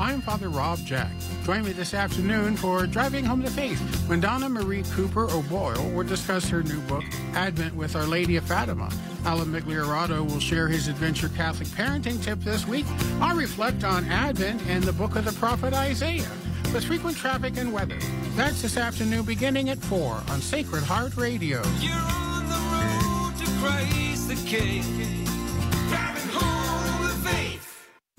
I'm 0.00 0.22
Father 0.22 0.48
Rob 0.48 0.78
Jack. 0.78 1.12
Join 1.44 1.62
me 1.62 1.72
this 1.72 1.92
afternoon 1.92 2.56
for 2.56 2.86
Driving 2.86 3.22
Home 3.22 3.42
the 3.42 3.50
Faith 3.50 3.78
when 4.08 4.18
Donna 4.18 4.48
Marie 4.48 4.82
Cooper 4.94 5.30
O'Boyle 5.30 5.90
will 5.90 6.06
discuss 6.06 6.48
her 6.48 6.62
new 6.62 6.80
book, 6.82 7.04
Advent 7.34 7.76
with 7.76 7.94
Our 7.94 8.06
Lady 8.06 8.36
of 8.36 8.44
Fatima. 8.44 8.90
Alan 9.26 9.48
Migliorato 9.48 10.26
will 10.26 10.40
share 10.40 10.68
his 10.68 10.88
Adventure 10.88 11.28
Catholic 11.28 11.68
parenting 11.68 12.22
tip 12.24 12.40
this 12.40 12.66
week. 12.66 12.86
I'll 13.20 13.36
reflect 13.36 13.84
on 13.84 14.06
Advent 14.06 14.62
and 14.68 14.82
the 14.82 14.94
book 14.94 15.16
of 15.16 15.26
the 15.26 15.32
prophet 15.32 15.74
Isaiah 15.74 16.30
with 16.72 16.86
frequent 16.86 17.18
traffic 17.18 17.58
and 17.58 17.70
weather. 17.70 17.98
That's 18.36 18.62
this 18.62 18.78
afternoon 18.78 19.26
beginning 19.26 19.68
at 19.68 19.76
4 19.76 20.14
on 20.14 20.40
Sacred 20.40 20.82
Heart 20.82 21.18
Radio. 21.18 21.62
You're 21.78 21.92
on 21.92 22.48
the 22.48 22.54
road 22.72 23.44
to 23.44 23.52
Christ 23.60 24.28
the 24.28 24.48
King. 24.48 25.19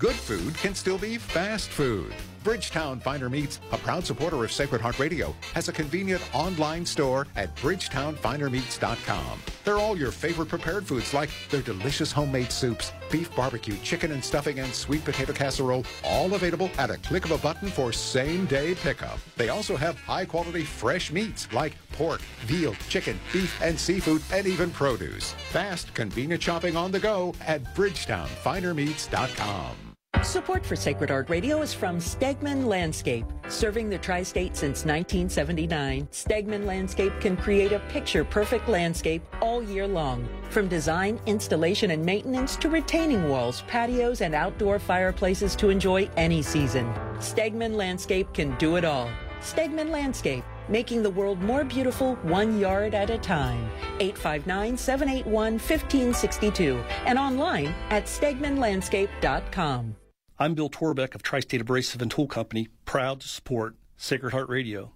Good 0.02 0.16
food 0.16 0.54
can 0.56 0.74
still 0.74 0.98
be 0.98 1.16
fast 1.16 1.70
food. 1.70 2.12
Bridgetown 2.42 2.98
Finer 2.98 3.30
Meats, 3.30 3.60
a 3.70 3.76
proud 3.76 4.04
supporter 4.04 4.42
of 4.42 4.50
Sacred 4.50 4.80
Heart 4.80 4.98
Radio, 4.98 5.32
has 5.54 5.68
a 5.68 5.72
convenient 5.72 6.20
online 6.34 6.84
store 6.84 7.28
at 7.36 7.54
bridgetownfinermeats.com. 7.54 9.42
They're 9.62 9.78
all 9.78 9.96
your 9.96 10.10
favorite 10.10 10.48
prepared 10.48 10.88
foods 10.88 11.14
like 11.14 11.30
their 11.50 11.62
delicious 11.62 12.10
homemade 12.10 12.50
soups, 12.50 12.90
beef 13.12 13.32
barbecue, 13.36 13.76
chicken 13.84 14.10
and 14.10 14.24
stuffing, 14.24 14.58
and 14.58 14.74
sweet 14.74 15.04
potato 15.04 15.32
casserole, 15.32 15.84
all 16.02 16.34
available 16.34 16.68
at 16.78 16.90
a 16.90 16.98
click 16.98 17.24
of 17.24 17.30
a 17.30 17.38
button 17.38 17.68
for 17.68 17.92
same 17.92 18.46
day 18.46 18.74
pickup. 18.74 19.20
They 19.36 19.50
also 19.50 19.76
have 19.76 19.96
high 20.00 20.24
quality 20.24 20.64
fresh 20.64 21.12
meats 21.12 21.46
like 21.52 21.74
pork, 21.92 22.22
veal, 22.40 22.74
chicken, 22.88 23.20
beef, 23.32 23.56
and 23.62 23.78
seafood, 23.78 24.22
and 24.32 24.48
even 24.48 24.72
produce. 24.72 25.30
Fast, 25.50 25.94
convenient 25.94 26.42
shopping 26.42 26.76
on 26.76 26.90
the 26.90 26.98
go 26.98 27.36
at 27.46 27.62
bridgetownfinermeats.com. 27.76 29.91
Support 30.22 30.64
for 30.64 30.76
Sacred 30.76 31.10
Heart 31.10 31.30
Radio 31.30 31.62
is 31.62 31.74
from 31.74 31.98
Stegman 31.98 32.66
Landscape. 32.66 33.26
Serving 33.48 33.90
the 33.90 33.98
tri 33.98 34.22
state 34.22 34.56
since 34.56 34.84
1979, 34.84 36.06
Stegman 36.12 36.64
Landscape 36.64 37.12
can 37.20 37.36
create 37.36 37.72
a 37.72 37.80
picture 37.90 38.24
perfect 38.24 38.68
landscape 38.68 39.22
all 39.40 39.64
year 39.64 39.86
long. 39.86 40.28
From 40.48 40.68
design, 40.68 41.20
installation, 41.26 41.90
and 41.90 42.06
maintenance 42.06 42.54
to 42.56 42.68
retaining 42.68 43.28
walls, 43.28 43.64
patios, 43.66 44.20
and 44.20 44.32
outdoor 44.32 44.78
fireplaces 44.78 45.56
to 45.56 45.70
enjoy 45.70 46.08
any 46.16 46.40
season. 46.40 46.86
Stegman 47.18 47.74
Landscape 47.74 48.32
can 48.32 48.56
do 48.58 48.76
it 48.76 48.84
all. 48.84 49.10
Stegman 49.40 49.90
Landscape, 49.90 50.44
making 50.68 51.02
the 51.02 51.10
world 51.10 51.42
more 51.42 51.64
beautiful 51.64 52.14
one 52.22 52.60
yard 52.60 52.94
at 52.94 53.10
a 53.10 53.18
time. 53.18 53.68
859 53.98 54.76
781 54.76 55.54
1562 55.54 56.80
and 57.06 57.18
online 57.18 57.74
at 57.90 58.04
stegmanlandscape.com. 58.04 59.96
I'm 60.42 60.54
Bill 60.54 60.68
Torbeck 60.68 61.14
of 61.14 61.22
Tri-State 61.22 61.60
Abrasive 61.60 62.02
and 62.02 62.10
Tool 62.10 62.26
Company, 62.26 62.66
proud 62.84 63.20
to 63.20 63.28
support 63.28 63.76
Sacred 63.96 64.32
Heart 64.32 64.48
Radio. 64.48 64.90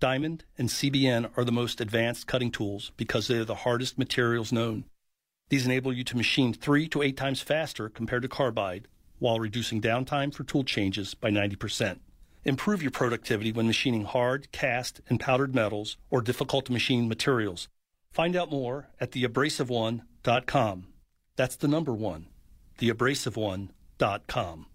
Diamond 0.00 0.44
and 0.56 0.70
CBN 0.70 1.28
are 1.36 1.44
the 1.44 1.52
most 1.52 1.82
advanced 1.82 2.26
cutting 2.26 2.50
tools 2.50 2.92
because 2.96 3.28
they 3.28 3.36
are 3.36 3.44
the 3.44 3.56
hardest 3.56 3.98
materials 3.98 4.52
known. 4.52 4.86
These 5.50 5.66
enable 5.66 5.92
you 5.92 6.02
to 6.04 6.16
machine 6.16 6.54
three 6.54 6.88
to 6.88 7.02
eight 7.02 7.18
times 7.18 7.42
faster 7.42 7.90
compared 7.90 8.22
to 8.22 8.28
carbide, 8.28 8.88
while 9.18 9.38
reducing 9.38 9.82
downtime 9.82 10.32
for 10.32 10.44
tool 10.44 10.64
changes 10.64 11.12
by 11.12 11.28
90%. 11.28 11.98
Improve 12.46 12.80
your 12.80 12.90
productivity 12.90 13.52
when 13.52 13.66
machining 13.66 14.04
hard, 14.04 14.50
cast, 14.50 15.02
and 15.10 15.20
powdered 15.20 15.54
metals 15.54 15.98
or 16.08 16.22
difficult 16.22 16.64
to 16.64 16.72
machine 16.72 17.06
materials. 17.06 17.68
Find 18.12 18.34
out 18.34 18.50
more 18.50 18.88
at 18.98 19.10
theabrasiveone.com. 19.10 20.86
That's 21.36 21.56
the 21.56 21.68
number 21.68 21.92
one, 21.92 22.28
theabrasiveone.com. 22.78 24.66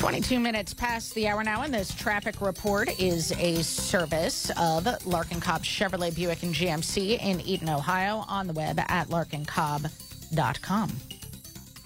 22 0.00 0.40
minutes 0.40 0.72
past 0.72 1.14
the 1.14 1.28
hour 1.28 1.44
now, 1.44 1.60
and 1.60 1.74
this 1.74 1.92
traffic 1.94 2.40
report 2.40 2.88
is 2.98 3.32
a 3.32 3.62
service 3.62 4.50
of 4.56 4.88
Larkin 5.04 5.40
Cobb 5.40 5.62
Chevrolet 5.62 6.14
Buick 6.14 6.42
and 6.42 6.54
GMC 6.54 7.20
in 7.20 7.38
Eaton, 7.42 7.68
Ohio, 7.68 8.24
on 8.26 8.46
the 8.46 8.54
web 8.54 8.80
at 8.80 9.08
larkincobb.com. 9.08 10.90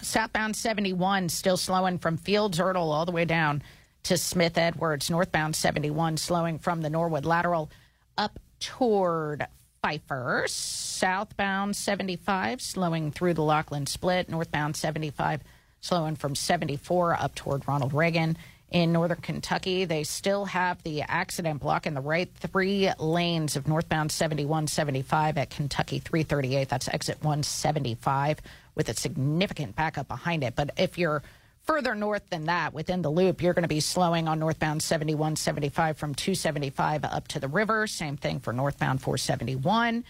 Southbound 0.00 0.54
71 0.54 1.28
still 1.28 1.56
slowing 1.56 1.98
from 1.98 2.16
Fields 2.16 2.60
Ertel 2.60 2.76
all 2.76 3.04
the 3.04 3.10
way 3.10 3.24
down 3.24 3.64
to 4.04 4.16
Smith 4.16 4.56
Edwards. 4.56 5.10
Northbound 5.10 5.56
71 5.56 6.16
slowing 6.16 6.60
from 6.60 6.82
the 6.82 6.90
Norwood 6.90 7.24
lateral 7.24 7.68
up 8.16 8.38
toward 8.60 9.44
Pfeiffer. 9.82 10.44
Southbound 10.46 11.74
75 11.74 12.62
slowing 12.62 13.10
through 13.10 13.34
the 13.34 13.42
Lockland 13.42 13.88
split. 13.88 14.28
Northbound 14.28 14.76
75 14.76 15.40
slowing 15.84 16.16
from 16.16 16.34
74 16.34 17.20
up 17.20 17.34
toward 17.34 17.68
Ronald 17.68 17.92
Reagan. 17.92 18.36
In 18.70 18.92
northern 18.92 19.20
Kentucky, 19.20 19.84
they 19.84 20.02
still 20.02 20.46
have 20.46 20.82
the 20.82 21.02
accident 21.02 21.60
block 21.60 21.86
in 21.86 21.94
the 21.94 22.00
right 22.00 22.28
three 22.40 22.90
lanes 22.98 23.54
of 23.54 23.68
northbound 23.68 24.10
71 24.10 24.66
75 24.66 25.38
at 25.38 25.50
Kentucky 25.50 25.98
338. 25.98 26.68
That's 26.68 26.88
exit 26.88 27.18
175 27.22 28.40
with 28.74 28.88
a 28.88 28.94
significant 28.94 29.76
backup 29.76 30.08
behind 30.08 30.42
it. 30.42 30.56
But 30.56 30.70
if 30.76 30.98
you're 30.98 31.22
Further 31.64 31.94
north 31.94 32.28
than 32.28 32.44
that, 32.44 32.74
within 32.74 33.00
the 33.00 33.10
loop, 33.10 33.40
you're 33.40 33.54
going 33.54 33.62
to 33.62 33.68
be 33.68 33.80
slowing 33.80 34.28
on 34.28 34.38
northbound 34.38 34.82
71 34.82 35.36
75 35.36 35.96
from 35.96 36.14
275 36.14 37.04
up 37.06 37.26
to 37.28 37.40
the 37.40 37.48
river. 37.48 37.86
Same 37.86 38.18
thing 38.18 38.38
for 38.38 38.52
northbound 38.52 39.00
471. 39.00 40.04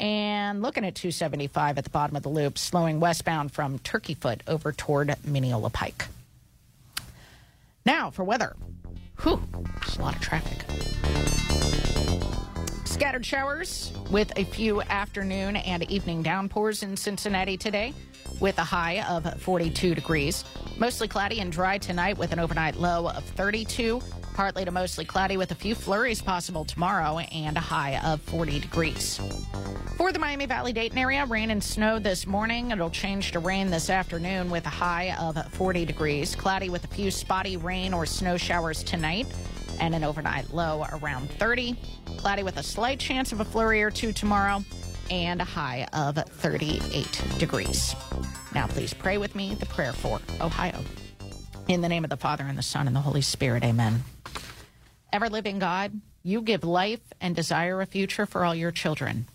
And 0.00 0.62
looking 0.62 0.86
at 0.86 0.94
275 0.94 1.76
at 1.76 1.84
the 1.84 1.90
bottom 1.90 2.16
of 2.16 2.22
the 2.22 2.30
loop, 2.30 2.56
slowing 2.56 3.00
westbound 3.00 3.52
from 3.52 3.78
Turkey 3.80 4.14
Foot 4.14 4.42
over 4.46 4.72
toward 4.72 5.14
Mineola 5.26 5.68
Pike. 5.68 6.06
Now 7.84 8.10
for 8.10 8.24
weather. 8.24 8.56
Whew, 9.22 9.42
there's 9.52 9.98
a 9.98 10.02
lot 10.02 10.16
of 10.16 10.22
traffic. 10.22 10.64
Scattered 12.86 13.26
showers 13.26 13.92
with 14.10 14.32
a 14.36 14.44
few 14.44 14.80
afternoon 14.82 15.56
and 15.56 15.82
evening 15.90 16.22
downpours 16.22 16.82
in 16.82 16.96
Cincinnati 16.96 17.58
today 17.58 17.92
with 18.40 18.58
a 18.58 18.64
high 18.64 19.02
of 19.02 19.40
42 19.42 19.94
degrees. 19.94 20.44
Mostly 20.78 21.08
cloudy 21.08 21.40
and 21.40 21.52
dry 21.52 21.76
tonight 21.76 22.16
with 22.16 22.32
an 22.32 22.38
overnight 22.38 22.76
low 22.76 23.08
of 23.08 23.22
32. 23.24 24.00
Partly 24.40 24.64
to 24.64 24.70
mostly 24.70 25.04
cloudy 25.04 25.36
with 25.36 25.50
a 25.50 25.54
few 25.54 25.74
flurries 25.74 26.22
possible 26.22 26.64
tomorrow 26.64 27.18
and 27.18 27.58
a 27.58 27.60
high 27.60 27.98
of 27.98 28.22
40 28.22 28.58
degrees. 28.58 29.20
For 29.98 30.12
the 30.12 30.18
Miami 30.18 30.46
Valley 30.46 30.72
Dayton 30.72 30.96
area, 30.96 31.26
rain 31.26 31.50
and 31.50 31.62
snow 31.62 31.98
this 31.98 32.26
morning. 32.26 32.70
It'll 32.70 32.88
change 32.88 33.32
to 33.32 33.38
rain 33.38 33.68
this 33.68 33.90
afternoon 33.90 34.48
with 34.48 34.64
a 34.64 34.70
high 34.70 35.14
of 35.20 35.36
40 35.52 35.84
degrees. 35.84 36.34
Cloudy 36.34 36.70
with 36.70 36.84
a 36.84 36.86
few 36.86 37.10
spotty 37.10 37.58
rain 37.58 37.92
or 37.92 38.06
snow 38.06 38.38
showers 38.38 38.82
tonight 38.82 39.26
and 39.78 39.94
an 39.94 40.04
overnight 40.04 40.54
low 40.54 40.86
around 40.90 41.30
30. 41.32 41.76
Cloudy 42.16 42.42
with 42.42 42.56
a 42.56 42.62
slight 42.62 42.98
chance 42.98 43.32
of 43.32 43.40
a 43.40 43.44
flurry 43.44 43.82
or 43.82 43.90
two 43.90 44.10
tomorrow 44.10 44.64
and 45.10 45.42
a 45.42 45.44
high 45.44 45.86
of 45.92 46.16
38 46.16 47.24
degrees. 47.36 47.94
Now, 48.54 48.68
please 48.68 48.94
pray 48.94 49.18
with 49.18 49.34
me 49.34 49.54
the 49.54 49.66
prayer 49.66 49.92
for 49.92 50.18
Ohio. 50.40 50.80
In 51.68 51.82
the 51.82 51.88
name 51.90 52.04
of 52.04 52.10
the 52.10 52.16
Father, 52.16 52.44
and 52.44 52.56
the 52.56 52.62
Son, 52.62 52.86
and 52.86 52.96
the 52.96 53.00
Holy 53.00 53.20
Spirit, 53.20 53.62
amen. 53.62 54.02
Ever 55.12 55.28
living 55.28 55.58
God, 55.58 56.00
you 56.22 56.40
give 56.40 56.62
life 56.62 57.00
and 57.20 57.34
desire 57.34 57.80
a 57.80 57.86
future 57.86 58.26
for 58.26 58.44
all 58.44 58.54
your 58.54 58.70
children. 58.70 59.26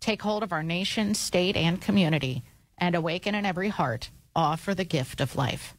Take 0.00 0.22
hold 0.22 0.42
of 0.42 0.52
our 0.52 0.62
nation, 0.62 1.14
state, 1.14 1.56
and 1.56 1.80
community, 1.80 2.42
and 2.78 2.94
awaken 2.94 3.34
in 3.34 3.46
every 3.46 3.68
heart 3.68 4.10
for 4.58 4.74
the 4.74 4.84
gift 4.84 5.20
of 5.20 5.36
life. 5.36 5.74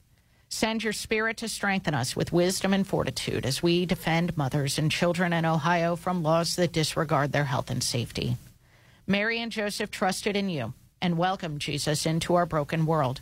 Send 0.47 0.83
your 0.83 0.93
spirit 0.93 1.37
to 1.37 1.49
strengthen 1.49 1.93
us 1.93 2.15
with 2.15 2.31
wisdom 2.31 2.73
and 2.73 2.85
fortitude 2.85 3.45
as 3.45 3.63
we 3.63 3.85
defend 3.85 4.37
mothers 4.37 4.77
and 4.77 4.91
children 4.91 5.33
in 5.33 5.45
Ohio 5.45 5.95
from 5.95 6.23
laws 6.23 6.55
that 6.57 6.71
disregard 6.71 7.31
their 7.31 7.45
health 7.45 7.71
and 7.71 7.83
safety. 7.83 8.37
Mary 9.07 9.41
and 9.41 9.51
Joseph 9.51 9.89
trusted 9.89 10.37
in 10.37 10.49
you 10.49 10.73
and 11.01 11.17
welcomed 11.17 11.59
Jesus 11.59 12.05
into 12.05 12.35
our 12.35 12.45
broken 12.45 12.85
world. 12.85 13.21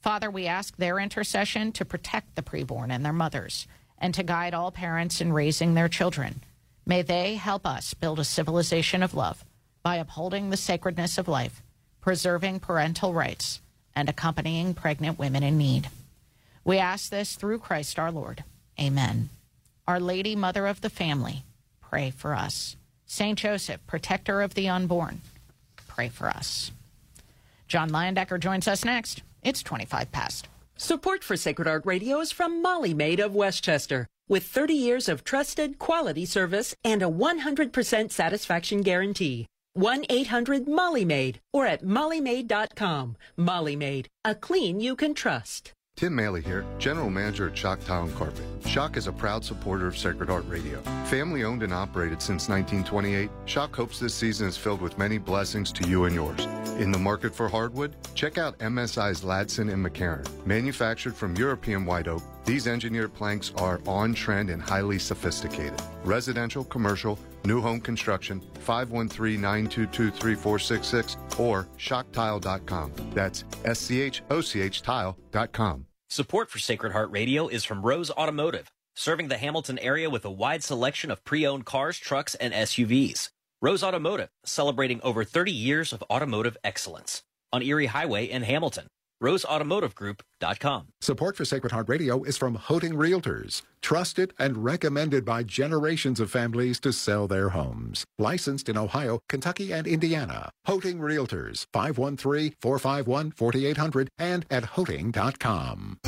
Father, 0.00 0.30
we 0.30 0.46
ask 0.46 0.76
their 0.76 0.98
intercession 0.98 1.72
to 1.72 1.84
protect 1.84 2.36
the 2.36 2.42
preborn 2.42 2.90
and 2.90 3.04
their 3.04 3.12
mothers 3.12 3.66
and 4.00 4.14
to 4.14 4.22
guide 4.22 4.54
all 4.54 4.70
parents 4.70 5.20
in 5.20 5.32
raising 5.32 5.74
their 5.74 5.88
children. 5.88 6.42
May 6.86 7.02
they 7.02 7.34
help 7.34 7.66
us 7.66 7.94
build 7.94 8.18
a 8.18 8.24
civilization 8.24 9.02
of 9.02 9.14
love 9.14 9.44
by 9.82 9.96
upholding 9.96 10.50
the 10.50 10.56
sacredness 10.56 11.18
of 11.18 11.28
life, 11.28 11.62
preserving 12.00 12.60
parental 12.60 13.12
rights, 13.12 13.60
and 13.94 14.08
accompanying 14.08 14.74
pregnant 14.74 15.18
women 15.18 15.42
in 15.42 15.58
need. 15.58 15.88
We 16.64 16.78
ask 16.78 17.10
this 17.10 17.34
through 17.34 17.58
Christ 17.58 17.98
our 17.98 18.12
Lord. 18.12 18.44
Amen. 18.80 19.30
Our 19.86 20.00
Lady, 20.00 20.36
Mother 20.36 20.66
of 20.66 20.80
the 20.80 20.90
Family, 20.90 21.44
pray 21.80 22.10
for 22.10 22.34
us. 22.34 22.76
Saint 23.06 23.38
Joseph, 23.38 23.86
protector 23.86 24.42
of 24.42 24.54
the 24.54 24.68
unborn, 24.68 25.22
pray 25.86 26.08
for 26.08 26.28
us. 26.28 26.70
John 27.66 27.90
Leyendecker 27.90 28.38
joins 28.38 28.68
us 28.68 28.84
next. 28.84 29.22
It's 29.42 29.62
25 29.62 30.12
past. 30.12 30.48
Support 30.80 31.24
for 31.24 31.36
Sacred 31.36 31.66
Heart 31.66 31.86
Radio 31.86 32.20
is 32.20 32.30
from 32.30 32.62
Molly 32.62 32.94
Maid 32.94 33.18
of 33.18 33.34
Westchester. 33.34 34.06
With 34.28 34.44
30 34.44 34.74
years 34.74 35.08
of 35.08 35.24
trusted 35.24 35.80
quality 35.80 36.24
service 36.24 36.72
and 36.84 37.02
a 37.02 37.06
100% 37.06 38.12
satisfaction 38.12 38.82
guarantee. 38.82 39.48
1 39.72 40.04
800 40.08 40.68
Molly 40.68 41.04
Maid 41.04 41.40
or 41.52 41.66
at 41.66 41.82
mollymaid.com. 41.82 43.16
Molly 43.36 43.74
Maid, 43.74 44.06
a 44.24 44.36
clean 44.36 44.78
you 44.78 44.94
can 44.94 45.14
trust. 45.14 45.72
Tim 45.98 46.16
Maley 46.16 46.42
here, 46.44 46.64
General 46.78 47.10
Manager 47.10 47.48
at 47.48 47.54
Schoch 47.54 47.84
Tile 47.84 48.04
and 48.04 48.14
Carpet. 48.14 48.44
Schoch 48.60 48.96
is 48.96 49.08
a 49.08 49.12
proud 49.12 49.44
supporter 49.44 49.88
of 49.88 49.98
Sacred 49.98 50.28
Heart 50.28 50.44
Radio. 50.46 50.80
Family 51.06 51.42
owned 51.42 51.64
and 51.64 51.74
operated 51.74 52.22
since 52.22 52.48
1928, 52.48 53.28
Schoch 53.46 53.74
hopes 53.74 53.98
this 53.98 54.14
season 54.14 54.46
is 54.46 54.56
filled 54.56 54.80
with 54.80 54.96
many 54.96 55.18
blessings 55.18 55.72
to 55.72 55.88
you 55.88 56.04
and 56.04 56.14
yours. 56.14 56.46
In 56.78 56.92
the 56.92 56.98
market 57.00 57.34
for 57.34 57.48
hardwood, 57.48 57.96
check 58.14 58.38
out 58.38 58.56
MSI's 58.60 59.22
Ladson 59.22 59.72
and 59.72 59.84
McCarran. 59.84 60.24
Manufactured 60.46 61.16
from 61.16 61.34
European 61.34 61.84
white 61.84 62.06
oak, 62.06 62.22
these 62.44 62.68
engineered 62.68 63.12
planks 63.12 63.52
are 63.56 63.80
on 63.84 64.14
trend 64.14 64.50
and 64.50 64.62
highly 64.62 65.00
sophisticated. 65.00 65.82
Residential, 66.04 66.62
commercial, 66.62 67.18
new 67.44 67.60
home 67.60 67.80
construction, 67.80 68.40
513-922-3466 68.64 71.40
or 71.40 71.66
schochtile.com. 71.76 72.92
That's 73.12 73.42
S-C-H-O-C-H 73.64 74.82
tile.com. 74.82 75.87
Support 76.10 76.48
for 76.48 76.58
Sacred 76.58 76.94
Heart 76.94 77.10
Radio 77.10 77.48
is 77.48 77.66
from 77.66 77.82
Rose 77.82 78.10
Automotive, 78.10 78.72
serving 78.96 79.28
the 79.28 79.36
Hamilton 79.36 79.78
area 79.78 80.08
with 80.08 80.24
a 80.24 80.30
wide 80.30 80.64
selection 80.64 81.10
of 81.10 81.22
pre-owned 81.22 81.66
cars, 81.66 81.98
trucks, 81.98 82.34
and 82.36 82.54
SUVs. 82.54 83.28
Rose 83.60 83.82
Automotive, 83.82 84.30
celebrating 84.42 85.02
over 85.02 85.22
30 85.22 85.52
years 85.52 85.92
of 85.92 86.02
automotive 86.10 86.56
excellence 86.64 87.24
on 87.52 87.60
Erie 87.60 87.86
Highway 87.86 88.24
in 88.24 88.42
Hamilton. 88.42 88.86
RoseAutomotiveGroup.com. 89.22 90.88
Support 91.00 91.36
for 91.36 91.44
Sacred 91.44 91.72
Heart 91.72 91.88
Radio 91.88 92.22
is 92.22 92.36
from 92.36 92.54
Hoeting 92.54 92.94
Realtors, 92.94 93.62
trusted 93.82 94.32
and 94.38 94.64
recommended 94.64 95.24
by 95.24 95.42
generations 95.42 96.20
of 96.20 96.30
families 96.30 96.78
to 96.80 96.92
sell 96.92 97.26
their 97.26 97.48
homes. 97.50 98.04
Licensed 98.18 98.68
in 98.68 98.76
Ohio, 98.76 99.20
Kentucky, 99.28 99.72
and 99.72 99.86
Indiana. 99.86 100.50
Hoeting 100.66 100.98
Realtors, 100.98 101.66
513-451-4800 101.74 104.08
and 104.18 104.44
at 104.50 104.64
hoeting.com. 104.64 105.98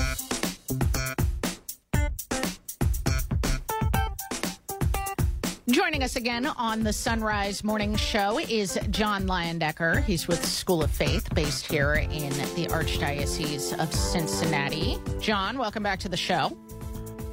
Joining 6.01 6.09
us 6.09 6.17
again 6.17 6.47
on 6.47 6.83
the 6.83 6.95
Son 6.95 7.21
Rise 7.21 7.63
Morning 7.63 7.95
Show 7.95 8.39
is 8.39 8.79
John 8.89 9.27
Leyendecker. 9.27 10.03
He's 10.03 10.27
with 10.27 10.43
School 10.43 10.83
of 10.83 10.91
Faith, 10.91 11.29
based 11.35 11.67
here 11.67 11.93
in 11.93 12.31
the 12.31 12.69
Archdiocese 12.71 13.79
of 13.79 13.93
Cincinnati. 13.93 14.97
John, 15.21 15.59
welcome 15.59 15.83
back 15.83 16.01
to 16.01 16.09
the 16.09 16.17
show. 16.17 16.57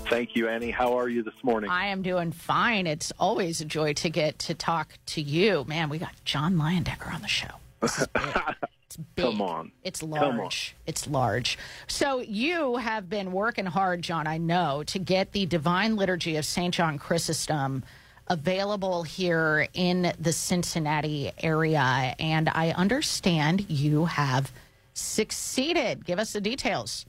Thank 0.09 0.35
you, 0.35 0.49
Annie. 0.49 0.71
How 0.71 0.99
are 0.99 1.07
you 1.07 1.23
this 1.23 1.33
morning? 1.43 1.69
I 1.69 1.85
am 1.85 2.01
doing 2.01 2.33
fine. 2.33 2.87
It's 2.87 3.13
always 3.17 3.61
a 3.61 3.65
joy 3.65 3.93
to 3.93 4.09
get 4.09 4.37
to 4.39 4.53
talk 4.53 4.95
to 5.05 5.21
you. 5.21 5.63
Man, 5.65 5.87
we 5.87 5.97
got 5.97 6.11
John 6.25 6.55
Leyendecker 6.55 7.13
on 7.13 7.21
the 7.21 7.29
show. 7.29 7.47
This 7.79 7.97
is 7.99 8.07
big. 8.07 8.23
It's 8.83 8.97
big. 8.97 9.25
Come 9.25 9.41
on. 9.41 9.71
It's 9.83 10.03
large. 10.03 10.75
on. 10.77 10.81
It's 10.87 11.07
large. 11.07 11.57
So 11.87 12.19
you 12.19 12.77
have 12.77 13.09
been 13.09 13.31
working 13.31 13.65
hard, 13.65 14.01
John, 14.01 14.27
I 14.27 14.37
know, 14.37 14.83
to 14.87 14.99
get 14.99 15.31
the 15.31 15.45
Divine 15.45 15.95
Liturgy 15.95 16.35
of 16.35 16.45
St. 16.45 16.73
John 16.73 16.97
Chrysostom 16.97 17.83
available 18.29 19.03
here 19.03 19.67
in 19.73 20.13
the 20.19 20.33
Cincinnati 20.33 21.31
area. 21.41 22.15
And 22.19 22.49
I 22.49 22.71
understand 22.71 23.69
you 23.69 24.05
have 24.05 24.51
succeeded. 24.93 26.05
Give 26.05 26.19
us 26.19 26.33
the 26.33 26.41
details. 26.41 27.05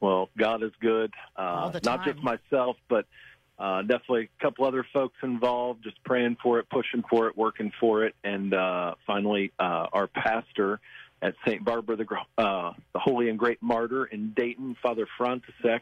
Well, 0.00 0.28
God 0.36 0.62
is 0.62 0.72
good. 0.80 1.12
Uh, 1.36 1.72
not 1.82 2.04
just 2.04 2.22
myself, 2.22 2.76
but 2.88 3.06
uh, 3.58 3.82
definitely 3.82 4.28
a 4.38 4.42
couple 4.42 4.66
other 4.66 4.86
folks 4.92 5.16
involved, 5.22 5.84
just 5.84 6.02
praying 6.04 6.36
for 6.42 6.58
it, 6.58 6.68
pushing 6.68 7.02
for 7.08 7.28
it, 7.28 7.36
working 7.36 7.72
for 7.80 8.04
it. 8.04 8.14
And 8.24 8.52
uh, 8.52 8.94
finally, 9.06 9.52
uh, 9.58 9.86
our 9.92 10.08
pastor 10.08 10.80
at 11.22 11.34
St. 11.46 11.64
Barbara, 11.64 11.96
the, 11.96 12.06
uh, 12.36 12.72
the 12.92 12.98
Holy 12.98 13.30
and 13.30 13.38
Great 13.38 13.62
Martyr 13.62 14.04
in 14.04 14.32
Dayton, 14.36 14.76
Father 14.82 15.06
Frantisek, 15.18 15.80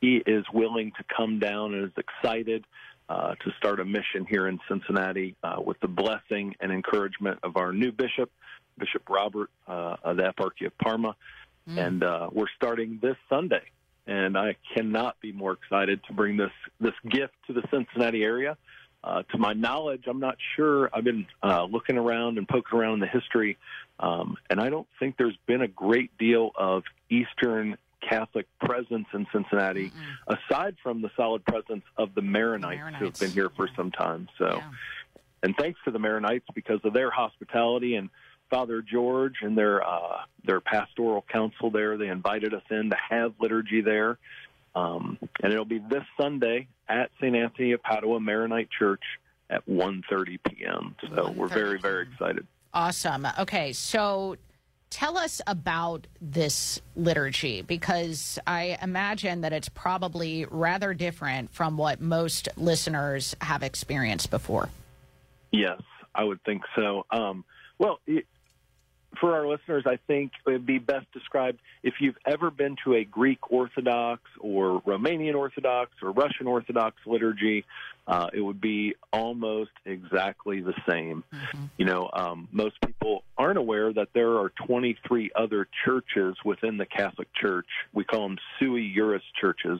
he 0.00 0.22
is 0.24 0.44
willing 0.52 0.92
to 0.96 1.04
come 1.14 1.38
down 1.38 1.74
and 1.74 1.86
is 1.86 1.92
excited 1.96 2.64
uh, 3.10 3.34
to 3.34 3.50
start 3.58 3.80
a 3.80 3.84
mission 3.84 4.24
here 4.24 4.46
in 4.46 4.60
Cincinnati 4.68 5.34
uh, 5.42 5.56
with 5.62 5.80
the 5.80 5.88
blessing 5.88 6.54
and 6.60 6.70
encouragement 6.70 7.40
of 7.42 7.56
our 7.56 7.72
new 7.72 7.90
bishop, 7.90 8.30
Bishop 8.78 9.10
Robert 9.10 9.50
uh, 9.66 9.96
of 10.04 10.16
the 10.16 10.22
Eparchy 10.22 10.66
of 10.66 10.78
Parma. 10.78 11.16
And 11.66 12.04
uh, 12.04 12.30
we're 12.32 12.48
starting 12.56 13.00
this 13.02 13.16
Sunday. 13.28 13.62
And 14.06 14.38
I 14.38 14.56
cannot 14.74 15.20
be 15.20 15.32
more 15.32 15.52
excited 15.52 16.00
to 16.04 16.12
bring 16.12 16.36
this, 16.36 16.52
this 16.80 16.94
gift 17.08 17.34
to 17.48 17.52
the 17.52 17.62
Cincinnati 17.70 18.22
area. 18.22 18.56
Uh, 19.02 19.22
to 19.32 19.38
my 19.38 19.54
knowledge, 19.54 20.04
I'm 20.06 20.20
not 20.20 20.36
sure. 20.54 20.88
I've 20.92 21.04
been 21.04 21.26
uh, 21.42 21.64
looking 21.64 21.96
around 21.96 22.38
and 22.38 22.46
poking 22.46 22.78
around 22.78 22.94
in 22.94 23.00
the 23.00 23.06
history, 23.06 23.56
um, 23.98 24.36
and 24.50 24.60
I 24.60 24.68
don't 24.68 24.86
think 24.98 25.16
there's 25.16 25.38
been 25.46 25.62
a 25.62 25.68
great 25.68 26.16
deal 26.18 26.50
of 26.54 26.82
Eastern 27.08 27.78
Catholic 28.00 28.46
presence 28.60 29.06
in 29.14 29.26
Cincinnati, 29.32 29.92
aside 30.26 30.76
from 30.82 31.02
the 31.02 31.10
solid 31.16 31.44
presence 31.44 31.84
of 31.96 32.14
the 32.14 32.20
Maronites, 32.20 32.96
who 32.96 33.04
have 33.06 33.18
been 33.18 33.30
here 33.30 33.50
for 33.50 33.68
some 33.76 33.90
time. 33.90 34.28
So, 34.38 34.62
and 35.42 35.56
thanks 35.56 35.80
to 35.84 35.90
the 35.90 35.98
Maronites 35.98 36.42
because 36.54 36.80
of 36.84 36.92
their 36.92 37.10
hospitality 37.10 37.94
and 37.96 38.10
Father 38.50 38.82
George 38.82 39.36
and 39.42 39.56
their 39.56 39.86
uh, 39.86 40.22
their 40.44 40.60
pastoral 40.60 41.24
council 41.32 41.70
there. 41.70 41.96
They 41.96 42.08
invited 42.08 42.52
us 42.52 42.62
in 42.70 42.90
to 42.90 42.96
have 43.08 43.32
liturgy 43.40 43.80
there, 43.80 44.18
um, 44.74 45.18
and 45.42 45.52
it'll 45.52 45.64
be 45.64 45.78
this 45.78 46.04
Sunday 46.20 46.66
at 46.88 47.10
St. 47.20 47.34
Anthony 47.34 47.72
of 47.72 47.82
Padua 47.82 48.20
Maronite 48.20 48.68
Church 48.76 49.02
at 49.48 49.66
1:30 49.68 50.38
p.m. 50.48 50.96
So 51.14 51.30
we're 51.30 51.48
very 51.48 51.78
very 51.78 52.06
excited. 52.10 52.46
Awesome. 52.74 53.26
Okay, 53.38 53.72
so 53.72 54.36
tell 54.90 55.16
us 55.16 55.40
about 55.46 56.06
this 56.20 56.80
liturgy 56.96 57.62
because 57.62 58.38
I 58.46 58.76
imagine 58.82 59.42
that 59.42 59.52
it's 59.52 59.68
probably 59.68 60.46
rather 60.50 60.92
different 60.94 61.52
from 61.52 61.76
what 61.76 62.00
most 62.00 62.48
listeners 62.56 63.34
have 63.40 63.62
experienced 63.62 64.30
before. 64.30 64.68
Yes, 65.52 65.80
I 66.14 66.24
would 66.24 66.42
think 66.44 66.62
so. 66.76 67.06
Um, 67.10 67.44
well, 67.78 68.00
it, 68.06 68.26
for 69.18 69.34
our 69.34 69.46
listeners, 69.46 69.84
I 69.86 69.98
think 70.06 70.32
it 70.46 70.50
would 70.50 70.66
be 70.66 70.78
best 70.78 71.10
described 71.12 71.58
if 71.82 71.94
you've 72.00 72.18
ever 72.26 72.50
been 72.50 72.76
to 72.84 72.94
a 72.94 73.04
Greek 73.04 73.50
Orthodox 73.50 74.22
or 74.38 74.80
Romanian 74.82 75.34
Orthodox 75.34 75.90
or 76.02 76.12
Russian 76.12 76.46
Orthodox 76.46 76.96
liturgy, 77.06 77.64
uh, 78.10 78.28
it 78.32 78.40
would 78.40 78.60
be 78.60 78.96
almost 79.12 79.70
exactly 79.84 80.60
the 80.60 80.74
same. 80.88 81.22
Mm-hmm. 81.32 81.64
You 81.76 81.84
know, 81.84 82.10
um, 82.12 82.48
most 82.50 82.74
people 82.84 83.22
aren't 83.38 83.56
aware 83.56 83.92
that 83.92 84.08
there 84.14 84.32
are 84.38 84.50
23 84.66 85.30
other 85.36 85.68
churches 85.84 86.34
within 86.44 86.76
the 86.76 86.86
Catholic 86.86 87.28
Church. 87.32 87.68
We 87.92 88.02
call 88.02 88.28
them 88.28 88.38
sui 88.58 88.92
juris 88.92 89.22
churches, 89.40 89.78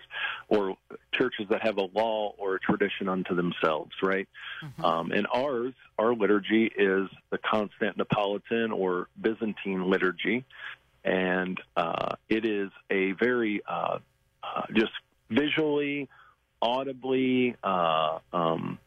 or 0.49 0.77
churches 1.13 1.47
that 1.51 1.63
have 1.63 1.79
a 1.79 1.89
law 1.93 2.35
or 2.39 2.55
a 2.55 2.61
tradition 2.61 3.09
unto 3.09 3.35
themselves, 3.35 3.91
right? 4.01 4.29
Mm-hmm. 4.65 4.85
Um, 4.85 5.11
and 5.11 5.27
ours, 5.35 5.75
our 5.99 6.15
liturgy 6.15 6.67
is 6.67 7.09
the 7.31 7.39
Constantinopolitan 7.39 8.73
or 8.73 9.09
Byzantine 9.21 9.91
liturgy, 9.91 10.45
and 11.05 11.61
uh, 11.77 12.15
it 12.29 12.45
is 12.45 12.71
a 12.91 13.11
very 13.13 13.63
uh, 13.67 13.99
uh 14.45 14.63
just 14.73 14.93
visually 15.31 16.09
audibly, 16.63 17.57
uh, 17.63 18.19
um, 18.33 18.79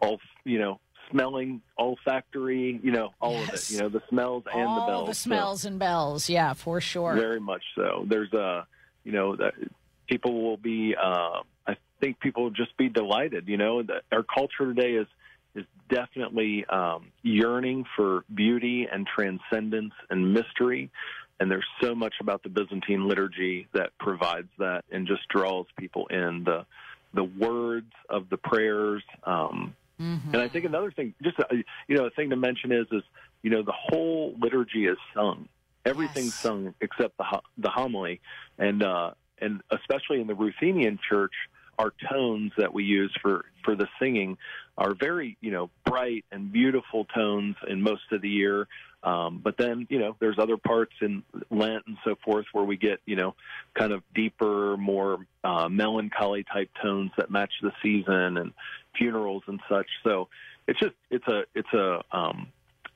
all 0.00 0.20
you 0.44 0.58
know, 0.58 0.80
smelling, 1.10 1.62
olfactory, 1.78 2.80
you 2.82 2.90
know, 2.90 3.10
all 3.20 3.32
yes. 3.32 3.48
of 3.48 3.54
it. 3.54 3.70
You 3.70 3.78
know, 3.80 3.88
the 3.88 4.02
smells 4.08 4.44
and 4.52 4.62
all 4.62 4.80
the 4.80 4.92
bells. 4.92 5.08
the 5.08 5.14
smells 5.14 5.62
so, 5.62 5.68
and 5.68 5.78
bells. 5.78 6.28
Yeah, 6.28 6.52
for 6.54 6.80
sure. 6.80 7.14
Very 7.14 7.40
much 7.40 7.62
so. 7.74 8.04
There's 8.08 8.32
a, 8.32 8.66
you 9.04 9.12
know, 9.12 9.36
that 9.36 9.54
people 10.08 10.42
will 10.42 10.56
be. 10.56 10.94
Uh, 10.94 11.42
I 11.66 11.76
think 12.00 12.20
people 12.20 12.44
will 12.44 12.50
just 12.50 12.76
be 12.76 12.88
delighted. 12.88 13.48
You 13.48 13.56
know, 13.56 13.82
that 13.82 14.02
our 14.12 14.22
culture 14.22 14.72
today 14.74 14.92
is 14.92 15.06
is 15.54 15.64
definitely 15.88 16.64
um, 16.66 17.06
yearning 17.22 17.84
for 17.96 18.24
beauty 18.34 18.86
and 18.90 19.06
transcendence 19.06 19.94
and 20.10 20.34
mystery. 20.34 20.90
And 21.38 21.50
there's 21.50 21.66
so 21.82 21.94
much 21.94 22.14
about 22.20 22.42
the 22.42 22.48
Byzantine 22.48 23.08
liturgy 23.08 23.68
that 23.74 23.90
provides 23.98 24.48
that 24.58 24.84
and 24.90 25.06
just 25.06 25.28
draws 25.28 25.66
people 25.78 26.06
in. 26.06 26.44
The 26.44 26.64
the 27.16 27.24
words 27.24 27.90
of 28.08 28.28
the 28.30 28.36
prayers. 28.36 29.02
Um, 29.24 29.74
mm-hmm. 30.00 30.34
And 30.34 30.42
I 30.42 30.48
think 30.48 30.64
another 30.64 30.92
thing, 30.92 31.14
just 31.22 31.38
a, 31.38 31.56
you 31.88 31.96
know, 31.96 32.06
a 32.06 32.10
thing 32.10 32.30
to 32.30 32.36
mention 32.36 32.70
is, 32.70 32.86
is 32.92 33.02
you 33.42 33.50
know, 33.50 33.62
the 33.62 33.74
whole 33.74 34.34
liturgy 34.40 34.86
is 34.86 34.98
sung. 35.14 35.48
Everything's 35.84 36.26
yes. 36.26 36.34
sung 36.34 36.74
except 36.80 37.16
the 37.16 37.24
the 37.58 37.70
homily, 37.70 38.20
and 38.58 38.82
uh, 38.82 39.12
and 39.40 39.62
especially 39.70 40.20
in 40.20 40.26
the 40.26 40.34
Ruthenian 40.34 40.98
Church, 41.08 41.34
our 41.78 41.92
tones 42.10 42.52
that 42.58 42.72
we 42.72 42.84
use 42.84 43.14
for 43.22 43.44
for 43.64 43.76
the 43.76 43.86
singing 44.00 44.36
are 44.76 44.94
very 44.94 45.36
you 45.40 45.50
know 45.50 45.70
bright 45.84 46.24
and 46.32 46.52
beautiful 46.52 47.04
tones 47.04 47.56
in 47.68 47.82
most 47.82 48.02
of 48.12 48.20
the 48.20 48.28
year 48.28 48.66
um, 49.02 49.40
but 49.42 49.56
then, 49.56 49.86
you 49.88 49.98
know, 49.98 50.16
there's 50.18 50.38
other 50.38 50.56
parts 50.56 50.92
in 51.00 51.22
Lent 51.50 51.84
and 51.86 51.96
so 52.04 52.16
forth 52.24 52.46
where 52.52 52.64
we 52.64 52.76
get, 52.76 53.00
you 53.06 53.16
know, 53.16 53.34
kind 53.74 53.92
of 53.92 54.02
deeper, 54.14 54.76
more 54.76 55.26
uh, 55.44 55.68
melancholy 55.68 56.44
type 56.44 56.70
tones 56.82 57.12
that 57.16 57.30
match 57.30 57.52
the 57.62 57.72
season 57.82 58.36
and 58.38 58.52
funerals 58.98 59.44
and 59.46 59.60
such. 59.68 59.86
So 60.02 60.28
it's 60.66 60.80
just 60.80 60.94
it's 61.10 61.26
a 61.28 61.44
it's 61.54 61.72
a 61.72 62.02
um, 62.10 62.48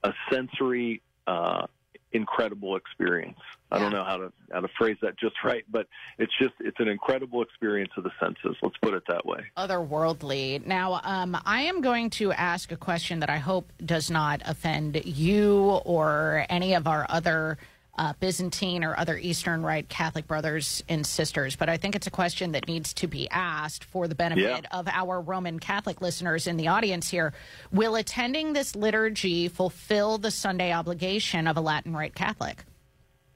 a 0.03 0.12
sensory 0.31 1.03
uh, 1.27 1.67
incredible 2.13 2.77
experience. 2.77 3.39
I 3.73 3.79
don't 3.79 3.93
know 3.93 4.03
how 4.03 4.17
to 4.17 4.33
how 4.53 4.61
to 4.61 4.69
phrase 4.77 4.97
that 5.03 5.17
just 5.19 5.37
right, 5.45 5.65
but 5.71 5.87
it's 6.19 6.33
just 6.41 6.55
it's 6.59 6.81
an 6.81 6.89
incredible 6.89 7.41
experience 7.43 7.93
of 7.97 8.03
the 8.03 8.11
senses. 8.19 8.57
Let's 8.63 8.77
put 8.79 8.95
it 8.95 9.05
that 9.09 9.25
way. 9.25 9.45
Otherworldly. 9.57 10.67
Now, 10.67 11.01
um, 11.05 11.37
I 11.45 11.63
am 11.63 11.81
going 11.81 12.11
to 12.11 12.33
ask 12.33 12.73
a 12.73 12.77
question 12.77 13.21
that 13.21 13.31
I 13.31 13.39
hope 13.39 13.73
does 13.85 14.11
not 14.11 14.43
offend 14.45 15.01
you 15.05 15.81
or 15.85 16.47
any 16.49 16.75
of 16.75 16.89
our 16.89 17.07
other 17.09 17.59
uh, 18.01 18.15
Byzantine 18.19 18.83
or 18.83 18.99
other 18.99 19.19
Eastern 19.19 19.62
Rite 19.62 19.91
Catholic 19.91 20.27
brothers 20.27 20.83
and 20.89 21.07
sisters, 21.07 21.55
but 21.55 21.69
I 21.69 21.77
think 21.77 21.95
it's 21.95 22.07
a 22.07 22.11
question 22.11 22.53
that 22.53 22.67
needs 22.67 22.95
to 22.95 23.07
be 23.07 23.29
asked 23.29 23.85
for 23.85 24.09
the 24.09 24.15
benefit 24.15 24.65
yeah. 24.65 24.79
of 24.79 24.89
our 24.89 25.20
Roman 25.20 25.59
Catholic 25.59 26.01
listeners 26.01 26.47
in 26.47 26.57
the 26.57 26.69
audience 26.69 27.11
here. 27.11 27.35
Will 27.70 27.97
attending 27.97 28.55
this 28.55 28.75
liturgy 28.75 29.49
fulfill 29.49 30.17
the 30.17 30.31
Sunday 30.31 30.73
obligation 30.73 31.47
of 31.47 31.59
a 31.59 31.61
Latin 31.61 31.95
Rite 31.95 32.15
Catholic? 32.15 32.65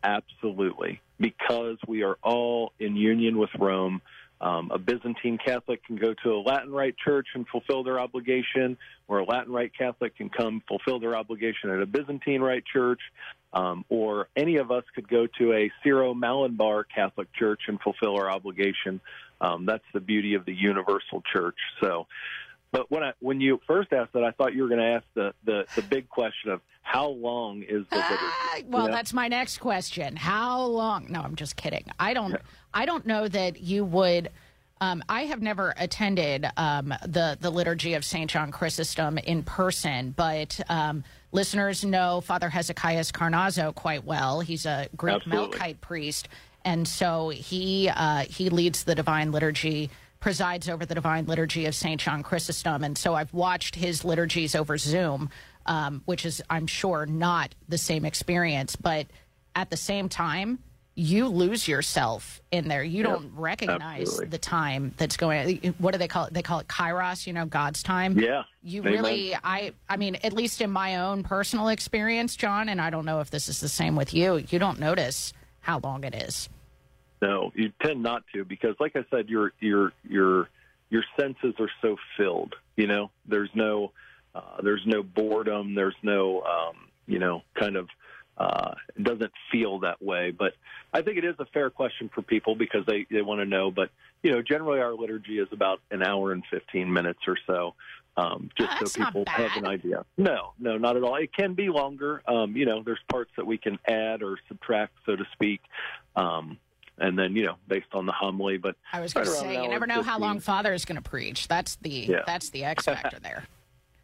Absolutely, 0.03 0.99
because 1.21 1.77
we 1.87 2.03
are 2.03 2.17
all 2.23 2.73
in 2.79 2.97
union 2.97 3.37
with 3.37 3.51
Rome. 3.59 4.01
Um, 4.41 4.71
a 4.71 4.79
Byzantine 4.79 5.39
Catholic 5.39 5.85
can 5.85 5.97
go 5.97 6.15
to 6.23 6.33
a 6.33 6.41
Latin 6.41 6.73
Rite 6.73 6.97
church 6.97 7.29
and 7.35 7.47
fulfill 7.49 7.85
their 7.85 8.01
obligation, 8.01 8.79
or 9.09 9.19
a 9.19 9.25
Latin 9.25 9.53
Rite 9.53 9.73
Catholic 9.77 10.17
can 10.17 10.31
come 10.31 10.63
fulfill 10.67 11.01
their 11.01 11.17
obligation 11.17 11.69
at 11.69 11.83
a 11.83 11.87
Byzantine 11.87 12.41
Rite 12.41 12.65
church 12.65 13.01
um, 13.55 13.85
or 13.89 14.29
any 14.37 14.57
of 14.57 14.71
us 14.71 14.85
could 14.95 15.09
go 15.09 15.27
to 15.39 15.53
a 15.53 15.71
Syro-Malabar 15.83 16.85
Catholic 16.85 17.33
Church 17.33 17.61
and 17.69 17.81
fulfill 17.81 18.17
our 18.17 18.31
obligation. 18.31 19.01
Um, 19.41 19.65
that's 19.65 19.85
the 19.93 20.01
beauty 20.01 20.35
of 20.35 20.45
the 20.45 20.55
universal 20.55 21.23
church. 21.33 21.57
So, 21.81 22.07
but 22.73 22.91
when 22.91 23.03
I 23.03 23.13
when 23.21 23.41
you 23.41 23.61
first 23.67 23.93
asked 23.93 24.13
that, 24.15 24.25
I 24.25 24.33
thought 24.33 24.55
you 24.55 24.63
were 24.63 24.69
going 24.69 24.81
to 24.81 24.87
ask 24.87 25.05
the, 25.15 25.33
the 25.45 25.67
the 25.77 25.83
big 25.83 26.09
question 26.09 26.51
of 26.51 26.61
how 26.83 27.09
long 27.09 27.63
is 27.63 27.87
the 27.91 27.97
liturgy? 27.97 28.15
Uh, 28.57 28.61
well, 28.67 28.89
that's 28.89 29.13
my 29.13 29.29
next 29.29 29.59
question. 29.59 30.17
How 30.17 30.63
long? 30.63 31.07
No, 31.09 31.23
I'm 31.23 31.37
just 31.37 31.57
kidding. 31.57 31.85
I 31.99 32.15
don't. 32.15 32.33
Yeah. 32.33 32.37
I 32.73 32.85
don't 32.87 33.07
know 33.07 33.29
that 33.29 33.61
you 33.61 33.85
would. 33.85 34.31
Um, 34.85 35.03
I 35.09 35.23
have 35.23 35.41
never 35.41 35.73
attended 35.79 36.47
um, 36.59 36.93
the 37.07 37.39
the 37.41 37.49
liturgy 37.49 37.95
of 37.95 38.05
Saint 38.05 38.31
John 38.31 38.53
Chrysostom 38.53 39.17
in 39.17 39.43
person, 39.43 40.13
but 40.15 40.61
um, 40.69 41.05
listeners 41.33 41.85
know 41.85 42.21
Father 42.21 42.51
Hezekiah 42.51 43.05
Carnazzo 43.05 43.75
quite 43.75 44.05
well. 44.05 44.41
He's 44.41 44.67
a 44.67 44.89
Greek 44.95 45.17
Absolutely. 45.17 45.59
Melkite 45.59 45.81
priest, 45.81 46.29
and 46.67 46.87
so 46.87 47.31
he 47.31 47.89
uh, 47.89 48.25
he 48.29 48.51
leads 48.51 48.85
the 48.85 48.95
Divine 48.95 49.33
Liturgy, 49.33 49.89
presides 50.21 50.69
over 50.69 50.85
the 50.85 50.95
Divine 50.95 51.25
Liturgy 51.25 51.65
of 51.65 51.75
Saint 51.75 52.03
John 52.03 52.23
Chrysostom, 52.23 52.85
and 52.85 52.99
so 52.99 53.15
I've 53.15 53.33
watched 53.33 53.77
his 53.77 54.05
liturgies 54.05 54.55
over 54.55 54.77
Zoom, 54.77 55.31
um, 55.65 56.03
which 56.05 56.27
is 56.27 56.43
I'm 56.51 56.67
sure 56.67 57.07
not 57.07 57.55
the 57.71 57.79
same 57.79 58.05
experience, 58.05 58.77
but 58.77 59.07
at 59.57 59.71
the 59.71 59.79
same 59.79 60.11
time 60.11 60.59
you 60.97 61.27
lose 61.29 61.67
yourself 61.67 62.41
in 62.53 62.69
there. 62.69 62.85
You 62.85 63.03
don't 63.03 63.33
recognize 63.35 64.03
absolutely. 64.03 64.29
the 64.29 64.39
time 64.39 64.95
that's 64.97 65.17
going. 65.17 65.75
What 65.79 65.93
do 65.93 65.99
they 65.99 66.07
call 66.07 66.27
it? 66.27 66.35
They 66.35 66.43
call 66.43 66.61
it 66.61 66.69
kairos. 66.69 67.27
You 67.27 67.33
know, 67.33 67.47
God's 67.47 67.83
time. 67.83 68.19
Yeah. 68.19 68.45
You 68.63 68.81
Amen. 68.81 68.93
really, 68.93 69.37
I, 69.43 69.73
I 69.89 69.97
mean, 69.97 70.17
at 70.23 70.33
least 70.33 70.61
in 70.61 70.71
my 70.71 70.97
own 70.97 71.23
personal 71.23 71.69
experience, 71.69 72.37
John, 72.37 72.69
and 72.69 72.81
I 72.81 72.91
don't 72.91 73.05
know 73.05 73.21
if 73.21 73.31
this 73.31 73.49
is 73.49 73.61
the 73.61 73.69
same 73.69 73.97
with 73.97 74.15
you. 74.15 74.45
You 74.49 74.59
don't 74.59 74.79
notice 74.79 75.33
how 75.61 75.81
long 75.81 76.05
it 76.05 76.15
is. 76.15 76.49
No, 77.21 77.51
you 77.55 77.73
tend 77.83 78.03
not 78.03 78.23
to 78.35 78.45
because, 78.45 78.77
like 78.79 78.97
I 78.97 79.05
said, 79.11 79.29
your 79.29 79.53
your 79.59 79.93
your 80.09 80.49
your 80.91 81.05
senses 81.19 81.55
are 81.59 81.71
so 81.83 81.97
filled. 82.17 82.55
You 82.77 82.87
know, 82.87 83.11
there's 83.27 83.51
no 83.55 83.93
uh, 84.35 84.63
there's 84.63 84.83
no 84.87 85.03
boredom. 85.03 85.75
There's 85.75 85.97
no 86.03 86.43
um, 86.43 86.77
you 87.07 87.19
know 87.19 87.43
kind 87.59 87.77
of 87.77 87.89
uh, 88.37 88.75
it 88.97 89.05
doesn't 89.05 89.33
feel 89.53 89.81
that 89.81 90.03
way. 90.03 90.31
But 90.31 90.55
I 90.93 91.03
think 91.03 91.19
it 91.19 91.25
is 91.25 91.37
a 91.39 91.47
fair 91.47 91.71
question 91.71 92.11
for 92.15 92.23
people 92.23 92.55
because 92.55 92.85
they, 92.87 93.07
they 93.11 93.23
want 93.23 93.41
to 93.41 93.47
know. 93.47 93.71
But, 93.71 93.91
you 94.23 94.33
know, 94.33 94.43
generally 94.43 94.81
our 94.81 94.95
liturgy 94.95 95.39
is 95.39 95.49
about 95.53 95.81
an 95.91 96.03
hour 96.03 96.33
and 96.33 96.43
15 96.51 96.93
minutes 96.93 97.21
or 97.27 97.37
so. 97.47 97.75
Um, 98.17 98.51
just 98.57 98.71
oh, 98.81 98.85
so 98.85 99.05
people 99.05 99.25
have 99.27 99.57
an 99.57 99.67
idea. 99.67 100.05
No, 100.17 100.53
no, 100.59 100.79
not 100.79 100.97
at 100.97 101.03
all. 101.03 101.17
It 101.17 101.33
can 101.33 101.55
be 101.55 101.69
longer. 101.69 102.23
Um, 102.29 102.57
you 102.57 102.65
know, 102.65 102.83
there's 102.83 103.01
parts 103.11 103.33
that 103.37 103.47
we 103.47 103.59
can 103.59 103.79
add 103.89 104.23
or 104.23 104.39
subtract, 104.49 104.93
so 105.05 105.17
to 105.17 105.25
speak. 105.33 105.61
Um, 106.15 106.59
and 106.99 107.19
then, 107.19 107.35
you 107.35 107.45
know, 107.45 107.57
based 107.67 107.89
on 107.93 108.07
the 108.07 108.13
homily, 108.13 108.57
but 108.57 108.77
I 108.93 109.01
was 109.01 109.13
going 109.13 109.27
right 109.27 109.33
to 109.33 109.41
say, 109.41 109.63
you 109.63 109.69
never 109.69 109.87
know 109.87 109.97
15. 109.97 110.13
how 110.13 110.19
long 110.21 110.39
Father 110.39 110.73
is 110.73 110.85
going 110.85 110.95
to 110.95 111.03
preach. 111.03 111.49
That's 111.49 111.75
the 111.77 111.91
yeah. 111.91 112.21
that's 112.25 112.51
the 112.51 112.63
X 112.65 112.85
factor 112.85 113.19
there. 113.19 113.45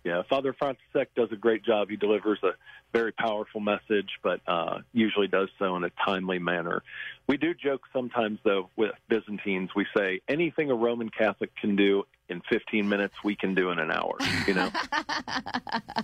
Yeah, 0.05 0.23
Father 0.31 0.55
František 0.55 1.09
does 1.15 1.31
a 1.31 1.37
great 1.37 1.63
job. 1.63 1.91
He 1.91 1.97
delivers 1.97 2.39
a 2.43 2.53
very 2.93 3.13
powerful 3.13 3.61
message, 3.61 4.09
but 4.23 4.41
uh, 4.47 4.79
usually 4.93 5.29
does 5.29 5.49
so 5.59 5.77
in 5.77 5.85
a 5.85 5.91
timely 6.05 6.39
manner. 6.39 6.83
We 7.27 7.37
do 7.37 7.53
joke 7.53 7.83
sometimes, 7.93 8.39
though, 8.43 8.71
with 8.77 8.93
Byzantines. 9.09 9.71
We 9.77 9.87
say 9.95 10.23
anything 10.27 10.71
a 10.71 10.75
Roman 10.75 11.11
Catholic 11.11 11.55
can 11.57 11.77
do 11.77 12.05
in 12.31 12.41
15 12.49 12.89
minutes, 12.89 13.15
we 13.25 13.37
can 13.37 13.55
do 13.55 13.71
in 13.71 13.79
an 13.79 13.91
hour. 13.91 14.17
You 14.47 14.55
know. 14.55 14.71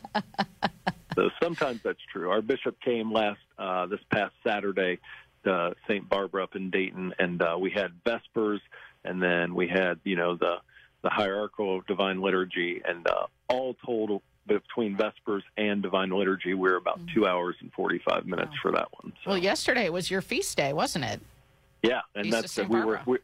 so 1.15 1.31
sometimes 1.43 1.81
that's 1.83 2.01
true. 2.13 2.31
Our 2.31 2.43
bishop 2.43 2.79
came 2.81 3.13
last 3.13 3.41
uh, 3.59 3.87
this 3.87 4.01
past 4.11 4.35
Saturday 4.45 4.99
to 5.45 5.75
St. 5.89 6.07
Barbara 6.09 6.43
up 6.43 6.57
in 6.57 6.71
Dayton, 6.71 7.15
and 7.19 7.41
uh, 7.41 7.57
we 7.59 7.71
had 7.71 7.93
Vespers, 8.05 8.61
and 9.05 9.23
then 9.23 9.55
we 9.55 9.69
had 9.69 10.01
you 10.05 10.17
know 10.17 10.37
the 10.37 10.57
the 11.03 11.11
hierarchical 11.11 11.83
divine 11.87 12.21
liturgy, 12.21 12.83
and 12.85 13.07
uh, 13.07 13.27
all 13.49 13.75
told 13.85 14.23
between 14.47 14.97
Vespers 14.97 15.43
and 15.57 15.83
Divine 15.83 16.11
Liturgy, 16.11 16.55
we're 16.55 16.77
about 16.77 17.01
Mm. 17.01 17.13
two 17.15 17.27
hours 17.27 17.57
and 17.61 17.73
45 17.73 18.27
minutes 18.27 18.53
for 18.63 18.71
that 18.73 18.89
one. 19.03 19.13
Well, 19.27 19.39
yesterday 19.39 19.89
was 19.89 20.11
your 20.11 20.23
feast 20.23 20.57
day, 20.57 20.73
wasn't 20.73 21.05
it? 21.05 21.21
Yeah, 21.83 22.01
and 22.15 22.25
Feast 22.27 22.33
that's 22.41 22.53
Saint 22.53 22.69
we 22.69 22.81
were, 22.81 23.01
we, 23.07 23.19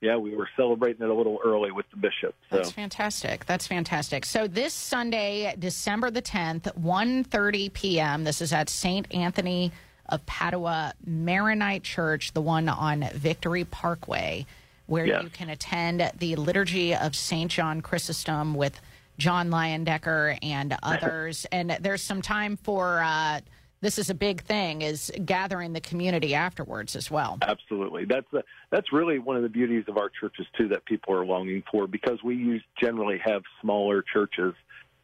yeah, 0.00 0.16
we 0.16 0.34
were 0.36 0.48
celebrating 0.56 1.02
it 1.02 1.10
a 1.10 1.14
little 1.14 1.40
early 1.44 1.72
with 1.72 1.86
the 1.90 1.96
bishop. 1.96 2.34
So 2.50 2.56
That's 2.56 2.70
fantastic. 2.70 3.44
That's 3.46 3.66
fantastic. 3.66 4.24
So 4.24 4.46
this 4.46 4.72
Sunday, 4.72 5.54
December 5.58 6.10
the 6.12 6.22
10th, 6.22 6.72
1.30 6.80 7.72
p.m., 7.72 8.22
this 8.24 8.40
is 8.40 8.52
at 8.52 8.68
St. 8.68 9.12
Anthony 9.12 9.72
of 10.08 10.24
Padua 10.26 10.94
Maronite 11.04 11.82
Church, 11.82 12.32
the 12.32 12.40
one 12.40 12.68
on 12.68 13.02
Victory 13.14 13.64
Parkway, 13.64 14.46
where 14.86 15.04
Yes. 15.06 15.22
you 15.24 15.28
can 15.28 15.50
attend 15.50 16.12
the 16.18 16.36
Liturgy 16.36 16.94
of 16.94 17.14
St. 17.16 17.50
John 17.50 17.82
Chrysostom 17.82 18.54
with 18.54 18.80
John 19.18 19.50
Leyendecker 19.50 20.38
and 20.42 20.76
others. 20.82 21.46
and 21.52 21.76
there's 21.80 22.02
some 22.02 22.22
time 22.22 22.56
for, 22.56 23.02
uh, 23.02 23.40
this 23.80 23.98
is 23.98 24.10
a 24.10 24.14
big 24.14 24.42
thing, 24.42 24.82
is 24.82 25.12
gathering 25.24 25.72
the 25.72 25.80
community 25.80 26.34
afterwards 26.34 26.96
as 26.96 27.10
well. 27.10 27.38
Absolutely. 27.42 28.04
That's 28.04 28.26
the, 28.32 28.42
that's 28.70 28.92
really 28.92 29.18
one 29.18 29.36
of 29.36 29.42
the 29.42 29.48
beauties 29.48 29.84
of 29.88 29.98
our 29.98 30.08
churches 30.08 30.46
too 30.56 30.68
that 30.68 30.84
people 30.84 31.14
are 31.14 31.26
longing 31.26 31.62
for 31.70 31.86
because 31.86 32.22
we 32.24 32.34
use, 32.36 32.62
generally 32.80 33.20
have 33.24 33.42
smaller 33.60 34.02
churches. 34.02 34.54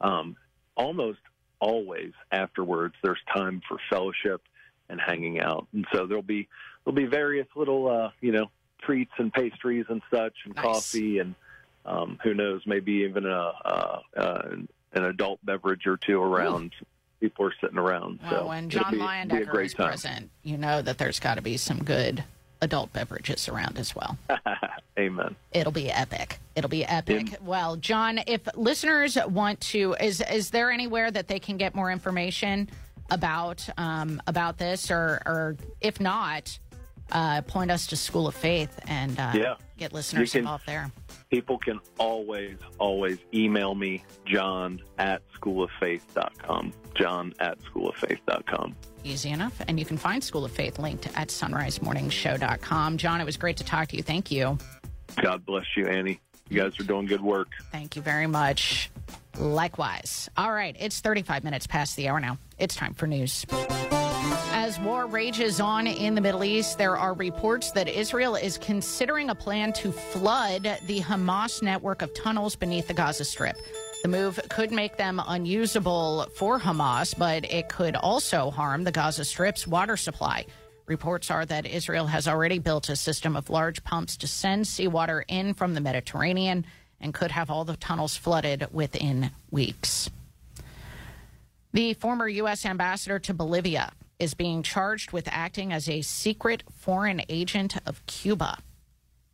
Um, 0.01 0.37
almost 0.77 1.21
always 1.61 2.13
afterwards, 2.31 2.95
there's 3.03 3.19
time 3.35 3.63
for 3.69 3.79
fellowship 3.91 4.43
and 4.89 5.01
hanging 5.01 5.41
out, 5.41 5.67
and 5.73 5.87
so 5.95 6.07
there'll 6.07 6.23
be 6.23 6.47
there'll 6.85 6.95
be 6.95 7.07
various 7.07 7.47
little 7.57 7.89
uh, 7.89 8.11
you 8.21 8.33
know 8.33 8.51
treats 8.83 9.13
and 9.19 9.33
pastries 9.33 9.87
and 9.89 10.03
such 10.13 10.35
and 10.45 10.55
coffee 10.55 11.19
and 11.19 11.35
um, 11.85 12.19
who 12.23 12.35
knows 12.35 12.63
maybe 12.67 12.93
even 13.09 13.27
a, 13.27 13.53
a, 13.65 14.01
a 14.17 14.51
an 14.95 15.05
adult 15.05 15.45
beverage 15.45 15.87
or 15.87 15.97
two 15.97 16.21
around. 16.23 16.73
People 17.21 17.47
are 17.47 17.55
sitting 17.61 17.79
around. 17.79 18.21
Well, 18.23 18.43
so 18.43 18.47
when 18.49 18.69
John 18.69 18.91
be, 18.93 18.99
be 18.99 19.03
a 19.03 19.07
Leyendecker 19.07 19.47
great 19.47 19.67
is 19.67 19.75
time. 19.75 19.89
present, 19.89 20.31
you 20.43 20.59
know 20.59 20.83
that 20.83 20.99
there's 20.99 21.21
got 21.21 21.37
to 21.37 21.43
be 21.43 21.57
some 21.57 21.83
good 21.83 22.23
adult 22.61 22.93
beverages 22.93 23.49
around 23.49 23.79
as 23.79 23.95
well. 23.97 24.17
Amen. 24.99 25.35
It'll 25.53 25.73
be 25.73 25.91
epic. 25.91 26.39
It'll 26.55 26.71
be 26.71 26.85
epic. 26.85 27.37
Well, 27.43 27.77
John, 27.77 28.21
if 28.27 28.43
listeners 28.57 29.19
want 29.29 29.61
to, 29.63 29.95
is 30.01 30.21
is 30.31 30.51
there 30.51 30.71
anywhere 30.71 31.11
that 31.11 31.29
they 31.29 31.39
can 31.39 31.57
get 31.57 31.75
more 31.75 31.91
information 31.91 32.69
about 33.11 33.67
um, 33.79 34.21
about 34.27 34.59
this, 34.59 34.91
or 34.91 35.21
or 35.27 35.57
if 35.81 36.01
not, 36.01 36.59
uh, 37.13 37.43
point 37.43 37.71
us 37.71 37.87
to 37.89 37.97
School 37.97 38.27
of 38.27 38.35
Faith 38.35 38.79
and 38.87 39.19
uh, 39.19 39.33
Yeah. 39.35 39.55
get 39.79 39.93
listeners 39.93 40.33
can- 40.33 40.41
involved 40.41 40.67
there. 40.67 40.91
People 41.35 41.59
can 41.59 41.81
always, 41.99 42.57
always 42.79 43.19
email 43.35 43.75
me, 43.75 44.05
John 44.25 44.81
at 44.99 45.21
schooloffaith.com. 45.33 46.73
John 46.95 47.35
at 47.41 47.59
schooloffaith.com. 47.59 48.77
Easy 49.03 49.31
enough, 49.31 49.61
and 49.67 49.81
you 49.81 49.85
can 49.85 49.97
find 49.97 50.23
School 50.23 50.45
of 50.45 50.53
Faith 50.53 50.79
linked 50.79 51.09
at 51.17 51.31
sonrisemorningshow.com. 51.31 52.99
John, 52.99 53.21
it 53.21 53.25
was 53.25 53.37
great 53.37 53.57
to 53.57 53.65
talk 53.65 53.89
to 53.89 53.97
you. 53.97 54.05
Thank 54.05 54.31
you. 54.31 54.57
God 55.21 55.45
bless 55.45 55.65
you, 55.77 55.89
Annie. 55.89 56.21
You 56.51 56.63
guys 56.63 56.79
are 56.79 56.85
doing 56.85 57.07
good 57.07 57.21
work. 57.21 57.49
Thank 57.73 57.97
you 57.97 58.03
very 58.03 58.29
much. 58.29 58.93
Likewise. 59.37 60.31
All 60.37 60.53
right, 60.53 60.77
it's 60.79 61.01
35 61.01 61.43
minutes 61.43 61.67
past 61.67 61.97
the 61.97 62.11
hour 62.11 62.21
now. 62.21 62.39
It's 62.61 62.77
time 62.77 62.95
for 62.95 63.09
news. 63.09 63.45
As 64.65 64.81
war 64.81 65.05
rages 65.05 65.61
on 65.61 65.87
in 65.87 66.15
the 66.15 66.23
Middle 66.23 66.43
East, 66.43 66.79
there 66.79 66.97
are 66.97 67.13
reports 67.13 67.71
that 67.73 67.87
Israel 67.87 68.35
is 68.35 68.57
considering 68.57 69.29
a 69.29 69.35
plan 69.35 69.75
to 69.75 69.93
flood 69.93 70.63
the 70.87 71.01
Hamas 71.03 71.63
network 71.63 72.01
of 72.01 72.15
tunnels 72.15 72.57
beneath 72.57 72.89
the 72.89 72.95
Gaza 72.95 73.27
Strip. 73.27 73.59
The 74.03 74.09
move 74.09 74.41
could 74.49 74.73
make 74.73 74.97
them 74.97 75.21
unusable 75.27 76.29
for 76.35 76.59
Hamas, 76.59 77.15
but 77.19 77.45
it 77.45 77.69
could 77.69 77.95
also 77.95 78.51
harm 78.51 78.85
the 78.85 78.91
Gaza 78.91 79.27
Strip's 79.27 79.67
water 79.67 79.99
supply. 79.99 80.47
Reports 80.87 81.31
are 81.31 81.45
that 81.45 81.67
Israel 81.67 82.07
has 82.07 82.27
already 82.27 82.59
built 82.59 82.89
a 82.89 82.97
system 82.97 83.37
of 83.37 83.51
large 83.51 83.85
pumps 83.85 84.17
to 84.17 84.27
send 84.27 84.67
seawater 84.67 85.27
in 85.29 85.53
from 85.53 85.75
the 85.75 85.83
Mediterranean 85.83 86.65
and 87.03 87.13
could 87.13 87.33
have 87.33 87.51
all 87.51 87.67
the 87.67 87.77
tunnels 87.77 88.17
flooded 88.17 88.69
within 88.73 89.31
weeks. 89.51 90.09
The 91.75 91.93
former 91.93 92.29
U.S. 92.29 92.65
ambassador 92.65 93.19
to 93.19 93.35
Bolivia 93.35 93.93
is 94.25 94.35
being 94.35 94.63
charged 94.63 95.13
with 95.13 95.29
acting 95.31 95.73
as 95.73 95.89
a 95.89 96.01
secret 96.01 96.65
foreign 96.73 97.23
agent 97.29 97.77
of 97.87 98.05
Cuba. 98.07 98.59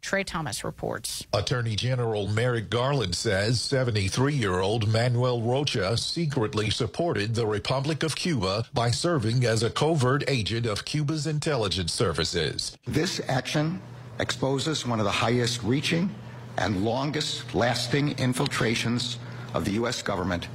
Trey 0.03 0.25
Thomas 0.25 0.65
reports. 0.65 1.27
Attorney 1.33 1.77
General 1.77 2.27
Merrick 2.27 2.71
Garland 2.71 3.15
says 3.15 3.61
73 3.61 4.35
year 4.35 4.59
old 4.59 4.89
Manuel 4.89 5.41
Rocha 5.43 5.97
secretly 5.97 6.71
supported 6.71 7.35
the 7.35 7.47
Republic 7.47 8.03
of 8.03 8.17
Cuba 8.17 8.65
by 8.75 8.91
serving 8.91 9.45
as 9.45 9.63
a 9.63 9.71
covert 9.71 10.25
agent 10.27 10.67
of 10.67 10.85
Cuba's 10.85 11.27
intelligence 11.27 11.93
services. 11.93 12.77
This 12.87 13.21
action 13.29 13.81
exposes 14.19 14.87
one 14.87 14.99
of 14.99 15.05
the 15.05 15.11
highest 15.11 15.63
reaching 15.63 16.13
and 16.57 16.85
longest 16.85 17.55
lasting 17.55 18.19
infiltrations 18.19 19.19
of 19.55 19.65
the 19.65 19.73
U.S. 19.73 20.03
government 20.03 20.49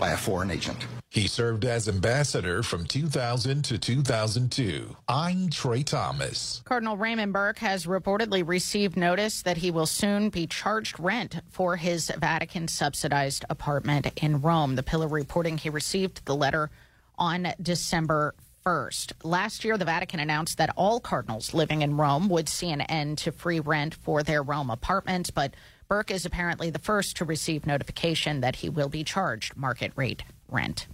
by 0.00 0.12
a 0.12 0.16
foreign 0.16 0.50
agent. 0.50 0.86
He 1.12 1.26
served 1.26 1.66
as 1.66 1.90
ambassador 1.90 2.62
from 2.62 2.86
2000 2.86 3.62
to 3.66 3.76
2002. 3.76 4.96
I'm 5.06 5.50
Trey 5.50 5.82
Thomas. 5.82 6.62
Cardinal 6.64 6.96
Raymond 6.96 7.34
Burke 7.34 7.58
has 7.58 7.84
reportedly 7.84 8.42
received 8.48 8.96
notice 8.96 9.42
that 9.42 9.58
he 9.58 9.70
will 9.70 9.84
soon 9.84 10.30
be 10.30 10.46
charged 10.46 10.98
rent 10.98 11.42
for 11.50 11.76
his 11.76 12.10
Vatican 12.18 12.66
subsidized 12.66 13.44
apartment 13.50 14.06
in 14.22 14.40
Rome. 14.40 14.74
The 14.74 14.82
Pillar 14.82 15.06
reporting 15.06 15.58
he 15.58 15.68
received 15.68 16.24
the 16.24 16.34
letter 16.34 16.70
on 17.18 17.52
December 17.60 18.34
1st. 18.64 19.12
Last 19.22 19.66
year, 19.66 19.76
the 19.76 19.84
Vatican 19.84 20.18
announced 20.18 20.56
that 20.56 20.72
all 20.78 20.98
cardinals 20.98 21.52
living 21.52 21.82
in 21.82 21.98
Rome 21.98 22.30
would 22.30 22.48
see 22.48 22.70
an 22.70 22.80
end 22.80 23.18
to 23.18 23.32
free 23.32 23.60
rent 23.60 23.94
for 23.96 24.22
their 24.22 24.42
Rome 24.42 24.70
apartments, 24.70 25.30
but 25.30 25.52
Burke 25.88 26.10
is 26.10 26.24
apparently 26.24 26.70
the 26.70 26.78
first 26.78 27.18
to 27.18 27.26
receive 27.26 27.66
notification 27.66 28.40
that 28.40 28.56
he 28.56 28.70
will 28.70 28.88
be 28.88 29.04
charged 29.04 29.58
market 29.58 29.92
rate 29.94 30.22
rent. 30.48 30.86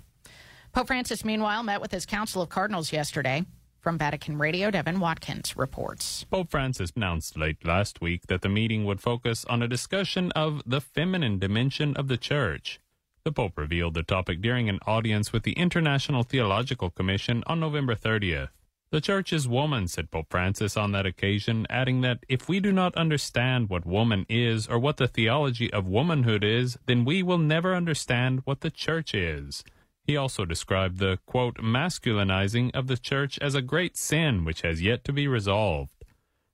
Pope 0.73 0.87
Francis, 0.89 1.25
meanwhile, 1.25 1.63
met 1.63 1.81
with 1.81 1.91
his 1.91 2.07
Council 2.07 2.43
of 2.43 2.49
Cardinals 2.49 2.93
yesterday. 2.93 3.45
From 3.81 3.97
Vatican 3.97 4.39
Radio, 4.39 4.71
Devin 4.71 5.01
Watkins 5.01 5.57
reports. 5.57 6.25
Pope 6.25 6.51
Francis 6.51 6.93
announced 6.95 7.39
late 7.39 7.65
last 7.65 8.01
week 8.01 8.27
that 8.27 8.43
the 8.43 8.49
meeting 8.49 8.85
would 8.85 9.01
focus 9.01 9.45
on 9.47 9.63
a 9.63 9.69
discussion 9.69 10.31
of 10.33 10.63
the 10.67 10.81
feminine 10.81 11.39
dimension 11.39 11.97
of 11.97 12.09
the 12.09 12.17
Church. 12.17 12.81
The 13.25 13.33
Pope 13.33 13.57
revealed 13.57 13.95
the 13.95 14.03
topic 14.03 14.43
during 14.43 14.69
an 14.69 14.81
audience 14.87 15.33
with 15.33 15.45
the 15.45 15.53
International 15.53 16.23
Theological 16.23 16.91
Commission 16.91 17.43
on 17.47 17.61
November 17.61 17.95
30th. 17.95 18.49
The 18.91 19.01
Church 19.01 19.33
is 19.33 19.47
woman, 19.47 19.87
said 19.87 20.11
Pope 20.11 20.27
Francis 20.29 20.77
on 20.77 20.93
that 20.93 21.07
occasion, 21.07 21.67
adding 21.71 22.01
that 22.03 22.25
if 22.29 22.49
we 22.49 22.59
do 22.59 22.73
not 22.73 22.95
understand 22.97 23.69
what 23.69 23.87
woman 23.87 24.27
is 24.29 24.67
or 24.67 24.79
what 24.79 24.97
the 24.97 25.09
theology 25.09 25.73
of 25.73 25.87
womanhood 25.87 26.43
is, 26.43 26.79
then 26.87 27.05
we 27.05 27.23
will 27.23 27.39
never 27.39 27.75
understand 27.75 28.41
what 28.45 28.61
the 28.61 28.71
Church 28.71 29.15
is. 29.15 29.63
He 30.09 30.17
also 30.17 30.47
described 30.47 31.01
the, 31.01 31.19
quote, 31.27 31.59
masculinizing 31.59 32.75
of 32.75 32.87
the 32.87 32.97
church 32.97 33.39
as 33.41 33.55
a 33.55 33.61
great 33.61 33.95
sin 33.95 34.47
which 34.47 34.62
has 34.62 34.81
yet 34.81 35.05
to 35.05 35.12
be 35.12 35.28
resolved. 35.28 35.91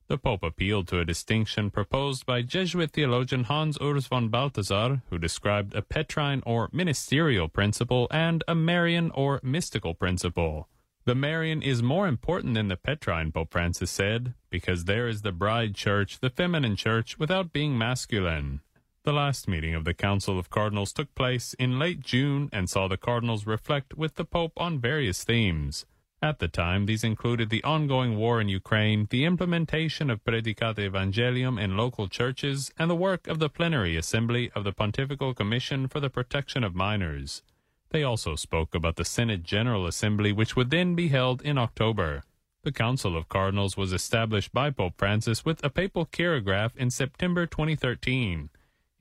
The 0.09 0.19
Pope 0.19 0.43
appealed 0.43 0.89
to 0.89 0.99
a 0.99 1.05
distinction 1.05 1.71
proposed 1.71 2.27
by 2.27 2.43
Jesuit 2.43 2.91
theologian 2.91 3.45
Hans 3.45 3.79
Urs 3.79 4.09
von 4.09 4.29
Balthasar, 4.29 5.03
who 5.09 5.19
described 5.19 5.73
a 5.77 5.83
Petrine 5.83 6.43
or 6.45 6.69
ministerial 6.73 7.49
principle 7.49 8.09
and 8.11 8.43
a 8.49 8.57
Marian 8.57 9.13
or 9.13 9.39
mystical 9.45 9.95
principle. 9.95 10.69
The 11.05 11.15
Marian 11.15 11.63
is 11.63 11.81
more 11.81 12.09
important 12.09 12.55
than 12.55 12.67
the 12.67 12.77
Petrine, 12.77 13.31
Pope 13.31 13.53
Francis 13.53 13.93
said, 13.93 14.35
because 14.51 14.87
there 14.87 15.07
is 15.07 15.23
the 15.23 15.31
bride 15.31 15.77
church, 15.77 16.19
the 16.19 16.31
feminine 16.31 16.75
church, 16.75 17.21
without 17.21 17.53
being 17.53 17.79
masculine. 17.79 18.63
The 19.05 19.13
last 19.13 19.47
meeting 19.49 19.75
of 19.75 19.85
the 19.85 19.93
Council 19.93 20.39
of 20.39 20.49
Cardinals 20.49 20.91
took 20.91 21.15
place 21.15 21.53
in 21.59 21.79
late 21.79 22.01
June 22.01 22.49
and 22.55 22.71
saw 22.71 22.89
the 22.89 22.97
Cardinals 22.97 23.47
reflect 23.47 23.99
with 23.99 24.15
the 24.15 24.25
Pope 24.25 24.55
on 24.57 24.81
various 24.81 25.25
themes. 25.25 25.85
At 26.23 26.39
the 26.39 26.49
time, 26.49 26.87
these 26.87 27.05
included 27.05 27.51
the 27.51 27.63
ongoing 27.65 28.17
war 28.17 28.41
in 28.41 28.49
Ukraine, 28.49 29.07
the 29.11 29.27
implementation 29.27 30.09
of 30.09 30.25
Praedicate 30.25 30.79
Evangelium 30.79 31.59
in 31.59 31.77
local 31.77 32.09
churches, 32.09 32.73
and 32.79 32.89
the 32.89 32.95
work 32.95 33.29
of 33.29 33.41
the 33.41 33.51
Plenary 33.51 33.95
Assembly 33.99 34.51
of 34.55 34.65
the 34.65 34.73
Pontifical 34.73 35.35
Commission 35.35 35.87
for 35.87 36.01
the 36.01 36.09
Protection 36.09 36.65
of 36.65 36.75
Minors. 36.75 37.43
They 37.91 38.03
also 38.03 38.37
spoke 38.37 38.75
about 38.75 38.97
the 38.97 39.05
Synod 39.05 39.45
General 39.45 39.87
Assembly, 39.87 40.33
which 40.33 40.57
would 40.57 40.71
then 40.71 40.95
be 40.95 41.09
held 41.09 41.43
in 41.43 41.59
October. 41.59 42.23
The 42.63 42.73
Council 42.73 43.19
of 43.19 43.29
Cardinals 43.29 43.77
was 43.77 43.93
established 43.93 44.55
by 44.55 44.71
Pope 44.71 44.95
Francis 44.97 45.45
with 45.45 45.63
a 45.63 45.69
papal 45.69 46.07
chirograph 46.07 46.75
in 46.75 46.89
September 46.89 47.45
2013. 47.45 48.49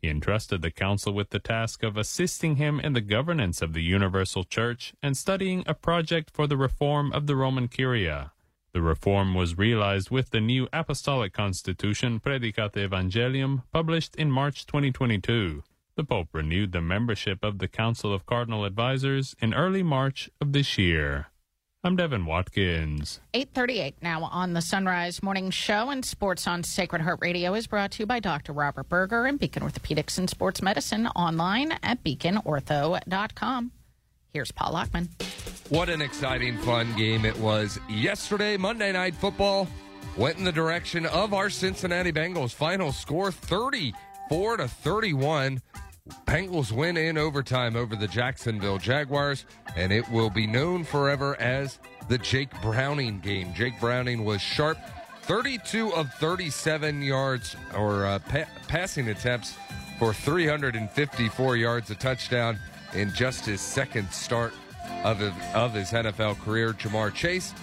He 0.03 0.09
entrusted 0.09 0.61
the 0.61 0.69
council 0.69 1.13
with 1.13 1.29
the 1.29 1.39
task 1.39 1.81
of 1.81 1.95
assisting 1.95 2.57
him 2.57 2.77
in 2.77 2.91
the 2.91 2.99
governance 2.99 3.61
of 3.61 3.71
the 3.71 3.81
Universal 3.81 4.43
Church 4.43 4.93
and 5.01 5.15
studying 5.15 5.63
a 5.65 5.73
project 5.73 6.29
for 6.29 6.45
the 6.45 6.57
reform 6.57 7.13
of 7.13 7.25
the 7.25 7.37
Roman 7.37 7.69
Curia. 7.69 8.33
The 8.73 8.81
reform 8.81 9.33
was 9.33 9.57
realized 9.57 10.11
with 10.11 10.31
the 10.31 10.41
new 10.41 10.67
Apostolic 10.73 11.31
Constitution 11.31 12.19
Praedicate 12.19 12.75
Evangelium 12.75 13.63
published 13.71 14.17
in 14.17 14.29
March 14.29 14.65
2022. 14.65 15.63
The 15.95 16.03
Pope 16.03 16.27
renewed 16.33 16.73
the 16.73 16.81
membership 16.81 17.41
of 17.41 17.59
the 17.59 17.69
Council 17.69 18.13
of 18.13 18.25
Cardinal 18.25 18.65
Advisors 18.65 19.37
in 19.39 19.53
early 19.53 19.83
March 19.83 20.29
of 20.41 20.51
this 20.51 20.77
year. 20.77 21.27
I'm 21.85 21.97
Devin 21.97 22.25
Watkins. 22.25 23.19
838 23.33 23.95
now 24.01 24.23
on 24.23 24.53
the 24.53 24.61
Son 24.61 24.85
Rise 24.85 25.21
Morning 25.21 25.49
Show 25.49 25.89
and 25.89 26.05
Sports 26.05 26.47
on 26.47 26.63
Sacred 26.63 27.01
Heart 27.01 27.19
Radio 27.21 27.53
is 27.55 27.67
brought 27.67 27.91
to 27.91 28.03
you 28.03 28.05
by 28.05 28.21
Dr. 28.21 28.53
Robert 28.53 28.87
Berger 28.87 29.25
and 29.25 29.37
Beacon 29.37 29.63
Orthopedics 29.63 30.17
and 30.17 30.29
Sports 30.29 30.61
Medicine 30.61 31.07
online 31.07 31.73
at 31.83 32.01
beaconortho.com. 32.01 33.71
Here's 34.31 34.53
Paul 34.53 34.71
Lockman. 34.71 35.09
What 35.67 35.89
an 35.89 36.01
exciting, 36.01 36.57
fun 36.59 36.95
game 36.95 37.25
it 37.25 37.37
was 37.37 37.77
yesterday. 37.89 38.55
Monday 38.55 38.93
Night 38.93 39.15
Football 39.15 39.67
went 40.15 40.37
in 40.37 40.45
the 40.45 40.53
direction 40.53 41.05
of 41.07 41.33
our 41.33 41.49
Cincinnati 41.49 42.13
Bengals. 42.13 42.53
Final 42.53 42.93
score 42.93 43.29
34 43.29 44.55
to 44.55 44.69
31. 44.69 45.61
Bengals 46.25 46.71
win 46.73 46.97
in 46.97 47.17
overtime 47.17 47.77
over 47.77 47.95
the 47.95 48.09
Jacksonville 48.09 48.77
Jaguars, 48.77 49.45
and 49.77 49.93
it 49.93 50.09
will 50.09 50.29
be 50.29 50.45
known 50.45 50.83
forever 50.83 51.39
as 51.39 51.79
the 52.09 52.17
Jake 52.17 52.49
Browning 52.61 53.21
game. 53.21 53.53
Jake 53.53 53.79
Browning 53.79 54.25
was 54.25 54.41
sharp, 54.41 54.77
32 55.21 55.93
of 55.93 56.13
37 56.15 57.01
yards 57.01 57.55
or 57.73 58.05
uh, 58.05 58.19
pa- 58.19 58.49
passing 58.67 59.07
attempts 59.07 59.55
for 59.97 60.13
354 60.13 61.55
yards, 61.55 61.89
a 61.89 61.95
touchdown 61.95 62.59
in 62.93 63.13
just 63.13 63.45
his 63.45 63.61
second 63.61 64.11
start 64.11 64.53
of 65.05 65.19
his, 65.19 65.33
of 65.53 65.73
his 65.73 65.91
NFL 65.91 66.37
career. 66.41 66.73
Ja'Marr 66.73 67.13
Chase, 67.13 67.53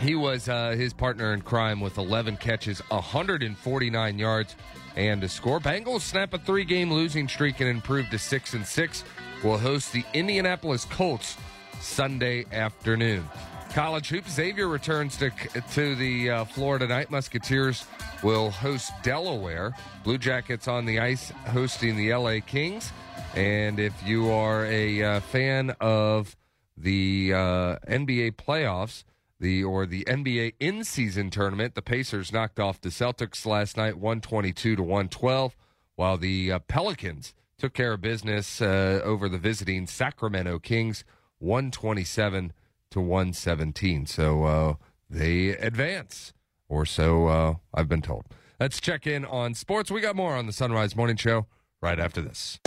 he 0.00 0.14
was 0.14 0.48
uh, 0.48 0.70
his 0.70 0.94
partner 0.94 1.34
in 1.34 1.42
crime 1.42 1.80
with 1.80 1.98
11 1.98 2.38
catches, 2.38 2.78
149 2.88 4.18
yards, 4.18 4.56
and 4.98 5.22
a 5.22 5.28
score. 5.28 5.60
Bengals 5.60 6.00
snap 6.00 6.34
a 6.34 6.38
three-game 6.38 6.92
losing 6.92 7.28
streak 7.28 7.60
and 7.60 7.70
improve 7.70 8.10
to 8.10 8.18
six 8.18 8.52
and 8.52 8.66
six. 8.66 9.04
Will 9.44 9.56
host 9.56 9.92
the 9.92 10.04
Indianapolis 10.12 10.84
Colts 10.84 11.36
Sunday 11.80 12.44
afternoon. 12.52 13.24
College 13.72 14.08
hoops. 14.08 14.32
Xavier 14.32 14.66
returns 14.66 15.16
to 15.18 15.30
to 15.74 15.94
the 15.94 16.30
uh, 16.30 16.44
Florida 16.46 16.88
Night 16.88 17.10
Musketeers. 17.10 17.86
Will 18.24 18.50
host 18.50 18.90
Delaware. 19.04 19.72
Blue 20.02 20.18
Jackets 20.18 20.66
on 20.66 20.84
the 20.84 20.98
ice 20.98 21.30
hosting 21.46 21.96
the 21.96 22.12
LA 22.12 22.40
Kings. 22.44 22.92
And 23.36 23.78
if 23.78 23.94
you 24.04 24.30
are 24.30 24.66
a 24.66 25.02
uh, 25.02 25.20
fan 25.20 25.70
of 25.80 26.34
the 26.76 27.32
uh, 27.34 27.76
NBA 27.86 28.32
playoffs, 28.32 29.04
the 29.40 29.62
or 29.64 29.86
the 29.86 30.04
NBA 30.04 30.54
in-season 30.60 31.30
tournament, 31.30 31.74
the 31.74 31.82
Pacers 31.82 32.32
knocked 32.32 32.58
off 32.58 32.80
the 32.80 32.88
Celtics 32.88 33.46
last 33.46 33.76
night, 33.76 33.98
one 33.98 34.20
twenty-two 34.20 34.76
to 34.76 34.82
one 34.82 35.08
twelve, 35.08 35.56
while 35.96 36.16
the 36.16 36.52
uh, 36.52 36.58
Pelicans 36.60 37.34
took 37.58 37.74
care 37.74 37.92
of 37.92 38.00
business 38.00 38.60
uh, 38.60 39.00
over 39.04 39.28
the 39.28 39.38
visiting 39.38 39.86
Sacramento 39.86 40.58
Kings, 40.58 41.04
one 41.38 41.70
twenty-seven 41.70 42.52
to 42.90 43.00
one 43.00 43.32
seventeen. 43.32 44.06
So 44.06 44.44
uh, 44.44 44.74
they 45.08 45.48
advance, 45.50 46.32
or 46.68 46.84
so 46.84 47.28
uh, 47.28 47.54
I've 47.74 47.88
been 47.88 48.02
told. 48.02 48.26
Let's 48.60 48.80
check 48.80 49.06
in 49.06 49.24
on 49.24 49.54
sports. 49.54 49.90
We 49.90 50.00
got 50.00 50.16
more 50.16 50.34
on 50.34 50.46
the 50.46 50.52
Son 50.52 50.72
Rise 50.72 50.96
Morning 50.96 51.16
Show 51.16 51.46
right 51.80 52.00
after 52.00 52.20
this. 52.20 52.58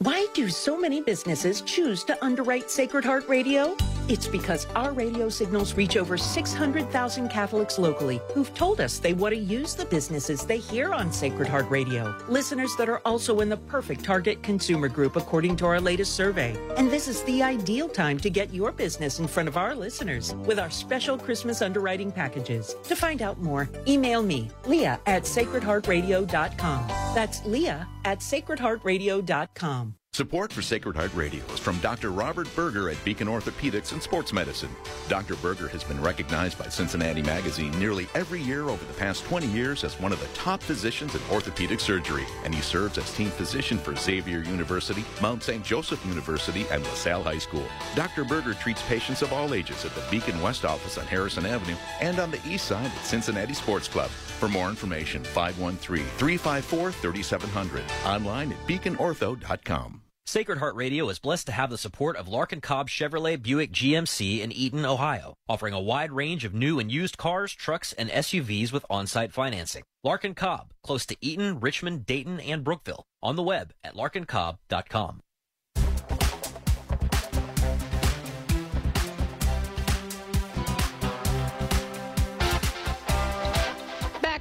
Why 0.00 0.26
do 0.34 0.50
so 0.50 0.78
many 0.78 1.00
businesses 1.00 1.62
choose 1.62 2.04
to 2.04 2.22
underwrite 2.22 2.70
Sacred 2.70 3.02
Heart 3.02 3.30
Radio? 3.30 3.74
It's 4.08 4.28
because 4.28 4.68
our 4.76 4.92
radio 4.92 5.28
signals 5.28 5.74
reach 5.74 5.96
over 5.96 6.16
600,000 6.16 7.28
Catholics 7.28 7.76
locally 7.76 8.20
who've 8.32 8.54
told 8.54 8.80
us 8.80 9.00
they 9.00 9.14
want 9.14 9.34
to 9.34 9.40
use 9.40 9.74
the 9.74 9.84
businesses 9.84 10.46
they 10.46 10.58
hear 10.58 10.92
on 10.94 11.12
Sacred 11.12 11.48
Heart 11.48 11.68
Radio. 11.70 12.14
Listeners 12.28 12.76
that 12.76 12.88
are 12.88 13.00
also 13.04 13.40
in 13.40 13.48
the 13.48 13.56
perfect 13.56 14.04
target 14.04 14.40
consumer 14.44 14.86
group 14.86 15.16
according 15.16 15.56
to 15.56 15.66
our 15.66 15.80
latest 15.80 16.14
survey. 16.14 16.56
And 16.76 16.88
this 16.88 17.08
is 17.08 17.24
the 17.24 17.42
ideal 17.42 17.88
time 17.88 18.18
to 18.20 18.30
get 18.30 18.54
your 18.54 18.70
business 18.70 19.18
in 19.18 19.26
front 19.26 19.48
of 19.48 19.56
our 19.56 19.74
listeners 19.74 20.34
with 20.46 20.60
our 20.60 20.70
special 20.70 21.18
Christmas 21.18 21.60
underwriting 21.60 22.12
packages. 22.12 22.76
To 22.84 22.94
find 22.94 23.22
out 23.22 23.42
more, 23.42 23.68
email 23.88 24.22
me, 24.22 24.50
leah 24.66 25.00
at 25.06 25.24
sacredheartradio.com. 25.24 26.86
That's 27.12 27.44
leah 27.44 27.88
at 28.04 28.20
sacredheartradio.com. 28.20 29.94
Support 30.16 30.50
for 30.50 30.62
Sacred 30.62 30.96
Heart 30.96 31.12
Radio 31.14 31.44
is 31.52 31.58
from 31.58 31.76
Dr. 31.80 32.10
Robert 32.10 32.48
Berger 32.56 32.88
at 32.88 33.04
Beacon 33.04 33.28
Orthopedics 33.28 33.92
and 33.92 34.02
Sports 34.02 34.32
Medicine. 34.32 34.74
Dr. 35.10 35.34
Berger 35.36 35.68
has 35.68 35.84
been 35.84 36.00
recognized 36.00 36.58
by 36.58 36.68
Cincinnati 36.70 37.20
Magazine 37.20 37.78
nearly 37.78 38.08
every 38.14 38.40
year 38.40 38.62
over 38.62 38.82
the 38.86 38.94
past 38.94 39.26
20 39.26 39.46
years 39.48 39.84
as 39.84 40.00
one 40.00 40.12
of 40.14 40.20
the 40.20 40.26
top 40.28 40.62
physicians 40.62 41.14
in 41.14 41.20
orthopedic 41.30 41.80
surgery, 41.80 42.24
and 42.44 42.54
he 42.54 42.62
serves 42.62 42.96
as 42.96 43.12
team 43.12 43.28
physician 43.28 43.76
for 43.76 43.94
Xavier 43.94 44.38
University, 44.38 45.04
Mount 45.20 45.42
St. 45.42 45.62
Joseph 45.62 46.02
University, 46.06 46.64
and 46.70 46.82
LaSalle 46.84 47.22
High 47.22 47.36
School. 47.36 47.66
Dr. 47.94 48.24
Berger 48.24 48.54
treats 48.54 48.80
patients 48.84 49.20
of 49.20 49.34
all 49.34 49.52
ages 49.52 49.84
at 49.84 49.94
the 49.94 50.04
Beacon 50.10 50.40
West 50.40 50.64
office 50.64 50.96
on 50.96 51.04
Harrison 51.04 51.44
Avenue 51.44 51.76
and 52.00 52.18
on 52.20 52.30
the 52.30 52.40
east 52.48 52.68
side 52.68 52.86
at 52.86 53.04
Cincinnati 53.04 53.52
Sports 53.52 53.86
Club. 53.86 54.08
For 54.08 54.48
more 54.48 54.70
information, 54.70 55.24
513 55.24 56.06
354 56.16 56.90
3700. 56.90 57.84
Online 58.06 58.52
at 58.52 58.66
beaconortho.com. 58.66 60.00
Sacred 60.28 60.58
Heart 60.58 60.74
Radio 60.74 61.08
is 61.08 61.20
blessed 61.20 61.46
to 61.46 61.52
have 61.52 61.70
the 61.70 61.78
support 61.78 62.16
of 62.16 62.26
Larkin 62.26 62.60
Cobb 62.60 62.88
Chevrolet 62.88 63.40
Buick 63.40 63.70
GMC 63.70 64.40
in 64.40 64.50
Eaton, 64.50 64.84
Ohio, 64.84 65.34
offering 65.48 65.72
a 65.72 65.80
wide 65.80 66.10
range 66.10 66.44
of 66.44 66.52
new 66.52 66.80
and 66.80 66.90
used 66.90 67.16
cars, 67.16 67.52
trucks, 67.52 67.92
and 67.92 68.10
SUVs 68.10 68.72
with 68.72 68.84
on-site 68.90 69.32
financing. 69.32 69.84
Larkin 70.02 70.34
Cobb, 70.34 70.72
close 70.82 71.06
to 71.06 71.16
Eaton, 71.20 71.60
Richmond, 71.60 72.06
Dayton, 72.06 72.40
and 72.40 72.64
Brookville. 72.64 73.04
On 73.22 73.36
the 73.36 73.42
web 73.44 73.72
at 73.84 73.94
larkincobb.com. 73.94 75.20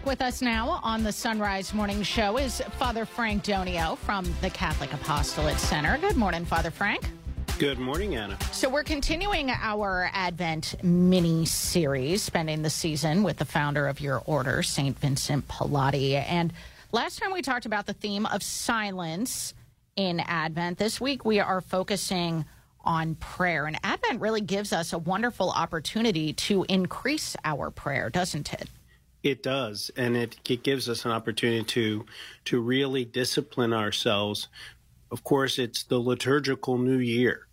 with 0.06 0.22
us 0.22 0.42
now 0.42 0.80
on 0.84 1.04
the 1.04 1.12
Son 1.12 1.40
Rise 1.40 1.74
Morning 1.74 2.04
Show 2.04 2.38
is 2.38 2.62
Father 2.78 3.06
Frank 3.06 3.44
Donio 3.44 3.98
from 3.98 4.32
the 4.40 4.52
Catholic 4.52 4.94
Apostolate 4.94 5.58
Center. 5.58 5.98
Good 5.98 6.16
morning, 6.16 6.46
Father 6.46 6.70
Frank. 6.70 7.10
Good 7.58 7.80
morning, 7.80 8.16
Anna. 8.16 8.38
So 8.52 8.70
we're 8.70 8.84
continuing 8.84 9.50
our 9.50 10.12
Advent 10.14 10.76
mini 10.84 11.46
series, 11.46 12.22
spending 12.22 12.62
the 12.62 12.70
season 12.70 13.24
with 13.24 13.38
the 13.38 13.46
founder 13.46 13.88
of 13.88 14.00
your 14.00 14.22
order, 14.28 14.62
St. 14.62 14.98
Vincent 15.00 15.48
Pallotti. 15.48 16.14
And 16.14 16.54
last 16.92 17.18
time 17.18 17.34
we 17.34 17.42
talked 17.42 17.66
about 17.66 17.88
the 17.88 17.94
theme 17.94 18.28
of 18.28 18.44
silence 18.44 19.56
in 19.96 20.20
Advent. 20.20 20.78
This 20.78 21.02
week 21.02 21.26
we 21.26 21.40
are 21.40 21.62
focusing 21.62 22.46
on 22.82 23.16
prayer. 23.16 23.66
And 23.66 23.80
Advent 23.84 24.22
really 24.22 24.42
gives 24.42 24.72
us 24.72 24.94
a 24.94 25.00
wonderful 25.00 25.50
opportunity 25.50 26.34
to 26.34 26.64
increase 26.70 27.36
our 27.44 27.72
prayer, 27.72 28.12
doesn't 28.12 28.54
it? 28.54 28.70
It 29.26 29.42
does, 29.42 29.90
and 29.98 30.16
it, 30.16 30.36
it 30.48 30.62
gives 30.62 30.88
us 30.88 31.04
an 31.04 31.10
opportunity 31.10 31.64
to 31.64 32.06
to 32.46 32.62
really 32.62 33.06
discipline 33.06 33.74
ourselves. 33.74 34.50
Of 35.10 35.24
course, 35.24 35.58
it's 35.58 35.82
the 35.82 35.98
liturgical 35.98 36.78
new 36.78 37.00
year, 37.00 37.48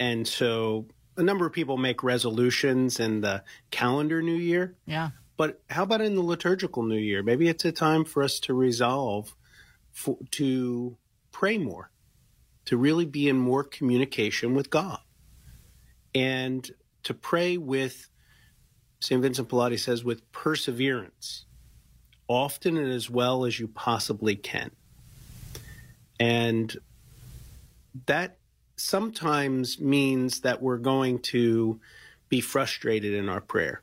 and 0.00 0.26
so 0.26 0.86
a 1.18 1.22
number 1.22 1.44
of 1.44 1.52
people 1.52 1.76
make 1.76 2.02
resolutions 2.02 3.00
in 3.00 3.20
the 3.20 3.44
calendar 3.70 4.22
new 4.22 4.32
year. 4.32 4.76
Yeah. 4.86 5.10
But 5.36 5.60
how 5.68 5.82
about 5.82 6.00
in 6.00 6.14
the 6.14 6.22
liturgical 6.22 6.82
new 6.82 6.96
year? 6.96 7.22
Maybe 7.22 7.48
it's 7.48 7.66
a 7.66 7.72
time 7.72 8.06
for 8.06 8.22
us 8.22 8.40
to 8.40 8.54
resolve 8.54 9.36
for, 9.92 10.16
to 10.30 10.96
pray 11.32 11.58
more, 11.58 11.90
to 12.64 12.78
really 12.78 13.04
be 13.04 13.28
in 13.28 13.36
more 13.36 13.62
communication 13.62 14.54
with 14.54 14.70
God, 14.70 15.00
and 16.14 16.66
to 17.02 17.12
pray 17.12 17.58
with 17.58 18.08
St. 19.04 19.20
Vincent 19.20 19.50
Pallotti 19.50 19.78
says, 19.78 20.02
with 20.02 20.32
perseverance, 20.32 21.44
often 22.26 22.78
and 22.78 22.90
as 22.90 23.10
well 23.10 23.44
as 23.44 23.60
you 23.60 23.68
possibly 23.68 24.34
can. 24.34 24.70
And 26.18 26.74
that 28.06 28.38
sometimes 28.76 29.78
means 29.78 30.40
that 30.40 30.62
we're 30.62 30.78
going 30.78 31.18
to 31.18 31.78
be 32.30 32.40
frustrated 32.40 33.12
in 33.12 33.28
our 33.28 33.42
prayer. 33.42 33.82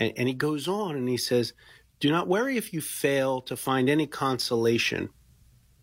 And, 0.00 0.12
and 0.16 0.26
he 0.26 0.34
goes 0.34 0.66
on 0.66 0.96
and 0.96 1.08
he 1.08 1.16
says, 1.16 1.52
Do 2.00 2.10
not 2.10 2.26
worry 2.26 2.56
if 2.56 2.72
you 2.72 2.80
fail 2.80 3.42
to 3.42 3.56
find 3.56 3.88
any 3.88 4.08
consolation. 4.08 5.10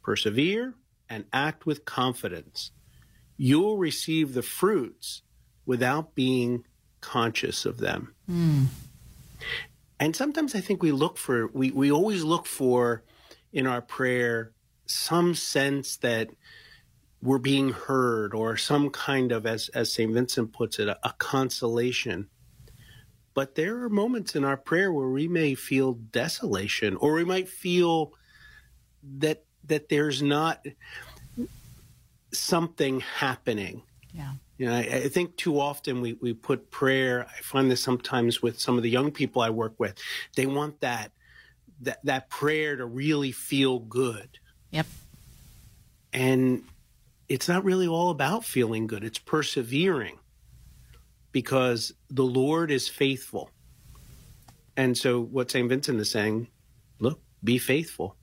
Persevere 0.04 0.74
and 1.10 1.24
act 1.32 1.66
with 1.66 1.86
confidence. 1.86 2.72
You 3.38 3.62
will 3.62 3.78
receive 3.78 4.34
the 4.34 4.44
fruits 4.44 5.22
without 5.66 6.14
being 6.14 6.66
conscious 7.02 7.66
of 7.66 7.78
them. 7.78 8.14
Mm. 8.30 8.68
And 10.00 10.16
sometimes 10.16 10.56
I 10.56 10.62
think 10.62 10.82
we 10.82 10.92
look 10.92 11.18
for, 11.18 11.48
we, 11.48 11.72
we 11.72 11.92
always 11.92 12.24
look 12.24 12.46
for 12.46 13.04
in 13.54 13.68
our 13.68 13.82
prayer 13.82 14.52
some 14.86 15.36
sense 15.36 15.98
that 15.98 16.30
we're 17.22 17.38
being 17.38 17.70
heard 17.70 18.34
or 18.34 18.58
some 18.58 18.90
kind 18.90 19.32
of, 19.32 19.46
as, 19.46 19.70
as 19.70 19.94
St. 19.94 20.12
Vincent 20.12 20.54
puts 20.54 20.80
it, 20.80 20.88
a, 20.88 20.98
a 21.04 21.14
consolation. 21.18 22.30
But 23.34 23.56
there 23.56 23.84
are 23.84 23.90
moments 23.90 24.36
in 24.36 24.44
our 24.44 24.58
prayer 24.58 24.92
where 24.92 25.08
we 25.08 25.28
may 25.28 25.56
feel 25.56 25.94
desolation 25.94 26.96
or 26.98 27.14
we 27.14 27.24
might 27.24 27.48
feel 27.48 28.14
that 29.20 29.44
that 29.66 29.90
there's 29.90 30.22
not 30.22 30.66
something 32.34 33.00
happening. 33.00 33.84
Yeah. 34.14 34.34
You 34.62 34.68
know, 34.68 34.76
I, 34.76 34.82
I, 34.82 35.10
think 35.10 35.38
too 35.38 35.60
often 35.60 36.02
we, 36.02 36.14
we 36.22 36.36
put 36.36 36.70
prayer. 36.70 37.26
I 37.28 37.42
find 37.42 37.72
this 37.72 37.82
sometimes 37.82 38.44
with 38.44 38.60
some 38.60 38.78
of 38.78 38.84
the 38.84 38.92
young 38.92 39.10
people 39.10 39.42
I 39.42 39.50
work 39.50 39.74
with. 39.80 39.96
They 40.36 40.46
want 40.46 40.82
that 40.82 41.12
that 41.82 41.98
that 42.06 42.30
prayer 42.30 42.76
to 42.76 42.86
really 42.86 43.32
feel 43.32 43.80
good. 43.80 44.38
Yep. 44.70 44.86
And 46.14 46.64
it's 47.28 47.50
not 47.50 47.64
really 47.64 47.88
all 47.88 48.12
about 48.12 48.46
feeling 48.46 48.86
good. 48.86 49.04
It's 49.04 49.18
persevering 49.18 50.20
because 51.32 51.92
the 52.12 52.24
Lord 52.24 52.70
is 52.70 52.88
faithful. 52.88 53.50
And 54.78 54.96
so 54.96 55.22
what 55.22 55.50
St. 55.50 55.68
Vincent 55.70 56.00
is 56.00 56.12
saying, 56.12 56.50
look, 57.00 57.20
be 57.44 57.58
faithful. 57.58 58.16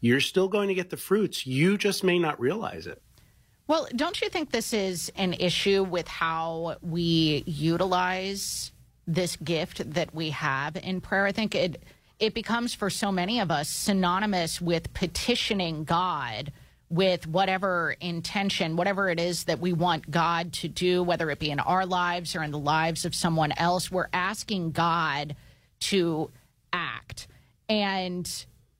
You're 0.00 0.18
still 0.18 0.48
going 0.48 0.66
to 0.66 0.74
get 0.74 0.90
the 0.90 0.96
fruits. 0.96 1.46
You 1.46 1.78
just 1.78 2.02
may 2.02 2.18
not 2.18 2.40
realize 2.40 2.88
it. 2.88 3.00
Well, 3.66 3.88
don't 3.96 4.20
you 4.20 4.28
think 4.28 4.50
this 4.50 4.74
is 4.74 5.10
an 5.16 5.32
issue 5.32 5.84
with 5.84 6.06
how 6.06 6.76
we 6.82 7.44
utilize 7.46 8.72
this 9.06 9.36
gift 9.36 9.90
that 9.94 10.14
we 10.14 10.30
have 10.30 10.76
in 10.76 11.00
prayer? 11.00 11.26
I 11.26 11.32
think 11.32 11.54
it 11.54 11.82
it 12.20 12.34
becomes 12.34 12.74
for 12.74 12.90
so 12.90 13.10
many 13.10 13.40
of 13.40 13.50
us 13.50 13.68
synonymous 13.68 14.60
with 14.60 14.92
petitioning 14.94 15.84
God 15.84 16.52
with 16.90 17.26
whatever 17.26 17.96
intention, 18.00 18.76
whatever 18.76 19.08
it 19.08 19.18
is 19.18 19.44
that 19.44 19.58
we 19.58 19.72
want 19.72 20.10
God 20.10 20.52
to 20.52 20.68
do, 20.68 21.02
whether 21.02 21.30
it 21.30 21.38
be 21.38 21.50
in 21.50 21.58
our 21.58 21.86
lives 21.86 22.36
or 22.36 22.42
in 22.42 22.50
the 22.50 22.58
lives 22.58 23.04
of 23.04 23.14
someone 23.14 23.52
else. 23.56 23.90
We're 23.90 24.08
asking 24.12 24.72
God 24.72 25.34
to 25.80 26.30
act. 26.72 27.26
And 27.68 28.30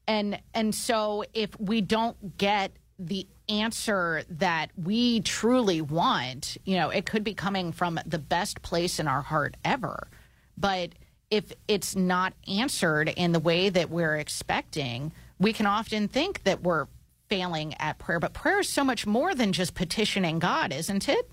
and 0.07 0.41
and 0.53 0.75
so 0.75 1.25
if 1.33 1.59
we 1.59 1.81
don't 1.81 2.37
get 2.37 2.73
the 2.99 3.27
answer 3.49 4.23
that 4.29 4.71
we 4.77 5.21
truly 5.21 5.81
want, 5.81 6.57
you 6.65 6.77
know, 6.77 6.91
it 6.91 7.07
could 7.07 7.25
be 7.25 7.35
coming 7.35 7.73
from 7.73 8.01
the 8.07 8.19
best 8.19 8.63
place 8.63 8.99
in 8.99 9.09
our 9.09 9.23
heart 9.23 9.57
ever. 9.65 10.09
But 10.57 10.91
if 11.31 11.53
it's 11.69 11.97
not 11.97 12.35
answered 12.47 13.09
in 13.09 13.33
the 13.33 13.41
way 13.41 13.69
that 13.69 13.91
we're 13.91 14.17
expecting, 14.17 15.13
we 15.39 15.53
can 15.53 15.67
often 15.67 16.09
think 16.09 16.45
that 16.45 16.63
we're 16.63 16.87
failing 17.29 17.75
at 17.81 17.99
prayer. 17.99 18.21
But 18.21 18.33
prayer 18.33 18.61
is 18.61 18.69
so 18.69 18.85
much 18.85 19.07
more 19.07 19.35
than 19.35 19.53
just 19.53 19.75
petitioning 19.75 20.39
God, 20.39 20.73
isn't 20.73 21.09
it? 21.09 21.31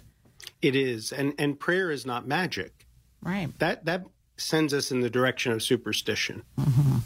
It 0.61 0.75
is. 0.75 1.11
And 1.11 1.33
and 1.37 1.59
prayer 1.59 1.91
is 1.91 2.05
not 2.05 2.27
magic. 2.27 2.87
Right. 3.21 3.49
That 3.59 3.85
that 3.85 4.05
sends 4.37 4.73
us 4.73 4.91
in 4.91 5.01
the 5.01 5.09
direction 5.09 5.51
of 5.51 5.61
superstition. 5.61 6.43
Mm-hmm. 6.59 6.97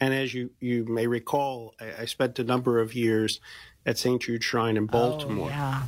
And 0.00 0.14
as 0.14 0.32
you, 0.32 0.50
you 0.60 0.84
may 0.84 1.06
recall, 1.06 1.74
I, 1.80 2.02
I, 2.02 2.04
spent 2.04 2.38
a 2.38 2.44
number 2.44 2.78
of 2.78 2.94
years 2.94 3.40
at 3.88 3.96
St. 3.96 4.20
Jude 4.20 4.44
Shrine 4.44 4.76
in 4.76 4.84
oh, 4.84 4.86
Baltimore. 4.86 5.48
Oh, 5.48 5.50
yeah. 5.50 5.82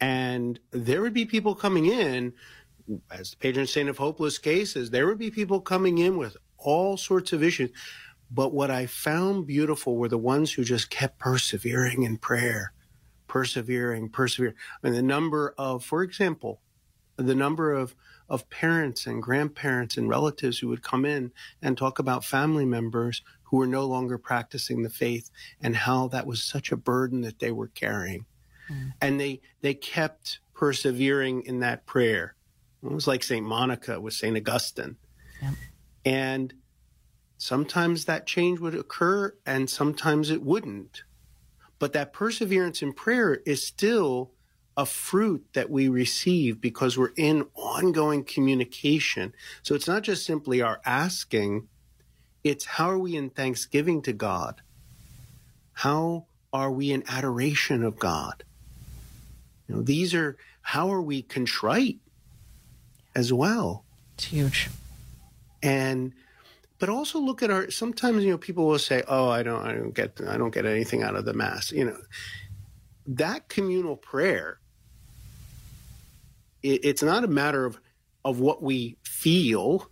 And 0.00 0.60
there 0.70 1.00
would 1.00 1.14
be 1.14 1.24
people 1.24 1.54
coming 1.54 1.86
in, 1.86 2.34
as 3.10 3.30
the 3.30 3.36
patron 3.38 3.66
saint 3.66 3.88
of 3.88 3.96
hopeless 3.96 4.36
cases, 4.36 4.90
there 4.90 5.06
would 5.06 5.18
be 5.18 5.30
people 5.30 5.60
coming 5.60 5.96
in 5.96 6.18
with 6.18 6.36
all 6.58 6.98
sorts 6.98 7.32
of 7.32 7.42
issues. 7.42 7.70
But 8.30 8.52
what 8.52 8.70
I 8.70 8.84
found 8.84 9.46
beautiful 9.46 9.96
were 9.96 10.08
the 10.08 10.18
ones 10.18 10.52
who 10.52 10.62
just 10.62 10.90
kept 10.90 11.18
persevering 11.18 12.02
in 12.02 12.18
prayer, 12.18 12.74
persevering, 13.28 14.10
persevering. 14.10 14.54
And 14.82 14.94
the 14.94 15.02
number 15.02 15.54
of, 15.56 15.82
for 15.82 16.02
example, 16.02 16.60
the 17.16 17.34
number 17.34 17.72
of, 17.72 17.94
of 18.28 18.48
parents 18.50 19.06
and 19.06 19.22
grandparents 19.22 19.96
and 19.96 20.06
relatives 20.06 20.58
who 20.58 20.68
would 20.68 20.82
come 20.82 21.06
in 21.06 21.32
and 21.62 21.78
talk 21.78 21.98
about 21.98 22.26
family 22.26 22.66
members 22.66 23.22
who 23.50 23.56
were 23.56 23.66
no 23.66 23.86
longer 23.86 24.18
practicing 24.18 24.82
the 24.82 24.90
faith 24.90 25.30
and 25.60 25.74
how 25.74 26.08
that 26.08 26.26
was 26.26 26.42
such 26.42 26.70
a 26.70 26.76
burden 26.76 27.22
that 27.22 27.38
they 27.38 27.50
were 27.50 27.68
carrying. 27.68 28.26
Mm. 28.70 28.92
And 29.00 29.20
they, 29.20 29.40
they 29.62 29.74
kept 29.74 30.40
persevering 30.54 31.42
in 31.42 31.60
that 31.60 31.86
prayer. 31.86 32.34
It 32.82 32.92
was 32.92 33.06
like 33.06 33.22
St. 33.22 33.44
Monica 33.44 34.00
with 34.00 34.14
St. 34.14 34.36
Augustine. 34.36 34.96
Yep. 35.42 35.54
And 36.04 36.54
sometimes 37.38 38.04
that 38.04 38.26
change 38.26 38.60
would 38.60 38.74
occur 38.74 39.34
and 39.46 39.70
sometimes 39.70 40.30
it 40.30 40.42
wouldn't. 40.42 41.02
But 41.78 41.92
that 41.92 42.12
perseverance 42.12 42.82
in 42.82 42.92
prayer 42.92 43.40
is 43.46 43.66
still 43.66 44.32
a 44.76 44.86
fruit 44.86 45.44
that 45.54 45.70
we 45.70 45.88
receive 45.88 46.60
because 46.60 46.96
we're 46.96 47.12
in 47.16 47.46
ongoing 47.54 48.24
communication. 48.24 49.34
So 49.62 49.74
it's 49.74 49.88
not 49.88 50.02
just 50.02 50.24
simply 50.24 50.62
our 50.62 50.80
asking, 50.84 51.66
it's 52.44 52.64
how 52.64 52.90
are 52.90 52.98
we 52.98 53.16
in 53.16 53.30
thanksgiving 53.30 54.02
to 54.02 54.12
God? 54.12 54.60
How 55.72 56.26
are 56.52 56.70
we 56.70 56.92
in 56.92 57.04
adoration 57.08 57.84
of 57.84 57.98
God? 57.98 58.44
You 59.66 59.76
know, 59.76 59.82
these 59.82 60.14
are 60.14 60.36
how 60.62 60.92
are 60.92 61.02
we 61.02 61.22
contrite 61.22 61.98
as 63.14 63.32
well? 63.32 63.84
It's 64.14 64.24
huge. 64.24 64.70
And 65.62 66.12
but 66.78 66.88
also 66.88 67.18
look 67.18 67.42
at 67.42 67.50
our 67.50 67.70
sometimes 67.70 68.24
you 68.24 68.30
know 68.30 68.38
people 68.38 68.66
will 68.66 68.78
say, 68.78 69.02
"Oh, 69.08 69.28
I 69.28 69.42
don't 69.42 69.64
I 69.64 69.72
don't 69.72 69.94
get 69.94 70.20
I 70.26 70.36
don't 70.36 70.52
get 70.52 70.66
anything 70.66 71.02
out 71.02 71.16
of 71.16 71.24
the 71.24 71.32
mass." 71.34 71.72
You 71.72 71.86
know, 71.86 71.98
that 73.06 73.48
communal 73.48 73.96
prayer 73.96 74.60
it, 76.62 76.84
it's 76.84 77.02
not 77.02 77.24
a 77.24 77.28
matter 77.28 77.64
of 77.64 77.80
of 78.24 78.40
what 78.40 78.62
we 78.62 78.96
feel. 79.02 79.90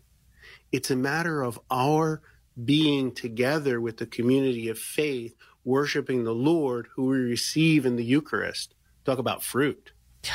It's 0.72 0.90
a 0.90 0.96
matter 0.96 1.42
of 1.42 1.58
our 1.70 2.20
being 2.64 3.12
together 3.12 3.80
with 3.80 3.98
the 3.98 4.06
community 4.06 4.68
of 4.68 4.78
faith, 4.78 5.34
worshiping 5.64 6.24
the 6.24 6.34
Lord 6.34 6.88
who 6.94 7.06
we 7.06 7.18
receive 7.18 7.84
in 7.84 7.96
the 7.96 8.04
Eucharist. 8.04 8.74
Talk 9.04 9.18
about 9.18 9.42
fruit. 9.42 9.92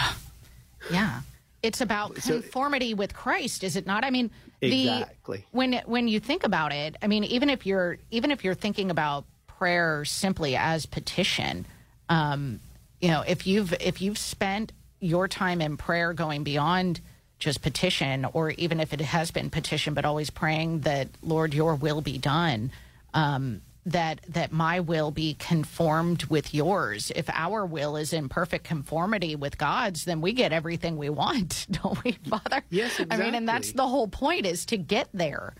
Yeah. 0.90 1.22
It's 1.62 1.80
about 1.80 2.16
conformity 2.16 2.90
so, 2.90 2.96
with 2.96 3.14
Christ, 3.14 3.64
is 3.64 3.76
it 3.76 3.86
not? 3.86 4.04
I 4.04 4.10
mean, 4.10 4.32
the, 4.62 4.90
exactly. 4.90 5.46
When 5.52 5.74
when 5.86 6.08
you 6.08 6.20
think 6.20 6.44
about 6.44 6.74
it, 6.74 6.96
I 7.04 7.08
mean, 7.08 7.24
even 7.24 7.52
if 7.52 7.68
you're 7.68 8.00
even 8.10 8.32
if 8.32 8.44
you're 8.44 8.56
thinking 8.56 8.90
about 8.90 9.26
prayer 9.46 10.04
simply 10.04 10.56
as 10.56 10.88
petition, 10.88 11.66
um, 12.10 12.60
you 13.00 13.10
know, 13.10 13.22
if 13.28 13.46
you've 13.46 13.74
if 13.80 14.02
you've 14.02 14.18
spent 14.18 14.72
your 15.00 15.28
time 15.28 15.62
in 15.62 15.78
prayer 15.78 16.14
going 16.14 16.44
beyond 16.44 17.00
just 17.42 17.62
petition, 17.62 18.26
or 18.32 18.52
even 18.52 18.80
if 18.80 18.94
it 18.94 19.02
has 19.02 19.32
been 19.32 19.50
petition, 19.50 19.94
but 19.94 20.06
always 20.06 20.30
praying 20.30 20.82
that, 20.82 21.10
Lord, 21.22 21.54
your 21.54 21.76
will 21.76 22.00
be 22.00 22.18
done, 22.18 22.72
um, 23.14 23.62
that 23.86 24.22
that 24.30 24.52
my 24.52 24.80
will 24.80 25.10
be 25.10 25.34
conformed 25.34 26.26
with 26.26 26.54
yours. 26.54 27.12
If 27.16 27.30
our 27.32 27.66
will 27.66 27.98
is 27.98 28.14
in 28.14 28.30
perfect 28.30 28.64
conformity 28.64 29.36
with 29.36 29.58
God's, 29.58 30.06
then 30.06 30.22
we 30.22 30.34
get 30.34 30.54
everything 30.54 30.98
we 30.98 31.10
want, 31.10 31.66
don't 31.72 32.02
we, 32.04 32.14
Father? 32.30 32.64
Yes, 32.70 33.00
exactly. 33.00 33.18
I 33.18 33.26
mean, 33.26 33.36
and 33.36 33.50
that's 33.50 33.74
the 33.74 33.88
whole 33.88 34.08
point 34.08 34.46
is 34.46 34.66
to 34.68 34.78
get 34.78 35.10
there. 35.12 35.56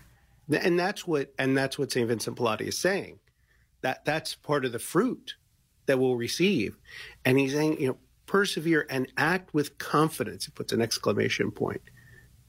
And 0.48 0.78
that's 0.78 1.06
what 1.06 1.34
and 1.38 1.56
that's 1.56 1.78
what 1.78 1.90
St. 1.90 2.06
Vincent 2.06 2.36
Pallotti 2.36 2.68
is 2.68 2.78
saying. 2.78 3.18
That 3.80 4.04
that's 4.04 4.36
part 4.36 4.64
of 4.64 4.70
the 4.70 4.78
fruit 4.78 5.34
that 5.86 5.98
we'll 5.98 6.16
receive. 6.16 6.76
And 7.24 7.38
he's 7.38 7.52
saying, 7.52 7.80
you 7.80 7.88
know, 7.88 7.96
persevere 8.32 8.86
and 8.88 9.06
act 9.18 9.52
with 9.52 9.76
confidence. 9.76 10.46
He 10.46 10.52
puts 10.52 10.72
an 10.72 10.80
exclamation 10.80 11.50
point 11.50 11.82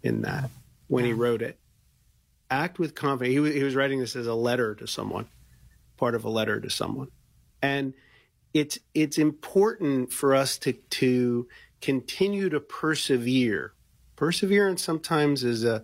in 0.01 0.21
that 0.21 0.49
when 0.87 1.03
he 1.03 1.11
wrote 1.11 1.41
it. 1.41 1.59
Act 2.49 2.79
with 2.79 2.95
confidence. 2.95 3.35
He, 3.35 3.59
he 3.59 3.63
was 3.65 3.75
writing 3.75 3.99
this 3.99 4.15
as 4.15 4.25
a 4.25 4.33
letter 4.33 4.75
to 4.75 4.87
someone, 4.87 5.27
part 5.97 6.15
of 6.15 6.23
a 6.23 6.29
letter 6.29 6.61
to 6.61 6.69
someone. 6.69 7.09
And 7.61 7.93
it's 8.53 8.79
it's 8.93 9.17
important 9.17 10.13
for 10.13 10.33
us 10.33 10.57
to 10.59 10.71
to 10.71 11.49
continue 11.81 12.47
to 12.47 12.61
persevere. 12.61 13.73
Perseverance 14.15 14.81
sometimes 14.81 15.43
is 15.43 15.65
a 15.65 15.83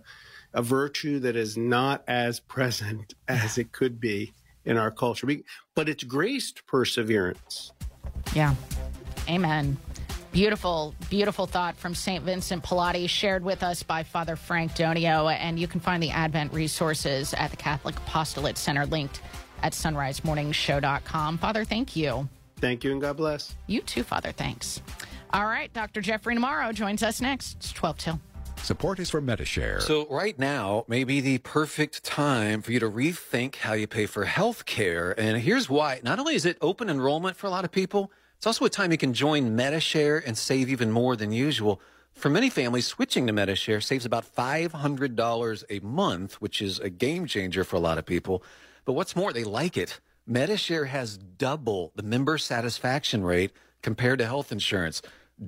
a 0.54 0.62
virtue 0.62 1.18
that 1.18 1.36
is 1.36 1.58
not 1.58 2.04
as 2.08 2.40
present 2.40 3.12
as 3.28 3.58
it 3.58 3.70
could 3.72 4.00
be 4.00 4.32
in 4.64 4.78
our 4.78 4.90
culture, 4.90 5.28
but 5.74 5.90
it's 5.90 6.04
graced 6.04 6.66
perseverance. 6.66 7.72
Yeah. 8.34 8.54
Amen. 9.28 9.76
Beautiful, 10.32 10.94
beautiful 11.08 11.46
thought 11.46 11.76
from 11.76 11.92
St. 11.92 12.22
Vincent 12.24 12.62
Pallotti, 12.62 13.08
shared 13.08 13.42
with 13.42 13.64
us 13.64 13.82
by 13.82 14.04
Father 14.04 14.36
Frank 14.36 14.72
Donio. 14.76 15.32
And 15.32 15.58
you 15.58 15.66
can 15.66 15.80
find 15.80 16.00
the 16.00 16.10
Advent 16.10 16.52
resources 16.52 17.34
at 17.34 17.50
the 17.50 17.56
Catholic 17.56 17.96
Apostolate 17.96 18.56
Center 18.56 18.86
linked 18.86 19.22
at 19.62 19.72
sonrisemorningshow.com. 19.72 21.38
Father, 21.38 21.64
thank 21.64 21.96
you. 21.96 22.28
Thank 22.58 22.84
you, 22.84 22.92
and 22.92 23.00
God 23.00 23.16
bless. 23.16 23.56
You 23.66 23.80
too, 23.80 24.04
Father. 24.04 24.30
Thanks. 24.30 24.80
All 25.32 25.46
right, 25.46 25.72
Dr. 25.72 26.00
Jeffrey 26.00 26.34
Navarro 26.34 26.72
joins 26.72 27.02
us 27.02 27.20
next. 27.20 27.56
It's 27.56 27.72
12 27.72 27.98
till. 27.98 28.20
Support 28.62 29.00
is 29.00 29.10
from 29.10 29.24
Medi-Share. 29.24 29.80
So, 29.80 30.06
right 30.10 30.38
now 30.38 30.84
may 30.86 31.02
be 31.04 31.20
the 31.20 31.38
perfect 31.38 32.04
time 32.04 32.60
for 32.60 32.72
you 32.72 32.78
to 32.80 32.90
rethink 32.90 33.56
how 33.56 33.72
you 33.72 33.86
pay 33.86 34.06
for 34.06 34.26
health 34.26 34.66
care. 34.66 35.18
And 35.18 35.38
here's 35.38 35.70
why. 35.70 36.00
Not 36.04 36.18
only 36.18 36.34
is 36.34 36.44
it 36.44 36.58
open 36.60 36.90
enrollment 36.90 37.36
for 37.36 37.46
a 37.46 37.50
lot 37.50 37.64
of 37.64 37.72
people, 37.72 38.12
it's 38.40 38.46
also 38.46 38.64
a 38.64 38.70
time 38.70 38.90
you 38.90 38.96
can 38.96 39.12
join 39.12 39.54
Medi-Share 39.54 40.16
and 40.16 40.38
save 40.38 40.70
even 40.70 40.90
more 40.90 41.14
than 41.14 41.30
usual. 41.30 41.78
For 42.14 42.30
many 42.30 42.48
families, 42.48 42.86
switching 42.86 43.26
to 43.26 43.34
Medi-Share 43.34 43.82
saves 43.82 44.06
about 44.06 44.24
$500 44.34 45.64
a 45.68 45.80
month, 45.80 46.40
which 46.40 46.62
is 46.62 46.78
a 46.78 46.88
game 46.88 47.26
changer 47.26 47.64
for 47.64 47.76
a 47.76 47.80
lot 47.80 47.98
of 47.98 48.06
people. 48.06 48.42
But 48.86 48.94
what's 48.94 49.14
more, 49.14 49.34
they 49.34 49.44
like 49.44 49.76
it. 49.76 50.00
Medi-Share 50.26 50.86
has 50.86 51.18
double 51.18 51.92
the 51.96 52.02
member 52.02 52.38
satisfaction 52.38 53.24
rate 53.24 53.52
compared 53.82 54.20
to 54.20 54.24
health 54.24 54.50
insurance. 54.50 55.02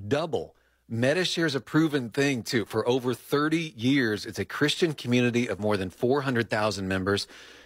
Double. 0.07 0.55
Medi-Share 0.87 1.47
is 1.47 1.55
a 1.55 1.61
proven 1.61 2.11
thing 2.11 2.43
too. 2.43 2.63
For 2.63 2.87
over 2.87 3.15
30 3.15 3.73
years, 3.75 4.27
it's 4.27 4.37
a 4.37 4.45
Christian 4.45 4.93
community 4.93 5.47
of 5.47 5.59
more 5.59 5.77
than 5.77 5.89
400,000 5.89 6.87
members. 6.87 7.25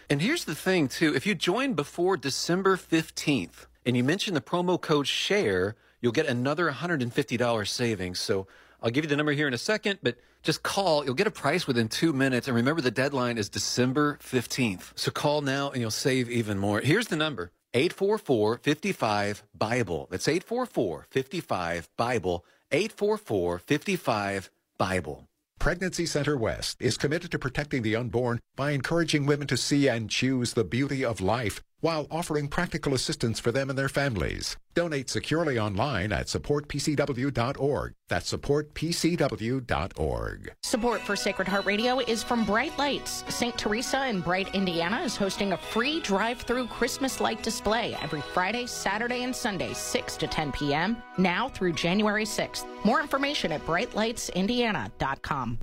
And 0.10 0.22
here's 0.22 0.46
the 0.46 0.56
thing 0.56 0.88
too. 0.88 1.14
If 1.14 1.26
you 1.26 1.36
join 1.36 1.74
before 1.74 2.16
December 2.16 2.78
15th 2.78 3.66
and 3.88 3.95
you 3.95 4.03
mention 4.03 4.33
the 4.33 4.41
promo 4.41 4.80
code 4.80 5.07
SHARE, 5.07 5.77
you'll 6.01 6.11
get 6.11 6.25
another 6.25 6.69
$150 6.69 7.67
savings. 7.69 8.19
So 8.19 8.45
I'll 8.83 8.91
give 8.91 9.06
you 9.06 9.09
the 9.09 9.16
number 9.16 9.32
here 9.32 9.48
in 9.48 9.53
a 9.53 9.57
second, 9.57 9.99
but 10.03 10.17
just 10.43 10.61
call. 10.61 11.06
You'll 11.06 11.14
get 11.14 11.25
a 11.25 11.32
price 11.32 11.66
within 11.66 11.88
two 11.88 12.11
minutes. 12.11 12.48
And 12.48 12.56
remember, 12.56 12.82
the 12.82 12.91
deadline 12.91 13.38
is 13.38 13.48
December 13.48 14.19
15th. 14.22 14.91
So 14.95 15.09
call 15.09 15.41
now 15.41 15.72
and 15.72 15.80
you'll 15.80 15.90
save 15.90 16.30
even 16.30 16.59
more. 16.59 16.82
Here's 16.82 17.07
the 17.07 17.16
number 17.16 17.51
844 17.74 18.57
55 18.57 19.43
Bible. 19.57 20.07
That's 20.11 20.27
844 20.27 21.07
55 21.09 21.90
Bible. 21.95 22.45
844 22.74 23.59
55 23.59 24.51
Bible. 24.77 25.27
Pregnancy 25.59 26.06
Center 26.06 26.38
West 26.38 26.82
is 26.82 26.98
committed 26.98 27.32
to 27.32 27.40
protecting 27.40 27.83
the 27.83 27.95
unborn 27.95 28.41
by 28.57 28.72
encouraging 28.72 29.25
women 29.25 29.48
to 29.48 29.57
see 29.57 29.88
and 29.88 30.09
choose 30.09 30.53
the 30.53 30.64
beauty 30.66 31.03
of 31.03 31.22
life 31.22 31.64
while 31.80 32.08
offering 32.10 32.48
practical 32.48 32.94
assistance 32.94 33.40
for 33.40 33.52
them 33.52 33.70
and 33.70 33.78
their 33.78 33.90
families. 33.90 34.58
Donate 34.74 35.10
securely 35.10 35.58
online 35.58 36.12
at 36.12 36.28
supportpcw.org. 36.28 37.94
That's 38.10 38.32
supportpcw.org. 38.32 40.52
Support 40.64 41.02
for 41.02 41.16
Sacred 41.16 41.48
Heart 41.48 41.66
Radio 41.66 42.00
is 42.00 42.24
from 42.24 42.46
Bright 42.46 42.78
Lights. 42.78 43.24
St. 43.30 43.58
Teresa 43.58 44.08
in 44.08 44.22
Bright, 44.22 44.54
Indiana 44.54 45.02
is 45.02 45.18
hosting 45.18 45.54
a 45.54 45.58
free 45.58 46.00
drive 46.02 46.42
through 46.42 46.68
Christmas 46.68 47.20
light 47.20 47.42
display 47.42 47.96
every 48.02 48.22
Friday, 48.22 48.68
Saturday, 48.68 49.24
and 49.24 49.36
Sunday, 49.36 49.74
6 49.74 50.18
to 50.18 50.28
10 50.28 50.52
p.m., 50.52 50.98
now 51.18 51.50
through 51.50 51.74
January 51.74 52.26
6th. 52.26 52.68
More 52.86 53.02
information 53.02 53.52
at 53.52 53.66
brightlightsindiana.com. 53.66 55.58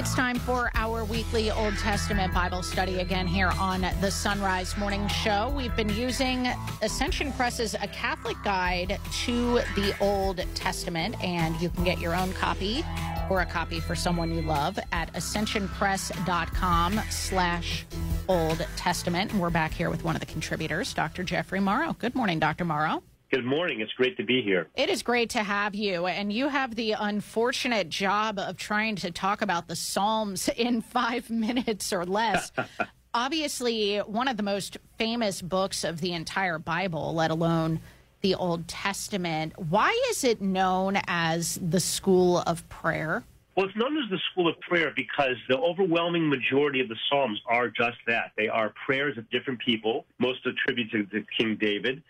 It's 0.00 0.14
time 0.14 0.38
for 0.38 0.70
our 0.76 1.04
weekly 1.04 1.50
Old 1.50 1.76
Testament 1.76 2.32
Bible 2.32 2.62
study 2.62 3.00
again 3.00 3.26
here 3.26 3.52
on 3.60 3.82
the 4.00 4.10
Son 4.10 4.40
Rise 4.40 4.74
Morning 4.78 5.06
Show. 5.08 5.52
We've 5.54 5.76
been 5.76 5.90
using 5.90 6.48
Ascension 6.80 7.34
Press's 7.34 7.74
A 7.74 7.86
Catholic 7.86 8.38
Guide 8.42 8.98
to 9.24 9.56
the 9.76 9.94
Old 10.00 10.42
Testament, 10.54 11.22
and 11.22 11.54
you 11.60 11.68
can 11.68 11.84
get 11.84 12.00
your 12.00 12.14
own 12.14 12.32
copy 12.32 12.82
or 13.28 13.42
a 13.42 13.46
copy 13.46 13.78
for 13.78 13.94
someone 13.94 14.34
you 14.34 14.40
love 14.40 14.78
at 14.90 15.12
ascensionpress.com 15.12 17.00
slash 17.10 17.84
Old 18.26 18.66
Testament. 18.76 19.34
We're 19.34 19.50
back 19.50 19.74
here 19.74 19.90
with 19.90 20.02
one 20.02 20.16
of 20.16 20.20
the 20.20 20.26
contributors, 20.26 20.94
Dr. 20.94 21.24
Jeffrey 21.24 21.60
Morrow. 21.60 21.94
Good 21.98 22.14
morning, 22.14 22.38
Dr. 22.38 22.64
Morrow. 22.64 23.02
Good 23.30 23.44
morning. 23.44 23.80
It's 23.80 23.92
great 23.92 24.16
to 24.16 24.24
be 24.24 24.42
here. 24.42 24.66
It 24.74 24.88
is 24.88 25.04
great 25.04 25.30
to 25.30 25.44
have 25.44 25.72
you. 25.76 26.06
And 26.06 26.32
you 26.32 26.48
have 26.48 26.74
the 26.74 26.96
unfortunate 26.98 27.88
job 27.88 28.40
of 28.40 28.56
trying 28.56 28.96
to 28.96 29.12
talk 29.12 29.40
about 29.40 29.68
the 29.68 29.76
Psalms 29.76 30.48
in 30.56 30.80
five 30.82 31.30
minutes 31.30 31.92
or 31.92 32.04
less. 32.04 32.50
Obviously, 33.14 33.98
one 33.98 34.26
of 34.26 34.36
the 34.36 34.42
most 34.42 34.78
famous 34.98 35.42
books 35.42 35.84
of 35.84 36.00
the 36.00 36.12
entire 36.12 36.58
Bible, 36.58 37.14
let 37.14 37.30
alone 37.30 37.78
the 38.20 38.34
Old 38.34 38.66
Testament. 38.66 39.52
Why 39.56 39.96
is 40.10 40.24
it 40.24 40.40
known 40.40 40.98
as 41.06 41.56
the 41.62 41.80
School 41.80 42.38
of 42.38 42.68
Prayer? 42.68 43.22
Well, 43.56 43.66
it's 43.66 43.76
known 43.76 43.96
as 43.96 44.10
the 44.10 44.18
School 44.32 44.48
of 44.48 44.58
Prayer 44.60 44.92
because 44.94 45.36
the 45.48 45.58
overwhelming 45.58 46.28
majority 46.28 46.80
of 46.80 46.88
the 46.88 46.96
Psalms 47.08 47.40
are 47.46 47.68
just 47.68 47.98
that. 48.08 48.32
They 48.36 48.48
are 48.48 48.74
prayers 48.86 49.16
of 49.18 49.30
different 49.30 49.60
people, 49.60 50.04
most 50.18 50.44
attributed 50.46 51.12
to 51.12 51.24
King 51.38 51.56
David 51.60 52.02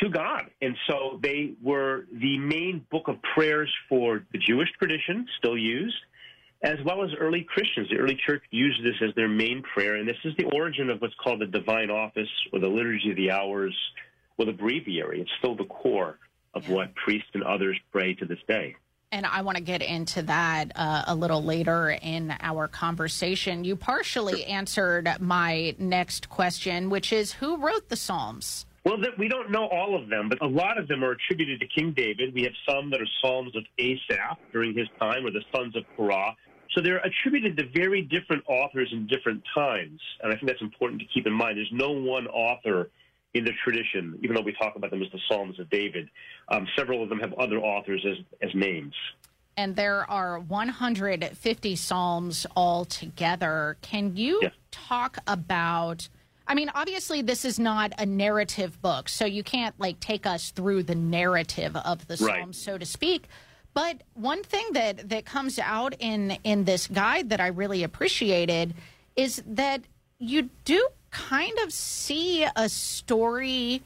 to 0.00 0.08
God. 0.08 0.50
And 0.60 0.76
so 0.88 1.18
they 1.22 1.52
were 1.62 2.06
the 2.12 2.38
main 2.38 2.84
book 2.90 3.08
of 3.08 3.16
prayers 3.34 3.70
for 3.88 4.24
the 4.32 4.38
Jewish 4.38 4.68
tradition, 4.78 5.26
still 5.38 5.56
used, 5.56 5.96
as 6.62 6.78
well 6.84 7.02
as 7.04 7.10
early 7.18 7.44
Christians. 7.48 7.88
The 7.90 7.98
early 7.98 8.18
church 8.26 8.42
used 8.50 8.84
this 8.84 8.94
as 9.06 9.14
their 9.14 9.28
main 9.28 9.62
prayer. 9.74 9.96
And 9.96 10.08
this 10.08 10.16
is 10.24 10.34
the 10.36 10.46
origin 10.54 10.90
of 10.90 11.00
what's 11.00 11.14
called 11.22 11.40
the 11.40 11.46
divine 11.46 11.90
office 11.90 12.30
or 12.52 12.60
the 12.60 12.68
liturgy 12.68 13.10
of 13.10 13.16
the 13.16 13.30
hours 13.30 13.76
or 14.38 14.46
the 14.46 14.52
breviary. 14.52 15.20
It's 15.20 15.30
still 15.38 15.56
the 15.56 15.64
core 15.64 16.18
of 16.54 16.66
yeah. 16.68 16.74
what 16.74 16.94
priests 16.94 17.30
and 17.34 17.42
others 17.42 17.78
pray 17.90 18.14
to 18.14 18.24
this 18.24 18.38
day. 18.46 18.76
And 19.10 19.26
I 19.26 19.42
want 19.42 19.58
to 19.58 19.62
get 19.62 19.82
into 19.82 20.22
that 20.22 20.72
uh, 20.74 21.04
a 21.06 21.14
little 21.14 21.44
later 21.44 21.90
in 21.90 22.34
our 22.40 22.66
conversation. 22.66 23.62
You 23.62 23.76
partially 23.76 24.46
answered 24.46 25.06
my 25.20 25.74
next 25.78 26.30
question, 26.30 26.88
which 26.88 27.12
is 27.12 27.32
who 27.32 27.58
wrote 27.58 27.90
the 27.90 27.96
Psalms? 27.96 28.64
Well, 28.84 28.98
we 29.16 29.28
don't 29.28 29.50
know 29.50 29.66
all 29.68 29.94
of 29.94 30.08
them, 30.08 30.28
but 30.28 30.42
a 30.42 30.46
lot 30.46 30.76
of 30.76 30.88
them 30.88 31.04
are 31.04 31.12
attributed 31.12 31.60
to 31.60 31.66
King 31.68 31.92
David. 31.96 32.34
We 32.34 32.42
have 32.42 32.52
some 32.68 32.90
that 32.90 33.00
are 33.00 33.06
Psalms 33.22 33.54
of 33.54 33.64
Asaph 33.78 34.38
during 34.52 34.76
his 34.76 34.88
time, 34.98 35.24
or 35.24 35.30
the 35.30 35.44
sons 35.54 35.76
of 35.76 35.84
Korah. 35.96 36.34
So 36.74 36.80
they're 36.80 36.98
attributed 36.98 37.56
to 37.58 37.68
very 37.68 38.02
different 38.02 38.42
authors 38.48 38.88
in 38.92 39.06
different 39.06 39.42
times. 39.54 40.00
And 40.22 40.32
I 40.32 40.36
think 40.36 40.48
that's 40.48 40.62
important 40.62 41.00
to 41.00 41.06
keep 41.14 41.26
in 41.26 41.32
mind. 41.32 41.58
There's 41.58 41.70
no 41.72 41.92
one 41.92 42.26
author 42.26 42.90
in 43.34 43.44
the 43.44 43.52
tradition, 43.64 44.18
even 44.22 44.34
though 44.34 44.42
we 44.42 44.52
talk 44.52 44.74
about 44.74 44.90
them 44.90 45.02
as 45.02 45.10
the 45.12 45.20
Psalms 45.28 45.60
of 45.60 45.70
David. 45.70 46.08
Um, 46.48 46.66
several 46.76 47.02
of 47.02 47.08
them 47.08 47.20
have 47.20 47.32
other 47.34 47.58
authors 47.58 48.04
as, 48.04 48.16
as 48.42 48.54
names. 48.54 48.94
And 49.56 49.76
there 49.76 50.10
are 50.10 50.38
150 50.38 51.76
Psalms 51.76 52.46
altogether. 52.56 53.76
Can 53.82 54.16
you 54.16 54.40
yeah. 54.42 54.48
talk 54.70 55.18
about 55.26 56.08
I 56.46 56.54
mean, 56.54 56.70
obviously, 56.74 57.22
this 57.22 57.44
is 57.44 57.58
not 57.58 57.92
a 57.98 58.06
narrative 58.06 58.80
book, 58.82 59.08
so 59.08 59.24
you 59.24 59.42
can't 59.42 59.78
like 59.78 60.00
take 60.00 60.26
us 60.26 60.50
through 60.50 60.84
the 60.84 60.94
narrative 60.94 61.76
of 61.76 62.06
the 62.06 62.16
right. 62.24 62.40
Psalms, 62.40 62.56
so 62.58 62.78
to 62.78 62.86
speak. 62.86 63.28
But 63.74 64.02
one 64.14 64.42
thing 64.42 64.66
that 64.72 65.08
that 65.10 65.24
comes 65.24 65.58
out 65.58 65.94
in 65.98 66.32
in 66.44 66.64
this 66.64 66.86
guide 66.86 67.30
that 67.30 67.40
I 67.40 67.48
really 67.48 67.82
appreciated 67.82 68.74
is 69.16 69.42
that 69.46 69.82
you 70.18 70.50
do 70.64 70.88
kind 71.10 71.58
of 71.60 71.72
see 71.72 72.46
a 72.56 72.68
story 72.68 73.82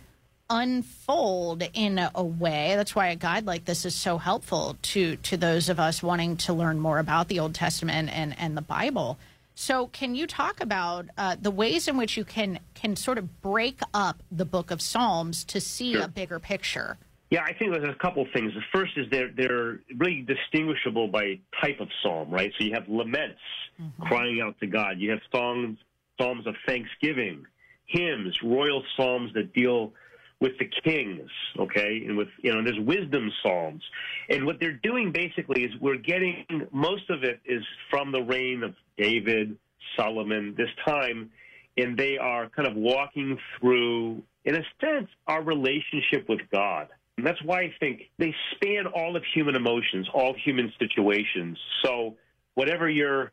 unfold 0.49 1.65
in 1.75 1.99
a, 1.99 2.11
a 2.15 2.23
way. 2.23 2.75
That's 2.77 2.95
why 2.95 3.09
a 3.09 3.17
guide 3.17 3.47
like 3.47 3.65
this 3.65 3.85
is 3.85 3.95
so 3.95 4.19
helpful 4.19 4.77
to 4.83 5.17
to 5.17 5.37
those 5.37 5.69
of 5.69 5.79
us 5.81 6.03
wanting 6.03 6.37
to 6.39 6.53
learn 6.53 6.79
more 6.81 6.99
about 6.99 7.29
the 7.29 7.41
Old 7.41 7.55
Testament 7.55 8.11
and 8.13 8.39
and 8.39 8.57
the 8.57 8.63
Bible. 8.63 9.19
So, 9.59 9.87
can 9.87 10.15
you 10.15 10.27
talk 10.27 10.61
about 10.61 11.07
uh, 11.17 11.35
the 11.41 11.51
ways 11.51 11.89
in 11.89 11.97
which 11.97 12.19
you 12.19 12.27
can 12.27 12.61
can 12.75 12.95
sort 12.95 13.17
of 13.17 13.41
break 13.41 13.81
up 13.95 14.23
the 14.31 14.45
Book 14.45 14.71
of 14.71 14.83
Psalms 14.83 15.45
to 15.45 15.63
see 15.63 15.95
sure. 15.95 16.03
a 16.03 16.09
bigger 16.09 16.39
picture? 16.39 16.99
Yeah, 17.31 17.43
I 17.43 17.55
think 17.55 17.73
there's 17.73 17.89
a 17.89 17.99
couple 17.99 18.23
of 18.23 18.29
things. 18.35 18.53
The 18.53 18.61
first 18.71 18.93
is 18.99 19.07
they're 19.11 19.31
they're 19.35 19.81
really 19.97 20.21
distinguishable 20.21 21.09
by 21.09 21.41
type 21.59 21.81
of 21.81 21.89
psalm, 22.03 22.31
right? 22.31 22.53
So 22.59 22.65
you 22.65 22.75
have 22.75 22.87
laments, 22.87 23.41
mm-hmm. 23.81 24.03
crying 24.03 24.43
out 24.43 24.61
to 24.61 24.67
God. 24.67 24.99
You 24.99 25.13
have 25.13 25.21
songs, 25.33 25.79
psalms 26.21 26.47
of 26.47 26.55
thanksgiving, 26.67 27.47
hymns, 27.87 28.43
royal 28.43 28.83
psalms 28.95 29.33
that 29.33 29.55
deal 29.55 29.95
with 30.41 30.53
the 30.59 30.69
kings, 30.85 31.31
okay, 31.59 32.03
and 32.07 32.17
with 32.17 32.29
you 32.43 32.53
know, 32.53 32.63
there's 32.63 32.79
wisdom 32.81 33.31
psalms, 33.43 33.83
and 34.29 34.45
what 34.45 34.61
they're 34.61 34.81
doing 34.83 35.11
basically 35.13 35.65
is 35.65 35.71
we're 35.81 35.97
getting 35.97 36.45
most 36.73 37.09
of 37.09 37.25
it 37.25 37.41
is 37.45 37.63
from 37.91 38.13
the 38.13 38.21
reign 38.21 38.63
of 38.63 38.75
David, 38.99 39.57
Solomon, 39.97 40.55
this 40.57 40.69
time, 40.85 41.31
and 41.77 41.97
they 41.97 42.19
are 42.19 42.49
kind 42.51 42.69
of 42.69 42.75
walking 42.75 43.39
through, 43.59 44.23
in 44.45 44.57
a 44.57 44.63
sense, 44.81 45.09
our 45.27 45.43
relationship 45.43 46.29
with 46.29 46.41
God. 46.53 46.89
And 47.17 47.27
that's 47.27 47.43
why 47.43 47.61
I 47.61 47.75
think 47.81 48.11
they 48.19 48.35
span 48.55 48.87
all 48.87 49.17
of 49.17 49.23
human 49.35 49.57
emotions, 49.57 50.07
all 50.13 50.35
human 50.45 50.71
situations. 50.79 51.59
So 51.83 52.17
whatever 52.55 52.91
your 52.91 53.33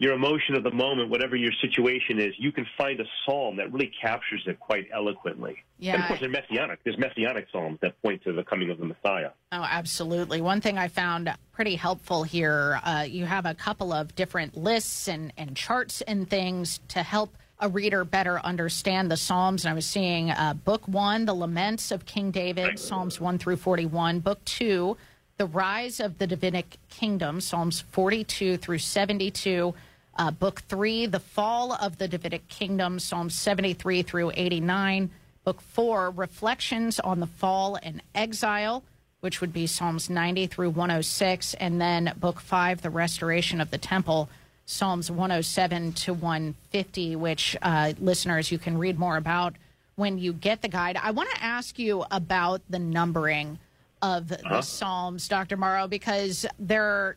your 0.00 0.14
emotion 0.14 0.54
of 0.54 0.64
the 0.64 0.70
moment, 0.70 1.10
whatever 1.10 1.36
your 1.36 1.52
situation 1.60 2.18
is, 2.18 2.32
you 2.38 2.50
can 2.52 2.66
find 2.78 2.98
a 3.00 3.04
psalm 3.24 3.56
that 3.56 3.70
really 3.70 3.92
captures 4.00 4.42
it 4.46 4.58
quite 4.58 4.88
eloquently. 4.94 5.62
Yeah. 5.78 5.92
And 5.92 6.02
of 6.02 6.08
course, 6.08 6.20
they're 6.20 6.30
messianic. 6.30 6.80
There's 6.84 6.96
messianic 6.96 7.48
psalms 7.52 7.78
that 7.82 8.00
point 8.00 8.24
to 8.24 8.32
the 8.32 8.42
coming 8.42 8.70
of 8.70 8.78
the 8.78 8.86
Messiah. 8.86 9.28
Oh, 9.52 9.62
absolutely. 9.62 10.40
One 10.40 10.62
thing 10.62 10.78
I 10.78 10.88
found 10.88 11.30
pretty 11.52 11.76
helpful 11.76 12.22
here 12.22 12.80
uh, 12.82 13.04
you 13.06 13.26
have 13.26 13.44
a 13.44 13.54
couple 13.54 13.92
of 13.92 14.14
different 14.14 14.56
lists 14.56 15.06
and, 15.06 15.34
and 15.36 15.54
charts 15.54 16.00
and 16.00 16.28
things 16.28 16.80
to 16.88 17.02
help 17.02 17.36
a 17.58 17.68
reader 17.68 18.06
better 18.06 18.40
understand 18.40 19.10
the 19.10 19.18
Psalms. 19.18 19.66
And 19.66 19.72
I 19.72 19.74
was 19.74 19.84
seeing 19.84 20.30
uh, 20.30 20.54
book 20.54 20.88
one, 20.88 21.26
The 21.26 21.34
Laments 21.34 21.90
of 21.90 22.06
King 22.06 22.30
David, 22.30 22.78
Psalms 22.78 23.20
1 23.20 23.36
through 23.36 23.56
41, 23.56 24.20
book 24.20 24.42
two, 24.46 24.96
The 25.36 25.44
Rise 25.44 26.00
of 26.00 26.16
the 26.16 26.26
Davidic 26.26 26.78
Kingdom, 26.88 27.42
Psalms 27.42 27.80
42 27.82 28.56
through 28.56 28.78
72. 28.78 29.74
Uh, 30.16 30.30
book 30.30 30.60
three, 30.62 31.06
The 31.06 31.20
Fall 31.20 31.72
of 31.72 31.98
the 31.98 32.08
Davidic 32.08 32.48
Kingdom, 32.48 32.98
Psalms 32.98 33.34
73 33.34 34.02
through 34.02 34.32
89. 34.34 35.10
Book 35.44 35.60
four, 35.62 36.10
Reflections 36.10 37.00
on 37.00 37.20
the 37.20 37.26
Fall 37.26 37.78
and 37.82 38.02
Exile, 38.14 38.82
which 39.20 39.40
would 39.40 39.52
be 39.52 39.66
Psalms 39.66 40.10
90 40.10 40.46
through 40.48 40.70
106. 40.70 41.54
And 41.54 41.80
then 41.80 42.12
book 42.16 42.40
five, 42.40 42.82
The 42.82 42.90
Restoration 42.90 43.60
of 43.60 43.70
the 43.70 43.78
Temple, 43.78 44.28
Psalms 44.66 45.10
107 45.10 45.92
to 45.94 46.12
150, 46.12 47.16
which 47.16 47.56
uh, 47.62 47.92
listeners 47.98 48.52
you 48.52 48.58
can 48.58 48.76
read 48.78 48.98
more 48.98 49.16
about 49.16 49.54
when 49.96 50.18
you 50.18 50.32
get 50.32 50.60
the 50.62 50.68
guide. 50.68 50.96
I 51.02 51.10
want 51.12 51.30
to 51.30 51.42
ask 51.42 51.78
you 51.78 52.04
about 52.10 52.60
the 52.68 52.78
numbering 52.78 53.58
of 54.02 54.28
the 54.28 54.38
Uh-huh. 54.44 54.60
Psalms, 54.62 55.28
Dr. 55.28 55.56
Morrow, 55.56 55.86
because 55.88 56.44
there 56.58 56.84
are 56.84 57.16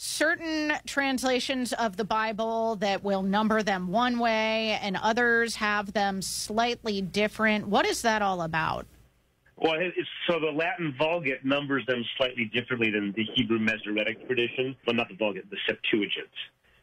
certain 0.00 0.72
translations 0.86 1.74
of 1.74 1.98
the 1.98 2.04
Bible 2.04 2.76
that 2.76 3.04
will 3.04 3.22
number 3.22 3.62
them 3.62 3.88
one 3.88 4.18
way 4.18 4.78
and 4.80 4.96
others 4.96 5.56
have 5.56 5.92
them 5.92 6.22
slightly 6.22 7.02
different. 7.02 7.68
What 7.68 7.84
is 7.84 8.00
that 8.00 8.22
all 8.22 8.40
about? 8.40 8.86
Well, 9.58 9.74
so 10.26 10.40
the 10.40 10.52
Latin 10.52 10.94
Vulgate 10.98 11.44
numbers 11.44 11.84
them 11.86 12.02
slightly 12.16 12.46
differently 12.46 12.90
than 12.90 13.12
the 13.14 13.26
Hebrew 13.34 13.58
Masoretic 13.58 14.26
tradition. 14.26 14.74
Well, 14.86 14.96
not 14.96 15.08
the 15.08 15.16
Vulgate, 15.16 15.50
the 15.50 15.58
Septuagint. 15.68 16.30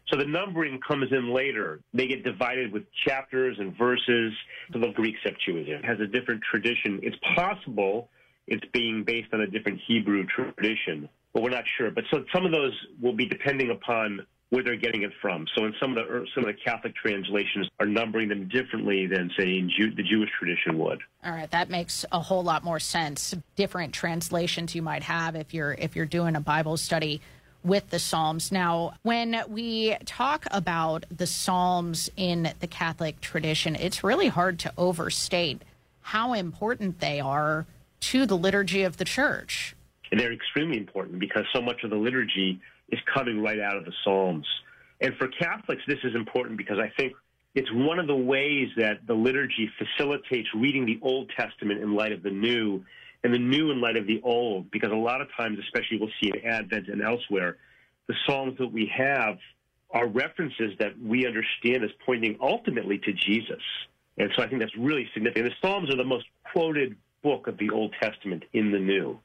So 0.09 0.17
the 0.17 0.25
numbering 0.25 0.79
comes 0.87 1.11
in 1.11 1.33
later. 1.33 1.79
They 1.95 2.05
get 2.05 2.23
divided 2.23 2.71
with 2.71 2.83
chapters 3.07 3.57
and 3.59 3.75
verses. 3.75 4.31
So 4.71 4.79
the 4.79 4.91
Greek 4.91 5.15
Septuagint 5.23 5.83
has 5.85 5.99
a 5.99 6.05
different 6.05 6.43
tradition. 6.51 6.99
It's 7.01 7.17
possible 7.35 8.09
it's 8.47 8.63
being 8.71 9.03
based 9.03 9.33
on 9.33 9.41
a 9.41 9.47
different 9.47 9.79
Hebrew 9.87 10.25
tradition, 10.25 11.09
but 11.37 11.43
we're 11.43 11.49
not 11.51 11.65
sure. 11.77 11.91
But 11.91 12.05
so 12.09 12.25
some 12.33 12.47
of 12.47 12.51
those 12.51 12.73
will 12.99 13.13
be 13.13 13.27
depending 13.27 13.69
upon 13.69 14.25
where 14.49 14.63
they're 14.63 14.75
getting 14.75 15.03
it 15.03 15.11
from. 15.21 15.45
So 15.55 15.65
in 15.65 15.73
some 15.79 15.95
of 15.95 15.97
the 15.97 16.25
some 16.33 16.45
of 16.45 16.47
the 16.47 16.59
Catholic 16.65 16.95
translations 16.95 17.69
are 17.79 17.85
numbering 17.85 18.29
them 18.29 18.47
differently 18.47 19.05
than 19.05 19.29
say 19.37 19.61
Jew, 19.77 19.93
the 19.93 20.01
Jewish 20.01 20.31
tradition 20.39 20.79
would. 20.79 20.99
All 21.23 21.31
right, 21.31 21.51
that 21.51 21.69
makes 21.69 22.05
a 22.11 22.19
whole 22.19 22.41
lot 22.41 22.63
more 22.63 22.79
sense. 22.79 23.35
Different 23.55 23.93
translations 23.93 24.73
you 24.73 24.81
might 24.81 25.03
have 25.03 25.35
if 25.35 25.53
you're 25.53 25.73
if 25.73 25.95
you're 25.95 26.07
doing 26.07 26.35
a 26.35 26.39
Bible 26.39 26.75
study 26.75 27.21
with 27.63 27.87
the 27.91 27.99
Psalms. 27.99 28.51
Now, 28.51 28.95
when 29.03 29.39
we 29.47 29.95
talk 30.05 30.47
about 30.49 31.05
the 31.15 31.27
Psalms 31.27 32.09
in 32.17 32.51
the 32.61 32.67
Catholic 32.67 33.21
tradition, 33.21 33.75
it's 33.75 34.03
really 34.03 34.29
hard 34.29 34.57
to 34.59 34.73
overstate 34.75 35.61
how 36.01 36.33
important 36.33 36.99
they 36.99 37.19
are 37.19 37.67
to 37.99 38.25
the 38.25 38.37
liturgy 38.37 38.81
of 38.81 38.97
the 38.97 39.05
church. 39.05 39.75
And 40.11 40.19
they're 40.19 40.33
extremely 40.33 40.77
important 40.77 41.19
because 41.19 41.43
so 41.53 41.61
much 41.61 41.83
of 41.83 41.89
the 41.89 41.97
liturgy 41.97 42.59
is 42.89 42.99
coming 43.13 43.41
right 43.41 43.59
out 43.59 43.77
of 43.77 43.85
the 43.85 43.93
Psalms. 44.03 44.47
And 45.01 45.15
for 45.17 45.27
Catholics, 45.27 45.81
this 45.87 45.99
is 46.03 46.15
important 46.15 46.57
because 46.57 46.79
I 46.79 46.91
think 46.97 47.13
it's 47.55 47.71
one 47.71 47.99
of 47.99 48.07
the 48.07 48.15
ways 48.15 48.69
that 48.77 49.05
the 49.07 49.13
liturgy 49.13 49.69
facilitates 49.77 50.47
reading 50.55 50.85
the 50.85 50.99
Old 51.01 51.31
Testament 51.37 51.81
in 51.81 51.95
light 51.95 52.11
of 52.11 52.23
the 52.23 52.31
New 52.31 52.83
and 53.23 53.33
the 53.33 53.39
New 53.39 53.71
in 53.71 53.81
light 53.81 53.97
of 53.97 54.07
the 54.07 54.21
Old. 54.23 54.71
Because 54.71 54.91
a 54.91 54.95
lot 54.95 55.21
of 55.21 55.27
times, 55.35 55.59
especially 55.59 55.97
we'll 55.99 56.09
see 56.21 56.29
in 56.29 56.45
Advent 56.45 56.87
and 56.87 57.01
elsewhere, 57.01 57.57
the 58.07 58.15
Psalms 58.25 58.57
that 58.59 58.71
we 58.71 58.91
have 58.95 59.37
are 59.91 60.07
references 60.07 60.73
that 60.79 60.99
we 60.99 61.25
understand 61.25 61.83
as 61.83 61.89
pointing 62.05 62.37
ultimately 62.41 62.97
to 62.99 63.13
Jesus. 63.13 63.61
And 64.17 64.31
so 64.35 64.43
I 64.43 64.47
think 64.47 64.61
that's 64.61 64.75
really 64.77 65.07
significant. 65.13 65.45
The 65.45 65.67
Psalms 65.67 65.89
are 65.89 65.97
the 65.97 66.03
most 66.03 66.25
quoted 66.51 66.95
book 67.23 67.47
of 67.47 67.57
the 67.57 67.69
Old 67.69 67.93
Testament 68.01 68.43
in 68.53 68.71
the 68.71 68.79
New. 68.79 69.19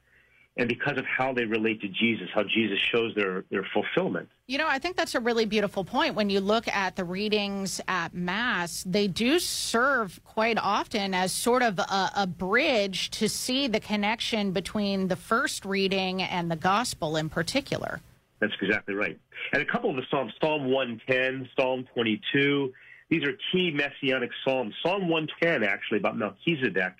And 0.57 0.69
because 0.69 0.99
of 0.99 1.07
how 1.07 1.33
they 1.33 1.47
relate 1.47 1.81
to 1.81 1.89
Jesus, 1.89 2.29
how 2.35 2.43
Jesus 2.43 2.79
shows 2.79 3.15
their, 3.15 3.45
their 3.51 3.67
fulfillment. 3.73 4.29
You 4.47 4.59
know, 4.59 4.69
I 4.69 4.79
think 4.79 4.97
that's 4.97 5.15
a 5.15 5.21
really 5.21 5.47
beautiful 5.47 5.83
point. 5.83 6.15
When 6.15 6.29
you 6.29 6.41
look 6.41 6.69
at 6.69 6.95
the 6.95 7.05
readings 7.05 7.81
at 7.89 8.13
Mass, 8.13 8.85
they 8.87 9.09
do 9.09 9.39
serve 9.39 10.21
quite 10.25 10.59
often 10.59 11.15
as 11.15 11.33
sort 11.33 11.63
of 11.63 11.79
a, 11.79 12.11
a 12.17 12.27
bridge 12.27 13.09
to 13.13 13.31
see 13.31 13.67
the 13.67 13.81
connection 13.81 14.53
between 14.53 15.09
the 15.09 15.17
first 15.17 15.65
reading 15.65 16.21
and 16.21 16.51
the 16.51 16.57
gospel 16.57 17.17
in 17.17 17.31
particular. 17.31 18.03
That's 18.41 18.53
exactly 18.61 18.95
right. 18.95 19.19
And 19.53 19.63
a 19.63 19.65
couple 19.65 19.89
of 19.89 19.97
the 19.97 20.03
Psalms, 20.11 20.33
Psalm 20.43 20.71
110, 20.71 21.49
Psalm 21.57 21.87
22, 21.95 22.73
these 23.09 23.23
are 23.25 23.33
key 23.53 23.71
messianic 23.71 24.31
Psalms. 24.45 24.75
Psalm 24.83 25.09
110, 25.09 25.63
actually, 25.63 25.99
about 25.99 26.17
Melchizedek, 26.17 26.95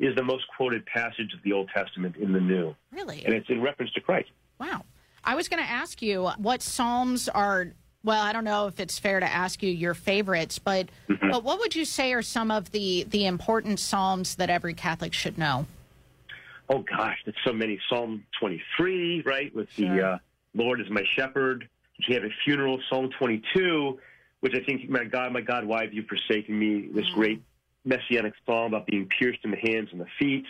is 0.00 0.14
the 0.16 0.22
most 0.22 0.44
quoted 0.56 0.86
passage 0.86 1.32
of 1.34 1.42
the 1.42 1.52
Old 1.52 1.68
Testament 1.74 2.16
in 2.16 2.32
the 2.32 2.40
New. 2.40 2.74
Really? 2.92 3.24
And 3.24 3.34
it's 3.34 3.48
in 3.48 3.60
reference 3.60 3.92
to 3.92 4.00
Christ. 4.00 4.30
Wow. 4.60 4.84
I 5.24 5.34
was 5.34 5.48
going 5.48 5.62
to 5.62 5.68
ask 5.68 6.00
you 6.00 6.28
what 6.38 6.62
Psalms 6.62 7.28
are. 7.28 7.72
Well, 8.04 8.22
I 8.22 8.32
don't 8.32 8.44
know 8.44 8.68
if 8.68 8.78
it's 8.78 8.98
fair 8.98 9.18
to 9.18 9.26
ask 9.26 9.62
you 9.62 9.70
your 9.70 9.92
favorites, 9.94 10.58
but 10.58 10.88
Mhm. 11.08 11.32
but 11.32 11.42
what 11.42 11.58
would 11.58 11.74
you 11.74 11.84
say 11.84 12.12
are 12.12 12.22
some 12.22 12.50
of 12.50 12.70
the 12.70 13.04
the 13.04 13.26
important 13.26 13.80
Psalms 13.80 14.36
that 14.36 14.48
every 14.50 14.72
Catholic 14.72 15.12
should 15.12 15.36
know? 15.36 15.66
Oh, 16.70 16.78
gosh, 16.96 17.18
there's 17.24 17.36
so 17.44 17.52
many. 17.52 17.80
Psalm 17.88 18.24
23, 18.38 19.22
right, 19.22 19.52
with 19.54 19.74
the 19.76 19.88
uh, 20.06 20.18
Lord 20.54 20.80
is 20.80 20.88
my 20.90 21.02
shepherd. 21.16 21.68
You 22.06 22.14
have 22.14 22.24
a 22.24 22.30
funeral, 22.44 22.80
Psalm 22.88 23.10
22, 23.18 23.98
which 24.40 24.54
I 24.54 24.60
think, 24.60 24.88
my 24.88 25.04
God, 25.04 25.32
my 25.32 25.40
God, 25.40 25.64
why 25.64 25.82
have 25.82 25.92
you 25.92 26.04
forsaken 26.04 26.56
me? 26.58 26.88
This 26.92 27.08
great 27.10 27.42
messianic 27.88 28.34
psalm 28.44 28.74
about 28.74 28.86
being 28.86 29.08
pierced 29.18 29.40
in 29.44 29.50
the 29.50 29.56
hands 29.56 29.88
and 29.92 30.00
the 30.00 30.06
feet 30.18 30.44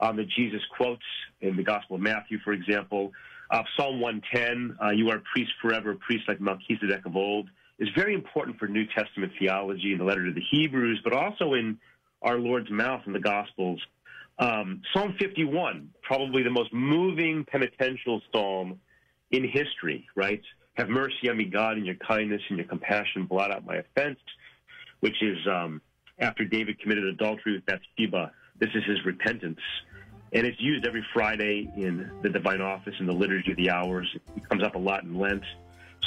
um, 0.00 0.16
that 0.16 0.28
Jesus 0.28 0.60
quotes 0.76 1.02
in 1.40 1.56
the 1.56 1.62
Gospel 1.62 1.96
of 1.96 2.02
Matthew, 2.02 2.38
for 2.44 2.52
example. 2.52 3.12
Uh, 3.50 3.62
Psalm 3.76 4.00
110, 4.00 4.76
uh, 4.82 4.90
you 4.90 5.08
are 5.10 5.16
a 5.16 5.22
priest 5.32 5.50
forever, 5.60 5.92
a 5.92 5.96
priest 5.96 6.24
like 6.28 6.40
Melchizedek 6.40 7.04
of 7.06 7.16
old, 7.16 7.48
is 7.78 7.88
very 7.96 8.14
important 8.14 8.58
for 8.58 8.68
New 8.68 8.84
Testament 8.86 9.32
theology 9.38 9.92
in 9.92 9.98
the 9.98 10.04
letter 10.04 10.24
to 10.26 10.32
the 10.32 10.42
Hebrews, 10.50 11.00
but 11.04 11.12
also 11.12 11.54
in 11.54 11.78
our 12.22 12.38
Lord's 12.38 12.70
mouth 12.70 13.02
in 13.06 13.12
the 13.12 13.20
Gospels. 13.20 13.80
Um, 14.38 14.82
psalm 14.92 15.14
51, 15.18 15.90
probably 16.02 16.42
the 16.42 16.50
most 16.50 16.72
moving 16.72 17.44
penitential 17.50 18.20
psalm 18.32 18.80
in 19.30 19.44
history, 19.44 20.06
right? 20.14 20.42
Have 20.74 20.88
mercy 20.88 21.28
on 21.28 21.36
me, 21.36 21.44
God, 21.44 21.76
in 21.76 21.84
your 21.84 21.96
kindness 21.96 22.42
and 22.48 22.58
your 22.58 22.68
compassion, 22.68 23.26
blot 23.26 23.50
out 23.50 23.64
my 23.64 23.76
offense, 23.76 24.18
which 25.00 25.20
is 25.22 25.38
um, 25.50 25.80
after 26.18 26.44
David 26.44 26.80
committed 26.80 27.04
adultery 27.04 27.54
with 27.54 27.66
Bathsheba. 27.66 28.32
This 28.58 28.70
is 28.74 28.84
his 28.84 29.04
repentance. 29.04 29.60
And 30.32 30.46
it's 30.46 30.60
used 30.60 30.86
every 30.86 31.04
Friday 31.12 31.70
in 31.76 32.10
the 32.22 32.28
divine 32.28 32.60
office 32.60 32.94
in 33.00 33.06
the 33.06 33.12
liturgy 33.12 33.52
of 33.52 33.56
the 33.56 33.70
hours. 33.70 34.06
It 34.36 34.48
comes 34.48 34.62
up 34.62 34.74
a 34.74 34.78
lot 34.78 35.04
in 35.04 35.18
Lent. 35.18 35.42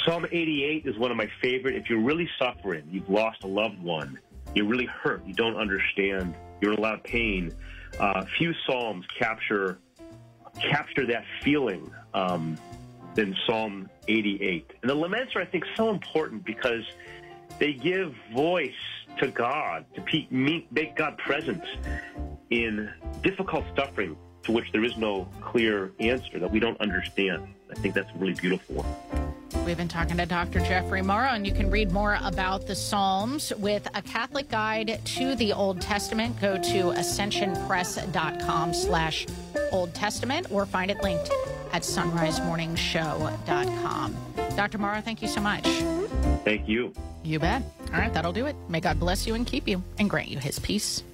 Psalm 0.04 0.26
88 0.30 0.86
is 0.86 0.96
one 0.98 1.10
of 1.10 1.16
my 1.16 1.28
favorite. 1.40 1.74
If 1.74 1.90
you're 1.90 2.00
really 2.00 2.28
suffering, 2.38 2.84
you've 2.90 3.08
lost 3.08 3.44
a 3.44 3.46
loved 3.46 3.80
one, 3.82 4.18
you're 4.54 4.66
really 4.66 4.86
hurt, 4.86 5.24
you 5.26 5.34
don't 5.34 5.56
understand, 5.56 6.34
you're 6.60 6.72
in 6.72 6.78
a 6.78 6.80
lot 6.82 6.94
of 6.94 7.02
pain. 7.04 7.52
Uh, 7.98 8.24
few 8.38 8.52
psalms 8.66 9.04
capture 9.18 9.78
capture 10.60 11.06
that 11.06 11.24
feeling 11.42 11.90
um, 12.14 12.58
than 13.14 13.34
Psalm 13.46 13.88
88. 14.08 14.70
And 14.82 14.90
the 14.90 14.94
laments 14.94 15.34
are, 15.34 15.40
I 15.40 15.46
think, 15.46 15.64
so 15.76 15.90
important 15.90 16.44
because 16.44 16.84
they 17.58 17.72
give 17.72 18.14
voice 18.34 18.72
to 19.18 19.28
God, 19.28 19.84
to 19.94 20.26
make 20.30 20.96
God 20.96 21.18
present 21.18 21.62
in 22.50 22.90
difficult 23.22 23.64
suffering 23.76 24.16
to 24.44 24.52
which 24.52 24.70
there 24.72 24.84
is 24.84 24.96
no 24.96 25.28
clear 25.40 25.92
answer 26.00 26.38
that 26.38 26.50
we 26.50 26.60
don't 26.60 26.80
understand. 26.80 27.46
I 27.70 27.74
think 27.74 27.94
that's 27.94 28.10
really 28.16 28.34
beautiful. 28.34 28.84
We've 29.64 29.76
been 29.76 29.88
talking 29.88 30.16
to 30.16 30.26
Dr. 30.26 30.58
Jeffrey 30.60 31.02
Morrow, 31.02 31.30
and 31.30 31.46
you 31.46 31.52
can 31.52 31.70
read 31.70 31.92
more 31.92 32.18
about 32.22 32.66
the 32.66 32.74
Psalms 32.74 33.52
with 33.58 33.86
a 33.94 34.02
Catholic 34.02 34.48
guide 34.48 35.00
to 35.04 35.36
the 35.36 35.52
Old 35.52 35.80
Testament. 35.80 36.40
Go 36.40 36.56
to 36.56 36.62
ascensionpress.com 36.62 38.74
slash 38.74 39.26
Old 39.70 39.94
Testament 39.94 40.48
or 40.50 40.66
find 40.66 40.90
it 40.90 41.00
linked 41.02 41.30
at 41.72 41.82
sonrisemorningshow.com. 41.82 44.16
Dr. 44.56 44.78
Morrow, 44.78 45.00
thank 45.00 45.22
you 45.22 45.28
so 45.28 45.40
much. 45.40 45.64
Thank 46.44 46.68
you. 46.68 46.92
You 47.22 47.38
bet. 47.38 47.62
All 47.92 48.00
right, 48.00 48.12
that'll 48.12 48.32
do 48.32 48.46
it. 48.46 48.56
May 48.68 48.80
God 48.80 48.98
bless 48.98 49.26
you 49.26 49.34
and 49.34 49.46
keep 49.46 49.68
you 49.68 49.82
and 49.98 50.10
grant 50.10 50.28
you 50.28 50.38
his 50.38 50.58
peace. 50.58 51.04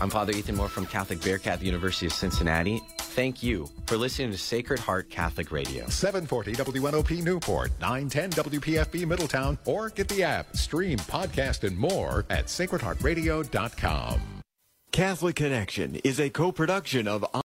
I'm 0.00 0.10
Father 0.10 0.32
Ethan 0.32 0.56
Moore 0.56 0.68
from 0.68 0.86
Catholic 0.86 1.22
Bearcat, 1.22 1.60
the 1.60 1.66
University 1.66 2.06
of 2.06 2.12
Cincinnati. 2.12 2.82
Thank 2.98 3.44
you 3.44 3.68
for 3.86 3.96
listening 3.96 4.32
to 4.32 4.38
Sacred 4.38 4.80
Heart 4.80 5.08
Catholic 5.08 5.52
Radio. 5.52 5.88
740 5.88 6.52
WNOP 6.54 7.22
Newport, 7.22 7.70
910 7.80 8.30
WPFB 8.44 9.06
Middletown, 9.06 9.56
or 9.66 9.90
get 9.90 10.08
the 10.08 10.24
app, 10.24 10.56
stream, 10.56 10.98
podcast, 10.98 11.62
and 11.62 11.78
more 11.78 12.26
at 12.28 12.46
sacredheartradio.com. 12.46 14.20
Catholic 14.90 15.36
Connection 15.36 15.94
is 16.04 16.18
a 16.20 16.28
co-production 16.30 17.06
of 17.08 17.24